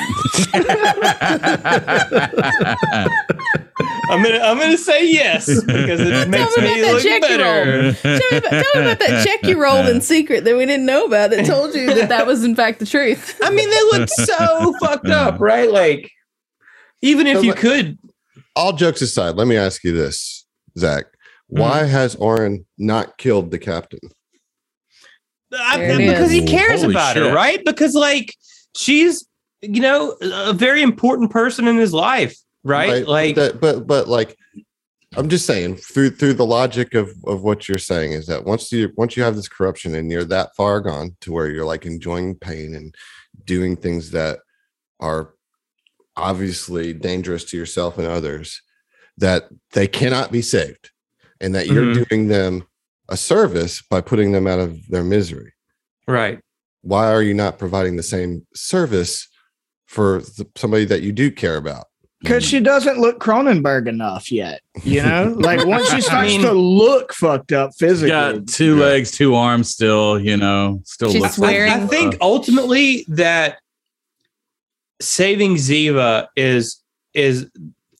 I'm 4.09 4.21
gonna 4.21 4.39
I'm 4.39 4.59
gonna 4.59 4.77
say 4.77 5.09
yes 5.09 5.45
because 5.63 6.01
it 6.01 6.29
makes 6.29 6.57
me 6.57 6.63
me 6.63 6.81
that 6.81 6.91
look 6.93 7.01
check 7.01 7.21
you 7.21 7.37
better. 7.37 7.93
Tell 7.93 8.31
me, 8.31 8.37
about, 8.37 8.49
tell 8.49 8.75
me 8.75 8.81
about 8.81 8.99
that 8.99 9.25
check 9.25 9.43
you 9.43 9.61
rolled 9.61 9.87
in 9.87 10.01
secret 10.01 10.43
that 10.43 10.55
we 10.57 10.65
didn't 10.65 10.85
know 10.85 11.05
about 11.05 11.29
that 11.31 11.45
told 11.45 11.73
you 11.73 11.93
that 11.93 12.09
that 12.09 12.27
was 12.27 12.43
in 12.43 12.55
fact 12.55 12.79
the 12.79 12.85
truth. 12.85 13.39
I 13.41 13.51
mean, 13.51 13.69
they 13.69 13.81
looked 13.97 14.09
so 14.09 14.73
fucked 14.79 15.07
up, 15.07 15.39
right? 15.39 15.71
Like, 15.71 16.11
even 17.01 17.25
if 17.25 17.37
So 17.37 17.43
you 17.43 17.51
let- 17.51 17.59
could, 17.59 17.97
All 18.55 18.73
jokes 18.73 19.01
aside, 19.01 19.35
let 19.35 19.47
me 19.47 19.55
ask 19.55 19.83
you 19.83 19.93
this, 19.93 20.45
Zach. 20.77 21.05
Why 21.47 21.83
hmm. 21.83 21.89
has 21.89 22.15
Oren 22.15 22.65
not 22.77 23.17
killed 23.17 23.51
the 23.51 23.59
captain? 23.59 23.99
I, 25.57 25.77
There 25.77 25.91
it 25.91 25.97
because 25.99 26.31
he 26.31 26.45
cares 26.45 26.81
Holy 26.81 26.93
about 26.93 27.13
shit. 27.13 27.23
her, 27.23 27.33
right? 27.33 27.63
Because 27.63 27.93
like 27.93 28.35
she's, 28.75 29.25
you 29.61 29.81
know, 29.81 30.11
a 30.21 30.53
very 30.53 30.81
important 30.81 31.31
person 31.31 31.67
in 31.67 31.77
his 31.77 31.93
life, 31.93 32.35
right? 32.63 33.07
Like, 33.07 33.35
that, 33.35 33.59
but 33.59 33.87
but 33.87 34.07
like 34.07 34.37
I'm 35.15 35.29
just 35.29 35.45
saying 35.45 35.77
through 35.77 36.11
through 36.11 36.33
the 36.33 36.45
logic 36.45 36.93
of 36.93 37.09
of 37.25 37.41
what 37.41 37.67
you're 37.69 37.77
saying 37.77 38.11
is 38.11 38.27
that 38.27 38.43
once 38.43 38.71
you 38.71 38.91
once 38.97 39.15
you 39.15 39.23
have 39.23 39.35
this 39.35 39.47
corruption 39.47 39.95
and 39.95 40.11
you're 40.11 40.25
that 40.25 40.55
far 40.55 40.81
gone 40.81 41.15
to 41.21 41.31
where 41.31 41.49
you're 41.49 41.65
like 41.65 41.85
enjoying 41.85 42.35
pain 42.35 42.75
and 42.75 42.93
doing 43.45 43.75
things 43.75 44.11
that 44.11 44.39
are 44.99 45.33
obviously 46.17 46.93
dangerous 46.93 47.43
to 47.45 47.57
yourself 47.57 47.97
and 47.97 48.07
others 48.07 48.61
that 49.17 49.43
they 49.71 49.87
cannot 49.87 50.31
be 50.31 50.41
saved 50.41 50.91
and 51.41 51.53
that 51.55 51.67
you're 51.67 51.85
Mhm. 51.85 52.07
doing 52.09 52.27
them 52.27 52.65
a 53.09 53.17
service 53.17 53.81
by 53.89 54.01
putting 54.01 54.31
them 54.31 54.47
out 54.47 54.59
of 54.59 54.85
their 54.87 55.03
misery 55.03 55.53
right? 56.07 56.39
Why 56.85 57.11
are 57.11 57.21
you 57.21 57.33
not 57.33 57.57
providing 57.57 57.95
the 57.95 58.03
same 58.03 58.45
service 58.53 59.27
for 59.87 60.19
the, 60.37 60.47
somebody 60.55 60.85
that 60.85 61.01
you 61.01 61.11
do 61.11 61.31
care 61.31 61.57
about 61.57 61.85
because 62.21 62.43
she 62.43 62.59
doesn't 62.59 62.97
look 62.97 63.19
Cronenberg 63.19 63.87
enough 63.87 64.31
yet. 64.31 64.61
You 64.83 65.03
know, 65.03 65.35
like 65.39 65.63
once 65.65 65.89
she 65.91 66.01
starts 66.01 66.29
mean- 66.31 66.41
to 66.41 66.53
look 66.53 67.13
fucked 67.13 67.51
up 67.51 67.71
physically, 67.77 68.09
Got 68.09 68.47
two 68.47 68.77
Yeah. 68.77 68.83
legs, 68.85 69.11
two 69.11 69.35
arms 69.35 69.69
still, 69.69 70.19
you 70.19 70.35
know, 70.35 70.81
still 70.85 71.11
She's 71.11 71.21
looks 71.21 71.33
I, 71.33 71.35
swearing. 71.37 71.71
I 71.71 71.85
think 71.87 72.15
ultimately 72.21 73.05
that 73.09 73.57
saving 75.01 75.55
Ziva 75.55 76.27
is 76.35 76.81
is 77.13 77.47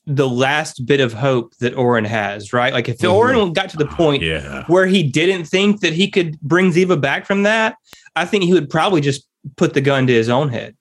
the 0.07 0.27
last 0.29 0.85
bit 0.85 0.99
of 0.99 1.13
hope 1.13 1.55
that 1.59 1.73
Oren 1.75 2.05
has, 2.05 2.53
right? 2.53 2.73
Like 2.73 2.87
if 2.89 2.99
Mhm. 2.99 3.11
Oren 3.13 3.53
got 3.53 3.69
to 3.71 3.77
the 3.77 3.87
point 3.87 4.21
Yeah. 4.21 4.63
where 4.67 4.85
he 4.85 5.01
didn't 5.03 5.45
think 5.45 5.81
that 5.81 5.93
he 5.93 6.09
could 6.09 6.39
bring 6.41 6.71
Ziva 6.71 6.99
back 6.99 7.25
from 7.25 7.43
that, 7.43 7.75
I 8.15 8.25
think 8.25 8.43
he 8.43 8.53
would 8.53 8.69
probably 8.69 9.01
just 9.01 9.27
put 9.57 9.73
the 9.73 9.81
gun 9.81 10.07
to 10.07 10.13
his 10.13 10.29
own 10.29 10.49
head. 10.49 10.75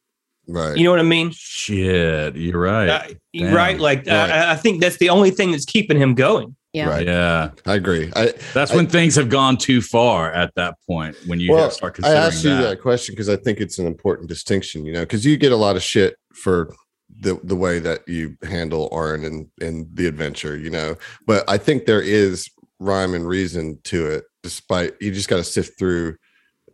right 0.48 0.76
You 0.76 0.84
know 0.84 0.90
what 0.90 1.00
I 1.00 1.04
mean? 1.04 1.30
Shit. 1.34 2.36
You're 2.36 2.60
right. 2.60 2.88
Uh, 2.88 3.08
right? 3.54 3.78
Like 3.78 4.06
Right. 4.06 4.30
I, 4.30 4.52
I 4.52 4.56
think 4.56 4.80
that's 4.80 4.98
the 4.98 5.10
only 5.10 5.30
thing 5.30 5.50
that's 5.50 5.64
keeping 5.64 5.98
him 5.98 6.14
going. 6.14 6.56
Yeah. 6.72 6.88
right 6.88 7.06
yeah. 7.06 7.50
i 7.66 7.74
agree 7.76 8.10
i 8.16 8.32
That's 8.52 8.72
I- 8.72 8.74
when 8.74 8.88
things 8.88 9.14
have 9.14 9.28
gone 9.28 9.56
too 9.56 9.80
far 9.80 10.32
at 10.32 10.52
that 10.56 10.74
point 10.88 11.14
when 11.24 11.38
you 11.38 11.52
well, 11.52 11.70
start 11.70 11.92
I 11.92 11.94
considering 11.94 12.22
asked 12.24 12.42
you 12.42 12.50
that. 12.50 12.62
that 12.62 12.82
question 12.82 13.12
because 13.12 13.28
I 13.28 13.36
think 13.36 13.60
it's 13.60 13.78
an 13.78 13.86
important 13.86 14.28
distinction, 14.28 14.84
you 14.84 14.92
know, 14.92 15.02
because 15.02 15.24
you 15.24 15.36
get 15.36 15.52
a 15.52 15.56
lot 15.56 15.76
of 15.76 15.84
shit 15.84 16.16
for 16.34 16.74
the 17.20 17.38
the 17.44 17.54
way 17.54 17.78
that 17.78 18.00
you 18.08 18.36
handle 18.42 18.88
Orin 18.90 19.24
and 19.24 19.46
and 19.60 19.86
the 19.94 20.08
adventure, 20.08 20.56
you 20.56 20.68
know. 20.68 20.96
But 21.28 21.48
I 21.48 21.58
think 21.58 21.86
there 21.86 22.02
is 22.02 22.50
rhyme 22.80 23.14
and 23.14 23.24
reason 23.24 23.78
to 23.84 24.06
it, 24.08 24.24
despite 24.42 24.94
you 25.00 25.12
just 25.12 25.28
got 25.28 25.36
to 25.36 25.44
sift 25.44 25.78
through 25.78 26.16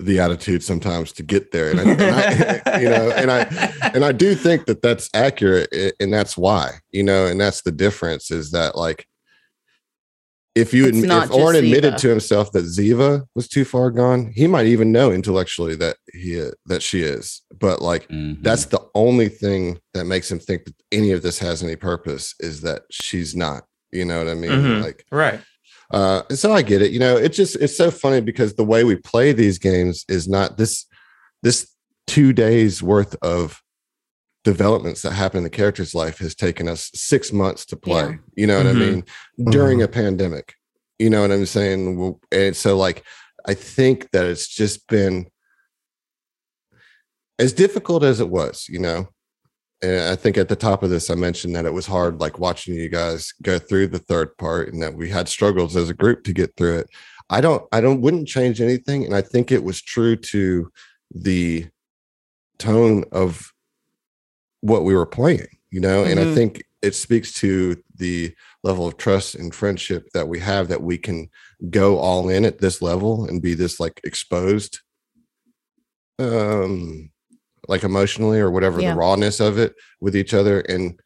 the 0.00 0.18
attitude 0.20 0.62
sometimes 0.62 1.12
to 1.12 1.22
get 1.22 1.52
there, 1.52 1.70
and, 1.70 1.80
I, 1.80 1.84
and 1.92 2.62
I, 2.66 2.80
you 2.80 2.88
know, 2.88 3.10
and 3.10 3.30
I 3.30 3.40
and 3.94 4.04
I 4.04 4.12
do 4.12 4.34
think 4.34 4.66
that 4.66 4.82
that's 4.82 5.08
accurate, 5.14 5.68
and 6.00 6.12
that's 6.12 6.36
why, 6.36 6.70
you 6.90 7.02
know, 7.02 7.26
and 7.26 7.40
that's 7.40 7.62
the 7.62 7.72
difference 7.72 8.30
is 8.30 8.50
that 8.52 8.76
like. 8.76 9.06
If 10.56 10.74
you 10.74 10.86
admi- 10.86 11.24
if 11.24 11.30
Orin 11.30 11.64
admitted 11.64 11.96
to 11.98 12.08
himself 12.08 12.50
that 12.52 12.64
Ziva 12.64 13.24
was 13.36 13.46
too 13.46 13.64
far 13.64 13.92
gone, 13.92 14.32
he 14.34 14.48
might 14.48 14.66
even 14.66 14.90
know 14.90 15.12
intellectually 15.12 15.76
that 15.76 15.96
he 16.12 16.44
that 16.66 16.82
she 16.82 17.02
is. 17.02 17.42
But 17.60 17.80
like 17.80 18.08
Mhm. 18.08 18.42
that's 18.42 18.64
the 18.64 18.80
only 18.96 19.28
thing 19.28 19.78
that 19.94 20.06
makes 20.06 20.28
him 20.28 20.40
think 20.40 20.64
that 20.64 20.74
any 20.90 21.12
of 21.12 21.22
this 21.22 21.38
has 21.38 21.62
any 21.62 21.76
purpose 21.76 22.34
is 22.40 22.62
that 22.62 22.82
she's 22.90 23.36
not. 23.36 23.62
You 23.92 24.04
know 24.04 24.18
what 24.18 24.26
I 24.28 24.34
mean? 24.34 24.50
Mhm. 24.50 24.82
Like 24.82 25.04
right. 25.12 25.40
Uh 25.90 26.22
and 26.28 26.38
so 26.38 26.52
I 26.52 26.62
get 26.62 26.82
it. 26.82 26.92
You 26.92 26.98
know, 27.00 27.16
it's 27.16 27.36
just 27.36 27.56
it's 27.56 27.76
so 27.76 27.90
funny 27.90 28.20
because 28.20 28.54
the 28.54 28.64
way 28.64 28.84
we 28.84 28.96
play 28.96 29.32
these 29.32 29.58
games 29.58 30.04
is 30.08 30.28
not 30.28 30.56
this 30.56 30.86
this 31.42 31.74
two 32.06 32.32
days 32.32 32.82
worth 32.82 33.16
of 33.22 33.60
developments 34.44 35.02
that 35.02 35.12
happen 35.12 35.38
in 35.38 35.44
the 35.44 35.50
character's 35.50 35.94
life 35.94 36.18
has 36.18 36.34
taken 36.34 36.66
us 36.68 36.90
six 36.94 37.32
months 37.32 37.66
to 37.66 37.76
play. 37.76 38.02
Yeah. 38.02 38.16
You 38.36 38.46
know 38.46 38.56
what 38.58 38.66
Mhm. 38.66 38.70
I 38.70 38.90
mean? 38.90 39.04
During 39.50 39.82
a 39.82 39.88
pandemic. 39.88 40.54
You 40.98 41.10
know 41.10 41.20
what 41.22 41.30
I'm 41.32 41.46
saying? 41.46 42.18
And 42.32 42.56
so 42.56 42.76
like 42.76 43.04
I 43.46 43.54
think 43.54 44.10
that 44.12 44.26
it's 44.26 44.46
just 44.48 44.86
been 44.86 45.26
as 47.38 47.52
difficult 47.52 48.02
as 48.04 48.20
it 48.20 48.28
was, 48.28 48.66
you 48.68 48.78
know. 48.78 49.08
And 49.82 50.10
I 50.10 50.16
think 50.16 50.36
at 50.36 50.48
the 50.48 50.56
top 50.56 50.82
of 50.82 50.90
this, 50.90 51.08
I 51.08 51.14
mentioned 51.14 51.54
that 51.56 51.64
it 51.64 51.72
was 51.72 51.86
hard, 51.86 52.20
like 52.20 52.38
watching 52.38 52.74
you 52.74 52.88
guys 52.88 53.32
go 53.42 53.58
through 53.58 53.88
the 53.88 53.98
third 53.98 54.36
part, 54.36 54.72
and 54.72 54.82
that 54.82 54.94
we 54.94 55.08
had 55.08 55.28
struggles 55.28 55.74
as 55.76 55.88
a 55.88 55.94
group 55.94 56.22
to 56.24 56.32
get 56.34 56.54
through 56.56 56.80
it. 56.80 56.90
I 57.30 57.40
don't, 57.40 57.66
I 57.72 57.80
don't, 57.80 58.00
wouldn't 58.02 58.28
change 58.28 58.60
anything, 58.60 59.04
and 59.04 59.14
I 59.14 59.22
think 59.22 59.50
it 59.50 59.64
was 59.64 59.80
true 59.80 60.16
to 60.16 60.70
the 61.14 61.68
tone 62.58 63.04
of 63.12 63.52
what 64.60 64.84
we 64.84 64.94
were 64.94 65.06
playing, 65.06 65.48
you 65.70 65.80
know. 65.80 66.04
And 66.04 66.20
I 66.20 66.24
Mhm. 66.26 66.34
think 66.34 66.64
it 66.82 66.94
speaks 66.94 67.32
to 67.34 67.82
the 67.96 68.34
level 68.62 68.86
of 68.86 68.96
trust 68.98 69.34
and 69.34 69.54
friendship 69.54 70.08
that 70.12 70.28
we 70.28 70.40
have 70.40 70.68
that 70.68 70.82
we 70.82 70.98
can 70.98 71.30
go 71.70 71.98
all 71.98 72.28
in 72.28 72.44
at 72.44 72.58
this 72.58 72.82
level 72.82 73.24
and 73.26 73.40
be 73.40 73.54
this 73.54 73.78
like 73.80 74.00
exposed 74.04 74.80
um 76.18 77.10
like 77.70 77.84
emotionally 77.84 78.38
or 78.40 78.50
whatever 78.50 78.80
Yeah. 78.80 78.92
the 78.92 78.98
rawness 78.98 79.40
of 79.40 79.56
it 79.58 79.74
with 80.00 80.14
each 80.14 80.34
other. 80.34 80.60
And 80.60 81.00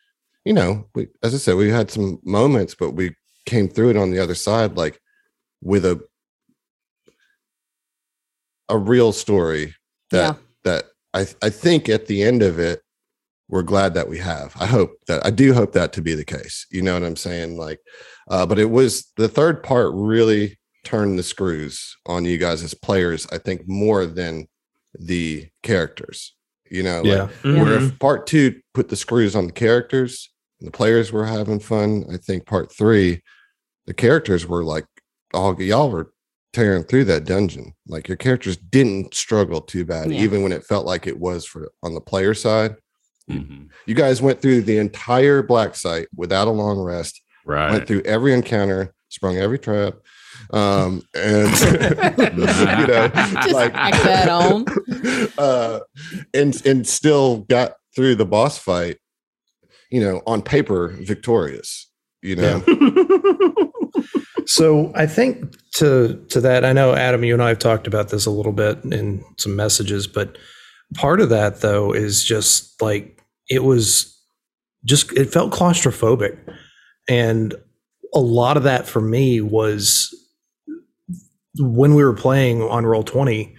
you 0.45 0.53
know 0.53 0.86
we 0.95 1.09
as 1.23 1.35
i 1.35 1.39
said 1.39 1.57
we 1.57 1.70
had 1.70 1.91
some 1.91 2.19
moments 2.23 2.74
but 2.74 2.91
we 2.91 3.15
came 3.47 3.66
through 3.66 3.89
it 3.89 3.97
on 3.97 4.11
the 4.11 4.19
other 4.19 4.35
side 4.35 4.77
like 4.77 5.01
with 5.62 5.86
a 5.86 5.99
a 8.69 8.77
real 8.77 9.11
story 9.12 9.74
that 10.11 10.36
that 10.65 10.85
i 11.15 11.27
i 11.43 11.49
think 11.49 11.89
at 11.89 12.07
the 12.07 12.23
end 12.23 12.43
of 12.43 12.59
it 12.59 12.82
we're 13.49 13.62
glad 13.62 13.93
that 13.93 14.09
we 14.09 14.19
have. 14.19 14.55
I 14.59 14.66
hope 14.66 14.93
that 15.07 15.24
i 15.24 15.31
do 15.31 15.53
hope 15.55 15.73
that 15.73 15.93
to 15.95 16.03
be 16.03 16.15
the 16.15 16.24
case. 16.24 16.66
You 16.70 16.82
know 16.82 16.95
what 16.95 17.05
i'm 17.05 17.16
saying? 17.16 17.57
Like 17.57 17.81
uh 18.28 18.45
but 18.47 18.59
it 18.59 18.70
was 18.70 19.11
the 19.16 19.28
third 19.28 19.62
part 19.62 19.93
really 19.95 20.59
turned 20.85 21.19
the 21.19 21.23
screws 21.23 21.97
on 22.05 22.27
you 22.27 22.36
guys 22.36 22.62
as 22.62 22.74
players 22.74 23.27
i 23.32 23.39
think 23.39 23.62
more 23.66 24.05
than 24.05 24.47
the 24.99 25.49
characters 25.62 26.34
you 26.74 26.82
know 26.82 26.96
like, 27.02 27.06
Yeah. 27.06 27.26
where 27.62 27.78
Mhm. 27.78 27.86
if 27.92 27.98
part 27.98 28.26
two 28.26 28.60
put 28.74 28.88
the 28.88 28.96
screws 28.96 29.36
on 29.36 29.46
the 29.46 29.52
characters 29.52 30.30
and 30.60 30.66
the 30.66 30.72
players 30.72 31.12
were 31.12 31.24
having 31.26 31.60
fun, 31.60 32.05
I 32.12 32.16
think 32.16 32.46
part 32.46 32.72
three, 32.72 33.22
the 33.86 33.94
characters 33.94 34.46
were 34.46 34.64
like, 34.64 34.84
all 35.32 35.60
y'all 35.62 35.90
were 35.90 36.12
tearing 36.52 36.84
through 36.84 37.05
that 37.05 37.24
dungeon. 37.24 37.74
Like 37.86 38.09
your 38.09 38.16
characters 38.16 38.56
didn't 38.56 39.14
struggle 39.14 39.60
too 39.60 39.84
bad, 39.84 40.10
Yeah. 40.12 40.20
even 40.22 40.42
when 40.42 40.52
it 40.52 40.64
felt 40.64 40.86
like 40.86 41.06
it 41.06 41.18
was 41.18 41.44
for 41.46 41.70
on 41.82 41.94
the 41.94 42.01
player 42.01 42.34
side. 42.34 42.76
Mhm. 43.30 43.68
You 43.86 43.94
guys 43.94 44.20
went 44.22 44.40
through 44.42 44.62
the 44.62 44.78
entire 44.78 45.42
black 45.42 45.74
site 45.74 46.09
without 46.14 46.46
a 46.48 46.52
long 46.52 46.78
rest, 46.78 47.20
Right. 47.46 47.72
went 47.72 47.86
through 47.88 48.02
every 48.02 48.32
encounter, 48.32 48.94
sprung 49.09 49.36
every 49.36 49.59
trap. 49.59 49.94
Um, 50.51 51.03
and 51.15 51.51
you 51.61 52.87
know, 52.87 53.09
Just 53.09 53.53
like 53.53 53.73
tack 53.73 53.95
that 54.03 54.29
on. 54.29 54.66
uh, 55.39 55.81
and 56.33 56.65
and 56.66 56.87
still 56.87 57.39
got 57.49 57.75
through 57.95 58.16
the 58.16 58.27
boss 58.27 58.59
fight, 58.59 58.99
you 59.91 60.01
know, 60.01 60.23
on 60.27 60.43
paper 60.43 60.89
victorious. 61.01 61.91
You 62.23 62.37
know, 62.37 62.65
So 64.47 64.93
I 64.95 65.07
think 65.07 65.57
to 65.77 66.23
to 66.29 66.41
that, 66.41 66.65
I 66.65 66.73
know 66.73 66.95
Adam, 66.95 67.25
you 67.25 67.35
and 67.35 67.43
I 67.43 67.49
have 67.49 67.59
talked 67.59 67.87
about 67.87 68.11
this 68.11 68.27
a 68.27 68.31
little 68.31 68.53
bit 68.53 68.85
in 68.85 69.25
some 69.39 69.57
messages, 69.57 70.07
but 70.07 70.37
part 70.95 71.21
of 71.21 71.31
that 71.31 71.61
though 71.61 71.93
is 71.93 72.23
just 72.23 72.81
like 72.83 73.23
it 73.49 73.65
was 73.65 74.16
just 74.85 75.12
it 75.12 75.33
felt 75.33 75.53
claustrophobic, 75.53 76.39
and 77.09 77.55
a 78.15 78.21
lot 78.21 78.57
of 78.57 78.65
that 78.65 78.87
for 78.87 79.01
me 79.01 79.41
was 79.41 80.15
when 81.59 81.94
we 81.94 82.05
were 82.05 82.14
playing 82.14 82.62
on 82.62 82.86
roll 82.86 83.02
twenty. 83.02 83.55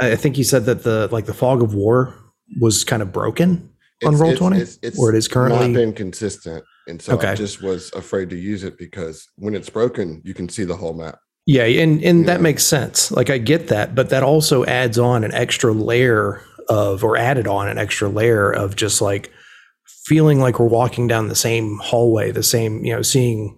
I 0.00 0.12
I 0.12 0.16
think 0.16 0.36
you 0.38 0.44
said 0.44 0.64
that 0.66 0.82
the 0.82 1.08
like 1.12 1.26
the 1.26 1.34
fog 1.34 1.62
of 1.62 1.74
war 1.74 2.14
was 2.60 2.84
kind 2.84 3.02
of 3.02 3.12
broken 3.12 3.70
on 4.04 4.14
It's- 4.14 4.20
roll 4.20 4.30
it's- 4.30 4.38
twenty, 4.38 4.56
it's- 4.58 4.78
it's 4.82 4.98
or 4.98 5.10
it 5.12 5.16
is 5.16 5.28
not 5.28 5.32
currently. 5.34 5.72
been 5.72 5.92
consistent, 5.92 6.64
and 6.88 7.00
so 7.00 7.18
I 7.20 7.34
just 7.34 7.62
was 7.62 7.90
afraid 7.94 8.30
to 8.30 8.36
use 8.36 8.62
it 8.64 8.78
because 8.78 9.26
when 9.36 9.54
it's 9.54 9.70
broken, 9.70 10.20
you 10.24 10.34
can 10.34 10.48
see 10.48 10.64
the 10.64 10.76
whole 10.76 10.94
map. 10.94 11.18
Yeah, 11.46 11.64
and 11.64 12.02
and 12.02 12.20
Yeah. 12.20 12.26
that 12.26 12.40
makes 12.40 12.64
sense. 12.64 13.10
Like 13.12 13.30
I 13.30 13.38
get 13.38 13.68
that, 13.68 13.94
but 13.94 14.08
that 14.10 14.22
also 14.22 14.64
adds 14.64 14.98
on 14.98 15.24
an 15.24 15.32
extra 15.32 15.72
layer 15.72 16.40
of 16.68 17.04
or 17.04 17.16
added 17.16 17.46
on 17.46 17.68
an 17.68 17.78
extra 17.78 18.08
layer 18.08 18.50
of 18.50 18.74
just 18.76 19.00
like 19.00 19.30
feeling 20.04 20.40
like 20.40 20.58
we're 20.58 20.66
walking 20.66 21.06
down 21.06 21.28
the 21.28 21.34
same 21.34 21.78
hallway, 21.82 22.30
the 22.32 22.42
same, 22.42 22.84
you 22.84 22.92
know, 22.92 23.02
seeing 23.02 23.56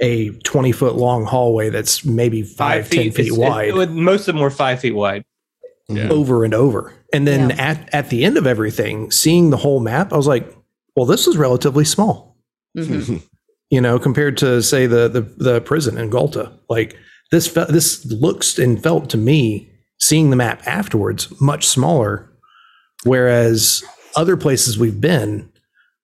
a 0.00 0.30
20 0.30 0.72
foot 0.72 0.96
long 0.96 1.24
hallway 1.24 1.70
that's 1.70 2.04
maybe 2.04 2.42
five, 2.42 2.90
10 2.90 3.12
feet 3.12 3.26
It's- 3.26 3.36
it- 3.36 3.40
wide 3.40 3.68
it 3.68 3.74
would- 3.74 3.90
most 3.92 4.28
of 4.28 4.34
them 4.34 4.42
were 4.42 4.50
five 4.50 4.80
feet 4.80 4.94
wide. 4.94 5.24
Yeah. 5.88 6.08
over 6.08 6.44
and 6.44 6.54
over. 6.54 6.94
And 7.12 7.26
then 7.28 7.50
Yeah. 7.50 7.56
at, 7.58 7.88
at 7.92 8.08
the 8.08 8.24
end 8.24 8.38
of 8.38 8.46
everything, 8.46 9.10
seeing 9.10 9.50
the 9.50 9.58
whole 9.58 9.80
map, 9.80 10.14
I 10.14 10.16
was 10.16 10.26
like, 10.26 10.50
well, 10.96 11.04
this 11.04 11.26
is 11.26 11.36
relatively 11.36 11.84
small. 11.84 12.38
Mhm. 12.76 13.20
you 13.70 13.80
know, 13.82 13.98
compared 13.98 14.38
to 14.38 14.62
say 14.62 14.86
the 14.86 15.08
the, 15.08 15.20
the 15.36 15.60
prison 15.60 15.98
in 15.98 16.08
Galta. 16.08 16.50
Like 16.70 16.96
this, 17.30 17.46
fe- 17.46 17.66
this 17.68 18.04
looks 18.06 18.58
and 18.58 18.82
felt 18.82 19.10
to 19.10 19.18
me, 19.18 19.70
seeing 20.00 20.30
the 20.30 20.36
map 20.36 20.62
afterwards, 20.66 21.28
much 21.38 21.66
smaller. 21.66 22.30
Whereas 23.04 23.84
other 24.16 24.36
places 24.36 24.78
we've 24.78 25.00
been, 25.00 25.50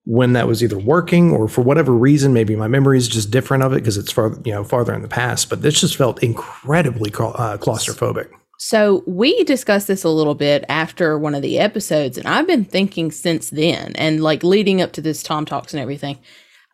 when 0.04 0.32
that 0.32 0.46
was 0.46 0.62
either 0.62 0.78
working 0.78 1.30
or 1.30 1.48
for 1.48 1.62
whatever 1.62 1.92
reason, 1.92 2.32
maybe 2.32 2.56
my 2.56 2.68
memory 2.68 2.98
is 2.98 3.08
just 3.08 3.30
different 3.30 3.62
of 3.62 3.72
it 3.72 3.76
because 3.76 3.96
it's 3.96 4.10
far, 4.10 4.34
you 4.44 4.52
know, 4.52 4.64
farther 4.64 4.94
in 4.94 5.02
the 5.02 5.08
past. 5.08 5.50
But 5.50 5.62
this 5.62 5.80
just 5.80 5.96
felt 5.96 6.22
incredibly 6.22 7.10
uh, 7.10 7.58
claustrophobic. 7.58 8.30
So 8.58 9.02
we 9.06 9.42
discussed 9.44 9.86
this 9.86 10.04
a 10.04 10.10
little 10.10 10.34
bit 10.34 10.64
after 10.68 11.18
one 11.18 11.34
of 11.34 11.40
the 11.40 11.58
episodes, 11.58 12.18
and 12.18 12.26
I've 12.26 12.46
been 12.46 12.64
thinking 12.64 13.10
since 13.10 13.48
then, 13.48 13.92
and 13.96 14.22
like 14.22 14.44
leading 14.44 14.82
up 14.82 14.92
to 14.92 15.00
this 15.00 15.22
Tom 15.22 15.46
Talks 15.46 15.72
and 15.72 15.80
everything. 15.80 16.18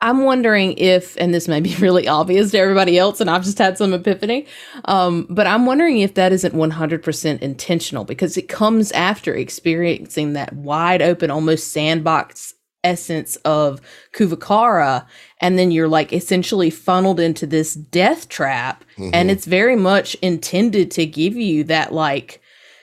I'm 0.02 0.24
wondering 0.24 0.76
if, 0.78 1.16
and 1.16 1.32
this 1.32 1.48
may 1.48 1.60
be 1.60 1.74
really 1.78 2.08
obvious 2.08 2.50
to 2.50 2.58
everybody 2.58 2.98
else, 2.98 3.20
and 3.20 3.30
I've 3.30 3.44
just 3.44 3.58
had 3.58 3.78
some 3.78 3.94
epiphany, 3.94 4.46
um, 4.86 5.28
but 5.30 5.46
I'm 5.46 5.64
wondering 5.64 5.98
if 6.00 6.14
that 6.14 6.32
isn't 6.32 6.54
100% 6.54 7.40
intentional 7.40 8.04
because 8.04 8.36
it 8.36 8.48
comes 8.48 8.90
after 8.90 9.32
experiencing 9.32 10.32
that 10.32 10.52
wide 10.54 11.02
open, 11.02 11.30
almost 11.30 11.72
sandbox 11.72 12.54
essence 12.86 13.36
of 13.44 13.80
Kuvakara, 14.14 15.04
and 15.40 15.58
then 15.58 15.70
you're 15.70 15.88
like 15.88 16.12
essentially 16.12 16.70
funneled 16.70 17.20
into 17.20 17.46
this 17.46 17.74
death 17.74 18.28
trap, 18.28 18.84
and 19.12 19.30
it's 19.30 19.44
very 19.44 19.76
much 19.76 20.14
intended 20.22 20.90
to 20.92 21.04
give 21.06 21.36
you 21.36 21.64
that 21.64 21.92
like 21.92 22.40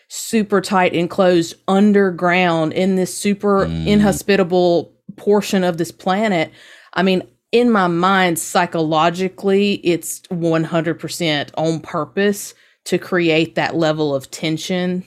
super 0.09 0.61
tight 0.61 0.93
enclosed 0.93 1.55
underground 1.67 2.73
in 2.73 2.95
this 2.95 3.17
super 3.17 3.65
Mm. 3.65 3.87
inhospitable 3.87 4.91
portion 5.15 5.63
of 5.63 5.77
this 5.77 5.91
planet. 5.91 6.51
I 6.93 7.01
mean, 7.03 7.23
in 7.51 7.71
my 7.71 7.87
mind, 7.87 8.37
psychologically, 8.39 9.73
it's 9.83 10.21
100% 10.31 11.49
on 11.57 11.79
purpose 11.79 12.53
to 12.85 12.97
create 12.97 13.55
that 13.55 13.75
level 13.75 14.13
of 14.13 14.29
tension. 14.29 15.03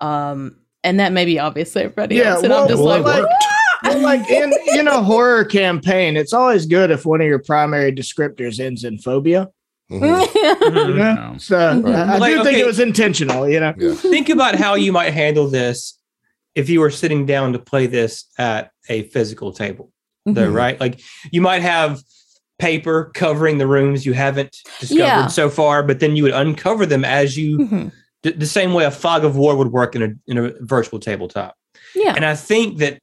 Um, 0.00 0.56
and 0.84 1.00
that 1.00 1.12
may 1.12 1.24
be 1.24 1.38
obvious 1.38 1.72
to 1.72 1.80
everybody 1.84 2.16
Yeah, 2.16 2.32
else. 2.34 2.42
And 2.42 2.50
well, 2.50 2.62
I'm 2.62 2.68
just 2.68 2.82
well, 2.82 3.00
like, 3.00 3.16
it 3.16 3.20
worked. 3.22 3.32
Well, 3.44 3.48
like 3.94 4.28
in 4.30 4.52
in 4.74 4.88
a 4.88 5.02
horror 5.02 5.44
campaign, 5.44 6.16
it's 6.16 6.32
always 6.32 6.66
good 6.66 6.90
if 6.90 7.04
one 7.06 7.20
of 7.20 7.26
your 7.26 7.38
primary 7.38 7.92
descriptors 7.92 8.60
ends 8.60 8.84
in 8.84 8.98
phobia. 8.98 9.48
Mhm. 9.90 10.26
You 10.88 10.94
know? 10.94 11.14
No. 11.14 11.34
So 11.38 11.58
I, 11.86 12.14
I 12.14 12.18
Like, 12.18 12.32
do 12.34 12.42
think 12.44 12.56
okay. 12.56 12.60
it 12.60 12.66
was 12.66 12.80
intentional. 12.80 13.48
You 13.48 13.60
know, 13.60 13.74
Yeah. 13.78 13.94
Think 13.94 14.28
about 14.28 14.56
how 14.56 14.74
you 14.74 14.92
might 14.92 15.12
handle 15.12 15.48
this 15.48 15.98
if 16.54 16.68
you 16.68 16.80
were 16.80 16.90
sitting 16.90 17.26
down 17.26 17.52
to 17.52 17.58
play 17.58 17.86
this 17.86 18.24
at 18.38 18.70
a 18.88 19.02
physical 19.10 19.52
table, 19.52 19.92
though, 20.24 20.48
Mhm. 20.50 20.54
right? 20.54 20.80
Like 20.80 21.00
you 21.30 21.40
might 21.40 21.62
have 21.62 22.00
paper 22.58 23.10
covering 23.14 23.58
the 23.58 23.66
rooms 23.66 24.06
you 24.06 24.14
haven't 24.14 24.56
discovered 24.80 24.98
Yeah. 25.02 25.26
so 25.28 25.48
far, 25.50 25.82
but 25.82 26.00
then 26.00 26.16
you 26.16 26.22
would 26.24 26.32
uncover 26.32 26.86
them 26.86 27.04
as 27.04 27.36
you 27.36 27.58
Mhm. 27.58 27.92
d- 28.22 28.30
the 28.32 28.46
same 28.46 28.72
way 28.72 28.84
a 28.86 28.90
fog 28.90 29.24
of 29.24 29.36
war 29.36 29.54
would 29.56 29.72
work 29.72 29.94
in 29.94 30.02
a 30.02 30.08
in 30.26 30.38
a 30.38 30.52
virtual 30.60 30.98
tabletop. 30.98 31.54
Yeah. 31.94 32.14
And 32.16 32.24
I 32.24 32.34
think 32.34 32.78
that 32.78 32.98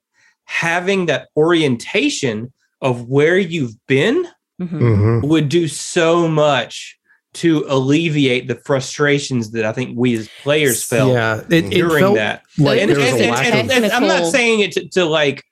having 0.45 1.06
that 1.07 1.30
orientation 1.38 2.52
of 2.82 3.07
where 3.07 3.38
you've 3.38 3.76
been 3.88 4.28
Mhm. 4.61 4.70
Mhm. 4.70 5.24
would 5.28 5.49
do 5.49 5.68
so 5.68 6.28
much 6.28 6.98
to 7.34 7.65
alleviate 7.68 8.48
the 8.48 8.56
frustrations 8.56 9.52
that 9.52 9.65
I 9.65 9.72
think 9.72 9.98
we 9.98 10.14
as 10.14 10.30
players 10.44 10.84
felt 10.84 11.14
Yeah, 11.14 11.41
it, 11.49 11.65
it 11.65 11.70
during 11.72 12.03
felt 12.03 12.15
that. 12.15 12.44
like 12.60 12.80
And- 12.80 12.91
there 12.91 12.99
And- 12.99 13.20
and- 13.20 13.72
and- 13.72 13.72
and 13.86 13.91
I'm 13.91 14.06
not 14.07 14.32
saying 14.32 14.60
it 14.60 14.72
to, 14.74 14.88
to 14.90 15.06
like 15.06 15.44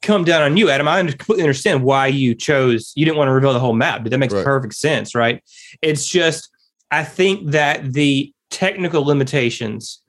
come 0.00 0.24
down 0.24 0.42
on 0.42 0.56
you, 0.56 0.70
Adam. 0.70 0.88
I 0.88 1.02
completely 1.02 1.42
understand 1.42 1.82
why 1.82 2.06
you 2.06 2.34
chose. 2.34 2.92
You 2.94 3.04
didn't 3.04 3.16
want 3.18 3.28
to 3.28 3.32
reveal 3.32 3.52
the 3.52 3.60
whole 3.60 3.72
map, 3.74 4.02
but 4.02 4.10
that 4.10 4.18
makes 4.18 4.32
Right. 4.34 4.44
perfect 4.44 4.74
sense, 4.74 5.14
right? 5.14 5.42
It's 5.82 6.06
just 6.06 6.48
I 6.90 7.04
think 7.04 7.50
that 7.52 7.92
the 7.94 8.32
technical 8.50 9.02
limitations 9.04 10.00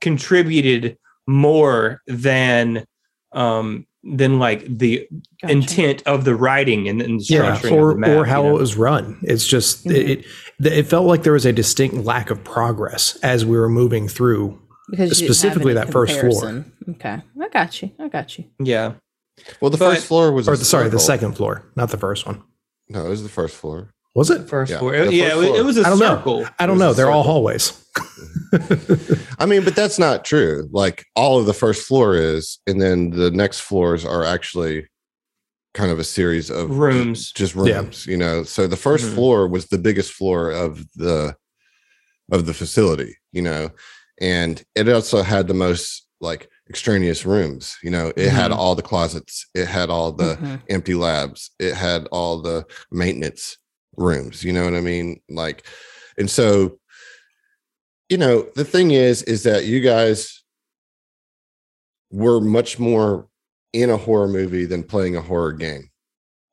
contributed 0.00 0.96
more 1.26 2.00
than 2.06 2.84
um 3.32 3.86
than 4.04 4.38
like 4.40 4.66
the 4.66 5.06
Gotcha. 5.40 5.52
intent 5.52 6.02
of 6.06 6.24
the 6.24 6.34
writing 6.34 6.88
and, 6.88 7.00
and 7.00 7.20
the 7.20 7.24
yeah, 7.28 7.60
or 7.70 7.90
of 7.90 7.96
the 7.96 8.00
map, 8.00 8.10
or 8.10 8.24
how 8.24 8.42
you 8.42 8.48
know? 8.50 8.56
it 8.56 8.60
was 8.60 8.76
run. 8.76 9.20
It's 9.22 9.46
just 9.46 9.84
Mhm. 9.84 9.94
it, 9.94 10.08
it 10.60 10.72
it 10.72 10.86
felt 10.86 11.06
like 11.06 11.22
there 11.22 11.32
was 11.34 11.46
a 11.46 11.52
distinct 11.52 11.94
lack 11.96 12.30
of 12.30 12.42
progress 12.44 13.16
as 13.22 13.44
we 13.46 13.56
were 13.56 13.68
moving 13.68 14.08
through. 14.08 14.58
Because 14.90 15.20
you 15.20 15.26
didn't 15.26 15.28
have 15.28 15.36
specifically 15.36 15.72
any 15.72 15.80
that 15.80 15.92
first 15.92 16.18
floor. 16.18 16.64
Okay. 16.90 17.22
I 17.40 17.48
got 17.48 17.80
you. 17.80 17.90
I 17.98 18.08
got 18.08 18.36
you. 18.38 18.44
yeah. 18.58 18.94
Well, 19.60 19.70
the 19.70 19.78
But- 19.78 19.94
first 19.94 20.06
floor 20.06 20.30
was 20.32 20.48
Or 20.48 20.56
the, 20.56 20.64
sorry, 20.64 20.88
the 20.90 20.98
second 20.98 21.32
floor, 21.36 21.64
not 21.76 21.90
the 21.90 21.96
first 21.96 22.26
one. 22.26 22.42
No, 22.88 23.06
it 23.06 23.08
was 23.08 23.22
the 23.22 23.28
first 23.28 23.56
floor. 23.56 23.88
Was 24.14 24.30
it? 24.30 24.48
First 24.48 24.72
Yeah, 24.72 24.78
floor. 24.78 24.92
the 25.06 25.14
yeah, 25.14 25.30
first 25.30 25.34
it 25.34 25.38
was- 25.38 25.46
floor. 25.48 25.58
it 25.58 25.64
was 25.64 25.76
a 25.78 25.80
I 25.80 25.88
don't 25.90 25.98
know. 25.98 26.16
circle. 26.16 26.46
I 26.58 26.66
don't 26.66 26.78
know. 26.78 26.92
They're 26.92 27.10
all 27.10 27.22
hallways. 27.22 27.72
I 29.38 29.46
mean, 29.46 29.64
but 29.64 29.74
that's 29.74 29.98
not 29.98 30.24
true. 30.24 30.68
Like 30.72 31.04
all 31.16 31.38
of 31.40 31.46
the 31.46 31.54
first 31.54 31.86
floor 31.86 32.14
is, 32.14 32.58
and 32.66 32.80
then 32.80 33.10
the 33.10 33.30
next 33.30 33.60
floors 33.60 34.04
are 34.04 34.24
actually 34.24 34.86
kind 35.74 35.90
of 35.90 35.98
a 35.98 36.04
series 36.04 36.50
of 36.50 36.70
Rooms. 36.76 37.32
just 37.32 37.54
Yeah. 37.54 37.78
rooms 37.78 38.04
you 38.06 38.14
know 38.18 38.42
so 38.42 38.66
the 38.66 38.76
1st 38.76 39.04
Mhm. 39.06 39.14
floor 39.14 39.48
was 39.48 39.68
the 39.68 39.78
biggest 39.78 40.12
floor 40.12 40.50
of 40.50 40.84
the 40.96 41.34
of 42.30 42.44
the 42.44 42.52
facility 42.52 43.16
you 43.32 43.40
know 43.40 43.70
and 44.20 44.62
it 44.74 44.86
also 44.90 45.22
had 45.22 45.48
the 45.48 45.54
most 45.54 46.06
like 46.20 46.50
extraneous 46.68 47.24
rooms 47.24 47.74
you 47.82 47.88
know 47.88 48.12
it 48.18 48.28
had 48.28 48.50
Mhm. 48.50 48.56
all 48.56 48.74
the 48.74 48.82
closets 48.82 49.46
it 49.54 49.64
had 49.66 49.88
all 49.88 50.12
the 50.12 50.36
Mhm. 50.36 50.60
empty 50.68 50.92
labs 50.94 51.52
it 51.58 51.72
had 51.72 52.06
all 52.12 52.42
the 52.42 52.66
maintenance 52.90 53.56
rooms 53.96 54.42
you 54.42 54.52
know 54.52 54.64
what 54.64 54.74
i 54.74 54.80
mean 54.80 55.20
like 55.28 55.66
and 56.18 56.30
so 56.30 56.78
you 58.08 58.16
know 58.16 58.46
the 58.54 58.64
thing 58.64 58.90
is 58.90 59.22
is 59.24 59.42
that 59.42 59.64
you 59.66 59.80
guys 59.80 60.42
were 62.10 62.40
much 62.40 62.78
more 62.78 63.28
in 63.72 63.90
a 63.90 63.96
horror 63.96 64.28
movie 64.28 64.64
than 64.66 64.82
playing 64.82 65.16
a 65.16 65.20
horror 65.20 65.52
game 65.52 65.88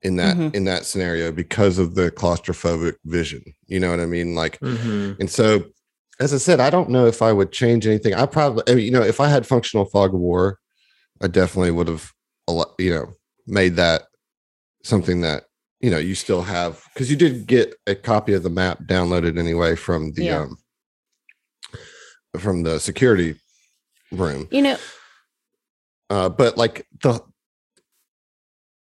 in 0.01 0.15
that 0.15 0.37
Mhm. 0.37 0.55
in 0.55 0.63
that 0.65 0.85
scenario 0.85 1.31
because 1.31 1.77
of 1.77 1.95
the 1.95 2.09
claustrophobic 2.11 2.95
vision 3.05 3.43
you 3.67 3.79
know 3.79 3.89
what 3.91 3.99
i 3.99 4.05
mean 4.05 4.35
like 4.35 4.57
Mhm. 4.61 5.19
and 5.19 5.29
so 5.29 5.65
as 6.21 6.33
i 6.33 6.37
said 6.37 6.59
i 6.61 6.69
don't 6.69 6.89
know 6.89 7.05
if 7.05 7.21
i 7.21 7.33
would 7.33 7.51
change 7.51 7.85
anything 7.85 8.13
i 8.13 8.25
probably 8.25 8.63
I 8.67 8.75
mean, 8.75 8.85
you 8.85 8.91
know 8.91 9.01
if 9.01 9.19
i 9.19 9.27
had 9.27 9.45
functional 9.45 9.85
fog 9.85 10.13
of 10.13 10.19
war 10.21 10.57
i 11.21 11.27
definitely 11.27 11.71
would 11.71 11.89
have 11.89 12.11
a 12.47 12.53
lot 12.53 12.69
you 12.79 12.91
know 12.91 13.13
made 13.45 13.75
that 13.75 14.03
something 14.83 15.19
that 15.21 15.43
you 15.79 15.89
know 15.89 15.97
you 15.97 16.15
still 16.15 16.41
have 16.41 16.83
because 16.93 17.09
you 17.09 17.15
did 17.17 17.47
get 17.47 17.73
a 17.87 17.95
copy 17.95 18.33
of 18.33 18.43
the 18.43 18.49
map 18.49 18.79
downloaded 18.85 19.37
anyway 19.39 19.75
from 19.75 20.11
the 20.13 20.23
Yeah. 20.25 20.39
um 20.41 20.57
from 22.37 22.63
the 22.63 22.79
security 22.79 23.35
room 24.11 24.47
You 24.51 24.61
know, 24.61 24.77
uh, 26.09 26.29
but 26.29 26.57
like 26.57 26.85
the 27.03 27.21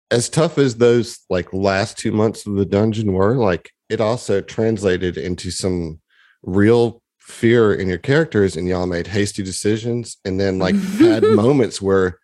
as 0.10 0.30
tough 0.30 0.58
as 0.58 0.76
those 0.76 1.20
like 1.30 1.54
last 1.54 1.98
two 1.98 2.12
months 2.12 2.46
of 2.46 2.56
the 2.56 2.66
dungeon 2.66 3.14
were, 3.14 3.36
like 3.36 3.72
it 3.90 4.02
also 4.02 4.42
translated 4.42 5.18
into 5.18 5.52
some 5.52 6.02
real 6.44 7.02
fear 7.20 7.74
in 7.74 7.88
your 7.88 7.98
characters, 7.98 8.58
and 8.58 8.68
y'all 8.68 8.88
made 8.88 9.08
hasty 9.08 9.42
decisions, 9.44 10.18
and 10.26 10.40
then 10.40 10.60
like 10.60 10.76
had 10.76 11.24
moments 11.44 11.82
where 11.82 12.20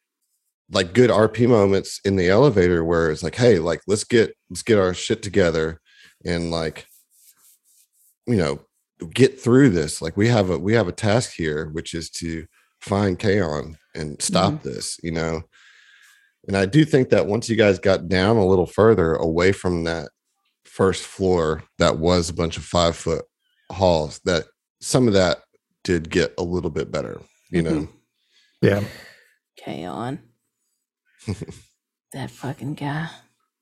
like 0.72 0.94
good 0.94 1.10
RP 1.10 1.48
moments 1.48 2.00
in 2.04 2.16
the 2.16 2.30
elevator 2.30 2.84
where 2.84 3.10
it's 3.10 3.24
like, 3.24 3.36
hey, 3.36 3.60
like 3.60 3.82
let's 3.88 4.04
get 4.04 4.36
let's 4.50 4.64
get 4.64 4.78
our 4.78 4.94
shit 4.94 5.22
together 5.22 5.80
and 6.26 6.52
like 6.52 6.88
you 8.26 8.36
know 8.36 8.60
get 9.14 9.40
through 9.40 9.70
this. 9.70 10.02
Like 10.02 10.18
we 10.18 10.28
have 10.28 10.50
a 10.50 10.58
we 10.58 10.74
have 10.74 10.88
a 10.88 10.94
task 10.94 11.34
here, 11.36 11.70
which 11.72 11.94
is 11.94 12.10
to 12.12 12.46
find 12.82 13.18
Kaon 13.18 13.78
and 13.96 14.22
stop 14.22 14.54
mm-hmm. 14.54 14.70
this, 14.70 15.00
you 15.02 15.12
know. 15.12 15.44
And 16.48 16.56
I 16.56 16.66
do 16.66 16.86
think 16.86 17.10
that 17.10 17.28
once 17.28 17.50
you 17.50 17.56
guys 17.56 17.80
got 17.80 18.08
down 18.08 18.38
a 18.38 18.46
little 18.46 18.66
further 18.66 19.16
away 19.16 19.52
from 19.52 19.84
that 19.84 20.10
first 20.64 21.04
floor 21.04 21.64
that 21.78 21.98
was 21.98 22.30
a 22.30 22.34
bunch 22.34 22.58
of 22.58 22.64
five 22.64 22.96
foot 22.96 23.26
halls, 23.72 24.20
that 24.26 24.46
some 24.82 25.08
of 25.08 25.14
that 25.14 25.40
did 25.84 26.10
get 26.10 26.34
a 26.38 26.44
little 26.44 26.70
bit 26.70 26.92
better, 26.92 27.22
you 27.50 27.62
know. 27.62 27.72
Mm-hmm. 27.72 27.92
Yeah. 28.62 28.84
okay, 29.60 29.86
on 29.86 30.20
that 32.14 32.32
fucking 32.32 32.76
guy. 32.76 33.08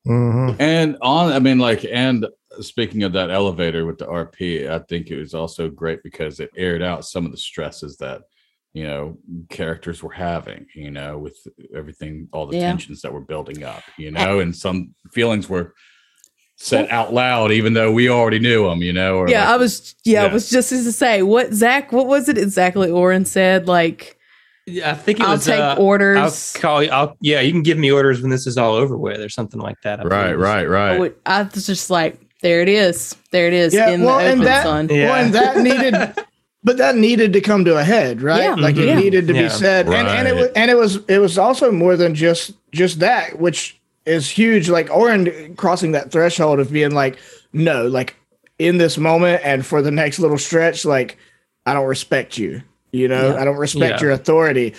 hmm 0.04 0.50
And 0.58 0.96
on, 1.02 1.32
I 1.32 1.38
mean, 1.38 1.58
like, 1.58 1.84
and 1.90 2.26
speaking 2.60 3.02
of 3.02 3.12
that 3.14 3.30
elevator 3.30 3.86
with 3.86 3.98
the 3.98 4.06
RP, 4.06 4.68
I 4.70 4.78
think 4.80 5.08
it 5.10 5.18
was 5.18 5.34
also 5.34 5.68
great 5.68 6.02
because 6.02 6.40
it 6.40 6.50
aired 6.56 6.82
out 6.82 7.04
some 7.04 7.26
of 7.26 7.32
the 7.32 7.38
stresses 7.38 7.96
that, 7.98 8.22
you 8.72 8.84
know, 8.84 9.18
characters 9.48 10.02
were 10.02 10.12
having, 10.12 10.66
you 10.74 10.90
know, 10.90 11.18
with 11.18 11.36
everything, 11.74 12.28
all 12.32 12.46
the 12.46 12.56
Yeah. 12.56 12.68
tensions 12.68 13.02
that 13.02 13.12
were 13.12 13.20
building 13.20 13.64
up, 13.64 13.82
you 13.98 14.10
know, 14.10 14.40
and 14.40 14.54
some 14.54 14.94
feelings 15.12 15.48
were 15.48 15.74
said 16.58 16.88
out 16.88 17.12
loud, 17.12 17.52
even 17.52 17.74
though 17.74 17.92
we 17.92 18.08
already 18.08 18.38
knew 18.38 18.66
them, 18.68 18.80
you 18.82 18.92
know. 18.92 19.16
Or 19.16 19.28
Yeah, 19.28 19.40
like- 19.44 19.48
I 19.48 19.56
was. 19.58 19.94
Yeah, 20.04 20.24
I 20.24 20.32
was 20.32 20.48
just 20.48 20.72
as 20.72 20.84
to 20.84 20.92
say 20.92 21.22
what 21.22 21.52
Zach. 21.52 21.92
What 21.92 22.06
was 22.06 22.28
it 22.30 22.38
exactly? 22.38 22.90
Oren 22.90 23.26
said 23.26 23.68
like, 23.68 24.15
Yeah, 24.66 24.90
I 24.90 24.94
think 24.94 25.20
it 25.20 25.24
"I'll 25.26 25.32
was. 25.36 25.44
take 25.44 25.60
uh, 25.60 25.76
orders." 25.78 26.16
I'll 26.56 26.60
call 26.60 26.82
you. 26.82 26.90
I'll, 26.90 27.16
yeah, 27.20 27.40
you 27.40 27.52
can 27.52 27.62
give 27.62 27.78
me 27.78 27.90
orders 27.92 28.20
when 28.20 28.30
this 28.30 28.46
is 28.46 28.58
all 28.58 28.74
over 28.74 28.96
with, 28.96 29.20
or 29.20 29.28
something 29.28 29.60
like 29.60 29.80
that. 29.82 30.00
I 30.00 30.02
right, 30.04 30.24
believe. 30.26 30.40
right, 30.40 30.58
I 30.58 30.64
right. 30.66 30.98
would- 31.00 31.14
I 31.24 31.42
was 31.42 31.66
just 31.66 31.88
like, 31.88 32.18
there 32.42 32.60
it 32.62 32.68
is. 32.68 33.14
There 33.30 33.46
it 33.46 33.52
is 33.52 33.72
Yeah, 33.72 33.90
in 33.90 34.02
well, 34.02 34.18
the 34.18 34.24
and 34.24 34.32
open 34.40 34.44
that- 34.44 34.62
sun. 34.64 34.88
Yeah. 34.90 35.10
Well, 35.10 35.24
and 35.24 35.34
that 35.34 35.56
needed, 35.62 36.24
but 36.64 36.76
that 36.78 36.96
needed 36.96 37.32
to 37.34 37.40
come 37.40 37.64
to 37.64 37.76
a 37.78 37.84
head, 37.84 38.22
right? 38.22 38.42
Yeah. 38.42 38.54
Like 38.56 38.76
it 38.76 38.96
needed 38.96 39.28
to 39.28 39.34
Yeah. 39.34 39.42
be 39.44 39.48
said, 39.50 39.86
and, 39.86 40.08
and 40.08 40.26
it 40.28 40.34
was, 40.34 40.48
and 40.56 40.70
it 40.70 40.76
was, 40.76 40.96
it 41.06 41.18
was 41.18 41.38
also 41.38 41.70
more 41.70 41.96
than 41.96 42.14
just 42.14 42.52
just 42.72 42.98
that, 42.98 43.38
which 43.38 43.80
is 44.04 44.28
huge. 44.28 44.68
Like 44.68 44.90
Oren 44.90 45.54
crossing 45.56 45.92
that 45.92 46.10
threshold 46.10 46.58
of 46.58 46.72
being 46.72 46.90
like, 46.90 47.18
no, 47.52 47.86
like 47.86 48.16
in 48.58 48.78
this 48.78 48.98
moment 48.98 49.42
and 49.44 49.64
for 49.64 49.80
the 49.80 49.90
next 49.92 50.18
little 50.18 50.38
stretch, 50.38 50.84
like 50.84 51.18
I 51.66 51.72
don't 51.72 51.86
respect 51.86 52.36
you. 52.36 52.62
You 52.96 53.08
know, 53.08 53.32
Yeah. 53.34 53.40
I 53.40 53.44
don't 53.44 53.56
respect 53.56 54.00
Yeah. 54.00 54.06
your 54.06 54.10
authority, 54.12 54.74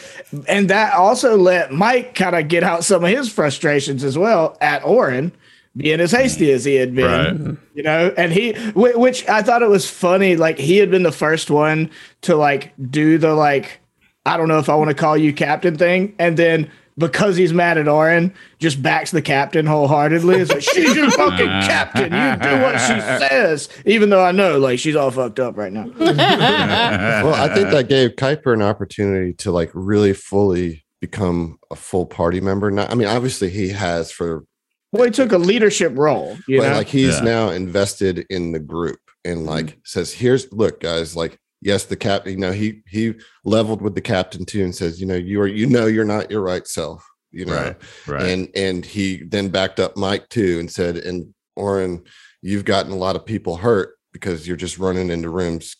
and 0.48 0.69
that 0.69 0.94
also 0.94 1.38
let 1.38 1.72
Mike 1.72 2.15
kind 2.15 2.35
of 2.35 2.48
get 2.48 2.64
out 2.64 2.84
some 2.84 3.03
of 3.03 3.10
his 3.10 3.31
frustrations 3.31 4.03
as 4.03 4.18
well 4.18 4.57
at 4.61 4.84
Oren 4.85 5.31
being 5.76 5.99
as 5.99 6.11
hasty 6.11 6.52
as 6.52 6.65
he 6.65 6.73
had 6.76 6.95
been 6.95 7.06
Right. 7.45 7.57
you 7.76 7.84
know 7.84 8.11
and 8.18 8.34
he 8.34 8.53
which 8.73 9.30
i 9.30 9.44
thought 9.44 9.61
it 9.61 9.69
was 9.69 9.88
funny 9.88 10.35
like 10.35 10.57
he 10.57 10.77
had 10.77 10.89
been 10.89 11.03
the 11.03 11.11
first 11.11 11.52
one 11.52 11.91
to 12.22 12.35
like 12.35 12.73
do 12.89 13.19
the 13.19 13.35
like 13.35 13.80
i 14.26 14.38
don't 14.38 14.48
know 14.48 14.57
if 14.57 14.69
i 14.69 14.76
want 14.76 14.89
to 14.89 14.95
call 14.95 15.15
you 15.15 15.31
captain 15.34 15.77
thing 15.77 16.15
and 16.18 16.35
then 16.35 16.72
because 16.97 17.37
he's 17.37 17.53
mad 17.53 17.77
at 17.77 17.87
Oren, 17.87 18.33
just 18.59 18.81
backs 18.81 19.11
the 19.11 19.21
captain 19.21 19.65
wholeheartedly. 19.65 20.37
It's 20.37 20.51
like 20.51 20.63
she's 20.63 20.95
your 20.95 21.11
fucking 21.11 21.37
captain. 21.47 22.05
You 22.05 22.49
do 22.49 22.61
what 22.61 22.79
she 22.79 22.99
says, 23.27 23.69
even 23.85 24.09
though 24.09 24.23
I 24.23 24.31
know 24.31 24.57
like 24.57 24.79
she's 24.79 24.95
all 24.95 25.11
fucked 25.11 25.39
up 25.39 25.57
right 25.57 25.71
now. 25.71 25.87
well, 25.97 27.33
I 27.33 27.53
think 27.53 27.69
that 27.69 27.87
gave 27.87 28.11
Kuiper 28.11 28.53
an 28.53 28.61
opportunity 28.61 29.33
to 29.35 29.51
like 29.51 29.69
really 29.73 30.13
fully 30.13 30.85
become 30.99 31.59
a 31.71 31.75
full 31.75 32.05
party 32.05 32.41
member. 32.41 32.71
Now, 32.71 32.87
I 32.89 32.95
mean, 32.95 33.07
obviously 33.07 33.49
he 33.49 33.69
has 33.69 34.11
for, 34.11 34.45
Well, 34.91 35.05
he 35.05 35.11
took 35.11 35.31
a 35.31 35.37
leadership 35.37 35.93
role. 35.95 36.37
You 36.47 36.61
but 36.61 36.69
know, 36.69 36.75
like 36.77 36.87
he's 36.87 37.17
Yeah. 37.19 37.25
now 37.25 37.49
invested 37.49 38.25
in 38.29 38.51
the 38.51 38.59
group 38.59 38.99
and 39.23 39.45
like 39.45 39.65
mm-hmm. 39.67 39.79
says, 39.83 40.13
"Here's 40.13 40.51
look, 40.51 40.79
guys. 40.79 41.15
Like, 41.15 41.37
yes, 41.61 41.85
the 41.85 41.95
captain. 41.95 42.34
You 42.34 42.39
know, 42.39 42.51
he 42.51 42.81
he 42.88 43.13
leveled 43.45 43.81
with 43.81 43.95
the 43.95 44.01
captain 44.01 44.45
too, 44.45 44.63
and 44.63 44.75
says, 44.75 44.99
you 44.99 45.07
know, 45.07 45.15
you 45.15 45.41
are, 45.41 45.47
you 45.47 45.67
know, 45.67 45.85
you're 45.85 46.05
not 46.05 46.31
your 46.31 46.41
right 46.41 46.65
self. 46.67 47.05
You 47.31 47.45
know, 47.45 47.53
Right, 47.53 47.75
right. 48.07 48.23
and 48.25 48.49
and 48.55 48.85
he 48.85 49.17
then 49.23 49.49
backed 49.49 49.79
up 49.79 49.97
Mike 49.97 50.29
too 50.29 50.59
and 50.59 50.71
said, 50.71 50.97
and 50.97 51.34
Oren, 51.55 52.03
you've 52.41 52.65
gotten 52.65 52.91
a 52.91 52.97
lot 52.97 53.15
of 53.15 53.25
people 53.25 53.57
hurt 53.57 53.95
because 54.13 54.47
you're 54.47 54.57
just 54.57 54.79
running 54.79 55.09
into 55.09 55.29
rooms 55.29 55.75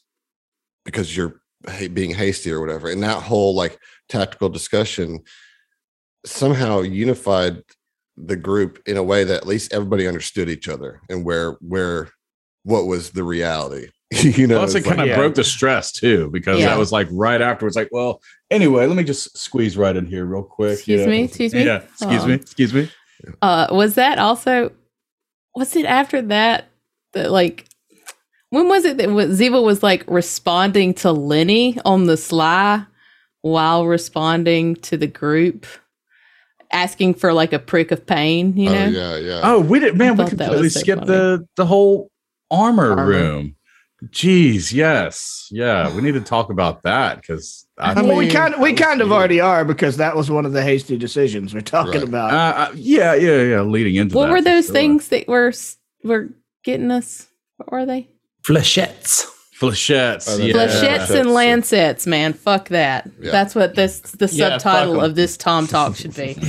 because 0.86 1.16
you're 1.16 1.42
being 1.94 2.14
hasty 2.14 2.52
or 2.52 2.60
whatever. 2.60 2.90
And 2.90 3.02
that 3.04 3.24
whole 3.24 3.56
like 3.56 3.80
tactical 4.10 4.50
discussion 4.50 5.22
somehow 6.26 6.82
unified 6.82 7.62
the 8.18 8.36
group 8.36 8.82
in 8.86 8.98
a 8.98 9.04
way 9.04 9.24
that 9.24 9.38
at 9.38 9.48
least 9.48 9.74
everybody 9.74 10.08
understood 10.08 10.50
each 10.50 10.68
other 10.68 11.02
and 11.10 11.24
where 11.24 11.52
where 11.62 12.10
what 12.64 12.86
was 12.86 13.12
the 13.12 13.24
reality. 13.24 13.88
you 14.24 14.48
know, 14.48 14.60
Plus, 14.60 14.74
it 14.74 14.78
it's 14.80 14.88
like- 14.88 14.96
kind 14.98 15.02
of 15.02 15.08
yeah. 15.08 15.18
broke 15.18 15.36
the 15.36 15.44
stress 15.44 15.92
too, 15.92 16.30
because 16.32 16.60
Yeah. 16.60 16.68
that 16.68 16.78
was 16.78 16.92
like 16.92 17.08
right 17.12 17.42
afterwards. 17.42 17.76
Like, 17.76 17.90
well, 17.92 18.22
anyway, 18.50 18.86
let 18.88 18.96
me 18.96 19.04
just 19.04 19.38
squeeze 19.38 19.76
right 19.78 19.96
in 19.96 20.06
here 20.06 20.26
real 20.26 20.44
quick. 20.44 20.74
Excuse 20.74 21.02
Yeah. 21.02 21.08
me, 21.08 21.24
excuse 21.24 21.54
me? 21.54 21.66
Yeah, 21.66 21.82
excuse 21.94 22.26
me, 22.26 22.34
excuse 22.36 22.74
me. 22.74 22.90
Uh, 23.42 23.68
was 23.72 23.96
that 23.96 24.18
also? 24.20 24.72
Was 25.56 25.76
it 25.76 25.86
after 25.86 26.22
that 26.22 26.66
that 27.14 27.32
like? 27.32 27.66
When 28.50 28.70
was 28.70 28.86
it 28.86 28.96
that 28.98 29.10
Ziva 29.10 29.62
was 29.62 29.84
like 29.84 30.06
responding 30.08 30.94
to 30.96 31.12
Lenny 31.12 31.78
on 31.84 32.06
the 32.06 32.16
sly 32.16 32.86
while 33.42 33.86
responding 33.88 34.76
to 34.76 34.96
the 34.96 35.08
group, 35.08 35.66
asking 36.72 37.16
for 37.16 37.34
like 37.34 37.52
a 37.52 37.60
prick 37.60 37.92
of 37.92 38.06
pain? 38.06 38.56
You 38.56 38.70
oh 38.70 38.74
know, 38.74 38.86
yeah, 38.88 39.18
yeah. 39.18 39.42
Oh, 39.44 39.60
we 39.60 39.80
did, 39.80 39.98
man. 39.98 40.16
We 40.16 40.26
completely 40.30 40.70
so 40.70 40.80
skipped 40.80 41.02
funny. 41.02 41.12
the 41.12 41.48
the 41.58 41.66
whole 41.66 42.10
armor, 42.50 42.92
Armor. 42.92 43.06
room. 43.06 43.56
Jeez, 44.06 44.72
yes, 44.72 45.48
yeah. 45.52 45.94
We 45.96 46.04
need 46.04 46.14
to 46.14 46.22
talk 46.22 46.52
about 46.52 46.84
that 46.84 47.20
because 47.20 47.66
I, 47.80 47.94
I 47.94 48.02
well, 48.04 48.16
we 48.16 48.30
kind 48.30 48.54
of 48.54 48.60
we 48.60 48.74
kind 48.74 49.02
of 49.02 49.12
already 49.12 49.40
are 49.40 49.66
because 49.66 49.98
that 49.98 50.16
was 50.16 50.30
one 50.30 50.46
of 50.46 50.54
the 50.54 50.62
hasty 50.62 50.98
decisions 50.98 51.52
we're 51.54 51.62
talking 51.62 51.94
Right. 51.94 52.04
about. 52.04 52.32
uh, 52.32 52.60
uh, 52.60 52.72
yeah, 52.76 53.16
yeah, 53.16 53.42
yeah. 53.42 53.62
Leading 53.62 53.96
into 53.96 54.16
what 54.16 54.28
that, 54.28 54.32
were 54.34 54.42
those 54.44 54.66
sure. 54.68 54.76
things 54.76 55.08
that 55.10 55.28
were 55.28 55.52
were 56.04 56.30
getting 56.64 56.92
us? 56.92 57.26
What 57.58 57.72
were 57.72 57.86
they? 57.88 58.08
Flechettes. 58.44 59.26
Flechettes, 59.60 60.28
Oh, 60.30 60.38
yeah. 60.38 60.54
Flechettes 60.54 61.10
and 61.20 61.32
lancets, 61.32 62.06
man. 62.06 62.34
Fuck 62.34 62.70
that. 62.70 63.10
Yeah. 63.20 63.32
That's 63.32 63.56
what 63.56 63.74
this 63.74 64.00
the 64.02 64.28
Yeah, 64.32 64.50
fuck 64.50 64.62
subtitle 64.62 65.00
'em. 65.00 65.06
of 65.10 65.16
this 65.16 65.36
Tom 65.38 65.66
Talk 65.66 65.96
should 65.96 66.14
be. 66.14 66.36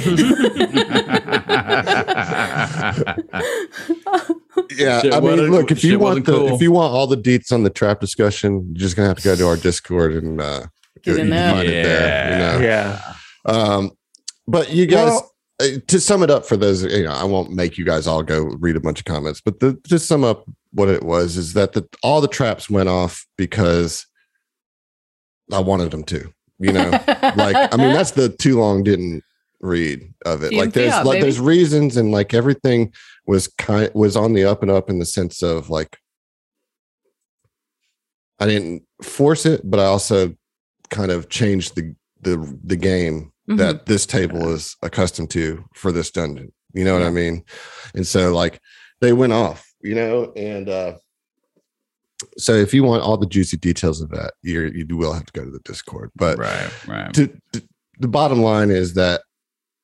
yeah 4.77 5.01
Shit, 5.03 5.15
i 5.15 5.21
mean 5.21 5.39
a- 5.39 5.43
look 5.43 5.71
if 5.71 5.83
you 5.85 5.99
want 5.99 6.25
the 6.25 6.33
cool. 6.33 6.55
if 6.55 6.61
you 6.63 6.71
want 6.73 6.93
all 6.93 7.07
the 7.07 7.17
deets 7.17 7.53
on 7.53 7.63
the 7.63 7.71
trap 7.71 8.01
discussion 8.01 8.67
you're 8.69 8.81
just 8.81 8.97
gonna 8.97 9.09
have 9.09 9.19
to 9.19 9.23
go 9.25 9.35
to 9.37 9.47
our 9.47 9.57
discord 9.57 10.13
and 10.13 10.41
uh 10.41 10.67
Get 11.03 11.15
you 11.17 11.23
in 11.23 11.31
there. 11.31 11.53
find 11.55 11.69
it 11.69 11.83
there, 11.85 12.33
you 12.33 12.39
know? 12.39 12.67
Yeah. 12.67 13.15
um 13.47 13.91
but 14.47 14.73
you 14.73 14.87
guys 14.87 15.11
Well- 15.11 15.31
uh, 15.61 15.67
to 15.89 15.99
sum 15.99 16.23
it 16.23 16.31
up 16.31 16.47
for 16.47 16.57
those, 16.57 16.85
you 16.85 17.03
know, 17.03 17.11
I 17.13 17.25
won't 17.25 17.51
make 17.51 17.79
you 17.79 17.85
guys 17.85 18.07
all 18.07 18.23
go 18.23 18.45
read 18.61 18.77
a 18.77 18.81
bunch 18.81 19.01
of 19.01 19.07
comments, 19.07 19.41
but 19.45 19.59
the, 19.59 19.75
to 19.89 19.99
sum 19.99 20.23
up 20.23 20.45
what 20.73 20.89
it 20.89 21.03
was 21.03 21.37
is 21.37 21.55
that 21.55 21.73
the, 21.73 21.85
all 22.05 22.21
the 22.21 22.29
traps 22.29 22.71
went 22.71 22.89
off 22.89 23.27
because 23.37 24.07
I 25.53 25.59
wanted 25.59 25.91
them 25.91 26.05
to. 26.05 26.33
You 26.61 26.73
know, 26.73 26.91
like 27.37 27.57
I 27.73 27.77
mean, 27.77 27.93
that's 27.93 28.13
the 28.13 28.29
too 28.29 28.59
long 28.61 28.83
didn't 28.85 29.23
read 29.61 30.13
of 30.25 30.43
it. 30.43 30.53
Like 30.53 30.73
there's 30.73 30.93
like 30.93 31.05
baby. 31.05 31.23
there's 31.23 31.41
reasons 31.41 31.97
and 31.97 32.11
like 32.13 32.33
everything 32.35 32.93
was 33.27 33.49
kind 33.49 33.91
was 33.95 34.17
on 34.17 34.33
the 34.33 34.45
up 34.45 34.63
and 34.63 34.71
up 34.71 34.89
in 34.91 34.99
the 34.99 35.05
sense 35.07 35.43
of 35.43 35.69
like 35.71 35.99
I 38.39 38.47
didn't 38.47 38.83
force 39.03 39.47
it, 39.47 39.63
but 39.65 39.81
I 39.81 39.85
also 39.85 40.35
kind 40.91 41.11
of 41.11 41.29
changed 41.29 41.75
the 41.77 41.95
the 42.23 42.59
the 42.65 42.77
game 42.77 43.33
Mhm. 43.49 43.57
that 43.59 43.87
this 43.87 44.05
table 44.05 44.53
is 44.53 44.77
accustomed 44.83 45.31
to 45.31 45.65
for 45.75 45.91
this 45.91 46.11
dungeon. 46.11 46.53
You 46.75 46.85
know 46.85 46.93
what 46.93 47.03
I 47.03 47.11
mean? 47.11 47.45
And 47.95 48.07
so 48.07 48.33
like 48.35 48.61
they 49.01 49.13
went 49.15 49.33
off, 49.33 49.73
you 49.81 49.95
know, 49.95 50.33
and 50.37 50.69
uh 50.69 50.95
so 52.37 52.53
if 52.53 52.75
you 52.75 52.83
want 52.83 53.03
all 53.03 53.17
the 53.17 53.27
juicy 53.27 53.57
details 53.57 54.01
of 54.03 54.11
that, 54.11 54.35
you 54.43 54.71
you 54.75 54.97
will 54.97 55.13
have 55.15 55.25
to 55.27 55.33
go 55.33 55.45
to 55.45 55.51
the 55.51 55.61
Discord. 55.61 56.11
But 56.17 56.39
right, 56.39 56.71
right. 56.87 57.15
to, 57.15 57.29
to- 57.53 57.67
the 58.01 58.09
bottom 58.09 58.41
line 58.43 58.71
is 58.71 58.95
that 58.95 59.23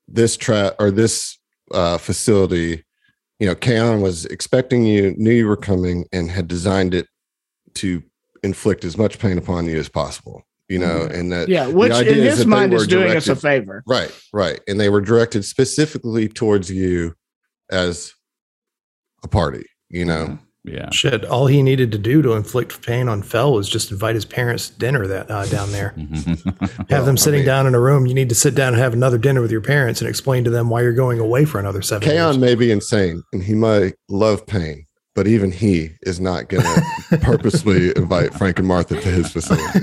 this 0.08 0.36
trap 0.36 0.74
or 0.78 0.90
this 0.90 1.38
uh, 1.72 1.98
facility, 1.98 2.84
you 3.38 3.46
know, 3.46 3.54
Kaon 3.54 4.00
was 4.00 4.26
expecting 4.26 4.84
you, 4.84 5.14
knew 5.16 5.32
you 5.32 5.46
were 5.48 5.56
coming, 5.56 6.06
and 6.12 6.30
had 6.30 6.48
designed 6.48 6.94
it 6.94 7.06
to 7.74 8.02
inflict 8.42 8.84
as 8.84 8.96
much 8.96 9.18
pain 9.18 9.38
upon 9.38 9.66
you 9.66 9.78
as 9.78 9.88
possible. 9.88 10.42
You 10.68 10.78
know, 10.78 11.02
and 11.12 11.30
that 11.30 11.48
Yeah, 11.50 11.66
which 11.66 11.92
in 11.92 12.06
is 12.06 12.38
his 12.38 12.46
mind 12.46 12.72
is 12.72 12.86
doing 12.86 13.14
us 13.14 13.28
a 13.28 13.36
favor. 13.36 13.82
right, 13.86 14.10
right, 14.32 14.60
and 14.66 14.80
they 14.80 14.88
were 14.88 15.02
directed 15.02 15.44
specifically 15.44 16.26
towards 16.26 16.70
you 16.70 17.14
as 17.70 18.14
a 19.22 19.28
party. 19.28 19.66
You 19.90 20.06
know, 20.06 20.38
yeah. 20.64 20.88
Shit, 20.90 21.24
all 21.26 21.46
he 21.46 21.62
needed 21.62 21.92
to 21.92 21.98
do 21.98 22.22
to 22.22 22.32
inflict 22.32 22.80
pain 22.82 23.08
on 23.08 23.22
Fell 23.22 23.52
was 23.52 23.68
just 23.68 23.90
invite 23.90 24.14
his 24.14 24.24
parents 24.24 24.70
to 24.70 24.78
dinner 24.78 25.06
that 25.06 25.30
uh, 25.30 25.44
down 25.46 25.70
there. 25.72 25.90
Have 25.96 26.88
Well, 26.90 27.04
them 27.04 27.12
I 27.14 27.16
sitting 27.16 27.40
mean- 27.40 27.46
down 27.46 27.66
in 27.66 27.74
a 27.74 27.80
room. 27.80 28.06
You 28.06 28.14
need 28.14 28.28
to 28.30 28.34
sit 28.34 28.54
down 28.54 28.72
and 28.72 28.82
have 28.82 28.92
another 28.94 29.18
dinner 29.18 29.40
with 29.42 29.50
your 29.52 29.60
parents 29.60 30.00
and 30.00 30.08
explain 30.08 30.42
to 30.44 30.50
them 30.50 30.70
why 30.70 30.80
you're 30.82 30.92
going 30.94 31.18
away 31.20 31.44
for 31.44 31.58
another 31.60 31.82
seven 31.82 32.08
Kaon 32.08 32.14
years. 32.16 32.38
may 32.38 32.54
be 32.54 32.70
insane, 32.70 33.22
and 33.32 33.42
he 33.42 33.54
might 33.54 33.94
love 34.08 34.46
pain. 34.46 34.86
But 35.14 35.28
even 35.28 35.52
he 35.52 35.90
is 36.02 36.18
not 36.18 36.48
going 36.48 36.64
to 37.10 37.18
purposely 37.18 37.92
invite 37.94 38.34
Frank 38.34 38.58
and 38.58 38.66
Martha 38.66 39.00
to 39.00 39.08
his 39.08 39.30
facility. 39.30 39.78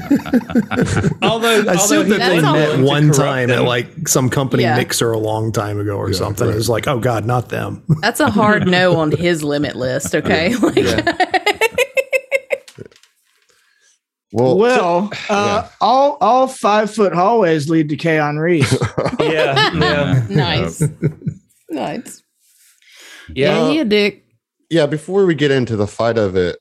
Although, 1.21 1.63
I 1.69 1.73
assume 1.75 2.09
that 2.09 2.19
they 2.19 2.41
met 2.41 2.79
one 2.81 3.11
time 3.13 3.49
at 3.49 3.63
like. 3.63 3.87
like 3.95 4.07
some 4.09 4.29
company 4.29 4.63
Yeah. 4.63 4.75
mixer 4.75 5.09
a 5.13 5.17
long 5.17 5.53
time 5.53 5.79
ago 5.79 5.95
or 5.95 6.09
Yeah, 6.11 6.17
something. 6.17 6.47
right. 6.47 6.53
It 6.53 6.57
was 6.57 6.67
like, 6.69 6.85
oh 6.89 6.99
God, 6.99 7.25
not 7.25 7.47
them. 7.47 7.81
That's 8.01 8.19
a 8.19 8.29
hard 8.29 8.67
no 8.67 8.97
on 8.97 9.11
his 9.11 9.41
limit 9.41 9.77
list. 9.77 10.13
Okay, 10.15 10.53
like 10.61 10.75
Well, 14.33 14.57
Well, 14.57 15.11
uh, 15.29 15.67
all 15.81 16.17
all 16.21 16.47
five 16.47 16.93
foot 16.93 17.13
hallways 17.13 17.69
lead 17.69 17.89
to 17.89 17.97
Kaon 17.97 18.37
Reese. 18.37 18.71
yeah, 19.19 19.73
yeah, 19.73 20.25
nice, 20.29 20.81
nice. 21.69 22.23
yeah. 23.33 23.57
Yeah, 23.65 23.69
he 23.71 23.79
a 23.79 23.85
dick. 23.85 24.20
Yeah 24.71 24.87
before 24.87 25.25
we 25.27 25.35
get 25.35 25.51
into 25.51 25.75
the 25.75 25.85
fight 25.85 26.17
of 26.17 26.35
it 26.35 26.57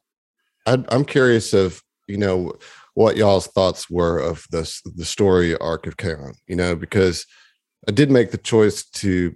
I, 0.66 0.84
i'm 0.90 1.04
curious 1.06 1.54
of 1.54 1.80
you 2.08 2.18
know 2.18 2.52
what 2.94 3.16
y'all's 3.16 3.46
thoughts 3.46 3.88
were 3.88 4.18
of 4.18 4.44
this 4.50 4.82
the 4.84 5.04
story 5.06 5.56
arc 5.56 5.86
of 5.86 5.96
Kaon, 5.96 6.34
you 6.46 6.56
know 6.56 6.74
because 6.76 7.24
i 7.88 7.92
did 7.92 8.10
make 8.10 8.32
the 8.32 8.36
choice 8.38 8.84
to 9.02 9.34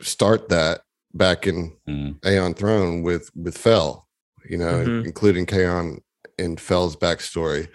start 0.00 0.48
that 0.48 0.80
back 1.12 1.46
in 1.46 1.76
Mm. 1.88 2.24
aeon 2.24 2.54
throne 2.54 3.02
with 3.02 3.28
with 3.34 3.58
fell 3.58 4.08
you 4.48 4.56
know 4.56 4.84
Mhm. 4.86 5.04
including 5.04 5.44
Kaon 5.46 6.00
and 6.38 6.58
fell's 6.60 6.96
backstory 6.96 7.68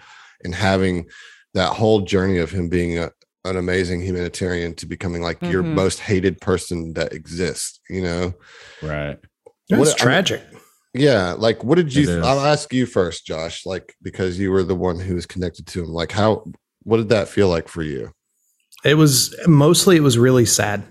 and 0.44 0.54
having 0.54 1.06
that 1.54 1.74
whole 1.74 2.00
journey 2.00 2.38
of 2.38 2.50
him 2.50 2.68
being 2.68 2.98
a, 2.98 3.10
an 3.44 3.56
amazing 3.56 4.00
humanitarian 4.02 4.74
to 4.74 4.86
becoming 4.86 5.22
like 5.22 5.40
your 5.42 5.62
Mhm. 5.62 5.74
most 5.74 6.00
hated 6.00 6.40
person 6.40 6.94
that 6.94 7.12
exists 7.12 7.80
you 7.88 8.02
know 8.02 8.34
Right. 8.82 9.18
It's 9.68 9.78
What- 9.78 9.88
I 9.88 9.90
mean- 9.90 9.96
tragic. 9.96 10.42
yeah, 10.94 11.32
like 11.36 11.62
what 11.64 11.76
did 11.76 11.94
you? 11.94 12.20
I'll 12.22 12.40
ask 12.40 12.72
you 12.72 12.86
first, 12.86 13.26
Josh. 13.26 13.64
Like 13.66 13.94
because 14.02 14.38
you 14.38 14.50
were 14.50 14.62
the 14.64 14.74
one 14.74 14.98
who 14.98 15.14
was 15.14 15.26
connected 15.26 15.66
to 15.68 15.82
him. 15.84 15.90
Like 15.90 16.12
how? 16.12 16.44
What 16.84 16.96
did 16.98 17.08
that 17.10 17.28
feel 17.28 17.48
like 17.48 17.68
for 17.68 17.82
you? 17.82 18.12
It 18.84 18.94
was 18.94 19.34
mostly 19.46 19.96
it 19.96 20.02
was 20.02 20.16
really 20.18 20.46
sad 20.46 20.84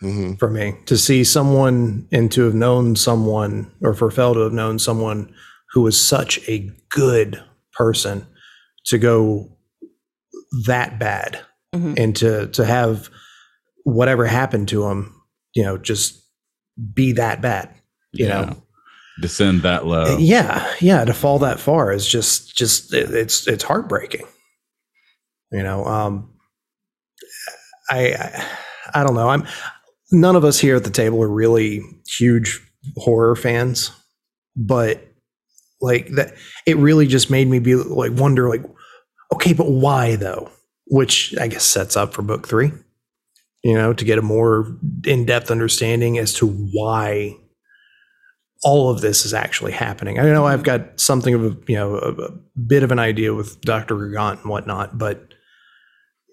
hmm 0.00 0.34
for 0.34 0.50
me 0.50 0.74
to 0.86 0.96
see 0.98 1.22
someone 1.22 2.08
and 2.10 2.30
to 2.32 2.42
have 2.42 2.54
known 2.54 2.96
someone 2.96 3.70
or 3.80 3.94
for 3.94 4.10
Fell 4.10 4.34
to 4.34 4.40
have 4.40 4.52
known 4.52 4.78
someone 4.80 5.32
who 5.72 5.82
was 5.82 5.98
such 6.04 6.40
a 6.48 6.68
good 6.90 7.42
person 7.72 8.26
to 8.86 8.98
go 8.98 9.56
that 10.66 10.98
bad 10.98 11.40
Mhm. 11.74 11.94
and 11.98 12.16
to 12.16 12.48
to 12.48 12.64
have 12.64 13.08
whatever 13.84 14.26
happened 14.26 14.68
to 14.68 14.84
him, 14.88 15.14
you 15.54 15.62
know, 15.62 15.78
just 15.78 16.20
be 16.94 17.12
that 17.12 17.40
bad. 17.40 17.72
You 18.12 18.26
Yeah. 18.26 18.44
know, 18.44 18.62
Descend 19.20 19.62
that 19.62 19.86
low. 19.86 20.16
yeah, 20.18 20.66
yeah, 20.80 21.04
to 21.04 21.12
fall 21.12 21.38
that 21.40 21.60
far 21.60 21.92
is 21.92 22.06
just 22.06 22.56
just 22.56 22.92
it- 22.94 23.10
it's 23.14 23.46
it's 23.46 23.64
heartbreaking. 23.64 24.26
You 25.50 25.62
know, 25.62 25.84
um 25.84 26.30
I 27.90 28.14
I, 28.14 28.46
I 28.94 29.04
don't 29.04 29.14
know. 29.14 29.28
I'm 29.28 29.46
none 30.10 30.36
of 30.36 30.44
us 30.44 30.58
here 30.58 30.76
at 30.76 30.84
the 30.84 30.90
table 30.90 31.22
are 31.22 31.28
really 31.28 31.82
huge 32.08 32.60
horror 32.96 33.36
fans, 33.36 33.90
but 34.56 35.06
like 35.80 36.08
that 36.12 36.34
it 36.66 36.76
really 36.78 37.06
just 37.06 37.30
made 37.30 37.48
me 37.48 37.58
be 37.58 37.74
like 37.74 38.12
wonder 38.14 38.48
like 38.48 38.62
okay, 39.34 39.52
but 39.52 39.70
why 39.70 40.16
though? 40.16 40.50
Which 40.86 41.34
I 41.40 41.48
guess 41.48 41.64
sets 41.64 41.96
up 41.96 42.12
for 42.14 42.22
book 42.22 42.48
3. 42.48 42.72
You 43.64 43.74
know, 43.74 43.92
to 43.92 44.04
get 44.04 44.18
a 44.18 44.22
more 44.22 44.76
in-depth 45.06 45.50
understanding 45.50 46.18
as 46.18 46.34
to 46.34 46.46
why 46.48 47.36
all 48.62 48.90
of 48.90 49.00
this 49.00 49.24
is 49.24 49.34
actually 49.34 49.72
happening. 49.72 50.18
I 50.18 50.24
know 50.24 50.46
I've 50.46 50.62
mm-hmm. 50.62 50.84
got 50.84 51.00
something 51.00 51.34
of 51.34 51.44
a 51.44 51.56
you 51.66 51.76
know 51.76 51.96
a, 51.96 52.12
a 52.12 52.30
bit 52.66 52.82
of 52.82 52.90
an 52.92 52.98
idea 52.98 53.34
with 53.34 53.60
Doctor 53.62 53.94
Gargant 53.96 54.40
and 54.42 54.50
whatnot, 54.50 54.98
but 54.98 55.34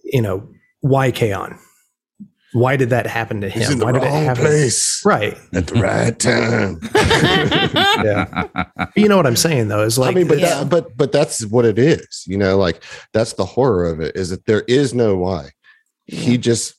you 0.03 0.21
know 0.21 0.47
why 0.81 1.11
Kaon? 1.11 1.57
Why 2.53 2.77
did 2.77 2.89
that 2.89 3.05
happen 3.05 3.41
to 3.41 3.49
him? 3.49 3.59
He's 3.59 3.69
in 3.69 3.77
the 3.77 3.85
why 3.85 3.91
did 3.91 4.01
it 4.01 4.07
wrong 4.07 4.23
happen? 4.23 4.43
place 4.43 5.03
Right. 5.05 5.37
at 5.53 5.67
the 5.67 5.75
right 5.79 6.17
time. 6.19 6.79
Yeah. 8.03 8.87
You 8.95 9.07
know 9.07 9.17
what 9.17 9.27
I'm 9.27 9.35
saying 9.35 9.67
though 9.67 9.83
is 9.83 9.99
like 9.99 10.11
I 10.11 10.15
mean, 10.15 10.27
but 10.27 10.39
Yeah. 10.39 10.59
that, 10.63 10.69
but 10.69 10.97
but 10.97 11.11
that's 11.11 11.45
what 11.45 11.65
it 11.65 11.77
is. 11.77 12.23
You 12.25 12.37
know, 12.37 12.57
like 12.57 12.83
that's 13.13 13.33
the 13.33 13.45
horror 13.45 13.87
of 13.87 13.99
it 13.99 14.15
is 14.15 14.31
that 14.31 14.45
there 14.47 14.63
is 14.67 14.95
no 14.95 15.15
why. 15.15 15.51
He 16.05 16.39
just 16.39 16.73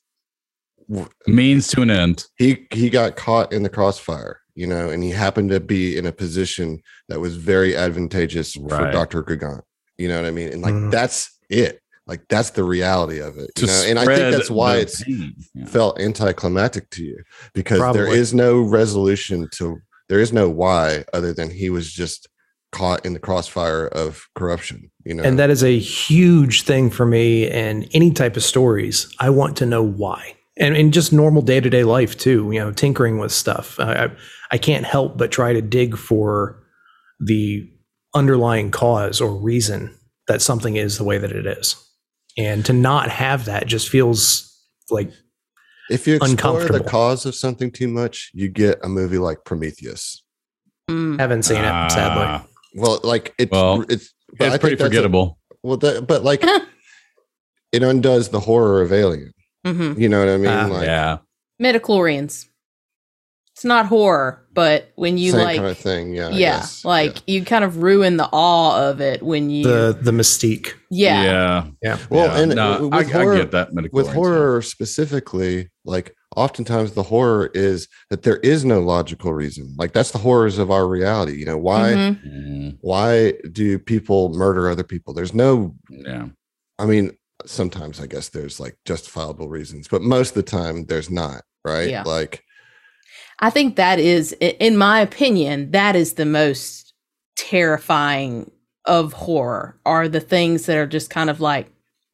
Means 1.29 1.69
to 1.69 1.83
an 1.83 1.91
end. 1.91 2.27
he 2.37 2.67
he 2.73 2.91
got 2.91 3.15
caught 3.15 3.53
in 3.53 3.63
the 3.63 3.69
crossfire. 3.69 4.40
You 4.55 4.67
know, 4.67 4.91
and 4.91 5.03
he 5.03 5.11
happened 5.11 5.51
to 5.51 5.61
be 5.61 5.97
in 5.97 6.07
a 6.07 6.13
position 6.13 6.81
that 7.09 7.21
was 7.21 7.37
very 7.37 7.77
advantageous 7.77 8.55
for 8.55 8.69
Doctor 8.91 9.23
Gargant. 9.23 9.63
You 9.99 10.09
know 10.09 10.17
what 10.17 10.27
I 10.27 10.31
mean? 10.31 10.49
And 10.53 10.63
like 10.63 10.75
Mhm. 10.75 10.91
that's 10.91 11.31
it. 11.49 11.81
Like 12.07 12.23
that's 12.29 12.51
the 12.51 12.65
reality 12.65 13.21
of 13.21 13.39
it. 13.39 13.51
You 13.59 13.67
know? 13.67 13.85
And 13.87 13.99
I 13.99 14.05
think 14.07 14.35
that's 14.35 14.51
why 14.51 14.77
it's 14.79 15.03
pain. 15.05 15.35
Yeah. 15.55 15.67
felt 15.67 16.01
anticlimactic 16.01 16.91
to 16.91 17.05
you 17.05 17.23
because 17.55 17.79
there 17.79 17.93
Probably. 18.07 18.19
is 18.19 18.35
no 18.35 18.61
resolution 18.61 19.49
to 19.53 19.79
there 20.09 20.19
is 20.21 20.33
no 20.33 20.49
why 20.49 21.05
other 21.13 21.33
than 21.33 21.51
he 21.51 21.71
was 21.71 21.93
just 21.93 22.29
caught 22.73 23.05
in 23.07 23.13
the 23.13 23.19
crossfire 23.21 23.87
of 23.89 24.27
corruption 24.37 24.91
you 25.05 25.13
know 25.15 25.23
and 25.25 25.39
that 25.39 25.51
is 25.51 25.63
a 25.63 25.79
huge 25.79 26.63
thing 26.63 26.89
for 26.91 27.05
me 27.07 27.49
and 27.51 27.89
any 27.93 28.11
type 28.11 28.37
of 28.37 28.43
stories. 28.43 29.13
I 29.21 29.31
want 29.31 29.57
to 29.59 29.67
know 29.67 29.83
why. 29.83 30.35
And 30.57 30.77
in 30.77 30.91
just 30.93 31.13
normal 31.13 31.43
day 31.43 31.61
to 31.61 31.71
day 31.71 31.85
life 31.85 32.17
too, 32.19 32.51
you 32.53 32.59
know, 32.59 32.71
tinkering 32.73 33.19
with 33.19 33.33
stuff. 33.33 33.79
I, 33.81 33.93
I 34.05 34.11
I 34.53 34.59
can't 34.59 34.85
help 34.85 35.17
but 35.17 35.31
try 35.31 35.53
to 35.53 35.63
dig 35.63 35.97
for 35.97 36.63
the 37.21 37.69
underlying 38.15 38.71
cause 38.71 39.21
or 39.21 39.33
reason 39.35 39.97
that 40.27 40.43
something 40.43 40.77
is 40.77 40.99
the 40.99 41.05
way 41.05 41.19
that 41.19 41.33
it 41.33 41.47
is. 41.47 41.77
And 42.37 42.65
to 42.67 42.73
not 42.73 43.09
have 43.11 43.45
that 43.47 43.67
just 43.67 43.89
feels 43.89 44.47
like 44.91 45.11
if 45.91 46.07
you 46.07 46.17
explore 46.17 46.65
the 46.65 46.83
cause 46.85 47.27
of 47.27 47.35
something 47.35 47.71
too 47.71 47.89
much 47.89 48.31
you 48.35 48.49
get 48.49 48.79
a 48.85 48.89
movie 48.89 49.19
like 49.19 49.45
prometheus 49.45 50.23
Mm. 50.89 51.21
haven't 51.21 51.45
seen 51.45 51.59
it, 51.59 51.91
sadly. 51.93 52.25
Ah, 52.27 52.47
well 52.75 52.99
like 53.05 53.33
it's 53.39 53.53
Well, 53.53 53.83
it's 53.89 54.13
but 54.37 54.49
It's 54.49 54.59
pretty 54.59 54.75
that's 54.77 54.83
a- 54.83 54.85
forgettable. 54.87 55.39
well 55.63 55.77
that, 55.77 56.07
but 56.09 56.25
like 56.25 56.43
it 57.73 57.83
undoes 57.85 58.31
the 58.31 58.41
horror 58.41 58.83
of 58.83 58.93
alien 58.93 59.33
hmm 59.65 59.93
you 59.97 60.09
know 60.09 60.19
what 60.19 60.29
i 60.29 60.37
mean 60.37 60.49
Ah, 60.49 60.67
like 60.67 60.87
yeah. 60.87 61.19
Midichlorians. 61.63 62.47
It's 63.61 63.65
not 63.67 63.85
horror, 63.85 64.47
but 64.55 64.91
when 64.97 65.19
you 65.19 65.33
same 65.33 65.41
like, 65.45 65.57
kind 65.59 65.69
of 65.69 65.77
thing 65.77 66.15
yeah 66.15 66.31
yeah, 66.31 66.61
guess. 66.61 66.83
like 66.83 67.19
you 67.29 67.45
kind 67.45 67.63
of 67.63 67.83
ruin 67.83 68.17
the 68.17 68.27
awe 68.33 68.89
of 68.89 69.03
it 69.03 69.23
when 69.23 69.51
you, 69.51 69.65
The 69.65 69.99
the 70.01 70.13
mystique. 70.13 70.73
yeah, 70.91 71.23
Yeah. 71.23 71.67
Yeah. 71.83 71.99
Well, 72.09 72.25
Yeah. 72.35 72.41
and 72.43 72.55
no, 72.55 72.89
with 72.89 72.95
I, 72.95 73.03
horror- 73.13 73.35
I 73.35 73.37
get 73.37 73.51
that. 73.51 73.75
with 73.75 73.85
midichlorians, 73.93 74.07
yeah. 74.07 74.13
horror 74.15 74.63
specifically 74.63 75.69
like 75.85 76.15
oftentimes 76.37 76.93
the 76.93 77.03
horror 77.03 77.51
is 77.53 77.87
that 78.09 78.23
there 78.23 78.39
is 78.39 78.65
no 78.65 78.81
logical 78.81 79.35
reason. 79.35 79.75
Like 79.77 79.93
that's 79.93 80.13
the 80.13 80.17
horrors 80.19 80.57
of 80.57 80.71
our 80.71 80.89
reality. 80.89 81.35
You 81.37 81.45
know, 81.45 81.59
why 81.59 81.93
Mhm. 81.93 82.27
Mm, 82.27 82.79
why 82.81 83.35
do 83.53 83.79
people 83.79 84.31
murder 84.31 84.71
other 84.71 84.85
people? 84.85 85.13
There's 85.13 85.35
no 85.35 85.75
yeah. 85.91 86.29
I 86.79 86.87
mean, 86.87 87.11
sometimes 87.45 88.01
I 88.01 88.07
guess 88.07 88.31
there's 88.31 88.59
like 88.59 88.79
justifiable 88.87 89.51
reasons, 89.51 89.87
but 89.87 90.01
most 90.01 90.31
of 90.31 90.35
the 90.37 90.51
time 90.51 90.87
there's 90.87 91.11
not, 91.11 91.43
right? 91.63 91.91
Yeah. 91.91 92.05
Like 92.05 92.43
I 93.41 93.51
think 93.51 93.77
that 93.77 93.99
is, 93.99 94.33
in 94.41 94.77
my 94.77 95.01
opinion, 95.01 95.71
that 95.71 95.97
is 95.97 96.15
the 96.15 96.27
most 96.27 96.93
terrifying 97.37 98.51
of 98.87 99.13
horror. 99.13 99.77
Are 99.87 100.09
the 100.09 100.21
things 100.21 100.67
that 100.67 100.77
are 100.77 100.87
just 100.87 101.11
kind 101.11 101.31
of 101.31 101.41
like, 101.41 101.71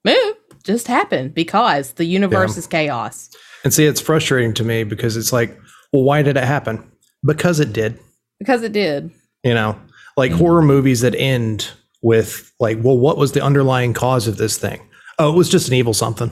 eh, 0.07 0.33
just 0.65 0.87
happen 0.87 1.29
because 1.31 1.93
the 1.93 2.05
universe 2.05 2.55
Yeah. 2.55 2.59
is 2.61 2.67
chaos. 2.67 3.31
And 3.65 3.73
see, 3.75 3.87
it's 3.87 4.01
frustrating 4.01 4.55
to 4.55 4.65
me 4.65 4.85
because 4.85 5.17
it's 5.17 5.33
like, 5.33 5.57
well, 5.93 6.03
why 6.03 6.23
did 6.23 6.37
it 6.37 6.45
happen? 6.45 6.83
Because 7.25 7.61
it 7.61 7.73
did. 7.73 7.99
Because 8.39 8.63
it 8.63 8.73
did. 8.73 9.11
You 9.45 9.55
know, 9.55 9.77
like 10.17 10.33
horror 10.33 10.63
movies 10.63 11.01
that 11.01 11.15
end 11.17 11.69
with 12.03 12.53
like, 12.61 12.79
well, 12.83 12.99
what 12.99 13.17
was 13.17 13.33
the 13.33 13.43
underlying 13.43 13.93
cause 13.95 14.27
of 14.29 14.37
this 14.37 14.59
thing? 14.59 14.81
Oh, 15.19 15.33
it 15.33 15.37
was 15.37 15.49
just 15.49 15.69
an 15.69 15.75
evil 15.75 15.95
something. 15.95 16.31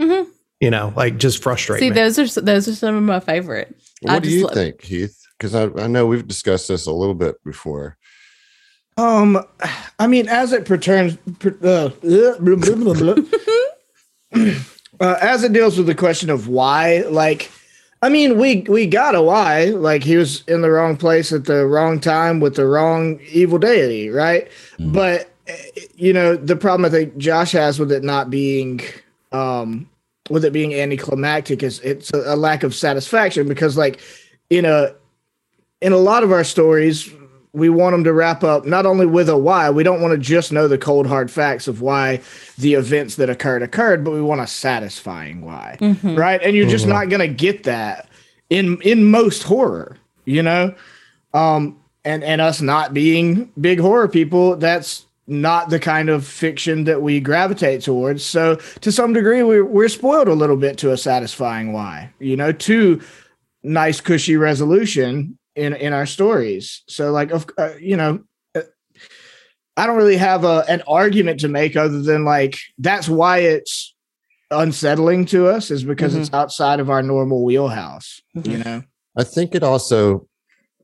Mhm. 0.00 0.26
You 0.60 0.70
know, 0.70 0.92
like 0.96 1.18
just 1.18 1.42
frustrating. 1.42 1.86
See, 1.86 1.90
me. 1.90 1.94
those 1.94 2.18
are 2.18 2.40
those 2.40 2.68
are 2.68 2.74
some 2.74 2.94
of 2.94 3.02
my 3.02 3.20
favorite. 3.20 3.74
I 4.06 4.14
what 4.14 4.22
do 4.22 4.30
you 4.30 4.46
lo- 4.46 4.54
think, 4.54 4.82
Heath? 4.82 5.18
Because 5.38 5.54
I, 5.54 5.64
I 5.82 5.86
know 5.86 6.06
we've 6.06 6.26
discussed 6.26 6.68
this 6.68 6.86
a 6.86 6.92
little 6.92 7.14
bit 7.14 7.42
before. 7.44 7.96
Um, 8.96 9.42
I 9.98 10.06
mean, 10.06 10.28
as 10.28 10.52
it 10.52 10.64
pertains, 10.66 11.16
uh, 11.62 11.90
uh, 15.00 15.18
as 15.20 15.44
it 15.44 15.52
deals 15.52 15.78
with 15.78 15.86
the 15.86 15.94
question 15.94 16.30
of 16.30 16.48
why, 16.48 17.04
like, 17.08 17.50
I 18.02 18.08
mean, 18.08 18.38
we 18.38 18.62
we 18.68 18.86
got 18.86 19.14
a 19.14 19.22
why. 19.22 19.66
Like, 19.66 20.02
he 20.02 20.16
was 20.16 20.42
in 20.46 20.60
the 20.60 20.70
wrong 20.70 20.96
place 20.96 21.32
at 21.32 21.44
the 21.44 21.66
wrong 21.66 22.00
time 22.00 22.40
with 22.40 22.56
the 22.56 22.66
wrong 22.66 23.20
evil 23.30 23.58
deity, 23.58 24.10
right? 24.10 24.50
But 24.78 25.30
eh, 25.46 25.56
you 25.94 26.12
know, 26.12 26.36
the 26.36 26.56
problem 26.56 26.84
I 26.84 26.90
think 26.90 27.16
Josh 27.16 27.52
has 27.52 27.78
with 27.78 27.92
it 27.92 28.02
not 28.02 28.28
being, 28.28 28.80
um, 29.30 29.88
with 30.30 30.44
it 30.44 30.52
being 30.52 30.74
anticlimactic 30.74 31.62
is 31.62 31.80
it's 31.80 32.12
a, 32.12 32.34
a 32.34 32.36
lack 32.36 32.62
of 32.62 32.74
satisfaction 32.74 33.48
because, 33.48 33.76
like, 33.76 34.00
in 34.50 34.64
a 34.64 34.94
in 35.80 35.92
a 35.92 35.96
lot 35.98 36.22
of 36.22 36.30
our 36.30 36.44
stories, 36.44 37.10
we 37.52 37.68
want 37.68 37.92
them 37.92 38.04
to 38.04 38.12
wrap 38.12 38.44
up 38.44 38.64
not 38.64 38.86
only 38.86 39.04
with 39.04 39.28
a 39.28 39.36
why, 39.36 39.68
we 39.68 39.82
don't 39.82 40.00
want 40.00 40.12
to 40.12 40.18
just 40.18 40.52
know 40.52 40.68
the 40.68 40.78
cold 40.78 41.06
hard 41.06 41.30
facts 41.30 41.66
of 41.66 41.80
why 41.80 42.20
the 42.58 42.74
events 42.74 43.16
that 43.16 43.28
occurred 43.28 43.62
occurred, 43.62 44.04
but 44.04 44.12
we 44.12 44.22
want 44.22 44.40
a 44.40 44.46
satisfying 44.46 45.42
why. 45.42 45.76
Mhm. 45.80 46.16
Right? 46.16 46.40
And 46.42 46.54
you're 46.56 46.68
just 46.68 46.86
not 46.86 47.08
going 47.08 47.20
to 47.20 47.28
get 47.28 47.64
that 47.64 48.08
in 48.48 48.80
in 48.82 49.10
most 49.10 49.42
horror, 49.42 49.96
you 50.24 50.42
know? 50.42 50.74
Um 51.34 51.78
and 52.04 52.22
and 52.22 52.40
us 52.40 52.60
not 52.60 52.94
being 52.94 53.50
big 53.60 53.80
horror 53.80 54.08
people, 54.08 54.56
that's 54.56 55.06
not 55.26 55.70
the 55.70 55.78
kind 55.78 56.08
of 56.08 56.26
fiction 56.26 56.84
that 56.84 57.02
we 57.02 57.20
gravitate 57.20 57.82
towards. 57.82 58.24
So 58.24 58.56
to 58.80 58.92
some 58.92 59.12
degree 59.12 59.42
we're 59.42 59.64
we're 59.64 59.88
spoiled 59.88 60.28
a 60.28 60.34
little 60.34 60.56
bit 60.56 60.78
to 60.78 60.92
a 60.92 60.96
satisfying 60.96 61.72
why, 61.72 62.12
you 62.18 62.36
know, 62.36 62.52
to 62.52 63.00
nice 63.62 64.00
cushy 64.00 64.36
resolution 64.36 65.38
in 65.54 65.74
in 65.74 65.92
our 65.92 66.06
stories. 66.06 66.82
So 66.88 67.12
like 67.12 67.30
of 67.30 67.46
uh, 67.56 67.74
you 67.80 67.96
know 67.96 68.24
uh, 68.54 68.62
I 69.76 69.86
don't 69.86 69.96
really 69.96 70.16
have 70.16 70.44
a 70.44 70.64
an 70.68 70.82
argument 70.86 71.40
to 71.40 71.48
make 71.48 71.76
other 71.76 72.02
than 72.02 72.24
like 72.24 72.58
that's 72.78 73.08
why 73.08 73.38
it's 73.38 73.94
unsettling 74.52 75.24
to 75.26 75.48
us 75.48 75.70
is 75.70 75.82
because 75.82 76.14
it's 76.14 76.32
outside 76.32 76.80
of 76.80 76.90
our 76.90 77.02
normal 77.02 77.44
wheelhouse, 77.44 78.20
you 78.34 78.58
know. 78.58 78.82
I 79.16 79.24
think 79.24 79.54
it 79.54 79.62
also, 79.62 80.28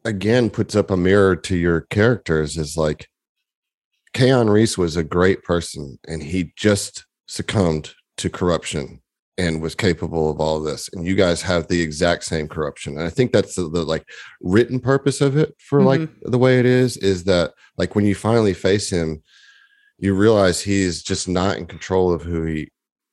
again, 0.04 0.50
puts 0.50 0.74
up 0.74 0.90
a 0.90 0.96
mirror 0.96 1.36
to 1.36 1.56
your 1.56 1.82
characters. 1.82 2.56
Is 2.56 2.76
like, 2.76 3.08
Kaon 4.14 4.48
Reese 4.50 4.78
was 4.78 4.96
a 4.96 5.04
great 5.04 5.42
person, 5.42 5.98
and 6.06 6.22
he 6.22 6.52
just 6.56 7.06
succumbed 7.26 7.94
to 8.18 8.30
corruption 8.30 9.00
and 9.36 9.62
was 9.62 9.74
capable 9.74 10.30
of 10.30 10.40
all 10.40 10.60
this. 10.60 10.90
And 10.92 11.06
you 11.06 11.14
guys 11.14 11.40
have 11.42 11.68
the 11.68 11.80
exact 11.80 12.24
same 12.24 12.48
corruption. 12.48 12.96
And 12.98 13.06
I 13.06 13.10
think 13.10 13.32
that's 13.32 13.54
the, 13.54 13.68
the 13.68 13.84
like 13.84 14.04
written 14.40 14.80
purpose 14.80 15.20
of 15.20 15.36
it 15.36 15.54
for 15.58 15.82
like 15.82 16.00
mm-hmm. 16.00 16.30
the 16.30 16.38
way 16.38 16.58
it 16.58 16.66
is. 16.66 16.96
Is 16.96 17.24
that 17.24 17.52
like 17.76 17.94
when 17.94 18.04
you 18.04 18.16
finally 18.16 18.54
face 18.54 18.90
him, 18.90 19.22
you 19.98 20.14
realize 20.14 20.60
he 20.60 20.82
is 20.82 21.02
just 21.04 21.28
not 21.28 21.56
in 21.56 21.66
control 21.66 22.12
of 22.12 22.22
who 22.22 22.42
he 22.44 22.70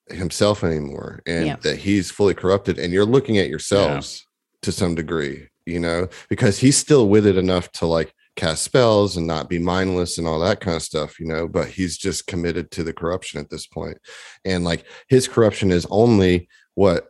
himself 0.08 0.64
anymore, 0.64 1.22
and 1.28 1.46
Yeah. 1.46 1.56
that 1.58 1.78
he's 1.78 2.10
fully 2.10 2.34
corrupted. 2.34 2.80
And 2.80 2.92
you're 2.92 3.06
looking 3.06 3.38
at 3.38 3.50
yourselves 3.50 4.26
to 4.64 4.72
some 4.72 4.96
degree, 4.96 5.48
you 5.68 5.80
know, 5.80 6.08
because 6.30 6.58
he's 6.60 6.78
still 6.78 7.08
with 7.08 7.28
it 7.28 7.38
enough 7.38 7.72
to 7.74 7.86
like 7.86 8.14
cast 8.36 8.64
spells 8.64 9.16
and 9.18 9.26
not 9.26 9.50
be 9.50 9.60
mindless 9.60 10.18
and 10.18 10.28
all 10.28 10.40
that 10.40 10.60
kind 10.60 10.76
of 10.76 10.84
stuff, 10.84 11.20
you 11.20 11.26
know, 11.26 11.48
but 11.48 11.68
he's 11.70 11.98
just 11.98 12.28
committed 12.28 12.70
to 12.72 12.84
the 12.84 12.94
corruption 12.94 13.40
at 13.40 13.50
this 13.50 13.66
point. 13.66 13.98
And 14.44 14.64
like 14.64 14.86
his 15.08 15.28
corruption 15.28 15.72
is 15.72 15.88
only 15.90 16.48
what 16.74 17.08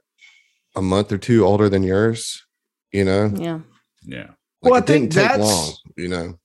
a 0.76 0.82
month 0.82 1.12
or 1.12 1.18
two 1.18 1.46
older 1.46 1.68
than 1.70 1.82
yours, 1.84 2.46
you 2.92 3.04
know? 3.06 3.32
Yeah. 3.36 3.60
Yeah. 4.04 4.28
Like, 4.62 4.72
Well, 4.72 4.74
I 4.76 4.78
it 4.80 4.86
didn't 4.86 5.02
think 5.02 5.14
take 5.14 5.28
that's- 5.30 5.48
long, 5.48 5.74
you 5.98 6.08
know. 6.10 6.40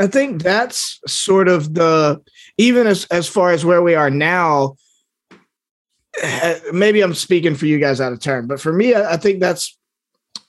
I 0.00 0.06
think 0.06 0.42
that's 0.44 1.00
sort 1.08 1.48
of 1.48 1.74
the 1.74 2.20
even 2.56 2.86
as 2.86 3.04
as 3.06 3.26
far 3.26 3.50
as 3.50 3.64
where 3.64 3.82
we 3.82 3.96
are 3.96 4.10
now. 4.10 4.76
eh, 6.22 6.60
Maybe 6.72 7.00
I'm 7.00 7.14
speaking 7.14 7.56
for 7.56 7.66
you 7.66 7.80
guys 7.80 8.00
out 8.00 8.12
of 8.12 8.20
turn, 8.20 8.46
but 8.46 8.60
for 8.60 8.72
me, 8.72 8.94
I, 8.94 9.14
I 9.14 9.16
think 9.16 9.40
that's 9.40 9.76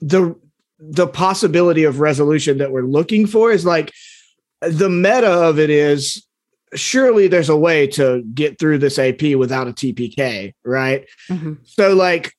the 0.01 0.35
the 0.79 1.07
possibility 1.07 1.83
of 1.83 1.99
resolution 1.99 2.57
that 2.59 2.71
we're 2.71 2.83
looking 2.83 3.27
for 3.27 3.51
is 3.51 3.65
like 3.65 3.91
the 4.61 4.89
meta 4.89 5.29
of 5.29 5.59
it 5.59 5.69
is 5.69 6.25
surely 6.75 7.27
there's 7.27 7.49
a 7.49 7.57
way 7.57 7.87
to 7.87 8.23
get 8.33 8.59
through 8.59 8.77
this 8.77 8.97
AP 8.97 9.35
without 9.35 9.67
a 9.67 9.73
TPK, 9.73 10.53
right? 10.63 11.05
Mhm. 11.29 11.57
So 11.65 11.93
like 11.93 12.33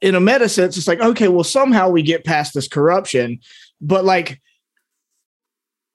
in 0.00 0.14
a 0.14 0.20
meta 0.20 0.48
sense, 0.48 0.76
it's 0.76 0.86
like, 0.86 1.00
okay, 1.00 1.28
well, 1.28 1.44
somehow 1.44 1.88
we 1.88 2.02
get 2.02 2.24
past 2.24 2.52
this 2.54 2.68
corruption, 2.68 3.38
but 3.80 4.04
like, 4.04 4.40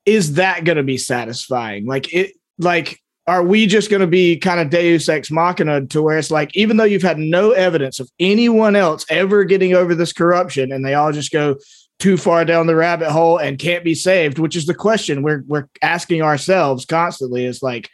is 0.05 0.33
that 0.33 0.63
gonna 0.63 0.83
be 0.83 0.97
satisfying? 0.97 1.85
Like 1.85 2.11
it 2.13 2.33
like 2.57 2.99
are 3.29 3.43
we 3.43 3.65
just 3.65 3.89
going 3.89 4.01
to 4.01 4.07
be 4.07 4.37
kind 4.37 4.59
of 4.59 4.69
deus 4.69 5.07
ex 5.07 5.29
machina 5.31 5.85
to 5.85 6.01
where 6.01 6.17
it's 6.17 6.31
like 6.31 6.55
even 6.55 6.77
though 6.77 6.83
you've 6.83 7.01
had 7.01 7.19
no 7.19 7.51
evidence 7.51 7.99
of 7.99 8.09
anyone 8.19 8.75
else 8.75 9.05
ever 9.09 9.43
getting 9.43 9.73
over 9.73 9.95
this 9.95 10.11
corruption 10.11 10.71
and 10.71 10.85
they 10.85 10.93
all 10.93 11.11
just 11.11 11.31
go 11.31 11.55
too 11.99 12.17
far 12.17 12.45
down 12.45 12.67
the 12.67 12.75
rabbit 12.75 13.11
hole 13.11 13.37
and 13.37 13.59
can't 13.59 13.83
be 13.83 13.95
saved 13.95 14.39
which 14.39 14.55
is 14.55 14.65
the 14.65 14.73
question 14.73 15.21
we're 15.21 15.43
we're 15.47 15.67
asking 15.81 16.21
ourselves 16.21 16.85
constantly 16.85 17.45
is 17.45 17.61
like 17.61 17.89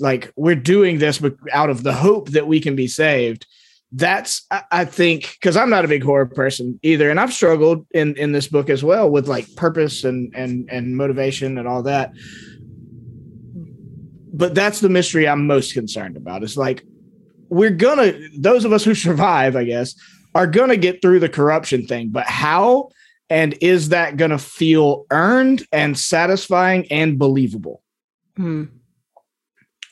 like 0.00 0.32
we're 0.34 0.56
doing 0.56 0.98
this 0.98 1.22
out 1.52 1.70
of 1.70 1.82
the 1.82 1.92
hope 1.92 2.30
that 2.30 2.46
we 2.46 2.60
can 2.60 2.74
be 2.74 2.88
saved. 2.88 3.46
That's 3.92 4.46
I 4.70 4.84
think 4.84 5.32
because 5.32 5.56
i'm 5.56 5.68
not 5.68 5.84
a 5.84 5.88
big 5.88 6.04
horror 6.04 6.26
person 6.26 6.78
either 6.84 7.10
and 7.10 7.18
i've 7.18 7.32
struggled 7.32 7.88
in 7.90 8.14
in 8.14 8.30
this 8.30 8.46
book 8.46 8.70
as 8.70 8.84
well 8.84 9.10
with 9.10 9.26
like 9.26 9.52
purpose 9.56 10.04
and 10.04 10.32
and 10.36 10.68
and 10.70 10.96
motivation 10.96 11.58
and 11.58 11.66
all 11.66 11.82
that 11.82 12.12
but 14.40 14.54
that's 14.54 14.80
the 14.80 14.88
mystery 14.88 15.28
i'm 15.28 15.46
most 15.46 15.74
concerned 15.74 16.16
about 16.16 16.42
it's 16.42 16.56
like 16.56 16.82
we're 17.48 17.70
gonna 17.70 18.12
those 18.38 18.64
of 18.64 18.72
us 18.72 18.82
who 18.82 18.94
survive 18.94 19.54
i 19.54 19.62
guess 19.64 19.94
are 20.34 20.46
gonna 20.46 20.76
get 20.76 21.00
through 21.02 21.20
the 21.20 21.28
corruption 21.28 21.86
thing 21.86 22.08
but 22.08 22.26
how 22.26 22.88
and 23.28 23.56
is 23.60 23.90
that 23.90 24.16
gonna 24.16 24.38
feel 24.38 25.04
earned 25.10 25.64
and 25.72 25.96
satisfying 25.96 26.86
and 26.90 27.18
believable 27.18 27.82
Hmm. 28.36 28.64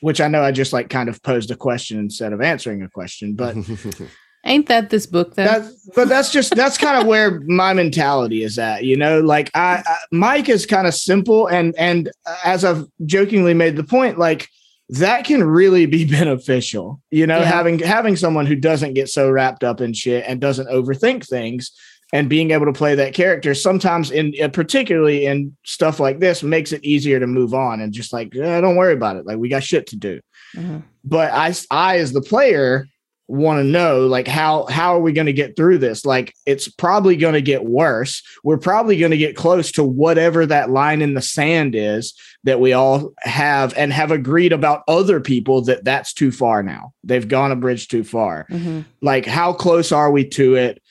which 0.01 0.19
i 0.21 0.27
know 0.27 0.41
i 0.41 0.51
just 0.51 0.73
like 0.73 0.89
kind 0.89 1.09
of 1.09 1.21
posed 1.23 1.51
a 1.51 1.55
question 1.55 1.99
instead 1.99 2.33
of 2.33 2.41
answering 2.41 2.81
a 2.81 2.89
question 2.89 3.35
but 3.35 3.55
Ain't 4.45 4.67
that 4.67 4.89
this 4.89 5.05
book 5.05 5.35
though? 5.35 5.43
that, 5.43 5.71
but 5.95 6.07
that's 6.07 6.31
just 6.31 6.55
that's 6.55 6.77
kind 6.77 6.99
of 7.01 7.07
where 7.07 7.41
my 7.41 7.73
mentality 7.73 8.43
is 8.43 8.57
at 8.57 8.83
you 8.85 8.95
know 8.95 9.19
like 9.19 9.51
I, 9.53 9.83
I 9.85 9.97
mike 10.11 10.47
is 10.49 10.65
kind 10.65 10.87
of 10.87 10.93
simple 10.93 11.47
and 11.47 11.75
and 11.77 12.09
as 12.45 12.63
i've 12.63 12.85
jokingly 13.05 13.53
made 13.53 13.75
the 13.75 13.83
point 13.83 14.17
like 14.17 14.47
that 14.89 15.25
can 15.25 15.43
really 15.43 15.85
be 15.87 16.05
beneficial 16.19 17.01
you 17.11 17.27
know 17.27 17.39
Yeah. 17.39 17.45
having 17.51 17.79
having 17.79 18.15
someone 18.15 18.45
who 18.45 18.55
doesn't 18.55 18.93
get 18.93 19.09
so 19.09 19.29
wrapped 19.29 19.63
up 19.63 19.81
in 19.81 19.93
shit 19.93 20.23
and 20.27 20.39
doesn't 20.39 20.69
overthink 20.69 21.27
things 21.27 21.71
and 22.13 22.29
being 22.29 22.51
able 22.51 22.65
to 22.65 22.73
play 22.73 22.95
that 22.95 23.13
character 23.13 23.53
sometimes 23.53 24.09
in 24.09 24.33
uh, 24.41 24.47
particularly 24.47 25.25
in 25.25 25.55
stuff 25.65 25.99
like 25.99 26.19
this 26.19 26.43
makes 26.43 26.71
it 26.71 26.83
easier 26.83 27.19
to 27.19 27.27
move 27.27 27.53
on 27.53 27.81
and 27.81 27.91
just 27.93 28.13
like 28.13 28.33
eh, 28.35 28.61
don't 28.61 28.77
worry 28.77 28.93
about 28.93 29.17
it 29.17 29.25
like 29.25 29.37
we 29.37 29.49
got 29.49 29.63
shit 29.63 29.85
to 29.87 29.97
do 29.97 30.19
Mhm. 30.55 30.81
but 31.03 31.31
I, 31.33 31.53
I 31.69 31.97
as 31.99 32.11
the 32.13 32.21
player 32.21 32.87
want 33.29 33.59
to 33.59 33.63
know 33.63 34.07
like 34.07 34.27
how 34.27 34.65
how 34.65 34.95
are 34.95 34.99
we 34.99 35.13
going 35.13 35.27
to 35.27 35.33
get 35.33 35.55
through 35.55 35.77
this? 35.77 36.03
Like 36.03 36.33
it's 36.47 36.67
probably 36.67 37.15
going 37.15 37.35
to 37.35 37.41
get 37.41 37.63
worse. 37.63 38.23
We're 38.43 38.57
probably 38.57 38.97
going 38.97 39.11
to 39.11 39.17
get 39.17 39.35
close 39.35 39.71
to 39.73 39.83
whatever 39.83 40.47
that 40.47 40.71
line 40.71 41.03
in 41.03 41.13
the 41.13 41.21
sand 41.21 41.75
is 41.75 42.15
that 42.43 42.59
we 42.59 42.73
all 42.73 43.13
have 43.19 43.73
and 43.77 43.93
have 43.93 44.09
agreed 44.11 44.51
about 44.51 44.81
other 44.87 45.19
people 45.19 45.61
that 45.65 45.83
that's 45.83 46.11
too 46.11 46.31
far 46.31 46.63
now. 46.63 46.93
They've 47.03 47.27
gone 47.27 47.51
a 47.51 47.55
bridge 47.55 47.87
too 47.87 48.03
far. 48.03 48.47
Mhm. 48.49 48.85
like 49.01 49.25
how 49.27 49.53
close 49.53 49.91
are 49.91 50.11
we 50.11 50.25
to 50.29 50.55
it? 50.55 50.81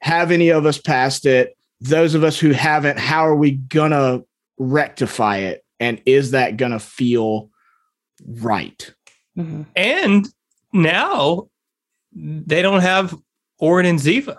Have 0.00 0.30
any 0.30 0.50
of 0.50 0.66
us 0.66 0.78
passed 0.78 1.26
it? 1.26 1.56
Those 1.80 2.14
of 2.14 2.22
us 2.22 2.38
who 2.38 2.52
haven't 2.52 2.98
how 3.00 3.26
are 3.26 3.36
we 3.36 3.52
gonna 3.52 4.22
rectify 4.56 5.38
it? 5.38 5.64
And 5.80 6.00
is 6.06 6.30
that 6.30 6.56
gonna 6.56 6.78
feel 6.78 7.50
right? 8.24 8.94
Mhm. 9.36 9.66
And 9.74 10.28
now 10.72 11.48
they 12.46 12.62
don't 12.62 12.80
have 12.80 13.14
Orin 13.58 13.86
and 13.86 13.98
Ziva. 13.98 14.38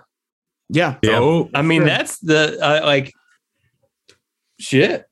yeah 0.69 0.97
Oh, 1.06 1.49
I 1.53 1.61
mean, 1.61 1.81
Sure. 1.81 1.88
that's 1.88 2.19
the 2.19 2.57
uh, 2.61 2.81
like 2.85 3.14
shit. 4.60 5.06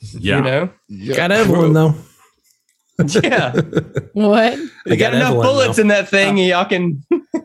yeah. 0.00 0.36
You 0.38 0.42
know? 0.42 0.70
Yeah. 0.88 1.16
Got 1.16 1.32
Evelyn 1.32 1.72
though. 1.72 1.94
Yeah. 3.24 3.50
What? 4.12 4.56
You 4.86 4.96
got, 4.96 5.14
enough 5.14 5.30
Evelyn, 5.32 5.42
bullets 5.46 5.76
though. 5.76 5.82
in 5.82 5.88
that 5.88 6.08
thing, 6.08 6.38
y'all 6.38 6.64
can 6.64 7.02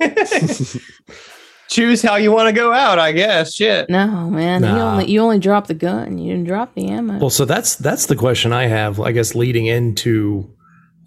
choose 1.69 2.01
how 2.03 2.18
you 2.18 2.31
want 2.31 2.47
to 2.49 2.53
go 2.53 2.72
out, 2.72 2.99
I 2.99 3.11
guess. 3.11 3.56
Shit. 3.56 3.89
No, 3.89 4.30
man. 4.30 4.61
You 4.64 4.69
only 4.69 5.06
you 5.11 5.19
only 5.22 5.39
dropped 5.39 5.68
the 5.68 5.73
gun. 5.73 6.19
You 6.19 6.34
didn't 6.34 6.47
drop 6.47 6.76
the 6.76 6.88
ammo. 6.89 7.18
Well, 7.18 7.30
so 7.31 7.45
that's 7.45 7.76
that's 7.76 8.06
the 8.06 8.15
question 8.15 8.53
I 8.53 8.68
have. 8.68 8.99
I 8.99 9.11
guess 9.11 9.34
leading 9.34 9.65
into 9.65 10.53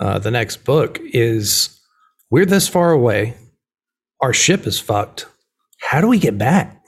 uh, 0.01 0.19
the 0.19 0.31
next 0.33 0.65
book 0.65 0.99
is 1.03 1.81
we're 2.31 2.45
this 2.47 2.67
far 2.69 2.91
away. 2.91 3.37
Our 4.23 4.33
ship 4.33 4.67
is 4.67 4.79
fucked. 4.81 5.27
How 5.81 6.01
do 6.01 6.07
we 6.09 6.19
get 6.19 6.39
back? 6.39 6.79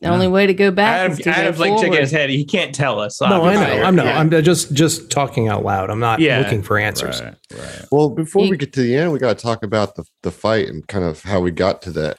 the 0.00 0.08
only 0.08 0.28
way 0.28 0.46
to 0.46 0.54
go 0.54 0.70
back 0.70 1.00
Adam, 1.00 1.12
is 1.12 1.18
to 1.18 1.28
Adam's 1.30 1.58
go 1.58 1.62
like 1.64 1.70
shaking 1.72 1.84
forward. 1.92 2.00
his 2.00 2.10
head. 2.10 2.30
He 2.30 2.44
can't 2.46 2.74
tell 2.74 3.00
us. 3.00 3.20
no, 3.20 3.44
I 3.44 3.52
know. 3.54 3.82
I'm 3.82 3.94
not. 3.94 4.06
Yeah. 4.06 4.18
I'm 4.18 4.30
just 4.42 4.72
just 4.72 5.10
talking 5.10 5.48
out 5.48 5.62
loud. 5.62 5.90
I'm 5.90 6.00
not 6.00 6.20
Yeah. 6.20 6.38
looking 6.38 6.62
for 6.62 6.78
answers. 6.78 7.20
Right, 7.20 7.34
right. 7.54 7.84
Well, 7.90 8.08
before 8.08 8.44
You- 8.44 8.50
we 8.52 8.56
get 8.56 8.72
to 8.74 8.82
the 8.82 8.96
end, 8.96 9.12
we 9.12 9.18
got 9.18 9.36
to 9.36 9.42
talk 9.42 9.62
about 9.62 9.96
the, 9.96 10.04
the 10.22 10.30
fight 10.30 10.68
and 10.68 10.86
kind 10.88 11.04
of 11.04 11.22
how 11.22 11.40
we 11.40 11.50
got 11.50 11.82
to 11.82 11.90
that 11.92 12.16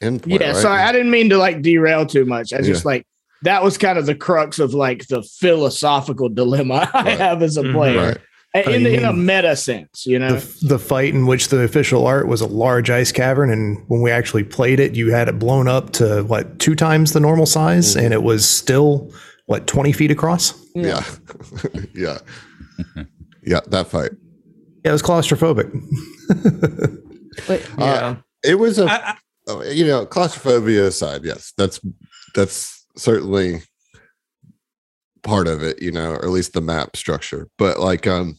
end 0.00 0.22
point. 0.22 0.40
yeah 0.40 0.48
right? 0.52 0.56
sorry 0.56 0.80
i 0.80 0.92
didn't 0.92 1.10
mean 1.10 1.28
to 1.28 1.36
like 1.36 1.60
derail 1.60 2.06
too 2.06 2.24
much 2.24 2.52
i 2.52 2.60
just 2.60 2.84
like 2.84 3.04
that 3.42 3.64
was 3.64 3.76
kind 3.76 3.98
of 3.98 4.06
the 4.06 4.14
crux 4.14 4.60
of 4.60 4.72
like 4.72 5.04
the 5.08 5.20
philosophical 5.40 6.28
dilemma 6.28 6.88
i 6.94 7.02
Right. 7.02 7.18
have 7.18 7.42
as 7.42 7.56
a 7.56 7.64
player 7.64 8.10
Right. 8.10 8.18
In, 8.54 8.82
you 8.82 8.88
in 8.88 9.04
a 9.04 9.12
meta 9.12 9.54
sense 9.54 10.06
you 10.06 10.18
know 10.18 10.36
The, 10.36 10.66
the 10.66 10.78
fight 10.78 11.14
in 11.14 11.26
which 11.26 11.48
the 11.48 11.60
official 11.60 12.06
art 12.06 12.28
was 12.28 12.40
a 12.40 12.46
large 12.46 12.90
ice 12.90 13.12
cavern, 13.12 13.50
and 13.50 13.84
when 13.88 14.00
we 14.00 14.10
actually 14.10 14.44
played 14.44 14.80
it, 14.80 14.94
you 14.94 15.12
had 15.12 15.28
it 15.28 15.38
blown 15.38 15.68
up 15.68 15.92
to 15.94 16.22
what 16.24 16.58
two 16.58 16.74
times 16.74 17.12
the 17.12 17.20
normal 17.20 17.46
size, 17.46 17.94
and 17.96 18.14
it 18.14 18.22
was 18.22 18.48
still 18.48 19.12
what 19.46 19.66
twenty 19.66 19.92
feet 19.92 20.10
across. 20.10 20.54
Yeah. 20.74 21.04
Yeah. 21.94 22.18
yeah. 23.42 23.60
That 23.68 23.88
fight. 23.88 24.12
Yeah, 24.84 24.90
it 24.90 24.92
was 24.92 25.02
claustrophobic. 25.02 25.70
But 27.46 27.68
Yeah. 27.78 28.16
It 28.44 28.54
was 28.56 28.78
a, 28.78 28.86
I, 28.86 29.10
I, 29.10 29.16
oh, 29.48 29.62
you 29.62 29.86
know, 29.86 30.06
claustrophobia 30.06 30.86
aside. 30.86 31.24
Yes. 31.24 31.52
That's, 31.56 31.80
that's 32.34 32.86
certainly 32.96 33.62
part 35.22 35.48
of 35.48 35.62
it, 35.62 35.80
you 35.82 35.90
know, 35.90 36.12
or 36.12 36.24
at 36.24 36.30
least 36.30 36.52
the 36.52 36.60
map 36.60 36.96
structure. 36.96 37.48
But 37.58 37.80
like, 37.80 38.06
um, 38.06 38.37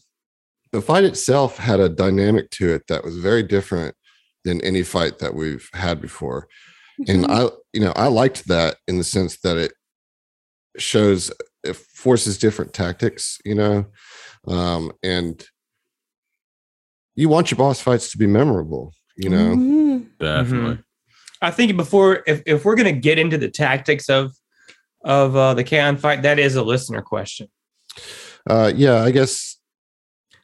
the 0.72 0.80
fight 0.80 1.04
itself 1.04 1.56
had 1.58 1.80
a 1.80 1.88
dynamic 1.88 2.50
to 2.50 2.72
it 2.72 2.86
that 2.88 3.04
was 3.04 3.16
very 3.18 3.42
different 3.42 3.94
than 4.44 4.60
any 4.62 4.82
fight 4.82 5.18
that 5.18 5.34
we've 5.34 5.68
had 5.74 6.00
before. 6.00 6.46
and 7.08 7.24
Mm-hmm. 7.24 7.30
i 7.32 7.48
you 7.72 7.80
know 7.80 7.92
i 7.96 8.06
liked 8.08 8.46
that 8.48 8.76
in 8.88 8.98
the 8.98 9.04
sense 9.04 9.38
that 9.40 9.56
it 9.56 9.72
shows 10.76 11.30
it 11.64 11.74
forces 11.76 12.36
different 12.38 12.72
tactics 12.74 13.38
you 13.44 13.54
know 13.54 13.86
um 14.46 14.92
and 15.02 15.46
you 17.14 17.28
want 17.28 17.50
your 17.50 17.56
boss 17.58 17.80
fights 17.80 18.10
to 18.10 18.18
be 18.18 18.26
memorable 18.26 18.92
you 19.16 19.30
know 19.30 19.54
Mhm. 19.56 20.08
Definitely. 20.18 20.78
I 21.42 21.50
think 21.50 21.74
before, 21.76 22.22
if, 22.26 22.42
if 22.44 22.64
we're 22.66 22.74
going 22.74 22.94
to 22.94 23.00
get 23.00 23.18
into 23.18 23.38
the 23.38 23.48
tactics 23.50 24.10
of 24.10 24.32
of 25.04 25.34
uh, 25.34 25.54
the 25.54 25.64
Kaon 25.64 25.96
fight, 25.96 26.20
that 26.22 26.38
is 26.38 26.54
a 26.56 26.62
listener 26.62 27.00
question. 27.00 27.48
uh 28.48 28.70
yeah 28.74 29.02
i 29.02 29.10
guess 29.10 29.56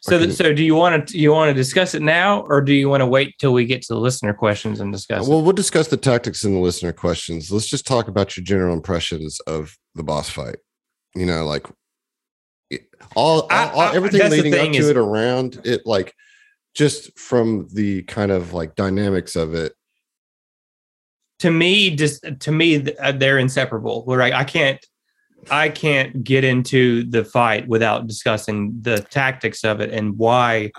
So, 0.06 0.28
so 0.30 0.52
do 0.54 0.62
you 0.64 0.74
want 0.74 1.08
to 1.08 1.18
you 1.18 1.32
want 1.32 1.50
to 1.50 1.54
discuss 1.54 1.94
it 1.94 2.02
now, 2.02 2.42
or 2.48 2.60
do 2.60 2.72
you 2.72 2.88
want 2.88 3.00
to 3.00 3.06
wait 3.06 3.34
till 3.38 3.52
we 3.52 3.64
get 3.66 3.82
to 3.82 3.94
the 3.94 4.00
listener 4.00 4.32
questions 4.32 4.80
and 4.80 4.92
discuss 4.92 5.26
well 5.28 5.42
we'll 5.42 5.52
discuss 5.52 5.88
the 5.88 5.96
tactics 5.96 6.44
in 6.44 6.52
the 6.54 6.60
listener 6.60 6.92
questions 6.92 7.50
let's 7.50 7.66
just 7.66 7.86
talk 7.86 8.08
about 8.08 8.36
your 8.36 8.44
general 8.44 8.72
impressions 8.74 9.40
of 9.46 9.76
the 9.94 10.02
boss 10.02 10.30
fight 10.30 10.56
you 11.14 11.26
know 11.26 11.44
like 11.44 11.66
it- 12.70 12.88
all, 13.14 13.42
all, 13.42 13.48
I- 13.50 13.90
I- 13.90 13.94
everything 13.94 14.30
leading 14.30 14.54
up 14.54 14.72
to 14.72 14.78
is- 14.78 14.88
it 14.88 14.96
around 14.96 15.60
it 15.64 15.82
like 15.86 16.14
just 16.74 17.18
from 17.18 17.68
the 17.72 18.02
kind 18.02 18.30
of 18.30 18.52
like 18.52 18.74
dynamics 18.74 19.34
of 19.36 19.54
it 19.54 19.66
it? 19.66 19.72
To 21.40 21.50
me, 21.50 21.94
just 21.94 22.24
to 22.40 22.50
me, 22.50 22.92
uh, 22.94 23.12
they're 23.12 23.38
inseparable. 23.38 24.04
Where 24.06 24.22
I, 24.22 24.32
I 24.32 24.44
can't 24.44 24.78
I 25.51 25.68
can't 25.68 26.24
get 26.24 26.44
into 26.44 27.05
the 27.05 27.24
fight 27.24 27.68
without 27.68 28.06
discussing 28.06 28.77
the 28.81 29.01
tactics 29.01 29.64
of 29.64 29.81
it 29.81 29.90
and 29.90 30.16
why. 30.18 30.73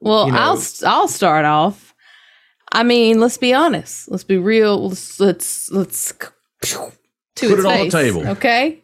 Well, 0.00 0.26
you 0.26 0.32
know- 0.32 0.38
I'll 0.38 0.62
I'll 0.86 1.08
start 1.08 1.44
off. 1.44 1.94
I 2.72 2.82
mean, 2.82 3.20
let's 3.20 3.38
be 3.38 3.54
honest. 3.54 4.10
Let's 4.10 4.24
be 4.24 4.38
real. 4.38 4.88
Let's 4.88 5.20
let's 5.20 5.70
let's 5.70 6.12
to 6.62 6.92
Put 7.36 7.58
its 7.58 7.60
it 7.60 7.66
on 7.66 7.78
the 7.86 7.90
table. 7.90 8.28
Okay. 8.28 8.82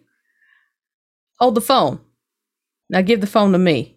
Hold 1.38 1.54
the 1.54 1.60
phone. 1.60 2.00
Now 2.88 3.00
give 3.00 3.20
the 3.20 3.26
phone 3.26 3.52
to 3.52 3.58
me. 3.58 3.96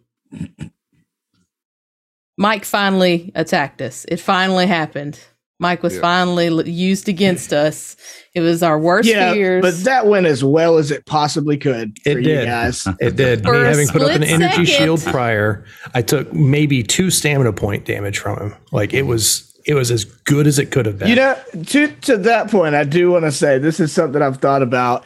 Mike 2.37 2.65
finally 2.65 3.31
attacked 3.35 3.81
us. 3.81 4.05
It 4.05 4.17
finally 4.17 4.65
happened. 4.65 5.19
Mike 5.63 5.81
was 5.81 5.95
Yeah. 5.95 6.01
finally 6.01 6.69
used 6.69 7.07
against 7.09 7.53
us. 7.53 7.95
It 8.35 8.41
was 8.41 8.61
our 8.61 8.77
worst 8.77 9.07
yeah 9.07 9.31
fears. 9.33 9.61
but 9.61 9.75
that 9.85 10.07
went 10.07 10.25
as 10.25 10.43
well 10.43 10.77
as 10.77 10.91
it 10.91 11.05
possibly 11.05 11.57
could 11.57 11.97
It 12.05 12.13
for 12.13 12.19
you 12.19 12.25
did. 12.25 12.45
guys 12.45 12.85
It 12.99 13.15
did. 13.15 13.43
For 13.43 13.53
Me 13.53 13.65
having 13.65 13.87
put 13.87 14.01
up 14.01 14.09
an 14.09 14.23
split 14.23 14.29
energy 14.29 14.65
second. 14.65 14.85
shield 14.85 15.01
prior, 15.03 15.63
I 15.93 16.01
took 16.01 16.33
maybe 16.33 16.83
two 16.83 17.09
stamina 17.09 17.53
point 17.53 17.85
damage 17.85 18.19
from 18.19 18.37
him. 18.39 18.55
Like 18.71 18.93
it 18.93 19.03
was, 19.03 19.53
it 19.65 19.75
was 19.75 19.89
as 19.91 20.03
good 20.03 20.45
as 20.47 20.59
it 20.59 20.71
could 20.71 20.85
have 20.85 20.99
been. 20.99 21.07
You 21.07 21.15
know, 21.15 21.37
to 21.67 21.87
to 21.87 22.17
that 22.17 22.51
point, 22.51 22.75
I 22.75 22.83
do 22.83 23.11
want 23.11 23.23
to 23.23 23.31
say 23.31 23.57
this 23.57 23.79
is 23.79 23.93
something 23.93 24.21
I've 24.21 24.37
thought 24.37 24.61
about, 24.61 25.05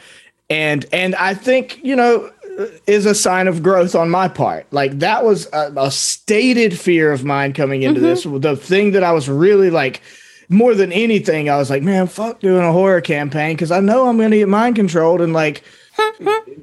and 0.50 0.84
and 0.92 1.14
I 1.14 1.34
think 1.34 1.78
you 1.84 1.94
know 1.94 2.30
uh, 2.58 2.66
is 2.86 3.06
a 3.06 3.14
sign 3.14 3.46
of 3.46 3.62
growth 3.62 3.94
on 3.94 4.10
my 4.10 4.26
part. 4.26 4.66
Like 4.72 4.98
that 4.98 5.24
was 5.24 5.46
a, 5.52 5.72
a 5.76 5.90
stated 5.92 6.76
fear 6.76 7.12
of 7.12 7.24
mine 7.24 7.52
coming 7.52 7.82
into 7.82 8.00
mm-hmm. 8.00 8.32
this. 8.32 8.42
The 8.42 8.56
thing 8.56 8.92
that 8.92 9.04
I 9.04 9.12
was 9.12 9.28
really 9.28 9.70
like. 9.70 10.00
More 10.48 10.74
than 10.74 10.92
anything, 10.92 11.50
I 11.50 11.56
was 11.58 11.68
like, 11.68 11.82
man, 11.82 12.06
fuck 12.06 12.40
doing 12.40 12.62
a 12.64 12.72
horror 12.72 13.00
campaign 13.00 13.54
because 13.54 13.70
I 13.70 13.80
know 13.80 14.08
I'm 14.08 14.16
going 14.16 14.30
to 14.30 14.38
get 14.38 14.48
mind 14.48 14.76
controlled 14.76 15.20
and 15.20 15.32
like 15.32 15.62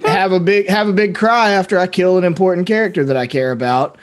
have 0.03 0.31
a 0.31 0.39
big 0.39 0.67
have 0.67 0.87
a 0.87 0.93
big 0.93 1.15
cry 1.15 1.51
after 1.51 1.77
I 1.77 1.87
kill 1.87 2.17
an 2.17 2.23
important 2.23 2.67
character 2.67 3.03
that 3.05 3.17
I 3.17 3.27
care 3.27 3.51
about. 3.51 3.97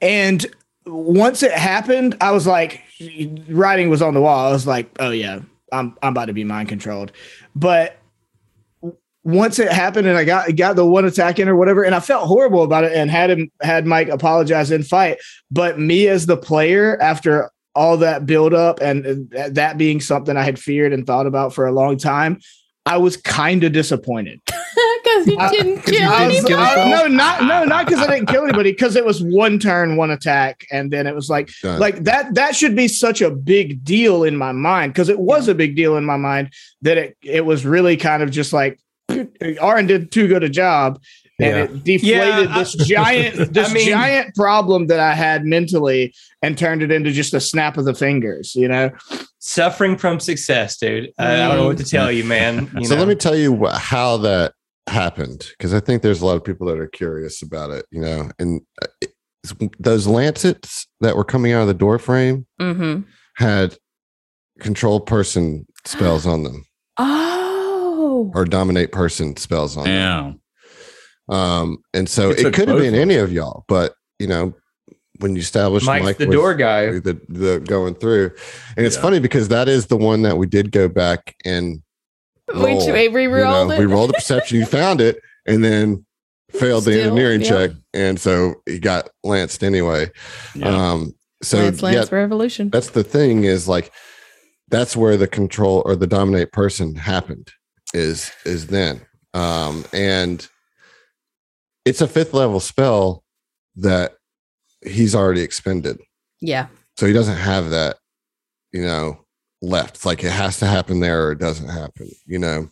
And 0.00 0.44
once 0.86 1.42
it 1.42 1.52
happened, 1.52 2.16
I 2.20 2.32
was 2.32 2.46
like, 2.46 2.82
writing 3.48 3.88
was 3.88 4.02
on 4.02 4.14
the 4.14 4.20
wall. 4.20 4.48
I 4.48 4.52
was 4.52 4.66
like, 4.66 4.90
oh 5.00 5.10
yeah, 5.10 5.40
I'm 5.72 5.96
I'm 6.02 6.12
about 6.12 6.26
to 6.26 6.32
be 6.32 6.44
mind 6.44 6.68
controlled. 6.68 7.12
But 7.54 7.98
once 9.22 9.58
it 9.58 9.72
happened 9.72 10.06
and 10.06 10.18
I 10.18 10.24
got 10.24 10.54
got 10.56 10.76
the 10.76 10.84
one 10.84 11.04
attack 11.04 11.38
in 11.38 11.48
or 11.48 11.56
whatever, 11.56 11.82
and 11.82 11.94
I 11.94 12.00
felt 12.00 12.26
horrible 12.26 12.62
about 12.62 12.84
it 12.84 12.92
and 12.92 13.10
had 13.10 13.30
him 13.30 13.50
had 13.62 13.86
Mike 13.86 14.08
apologize 14.08 14.70
in 14.70 14.82
fight. 14.82 15.18
But 15.50 15.78
me 15.78 16.08
as 16.08 16.26
the 16.26 16.36
player, 16.36 17.00
after 17.00 17.50
all 17.74 17.96
that 17.98 18.26
build 18.26 18.54
up 18.54 18.80
and 18.80 19.28
that 19.50 19.76
being 19.78 20.00
something 20.00 20.36
I 20.36 20.42
had 20.42 20.58
feared 20.58 20.92
and 20.92 21.06
thought 21.06 21.26
about 21.26 21.52
for 21.54 21.66
a 21.66 21.72
long 21.72 21.96
time, 21.96 22.38
I 22.86 22.98
was 22.98 23.16
kind 23.16 23.64
of 23.64 23.72
disappointed. 23.72 24.40
because 25.02 25.26
you 25.26 25.36
I- 25.38 25.50
didn't 25.50 25.76
'cause 25.82 25.92
you 25.92 25.98
kill 26.00 26.10
I 26.10 26.26
was- 26.26 26.34
didn't 26.36 26.50
anybody. 26.52 26.74
kill 26.74 26.88
no, 26.90 27.06
not 27.08 27.42
no, 27.44 27.64
not 27.64 27.86
because 27.86 28.00
I 28.06 28.14
didn't 28.14 28.28
kill 28.28 28.44
anybody. 28.44 28.72
Because 28.72 28.94
it 28.96 29.04
was 29.04 29.22
one 29.22 29.58
turn, 29.58 29.96
one 29.96 30.10
attack, 30.10 30.66
and 30.70 30.90
then 30.90 31.06
it 31.06 31.14
was 31.14 31.28
like, 31.30 31.50
Done. 31.62 31.80
like 31.80 32.04
that. 32.04 32.34
That 32.34 32.54
should 32.54 32.76
be 32.76 32.88
such 32.88 33.20
a 33.22 33.30
big 33.30 33.84
deal 33.84 34.22
in 34.24 34.36
my 34.36 34.52
mind 34.52 34.92
because 34.92 35.08
it 35.08 35.18
was 35.18 35.48
a 35.48 35.54
big 35.54 35.74
deal 35.76 35.96
in 35.96 36.04
my 36.04 36.16
mind 36.16 36.52
that 36.82 36.98
it 36.98 37.16
it 37.22 37.44
was 37.44 37.64
really 37.66 37.96
kind 37.96 38.22
of 38.22 38.30
just 38.30 38.52
like 38.52 38.78
Aaron 39.40 39.86
did 39.86 40.10
too 40.12 40.28
good 40.28 40.44
a 40.44 40.48
job, 40.48 41.00
and 41.40 41.48
Yeah. 41.56 41.62
it 41.64 41.84
deflated 41.84 42.04
Yeah, 42.04 42.46
I- 42.50 42.58
this 42.58 42.72
giant 42.74 43.52
this 43.54 43.70
I 43.70 43.72
mean- 43.72 43.88
giant 43.88 44.34
problem 44.34 44.86
that 44.88 45.00
I 45.00 45.14
had 45.14 45.44
mentally 45.44 46.14
and 46.42 46.56
turned 46.58 46.82
it 46.82 46.90
into 46.90 47.10
just 47.10 47.34
a 47.34 47.40
snap 47.40 47.76
of 47.76 47.84
the 47.84 47.94
fingers. 47.94 48.54
You 48.54 48.68
know, 48.68 48.90
Suffering 49.38 49.98
from 49.98 50.20
success, 50.20 50.78
dude. 50.78 51.10
I, 51.18 51.34
I 51.34 51.48
don't 51.48 51.56
know 51.58 51.66
what 51.66 51.76
to 51.78 51.84
tell 51.84 52.10
you, 52.10 52.24
man. 52.24 52.70
You 52.78 52.86
so 52.86 52.94
know? 52.94 53.00
let 53.00 53.08
me 53.08 53.14
tell 53.14 53.36
you 53.36 53.56
wh- 53.56 53.76
how 53.78 54.16
that 54.18 54.54
happened 54.86 55.46
because 55.56 55.72
I 55.74 55.80
think 55.80 56.02
there's 56.02 56.20
a 56.22 56.26
lot 56.26 56.36
of 56.36 56.44
people 56.44 56.66
that 56.68 56.78
are 56.78 56.86
curious 56.88 57.42
about 57.42 57.70
it, 57.70 57.84
you 57.90 58.00
know. 58.00 58.30
And 58.38 58.60
uh, 58.82 58.86
it- 59.02 59.10
those 59.78 60.06
lancets 60.06 60.86
that 61.02 61.16
were 61.16 61.24
coming 61.24 61.52
out 61.52 61.60
of 61.60 61.68
the 61.68 61.74
door 61.74 61.98
frame 61.98 62.46
Mm-hmm. 62.58 63.02
had 63.36 63.76
control 64.60 65.00
person 65.00 65.66
spells 65.84 66.26
on 66.26 66.44
them 66.44 66.64
Oh. 66.98 68.30
or 68.34 68.46
dominate 68.46 68.90
person 68.92 69.36
spells 69.36 69.76
on 69.76 69.84
them. 69.84 70.40
Yeah. 71.28 71.58
Um, 71.60 71.78
and 71.92 72.08
so 72.08 72.30
It 72.30 72.40
it, 72.40 72.54
could 72.54 72.68
have 72.68 72.78
been 72.78 72.94
any 72.94 73.16
of 73.16 73.32
y'all, 73.32 73.64
but 73.68 73.94
you 74.18 74.26
know, 74.26 74.54
when 75.20 75.34
you 75.36 75.40
establish 75.42 75.84
Mike's 75.84 76.04
Mike 76.04 76.16
the 76.18 76.26
door 76.26 76.54
guy. 76.54 76.86
the, 76.98 77.20
the 77.28 77.60
going 77.60 77.94
through, 77.94 78.32
and 78.76 78.84
it's 78.84 78.96
Yeah. 78.96 79.02
funny 79.02 79.20
because 79.20 79.48
that 79.48 79.68
is 79.68 79.86
the 79.86 79.96
one 79.96 80.22
that 80.22 80.36
we 80.38 80.46
did 80.46 80.72
go 80.72 80.88
back 80.88 81.34
and 81.44 81.82
roll, 82.52 82.62
Which 82.64 82.92
we 82.92 83.04
you 83.04 83.10
re-rolled 83.12 83.68
know, 83.68 83.74
it. 83.74 83.78
we 83.78 83.86
rolled 83.86 84.10
the 84.10 84.14
perception, 84.14 84.58
you 84.58 84.66
found 84.66 85.00
it, 85.00 85.20
and 85.46 85.62
then 85.64 86.04
failed 86.50 86.84
the 86.84 87.00
engineering 87.00 87.40
yeah. 87.42 87.48
check, 87.48 87.70
and 87.94 88.18
so 88.20 88.56
he 88.66 88.78
got 88.78 89.08
lanced 89.22 89.62
anyway. 89.64 90.10
Yeah. 90.54 90.68
Um, 90.68 91.14
so 91.42 91.58
Lance 91.58 91.82
Lance 91.82 92.10
yeah, 92.10 92.16
Revolution. 92.16 92.70
that's 92.70 92.90
the 92.90 93.04
thing 93.04 93.44
is 93.44 93.68
like 93.68 93.92
that's 94.68 94.96
where 94.96 95.16
the 95.16 95.26
control 95.28 95.82
or 95.84 95.94
the 95.94 96.06
dominate 96.06 96.52
person 96.52 96.94
happened 96.96 97.50
is 97.92 98.32
is 98.46 98.68
then 98.68 99.00
um 99.34 99.84
and 99.92 100.48
it's 101.84 102.00
a 102.00 102.08
fifth 102.08 102.32
level 102.34 102.60
spell 102.60 103.22
that 103.76 104.14
he's 104.84 105.14
already 105.14 105.40
expended 105.42 105.98
Yeah. 106.40 106.66
so 106.96 107.06
he 107.06 107.12
doesn't 107.12 107.36
have 107.36 107.70
that 107.70 107.96
you 108.72 108.82
know 108.82 109.18
left 109.62 109.96
it's 109.96 110.06
like 110.06 110.22
it 110.22 110.30
has 110.32 110.58
to 110.58 110.66
happen 110.66 111.00
there 111.00 111.26
or 111.28 111.32
it 111.32 111.38
doesn't 111.38 111.68
happen 111.68 112.10
you 112.26 112.38
know 112.38 112.68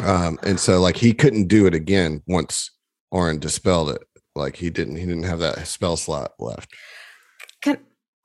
um 0.00 0.38
and 0.42 0.58
so 0.58 0.80
like 0.80 0.96
he 0.96 1.12
couldn't 1.12 1.48
do 1.48 1.66
it 1.66 1.74
again 1.74 2.22
once 2.26 2.70
Orin 3.10 3.38
dispelled 3.38 3.90
it 3.90 4.02
like 4.34 4.56
he 4.56 4.70
didn't 4.70 4.96
he 4.96 5.04
didn't 5.06 5.24
have 5.24 5.38
that 5.40 5.66
spell 5.66 5.96
slot 5.96 6.32
left 6.38 6.70
Can 7.62 7.78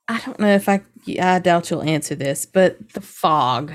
I 0.07 0.19
don't 0.26 0.39
know 0.39 0.53
if 0.53 0.68
I 0.69 0.81
I 1.22 1.39
doubt 1.39 1.69
you'll 1.69 1.84
answer 1.84 2.15
this, 2.15 2.45
but 2.45 2.93
the 2.93 3.02
fog. 3.02 3.72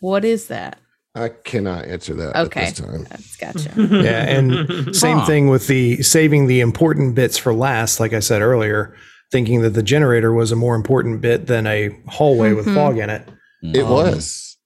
What 0.00 0.24
is 0.24 0.46
that? 0.48 0.79
I 1.14 1.28
cannot 1.28 1.84
answer 1.86 2.14
that 2.14 2.36
Okay. 2.36 2.60
at 2.66 2.74
this 2.76 2.80
time 2.86 3.04
That's 3.10 3.36
gotcha. 3.36 3.70
Yeah, 3.76 4.28
and 4.28 4.94
same 4.94 5.18
Huh. 5.18 5.26
thing 5.26 5.48
with 5.48 5.66
the 5.66 6.02
saving 6.02 6.46
the 6.46 6.60
important 6.60 7.14
bits 7.14 7.36
for 7.36 7.52
last. 7.52 7.98
Like 8.00 8.12
I 8.12 8.20
said 8.20 8.42
earlier, 8.42 8.94
thinking 9.32 9.62
that 9.62 9.70
the 9.70 9.82
generator 9.82 10.32
was 10.32 10.52
a 10.52 10.56
more 10.56 10.74
important 10.74 11.20
bit 11.20 11.46
than 11.46 11.66
a 11.66 11.90
hallway 12.08 12.52
with 12.52 12.66
Mhm. 12.66 12.74
fog 12.74 12.98
in 12.98 13.10
it. 13.10 13.28
It 13.62 13.82
Um, 13.84 13.90
was. 13.90 14.56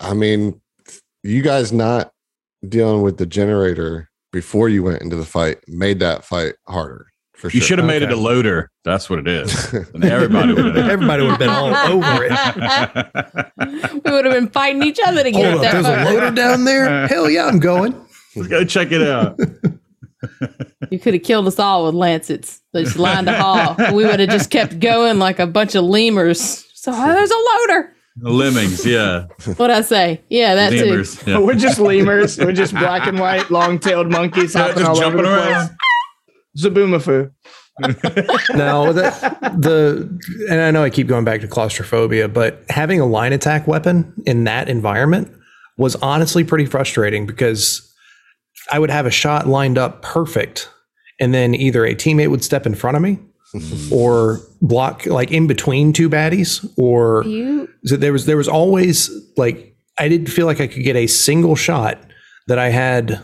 I 0.00 0.12
mean, 0.14 0.60
you 1.22 1.40
guys 1.42 1.72
not 1.72 2.12
dealing 2.66 3.02
with 3.02 3.16
the 3.18 3.26
generator 3.26 4.08
before 4.32 4.68
you 4.68 4.82
went 4.82 5.00
into 5.02 5.16
the 5.16 5.24
fight 5.24 5.58
made 5.66 6.00
that 6.00 6.24
fight 6.24 6.54
harder 6.66 7.06
for 7.08 7.15
sure. 7.38 7.50
You 7.50 7.60
should 7.60 7.78
have 7.78 7.86
made 7.86 8.02
it 8.02 8.12
a 8.12 8.16
loader. 8.16 8.70
That's 8.84 9.08
what 9.10 9.18
it 9.18 9.28
is. 9.28 9.72
And 9.94 10.04
everybody 10.04 10.52
would 10.52 10.76
have. 10.76 10.90
Everybody 10.90 11.22
would 11.22 11.30
have 11.30 11.38
been 11.38 11.48
all 11.48 11.74
over 11.74 12.24
it. 12.24 12.30
we 14.04 14.10
would 14.10 14.24
have 14.24 14.34
been 14.34 14.48
fighting 14.48 14.82
each 14.82 14.98
other 15.04 15.22
to 15.22 15.30
get 15.30 15.52
Hold 15.52 15.64
up, 15.64 15.72
that 15.72 15.82
there's 15.82 16.08
a 16.08 16.12
loader 16.12 16.30
down 16.30 16.64
there. 16.64 17.06
Hell 17.08 17.30
yeah, 17.30 17.46
I'm 17.46 17.58
going. 17.58 17.92
Let's 18.34 18.48
go 18.48 18.64
check 18.64 18.92
it 18.92 19.02
out. 19.02 19.38
You 20.90 20.98
could 20.98 21.14
have 21.14 21.22
killed 21.22 21.46
us 21.46 21.58
all 21.58 21.86
with 21.86 21.94
lancets. 21.94 22.60
They 22.72 22.84
just 22.84 22.98
lined 22.98 23.28
the 23.28 23.36
hall. 23.36 23.76
We 23.94 24.04
would 24.04 24.20
have 24.20 24.28
just 24.28 24.50
kept 24.50 24.80
going 24.80 25.18
like 25.18 25.38
a 25.38 25.46
bunch 25.46 25.74
of 25.74 25.84
lemurs. 25.84 26.64
So 26.74 26.92
oh, 26.94 27.06
there's 27.14 27.30
a 27.30 27.72
loader. 27.72 27.96
Lemmings, 28.18 28.86
yeah. 28.86 29.26
What'd 29.56 29.76
I 29.76 29.82
say? 29.82 30.22
Yeah, 30.30 30.54
that 30.54 30.70
too. 30.70 31.04
Yeah. 31.26 31.38
We're 31.38 31.54
just 31.54 31.78
lemurs. 31.78 32.38
We're 32.38 32.52
just 32.52 32.72
black 32.72 33.06
and 33.06 33.18
white, 33.18 33.50
long-tailed 33.50 34.10
monkeys 34.10 34.54
Yeah, 34.54 34.68
hopping 34.68 34.84
just 34.84 35.02
all 35.02 35.06
over 35.06 35.18
the 35.18 35.22
place. 35.22 35.68
Zoboomafoo. 36.56 37.30
No, 38.56 38.94
the, 38.94 39.02
the 39.58 40.48
and 40.50 40.60
I 40.62 40.70
know 40.70 40.82
I 40.82 40.88
keep 40.88 41.08
going 41.08 41.26
back 41.26 41.42
to 41.42 41.48
claustrophobia, 41.48 42.26
but 42.26 42.64
having 42.70 43.00
a 43.00 43.04
line 43.04 43.34
attack 43.34 43.66
weapon 43.66 44.14
in 44.24 44.44
that 44.44 44.70
environment 44.70 45.30
was 45.76 45.94
honestly 45.96 46.42
pretty 46.42 46.64
frustrating 46.64 47.26
because 47.26 47.92
I 48.72 48.78
would 48.78 48.88
have 48.88 49.04
a 49.04 49.10
shot 49.10 49.46
lined 49.46 49.76
up 49.76 50.00
perfect, 50.00 50.70
and 51.20 51.34
then 51.34 51.54
either 51.54 51.84
a 51.84 51.94
teammate 51.94 52.30
would 52.30 52.42
step 52.42 52.64
in 52.64 52.74
front 52.74 52.96
of 52.96 53.02
me 53.02 53.18
mm-hmm. 53.54 53.92
or 53.94 54.40
block 54.62 55.04
like 55.04 55.30
in 55.30 55.46
between 55.46 55.92
two 55.92 56.08
baddies, 56.08 56.66
or 56.78 57.24
You 57.26 57.68
so 57.84 57.96
there 57.96 58.12
was 58.12 58.26
there 58.26 58.36
was 58.36 58.48
always 58.48 59.10
like 59.36 59.76
I 59.98 60.08
didn't 60.08 60.28
feel 60.28 60.46
like 60.46 60.60
I 60.60 60.66
could 60.66 60.82
get 60.82 60.96
a 60.96 61.06
single 61.06 61.56
shot 61.56 61.98
that 62.48 62.58
I 62.58 62.70
had 62.70 63.22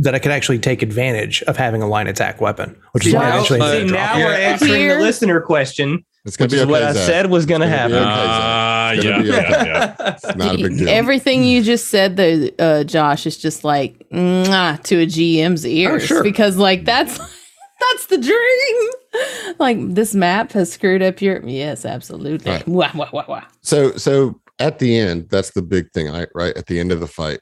that 0.00 0.14
I 0.14 0.18
could 0.18 0.32
actually 0.32 0.58
take 0.58 0.82
advantage 0.82 1.42
of 1.42 1.56
having 1.56 1.82
a 1.82 1.86
line 1.86 2.06
attack 2.08 2.40
weapon, 2.40 2.76
which 2.92 3.06
is 3.06 3.12
See, 3.12 3.16
why 3.16 3.24
I 3.24 3.28
now, 3.30 3.34
eventually 3.36 3.60
ended 3.60 3.88
see, 3.90 3.94
now 3.94 4.16
we're 4.18 4.32
it. 4.34 4.40
answering 4.40 4.72
Here- 4.72 4.96
the 4.98 5.02
listener 5.02 5.40
question, 5.40 6.04
It's 6.24 6.36
gonna 6.36 6.46
which 6.46 6.50
be 6.52 6.56
is 6.56 6.62
okay, 6.62 6.70
what 6.72 6.82
I 6.82 6.92
Zach. 6.92 7.06
said 7.06 7.30
was 7.30 7.46
going 7.46 7.60
to 7.60 7.66
It's 7.66 7.76
gonna 7.76 7.88
be 7.88 7.94
happen. 7.94 8.08
okay. 8.08 8.26
Ah, 8.28 8.90
It's 8.92 9.04
yeah, 9.04 9.10
gonna 9.12 9.24
yeah, 9.24 9.64
yeah. 9.98 10.14
It's 10.14 10.36
not 10.36 10.54
a 10.54 10.58
big 10.58 10.78
deal. 10.78 10.88
Everything 10.88 11.44
you 11.44 11.62
just 11.62 11.88
said, 11.88 12.16
though, 12.16 12.48
uh, 12.58 12.84
Josh, 12.84 13.26
is 13.26 13.36
just 13.36 13.62
like 13.62 14.04
mwah, 14.12 14.82
to 14.84 15.02
a 15.02 15.06
GM's 15.06 15.66
ears 15.66 16.02
Oh, 16.02 16.06
sure. 16.06 16.22
because, 16.24 16.56
like, 16.56 16.84
that's 16.84 17.18
that's 17.80 18.06
the 18.06 18.18
dream. 18.18 19.54
Like, 19.60 19.78
this 19.94 20.12
map 20.14 20.50
has 20.52 20.72
screwed 20.72 21.02
up 21.02 21.20
your. 21.22 21.40
Yes, 21.46 21.84
absolutely. 21.84 22.50
Right. 22.50 22.66
Wah, 22.66 22.90
wah, 22.94 23.10
wah, 23.12 23.24
wah. 23.28 23.44
So 23.62 23.92
so 23.96 24.40
at 24.58 24.78
the 24.80 24.96
end, 24.98 25.28
that's 25.30 25.50
the 25.52 25.62
big 25.62 25.90
thing, 25.92 26.08
right? 26.10 26.28
Right 26.34 26.56
at 26.56 26.66
the 26.66 26.80
end 26.80 26.90
of 26.90 26.98
the 27.00 27.06
fight, 27.06 27.38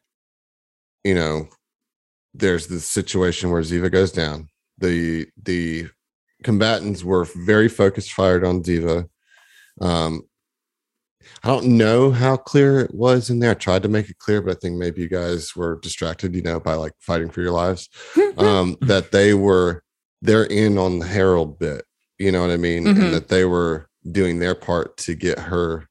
you 1.04 1.14
know, 1.14 1.48
there's 2.34 2.66
the 2.66 2.80
situation 2.80 3.50
where 3.50 3.62
Ziva 3.62 3.90
goes 3.90 4.12
down. 4.12 4.48
The 4.78 5.26
the 5.42 5.88
combatants 6.42 7.04
were 7.04 7.26
very 7.46 7.68
focused, 7.68 8.12
fired 8.12 8.44
on 8.44 8.62
Ziva. 8.62 9.08
Um, 9.80 10.22
I 11.44 11.48
don't 11.48 11.76
know 11.78 12.10
how 12.10 12.36
clear 12.36 12.80
it 12.80 12.94
was 12.94 13.30
in 13.30 13.38
there. 13.38 13.52
I 13.52 13.54
tried 13.54 13.82
to 13.84 13.88
make 13.88 14.08
it 14.10 14.18
clear, 14.18 14.42
but 14.42 14.56
I 14.56 14.60
think 14.60 14.76
maybe 14.76 15.02
you 15.02 15.08
guys 15.08 15.54
were 15.54 15.78
distracted, 15.80 16.34
you 16.34 16.42
know, 16.42 16.58
by 16.58 16.74
like 16.74 16.92
fighting 16.98 17.30
for 17.30 17.40
your 17.42 17.52
lives. 17.52 17.88
Um, 18.38 18.78
that 18.80 19.12
they 19.12 19.34
were 19.34 19.84
they're 20.22 20.44
in 20.44 20.78
on 20.78 21.00
the 21.00 21.06
Herald 21.06 21.58
bit, 21.58 21.84
you 22.18 22.32
know 22.32 22.40
what 22.40 22.50
I 22.50 22.56
mean? 22.56 22.84
Mhm. 22.84 22.98
And 23.02 23.14
that 23.14 23.28
they 23.28 23.44
were 23.44 23.90
doing 24.10 24.38
their 24.38 24.54
part 24.54 24.96
to 24.98 25.14
get 25.14 25.38
her 25.38 25.86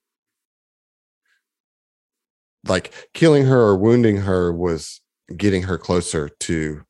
like 2.67 2.93
killing 3.13 3.45
her 3.45 3.59
or 3.59 3.77
wounding 3.77 4.17
her 4.17 4.51
was 4.51 5.00
getting 5.37 5.63
her 5.63 5.77
closer 5.77 6.29
to 6.29 6.83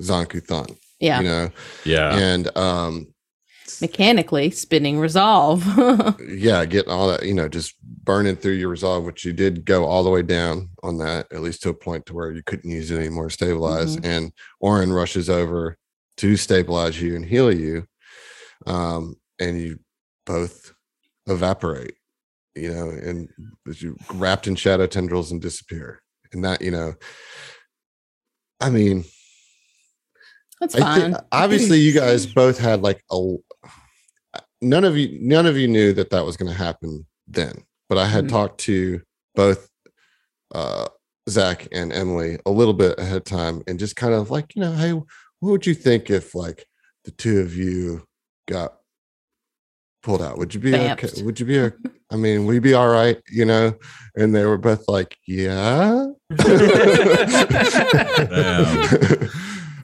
Zankuthan, 0.00 0.76
Yeah, 0.98 1.20
you 1.20 1.28
know, 1.28 1.50
Yeah. 1.84 2.16
and 2.16 2.56
um, 2.56 3.14
mechanically 3.80 4.50
spinning 4.50 4.98
resolve. 4.98 5.64
yeah, 6.28 6.64
getting 6.64 6.90
all 6.90 7.08
that, 7.08 7.24
you 7.24 7.34
know, 7.34 7.48
just 7.48 7.74
burning 7.82 8.36
through 8.36 8.54
your 8.54 8.68
resolve, 8.68 9.04
which 9.04 9.24
you 9.24 9.32
did 9.32 9.64
go 9.64 9.84
all 9.84 10.02
the 10.02 10.10
way 10.10 10.22
down 10.22 10.70
on 10.82 10.98
that, 10.98 11.26
at 11.32 11.42
least 11.42 11.62
to 11.62 11.68
a 11.70 11.74
point 11.74 12.06
to 12.06 12.14
where 12.14 12.32
you 12.32 12.42
couldn't 12.42 12.70
use 12.70 12.90
it 12.90 12.98
anymore, 12.98 13.28
to 13.28 13.32
stabilize. 13.34 13.96
And 14.02 14.32
Orin 14.60 14.92
rushes 14.92 15.28
over 15.30 15.76
to 16.18 16.36
stabilize 16.36 17.00
you 17.00 17.16
and 17.16 17.24
heal 17.24 17.52
you, 17.54 17.86
um, 18.66 19.16
and 19.38 19.60
you 19.60 19.78
both 20.26 20.72
evaporate, 21.26 21.94
you 22.54 22.72
know, 22.74 22.90
and 22.90 23.28
as 23.68 23.80
you 23.82 23.96
wrapped 24.14 24.46
in 24.46 24.54
shadow 24.54 24.86
tendrils 24.86 25.32
and 25.32 25.40
disappear. 25.40 26.02
And 26.32 26.44
that, 26.44 26.62
you 26.62 26.70
know, 26.70 26.94
I 28.60 28.70
mean, 28.70 29.04
That's 30.60 30.74
I 30.74 30.80
fine. 30.80 31.12
think 31.12 31.16
obviously 31.32 31.78
you 31.78 31.92
guys 31.92 32.26
both 32.34 32.58
had 32.58 32.82
like 32.82 33.02
a 33.10 33.34
none 34.60 34.84
of 34.84 34.96
you 34.96 35.18
none 35.20 35.46
of 35.46 35.56
you 35.56 35.66
knew 35.66 35.92
that 35.94 36.10
that 36.10 36.24
was 36.24 36.36
going 36.36 36.50
to 36.50 36.56
happen 36.56 37.06
then 37.26 37.64
but 37.88 37.96
i 37.96 38.06
had 38.06 38.26
Mhm. 38.26 38.28
talked 38.28 38.60
to 38.60 39.00
both 39.34 39.68
uh 40.54 40.86
zach 41.28 41.66
and 41.72 41.92
emily 41.92 42.38
a 42.44 42.50
little 42.50 42.74
bit 42.74 42.98
ahead 42.98 43.16
of 43.16 43.24
time 43.24 43.62
and 43.66 43.78
just 43.78 43.96
kind 43.96 44.12
of 44.12 44.30
like 44.30 44.54
you 44.54 44.60
know 44.60 44.72
hey 44.72 44.92
what 44.92 45.06
would 45.40 45.66
you 45.66 45.74
think 45.74 46.10
if 46.10 46.34
like 46.34 46.66
the 47.04 47.10
two 47.10 47.40
of 47.40 47.56
you 47.56 48.04
got 48.46 48.74
pulled 50.02 50.20
out 50.20 50.36
would 50.36 50.52
you 50.52 50.60
be 50.60 50.74
okay 50.74 51.22
would 51.22 51.40
you 51.40 51.46
be 51.46 51.58
a, 51.58 51.72
i 52.10 52.16
mean 52.16 52.44
would 52.44 52.54
you 52.54 52.60
be 52.60 52.74
all 52.74 52.88
right 52.88 53.18
you 53.30 53.46
know 53.46 53.72
and 54.16 54.34
they 54.34 54.44
were 54.44 54.58
both 54.58 54.84
like 54.88 55.16
yeah 55.26 56.06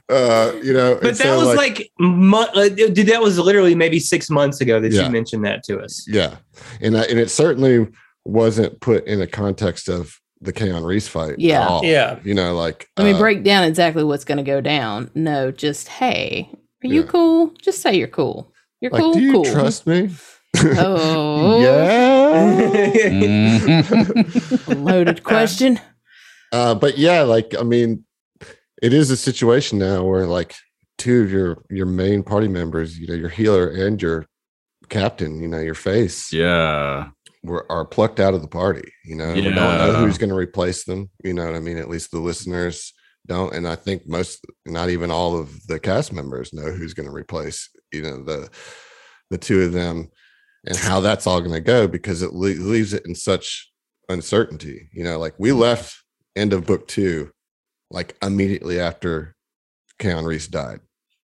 uh 0.09 0.53
you 0.63 0.71
know 0.73 0.95
But 1.01 1.17
that 1.17 1.17
so, 1.17 1.37
was 1.45 1.55
like, 1.57 1.91
mo- 1.99 2.47
uh, 2.55 2.69
dude, 2.69 2.95
that 3.07 3.21
was 3.21 3.37
literally 3.37 3.75
maybe 3.75 3.99
six 3.99 4.29
months 4.29 4.61
ago 4.61 4.79
that 4.79 4.91
Yeah. 4.91 5.03
you 5.05 5.09
mentioned 5.11 5.43
that 5.45 5.63
to 5.65 5.79
us. 5.79 6.05
Yeah, 6.07 6.37
and 6.81 6.97
I, 6.97 7.01
and 7.03 7.19
it 7.19 7.29
certainly 7.29 7.87
wasn't 8.23 8.79
put 8.79 9.05
in 9.05 9.19
the 9.19 9.27
context 9.27 9.89
of 9.89 10.17
the 10.41 10.53
Kaon 10.53 10.83
Reese 10.85 11.07
fight. 11.07 11.33
at 11.33 11.39
Yeah. 11.39 11.67
all. 11.67 11.83
Yeah. 11.83 12.19
you 12.23 12.33
know, 12.33 12.55
like 12.55 12.87
Let 12.97 13.03
me 13.05 13.11
uh, 13.13 13.17
break 13.17 13.43
down 13.43 13.63
exactly 13.65 14.03
what's 14.03 14.23
going 14.23 14.37
to 14.37 14.43
go 14.43 14.61
down. 14.61 15.09
No, 15.15 15.51
just 15.51 15.87
hey, 15.87 16.49
are 16.83 16.87
you 16.87 17.01
Yeah. 17.01 17.07
cool? 17.07 17.53
Just 17.61 17.81
say 17.81 17.95
you're 17.97 18.07
cool. 18.07 18.53
You're 18.79 18.91
Like, 18.91 19.01
cool. 19.01 19.13
do 19.13 19.19
you 19.21 19.31
cool. 19.33 19.45
trust 19.45 19.87
me? 19.87 20.09
Oh, 20.63 21.59
yeah. 23.07 23.83
Loaded 24.75 25.23
question. 25.23 25.79
uh, 26.51 26.75
but 26.75 26.97
yeah, 26.97 27.21
like 27.23 27.53
I 27.57 27.63
mean, 27.63 28.03
it 28.81 28.93
is 28.93 29.09
a 29.11 29.17
situation 29.17 29.79
now 29.79 30.03
where 30.03 30.25
like 30.25 30.55
two 30.97 31.21
of 31.23 31.31
your 31.31 31.63
your 31.69 31.85
main 31.85 32.23
party 32.23 32.47
members, 32.47 32.97
you 32.97 33.07
know, 33.07 33.13
your 33.13 33.29
healer 33.29 33.67
and 33.69 34.01
your 34.01 34.25
captain, 34.89 35.41
you 35.41 35.47
know, 35.47 35.59
your 35.59 35.75
face, 35.75 36.31
Yeah. 36.31 37.09
were 37.43 37.69
are 37.71 37.85
plucked 37.85 38.19
out 38.19 38.33
of 38.33 38.41
the 38.41 38.47
party. 38.47 38.91
You 39.05 39.15
know, 39.15 39.33
we 39.33 39.41
don't 39.41 39.55
know 39.55 39.93
who's 39.95 40.17
going 40.17 40.29
to 40.29 40.35
replace 40.35 40.83
them. 40.85 41.09
You 41.23 41.33
know 41.33 41.45
what 41.45 41.55
I 41.55 41.59
mean? 41.59 41.77
At 41.77 41.89
least 41.89 42.11
the 42.11 42.19
listeners 42.19 42.93
don't, 43.27 43.53
and 43.53 43.67
I 43.67 43.75
think 43.75 44.07
most, 44.07 44.45
not 44.65 44.89
even 44.89 45.11
all 45.11 45.37
of 45.37 45.67
the 45.67 45.79
cast 45.79 46.13
members 46.13 46.53
know 46.53 46.71
who's 46.71 46.93
going 46.93 47.07
to 47.09 47.13
replace. 47.13 47.69
You 47.91 48.01
know, 48.03 48.23
the 48.23 48.49
the 49.29 49.37
two 49.37 49.61
of 49.63 49.73
them, 49.73 50.09
and 50.65 50.77
how 50.77 51.01
that's 51.01 51.27
all 51.27 51.41
going 51.41 51.51
to 51.53 51.59
go 51.59 51.87
because 51.87 52.21
it 52.21 52.31
le- 52.33 52.63
leaves 52.71 52.93
it 52.93 53.05
in 53.05 53.13
such 53.15 53.69
uncertainty. 54.09 54.89
You 54.93 55.03
know, 55.03 55.19
like 55.19 55.33
we 55.37 55.51
left 55.51 55.93
end 56.37 56.53
of 56.53 56.65
book 56.65 56.87
two, 56.87 57.31
like 57.91 58.15
immediately 58.21 58.79
after 58.79 59.35
Kaon 59.99 60.25
Reese 60.25 60.47
died, 60.47 60.79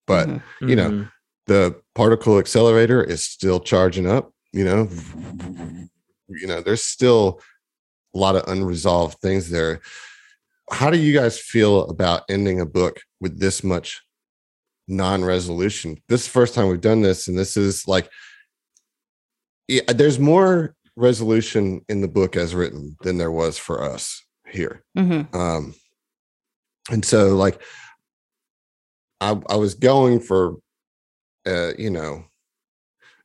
but 0.08 0.28
Mhm. 0.28 0.42
you 0.62 0.76
know, 0.76 0.90
Mhm. 0.90 1.12
the 1.48 1.82
particle 1.96 2.40
accelerator 2.40 3.04
is 3.04 3.24
still 3.24 3.60
charging 3.60 4.08
up 4.08 4.32
you 4.56 4.64
know? 4.64 4.88
You 6.30 6.48
know 6.48 6.62
there's 6.62 6.86
still 6.86 7.42
a 8.14 8.18
lot 8.20 8.36
of 8.36 8.48
unresolved 8.48 9.18
things 9.20 9.50
there. 9.50 9.82
How 10.72 10.92
do 10.92 10.98
you 10.98 11.12
guys 11.12 11.40
feel 11.40 11.90
about 11.90 12.24
ending 12.30 12.62
a 12.62 12.66
book 12.66 13.02
with 13.20 13.40
this 13.40 13.64
much 13.64 14.04
non-resolution? 14.88 16.02
This 16.08 16.22
is 16.22 16.28
the 16.28 16.32
first 16.34 16.54
time 16.54 16.68
we've 16.70 16.82
done 16.82 17.02
this 17.02 17.28
and 17.28 17.38
this 17.38 17.58
is 17.58 17.88
like 17.88 18.10
yeah, 19.68 19.82
there's 19.88 20.20
more 20.20 20.76
resolution 20.96 21.84
in 21.90 22.02
the 22.02 22.08
book 22.08 22.36
as 22.36 22.54
written 22.54 22.96
than 23.02 23.18
there 23.18 23.32
was 23.32 23.58
for 23.58 23.82
us 23.84 24.23
here 24.54 24.84
Mhm. 24.98 25.34
um 25.36 25.74
and 26.92 27.04
so 27.04 27.36
like 27.36 27.62
i 29.22 29.40
i 29.50 29.56
was 29.56 29.74
going 29.74 30.20
for 30.20 30.56
uh 31.48 31.72
you 31.78 31.90
know 31.90 32.24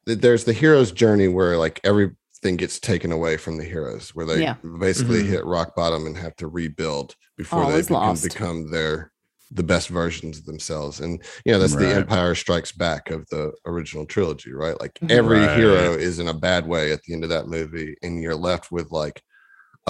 th- 0.07 0.19
there's 0.21 0.45
the 0.45 0.53
hero's 0.53 0.93
journey 0.93 1.29
where 1.29 1.57
like 1.57 1.81
everything 1.85 2.57
gets 2.57 2.79
taken 2.79 3.13
away 3.13 3.37
from 3.37 3.57
the 3.59 3.65
heroes 3.65 4.15
where 4.15 4.27
they 4.27 4.43
Yeah. 4.43 4.55
basically 4.81 5.23
Mhm. 5.23 5.29
hit 5.29 5.45
rock 5.45 5.75
bottom 5.77 6.07
and 6.07 6.17
have 6.17 6.37
to 6.37 6.49
rebuild 6.49 7.15
before 7.37 7.65
All 7.65 7.71
they 7.73 7.79
is 7.79 7.89
become, 7.89 8.17
become 8.23 8.71
their 8.71 9.13
the 9.51 9.63
best 9.63 9.89
versions 9.89 10.39
of 10.39 10.45
themselves 10.45 11.01
and 11.01 11.23
you 11.45 11.53
know 11.53 11.59
that's 11.59 11.75
Right. 11.75 11.87
the 11.89 11.95
empire 11.95 12.35
strikes 12.35 12.71
back 12.71 13.11
of 13.11 13.27
the 13.31 13.53
original 13.65 14.05
trilogy 14.05 14.53
right 14.53 14.79
like 14.81 14.93
Mhm. 15.01 15.11
every 15.11 15.39
Right. 15.39 15.57
hero 15.59 15.95
is 15.95 16.19
in 16.19 16.29
a 16.29 16.35
bad 16.35 16.67
way 16.67 16.93
at 16.93 17.03
the 17.05 17.15
end 17.15 17.25
of 17.25 17.31
that 17.31 17.49
movie 17.49 17.97
and 18.03 18.21
you're 18.23 18.37
left 18.37 18.71
with 18.71 18.91
like 18.91 19.23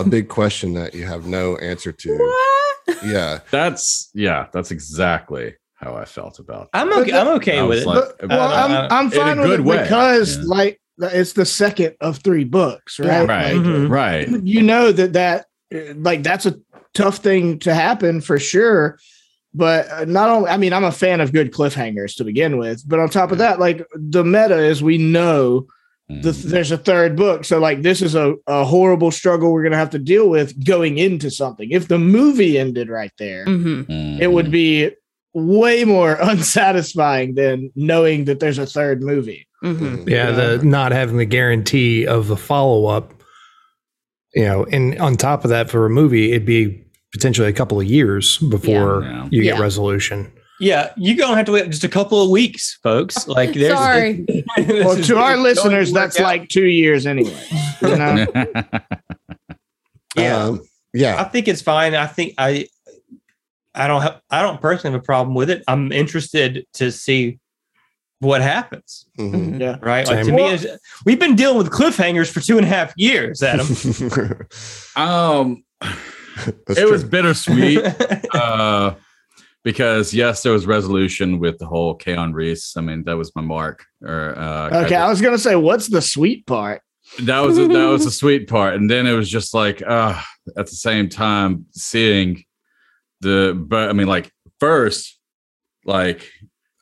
a 0.01 0.09
big 0.09 0.29
question 0.29 0.75
that 0.75 0.95
you 0.95 1.05
have 1.07 1.27
no 1.27 1.57
answer 1.59 1.93
to 1.93 2.17
What? 2.17 2.99
yeah 3.05 3.41
That's 3.51 4.11
yeah, 4.15 4.47
that's 4.53 4.71
exactly 4.71 5.55
how 5.75 5.95
I 5.95 6.05
felt 6.05 6.39
about 6.39 6.69
I'm 6.73 6.93
okay. 6.93 7.11
the- 7.13 7.21
I'm 7.21 7.29
okay 7.37 7.63
with 7.63 7.87
was 7.87 7.99
it. 8.09 8.15
But, 8.21 8.29
well, 8.31 8.53
I'm 8.53 8.73
Uh, 8.73 8.89
I'm 8.91 9.11
fine 9.11 9.41
with 9.41 9.53
it 9.53 9.61
way, 9.65 9.83
because 9.83 10.37
yeah. 10.39 10.43
like 10.47 10.81
it's 11.01 11.35
the 11.35 11.45
second 11.47 11.95
of 12.01 12.19
three 12.19 12.45
books, 12.45 12.99
Yeah. 12.99 13.21
right? 13.21 13.29
Right. 13.29 13.57
Like, 13.57 13.65
Mhm. 13.67 13.89
right. 13.91 14.29
you 14.45 14.63
know 14.63 14.91
that 14.93 15.13
that 15.13 15.47
uh, 15.75 15.95
like 15.97 16.23
that's 16.25 16.47
a 16.47 16.57
tough 16.95 17.19
thing 17.19 17.59
to 17.61 17.73
happen 17.75 18.21
for 18.21 18.39
sure. 18.39 18.99
But 19.55 19.91
uh, 19.91 20.05
not 20.05 20.29
only, 20.29 20.51
I 20.51 20.57
mean, 20.57 20.73
I'm 20.73 20.85
a 20.85 20.93
fan 20.93 21.21
of 21.21 21.33
good 21.33 21.53
cliffhangers 21.53 22.15
to 22.17 22.25
begin 22.25 22.59
with. 22.59 22.83
But 22.87 22.99
on 22.99 23.09
top 23.09 23.33
of 23.33 23.39
that, 23.39 23.59
like 23.61 23.87
the 23.95 24.25
meta 24.25 24.59
is 24.59 24.83
we 24.83 24.99
know 24.99 25.67
the, 26.09 26.31
Mm. 26.31 26.43
there's 26.45 26.71
a 26.73 26.79
third 26.79 27.17
book. 27.17 27.45
So 27.45 27.59
like 27.59 27.83
this 27.83 28.01
is 28.03 28.15
a, 28.15 28.35
a 28.47 28.65
horrible 28.65 29.11
struggle 29.11 29.53
we're 29.53 29.63
gonna 29.63 29.77
have 29.77 29.91
to 29.91 29.99
deal 29.99 30.29
with 30.31 30.65
going 30.65 30.97
into 30.99 31.31
something. 31.31 31.71
If 31.71 31.89
the 31.89 31.99
movie 31.99 32.59
ended 32.59 32.89
right 32.89 33.13
there, 33.19 33.45
Mhm. 33.47 34.19
it 34.21 34.33
would 34.33 34.51
be 34.51 34.91
way 35.35 35.85
more 35.85 36.17
unsatisfying 36.21 37.35
than 37.35 37.71
knowing 37.77 38.25
that 38.25 38.41
there's 38.41 38.59
a 38.59 38.67
third 38.67 39.03
movie. 39.03 39.47
Mhm. 39.63 40.09
Yeah, 40.09 40.31
the 40.31 40.65
not 40.65 40.93
having 40.93 41.19
the 41.19 41.25
guarantee 41.27 42.07
of 42.07 42.31
a 42.31 42.37
follow 42.37 42.87
up. 42.87 43.13
You 44.35 44.45
know, 44.45 44.65
and 44.73 44.99
on 45.01 45.17
top 45.17 45.45
of 45.45 45.51
that, 45.51 45.69
for 45.71 45.85
a 45.87 45.91
movie, 45.91 46.31
it'd 46.33 46.45
be 46.47 46.85
potentially 47.13 47.49
a 47.49 47.53
couple 47.53 47.81
of 47.81 47.87
years 47.87 48.39
before 48.39 49.03
Yeah. 49.03 49.29
you 49.31 49.43
get 49.43 49.57
Yeah. 49.57 49.61
resolution. 49.63 50.31
Yeah, 50.61 50.93
you're 50.97 51.17
gonna 51.17 51.37
have 51.37 51.47
to 51.47 51.53
wait 51.53 51.71
just 51.71 51.85
a 51.85 51.89
couple 51.89 52.23
of 52.23 52.31
weeks, 52.31 52.79
folks. 52.83 53.27
Like, 53.29 53.53
there's 53.53 53.77
Sorry. 53.79 54.25
Well, 54.57 54.97
to 55.03 55.19
our 55.19 55.37
listeners, 55.37 55.93
that's 55.93 56.19
out. 56.19 56.25
like 56.25 56.49
two 56.49 56.67
years 56.67 57.07
anyway. 57.07 57.41
You 57.83 57.97
know? 57.97 58.27
yeah. 60.17 60.45
um, 60.45 60.61
I 60.95 61.25
think 61.25 61.47
it's 61.49 61.63
fine. 61.63 61.95
I 61.95 62.07
think 62.07 62.35
I, 62.39 62.67
I 63.75 63.87
don't 63.87 64.03
have, 64.03 64.21
I 64.31 64.43
don't 64.43 64.61
personally 64.61 64.95
have 64.95 65.03
a 65.03 65.05
problem 65.05 65.35
with 65.35 65.51
it. 65.51 65.63
I'm 65.69 65.93
interested 65.93 66.67
to 66.75 66.91
see 66.91 67.39
what 68.21 68.41
happens. 68.41 69.07
mhm. 69.19 69.33
Mhm. 69.33 69.61
yeah. 69.61 69.77
Right? 69.81 70.07
Like 70.09 70.19
to 70.21 70.25
Same. 70.25 70.35
me, 70.35 70.59
we've 71.05 71.21
been 71.21 71.37
dealing 71.37 71.59
with 71.59 71.71
cliffhangers 71.71 72.31
for 72.33 72.41
two 72.41 72.57
and 72.57 72.67
a 72.67 72.69
half 72.69 72.93
years, 72.97 73.43
Adam. 73.43 73.67
um 74.97 75.63
That's 76.67 76.81
it 76.81 76.91
was 76.91 77.05
bittersweet. 77.05 77.85
uh 78.35 78.95
because 79.69 80.15
yes, 80.15 80.43
there 80.43 80.55
was 80.55 80.65
resolution 80.65 81.39
with 81.39 81.59
the 81.59 81.67
whole 81.67 81.95
Kaon 81.95 82.33
Reese. 82.33 82.75
I 82.79 82.81
mean, 82.81 83.05
that 83.05 83.19
was 83.19 83.37
my 83.37 83.43
mark. 83.43 83.85
Or 84.01 84.35
uh 84.39 84.85
Okay, 84.85 84.95
I 84.97 85.11
was 85.11 85.21
gonna 85.21 85.37
say, 85.37 85.57
what's 85.57 85.89
the 85.89 86.01
sweet 86.01 86.47
part? 86.47 86.81
that 87.21 87.41
was 87.41 87.59
a, 87.59 87.67
that 87.69 87.87
was 87.87 88.05
the 88.05 88.11
sweet 88.23 88.49
part 88.49 88.75
and 88.75 88.91
then 88.91 89.07
it 89.07 89.15
was 89.15 89.31
just 89.31 89.55
like 89.55 89.83
uh 89.87 90.21
at 90.59 90.67
the 90.67 90.75
same 90.75 91.09
time 91.09 91.65
seeing 91.73 92.45
the 93.23 93.55
but 93.67 93.89
i 93.89 93.95
mean 93.95 94.07
like 94.07 94.31
first 94.61 95.19
like 95.87 96.31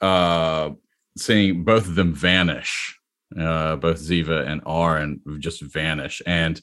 uh 0.01 0.71
seeing 1.17 1.63
both 1.63 1.87
of 1.87 1.95
them 1.95 2.13
vanish 2.13 2.99
uh 3.39 3.77
both 3.77 3.99
ziva 3.99 4.45
and 4.49 4.61
Aaron 4.67 5.21
just 5.39 5.63
vanish 5.63 6.21
and 6.27 6.61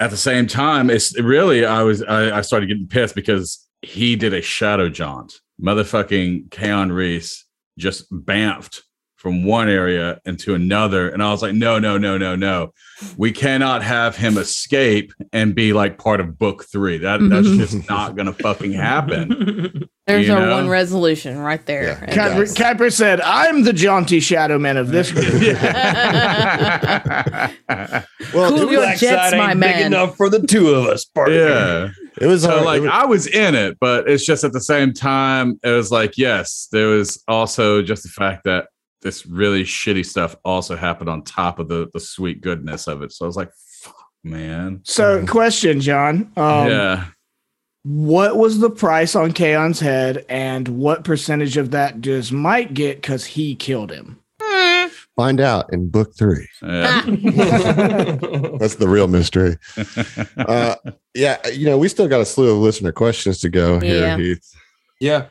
at 0.00 0.10
the 0.10 0.16
same 0.16 0.46
time 0.46 0.88
it's 0.88 1.18
really 1.20 1.66
i 1.66 1.82
was 1.82 2.02
i, 2.02 2.38
I 2.38 2.40
started 2.40 2.66
getting 2.66 2.88
pissed 2.88 3.14
because 3.14 3.68
he 3.82 4.16
did 4.16 4.32
a 4.34 4.42
shadow 4.42 4.88
jaunt 4.88 5.40
motherfucking 5.62 6.50
Kaon 6.50 6.90
Reese 6.92 7.44
just 7.78 8.10
bamfed 8.12 8.80
from 9.16 9.44
one 9.44 9.68
area 9.68 10.18
into 10.24 10.54
another. 10.54 11.10
And 11.10 11.22
I 11.22 11.30
was 11.30 11.42
like, 11.42 11.52
no, 11.54 11.78
no, 11.78 11.98
no, 11.98 12.16
no, 12.16 12.34
no. 12.36 12.72
We 13.18 13.32
cannot 13.32 13.82
have 13.82 14.16
him 14.16 14.38
escape 14.38 15.12
and 15.34 15.54
be 15.54 15.74
like 15.74 15.98
part 15.98 16.20
of 16.20 16.38
book 16.38 16.64
three. 16.64 16.96
That 16.96 17.20
that's 17.28 17.46
just 17.58 17.86
not 17.88 18.16
gonna 18.16 18.32
fucking 18.32 18.72
happen. 18.72 19.86
There's 20.06 20.26
You 20.26 20.32
our 20.34 20.46
know? 20.46 20.54
one 20.56 20.68
resolution 20.70 21.38
right 21.38 21.64
there. 21.66 21.82
Yeah. 21.84 22.06
Kuiper, 22.06 22.54
Kuiper 22.56 22.90
said, 22.92 23.20
"I'm 23.20 23.62
the 23.64 23.72
jaunty 23.74 24.20
shadow 24.20 24.58
man 24.58 24.78
of 24.78 24.88
this 24.88 25.12
group." 25.12 25.24
well 28.34 28.50
Cool 28.50 28.72
your 28.72 28.94
jets, 28.94 29.32
my 29.36 29.52
ain't 29.52 29.60
big 29.60 29.76
man. 29.76 29.86
enough 29.86 30.16
for 30.16 30.28
the 30.28 30.40
two 30.46 30.68
of 30.70 30.86
us. 30.86 31.04
partner. 31.04 31.34
yeah. 31.36 31.88
It 32.20 32.26
was 32.26 32.42
So 32.42 32.62
like 32.62 32.78
it 32.78 32.82
was- 32.82 32.90
I 32.92 33.04
was 33.06 33.26
in 33.26 33.54
it, 33.54 33.78
but 33.80 34.08
it's 34.08 34.24
just 34.24 34.44
at 34.44 34.52
the 34.52 34.60
same 34.60 34.92
time, 34.92 35.58
it 35.62 35.70
was 35.70 35.90
like, 35.90 36.18
yes, 36.18 36.68
there 36.70 36.88
was 36.88 37.22
also 37.26 37.82
just 37.82 38.02
the 38.02 38.08
fact 38.10 38.44
that 38.44 38.66
this 39.02 39.24
really 39.26 39.64
shitty 39.64 40.04
stuff 40.04 40.36
also 40.44 40.76
happened 40.76 41.08
on 41.08 41.22
top 41.22 41.58
of 41.58 41.68
the 41.68 41.88
the 41.94 42.00
sweet 42.00 42.40
goodness 42.42 42.86
of 42.86 43.02
it. 43.02 43.12
So 43.12 43.24
I 43.24 43.28
was 43.28 43.36
like, 43.36 43.50
fuck, 43.82 43.94
man. 44.22 44.80
so, 44.84 45.24
question, 45.26 45.80
John. 45.80 46.30
Um, 46.36 46.68
yeah. 46.68 47.04
What 47.82 48.36
was 48.36 48.58
the 48.58 48.68
price 48.68 49.16
on 49.16 49.32
Kaon's 49.32 49.80
head, 49.80 50.26
and 50.28 50.68
what 50.68 51.02
percentage 51.02 51.56
of 51.56 51.70
that 51.70 52.02
does 52.02 52.30
Mike 52.30 52.74
get 52.74 53.00
because 53.00 53.24
he 53.24 53.54
killed 53.54 53.90
him? 53.90 54.19
Find 55.20 55.40
out 55.40 55.70
in 55.72 55.88
book 55.90 56.10
three 56.16 56.46
Yeah. 56.62 57.02
that's 58.60 58.76
the 58.76 58.88
real 58.88 59.08
mystery 59.08 59.56
uh 60.54 60.74
yeah 61.14 61.36
you 61.48 61.66
know 61.66 61.76
we 61.78 61.88
still 61.88 62.08
got 62.08 62.20
a 62.20 62.24
slew 62.24 62.50
of 62.52 62.58
listener 62.58 62.92
questions 62.92 63.40
to 63.40 63.48
go 63.50 63.78
here 63.80 64.00
Yeah. 64.00 64.16
heath 64.16 64.46
yeah. 65.00 65.22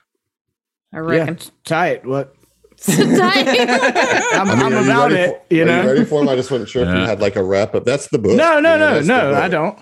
I 0.94 0.98
reckon. 1.00 1.36
Yeah, 1.38 1.50
tight. 1.64 2.06
What? 2.06 2.34
I'm, 2.88 2.98
I 2.98 3.06
mean, 3.06 3.20
I'm 4.34 4.50
are 4.50 4.70
you 4.72 4.84
about 4.86 5.12
ready 5.12 5.22
it. 5.32 5.46
You 5.52 5.62
Are 5.62 5.66
know. 5.66 5.82
you 5.84 5.88
ready 5.90 6.06
for 6.06 6.20
them? 6.20 6.30
I 6.30 6.36
just 6.36 6.50
wasn't 6.50 6.70
sure 6.70 6.82
if 6.84 6.88
you 6.90 7.02
had 7.02 7.20
like 7.22 7.36
a 7.36 7.44
wrap 7.44 7.76
up. 7.76 7.86
That's 7.86 8.08
the 8.08 8.18
book. 8.18 8.36
No, 8.36 8.60
no, 8.60 8.74
You 8.74 8.80
know, 8.80 9.02
no, 9.02 9.32
no. 9.32 9.40
I 9.40 9.48
don't. 9.48 9.78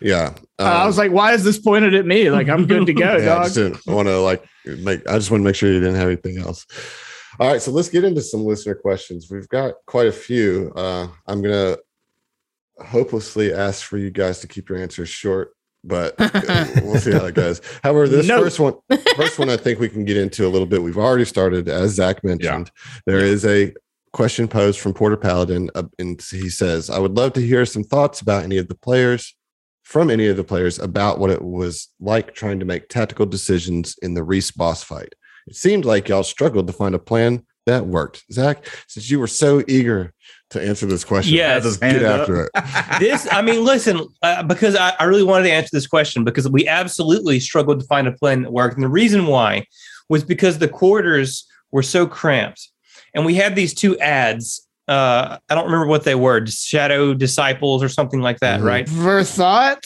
Yeah. 0.00 0.34
I 0.60 0.82
Um, 0.82 0.86
was 0.86 0.98
like, 0.98 1.10
why 1.10 1.32
is 1.32 1.42
this 1.42 1.58
pointed 1.58 1.94
at 1.96 2.06
me? 2.06 2.30
Like, 2.30 2.48
I'm 2.48 2.66
good 2.66 2.86
to 2.86 2.92
go, 2.92 3.16
yeah, 3.16 3.38
I 3.38 3.42
just 3.44 3.54
didn't 3.56 3.84
want 3.86 4.06
to 4.06 4.18
like 4.20 4.44
make. 4.64 5.00
I 5.08 5.14
just 5.18 5.30
want 5.32 5.40
to 5.40 5.44
make 5.44 5.56
sure 5.56 5.72
you 5.72 5.80
didn't 5.80 5.96
have 5.96 6.06
anything 6.06 6.38
else. 6.38 6.64
All 7.40 7.48
right, 7.50 7.60
so 7.60 7.70
let's 7.72 7.88
get 7.88 8.04
into 8.04 8.20
some 8.20 8.44
listener 8.44 8.74
questions. 8.74 9.28
We've 9.30 9.48
got 9.48 9.74
quite 9.86 10.06
a 10.06 10.12
few. 10.12 10.72
Uh, 10.76 11.08
I'm 11.26 11.42
gonna 11.42 11.76
hopelessly 12.78 13.52
ask 13.52 13.84
for 13.84 13.98
you 13.98 14.10
guys 14.10 14.40
to 14.40 14.46
keep 14.48 14.68
your 14.68 14.78
answers 14.78 15.08
short, 15.08 15.52
but 15.82 16.14
we'll 16.82 17.00
see 17.00 17.12
how 17.12 17.24
it 17.26 17.34
goes. 17.34 17.60
However, 17.82 18.08
this 18.08 18.26
No. 18.26 18.40
first 18.42 18.60
one, 18.60 18.74
first 19.16 19.38
one, 19.38 19.50
I 19.50 19.56
think 19.56 19.80
we 19.80 19.88
can 19.88 20.04
get 20.04 20.16
into 20.16 20.46
a 20.46 20.48
little 20.50 20.66
bit. 20.66 20.82
We've 20.82 20.98
already 20.98 21.24
started, 21.24 21.68
as 21.68 21.92
Zach 21.94 22.22
mentioned. 22.24 22.70
There 23.06 23.20
is 23.20 23.44
a 23.44 23.72
question 24.12 24.46
posed 24.46 24.78
from 24.78 24.94
Porter 24.94 25.16
Paladin, 25.16 25.70
uh, 25.74 25.84
and 25.98 26.20
he 26.30 26.48
says, 26.48 26.88
"I 26.90 26.98
would 26.98 27.16
love 27.16 27.32
to 27.34 27.40
hear 27.40 27.66
some 27.66 27.82
thoughts 27.84 28.20
about 28.20 28.44
any 28.44 28.58
of 28.58 28.68
the 28.68 28.76
players." 28.76 29.34
From 29.82 30.08
any 30.08 30.28
of 30.28 30.38
the 30.38 30.44
players 30.44 30.78
about 30.78 31.18
what 31.18 31.28
it 31.28 31.42
was 31.42 31.88
like 32.00 32.34
trying 32.34 32.58
to 32.58 32.64
make 32.64 32.88
tactical 32.88 33.26
decisions 33.26 33.96
in 34.00 34.14
the 34.14 34.24
Reese 34.24 34.50
boss 34.50 34.82
fight. 34.82 35.14
It 35.46 35.56
seemed 35.56 35.84
like 35.84 36.08
y'all 36.08 36.22
struggled 36.22 36.66
to 36.68 36.72
find 36.72 36.94
a 36.94 36.98
plan 36.98 37.44
that 37.66 37.86
worked. 37.86 38.24
Zach, 38.32 38.66
since 38.88 39.10
you 39.10 39.18
were 39.18 39.26
so 39.26 39.62
eager 39.66 40.12
to 40.50 40.62
answer 40.62 40.86
this 40.86 41.04
question, 41.04 41.34
Yes. 41.34 41.62
Has 41.62 41.64
his 41.64 41.76
get 41.78 41.92
hand 41.92 42.04
up. 42.04 42.20
after 42.20 42.44
it. 42.44 42.50
this 43.00 43.26
i 43.32 43.40
mean 43.42 43.64
listen 43.64 44.06
uh, 44.22 44.42
because 44.42 44.76
I, 44.76 44.94
I 45.00 45.04
really 45.04 45.22
wanted 45.22 45.44
to 45.44 45.52
answer 45.52 45.70
this 45.72 45.86
question 45.86 46.22
because 46.24 46.48
we 46.48 46.68
absolutely 46.68 47.40
struggled 47.40 47.80
to 47.80 47.86
find 47.86 48.06
a 48.06 48.12
plan 48.12 48.42
that 48.42 48.52
worked 48.52 48.74
and 48.74 48.84
the 48.84 48.88
reason 48.88 49.26
why 49.26 49.66
was 50.08 50.22
because 50.22 50.58
the 50.58 50.68
quarters 50.68 51.46
were 51.72 51.82
so 51.82 52.06
cramped 52.06 52.68
and 53.14 53.24
we 53.24 53.34
had 53.34 53.56
these 53.56 53.74
two 53.74 53.98
ads 53.98 54.68
uh 54.86 55.38
i 55.48 55.54
don't 55.54 55.64
remember 55.64 55.86
what 55.86 56.04
they 56.04 56.14
were 56.14 56.44
shadow 56.46 57.14
disciples 57.14 57.82
or 57.82 57.88
something 57.88 58.20
like 58.20 58.38
that 58.40 58.60
Mhm. 58.60 58.64
right 58.64 58.88
Verthought. 58.88 59.84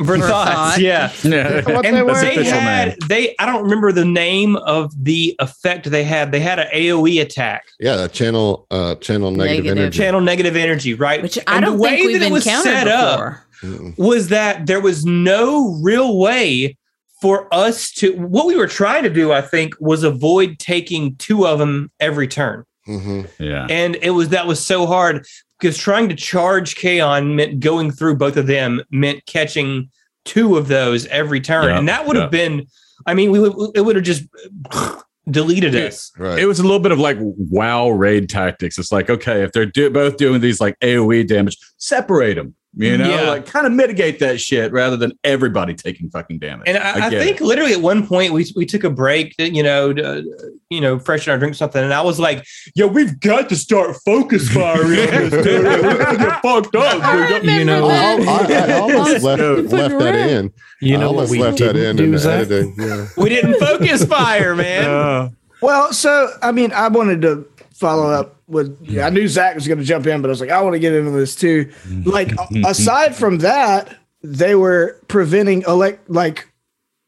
Verthoughts, 0.00 0.78
yeah 0.78 1.12
Yeah. 1.24 1.62
What 1.70 1.86
and 1.86 1.96
they 1.96 2.34
they 2.36 2.44
had 2.44 2.88
name. 2.88 2.96
they 3.08 3.34
i 3.38 3.46
don't 3.46 3.62
remember 3.62 3.92
the 3.92 4.04
name 4.04 4.56
of 4.56 4.92
the 5.02 5.36
effect 5.38 5.88
they 5.90 6.02
had 6.04 6.32
they 6.32 6.40
had 6.40 6.58
an 6.58 6.66
aoe 6.74 7.20
attack 7.22 7.66
Yeah, 7.78 7.96
that 7.96 8.12
channel 8.12 8.66
uh 8.72 8.96
channel 8.96 9.30
negative, 9.30 9.64
Negative. 9.64 9.78
energy. 9.82 9.98
channel 9.98 10.20
negative 10.20 10.56
energy 10.56 10.94
right 10.94 11.22
Which 11.22 11.38
I 11.46 11.56
And 11.56 11.64
the 11.66 11.70
don't 11.70 11.78
way 11.78 11.90
think 11.96 12.06
we've 12.08 12.20
that 12.20 12.26
it 12.26 12.32
was 12.32 12.46
encountered 12.46 12.72
set 12.72 12.88
up 12.88 13.18
before. 13.18 13.46
Mm-mm. 13.62 13.96
was 13.98 14.28
that 14.28 14.66
there 14.66 14.80
was 14.80 15.06
no 15.06 15.74
real 15.80 16.18
way 16.18 16.76
for 17.22 17.46
us 17.54 17.90
to 17.92 18.12
what 18.16 18.46
we 18.46 18.56
were 18.56 18.66
trying 18.66 19.04
to 19.04 19.10
do 19.10 19.30
i 19.32 19.40
think 19.40 19.74
was 19.78 20.02
avoid 20.02 20.58
taking 20.58 21.14
two 21.16 21.46
of 21.46 21.58
them 21.60 21.90
every 22.00 22.26
turn 22.28 22.64
Mhm. 22.86 23.26
Yeah. 23.38 23.66
and 23.70 23.96
it 24.02 24.10
was 24.10 24.28
that 24.30 24.46
was 24.46 24.58
so 24.64 24.84
hard 24.86 25.24
because 25.64 25.78
trying 25.78 26.10
to 26.10 26.14
charge 26.14 26.76
Kaon 26.76 27.34
meant 27.34 27.58
going 27.60 27.90
through 27.90 28.16
both 28.16 28.36
of 28.36 28.46
them 28.46 28.82
meant 28.90 29.24
catching 29.24 29.88
two 30.26 30.56
of 30.58 30.68
those 30.68 31.06
every 31.06 31.40
turn 31.40 31.68
Yeah, 31.70 31.78
and 31.78 31.88
that 31.88 32.06
would 32.06 32.16
have 32.16 32.32
yeah. 32.34 32.48
been 32.48 32.66
i 33.06 33.14
mean 33.14 33.30
we 33.30 33.40
would 33.40 33.70
it 33.74 33.80
would 33.80 33.96
have 33.96 34.04
just 34.04 34.24
deleted 35.30 35.72
Yeah. 35.72 35.84
us 35.86 36.12
Right. 36.18 36.38
It 36.38 36.44
was 36.46 36.58
a 36.58 36.62
little 36.62 36.78
bit 36.80 36.92
of 36.92 36.98
like 36.98 37.16
wow 37.20 37.88
raid 37.88 38.28
tactics. 38.28 38.78
It's 38.78 38.92
like, 38.92 39.08
okay, 39.08 39.42
if 39.42 39.52
they're 39.52 39.64
do- 39.66 39.88
both 39.90 40.18
doing 40.18 40.40
these 40.42 40.60
like 40.60 40.78
AoE 40.80 41.26
damage, 41.26 41.56
separate 41.78 42.34
them. 42.34 42.54
You 42.76 42.98
know, 42.98 43.08
Yeah. 43.08 43.30
like 43.30 43.46
kind 43.46 43.66
of 43.66 43.72
mitigate 43.72 44.18
that 44.18 44.40
shit 44.40 44.72
rather 44.72 44.96
than 44.96 45.12
everybody 45.22 45.74
taking 45.74 46.10
fucking 46.10 46.40
damage. 46.40 46.64
And 46.66 46.76
I, 46.76 47.06
I, 47.06 47.10
get 47.10 47.22
think 47.22 47.40
it. 47.40 47.44
literally 47.44 47.72
at 47.72 47.80
one 47.80 48.06
point 48.06 48.32
we 48.32 48.46
we 48.56 48.66
took 48.66 48.82
a 48.82 48.90
break, 48.90 49.34
you 49.38 49.62
know, 49.62 49.92
to, 49.92 50.24
you 50.70 50.80
know, 50.80 50.98
freshen 50.98 51.30
our 51.30 51.38
drink 51.38 51.54
something, 51.54 51.82
and 51.82 51.94
I 51.94 52.02
was 52.02 52.18
like, 52.18 52.44
"Yo, 52.74 52.88
we've 52.88 53.20
got 53.20 53.48
to 53.50 53.56
start 53.56 53.96
focus 54.04 54.48
firing 54.48 54.98
on 55.14 55.30
this 55.30 55.44
dude. 55.44 55.64
We're 55.64 55.98
gonna 55.98 56.18
get 56.18 56.42
fucked 56.42 56.74
up." 56.74 57.00
I 57.02 57.40
You 57.40 57.64
know. 57.64 57.86
I, 57.88 58.16
I, 58.26 58.72
I 58.72 58.78
almost 58.80 59.22
left, 59.22 59.72
left 59.72 59.98
that 60.00 60.30
in. 60.30 60.52
You 60.80 60.98
know 60.98 61.12
what 61.12 61.16
almost 61.16 61.30
we 61.30 61.38
left 61.38 61.58
that 61.58 61.74
didn't 61.74 61.90
in 61.90 61.96
do, 61.96 62.04
in 62.04 62.10
the 62.12 62.30
editing. 62.30 62.74
Yeah. 62.76 63.06
We 63.16 63.28
didn't 63.28 63.54
focus 63.60 64.04
fire, 64.04 64.54
man. 64.56 65.36
Well, 65.62 65.94
so 65.94 66.28
I 66.42 66.52
mean, 66.52 66.72
I 66.72 66.88
wanted 66.88 67.22
to 67.22 67.46
follow 67.74 68.04
mm-hmm. 68.04 68.20
up 68.20 68.40
with. 68.46 68.78
Yeah, 68.82 69.06
I 69.06 69.10
knew 69.10 69.28
Zach 69.28 69.54
was 69.54 69.68
going 69.68 69.78
to 69.78 69.84
jump 69.84 70.06
in, 70.06 70.22
but 70.22 70.28
I 70.28 70.30
was 70.30 70.40
like, 70.40 70.50
I 70.50 70.62
want 70.62 70.74
to 70.74 70.78
get 70.78 70.94
into 70.94 71.10
this 71.10 71.36
too. 71.36 71.66
Mm-hmm. 71.66 72.08
Like, 72.08 72.32
aside 72.66 73.14
from 73.14 73.38
that, 73.38 73.96
they 74.22 74.54
were 74.54 75.00
preventing 75.08 75.62
elect 75.62 76.08
like 76.08 76.48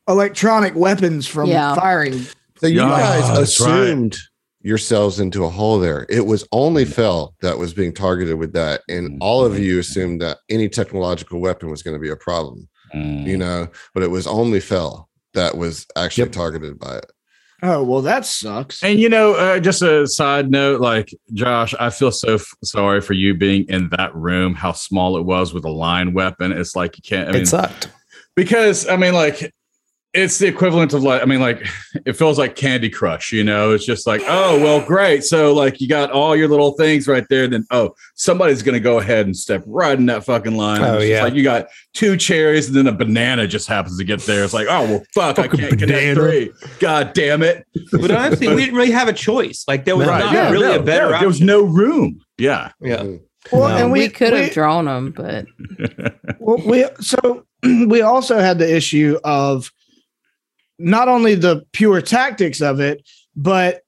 electronic 0.08 0.74
weapons 0.74 1.26
from 1.26 1.48
Yeah. 1.48 1.74
firing. 1.74 2.26
So 2.58 2.66
you 2.66 2.80
Yeah, 2.82 2.88
guys 2.88 3.28
that's 3.28 3.60
right. 3.60 3.80
assumed 3.80 4.16
yourselves 4.60 5.20
into 5.20 5.44
a 5.44 5.48
hole 5.48 5.78
there. 5.78 6.06
It 6.08 6.26
was 6.26 6.46
only 6.52 6.84
Fell 6.84 7.34
that 7.40 7.58
was 7.58 7.72
being 7.72 7.92
targeted 7.92 8.36
with 8.36 8.52
that, 8.54 8.82
and 8.88 9.10
mm-hmm. 9.10 9.18
all 9.22 9.44
of 9.44 9.58
you 9.58 9.78
assumed 9.78 10.20
that 10.22 10.38
any 10.50 10.68
technological 10.68 11.40
weapon 11.40 11.70
was 11.70 11.82
going 11.82 11.94
to 11.94 12.00
be 12.00 12.10
a 12.10 12.16
problem. 12.16 12.68
Mm. 12.94 13.26
You 13.26 13.36
know, 13.36 13.68
but 13.94 14.02
it 14.02 14.10
was 14.10 14.26
only 14.26 14.60
Fell 14.60 15.08
that 15.34 15.56
was 15.56 15.86
actually 15.96 16.24
Yep. 16.24 16.32
targeted 16.32 16.78
by 16.78 16.96
it. 16.96 17.12
Oh 17.62 17.82
well, 17.82 18.02
that 18.02 18.26
sucks. 18.26 18.82
And 18.82 19.00
you 19.00 19.08
know, 19.08 19.34
uh, 19.34 19.58
just 19.58 19.80
a 19.82 20.06
side 20.06 20.50
note, 20.50 20.80
like 20.80 21.14
Josh, 21.32 21.74
I 21.80 21.88
feel 21.90 22.10
so 22.12 22.34
f- 22.34 22.54
sorry 22.62 23.00
for 23.00 23.14
you 23.14 23.34
being 23.34 23.64
in 23.68 23.88
that 23.96 24.14
room. 24.14 24.54
How 24.54 24.72
small 24.72 25.16
it 25.16 25.22
was 25.22 25.54
with 25.54 25.64
a 25.64 25.70
line 25.70 26.12
weapon. 26.12 26.52
It's 26.52 26.76
like 26.76 26.96
you 26.98 27.02
can't. 27.02 27.28
I 27.30 27.32
mean, 27.32 27.42
it 27.42 27.46
sucked. 27.46 27.90
because 28.34 28.86
I 28.86 28.96
mean, 28.96 29.14
like 29.14 29.54
it's 30.16 30.38
the 30.38 30.46
equivalent 30.46 30.92
of 30.94 31.02
like 31.02 31.22
I 31.22 31.24
mean, 31.26 31.40
like 31.40 31.64
it 32.06 32.14
feels 32.14 32.38
like 32.38 32.56
Candy 32.56 32.88
Crush. 32.90 33.32
You 33.32 33.44
know, 33.44 33.72
it's 33.72 33.84
just 33.84 34.06
like, 34.06 34.22
oh 34.26 34.58
well, 34.60 34.84
great. 34.84 35.22
So 35.24 35.52
like 35.54 35.80
you 35.80 35.88
got 35.88 36.10
all 36.10 36.34
your 36.34 36.48
little 36.48 36.72
things 36.72 37.06
right 37.06 37.24
there. 37.30 37.46
Then 37.46 37.66
oh, 37.70 37.94
somebody's 38.14 38.62
gonna 38.62 38.80
go 38.80 38.98
ahead 38.98 39.26
and 39.26 39.36
step 39.36 39.62
right 39.66 39.96
in 39.98 40.06
that 40.06 40.24
fucking 40.24 40.56
line. 40.56 40.82
Oh, 40.82 40.96
It's 40.98 41.06
yeah. 41.06 41.22
like 41.22 41.34
you 41.34 41.42
got 41.42 41.66
two 41.94 42.16
cherries 42.16 42.66
and 42.68 42.76
then 42.76 42.86
a 42.86 42.92
banana 42.92 43.46
just 43.46 43.68
happens 43.68 43.98
to 43.98 44.04
get 44.04 44.20
there. 44.22 44.42
It's 44.44 44.54
like, 44.54 44.66
oh 44.68 44.84
well, 44.84 45.02
fuck, 45.14 45.38
I 45.38 45.42
Fucking 45.42 45.60
can't 45.60 45.78
connect 45.78 45.88
banana. 45.90 46.14
three. 46.14 46.52
God 46.80 47.12
damn 47.12 47.42
it. 47.42 47.66
But 47.92 48.10
honestly, 48.10 48.48
we 48.48 48.56
didn't 48.64 48.74
really 48.76 48.90
have 48.92 49.08
a 49.08 49.12
choice. 49.12 49.64
Like 49.68 49.84
there 49.84 49.96
was 49.96 50.06
No. 50.06 50.18
not 50.18 50.32
Yeah, 50.32 50.50
really 50.50 50.68
no, 50.68 50.80
a 50.80 50.82
better 50.82 51.10
no, 51.10 51.18
There 51.18 51.28
was 51.28 51.40
no 51.40 51.62
room. 51.62 52.20
Yeah. 52.38 52.72
yeah. 52.80 53.02
Well, 53.52 53.68
No. 53.68 53.76
and 53.76 53.92
we, 53.92 54.00
we, 54.00 54.08
could 54.08 54.32
have 54.32 54.48
we- 54.48 54.54
drawn 54.54 54.86
them, 54.86 55.12
but 55.12 55.46
Well, 56.40 56.58
we 56.66 56.84
so 57.00 57.44
we 57.62 58.02
also 58.02 58.38
had 58.38 58.58
the 58.58 58.76
issue 58.76 59.18
of 59.24 59.70
not 60.78 61.08
only 61.08 61.34
the 61.34 61.64
pure 61.72 62.00
tactics 62.00 62.60
of 62.60 62.80
it, 62.80 63.06
but 63.34 63.82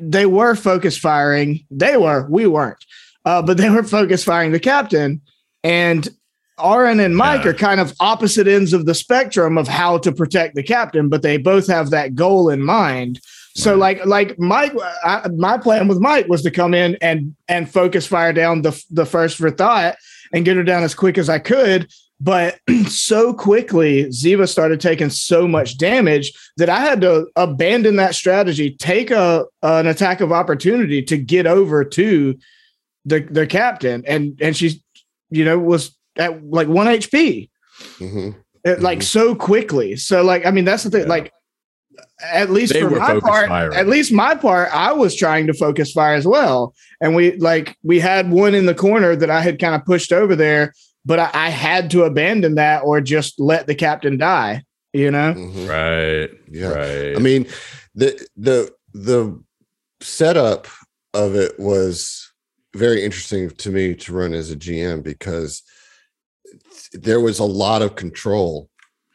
they 0.00 0.26
were 0.26 0.54
focus 0.54 0.96
firing. 0.96 1.64
They 1.70 1.96
were, 1.96 2.26
we 2.30 2.46
weren't, 2.46 2.82
uh, 3.24 3.42
but 3.42 3.56
they 3.56 3.68
were 3.70 3.82
focus 3.82 4.24
firing 4.24 4.52
the 4.52 4.60
captain. 4.60 5.20
And 5.62 6.08
Aaron 6.58 7.00
and 7.00 7.16
Mike 7.16 7.44
Yeah. 7.44 7.50
are 7.50 7.54
kind 7.54 7.80
of 7.80 7.92
opposite 8.00 8.48
ends 8.48 8.72
of 8.72 8.86
the 8.86 8.94
spectrum 8.94 9.58
of 9.58 9.68
how 9.68 9.98
to 9.98 10.10
protect 10.12 10.54
the 10.54 10.62
captain, 10.62 11.08
but 11.10 11.20
they 11.22 11.36
both 11.36 11.66
have 11.66 11.90
that 11.90 12.14
goal 12.14 12.48
in 12.48 12.62
mind. 12.62 13.20
So, 13.54 13.74
like, 13.74 14.04
like 14.04 14.38
Mike, 14.38 14.72
I, 15.04 15.28
my 15.34 15.56
plan 15.58 15.88
with 15.88 15.98
Mike 15.98 16.28
was 16.28 16.42
to 16.42 16.50
come 16.50 16.74
in 16.74 16.96
and 17.00 17.34
and 17.48 17.70
focus 17.70 18.06
fire 18.06 18.32
down 18.34 18.62
the 18.62 18.82
the 18.90 19.06
first 19.06 19.36
for 19.38 19.50
thought 19.50 19.96
and 20.32 20.44
get 20.44 20.56
her 20.56 20.62
down 20.62 20.82
as 20.82 20.94
quick 20.94 21.16
as 21.16 21.28
I 21.30 21.38
could. 21.38 21.90
But 22.20 22.58
so 22.88 23.34
quickly, 23.34 24.04
Ziva 24.06 24.48
started 24.48 24.80
taking 24.80 25.10
so 25.10 25.46
much 25.46 25.76
damage 25.78 26.32
that 26.56 26.70
I 26.70 26.80
had 26.80 27.00
to 27.02 27.26
abandon 27.36 27.96
that 27.96 28.14
strategy, 28.14 28.74
take 28.78 29.10
a 29.10 29.44
an 29.62 29.86
attack 29.86 30.20
of 30.20 30.32
opportunity 30.32 31.02
to 31.02 31.16
get 31.18 31.46
over 31.46 31.84
to 31.84 32.38
the 33.04 33.20
the 33.20 33.46
captain, 33.46 34.02
and 34.06 34.38
and 34.40 34.56
she's 34.56 34.80
you 35.30 35.44
know 35.44 35.58
was 35.58 35.96
at 36.16 36.42
like 36.44 36.68
one 36.68 36.86
HP, 36.86 37.50
Mhm. 37.98 38.34
it, 38.64 38.80
like 38.80 39.02
so 39.02 39.34
quickly. 39.34 39.96
So 39.96 40.22
like 40.22 40.46
I 40.46 40.50
mean 40.50 40.64
that's 40.64 40.84
the 40.84 40.90
thing, 40.90 41.02
Yeah. 41.02 41.08
like. 41.08 41.32
At 42.32 42.48
least 42.50 42.72
They 42.72 42.80
for 42.80 42.90
my 42.90 43.20
part, 43.20 43.48
firing. 43.48 43.76
at 43.76 43.88
least 43.88 44.10
my 44.10 44.34
part, 44.34 44.70
I 44.72 44.90
was 44.92 45.14
trying 45.14 45.46
to 45.48 45.52
focus 45.54 45.92
fire 45.92 46.14
as 46.14 46.26
well. 46.26 46.74
And 47.00 47.14
we 47.14 47.32
like 47.36 47.76
we 47.82 48.00
had 48.00 48.30
one 48.30 48.54
in 48.54 48.64
the 48.64 48.74
corner 48.74 49.14
that 49.16 49.28
I 49.30 49.42
had 49.42 49.58
kind 49.58 49.74
of 49.74 49.84
pushed 49.84 50.12
over 50.12 50.34
there, 50.34 50.72
but 51.06 51.18
I, 51.20 51.30
I 51.32 51.48
had 51.48 51.90
to 51.92 52.02
abandon 52.02 52.56
that 52.56 52.82
or 52.82 53.00
just 53.00 53.40
let 53.40 53.66
the 53.66 53.74
captain 53.74 54.18
die. 54.18 54.62
You 54.92 55.10
know, 55.10 55.34
Mhm. 55.34 55.68
Right. 55.68 56.30
Yeah. 56.50 56.68
Right. 56.68 57.16
I 57.16 57.18
mean, 57.20 57.46
the 57.94 58.26
the 58.36 58.72
the 58.92 59.42
setup 60.00 60.66
of 61.14 61.34
it 61.34 61.58
was 61.58 62.30
very 62.74 63.02
interesting 63.04 63.50
to 63.50 63.70
me 63.70 63.94
to 63.94 64.12
run 64.12 64.34
as 64.34 64.50
a 64.50 64.56
GM 64.56 65.02
because 65.02 65.62
there 66.92 67.20
was 67.20 67.38
a 67.38 67.44
lot 67.44 67.82
of 67.82 67.94
control, 67.96 68.68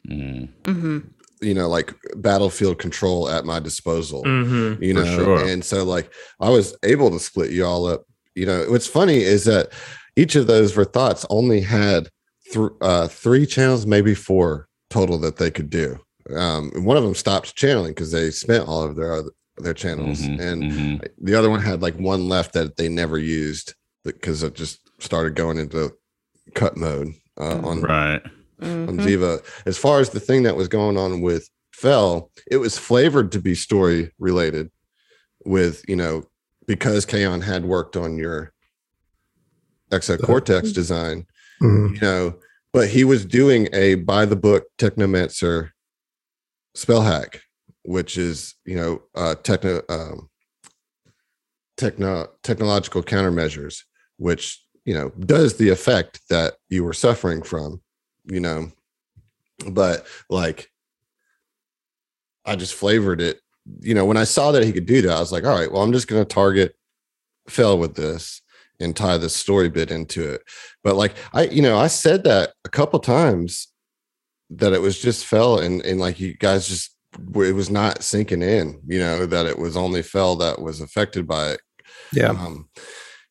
Mm. 0.08 0.50
hmm 0.66 1.00
you 1.44 1.56
know, 1.56 1.68
like 1.68 1.92
battlefield 2.18 2.78
control 2.78 3.28
at 3.28 3.46
my 3.46 3.60
disposal. 3.60 4.24
Mm-hmm. 4.24 4.84
You 4.84 4.94
For 4.94 5.00
know, 5.04 5.16
sure. 5.18 5.48
and 5.48 5.66
so 5.66 5.84
like 5.84 6.12
I 6.40 6.50
was 6.50 6.76
able 6.84 7.10
to 7.10 7.20
split 7.20 7.50
you 7.50 7.66
all 7.66 7.88
up. 7.88 8.04
You 8.36 8.46
know, 8.46 8.66
what's 8.70 8.86
funny 8.86 9.18
is 9.24 9.46
that 9.46 9.72
each 10.16 10.36
of 10.36 10.48
those 10.48 10.72
for 10.74 10.86
thoughts 10.86 11.26
only 11.30 11.62
had 11.62 12.10
th- 12.52 12.70
uh, 12.82 13.08
three 13.08 13.46
channels, 13.46 13.86
maybe 13.86 14.14
four 14.14 14.68
total 14.90 15.18
that 15.20 15.38
they 15.38 15.52
could 15.52 15.70
do. 15.70 15.98
Um, 16.36 16.72
one 16.84 16.98
of 16.98 17.04
them 17.04 17.16
stopped 17.16 17.56
channeling 17.56 17.92
because 17.92 18.12
they 18.12 18.30
spent 18.32 18.68
all 18.68 18.84
of 18.84 18.96
their 18.96 19.14
other, 19.14 19.32
their 19.58 19.74
channels, 19.74 20.22
Mhm, 20.22 20.40
and 20.40 20.64
mhm. 20.64 21.08
the 21.18 21.36
other 21.36 21.50
one 21.50 21.62
had 21.62 21.82
like 21.82 21.96
one 21.98 22.28
left 22.30 22.54
that 22.54 22.78
they 22.78 22.88
never 22.90 23.18
used 23.18 23.74
because 24.04 24.44
it 24.44 24.54
just 24.56 24.80
started 25.00 25.36
going 25.36 25.58
into 25.58 25.92
cut 26.54 26.78
mode 26.78 27.14
uh, 27.40 27.60
on 27.64 27.82
right. 27.82 28.22
on 28.62 28.68
hmm 28.86 29.00
Ziva. 29.00 29.44
As 29.66 29.78
far 29.78 30.00
as 30.00 30.10
the 30.10 30.20
thing 30.20 30.44
that 30.44 30.56
was 30.56 30.68
going 30.68 30.98
on 30.98 31.22
with 31.22 31.50
Fell, 31.74 32.30
it 32.50 32.58
was 32.58 32.78
flavored 32.78 33.32
to 33.32 33.40
be 33.42 33.56
story 33.56 34.12
related 34.20 34.70
with, 35.46 35.84
you 35.88 35.96
know, 35.96 36.24
because 36.68 37.06
Kaon 37.06 37.42
had 37.42 37.66
worked 37.66 37.98
on 37.98 38.18
your 38.18 38.51
Exo 39.92 40.22
Cortex 40.22 40.72
design, 40.72 41.26
Mhm. 41.62 41.96
you 41.96 42.02
know, 42.02 42.40
but 42.74 42.90
he 42.90 43.04
was 43.04 43.26
doing 43.26 43.68
a 43.74 43.96
by 43.96 44.26
the 44.26 44.36
book 44.36 44.66
Technomancer 44.78 45.72
spell 46.76 47.02
hack, 47.02 47.42
which 47.84 48.18
is, 48.18 48.56
you 48.66 48.76
know, 48.76 49.04
uh 49.16 49.36
techno 49.36 49.82
um 49.90 50.30
techno 51.78 52.30
technological 52.44 53.04
countermeasures, 53.04 53.84
which, 54.18 54.64
you 54.86 54.94
know, 54.94 55.10
does 55.20 55.58
the 55.58 55.70
effect 55.70 56.22
that 56.30 56.56
you 56.70 56.84
were 56.84 56.94
suffering 56.94 57.42
from, 57.44 57.82
you 58.26 58.40
know. 58.40 58.72
But 59.70 60.06
like 60.30 60.72
I 62.46 62.56
just 62.56 62.74
flavored 62.74 63.22
it 63.22 63.40
you 63.82 63.94
know, 63.94 64.06
when 64.06 64.18
I 64.18 64.24
saw 64.24 64.52
that 64.54 64.64
he 64.66 64.72
could 64.74 64.88
do 64.88 65.04
that, 65.04 65.16
I 65.16 65.20
was 65.20 65.32
like, 65.32 65.44
all 65.44 65.54
right, 65.56 65.72
well, 65.72 65.84
I'm 65.84 65.94
just 65.94 66.08
going 66.08 66.20
to 66.22 66.26
target 66.28 66.76
Fell 67.48 67.78
with 67.78 67.94
this 67.96 68.42
and 68.82 68.96
tie 68.96 69.18
the 69.18 69.30
story 69.30 69.70
bit 69.70 69.92
into 69.92 70.28
it. 70.34 70.42
But 70.84 70.96
like 70.96 71.14
I, 71.34 71.44
you 71.46 71.62
know, 71.62 71.78
I 71.78 71.88
said 71.88 72.24
that 72.26 72.54
a 72.66 72.70
couple 72.70 73.00
times 73.00 73.68
that 74.50 74.74
it 74.74 74.82
was 74.82 75.00
just 75.00 75.26
Fell 75.26 75.60
and 75.60 75.82
and 75.86 76.00
like 76.00 76.20
you 76.20 76.36
guys 76.36 76.68
just 76.68 76.96
it 77.36 77.54
was 77.56 77.70
not 77.70 78.04
sinking 78.04 78.42
in, 78.42 78.82
you 78.88 79.00
know, 79.00 79.26
that 79.26 79.46
it 79.46 79.58
was 79.60 79.76
only 79.78 80.02
Fell 80.02 80.36
that 80.38 80.62
was 80.62 80.82
affected 80.82 81.28
by 81.28 81.52
it. 81.52 81.62
Yeah. 82.14 82.30
Um, 82.30 82.70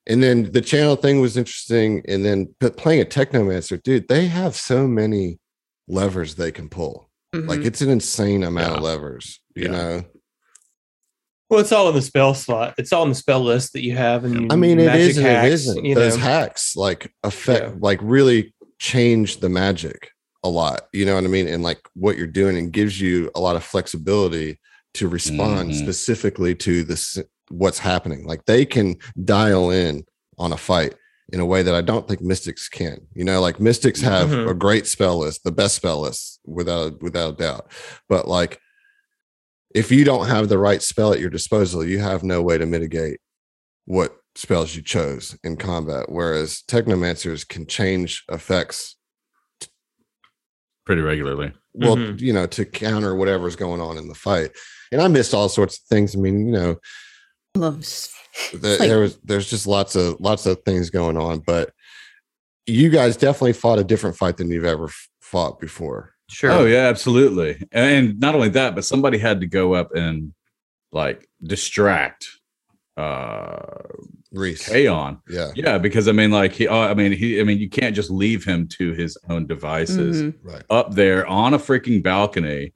and 0.06 0.22
then 0.22 0.50
the 0.52 0.60
channel 0.60 0.96
thing 0.96 1.20
was 1.20 1.36
interesting. 1.36 2.02
And 2.08 2.24
then 2.24 2.54
but 2.60 2.76
playing 2.76 3.00
a 3.02 3.04
Technomancer, 3.04 3.82
dude, 3.82 4.08
they 4.08 4.26
have 4.26 4.54
so 4.54 4.86
many 4.86 5.38
levers 5.88 6.34
they 6.34 6.52
can 6.52 6.68
pull. 6.68 7.10
Like 7.32 7.60
Mhm. 7.60 7.66
it's 7.66 7.80
an 7.80 7.90
insane 7.90 8.42
amount 8.42 8.76
of 8.76 8.82
levers, 8.82 9.40
you 9.54 9.64
Yeah. 9.64 9.70
know. 9.70 10.04
Well, 11.50 11.58
it's 11.60 11.72
all 11.72 11.88
in 11.88 11.94
the 11.96 12.02
spell 12.02 12.32
slot. 12.34 12.74
It's 12.78 12.92
all 12.92 13.02
in 13.02 13.08
the 13.08 13.14
spell 13.16 13.40
list 13.40 13.72
that 13.72 13.82
you 13.84 13.96
have, 13.96 14.24
and 14.24 14.52
I 14.52 14.56
mean, 14.56 14.78
it 14.78 14.94
is. 14.94 15.16
Hacks, 15.16 15.46
it 15.48 15.52
isn't. 15.52 15.84
You 15.84 15.94
Those 15.96 16.16
hacks 16.16 16.76
like 16.76 17.12
affect, 17.24 17.64
Yeah. 17.64 17.74
like 17.80 17.98
really 18.02 18.54
change 18.78 19.38
the 19.40 19.48
magic 19.48 20.10
a 20.44 20.48
lot. 20.48 20.82
You 20.92 21.04
know 21.04 21.16
what 21.16 21.24
I 21.24 21.26
mean? 21.26 21.48
And 21.48 21.62
like 21.62 21.80
what 21.94 22.16
you're 22.16 22.26
doing 22.28 22.56
and 22.56 22.72
gives 22.72 23.00
you 23.00 23.30
a 23.34 23.40
lot 23.40 23.56
of 23.56 23.64
flexibility 23.64 24.58
to 24.94 25.08
respond 25.08 25.72
Mhm. 25.72 25.78
specifically 25.82 26.54
to 26.56 26.82
this 26.84 27.18
what's 27.50 27.78
happening. 27.80 28.24
Like 28.24 28.44
they 28.46 28.64
can 28.64 28.96
dial 29.24 29.70
in 29.70 30.04
on 30.38 30.52
a 30.52 30.56
fight 30.56 30.94
in 31.32 31.40
a 31.40 31.44
way 31.46 31.62
that 31.62 31.74
I 31.74 31.80
don't 31.80 32.06
think 32.08 32.22
mystics 32.22 32.68
can. 32.68 33.00
You 33.14 33.24
know, 33.24 33.40
like 33.40 33.60
mystics 33.60 34.00
have 34.00 34.30
Mhm. 34.30 34.48
a 34.50 34.54
great 34.54 34.86
spell 34.86 35.18
list, 35.18 35.42
the 35.44 35.52
best 35.52 35.74
spell 35.74 36.00
list 36.00 36.38
without 36.46 37.02
without 37.02 37.34
a 37.34 37.36
doubt. 37.36 37.70
But 38.08 38.26
like 38.28 38.60
if 39.74 39.90
you 39.92 40.04
don't 40.04 40.26
have 40.28 40.48
the 40.48 40.58
right 40.58 40.82
spell 40.82 41.12
at 41.12 41.20
your 41.20 41.30
disposal, 41.30 41.84
you 41.84 41.98
have 42.00 42.22
no 42.22 42.42
way 42.42 42.58
to 42.58 42.66
mitigate 42.66 43.20
what 43.86 44.16
spells 44.34 44.74
you 44.76 44.82
chose 44.82 45.36
in 45.44 45.56
combat. 45.56 46.06
Whereas 46.08 46.62
technomancers 46.68 47.46
can 47.46 47.66
change 47.66 48.24
effects, 48.30 48.96
pretty 50.86 51.02
regularly. 51.02 51.52
well, 51.72 51.96
Mhm. 51.96 52.20
you 52.20 52.32
know, 52.32 52.46
to 52.46 52.64
counter 52.64 53.14
whatever's 53.14 53.54
going 53.54 53.80
on 53.80 53.96
in 53.96 54.08
the 54.08 54.14
fight. 54.14 54.50
And 54.90 55.00
I 55.00 55.06
missed 55.08 55.32
all 55.34 55.48
sorts 55.48 55.78
of 55.78 55.84
things. 55.84 56.16
I 56.16 56.18
mean, 56.18 56.46
you 56.46 56.52
know, 56.52 56.76
Loves- 57.54 58.10
the, 58.52 58.70
like- 58.70 58.78
there 58.80 58.98
was 59.00 59.18
there's 59.22 59.48
just 59.48 59.66
lots 59.68 59.94
of 59.94 60.16
lots 60.20 60.46
of 60.46 60.62
things 60.64 60.90
going 60.90 61.16
on. 61.16 61.38
But 61.40 61.72
you 62.66 62.88
guys 62.90 63.16
definitely 63.16 63.52
fought 63.52 63.78
a 63.78 63.84
different 63.84 64.16
fight 64.16 64.36
than 64.36 64.50
you've 64.50 64.64
ever 64.64 64.86
f- 64.86 65.08
fought 65.20 65.60
before. 65.60 66.14
Sure. 66.30 66.50
Oh 66.52 66.64
yeah, 66.64 66.86
absolutely. 66.88 67.62
And 67.72 68.18
not 68.20 68.34
only 68.34 68.48
that, 68.50 68.74
but 68.74 68.84
somebody 68.84 69.18
had 69.18 69.40
to 69.40 69.46
go 69.46 69.74
up 69.74 69.94
and 69.94 70.32
like 70.92 71.28
distract 71.42 72.26
uh 72.96 73.56
Reese, 74.32 74.68
Kaon. 74.68 75.20
yeah, 75.28 75.50
Yeah, 75.56 75.78
because 75.78 76.06
I 76.06 76.12
mean, 76.12 76.30
like 76.30 76.52
he, 76.52 76.68
uh, 76.68 76.76
I 76.76 76.94
mean, 76.94 77.10
he, 77.10 77.40
I 77.40 77.42
mean, 77.44 77.58
you 77.58 77.68
can't 77.68 77.96
just 77.96 78.10
leave 78.10 78.44
him 78.44 78.68
to 78.78 78.92
his 78.92 79.18
own 79.28 79.46
devices 79.48 80.22
Mhm. 80.22 80.34
right. 80.44 80.62
up 80.70 80.94
there 80.94 81.26
on 81.26 81.52
a 81.52 81.58
freaking 81.58 82.00
balcony, 82.00 82.72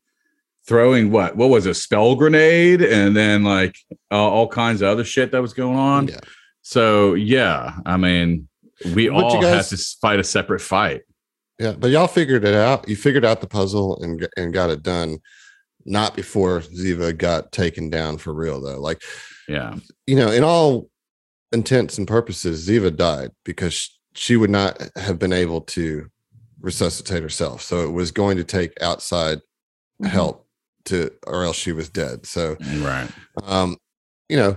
throwing 0.66 1.12
what? 1.12 1.36
What 1.36 1.51
was 1.51 1.66
a 1.66 1.74
spell 1.74 2.16
grenade, 2.16 2.82
and 2.82 3.14
then 3.16 3.44
like 3.44 3.76
uh, 4.10 4.16
all 4.16 4.48
kinds 4.48 4.82
of 4.82 4.89
other 4.89 5.05
shit 5.05 5.31
that 5.31 5.40
was 5.43 5.52
going 5.55 5.76
on. 5.78 6.09
Yeah. 6.09 6.18
So 6.62 7.14
yeah, 7.14 7.74
I 7.86 7.98
mean, 7.98 8.48
we 8.86 8.93
But 8.94 9.02
you 9.02 9.12
all 9.14 9.40
guys- 9.40 9.70
had 9.70 9.78
to 9.78 9.85
fight 10.01 10.18
a 10.18 10.24
separate 10.24 10.60
fight. 10.60 11.02
Yeah, 11.59 11.72
but 11.72 11.90
y'all 11.90 12.09
figured 12.09 12.44
it 12.44 12.55
out. 12.55 12.89
You 12.89 12.97
figured 12.97 13.24
out 13.24 13.40
the 13.40 13.47
puzzle 13.47 14.02
and 14.02 14.26
and 14.36 14.52
got 14.52 14.70
it 14.70 14.82
done. 14.82 15.18
Not 15.86 16.16
before 16.16 16.60
Ziva 16.60 17.16
got 17.16 17.52
taken 17.52 17.90
down 17.90 18.18
for 18.18 18.32
real, 18.32 18.60
though. 18.60 18.81
Like 18.81 19.02
Yeah, 19.48 19.76
you 20.06 20.16
know, 20.16 20.31
in 20.31 20.43
all 20.43 20.89
intents 21.52 21.98
and 21.98 22.09
purposes, 22.09 22.66
Ziva 22.68 22.94
died 22.97 23.31
because 23.44 23.97
she 24.14 24.36
would 24.36 24.51
not 24.51 24.81
have 24.97 25.18
been 25.18 25.32
able 25.32 25.60
to 25.60 26.06
resuscitate 26.60 27.22
herself. 27.22 27.60
So 27.62 27.85
it 27.85 27.93
was 27.93 28.10
going 28.10 28.36
to 28.39 28.44
take 28.44 28.72
outside 28.81 29.40
Mhm. 30.02 30.09
help 30.09 30.48
to, 30.86 31.10
or 31.26 31.44
else 31.44 31.56
she 31.56 31.72
was 31.72 31.89
dead. 31.89 32.26
So, 32.26 32.56
right. 32.78 33.09
um, 33.44 33.76
you 34.28 34.36
know, 34.36 34.56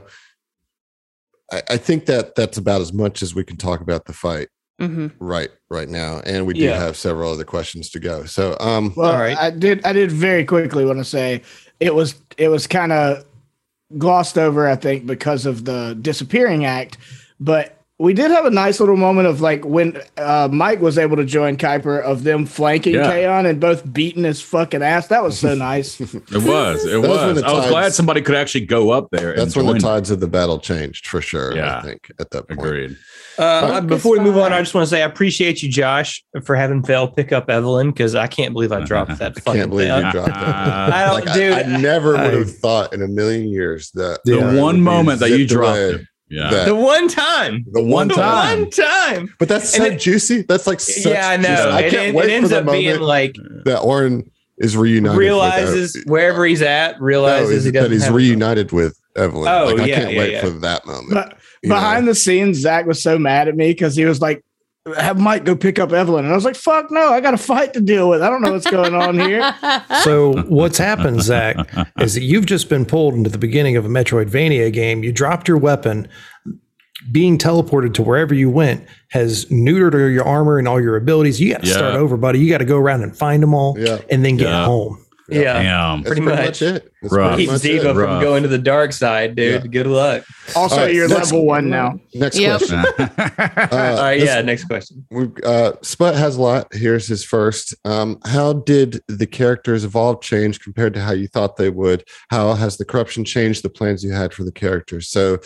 I, 1.51 1.61
I 1.71 1.77
think 1.77 2.05
that 2.07 2.35
that's 2.35 2.57
about 2.57 2.81
as 2.81 2.91
much 2.93 3.21
as 3.21 3.35
we 3.35 3.43
can 3.43 3.57
talk 3.57 3.81
about 3.81 4.05
the 4.05 4.13
fight 4.13 4.47
Mhm. 4.79 5.11
right 5.19 5.49
right 5.69 5.89
now, 5.89 6.21
and 6.25 6.45
we 6.45 6.53
do 6.53 6.61
Yeah. 6.61 6.77
have 6.79 6.95
several 6.95 7.31
other 7.33 7.43
questions 7.43 7.89
to 7.89 7.99
go. 7.99 8.25
So, 8.25 8.55
um, 8.59 8.93
Well, 8.95 9.11
All 9.11 9.19
right. 9.19 9.37
I 9.37 9.49
did. 9.49 9.83
I 9.85 9.91
did 9.93 10.11
very 10.11 10.45
quickly 10.45 10.85
want 10.85 10.99
to 10.99 11.05
say 11.05 11.41
it 11.79 11.93
was. 11.95 12.15
It 12.37 12.49
was 12.49 12.67
kind 12.67 12.91
of 12.91 13.25
glossed 13.97 14.37
over, 14.37 14.67
I 14.67 14.75
think, 14.75 15.05
because 15.05 15.45
of 15.45 15.65
the 15.65 15.97
disappearing 16.01 16.65
act. 16.65 16.97
But 17.39 17.76
we 17.99 18.13
did 18.13 18.29
have 18.29 18.45
a 18.45 18.51
nice 18.51 18.79
little 18.79 18.95
moment 18.95 19.27
of 19.27 19.41
like 19.41 19.65
when 19.65 19.99
uh, 20.17 20.47
Mike 20.51 20.81
was 20.81 20.99
able 20.99 21.15
to 21.17 21.25
join 21.25 21.57
Kuiper 21.57 21.99
of 22.01 22.23
them 22.23 22.45
flanking 22.45 22.93
Yeah. 22.93 23.11
Kaon 23.11 23.47
and 23.49 23.59
both 23.59 23.91
beating 23.91 24.23
his 24.23 24.39
fucking 24.39 24.83
ass. 24.83 25.07
That 25.07 25.23
was 25.23 25.39
so 25.39 25.55
nice. 25.55 25.99
It 26.01 26.43
was. 26.43 26.85
It 26.85 27.01
That's 27.01 27.01
when 27.01 27.01
was. 27.01 27.41
the 27.41 27.47
I 27.47 27.53
was 27.53 27.67
glad 27.69 27.93
somebody 27.93 28.21
could 28.21 28.35
actually 28.35 28.65
go 28.67 28.91
up 28.91 29.07
there. 29.11 29.35
that's 29.35 29.55
and 29.55 29.65
when 29.65 29.73
the 29.75 29.79
join 29.79 29.91
tides 29.93 30.11
of 30.11 30.19
the 30.19 30.27
battle 30.27 30.59
changed 30.59 31.07
for 31.07 31.21
sure. 31.21 31.55
Yeah. 31.55 31.79
I 31.79 31.81
think 31.81 32.11
at 32.19 32.29
that 32.31 32.47
point. 32.47 32.59
Agreed. 32.59 32.97
Uh, 33.39 33.81
before 33.81 34.13
we 34.13 34.19
move 34.19 34.37
on. 34.37 34.53
I 34.53 34.59
just 34.61 34.73
want 34.75 34.85
to 34.85 34.89
say 34.89 35.01
I 35.01 35.05
appreciate 35.05 35.63
you, 35.63 35.69
Josh, 35.69 36.23
for 36.43 36.55
having 36.55 36.83
Phil 36.83 37.07
pick 37.07 37.31
up 37.31 37.49
Evelyn 37.49 37.89
because 37.91 38.13
I 38.15 38.27
can't 38.27 38.53
believe 38.53 38.71
I 38.71 38.83
dropped 38.83 39.17
that. 39.19 39.31
I 39.37 39.39
fucking 39.41 39.59
can't 39.61 39.69
believe 39.71 39.87
thing. 39.89 40.05
you 40.05 40.11
dropped 40.11 40.27
that. 40.35 40.93
I 40.93 41.05
don't, 41.05 41.25
Like, 41.25 41.33
dude. 41.33 41.53
I, 41.53 41.61
I 41.61 41.77
never 41.81 42.11
would 42.11 42.19
I- 42.19 42.37
have 42.37 42.55
thought 42.57 42.93
in 42.93 43.01
a 43.01 43.07
million 43.07 43.47
years 43.49 43.89
that 43.95 44.19
The 44.25 44.59
one 44.61 44.81
moment 44.81 45.19
that 45.21 45.31
you 45.31 45.47
dropped 45.47 45.77
away. 45.79 45.89
it. 45.95 46.01
Yeah. 46.29 46.49
That- 46.49 46.65
the 46.67 46.75
one 46.75 47.07
time, 47.07 47.65
the 47.71 47.81
one 47.81 48.07
One 48.07 48.09
time. 48.09 48.61
one 48.61 48.69
time. 48.69 49.33
But 49.39 49.47
that's 49.49 49.69
so 49.75 49.85
it- 49.85 49.99
juicy. 49.99 50.41
That's 50.41 50.67
like 50.67 50.79
such 50.79 51.05
yeah, 51.13 51.29
I 51.29 51.37
juicy- 51.37 51.49
know. 51.49 51.69
I 51.69 51.79
it, 51.81 51.91
can't 51.91 52.07
it 52.09 52.15
wait 52.15 52.29
ends 52.31 52.49
for 52.49 52.55
the 52.55 52.61
up 52.61 52.71
being 52.73 52.85
moment 52.85 53.03
like 53.03 53.35
that 53.65 53.79
Orin 53.79 54.29
is 54.57 54.75
reunited. 54.75 55.17
with 55.17 55.19
realizes 55.19 55.95
Ev- 55.95 56.03
wherever 56.07 56.45
he's 56.45 56.61
at, 56.61 56.99
No, 56.99 57.05
realizes 57.05 57.63
he 57.63 57.71
that 57.71 57.79
doesn't 57.79 57.91
he's 57.93 58.03
have 58.05 58.13
a- 58.13 58.17
reunited 58.17 58.71
with 58.71 58.99
Evelyn. 59.15 59.47
Oh, 59.51 59.65
like, 59.75 59.79
I 59.81 59.89
can't 59.89 60.11
yeah, 60.13 60.19
wait 60.19 60.31
yeah. 60.33 60.41
for 60.41 60.49
that 60.49 60.85
moment. 60.85 61.13
but 61.13 61.37
you 61.63 61.69
know? 61.69 61.75
behind 61.75 62.07
the 62.07 62.15
scenes, 62.15 62.57
Zach 62.57 62.85
was 62.85 63.01
so 63.01 63.17
mad 63.17 63.47
at 63.47 63.55
me 63.55 63.69
because 63.71 63.95
he 63.95 64.05
was 64.05 64.19
like, 64.21 64.43
"Have 64.97 65.19
Mike 65.19 65.43
go 65.43 65.55
pick 65.55 65.79
up 65.79 65.91
Evelyn," 65.91 66.25
and 66.25 66.31
I 66.31 66.35
was 66.35 66.45
like, 66.45 66.55
"Fuck 66.55 66.91
no! 66.91 67.11
I 67.13 67.19
got 67.21 67.33
a 67.33 67.37
fight 67.37 67.73
to 67.73 67.81
deal 67.81 68.09
with. 68.09 68.21
I 68.21 68.29
don't 68.29 68.41
know 68.41 68.51
what's 68.53 68.69
going 68.69 68.93
on 68.95 69.19
here." 69.19 69.53
So 70.03 70.41
what's 70.43 70.77
happened, 70.77 71.21
Zach, 71.21 71.57
is 71.99 72.13
that 72.13 72.21
you've 72.21 72.45
just 72.45 72.69
been 72.69 72.85
pulled 72.85 73.13
into 73.15 73.29
the 73.29 73.37
beginning 73.37 73.75
of 73.75 73.85
a 73.85 73.89
Metroidvania 73.89 74.71
game. 74.71 75.03
You 75.03 75.11
dropped 75.11 75.47
your 75.47 75.57
weapon. 75.57 76.07
Being 77.11 77.37
teleported 77.37 77.93
to 77.95 78.01
wherever 78.03 78.33
you 78.33 78.49
went 78.49 78.83
has 79.09 79.45
neutered 79.45 80.13
your 80.13 80.25
armor 80.25 80.57
and 80.57 80.67
all 80.67 80.81
your 80.81 80.95
abilities. 80.95 81.39
You 81.39 81.53
got 81.53 81.61
to 81.61 81.67
Yeah. 81.67 81.73
start 81.73 81.95
over, 81.95 82.17
buddy. 82.17 82.39
You 82.39 82.49
got 82.49 82.57
to 82.57 82.65
go 82.65 82.77
around 82.77 83.03
and 83.03 83.15
find 83.15 83.41
them 83.43 83.53
all, 83.53 83.77
Yeah. 83.79 83.99
and 84.09 84.25
then 84.25 84.35
get 84.37 84.47
Yeah. 84.47 84.65
home. 84.65 84.97
Yeah. 85.29 85.61
Damn. 85.61 86.03
That's 86.03 86.07
pretty 86.07 86.21
much. 86.21 86.61
it. 86.61 86.93
That's 87.01 87.13
Rough. 87.13 87.29
pretty 87.31 87.43
Keep 87.43 87.51
much 87.51 87.61
Ziva 87.61 87.81
from 87.93 87.97
Rough. 87.97 88.21
going 88.21 88.43
to 88.43 88.49
the 88.49 88.57
dark 88.57 88.93
side, 88.93 89.35
dude. 89.35 89.63
Yeah. 89.63 89.67
Good 89.69 89.87
luck. 89.87 90.23
Also, 90.55 90.75
All 90.75 90.81
right, 90.83 90.93
you're 90.93 91.07
next- 91.07 91.31
level 91.31 91.45
one 91.45 91.69
now. 91.69 91.99
Next 92.13 92.39
Yep. 92.39 92.57
question. 92.59 92.79
Uh, 93.57 93.67
All 93.71 93.77
right, 94.03 94.19
this- 94.19 94.27
yeah. 94.29 94.41
Next 94.41 94.63
question. 94.65 95.05
We've, 95.11 95.31
uh, 95.43 95.73
Sput 95.81 96.15
has 96.15 96.37
a 96.37 96.41
lot. 96.41 96.73
Here's 96.73 97.07
his 97.07 97.23
first. 97.23 97.75
Um, 97.85 98.19
how 98.25 98.53
did 98.53 99.01
the 99.07 99.27
characters 99.27 99.83
evolve 99.83 100.21
change 100.21 100.59
compared 100.61 100.93
to 100.93 101.01
how 101.01 101.11
you 101.11 101.27
thought 101.27 101.57
they 101.57 101.69
would? 101.69 102.03
How 102.29 102.53
has 102.53 102.77
the 102.77 102.85
corruption 102.85 103.25
changed 103.25 103.63
the 103.63 103.69
plans 103.69 104.03
you 104.03 104.11
had 104.11 104.33
for 104.33 104.43
the 104.43 104.51
characters? 104.51 105.09
So, 105.09 105.39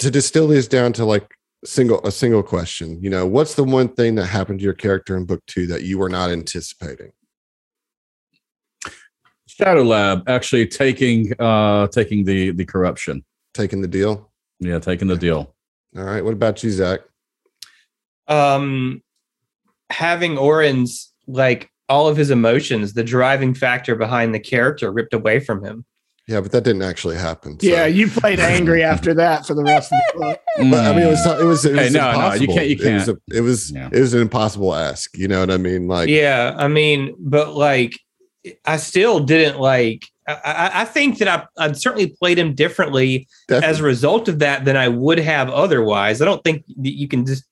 to 0.00 0.10
distill 0.10 0.48
these 0.48 0.68
down 0.68 0.92
to 0.94 1.04
like 1.04 1.26
single 1.64 2.00
a 2.06 2.12
single 2.12 2.42
question, 2.42 3.02
you 3.02 3.10
know, 3.10 3.26
what's 3.26 3.54
the 3.54 3.64
one 3.64 3.88
thing 3.88 4.14
that 4.16 4.26
happened 4.26 4.58
to 4.60 4.64
your 4.64 4.74
character 4.74 5.16
in 5.16 5.24
book 5.24 5.42
two 5.46 5.66
that 5.68 5.82
you 5.82 5.98
were 5.98 6.08
not 6.08 6.30
anticipating? 6.30 7.10
Shadow 9.58 9.82
Lab 9.82 10.28
actually 10.28 10.66
taking 10.66 11.32
uh 11.40 11.88
taking 11.88 12.24
the 12.24 12.52
the 12.52 12.64
corruption. 12.64 13.24
Taking 13.54 13.80
the 13.80 13.88
deal. 13.88 14.30
Yeah, 14.60 14.78
taking 14.78 15.08
the 15.08 15.16
deal. 15.16 15.54
All 15.96 16.04
right. 16.04 16.24
What 16.24 16.34
about 16.34 16.62
you, 16.62 16.70
Zach? 16.70 17.00
Um, 18.28 19.02
having 19.90 20.36
Oren's 20.38 21.12
like 21.26 21.70
all 21.88 22.08
of 22.08 22.16
his 22.16 22.30
emotions, 22.30 22.92
the 22.92 23.02
driving 23.04 23.54
factor 23.54 23.96
behind 23.96 24.34
the 24.34 24.38
character, 24.40 24.92
ripped 24.92 25.14
away 25.14 25.40
from 25.40 25.64
him. 25.64 25.84
Yeah, 26.26 26.42
but 26.42 26.52
that 26.52 26.62
didn't 26.62 26.82
actually 26.82 27.16
happen. 27.16 27.58
so- 27.58 27.66
Yeah, 27.66 27.86
you 27.86 28.06
played 28.06 28.38
angry 28.38 28.82
after 28.82 29.14
that 29.14 29.46
for 29.46 29.54
the 29.54 29.62
rest 29.64 29.90
of 29.90 29.98
the 30.12 30.18
book. 30.20 30.40
But 30.70 30.86
I 30.86 30.92
mean, 30.92 31.06
it 31.06 31.10
was 31.10 31.26
it 31.26 31.44
was 31.44 31.64
it 31.64 31.72
was 31.72 31.80
Hey, 31.80 31.90
no, 31.90 32.12
no, 32.12 32.34
you 32.34 32.46
can't- 32.48 32.68
you 32.68 32.76
It 32.78 32.92
was, 32.94 33.06
can't. 33.06 33.08
a- 33.32 33.36
it 33.36 33.40
was 33.40 33.70
Yeah. 33.72 33.88
it 33.90 34.00
was 34.00 34.12
an 34.12 34.20
impossible 34.20 34.74
ask. 34.74 35.16
You 35.16 35.26
know 35.28 35.40
what 35.40 35.50
I 35.50 35.56
mean? 35.56 35.88
Like, 35.88 36.08
yeah, 36.10 36.54
I 36.58 36.68
mean, 36.68 37.14
but 37.18 37.54
like, 37.56 37.98
I 38.64 38.76
still 38.76 39.20
didn't 39.20 39.60
like. 39.60 40.06
I, 40.26 40.70
I, 40.82 40.84
think 40.84 41.18
that 41.18 41.28
I, 41.28 41.46
I 41.56 41.72
certainly 41.72 42.08
played 42.08 42.38
him 42.38 42.54
differently 42.54 43.26
definitely. 43.46 43.70
as 43.70 43.80
a 43.80 43.82
result 43.82 44.28
of 44.28 44.40
that 44.40 44.66
than 44.66 44.76
I 44.76 44.88
would 44.88 45.18
have 45.18 45.48
otherwise. 45.48 46.20
I 46.20 46.26
don't 46.26 46.44
think 46.44 46.66
that 46.66 46.92
you 46.92 47.08
can 47.08 47.24
just 47.24 47.44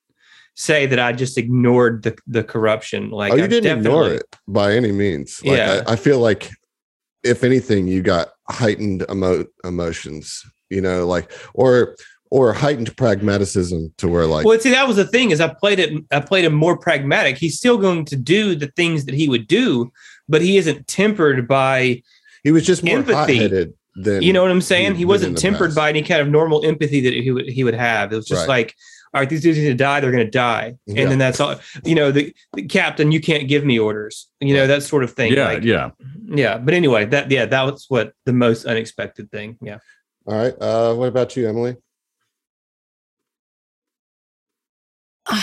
say 0.56 0.84
that 0.84 0.98
I 0.98 1.12
just 1.12 1.38
ignored 1.38 2.02
the 2.02 2.18
the 2.26 2.44
corruption. 2.44 3.10
Like, 3.10 3.32
oh, 3.32 3.36
you 3.36 3.44
I 3.44 3.46
didn't 3.46 3.78
ignore 3.78 4.08
it 4.10 4.36
by 4.46 4.74
any 4.74 4.92
means. 4.92 5.42
Like, 5.42 5.56
Yeah. 5.56 5.82
I, 5.86 5.92
I 5.92 5.96
feel 5.96 6.18
like 6.18 6.50
if 7.22 7.44
anything, 7.44 7.86
you 7.86 8.02
got 8.02 8.28
heightened 8.48 9.04
emo- 9.10 9.46
emotions, 9.64 10.44
you 10.70 10.80
know, 10.80 11.06
like 11.06 11.32
or 11.54 11.96
or 12.30 12.52
heightened 12.52 12.96
pragmatism 12.96 13.92
to 13.98 14.08
where 14.08 14.26
like 14.26 14.44
well, 14.44 14.58
see, 14.58 14.70
that 14.70 14.88
was 14.88 14.96
the 14.96 15.06
thing 15.06 15.30
is 15.30 15.40
I 15.40 15.52
played 15.54 15.78
it. 15.78 16.04
I 16.10 16.20
played 16.20 16.44
him 16.44 16.54
more 16.54 16.76
pragmatic. 16.76 17.38
He's 17.38 17.56
still 17.56 17.78
going 17.78 18.04
to 18.06 18.16
do 18.16 18.54
the 18.54 18.68
things 18.68 19.04
that 19.04 19.14
he 19.14 19.28
would 19.28 19.46
do, 19.46 19.92
but 20.28 20.42
he 20.42 20.56
isn't 20.56 20.86
tempered 20.86 21.46
by. 21.48 22.02
he 22.44 22.50
was 22.52 22.64
just 22.66 22.82
more 22.84 22.98
empathy. 22.98 23.14
hot-headed 23.36 23.74
than 23.96 24.22
You 24.22 24.32
know 24.32 24.42
what 24.42 24.50
I'm 24.50 24.60
saying? 24.60 24.92
he 24.92 24.98
He 24.98 25.04
wasn't 25.04 25.38
tempered 25.38 25.68
past. 25.68 25.76
by 25.76 25.88
any 25.88 26.02
kind 26.02 26.20
of 26.20 26.28
normal 26.28 26.64
empathy 26.64 27.00
that 27.02 27.14
he 27.14 27.30
would 27.30 27.46
he 27.48 27.64
would 27.64 27.74
have. 27.74 28.12
It 28.12 28.16
was 28.16 28.26
just 28.26 28.42
Right. 28.42 28.66
like, 28.66 28.74
all 29.14 29.20
right, 29.22 29.28
these 29.30 29.40
dudes 29.40 29.56
need 29.58 29.64
to 29.68 29.74
die. 29.74 30.00
They're 30.00 30.10
going 30.12 30.26
to 30.26 30.30
die, 30.30 30.74
and 30.86 30.96
Yeah. 30.98 31.06
then 31.06 31.18
that's 31.18 31.40
all. 31.40 31.58
You 31.84 31.94
know, 31.94 32.10
the, 32.12 32.34
the 32.52 32.64
captain, 32.64 33.10
you 33.12 33.20
can't 33.20 33.48
give 33.48 33.64
me 33.64 33.78
orders. 33.78 34.28
You 34.40 34.54
know 34.54 34.66
that 34.66 34.82
sort 34.82 35.04
of 35.04 35.12
thing. 35.14 35.32
Yeah, 35.32 35.44
like, 35.46 35.62
yeah. 35.64 35.90
yeah. 36.26 36.58
But 36.58 36.74
anyway, 36.74 37.06
that 37.06 37.30
yeah, 37.30 37.46
that 37.46 37.62
was 37.62 37.86
what 37.88 38.12
the 38.26 38.32
most 38.34 38.66
unexpected 38.66 39.30
thing. 39.30 39.56
Yeah. 39.62 39.78
All 40.26 40.34
right. 40.36 40.54
Uh, 40.60 40.94
what 40.94 41.08
about 41.08 41.34
you, 41.36 41.48
Emily? 41.48 41.76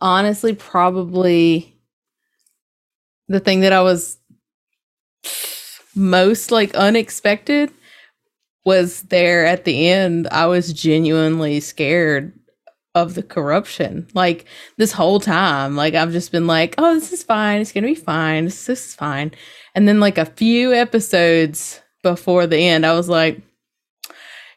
Honestly, 0.00 0.54
probably 0.54 1.77
the 3.28 3.40
thing 3.40 3.60
that 3.60 3.72
I 3.72 3.82
was 3.82 4.18
most 5.94 6.50
like 6.50 6.74
unexpected 6.74 7.70
was 8.64 9.02
there 9.02 9.46
at 9.46 9.64
the 9.64 9.88
end. 9.88 10.28
I 10.30 10.46
was 10.46 10.72
genuinely 10.72 11.60
scared 11.60 12.38
of 12.94 13.14
the 13.14 13.22
corruption. 13.22 14.08
Like 14.14 14.46
this 14.76 14.92
whole 14.92 15.20
time, 15.20 15.76
like 15.76 15.94
I've 15.94 16.12
just 16.12 16.32
been 16.32 16.46
like, 16.46 16.74
"Oh, 16.78 16.94
this 16.94 17.12
is 17.12 17.22
fine. 17.22 17.60
It's 17.60 17.72
gonna 17.72 17.86
be 17.86 17.94
fine. 17.94 18.46
This, 18.46 18.66
this 18.66 18.88
is 18.88 18.94
fine." 18.94 19.32
And 19.74 19.86
then 19.86 20.00
like 20.00 20.18
a 20.18 20.26
few 20.26 20.72
episodes 20.72 21.80
before 22.02 22.46
the 22.46 22.58
end, 22.58 22.86
I 22.86 22.94
was 22.94 23.08
like, 23.08 23.40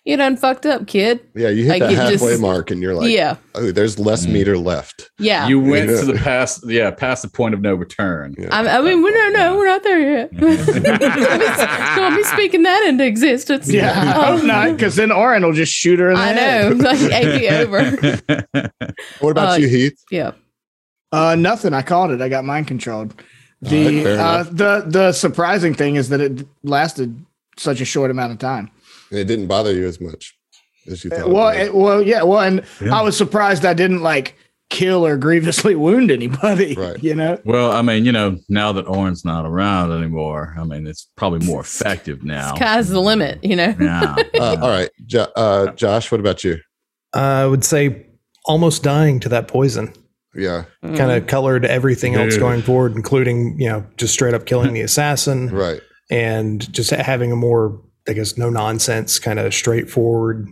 "You 0.06 0.18
done 0.18 0.36
fucked 0.38 0.66
up, 0.66 0.88
kid." 0.88 1.20
Yeah, 1.36 1.50
you 1.50 1.64
hit 1.66 1.80
Like, 1.80 1.82
that 1.82 1.92
halfway 1.94 2.32
just- 2.32 2.42
mark, 2.42 2.72
and 2.72 2.82
you're 2.82 2.94
like, 2.96 3.12
yeah, 3.12 3.36
"Oh, 3.56 3.72
there's 3.72 4.00
less 4.00 4.26
Mm. 4.26 4.32
meter 4.32 4.58
left." 4.58 5.10
yeah. 5.20 5.48
You 5.48 5.60
went 5.60 5.90
Yeah. 5.90 6.00
to 6.00 6.06
the 6.08 6.14
past, 6.14 6.64
yeah, 6.68 6.90
past 6.92 7.22
the 7.24 7.30
point 7.30 7.54
of 7.54 7.62
no 7.62 7.76
return. 7.76 8.34
Yeah. 8.38 8.48
I, 8.52 8.78
I 8.78 8.82
mean, 8.82 9.04
we're 9.04 9.12
no, 9.32 9.38
no, 9.38 9.58
we're 9.58 9.68
not 9.68 9.84
there 9.84 10.00
yet. 10.00 10.32
Don't 10.38 12.16
be 12.18 12.24
speaking 12.36 12.64
that 12.64 12.84
into 12.88 13.06
existence. 13.06 13.72
Yeah, 13.72 13.92
I 13.92 14.06
hope 14.26 14.42
Um, 14.42 14.48
not, 14.48 14.72
because 14.78 14.96
then 14.96 15.12
Oren 15.12 15.44
will 15.46 15.54
just 15.54 15.74
shoot 15.74 16.00
her 16.00 16.10
in 16.10 16.16
the 16.16 16.22
I 16.22 16.28
head. 16.34 16.78
know, 16.78 16.84
like 16.90 17.02
AP 17.02 17.52
over. 17.68 18.72
What 19.20 19.32
about 19.32 19.54
Uh, 19.54 19.56
you, 19.58 19.68
Heath? 19.68 19.98
Yeah, 20.12 20.32
Uh, 21.12 21.36
nothing. 21.36 21.74
I 21.74 21.82
called 21.82 22.12
it. 22.12 22.22
I 22.22 22.30
got 22.30 22.46
mind 22.46 22.68
controlled. 22.68 23.14
The 23.62 24.04
fair 24.04 24.20
uh, 24.20 24.44
the 24.44 24.86
the 24.88 25.12
surprising 25.12 25.76
thing 25.76 25.96
is 25.96 26.10
that 26.10 26.20
it 26.20 26.48
lasted 26.64 27.24
such 27.58 27.80
a 27.80 27.86
short 27.86 28.10
amount 28.10 28.32
of 28.32 28.40
time. 28.40 28.72
It 29.12 29.26
didn't 29.26 29.48
bother 29.48 29.74
you 29.74 29.86
as 29.88 30.00
much 30.02 30.36
as 30.88 31.04
you 31.04 31.10
thought. 31.12 31.30
well, 31.30 31.50
it 31.50 31.68
it, 31.68 31.76
well, 31.76 32.02
yeah. 32.02 32.24
Well, 32.24 32.40
and 32.42 32.64
Yeah. 32.82 32.96
I 32.98 33.02
was 33.02 33.16
surprised 33.18 33.66
I 33.66 33.74
didn't 33.74 34.02
like 34.02 34.36
kill 34.70 35.06
or 35.06 35.18
grievously 35.18 35.76
wound 35.86 36.10
anybody. 36.12 36.76
Right. 36.76 37.04
You 37.04 37.14
know. 37.14 37.38
well, 37.46 37.72
I 37.72 37.82
mean, 37.82 38.06
you 38.06 38.12
know, 38.14 38.38
now 38.48 38.72
that 38.72 38.88
Oren's 38.88 39.26
not 39.26 39.46
around 39.46 39.92
anymore, 39.92 40.56
I 40.58 40.64
mean, 40.64 40.88
it's 40.88 41.10
probably 41.18 41.46
more 41.46 41.60
effective 41.68 42.24
now. 42.24 42.56
sky's 42.56 42.90
the 42.90 43.02
limit. 43.02 43.44
You 43.44 43.56
know. 43.58 43.76
Yeah. 43.80 44.16
uh, 44.40 44.58
all 44.62 44.70
right, 44.70 44.90
jo- 45.06 45.32
uh, 45.36 45.72
Josh. 45.74 46.12
What 46.12 46.20
about 46.22 46.44
you? 46.44 46.58
I 47.14 47.46
would 47.46 47.66
say 47.66 48.06
almost 48.46 48.82
dying 48.84 49.20
to 49.20 49.30
that 49.30 49.48
poison. 49.48 49.94
Yeah, 50.34 50.64
Mm. 50.82 50.96
Kind 50.96 51.12
of 51.12 51.28
colored 51.28 51.66
everything 51.66 52.16
else 52.16 52.38
going 52.38 52.62
forward, 52.62 52.94
including 52.96 53.60
you 53.60 53.68
know 53.68 53.86
just 53.98 54.14
straight 54.14 54.34
up 54.34 54.46
killing 54.46 54.72
the 54.72 54.80
assassin 54.80 55.50
right. 55.50 55.82
and 56.10 56.72
just 56.74 56.90
having 56.92 57.34
a 57.34 57.36
more 57.36 57.82
I 58.08 58.14
guess 58.14 58.38
no 58.38 58.50
nonsense 58.50 59.20
kind 59.20 59.40
of 59.40 59.54
straightforward. 59.54 60.48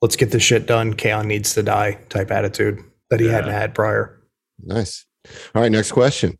Let's 0.00 0.16
get 0.16 0.30
this 0.30 0.42
shit 0.42 0.66
done. 0.66 0.94
Kaon 0.94 1.26
needs 1.26 1.54
to 1.54 1.62
die 1.62 1.98
type 2.08 2.30
attitude 2.30 2.78
that 3.10 3.20
he 3.20 3.26
Yeah. 3.26 3.32
hadn't 3.32 3.50
had 3.52 3.74
prior. 3.74 4.20
Nice. 4.62 5.04
All 5.54 5.62
right, 5.62 5.72
next 5.72 5.92
question. 5.92 6.38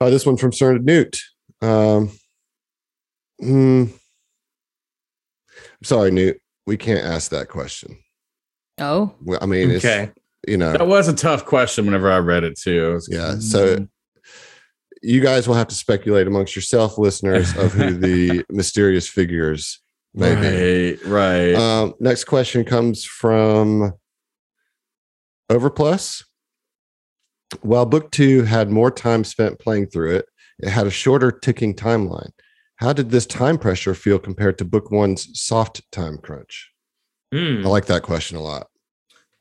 Uh, 0.00 0.10
this 0.10 0.26
one 0.26 0.36
from 0.36 0.52
Sir 0.52 0.78
Newt. 0.78 1.20
Um, 1.62 2.10
hmm. 3.40 3.84
I'm 3.88 5.84
sorry, 5.84 6.10
Newt. 6.10 6.38
We 6.66 6.76
can't 6.76 7.04
ask 7.04 7.30
that 7.30 7.48
question. 7.48 7.98
Oh, 8.78 9.14
Well, 9.22 9.38
I 9.40 9.46
mean, 9.46 9.70
it's 9.70 9.84
Okay. 9.84 10.10
you 10.46 10.56
know, 10.56 10.72
That 10.72 10.86
was 10.86 11.08
a 11.08 11.12
tough 11.14 11.44
question 11.46 11.84
whenever 11.86 12.10
I 12.10 12.18
read 12.18 12.44
it 12.44 12.58
too. 12.58 12.90
It 12.90 12.94
was- 12.94 13.08
yeah. 13.10 13.38
So 13.38 13.86
you 15.02 15.20
guys 15.20 15.48
will 15.48 15.54
have 15.54 15.68
to 15.68 15.74
speculate 15.74 16.26
amongst 16.26 16.54
yourself, 16.54 16.96
listeners, 16.96 17.56
of 17.56 17.72
who 17.72 17.94
the 17.94 18.44
mysterious 18.50 19.08
figures 19.08 19.80
may 20.14 20.34
be. 20.34 20.96
right, 21.04 21.06
right. 21.06 21.54
Um, 21.54 21.94
next 22.00 22.24
question 22.24 22.64
comes 22.64 23.04
from 23.04 23.92
Overplus. 25.50 26.24
While 27.60 27.84
book 27.84 28.10
two 28.10 28.44
had 28.44 28.70
more 28.70 28.90
time 28.90 29.24
spent 29.24 29.58
playing 29.58 29.88
through 29.88 30.16
it, 30.16 30.26
it 30.58 30.70
had 30.70 30.86
a 30.86 30.90
shorter 30.90 31.30
ticking 31.30 31.74
timeline. 31.74 32.30
How 32.76 32.92
did 32.92 33.10
this 33.10 33.26
time 33.26 33.58
pressure 33.58 33.94
feel 33.94 34.18
compared 34.18 34.58
to 34.58 34.64
book 34.64 34.90
one's 34.90 35.28
soft 35.38 35.82
time 35.92 36.18
crunch? 36.18 36.70
Hmm. 37.32 37.62
I 37.64 37.68
like 37.68 37.86
that 37.86 38.02
question 38.02 38.36
a 38.36 38.42
lot. 38.42 38.68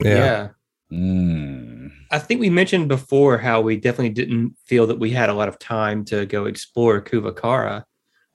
yeah. 0.03 0.49
Mm. 0.91 1.91
I 2.11 2.19
think 2.19 2.41
we 2.41 2.49
mentioned 2.49 2.87
before 2.89 3.37
how 3.37 3.61
we 3.61 3.77
definitely 3.77 4.09
didn't 4.09 4.55
feel 4.65 4.85
that 4.87 4.99
we 4.99 5.11
had 5.11 5.29
a 5.29 5.33
lot 5.33 5.47
of 5.47 5.57
time 5.59 6.03
to 6.05 6.25
go 6.25 6.45
explore 6.45 7.01
Kuvakara 7.01 7.83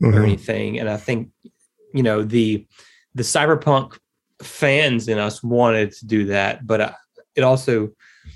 or 0.03 0.13
Mhm. 0.13 0.23
anything. 0.25 0.79
And 0.79 0.89
I 0.89 0.97
think, 0.97 1.31
you 1.95 2.03
know, 2.03 2.23
the 2.23 2.67
the 3.15 3.23
cyberpunk 3.23 3.99
fans 4.43 5.09
in 5.09 5.19
us 5.19 5.43
wanted 5.43 5.91
to 5.93 6.07
do 6.07 6.27
that, 6.27 6.67
but 6.67 6.81
uh, 6.83 6.93
it 7.35 7.43
also 7.43 7.91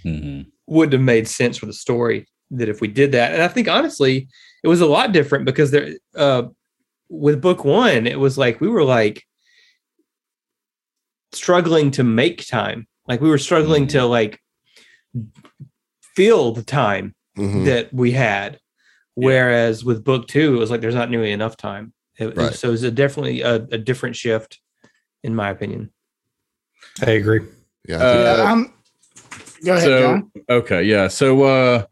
Mhm. 0.06 0.46
wouldn't 0.66 0.94
have 0.94 1.02
made 1.02 1.28
sense 1.28 1.58
for 1.58 1.66
the 1.66 1.72
story 1.74 2.26
that 2.50 2.68
if 2.70 2.80
we 2.80 2.88
did 2.88 3.12
that. 3.12 3.32
And 3.34 3.42
I 3.42 3.48
think 3.48 3.68
honestly, 3.68 4.26
it 4.62 4.68
was 4.68 4.80
a 4.80 4.86
lot 4.86 5.12
different 5.12 5.44
because 5.44 5.70
there 5.70 5.94
uh 6.14 6.44
with 7.08 7.40
book 7.42 7.64
one, 7.64 8.06
it 8.06 8.18
was 8.20 8.38
like 8.38 8.60
we 8.60 8.68
were 8.68 8.84
like 8.84 9.24
struggling 11.32 11.90
to 11.92 12.04
make 12.04 12.46
time. 12.46 12.86
Like 13.10 13.20
we 13.20 13.28
were 13.28 13.38
struggling 13.38 13.88
to 13.88 14.04
like 14.06 14.38
feel 16.14 16.52
the 16.52 16.62
time 16.62 17.16
Mhm. 17.36 17.64
that 17.64 17.92
we 17.92 18.12
had. 18.12 18.60
Whereas 19.14 19.84
with 19.84 20.04
book 20.04 20.28
two, 20.28 20.54
it 20.54 20.58
was 20.58 20.70
like 20.70 20.80
there's 20.80 20.94
not 20.94 21.10
nearly 21.10 21.32
enough 21.32 21.56
time. 21.56 21.92
It- 22.20 22.36
Right. 22.36 22.54
So 22.54 22.72
it's 22.72 22.84
a 22.84 22.90
definitely 22.92 23.40
a, 23.40 23.54
a 23.56 23.78
different 23.78 24.14
shift, 24.14 24.60
in 25.24 25.34
my 25.34 25.50
opinion. 25.50 25.90
I 27.04 27.10
agree. 27.10 27.40
Yeah. 27.88 27.96
Uh, 27.96 28.22
that- 28.22 28.46
Um, 28.46 28.74
go 29.64 29.72
ahead, 29.72 29.82
so 29.84 30.00
John. 30.00 30.30
okay 30.48 30.82
yeah 30.84 31.06
so 31.08 31.42
uh 31.42 31.84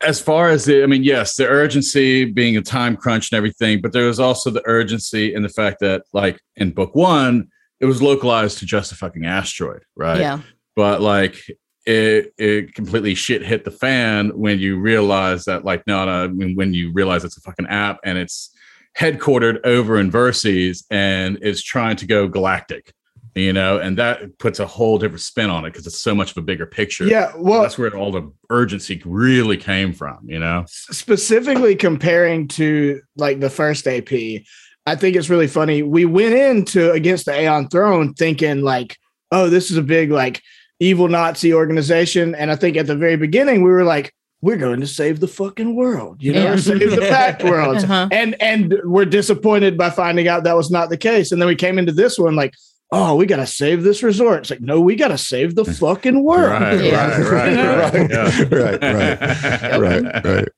as 0.00 0.18
far 0.20 0.48
as 0.48 0.64
the 0.64 0.82
i 0.82 0.86
mean 0.86 1.02
yes 1.04 1.36
the 1.36 1.46
urgency 1.46 2.24
being 2.24 2.56
a 2.56 2.62
time 2.62 2.96
crunch 2.96 3.30
and 3.30 3.36
everything 3.36 3.82
but 3.82 3.92
there 3.92 4.06
was 4.06 4.18
also 4.18 4.48
the 4.50 4.62
urgency 4.64 5.34
in 5.34 5.42
the 5.42 5.48
fact 5.50 5.80
that 5.80 6.04
like 6.14 6.40
in 6.56 6.70
book 6.70 6.94
one 6.94 7.48
it 7.80 7.86
was 7.86 8.02
localized 8.02 8.58
to 8.58 8.66
just 8.66 8.92
a 8.92 8.94
fucking 8.94 9.24
asteroid 9.24 9.82
right 9.96 10.20
yeah. 10.20 10.40
but 10.76 11.00
like 11.00 11.44
it 11.86 12.34
it 12.36 12.74
completely 12.74 13.14
shit 13.14 13.42
hit 13.42 13.64
the 13.64 13.70
fan 13.70 14.30
when 14.38 14.58
you 14.58 14.78
realize 14.78 15.44
that 15.44 15.64
like 15.64 15.86
no 15.86 16.04
no 16.04 16.28
when, 16.34 16.54
when 16.54 16.74
you 16.74 16.92
realize 16.92 17.24
it's 17.24 17.36
a 17.36 17.40
fucking 17.40 17.66
app 17.66 17.98
and 18.04 18.18
it's 18.18 18.54
headquartered 18.96 19.64
over 19.64 19.98
in 19.98 20.10
Verces 20.10 20.84
and 20.90 21.38
it's 21.40 21.62
trying 21.62 21.96
to 21.96 22.06
go 22.06 22.28
galactic 22.28 22.92
you 23.34 23.52
know 23.52 23.78
and 23.78 23.96
that 23.96 24.38
puts 24.38 24.58
a 24.58 24.66
whole 24.66 24.98
different 24.98 25.20
spin 25.20 25.48
on 25.48 25.64
it 25.64 25.70
because 25.70 25.86
it's 25.86 26.00
so 26.00 26.14
much 26.14 26.32
of 26.32 26.36
a 26.36 26.42
bigger 26.42 26.66
picture 26.66 27.06
Yeah. 27.06 27.32
Well, 27.36 27.62
that's 27.62 27.78
where 27.78 27.94
all 27.96 28.12
the 28.12 28.30
urgency 28.50 29.00
really 29.04 29.56
came 29.56 29.92
from 29.92 30.18
you 30.24 30.38
know 30.38 30.64
specifically 30.66 31.76
comparing 31.76 32.48
to 32.48 33.00
like 33.16 33.40
the 33.40 33.50
first 33.50 33.86
AP, 33.86 34.42
I 34.88 34.96
think 34.96 35.16
it's 35.16 35.30
really 35.30 35.46
funny. 35.48 35.82
We 35.82 36.04
went 36.04 36.34
into 36.34 36.92
against 36.92 37.26
the 37.26 37.38
Aeon 37.40 37.68
Throne 37.68 38.14
thinking 38.14 38.62
like, 38.62 38.96
oh, 39.30 39.48
this 39.48 39.70
is 39.70 39.76
a 39.76 39.82
big 39.82 40.10
like 40.10 40.42
evil 40.80 41.08
Nazi 41.08 41.52
organization, 41.52 42.34
and 42.34 42.50
I 42.50 42.56
think 42.56 42.76
at 42.76 42.86
the 42.86 42.96
very 42.96 43.16
beginning 43.16 43.62
we 43.62 43.70
were 43.70 43.84
like, 43.84 44.14
we're 44.40 44.56
going 44.56 44.80
to 44.80 44.86
save 44.86 45.18
the 45.18 45.26
fucking 45.26 45.74
world, 45.74 46.22
you 46.22 46.32
know, 46.32 46.44
Yeah. 46.44 46.56
save 46.56 46.90
the 46.92 47.06
packed 47.10 47.42
world, 47.52 47.78
Uh-huh. 47.78 48.08
and 48.12 48.40
and 48.40 48.74
we're 48.84 49.04
disappointed 49.04 49.76
by 49.76 49.90
finding 49.90 50.28
out 50.28 50.44
that 50.44 50.56
was 50.56 50.70
not 50.70 50.88
the 50.90 50.96
case, 50.96 51.32
and 51.32 51.40
then 51.42 51.48
we 51.48 51.56
came 51.56 51.78
into 51.78 51.92
this 51.92 52.18
one 52.18 52.36
like. 52.36 52.54
Oh, 52.90 53.16
we 53.16 53.26
gotta 53.26 53.46
save 53.46 53.82
this 53.82 54.02
resort. 54.02 54.38
It's 54.38 54.50
like, 54.50 54.62
no, 54.62 54.80
we 54.80 54.96
gotta 54.96 55.18
save 55.18 55.54
the 55.56 55.66
fucking 55.66 56.24
world. 56.28 56.52
right 56.62 56.82
Yeah. 56.82 57.20
right 57.20 57.54
right 57.54 57.92
right 57.92 57.94
right, 57.94 58.10
yeah. 58.10 58.48
right, 58.48 58.80
right, 58.82 60.02
right, 60.02 60.24
right. 60.24 60.48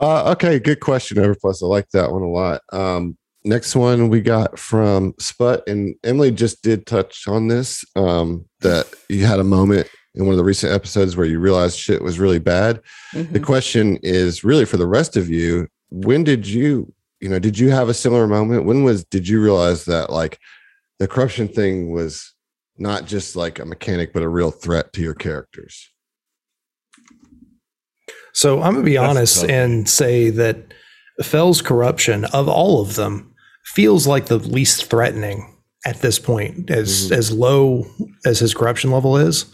Uh, 0.00 0.30
okay, 0.32 0.58
good 0.58 0.80
question, 0.80 1.18
Everplus. 1.18 1.62
I 1.62 1.66
like 1.66 1.90
that 1.90 2.10
one 2.10 2.22
a 2.22 2.28
lot. 2.30 2.62
Um, 2.72 3.18
next 3.44 3.74
one 3.74 4.08
we 4.08 4.20
got 4.20 4.58
from 4.58 5.14
Sput, 5.18 5.62
and 5.66 5.94
Emily 6.04 6.30
just 6.30 6.62
did 6.62 6.86
touch 6.86 7.26
on 7.26 7.48
this. 7.48 7.84
Um, 7.96 8.44
that 8.60 8.86
you 9.08 9.24
had 9.24 9.40
a 9.40 9.44
moment 9.44 9.88
in 10.14 10.24
one 10.24 10.32
of 10.32 10.36
the 10.38 10.44
recent 10.44 10.72
episodes 10.72 11.16
where 11.16 11.26
you 11.26 11.38
realized 11.40 11.78
shit 11.78 12.02
was 12.02 12.18
really 12.18 12.38
bad. 12.38 12.80
The 13.14 13.24
Mhm. 13.24 13.44
question 13.44 13.98
is 14.02 14.44
really 14.44 14.64
for 14.66 14.76
the 14.76 14.86
rest 14.86 15.16
of 15.16 15.28
you, 15.30 15.68
when 15.90 16.22
did 16.22 16.46
you, 16.46 16.92
you 17.20 17.28
know, 17.28 17.38
did 17.38 17.58
you 17.58 17.70
have 17.70 17.88
a 17.88 17.94
similar 17.94 18.26
moment? 18.26 18.64
When 18.64 18.84
was 18.84 19.04
did 19.04 19.26
you 19.26 19.40
realize 19.42 19.84
that 19.86 20.10
like 20.10 20.38
the 20.98 21.08
corruption 21.08 21.48
thing 21.48 21.90
was 21.90 22.34
not 22.78 23.06
just 23.06 23.36
like 23.36 23.58
a 23.58 23.64
mechanic 23.64 24.12
but 24.12 24.22
a 24.22 24.28
real 24.28 24.50
threat 24.50 24.92
to 24.92 25.00
your 25.02 25.14
characters? 25.14 25.90
So 28.34 28.62
I'm 28.62 28.74
gonna 28.74 28.84
be 28.84 28.96
That's 28.96 29.08
honest 29.10 29.44
and 29.44 29.88
say 29.88 30.30
that 30.30 30.72
Fell's 31.22 31.60
corruption 31.62 32.24
of 32.26 32.48
all 32.48 32.80
of 32.80 32.96
them 32.96 33.31
feels 33.64 34.06
like 34.06 34.26
the 34.26 34.38
least 34.38 34.86
threatening 34.86 35.54
at 35.86 36.00
this 36.02 36.18
point. 36.18 36.70
As 36.70 37.08
Mhm. 37.10 37.16
as 37.16 37.30
low 37.32 37.86
as 38.24 38.38
his 38.38 38.54
corruption 38.54 38.90
level 38.90 39.16
is, 39.16 39.46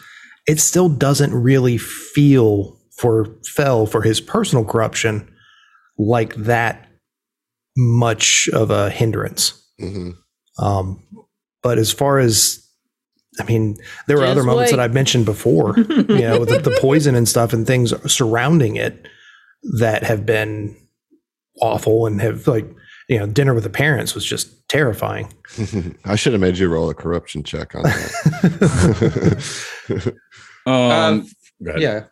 it 0.46 0.60
still 0.60 0.88
doesn't 0.88 1.34
really 1.34 1.78
feel 1.78 2.76
for 2.96 3.28
Fell 3.46 3.86
for 3.86 4.02
his 4.02 4.20
personal 4.20 4.64
corruption 4.64 5.28
like 5.98 6.34
that 6.36 6.88
much 7.76 8.48
of 8.52 8.70
a 8.70 8.90
hindrance. 8.90 9.52
hmm 9.78 10.10
Um, 10.58 11.02
but 11.62 11.78
as 11.78 11.92
far 11.92 12.18
as 12.18 12.64
I 13.40 13.44
mean, 13.44 13.76
there 14.08 14.16
were 14.16 14.24
Just 14.24 14.32
other 14.32 14.42
moments 14.42 14.72
wait. 14.72 14.76
that 14.76 14.82
I've 14.82 14.94
mentioned 14.94 15.24
before, 15.24 15.74
you 15.78 16.22
know, 16.22 16.44
the, 16.44 16.58
the 16.58 16.76
poison 16.80 17.14
and 17.14 17.28
stuff 17.28 17.52
and 17.52 17.64
things 17.64 17.94
surrounding 18.12 18.74
it 18.74 19.06
that 19.78 20.02
have 20.02 20.26
been 20.26 20.74
awful 21.62 22.06
and 22.06 22.20
have 22.20 22.48
like, 22.48 22.68
you 23.08 23.18
know, 23.18 23.26
dinner 23.26 23.54
with 23.54 23.64
the 23.64 23.70
parents 23.70 24.14
was 24.14 24.24
just 24.24 24.68
terrifying. 24.68 25.32
I 26.04 26.16
should 26.16 26.32
have 26.34 26.40
made 26.40 26.58
you 26.58 26.68
roll 26.68 26.90
a 26.90 26.94
corruption 26.94 27.42
check 27.42 27.74
on 27.74 27.82
that. 27.84 30.14
Um, 30.66 30.74
Um. 30.74 31.26
Yeah. 31.78 32.04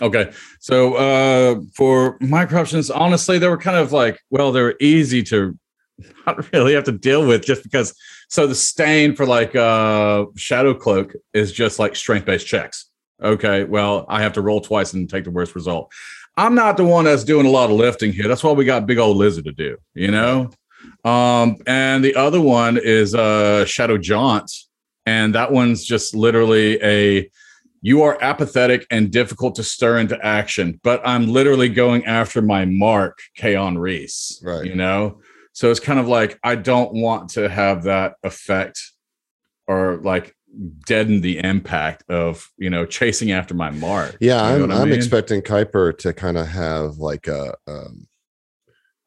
Okay. 0.00 0.30
So 0.60 0.94
uh 0.94 1.60
for 1.74 2.16
my 2.20 2.46
corruptions, 2.46 2.88
honestly, 2.90 3.38
they 3.38 3.48
were 3.48 3.58
kind 3.58 3.76
of 3.76 3.90
like, 3.90 4.20
well, 4.30 4.52
they 4.52 4.62
were 4.62 4.76
easy 4.80 5.22
to 5.24 5.58
not 6.24 6.48
really 6.52 6.74
have 6.74 6.84
to 6.84 6.92
deal 6.92 7.26
with 7.26 7.44
just 7.44 7.64
because 7.64 7.94
so 8.28 8.46
the 8.46 8.54
stain 8.54 9.16
for 9.16 9.26
like 9.26 9.56
uh 9.56 10.26
shadow 10.36 10.72
cloak 10.72 11.14
is 11.32 11.50
just 11.52 11.80
like 11.80 11.96
strength 11.96 12.26
based 12.26 12.46
checks. 12.46 12.86
Okay. 13.22 13.64
Well, 13.64 14.06
I 14.08 14.22
have 14.22 14.34
to 14.34 14.40
roll 14.40 14.60
twice 14.60 14.92
and 14.92 15.10
take 15.10 15.24
the 15.24 15.30
worst 15.32 15.56
result. 15.56 15.92
I'm 16.36 16.54
not 16.54 16.76
the 16.76 16.84
one 16.84 17.04
that's 17.04 17.24
doing 17.24 17.46
a 17.46 17.50
lot 17.50 17.70
of 17.70 17.76
lifting 17.76 18.12
here. 18.12 18.28
That's 18.28 18.42
why 18.42 18.52
we 18.52 18.64
got 18.64 18.86
big 18.86 18.98
old 18.98 19.16
lizard 19.16 19.44
to 19.44 19.52
do, 19.52 19.76
you 19.94 20.10
know? 20.10 20.50
Um, 21.04 21.56
and 21.66 22.04
the 22.04 22.14
other 22.16 22.40
one 22.40 22.76
is 22.76 23.14
uh 23.14 23.64
Shadow 23.64 23.98
Jaunt, 23.98 24.50
and 25.06 25.34
that 25.34 25.52
one's 25.52 25.84
just 25.84 26.14
literally 26.14 26.82
a 26.82 27.30
you 27.84 28.02
are 28.02 28.16
apathetic 28.22 28.86
and 28.90 29.10
difficult 29.10 29.54
to 29.56 29.62
stir 29.62 29.98
into 29.98 30.18
action, 30.24 30.80
but 30.82 31.02
I'm 31.04 31.26
literally 31.26 31.68
going 31.68 32.06
after 32.06 32.40
my 32.40 32.64
mark, 32.64 33.18
Kaon 33.36 33.76
Reese. 33.76 34.40
Right. 34.42 34.64
You 34.64 34.74
know? 34.74 35.20
So 35.52 35.70
it's 35.70 35.80
kind 35.80 36.00
of 36.00 36.08
like 36.08 36.38
I 36.42 36.54
don't 36.54 36.94
want 36.94 37.30
to 37.32 37.46
have 37.48 37.82
that 37.82 38.14
effect 38.22 38.80
or 39.66 40.00
like 40.02 40.34
deaden 40.86 41.20
the 41.20 41.38
impact 41.38 42.04
of, 42.08 42.50
you 42.56 42.70
know, 42.70 42.86
chasing 42.86 43.32
after 43.32 43.54
my 43.54 43.70
mark. 43.70 44.16
yeah, 44.20 44.52
You 44.52 44.58
know 44.58 44.64
I'm, 44.64 44.70
I 44.70 44.80
I'm 44.82 44.88
mean? 44.90 44.96
expecting 44.96 45.42
Kuiper 45.42 45.96
to 45.98 46.12
kind 46.12 46.36
of 46.38 46.46
have 46.48 46.96
like 46.98 47.26
a 47.26 47.54
um, 47.66 48.06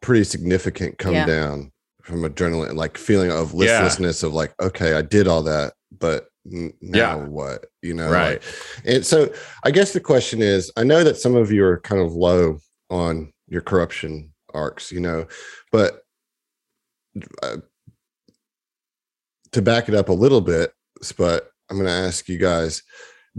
pretty 0.01 0.23
significant 0.23 0.97
come 0.97 1.13
Yeah. 1.13 1.25
down 1.25 1.71
from 2.01 2.21
adrenaline, 2.21 2.75
like 2.75 2.97
feeling 2.97 3.31
of 3.31 3.51
Yeah. 3.53 3.59
listlessness 3.83 4.23
of 4.23 4.33
like, 4.33 4.53
okay, 4.61 4.93
I 4.93 5.01
did 5.01 5.27
all 5.27 5.43
that, 5.43 5.73
but 5.97 6.27
now 6.45 6.71
Yeah. 6.81 7.15
what? 7.15 7.65
You 7.81 7.93
know, 7.93 8.09
Right. 8.09 8.41
like- 8.41 8.85
and 8.85 9.05
so 9.05 9.33
I 9.63 9.71
guess 9.71 9.93
the 9.93 9.99
question 9.99 10.41
is, 10.41 10.71
I 10.77 10.83
know 10.83 11.03
that 11.03 11.17
some 11.17 11.35
of 11.35 11.51
you 11.51 11.65
are 11.65 11.79
kind 11.81 12.01
of 12.01 12.13
low 12.13 12.59
on 12.89 13.33
your 13.47 13.61
corruption 13.61 14.33
arcs, 14.53 14.91
you 14.91 14.99
know, 14.99 15.27
but 15.71 16.01
uh, 17.43 17.57
to 19.51 19.61
back 19.61 19.89
it 19.89 19.95
up 19.95 20.09
a 20.09 20.13
little 20.13 20.41
bit, 20.41 20.71
but 21.17 21.49
I'm 21.69 21.77
going 21.77 21.87
to 21.87 21.91
ask 22.07 22.27
you 22.29 22.37
guys 22.37 22.81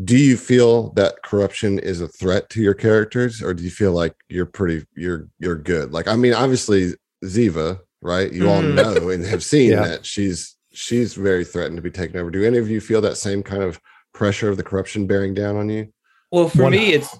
do 0.05 0.17
you 0.17 0.37
feel 0.37 0.91
that 0.93 1.23
corruption 1.25 1.78
is 1.81 2.01
a 2.01 2.07
threat 2.07 2.49
to 2.51 2.62
your 2.62 2.75
characters 2.75 3.43
or 3.43 3.53
do 3.53 3.65
you 3.65 3.70
feel 3.70 3.91
like 3.93 4.15
you're 4.28 4.47
pretty 4.47 4.87
you're 4.95 5.28
you're 5.41 5.57
good 5.57 5.91
like 5.93 6.07
i 6.07 6.15
mean 6.15 6.33
obviously 6.33 6.93
ziva 7.25 7.81
right 8.01 8.33
you 8.33 8.49
all 8.49 8.62
Mm. 8.62 8.75
know 8.77 9.11
and 9.11 9.25
have 9.25 9.43
seen 9.43 9.73
Yeah. 9.73 9.83
that 9.89 10.07
she's 10.07 10.55
she's 10.73 11.15
very 11.15 11.45
threatened 11.45 11.75
to 11.78 11.83
be 11.83 11.91
taken 11.91 12.17
over 12.17 12.31
do 12.31 12.45
any 12.45 12.59
of 12.59 12.70
you 12.70 12.81
feel 12.81 13.01
that 13.01 13.17
same 13.17 13.43
kind 13.43 13.62
of 13.65 13.81
pressure 14.15 14.49
of 14.49 14.57
the 14.57 14.62
corruption 14.62 15.09
bearing 15.09 15.35
down 15.35 15.57
on 15.57 15.69
you 15.69 15.89
Well, 16.31 16.49
for 16.49 16.62
One- 16.65 16.73
me, 16.73 16.93
it's 16.93 17.19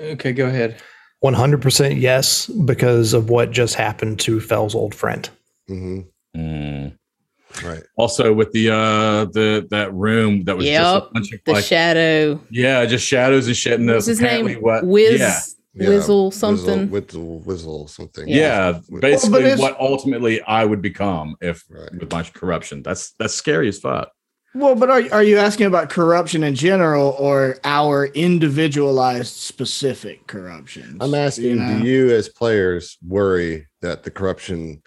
okay. 0.00 0.32
Go 0.32 0.46
ahead. 0.46 0.80
100% 1.22 2.00
yes, 2.00 2.46
because 2.46 3.12
of 3.12 3.28
what 3.30 3.50
just 3.50 3.74
happened 3.74 4.20
to 4.20 4.40
Fell's 4.40 4.74
old 4.74 4.94
friend. 4.94 5.28
hmm 5.68 6.00
Mm. 6.36 6.96
Right 7.62 7.82
Also 7.96 8.32
with 8.32 8.50
the 8.52 8.70
uh 8.70 9.24
the 9.26 9.66
that 9.70 9.92
room 9.94 10.44
that 10.44 10.56
was 10.56 10.66
just 10.66 10.94
Yep, 10.94 11.02
a 11.10 11.12
bunch 11.14 11.32
of 11.32 11.40
The 11.44 11.52
like 11.52 11.64
shadow. 11.64 12.40
yeah, 12.50 12.84
just 12.86 13.06
shadows 13.06 13.46
and 13.46 13.56
shit. 13.56 13.80
And 13.80 13.88
What's 13.88 14.06
his 14.06 14.20
name? 14.20 14.46
what 14.60 14.84
Wiz. 14.86 15.20
yeah. 15.20 15.38
Yeah, 15.76 15.88
Wizzle 15.88 16.32
something. 16.32 16.88
whizzle, 16.88 17.40
whizzle 17.40 17.88
something 17.88 18.28
Yeah, 18.28 18.78
Well, 18.88 19.00
basically 19.00 19.40
it's- 19.42 19.58
what 19.58 19.76
ultimately 19.80 20.40
I 20.42 20.64
would 20.64 20.80
become 20.80 21.34
if 21.40 21.64
right 21.68 21.90
with 21.98 22.12
my 22.12 22.22
corruption. 22.22 22.82
That's 22.84 23.12
that's 23.18 23.34
scary 23.34 23.68
as 23.68 23.78
fuck. 23.80 24.10
Well, 24.56 24.76
but 24.76 24.88
are, 24.88 25.02
are 25.12 25.24
you 25.24 25.36
asking 25.38 25.66
about 25.66 25.90
corruption 25.90 26.44
in 26.44 26.54
general 26.54 27.16
or 27.18 27.56
our 27.64 28.06
individualized 28.06 29.34
specific 29.34 30.28
corruption? 30.28 30.96
I'm 31.00 31.12
asking, 31.14 31.44
You 31.46 31.54
know? 31.56 31.80
do 31.80 31.86
you 31.88 32.10
as 32.14 32.28
players 32.28 32.96
worry 33.04 33.66
that 33.82 34.04
the 34.04 34.12
corruption, 34.12 34.80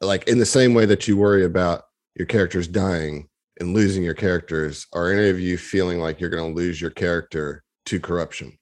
like 0.00 0.28
in 0.28 0.38
the 0.38 0.46
same 0.46 0.74
way 0.74 0.86
that 0.86 1.08
you 1.08 1.16
worry 1.16 1.44
about 1.44 1.84
your 2.14 2.26
characters 2.26 2.68
dying 2.68 3.28
and 3.60 3.74
losing 3.74 4.02
your 4.02 4.14
characters, 4.14 4.86
are 4.92 5.10
any 5.10 5.28
of 5.28 5.40
you 5.40 5.56
feeling 5.58 5.98
like 6.00 6.20
you're 6.20 6.30
going 6.30 6.52
to 6.52 6.56
lose 6.56 6.80
your 6.80 6.90
character 6.90 7.62
to 7.86 8.00
corruption? 8.00 8.58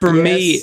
For 0.00 0.12
me, 0.12 0.62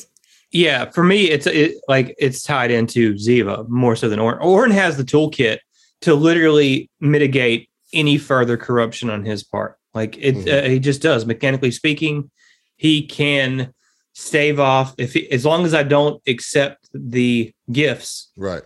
yeah, 0.52 0.90
for 0.92 1.04
me, 1.04 1.24
it's 1.32 1.48
it, 1.48 1.76
like 1.88 2.14
it's 2.20 2.44
tied 2.44 2.70
into 2.70 3.16
Ziva 3.16 3.68
more 3.68 3.96
so 3.96 4.08
than 4.10 4.20
Orin. 4.20 4.38
Orin 4.40 4.72
has 4.72 4.96
the 4.98 5.04
toolkit 5.04 5.58
to 6.02 6.14
literally 6.14 6.90
mitigate 7.00 7.70
any 7.94 8.18
further 8.20 8.58
corruption 8.58 9.10
on 9.10 9.26
his 9.26 9.44
part. 9.44 9.78
Like 9.96 10.18
it, 10.18 10.36
Mhm. 10.36 10.66
uh, 10.66 10.70
he 10.70 10.80
just 10.80 11.02
does. 11.02 11.26
Mechanically 11.26 11.72
speaking, 11.72 12.30
he 12.76 13.06
can 13.08 13.74
stave 14.14 14.60
off 14.60 14.94
if 15.00 15.14
he, 15.14 15.32
as 15.32 15.46
long 15.46 15.66
as 15.66 15.74
I 15.74 15.82
don't 15.84 16.22
accept 16.28 16.90
the 16.94 17.52
gifts, 17.72 18.32
Right. 18.38 18.62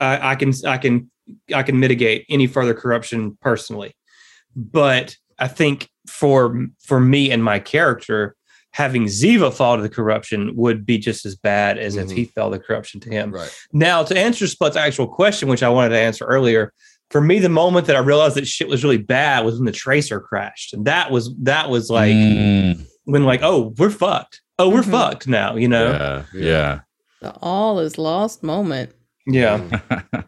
I, 0.00 0.32
I 0.32 0.34
can 0.36 0.52
I 0.66 0.78
can 0.78 1.10
I 1.54 1.62
can 1.62 1.78
mitigate 1.80 2.24
any 2.28 2.46
further 2.46 2.74
corruption 2.74 3.36
personally. 3.40 3.94
But 4.54 5.16
I 5.38 5.48
think 5.48 5.88
for 6.06 6.66
for 6.82 7.00
me 7.00 7.30
and 7.30 7.42
my 7.42 7.58
character, 7.58 8.36
having 8.72 9.04
Ziva 9.04 9.52
fall 9.52 9.76
to 9.76 9.82
the 9.82 9.88
corruption 9.88 10.54
would 10.56 10.84
be 10.86 10.98
just 10.98 11.26
as 11.26 11.34
bad 11.34 11.78
as 11.78 11.96
if 11.96 12.08
Mhm. 12.08 12.12
he 12.12 12.24
fell 12.26 12.50
the 12.50 12.58
corruption 12.58 13.00
to 13.00 13.10
him. 13.10 13.32
Right. 13.32 13.50
Now, 13.72 14.02
to 14.04 14.16
answer 14.18 14.46
Splut's 14.46 14.76
actual 14.76 15.08
question, 15.08 15.48
which 15.48 15.62
I 15.62 15.68
wanted 15.68 15.90
to 15.90 15.98
answer 15.98 16.24
earlier, 16.24 16.72
for 17.10 17.20
me, 17.20 17.38
the 17.38 17.48
moment 17.48 17.86
that 17.86 17.96
I 17.96 18.00
realized 18.00 18.36
that 18.36 18.46
shit 18.46 18.68
was 18.68 18.82
really 18.84 18.98
bad 18.98 19.44
was 19.44 19.56
when 19.56 19.64
the 19.66 19.72
tracer 19.72 20.20
crashed, 20.20 20.74
and 20.74 20.84
that 20.86 21.10
was 21.10 21.34
that 21.42 21.70
was 21.70 21.90
like 21.90 22.12
Mm, 22.14 22.84
when 23.04 23.24
like, 23.24 23.40
oh, 23.42 23.74
we're 23.78 23.90
fucked. 23.90 24.42
Oh, 24.58 24.68
we're 24.70 24.82
Mhm. 24.82 24.90
fucked 24.90 25.28
now. 25.28 25.54
You 25.56 25.68
know? 25.68 25.90
yeah, 25.92 26.22
Yeah. 26.40 26.80
The 27.20 27.32
all 27.42 27.78
is 27.80 27.98
lost 27.98 28.42
moment. 28.42 28.92
Yeah. 29.26 29.80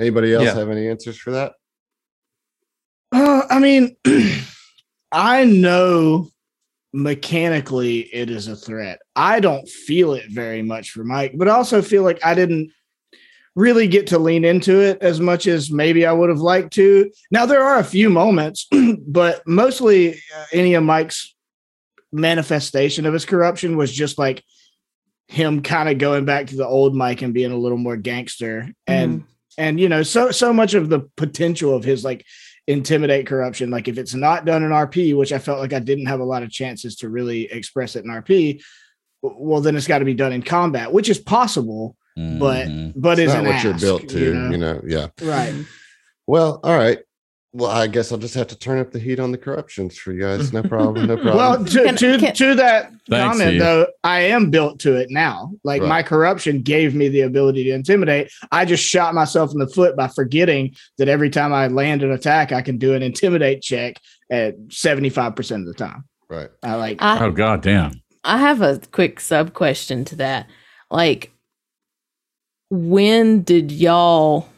Anybody 0.00 0.34
else 0.34 0.44
Yeah. 0.44 0.54
have 0.54 0.70
any 0.70 0.88
answers 0.88 1.16
for 1.18 1.30
that? 1.32 1.52
Uh, 3.12 3.42
I 3.48 3.58
mean, 3.60 3.96
I 5.12 5.44
know 5.44 6.28
mechanically 6.92 8.00
it 8.00 8.30
is 8.30 8.48
a 8.48 8.56
threat. 8.56 9.00
I 9.14 9.40
don't 9.40 9.68
feel 9.68 10.14
it 10.14 10.24
very 10.30 10.62
much 10.62 10.90
for 10.90 11.04
Mike, 11.04 11.32
but 11.36 11.48
I 11.48 11.52
also 11.52 11.82
feel 11.82 12.02
like 12.02 12.24
I 12.24 12.34
didn't 12.34 12.70
really 13.56 13.86
get 13.86 14.08
to 14.08 14.18
lean 14.18 14.44
into 14.44 14.80
it 14.80 14.98
as 15.00 15.20
much 15.20 15.46
as 15.46 15.70
maybe 15.70 16.04
I 16.06 16.12
would 16.12 16.28
have 16.28 16.40
liked 16.40 16.72
to. 16.74 17.10
Now, 17.30 17.46
there 17.46 17.62
are 17.62 17.78
a 17.78 17.84
few 17.84 18.10
moments, 18.10 18.66
but 19.06 19.46
mostly 19.46 20.14
uh, 20.14 20.44
any 20.52 20.74
of 20.74 20.82
Mike's 20.82 21.34
manifestation 22.10 23.06
of 23.06 23.12
his 23.12 23.24
corruption 23.24 23.76
was 23.76 23.92
just 23.92 24.18
like 24.18 24.42
him 25.28 25.62
kind 25.62 25.88
of 25.88 25.98
going 25.98 26.24
back 26.24 26.46
to 26.48 26.56
the 26.56 26.66
old 26.66 26.94
Mike 26.94 27.22
and 27.22 27.32
being 27.34 27.52
a 27.52 27.56
little 27.56 27.78
more 27.78 27.96
gangster. 27.96 28.68
And 28.86 29.24
and 29.56 29.78
you 29.78 29.88
know 29.88 30.02
so 30.02 30.30
so 30.30 30.52
much 30.52 30.74
of 30.74 30.88
the 30.88 31.00
potential 31.16 31.74
of 31.74 31.84
his 31.84 32.04
like 32.04 32.24
intimidate 32.66 33.26
corruption 33.26 33.70
like 33.70 33.86
if 33.88 33.98
it's 33.98 34.14
not 34.14 34.44
done 34.46 34.62
in 34.64 34.70
rp 34.70 35.14
which 35.16 35.32
i 35.32 35.38
felt 35.38 35.60
like 35.60 35.72
i 35.74 35.78
didn't 35.78 36.06
have 36.06 36.18
a 36.20 36.24
lot 36.24 36.42
of 36.42 36.50
chances 36.50 36.96
to 36.96 37.08
really 37.10 37.42
express 37.52 37.94
it 37.94 38.04
in 38.04 38.10
rp 38.10 38.60
well 39.22 39.60
then 39.60 39.76
it's 39.76 39.86
got 39.86 39.98
to 39.98 40.04
be 40.06 40.14
done 40.14 40.32
in 40.32 40.42
combat 40.42 40.90
which 40.90 41.08
is 41.10 41.18
possible 41.18 41.94
but 42.16 42.66
Mhm. 42.66 42.94
but 42.96 43.18
It's 43.18 43.28
isn't 43.30 43.44
not 43.44 43.52
what 43.54 43.62
you're 43.62 43.74
built 43.78 44.08
to, 44.08 44.18
you 44.18 44.34
know? 44.34 44.50
you 44.50 44.56
know? 44.56 44.80
Yeah. 44.86 45.08
right 45.22 45.52
Mhm. 45.52 45.66
Well, 46.26 46.58
all 46.64 46.76
right. 46.76 46.98
Well, 47.56 47.70
I 47.70 47.86
guess 47.86 48.10
I'll 48.10 48.18
just 48.18 48.34
have 48.34 48.48
to 48.48 48.58
turn 48.58 48.78
up 48.80 48.90
the 48.90 48.98
heat 48.98 49.20
on 49.20 49.30
the 49.30 49.38
corruptions 49.38 49.96
for 49.96 50.12
you 50.12 50.22
guys. 50.22 50.52
No 50.52 50.62
problem. 50.64 51.06
No 51.06 51.14
problem. 51.22 51.36
Well, 51.36 51.64
to 51.64 51.84
Can- 51.84 51.96
to, 51.96 52.18
can- 52.18 52.34
to 52.34 52.54
that 52.56 52.90
Thanks, 53.08 53.32
comment 53.32 53.48
Steve. 53.50 53.60
though, 53.60 53.86
I 54.02 54.20
am 54.22 54.50
built 54.50 54.80
to 54.80 54.96
it 54.96 55.08
now. 55.10 55.52
Like 55.62 55.80
Right. 55.82 55.88
my 55.88 56.02
corruption 56.02 56.62
gave 56.62 56.94
me 56.96 57.08
the 57.08 57.20
ability 57.20 57.62
to 57.64 57.70
intimidate. 57.70 58.30
I 58.50 58.64
just 58.64 58.82
shot 58.84 59.14
myself 59.14 59.52
in 59.52 59.58
the 59.60 59.68
foot 59.68 59.96
by 59.96 60.08
forgetting 60.08 60.74
that 60.98 61.08
every 61.08 61.30
time 61.30 61.52
I 61.52 61.68
land 61.68 62.02
an 62.02 62.10
attack, 62.10 62.50
I 62.50 62.60
can 62.60 62.76
do 62.76 62.92
an 62.94 63.02
intimidate 63.04 63.62
check 63.62 64.00
at 64.32 64.56
seventy 64.70 65.10
five 65.10 65.36
percent 65.36 65.62
of 65.62 65.68
the 65.68 65.74
time. 65.74 66.04
right. 66.28 66.50
I 66.64 66.74
like. 66.74 67.00
I, 67.00 67.24
Oh 67.24 67.30
god 67.30 67.62
damn. 67.62 68.02
I 68.24 68.38
have 68.38 68.62
a 68.62 68.80
quick 68.90 69.20
sub 69.20 69.52
question 69.54 70.04
to 70.06 70.16
that. 70.16 70.48
Like, 70.90 71.30
when 72.70 73.42
did 73.42 73.70
y'all, 73.70 74.48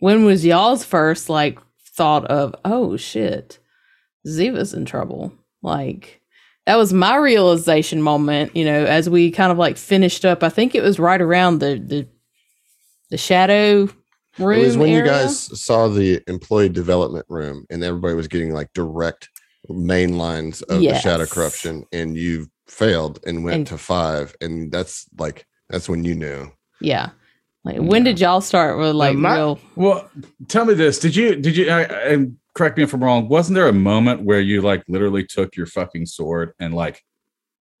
when 0.00 0.24
was 0.24 0.46
y'all's 0.46 0.84
first 0.84 1.28
like 1.28 1.58
thought 1.96 2.24
of, 2.26 2.54
oh 2.64 2.96
shit, 2.96 3.58
Ziva's 4.26 4.74
in 4.74 4.84
trouble? 4.84 5.32
Like, 5.62 6.20
that 6.66 6.76
was 6.76 6.92
my 6.92 7.16
realization 7.16 8.02
moment, 8.02 8.54
you 8.54 8.64
know, 8.64 8.84
as 8.84 9.08
we 9.08 9.30
kind 9.30 9.52
of 9.52 9.58
like 9.58 9.76
finished 9.76 10.24
up. 10.24 10.42
I 10.42 10.48
think 10.48 10.74
it 10.74 10.82
was 10.82 10.98
right 10.98 11.20
around 11.20 11.58
the, 11.60 11.82
the, 11.84 12.08
the 13.10 13.16
shadow 13.16 13.88
room. 14.38 14.60
It 14.60 14.64
was 14.64 14.76
when 14.76 14.90
you 14.92 15.04
guys 15.04 15.60
saw 15.60 15.88
the 15.88 16.20
employee 16.26 16.68
development 16.68 17.26
room 17.28 17.66
and 17.70 17.82
everybody 17.82 18.14
was 18.14 18.28
getting 18.28 18.52
like 18.52 18.72
direct 18.74 19.28
main 19.68 20.18
lines 20.18 20.62
of 20.62 20.80
the 20.80 20.98
shadow 20.98 21.26
corruption 21.26 21.84
and 21.92 22.16
you 22.16 22.48
failed 22.68 23.20
and 23.26 23.44
went 23.44 23.56
And- 23.56 23.66
to 23.68 23.78
five. 23.78 24.34
And 24.40 24.70
that's 24.70 25.06
like, 25.18 25.46
that's 25.68 25.88
when 25.88 26.04
you 26.04 26.14
knew. 26.14 26.50
Yeah. 26.80 27.10
Like, 27.66 27.78
when 27.78 28.04
did 28.04 28.20
y'all 28.20 28.40
start 28.40 28.78
with 28.78 28.94
like 28.94 29.16
my- 29.16 29.34
real? 29.34 29.60
Well, 29.74 30.08
tell 30.46 30.64
me 30.64 30.74
this: 30.74 31.00
Did 31.00 31.16
you? 31.16 31.34
Did 31.34 31.56
you? 31.56 31.68
I, 31.68 32.12
I, 32.12 32.26
correct 32.54 32.76
me 32.76 32.84
if 32.84 32.94
I'm 32.94 33.02
wrong. 33.02 33.28
Wasn't 33.28 33.56
there 33.56 33.66
a 33.66 33.72
moment 33.72 34.22
where 34.22 34.40
you 34.40 34.62
like 34.62 34.84
literally 34.88 35.26
took 35.26 35.56
your 35.56 35.66
fucking 35.66 36.06
sword 36.06 36.52
and 36.60 36.72
like 36.74 37.02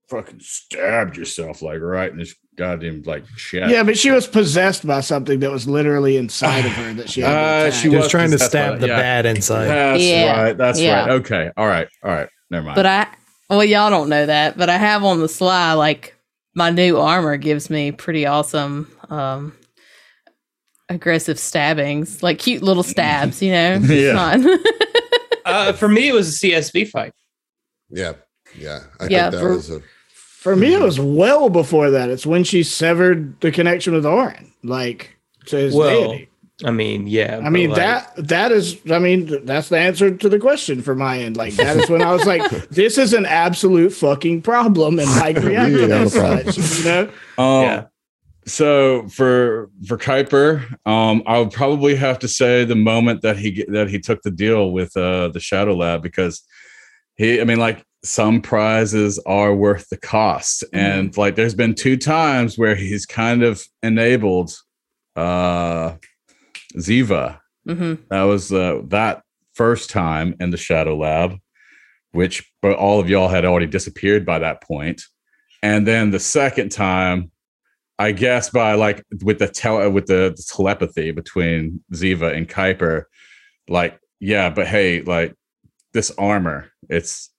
fucking 0.08 0.40
stabbed 0.40 1.16
yourself 1.16 1.62
like 1.62 1.80
right 1.80 2.10
in 2.10 2.18
this 2.18 2.34
goddamn 2.56 3.02
like 3.06 3.24
chest? 3.36 3.70
Yeah, 3.70 3.84
but 3.84 3.96
she 3.96 4.10
was 4.10 4.26
possessed 4.26 4.84
by 4.84 5.02
something 5.02 5.38
that 5.38 5.52
was 5.52 5.68
literally 5.68 6.16
inside 6.16 6.66
of 6.66 6.72
her 6.72 6.92
that 6.94 7.08
she 7.08 7.20
had. 7.20 7.68
Uh, 7.68 7.70
she 7.70 7.88
was 7.88 7.98
was 7.98 8.10
trying 8.10 8.32
to 8.32 8.40
stab 8.40 8.80
the 8.80 8.88
yeah. 8.88 8.96
bad 8.96 9.24
inside. 9.24 9.66
That's 9.68 10.02
Yeah, 10.02 10.42
right. 10.42 10.58
That's 10.58 10.80
yeah. 10.80 11.00
right. 11.02 11.10
Okay. 11.10 11.52
All 11.56 11.68
right. 11.68 11.86
All 12.02 12.10
right. 12.10 12.28
Never 12.50 12.66
mind. 12.66 12.74
But 12.74 12.86
I, 12.86 13.06
well, 13.48 13.62
y'all 13.62 13.90
don't 13.90 14.08
know 14.08 14.26
that, 14.26 14.58
but 14.58 14.68
I 14.68 14.78
have 14.78 15.04
on 15.04 15.20
the 15.20 15.28
sly, 15.28 15.74
like 15.74 16.16
my 16.54 16.70
new 16.70 16.98
armor 16.98 17.36
gives 17.36 17.70
me 17.70 17.92
pretty 17.92 18.26
awesome, 18.26 18.90
um, 19.10 19.52
aggressive 20.88 21.38
stabbings, 21.38 22.22
like 22.22 22.38
cute 22.38 22.62
little 22.62 22.82
stabs, 22.82 23.42
you 23.42 23.50
know? 23.52 23.78
It's 23.82 23.88
Yeah. 23.90 24.12
not- 24.12 24.60
uh, 25.44 25.72
for 25.72 25.88
me, 25.88 26.08
it 26.08 26.12
was 26.14 26.28
a 26.42 26.46
CSV 26.46 26.88
fight. 26.88 27.12
Yeah. 27.90 28.12
Yeah. 28.58 28.80
I 29.00 29.06
Yeah, 29.08 29.30
think 29.30 29.32
that 29.32 29.40
for- 29.40 29.54
was 29.56 29.70
a, 29.70 29.80
For 30.14 30.54
me, 30.56 30.74
it 30.74 30.80
was 30.80 31.00
well 31.00 31.48
before 31.48 31.90
that. 31.90 32.08
It's 32.08 32.24
when 32.24 32.44
she 32.44 32.62
severed 32.62 33.40
the 33.40 33.50
connection 33.50 33.94
with 33.94 34.06
Orin, 34.06 34.52
like 34.62 35.16
to 35.46 35.56
his 35.56 35.74
Well, 35.74 36.12
deity. 36.12 36.28
I 36.64 36.70
mean, 36.70 37.06
yeah. 37.06 37.38
I 37.38 37.42
but, 37.42 37.50
mean 37.52 37.70
like, 37.70 37.76
that 37.78 38.28
that 38.28 38.50
is. 38.52 38.78
I 38.90 38.98
mean 38.98 39.44
that's 39.44 39.68
the 39.68 39.76
answer 39.76 40.10
to 40.16 40.28
the 40.30 40.38
question 40.38 40.80
for 40.80 40.94
my 40.94 41.18
end. 41.18 41.36
Like 41.36 41.52
that 41.56 41.76
is 41.76 41.90
when 41.90 42.00
I 42.00 42.12
was 42.12 42.24
like, 42.24 42.48
this 42.70 42.96
is 42.96 43.12
an 43.12 43.26
absolute 43.26 43.92
fucking 43.92 44.40
problem, 44.40 44.98
and 44.98 45.10
like 45.16 45.36
reacted 45.36 45.88
Yeah, 45.90 45.96
as 45.96 46.12
such. 46.14 46.78
You 46.78 46.84
know, 46.84 47.02
Um, 47.36 47.62
Yeah. 47.62 47.84
So 48.46 49.08
for 49.08 49.70
for 49.88 49.98
Kuiper, 49.98 50.64
um, 50.86 51.22
I 51.26 51.38
would 51.40 51.50
probably 51.50 51.96
have 51.96 52.18
to 52.20 52.28
say 52.28 52.64
the 52.64 52.76
moment 52.76 53.22
that 53.22 53.36
he 53.36 53.64
that 53.68 53.90
he 53.90 53.98
took 53.98 54.22
the 54.22 54.30
deal 54.30 54.70
with 54.70 54.96
uh, 54.96 55.28
the 55.28 55.40
Shadow 55.40 55.74
Lab 55.74 56.00
because 56.00 56.42
he, 57.16 57.40
I 57.40 57.44
mean, 57.44 57.58
like 57.58 57.84
some 58.04 58.40
prizes 58.40 59.18
are 59.26 59.52
worth 59.52 59.88
the 59.88 59.96
cost, 59.96 60.62
and 60.72 61.16
like 61.16 61.34
there's 61.34 61.56
been 61.56 61.74
two 61.74 61.96
times 61.96 62.56
where 62.56 62.76
he's 62.76 63.04
kind 63.04 63.42
of 63.42 63.64
enabled 63.82 64.54
uh, 65.16 65.96
Ziva. 66.76 67.40
Mhm. 67.66 67.98
That 68.10 68.22
was 68.22 68.52
uh, 68.52 68.82
that 68.88 69.22
first 69.54 69.90
time 69.90 70.36
in 70.38 70.50
the 70.50 70.56
Shadow 70.56 70.96
Lab, 70.96 71.36
which 72.12 72.48
but 72.62 72.76
all 72.76 73.00
of 73.00 73.10
y'all 73.10 73.26
had 73.28 73.44
already 73.44 73.66
disappeared 73.66 74.24
by 74.24 74.38
that 74.38 74.62
point, 74.62 75.02
and 75.64 75.84
then 75.84 76.12
the 76.12 76.20
second 76.20 76.70
time. 76.70 77.32
I 77.98 78.12
guess 78.12 78.50
by 78.50 78.74
like 78.74 79.02
with 79.22 79.38
the 79.38 79.48
tele 79.48 79.88
with 79.88 80.06
the, 80.06 80.34
the 80.36 80.42
telepathy 80.46 81.12
between 81.12 81.82
Ziva 81.92 82.36
and 82.36 82.48
Kuiper, 82.48 83.04
like 83.68 83.98
yeah, 84.20 84.50
but 84.50 84.66
hey, 84.66 85.02
like 85.02 85.34
this 85.92 86.10
armor, 86.18 86.70
it's 86.88 87.30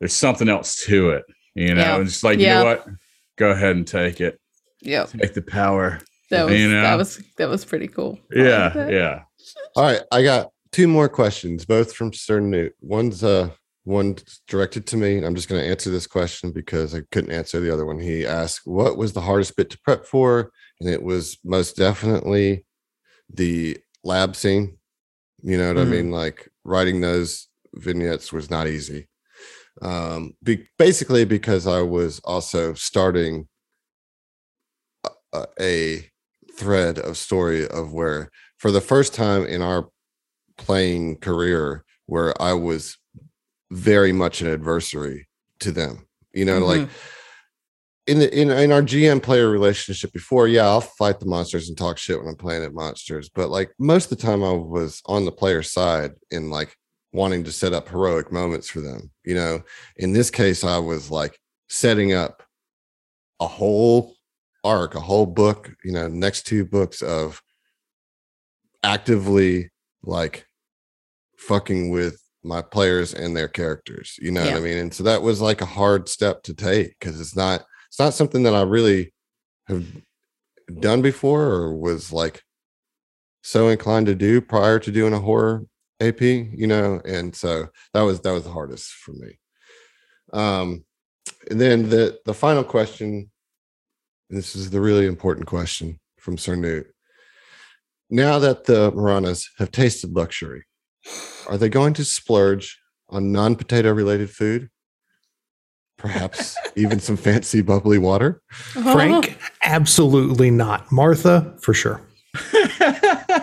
there's 0.00 0.14
something 0.14 0.48
else 0.48 0.84
to 0.84 1.10
it, 1.10 1.24
you 1.54 1.74
know. 1.74 1.82
Yeah. 1.82 1.96
And 1.96 2.06
just 2.08 2.24
like 2.24 2.38
Yeah. 2.38 2.58
you 2.58 2.64
know 2.64 2.70
what, 2.70 2.86
go 3.36 3.50
ahead 3.50 3.76
and 3.76 3.86
take 3.86 4.20
it, 4.20 4.40
Yeah, 4.80 5.04
take 5.04 5.34
the 5.34 5.42
power. 5.42 6.00
That 6.30 6.44
was, 6.46 6.58
You 6.58 6.70
know? 6.70 6.82
that 6.82 6.96
was, 6.96 7.22
that 7.38 7.48
was 7.48 7.64
pretty 7.64 7.88
cool. 7.88 8.18
Yeah, 8.34 8.72
like 8.74 8.90
yeah. 8.90 9.22
all 9.76 9.84
right. 9.84 10.02
I 10.10 10.22
got 10.22 10.50
two 10.72 10.88
more 10.88 11.08
questions, 11.08 11.64
both 11.64 11.94
from 11.94 12.12
Sir 12.12 12.40
Newt. 12.40 12.74
One's 12.80 13.22
uh 13.22 13.50
one 13.86 14.16
directed 14.48 14.84
to 14.88 14.96
me. 14.96 15.24
I'm 15.24 15.36
just 15.36 15.48
going 15.48 15.62
to 15.62 15.68
answer 15.68 15.90
this 15.90 16.08
question 16.08 16.50
because 16.50 16.92
I 16.92 17.02
couldn't 17.12 17.30
answer 17.30 17.60
the 17.60 17.72
other 17.72 17.86
one. 17.86 18.00
He 18.00 18.26
asked, 18.26 18.62
"What 18.64 18.96
was 18.96 19.12
the 19.12 19.20
hardest 19.20 19.56
bit 19.56 19.70
to 19.70 19.78
prep 19.78 20.04
for?" 20.04 20.50
And 20.80 20.90
it 20.90 21.02
was 21.04 21.38
most 21.44 21.76
definitely 21.76 22.66
the 23.32 23.78
lab 24.02 24.34
scene. 24.34 24.78
You 25.40 25.56
know 25.56 25.68
what 25.68 25.76
Mhm. 25.76 25.86
I 25.86 25.90
mean? 25.90 26.10
Like 26.10 26.48
writing 26.64 27.00
those 27.00 27.46
vignettes 27.74 28.32
was 28.32 28.50
not 28.50 28.66
easy. 28.66 29.06
Um, 29.80 30.34
be, 30.42 30.68
basically 30.78 31.24
because 31.24 31.68
I 31.68 31.82
was 31.82 32.18
also 32.24 32.74
starting 32.74 33.46
a, 35.32 35.46
a 35.60 36.10
thread 36.58 36.98
of 36.98 37.16
story 37.16 37.68
of 37.68 37.92
where, 37.92 38.30
for 38.58 38.72
the 38.72 38.80
first 38.80 39.14
time 39.14 39.44
in 39.46 39.62
our 39.62 39.90
playing 40.58 41.18
career, 41.18 41.84
where 42.06 42.40
I 42.42 42.52
was 42.54 42.96
very 43.70 44.12
much 44.12 44.40
an 44.40 44.48
adversary 44.48 45.28
to 45.60 45.72
them. 45.72 46.06
You 46.32 46.44
know, 46.44 46.58
like 46.58 46.82
mm-hmm. 46.82 46.92
in 48.06 48.18
the 48.18 48.40
in, 48.40 48.50
in 48.50 48.72
our 48.72 48.82
GM 48.82 49.22
player 49.22 49.48
relationship 49.48 50.12
before, 50.12 50.48
yeah, 50.48 50.64
I'll 50.64 50.80
fight 50.80 51.20
the 51.20 51.26
monsters 51.26 51.68
and 51.68 51.78
talk 51.78 51.98
shit 51.98 52.18
when 52.18 52.28
I'm 52.28 52.36
playing 52.36 52.64
at 52.64 52.74
monsters. 52.74 53.28
But 53.28 53.50
like 53.50 53.72
most 53.78 54.10
of 54.10 54.18
the 54.18 54.26
time 54.26 54.44
I 54.44 54.52
was 54.52 55.02
on 55.06 55.24
the 55.24 55.32
player 55.32 55.62
side 55.62 56.12
in 56.30 56.50
like 56.50 56.76
wanting 57.12 57.44
to 57.44 57.52
set 57.52 57.72
up 57.72 57.88
heroic 57.88 58.30
moments 58.30 58.68
for 58.68 58.80
them. 58.80 59.10
You 59.24 59.34
know, 59.34 59.62
in 59.96 60.12
this 60.12 60.30
case, 60.30 60.62
I 60.62 60.78
was 60.78 61.10
like 61.10 61.38
setting 61.68 62.12
up 62.12 62.42
a 63.40 63.46
whole 63.46 64.14
arc, 64.62 64.94
a 64.94 65.00
whole 65.00 65.26
book, 65.26 65.74
you 65.84 65.92
know, 65.92 66.08
next 66.08 66.46
two 66.46 66.64
books 66.64 67.00
of 67.00 67.40
actively 68.82 69.70
like 70.02 70.46
fucking 71.38 71.90
with 71.90 72.20
my 72.46 72.62
players 72.62 73.12
and 73.12 73.36
their 73.36 73.48
characters. 73.48 74.18
You 74.20 74.30
know 74.30 74.44
what 74.44 74.54
I 74.54 74.60
mean? 74.60 74.78
And 74.78 74.94
so 74.94 75.02
that 75.04 75.22
was 75.22 75.40
like 75.40 75.60
a 75.60 75.66
hard 75.66 76.08
step 76.08 76.42
to 76.44 76.54
take 76.54 76.98
because 76.98 77.20
it's 77.20 77.36
not 77.36 77.64
it's 77.88 77.98
not 77.98 78.14
something 78.14 78.42
that 78.44 78.54
I 78.54 78.62
really 78.62 79.12
have 79.68 79.84
done 80.80 81.02
before 81.02 81.42
or 81.42 81.76
was 81.76 82.12
like 82.12 82.42
so 83.42 83.68
inclined 83.68 84.06
to 84.06 84.14
do 84.14 84.40
prior 84.40 84.78
to 84.78 84.90
doing 84.92 85.12
a 85.12 85.20
horror 85.20 85.64
AP, 86.00 86.20
you 86.20 86.66
know, 86.66 87.00
and 87.04 87.34
so 87.34 87.68
that 87.94 88.02
was 88.02 88.20
that 88.20 88.32
was 88.32 88.44
the 88.44 88.50
hardest 88.50 88.90
for 88.90 89.12
me. 89.12 89.38
Um 90.32 90.84
and 91.50 91.60
then 91.60 91.88
the 91.88 92.18
the 92.24 92.34
final 92.34 92.64
question, 92.64 93.30
this 94.30 94.56
is 94.56 94.70
the 94.70 94.80
really 94.80 95.06
important 95.06 95.46
question 95.46 95.98
from 96.18 96.38
Sir 96.38 96.56
Newt. 96.56 96.86
Now 98.10 98.38
that 98.38 98.64
the 98.64 98.92
Maranas 98.92 99.48
have 99.58 99.70
tasted 99.72 100.12
luxury, 100.14 100.64
are 101.48 101.56
they 101.56 101.68
going 101.68 101.94
to 101.94 102.04
splurge 102.04 102.78
on 103.08 103.32
non-potato 103.32 103.92
related 103.92 104.30
food? 104.30 104.68
Perhaps 105.98 106.56
even 106.76 107.00
some 107.00 107.16
fancy 107.16 107.62
bubbly 107.62 107.98
water? 107.98 108.42
Frank, 108.50 109.38
absolutely 109.62 110.50
not. 110.50 110.90
Martha, 110.92 111.54
for 111.60 111.74
sure. 111.74 112.00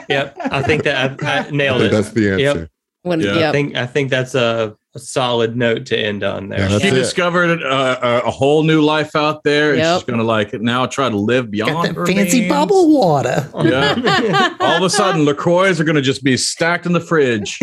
Yep. 0.09 0.35
I 0.51 0.61
think 0.61 0.83
that 0.83 1.23
I, 1.23 1.27
I 1.39 1.47
I 1.47 1.49
nailed 1.49 1.79
think 1.79 1.93
it. 1.93 1.95
that's 1.95 2.11
the 2.11 2.29
answer. 2.31 2.59
Yep. 2.59 2.69
When, 3.03 3.19
Yeah. 3.21 3.49
I 3.49 3.51
think 3.53 3.75
I 3.75 3.85
think 3.85 4.09
that's 4.09 4.35
a, 4.35 4.75
a 4.95 4.99
solid 4.99 5.57
note 5.57 5.87
to 5.87 5.97
end 5.97 6.23
on 6.23 6.49
there. 6.49 6.69
Yeah, 6.69 6.77
she 6.77 6.89
it. 6.89 6.93
discovered 6.93 7.63
a, 7.63 7.65
a, 7.65 8.19
a 8.27 8.31
whole 8.31 8.61
new 8.61 8.79
life 8.81 9.15
out 9.15 9.43
there, 9.43 9.73
and 9.73 9.81
she's 9.81 10.03
gonna 10.03 10.23
like 10.23 10.53
now 10.53 10.85
try 10.85 11.09
to 11.09 11.17
live 11.17 11.49
beyond 11.49 11.73
Got 11.73 11.85
that 11.87 11.95
her 11.95 12.05
fancy 12.05 12.41
means. 12.41 12.51
bubble 12.51 12.93
water. 12.93 13.49
Yeah. 13.63 14.55
All 14.59 14.77
of 14.77 14.83
a 14.83 14.89
sudden, 14.91 15.25
Lacroix 15.29 15.79
are 15.79 15.83
gonna 15.83 15.99
just 16.01 16.23
be 16.23 16.37
stacked 16.37 16.85
in 16.85 16.91
the 16.93 16.99
fridge. 16.99 17.57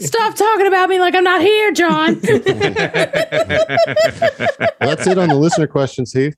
Stop 0.00 0.34
talking 0.34 0.66
about 0.66 0.88
me 0.88 0.98
like 0.98 1.14
I'm 1.14 1.22
not 1.22 1.42
here, 1.42 1.70
John. 1.70 2.20
Well, 2.22 2.40
that's 4.80 5.06
it 5.06 5.16
on 5.18 5.28
the 5.28 5.36
listener 5.38 5.68
questions, 5.68 6.12
Heath. 6.12 6.34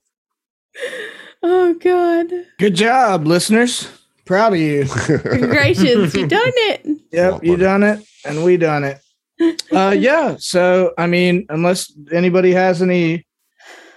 oh 1.42 1.72
God. 1.74 2.26
good 2.58 2.74
job, 2.74 3.26
listeners. 3.26 3.88
Proud 4.26 4.52
of 4.52 4.58
you. 4.60 4.84
Congratulations, 4.84 6.14
you 6.14 6.26
done 6.26 6.42
it. 6.54 6.86
Yep, 7.10 7.42
you 7.42 7.56
done 7.56 7.82
it, 7.82 8.04
and 8.26 8.44
we 8.44 8.58
done 8.58 8.84
it. 8.84 9.00
Uh, 9.72 9.94
yeah. 9.96 10.36
So, 10.38 10.92
I 10.98 11.06
mean, 11.06 11.46
unless 11.48 11.92
anybody 12.12 12.52
has 12.52 12.82
any 12.82 13.26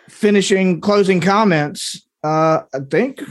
finishing 0.07 0.79
closing 0.79 1.19
comments, 1.19 2.05
uh, 2.23 2.61
I 2.73 2.79
think 2.89 3.21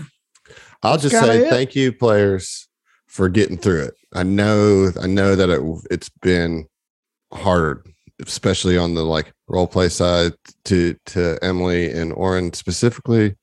I'll 0.83 0.99
just 0.99 1.15
say 1.19 1.47
it. 1.47 1.51
thank 1.51 1.75
you, 1.75 1.93
players, 1.93 2.69
for 3.07 3.29
getting 3.29 3.57
through 3.57 3.85
it. 3.85 3.95
I 4.15 4.25
know, 4.25 4.91
I 5.01 5.07
know 5.07 5.37
that 5.37 5.49
it 5.49 5.63
it's 5.91 6.11
been 6.21 6.67
hard, 7.33 7.87
especially 8.21 8.77
on 8.77 8.95
the 8.95 9.05
like 9.05 9.33
role 9.49 9.67
play 9.67 9.89
side. 9.89 10.33
To 10.65 10.97
to 11.07 11.39
Emily 11.43 11.91
and 11.91 12.13
Oren 12.13 12.53
specifically, 12.53 13.37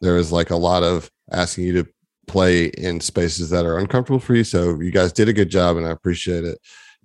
there 0.00 0.14
was 0.14 0.30
like 0.30 0.50
a 0.50 0.56
lot 0.56 0.82
of 0.82 1.10
asking 1.32 1.64
you 1.64 1.82
to 1.82 1.88
play 2.28 2.66
in 2.66 3.00
spaces 3.00 3.50
that 3.50 3.66
are 3.66 3.78
uncomfortable 3.78 4.20
for 4.20 4.34
you. 4.34 4.44
So 4.44 4.80
you 4.80 4.90
guys 4.90 5.12
did 5.12 5.28
a 5.28 5.32
good 5.32 5.50
job, 5.50 5.76
and 5.76 5.86
I 5.86 5.90
appreciate 5.90 6.44
it. 6.44 6.58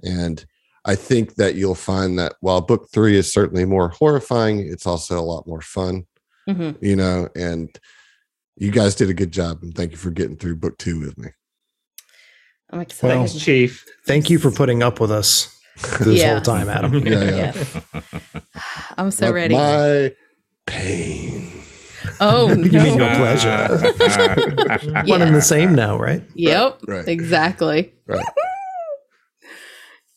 And 0.03 0.45
I 0.87 0.95
think 0.95 1.35
that 1.35 1.53
you'll 1.55 1.75
find 1.75 2.17
that 2.17 2.33
while 2.41 2.61
book 2.61 2.87
three 2.91 3.15
is 3.17 3.31
certainly 3.31 3.65
more 3.65 3.89
horrifying, 3.89 4.59
it's 4.59 4.87
also 4.87 5.19
a 5.19 5.21
lot 5.21 5.45
more 5.47 5.61
fun 5.61 6.05
hmm 6.47 6.71
you 6.81 6.95
know, 6.95 7.27
and 7.35 7.77
you 8.55 8.71
guys 8.71 8.95
did 8.95 9.09
a 9.09 9.13
good 9.13 9.31
job 9.31 9.59
and 9.61 9.75
thank 9.75 9.91
you 9.91 9.97
for 9.97 10.09
getting 10.11 10.37
through 10.37 10.55
book 10.55 10.77
two 10.77 10.99
with 10.99 11.17
me. 11.17 11.27
I'm 12.71 12.79
excited. 12.79 13.15
Well, 13.17 13.27
Thanks, 13.27 13.43
Chief. 13.43 13.85
Thank 14.05 14.29
you 14.29 14.39
for 14.39 14.49
putting 14.49 14.81
up 14.81 14.99
with 15.01 15.11
us 15.11 15.53
this 15.99 16.19
Yeah. 16.21 16.31
whole 16.31 16.41
time, 16.41 16.69
Adam. 16.69 16.93
Yeah, 17.05 17.23
yeah. 17.23 17.63
Yeah. 17.93 18.01
I'm 18.97 19.11
so 19.11 19.25
My- 19.27 19.31
ready. 19.31 19.55
My 19.55 20.13
pain. 20.65 21.51
oh 22.21 22.47
You 22.53 22.55
mean 22.55 22.97
no. 22.97 23.07
your 23.07 23.15
pleasure. 23.15 23.67
One 25.05 25.05
Yeah. 25.19 25.25
and 25.27 25.35
the 25.35 25.41
same 25.41 25.75
now, 25.75 25.97
right? 25.99 26.23
Yep. 26.35 26.79
Right. 26.87 27.07
Exactly. 27.07 27.93
Right. 28.05 28.25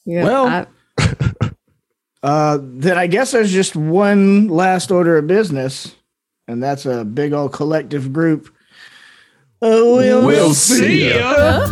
Yeah. 0.05 0.25
Well, 0.25 0.47
I- 0.47 0.67
uh, 2.23 2.59
then 2.63 2.99
I 2.99 3.07
guess 3.07 3.31
there's 3.33 3.53
just 3.53 3.75
one 3.77 4.49
last 4.49 4.91
order 4.91 5.17
of 5.19 5.27
business, 5.27 5.95
and 6.49 6.63
that's 6.63 6.87
a 6.87 7.05
big 7.05 7.33
old 7.33 7.53
collective 7.53 8.13
group. 8.13 8.49
Uh, 9.63 9.69
we'll, 9.85 10.27
We'll 10.27 10.55
see 10.55 11.11
ya. 11.11 11.67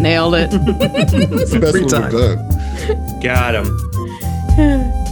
nailed 0.00 0.34
it. 0.36 0.50
It's 0.54 1.50
the 1.52 1.58
best 1.60 1.76
Every 1.76 1.82
one 1.82 1.90
time. 1.90 2.12
we've 2.12 2.88
done. 2.88 3.20
Got 3.20 3.54
him. 3.54 4.94